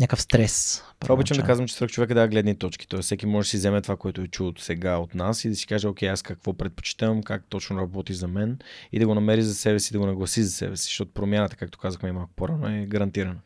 някакъв 0.00 0.22
стрес. 0.22 0.82
Това 0.98 1.14
обичам 1.14 1.36
да 1.36 1.44
казвам, 1.44 1.68
че 1.68 1.74
свърх 1.74 1.92
човек 1.92 2.10
е 2.10 2.14
да 2.14 2.28
гледни 2.28 2.58
точки. 2.58 2.88
Тоест 2.88 3.06
всеки 3.06 3.26
може 3.26 3.46
да 3.46 3.50
си 3.50 3.56
вземе 3.56 3.82
това, 3.82 3.96
което 3.96 4.20
е 4.20 4.26
чул 4.26 4.46
от 4.46 4.60
сега 4.60 4.96
от 4.96 5.14
нас 5.14 5.44
и 5.44 5.48
да 5.48 5.56
си 5.56 5.66
каже, 5.66 5.88
окей, 5.88 6.10
аз 6.10 6.22
какво 6.22 6.52
предпочитам, 6.52 7.22
как 7.22 7.44
точно 7.48 7.78
работи 7.78 8.14
за 8.14 8.28
мен 8.28 8.58
и 8.92 8.98
да 8.98 9.06
го 9.06 9.14
намери 9.14 9.42
за 9.42 9.54
себе 9.54 9.80
си, 9.80 9.92
да 9.92 9.98
го 9.98 10.06
нагласи 10.06 10.42
за 10.42 10.50
себе 10.50 10.76
си, 10.76 10.84
защото 10.84 11.12
промяната, 11.12 11.56
както 11.56 11.78
казахме 11.78 12.12
малко 12.12 12.32
по-рано, 12.36 12.68
е 12.68 12.86
гарантирана. 12.86 13.40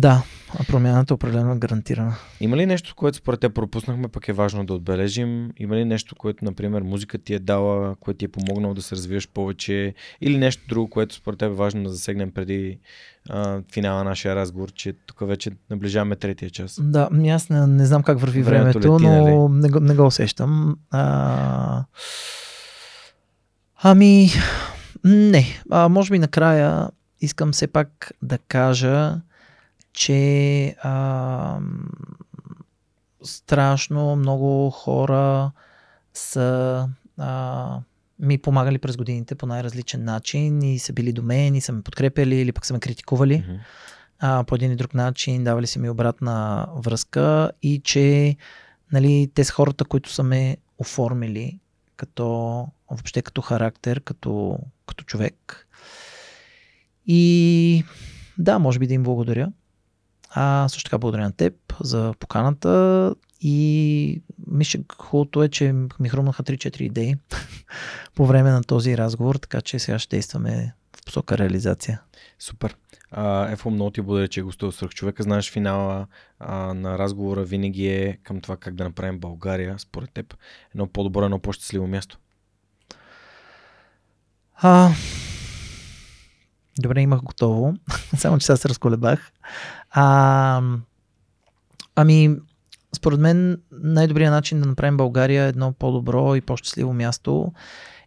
Да, 0.00 0.22
а 0.58 0.64
промяната 0.64 1.12
е 1.12 1.14
определено 1.14 1.58
гарантирана. 1.58 2.14
Има 2.40 2.56
ли 2.56 2.66
нещо, 2.66 2.94
което 2.96 3.18
според 3.18 3.40
те 3.40 3.48
пропуснахме, 3.48 4.08
пък 4.08 4.28
е 4.28 4.32
важно 4.32 4.66
да 4.66 4.74
отбележим? 4.74 5.50
Има 5.56 5.76
ли 5.76 5.84
нещо, 5.84 6.14
което, 6.16 6.44
например, 6.44 6.82
музика 6.82 7.18
ти 7.18 7.34
е 7.34 7.38
дала, 7.38 7.96
което 8.00 8.18
ти 8.18 8.24
е 8.24 8.28
помогнало 8.28 8.74
да 8.74 8.82
се 8.82 8.96
развиеш 8.96 9.28
повече? 9.28 9.94
Или 10.20 10.38
нещо 10.38 10.62
друго, 10.68 10.90
което 10.90 11.14
според 11.14 11.38
теб 11.38 11.46
е 11.46 11.54
важно 11.54 11.82
да 11.82 11.90
засегнем 11.90 12.30
преди 12.30 12.78
а, 13.28 13.60
финала 13.72 13.98
на 13.98 14.04
нашия 14.04 14.36
разговор, 14.36 14.72
че 14.72 14.92
тук 14.92 15.28
вече 15.28 15.50
наближаваме 15.70 16.16
третия 16.16 16.50
час? 16.50 16.78
Да, 16.82 17.08
аз 17.28 17.48
не, 17.48 17.66
не 17.66 17.86
знам 17.86 18.02
как 18.02 18.20
върви 18.20 18.42
времето, 18.42 18.78
времето 18.78 19.04
лети, 19.04 19.06
но 19.06 19.48
нали? 19.48 19.60
не, 19.60 19.68
го, 19.68 19.80
не 19.80 19.94
го 19.94 20.06
усещам. 20.06 20.76
А... 20.90 21.84
Ами, 23.82 24.30
не. 25.04 25.46
А, 25.70 25.88
може 25.88 26.10
би 26.10 26.18
накрая 26.18 26.88
искам 27.20 27.52
все 27.52 27.66
пак 27.66 28.12
да 28.22 28.38
кажа, 28.38 29.20
че 29.92 30.74
а, 30.82 31.58
страшно 33.24 34.16
много 34.16 34.70
хора 34.70 35.50
са 36.14 36.88
а, 37.18 37.78
ми 38.18 38.38
помагали 38.38 38.78
през 38.78 38.96
годините 38.96 39.34
по 39.34 39.46
най-различен 39.46 40.04
начин 40.04 40.62
и 40.62 40.78
са 40.78 40.92
били 40.92 41.12
до 41.12 41.22
мен 41.22 41.54
и 41.54 41.60
са 41.60 41.72
ме 41.72 41.82
подкрепяли 41.82 42.36
или 42.36 42.52
пък 42.52 42.66
са 42.66 42.72
ме 42.72 42.80
критикували 42.80 43.34
mm-hmm. 43.34 43.58
а, 44.18 44.44
по 44.44 44.54
един 44.54 44.72
и 44.72 44.76
друг 44.76 44.94
начин, 44.94 45.44
давали 45.44 45.66
са 45.66 45.78
ми 45.78 45.90
обратна 45.90 46.68
връзка 46.76 47.50
и 47.62 47.80
че 47.84 48.36
нали, 48.92 49.30
те 49.34 49.44
са 49.44 49.52
хората, 49.52 49.84
които 49.84 50.12
са 50.12 50.22
ме 50.22 50.56
оформили 50.78 51.58
като 51.96 52.66
въобще 52.90 53.22
като 53.22 53.42
характер, 53.42 54.00
като, 54.00 54.58
като 54.86 55.04
човек. 55.04 55.66
И 57.06 57.84
да, 58.38 58.58
може 58.58 58.78
би 58.78 58.86
да 58.86 58.94
им 58.94 59.02
благодаря. 59.02 59.52
А 60.30 60.68
също 60.68 60.90
така 60.90 60.98
благодаря 60.98 61.24
на 61.24 61.32
теб 61.32 61.54
за 61.80 62.14
поканата 62.18 63.14
и 63.40 64.22
мисля, 64.46 64.80
хубавото 64.98 65.42
е, 65.42 65.48
че 65.48 65.72
ми 66.00 66.08
хрумнаха 66.08 66.42
3-4 66.42 66.80
идеи 66.80 67.14
по 68.14 68.26
време 68.26 68.50
на 68.50 68.64
този 68.64 68.98
разговор, 68.98 69.34
така 69.34 69.60
че 69.60 69.78
сега 69.78 69.98
ще 69.98 70.16
действаме 70.16 70.74
в 70.96 71.04
посока 71.04 71.38
реализация. 71.38 72.00
Супер. 72.38 72.76
Ефо, 73.48 73.70
много 73.70 73.90
ти 73.90 74.00
благодаря, 74.00 74.28
че 74.28 74.40
е 74.40 74.42
гостувал 74.42 74.72
свърх 74.72 74.92
човека. 74.92 75.22
Знаеш, 75.22 75.50
финала 75.50 76.06
а, 76.38 76.74
на 76.74 76.98
разговора 76.98 77.44
винаги 77.44 77.88
е 77.88 78.18
към 78.22 78.40
това 78.40 78.56
как 78.56 78.74
да 78.74 78.84
направим 78.84 79.18
България, 79.18 79.78
според 79.78 80.10
теб, 80.10 80.34
едно 80.74 80.86
по-добро, 80.86 81.24
едно 81.24 81.38
по-щастливо 81.38 81.86
място. 81.86 82.18
А, 84.56 84.90
Добре, 86.78 87.00
имах 87.00 87.22
готово. 87.22 87.74
Само, 88.16 88.38
че 88.38 88.46
сега 88.46 88.56
се 88.56 88.68
разколебах. 88.68 89.32
А, 89.90 90.62
ами, 91.96 92.36
според 92.96 93.20
мен 93.20 93.62
най-добрият 93.72 94.32
начин 94.32 94.60
да 94.60 94.66
направим 94.66 94.96
България 94.96 95.44
едно 95.44 95.72
по-добро 95.72 96.34
и 96.34 96.40
по-щастливо 96.40 96.92
място 96.92 97.52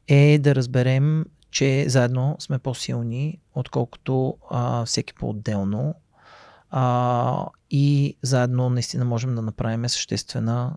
е 0.08 0.40
да 0.40 0.56
разберем, 0.56 1.25
че 1.51 1.85
заедно 1.90 2.35
сме 2.40 2.59
по-силни, 2.59 3.40
отколкото 3.56 4.38
а, 4.51 4.85
всеки 4.85 5.14
по-отделно. 5.14 5.95
А, 6.69 7.45
и 7.72 8.17
заедно 8.22 8.69
наистина 8.69 9.06
можем 9.06 9.35
да 9.35 9.42
направим 9.42 9.90
съществена 9.90 10.74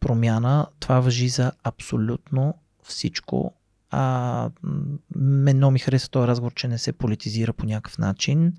промяна. 0.00 0.66
Това 0.80 1.00
въжи 1.00 1.28
за 1.28 1.52
абсолютно 1.64 2.54
всичко 2.82 3.52
а, 3.90 4.50
мен 5.16 5.72
ми 5.72 5.78
хареса 5.78 6.10
този 6.10 6.28
разговор, 6.28 6.54
че 6.54 6.68
не 6.68 6.78
се 6.78 6.92
политизира 6.92 7.52
по 7.52 7.66
някакъв 7.66 7.98
начин, 7.98 8.52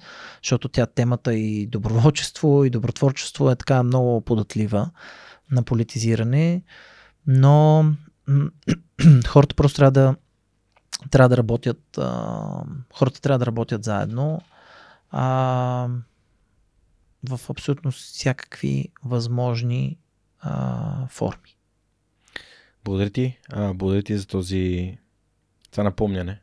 защото 0.44 0.70
тя 0.70 0.86
темата 0.86 1.34
и 1.34 1.68
доброволчество 1.68 2.66
и 2.66 2.70
добротворчество 2.70 3.52
е 3.52 3.56
така 3.56 3.84
много 3.84 4.22
податлива 4.22 4.90
на 5.52 5.64
политизиране, 5.64 6.64
но 7.28 7.86
хората 9.28 9.56
просто 9.56 9.76
трябва 9.76 9.92
да 9.92 10.16
трябва 11.12 11.30
да 11.30 11.38
работят 11.38 11.98
а, 11.98 12.64
хората 12.94 13.22
трябва 13.22 13.40
да 13.40 13.46
работят 13.46 13.84
заедно 13.84 14.42
а, 15.12 15.24
в 17.30 17.40
абсолютно 17.50 17.92
всякакви 17.92 18.90
възможни 19.04 19.98
а, 20.40 21.08
форми. 21.08 21.58
Благодаря 22.86 23.10
ти. 23.10 23.40
А, 23.50 23.74
благодаря 23.74 24.04
ти 24.04 24.18
за 24.18 24.28
този 24.28 24.98
това 25.72 25.84
напомняне, 25.84 26.42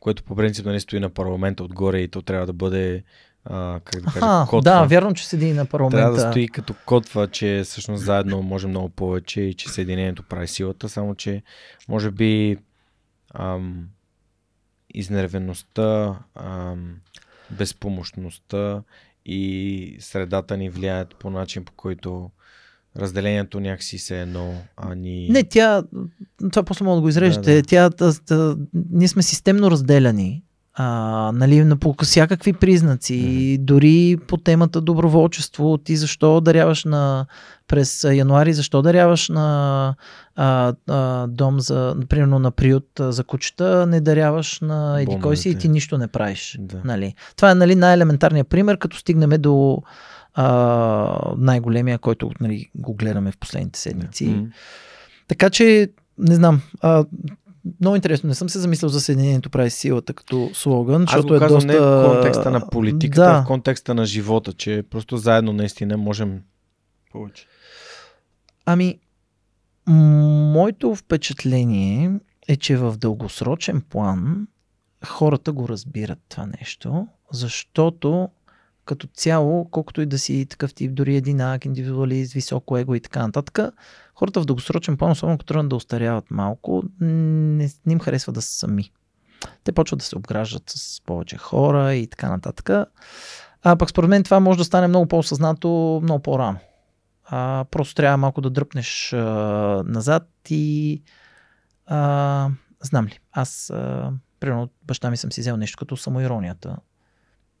което 0.00 0.22
по 0.22 0.36
принцип 0.36 0.66
нали, 0.66 0.80
стои 0.80 1.00
на 1.00 1.10
парламента 1.10 1.64
отгоре 1.64 2.00
и 2.00 2.08
то 2.08 2.22
трябва 2.22 2.46
да 2.46 2.52
бъде 2.52 3.04
а, 3.44 3.80
как 3.84 4.02
да 4.02 4.06
кажа, 4.06 4.26
Аха, 4.26 4.50
котва. 4.50 4.70
Да, 4.70 4.84
вярно, 4.84 5.14
че 5.14 5.26
седи 5.26 5.52
на 5.52 5.66
парламента. 5.66 5.96
Трябва 5.96 6.16
да 6.16 6.30
стои 6.30 6.48
като 6.48 6.74
котва, 6.86 7.28
че 7.28 7.62
всъщност 7.64 8.04
заедно 8.04 8.42
може 8.42 8.66
много 8.66 8.88
повече 8.88 9.40
и 9.40 9.54
че 9.54 9.68
съединението 9.68 10.22
прави 10.22 10.48
силата, 10.48 10.88
само 10.88 11.14
че 11.14 11.42
може 11.88 12.10
би 12.10 12.58
ам, 13.34 13.88
изнервеността, 14.94 16.18
ам, 16.34 16.96
безпомощността 17.50 18.82
и 19.24 19.96
средата 20.00 20.56
ни 20.56 20.70
влияят 20.70 21.16
по 21.16 21.30
начин, 21.30 21.64
по 21.64 21.72
който 21.72 22.30
разделението 22.98 23.60
някакси 23.60 23.98
се 23.98 24.20
едно, 24.20 24.54
а 24.76 24.94
ни... 24.94 25.28
Не, 25.30 25.42
тя, 25.42 25.82
това 26.50 26.62
после 26.62 26.84
мога 26.84 26.96
да 26.96 27.00
го 27.00 27.08
изрежете, 27.08 27.54
да, 27.54 27.62
да. 27.62 27.62
тя, 27.62 27.88
да, 27.88 28.12
да, 28.28 28.56
ние 28.90 29.08
сме 29.08 29.22
системно 29.22 29.70
разделяни 29.70 30.42
А, 30.74 31.32
нали, 31.34 31.64
на 31.64 31.76
по 31.76 31.94
всякакви 32.02 32.52
признаци, 32.52 33.12
mm-hmm. 33.12 33.58
дори 33.58 34.16
по 34.28 34.36
темата 34.36 34.80
доброволчество, 34.80 35.78
ти 35.78 35.96
защо 35.96 36.40
даряваш 36.40 36.84
на 36.84 37.26
през 37.68 38.04
януари, 38.04 38.52
защо 38.52 38.82
даряваш 38.82 39.28
на 39.28 39.94
а, 40.36 40.74
а, 40.88 41.26
дом 41.26 41.60
за, 41.60 41.94
например, 41.96 42.26
на 42.26 42.50
приют 42.50 42.88
за 42.98 43.24
кучета, 43.24 43.86
не 43.86 44.00
даряваш 44.00 44.60
на 44.60 45.00
еди 45.00 45.18
кой 45.22 45.36
си 45.36 45.48
и 45.50 45.54
ти 45.54 45.68
нищо 45.68 45.98
не 45.98 46.08
правиш. 46.08 46.56
Да. 46.60 46.80
Нали? 46.84 47.14
Това 47.36 47.50
е 47.50 47.54
нали, 47.54 47.74
най-елементарният 47.74 48.48
пример, 48.48 48.78
като 48.78 48.96
стигнем 48.96 49.30
до 49.30 49.82
а, 50.36 51.34
най-големия, 51.38 51.98
който 51.98 52.30
нали, 52.40 52.70
го 52.74 52.94
гледаме 52.94 53.32
в 53.32 53.38
последните 53.38 53.78
седмици. 53.78 54.26
Mm-hmm. 54.26 54.50
Така 55.28 55.50
че, 55.50 55.88
не 56.18 56.34
знам, 56.34 56.62
а, 56.80 57.04
много 57.80 57.96
интересно. 57.96 58.28
Не 58.28 58.34
съм 58.34 58.48
се 58.48 58.58
замислял 58.58 58.88
за 58.88 59.00
Съединението 59.00 59.50
прави 59.50 59.70
силата 59.70 60.14
като 60.14 60.50
слоган, 60.54 61.02
Аз 61.02 61.10
защото 61.10 61.28
го 61.28 61.44
е 61.44 61.48
доста... 61.48 61.66
не 61.66 61.78
в 61.78 62.12
контекста 62.14 62.50
на 62.50 62.68
политиката, 62.70 63.22
да. 63.22 63.42
в 63.42 63.46
контекста 63.46 63.94
на 63.94 64.04
живота, 64.04 64.52
че 64.52 64.84
просто 64.90 65.16
заедно 65.16 65.52
наистина 65.52 65.96
можем 65.96 66.42
повече. 67.12 67.46
Ами, 68.66 68.98
моето 69.86 70.94
впечатление 70.94 72.12
е, 72.48 72.56
че 72.56 72.76
в 72.76 72.96
дългосрочен 72.96 73.82
план 73.90 74.46
хората 75.04 75.52
го 75.52 75.68
разбират 75.68 76.18
това 76.28 76.46
нещо, 76.60 77.06
защото 77.32 78.28
като 78.86 79.06
цяло, 79.06 79.70
колкото 79.70 80.00
и 80.00 80.06
да 80.06 80.18
си 80.18 80.46
такъв 80.46 80.74
тип, 80.74 80.94
дори 80.94 81.16
един 81.16 81.40
ак, 81.40 81.64
индивидуалист, 81.64 82.32
високо 82.32 82.78
его 82.78 82.94
и 82.94 83.00
така 83.00 83.22
нататък, 83.22 83.74
хората 84.14 84.40
в 84.40 84.44
дългосрочен 84.44 84.96
план, 84.96 85.10
особено 85.10 85.38
като 85.38 85.54
тръгнат 85.54 85.68
да 85.68 85.76
устаряват 85.76 86.30
малко, 86.30 86.82
не, 87.00 87.70
не 87.86 87.92
им 87.92 88.00
харесва 88.00 88.32
да 88.32 88.42
са 88.42 88.58
сами. 88.58 88.90
Те 89.64 89.72
почват 89.72 89.98
да 89.98 90.04
се 90.04 90.16
обграждат 90.16 90.62
с 90.66 91.00
повече 91.00 91.36
хора 91.36 91.94
и 91.94 92.06
така 92.06 92.28
нататък. 92.28 92.70
А 93.62 93.76
пък 93.76 93.90
според 93.90 94.10
мен 94.10 94.22
това 94.22 94.40
може 94.40 94.58
да 94.58 94.64
стане 94.64 94.88
много 94.88 95.06
по-осъзнато 95.06 96.00
много 96.02 96.22
по-рано. 96.22 96.58
А, 97.24 97.64
просто 97.70 97.94
трябва 97.94 98.16
малко 98.16 98.40
да 98.40 98.50
дръпнеш 98.50 99.12
а, 99.12 99.18
назад 99.86 100.28
и 100.50 101.02
а, 101.86 102.50
знам 102.82 103.06
ли, 103.06 103.18
аз 103.32 103.70
а, 103.70 104.12
примерно 104.40 104.68
баща 104.84 105.10
ми 105.10 105.16
съм 105.16 105.32
си 105.32 105.40
взел 105.40 105.56
нещо 105.56 105.78
като 105.78 105.96
самоиронията 105.96 106.76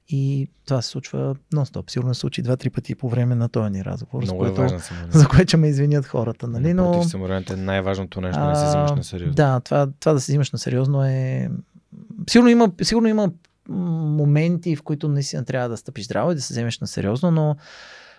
и 0.08 0.48
това 0.66 0.82
се 0.82 0.88
случва 0.88 1.36
нон-стоп. 1.54 1.90
Сигурно 1.90 2.14
се 2.14 2.20
случи 2.20 2.42
два-три 2.42 2.70
пъти 2.70 2.94
по 2.94 3.08
време 3.08 3.34
на 3.34 3.48
този 3.48 3.70
ни 3.70 3.84
разговор. 3.84 4.22
Много 4.22 4.44
за 4.44 4.50
е 4.50 4.54
важно 4.54 4.78
За 5.10 5.28
което 5.28 5.58
ме 5.58 5.68
извинят 5.68 6.06
хората. 6.06 6.48
Нали? 6.48 6.74
Но, 6.74 6.92
Против 6.92 7.10
самораните 7.10 7.52
е 7.52 7.56
най-важното 7.56 8.20
нещо, 8.20 8.40
а, 8.42 8.50
да 8.50 8.56
се 8.56 8.66
взимаш 8.66 8.90
на 8.90 9.04
сериозно. 9.04 9.34
Да, 9.34 9.60
това, 9.60 9.88
това 10.00 10.12
да 10.12 10.20
се 10.20 10.32
взимаш 10.32 10.52
на 10.52 10.58
сериозно 10.58 11.04
е... 11.04 11.50
Сигурно 12.30 12.50
има, 12.50 12.72
сигурно 12.82 13.08
има 13.08 13.30
моменти, 13.68 14.76
в 14.76 14.82
които 14.82 15.08
наистина 15.08 15.44
трябва 15.44 15.68
да 15.68 15.76
стъпиш 15.76 16.04
здраво 16.04 16.32
и 16.32 16.34
да 16.34 16.42
се 16.42 16.54
вземеш 16.54 16.80
на 16.80 16.86
сериозно, 16.86 17.30
но 17.30 17.56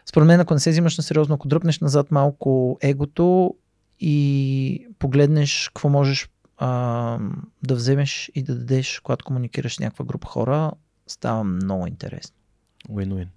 според 0.06 0.28
мен, 0.28 0.40
ако 0.40 0.54
не 0.54 0.60
се 0.60 0.70
взимаш 0.70 0.98
на 0.98 1.04
сериозно, 1.04 1.36
ако 1.36 1.48
дръпнеш 1.48 1.80
назад 1.80 2.12
малко 2.12 2.78
егото 2.82 3.56
и 4.00 4.88
погледнеш 5.00 5.70
какво 5.74 5.90
можеш 5.90 6.30
а, 6.58 7.20
да 7.64 7.76
вземеш 7.76 8.32
и 8.36 8.44
да 8.44 8.56
дадеш, 8.56 9.00
когато 9.00 9.26
комуникираш 9.26 9.76
с 9.76 9.80
някаква 9.80 10.06
група 10.06 10.28
хора, 10.28 10.72
става 11.08 11.44
много 11.44 11.88
интересно. 11.88 12.36
Win-win. 12.90 13.28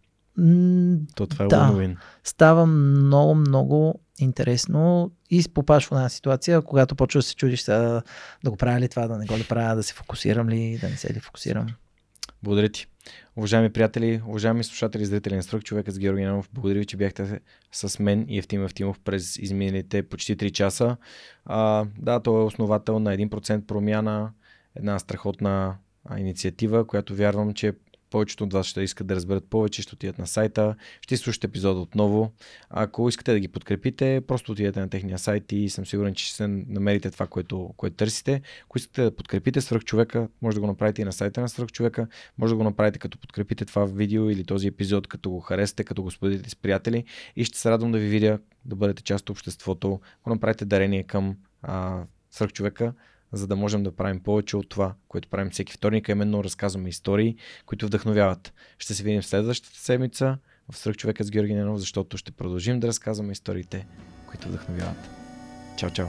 То 1.15 1.27
това 1.27 1.45
е 1.45 1.49
да, 1.49 1.57
win-win. 1.57 1.97
Става 2.25 2.67
много, 2.67 3.35
много 3.35 4.01
интересно 4.19 5.11
и 5.31 5.45
попаш 5.55 5.89
в 5.89 5.93
една 5.93 6.09
ситуация, 6.09 6.63
когато 6.63 6.95
почваш 6.95 7.25
да 7.25 7.29
се 7.29 7.37
чудиш 7.37 7.65
да, 7.65 8.03
да 8.45 8.51
го 8.51 8.57
правя 8.57 8.81
ли 8.81 8.89
това, 8.89 9.09
да 9.09 9.19
не 9.19 9.27
го 9.27 9.39
ли 9.39 9.45
правя, 9.49 9.77
да 9.77 9.83
се 9.83 9.95
фокусирам 9.95 10.49
ли, 10.49 10.79
да 10.81 10.89
не 10.89 10.97
се 10.97 11.15
ли 11.15 11.21
фокусирам. 11.21 11.67
Благодаря 12.43 12.69
ти. 12.69 12.87
Уважаеми 13.37 13.73
приятели, 13.73 14.23
уважаеми 14.27 14.65
слушатели, 14.65 15.07
зрители 15.07 15.37
на 15.37 15.43
Стрък, 15.43 15.65
човекът 15.65 15.95
с 15.95 15.99
Георги 15.99 16.25
Нанов, 16.25 16.49
благодаря 16.53 16.79
ви, 16.79 16.87
че 16.87 16.97
бяхте 16.97 17.41
с 17.73 17.99
мен 17.99 18.27
и 18.29 18.39
Евтим 18.39 18.65
Евтимов 18.65 19.01
през 19.01 19.37
изминалите 19.37 20.03
почти 20.03 20.37
3 20.37 20.53
часа. 20.53 20.97
А, 21.45 21.87
да, 21.99 22.21
той 22.21 22.41
е 22.41 22.45
основател 22.45 22.99
на 22.99 23.17
1% 23.17 23.67
промяна, 23.67 24.33
една 24.77 24.99
страхотна 24.99 25.77
инициатива, 26.19 26.87
която 26.87 27.15
вярвам, 27.15 27.55
че 27.55 27.73
повечето 28.11 28.45
от 28.45 28.53
вас 28.53 28.67
ще 28.67 28.81
искат 28.81 29.07
да 29.07 29.15
разберат 29.15 29.45
повече, 29.45 29.83
ще 29.83 29.95
отидат 29.95 30.19
на 30.19 30.27
сайта, 30.27 30.75
ще 31.01 31.17
слушате 31.17 31.47
епизода 31.47 31.81
отново. 31.81 32.33
Ако 32.71 33.09
искате 33.09 33.33
да 33.33 33.41
ги 33.41 33.49
подкрепите, 33.49 34.23
просто 34.27 34.53
отидете 34.53 34.81
на 34.81 34.89
техния 34.89 35.19
сайт 35.19 35.53
и 35.53 35.71
съм 35.71 35.87
сигурен, 35.87 36.15
че 36.15 36.27
ще 36.27 36.47
намерите 36.47 37.11
това, 37.11 37.27
което, 37.27 37.75
което 37.77 37.97
търсите. 37.97 38.43
Ако 38.65 38.79
искате 38.79 39.03
да 39.03 39.17
подкрепите 39.17 39.61
свърх 39.61 39.85
човека, 39.85 40.29
може 40.43 40.55
да 40.55 40.61
го 40.61 40.67
направите 40.67 41.03
и 41.03 41.05
на 41.05 41.13
сайта 41.13 41.41
на 41.41 41.49
свърх 41.49 41.71
човека, 41.71 42.07
може 42.39 42.53
да 42.53 42.57
го 42.57 42.65
направите 42.65 42.99
като 42.99 43.19
подкрепите 43.19 43.65
това 43.65 43.85
видео 43.85 44.31
или 44.31 44.45
този 44.45 44.67
епизод, 44.67 45.07
като 45.07 45.31
го 45.31 45.41
харесате, 45.41 45.85
като 45.85 46.03
го 46.03 46.11
споделите 46.11 46.51
с 46.51 46.57
приятели 46.57 47.05
и 47.37 47.45
ще 47.45 47.59
се 47.59 47.71
радвам 47.71 47.93
да 47.93 47.99
ви 47.99 48.09
видя 48.09 48.39
да 48.65 48.77
бъдете 48.77 49.03
част 49.03 49.23
от 49.23 49.31
обществото, 49.31 50.01
ако 50.21 50.31
направите 50.31 50.65
дарение 50.65 51.03
към 51.03 51.37
а, 51.63 52.03
свърх 52.31 52.53
човека 52.53 52.93
за 53.33 53.47
да 53.47 53.57
можем 53.57 53.83
да 53.83 53.97
правим 53.97 54.21
повече 54.21 54.57
от 54.57 54.69
това, 54.69 54.95
което 55.09 55.29
правим 55.29 55.51
всеки 55.51 55.73
вторник, 55.73 56.09
а 56.09 56.13
именно 56.13 56.45
разказваме 56.45 56.89
истории, 56.89 57.37
които 57.67 57.87
вдъхновяват. 57.87 58.53
Ще 58.79 58.95
се 58.95 59.03
видим 59.03 59.23
следващата 59.23 59.79
седмица 59.79 60.39
в 60.73 60.77
Сръх 60.77 60.97
човека 60.97 61.25
с 61.25 61.31
Георги 61.31 61.55
Ненов, 61.55 61.79
защото 61.79 62.17
ще 62.17 62.33
продължим 62.33 62.81
да 62.81 62.87
разказваме 62.87 63.33
историите, 63.33 63.87
които 64.27 64.49
вдъхновяват. 64.49 65.11
Чао, 65.77 65.91
чао! 65.91 66.07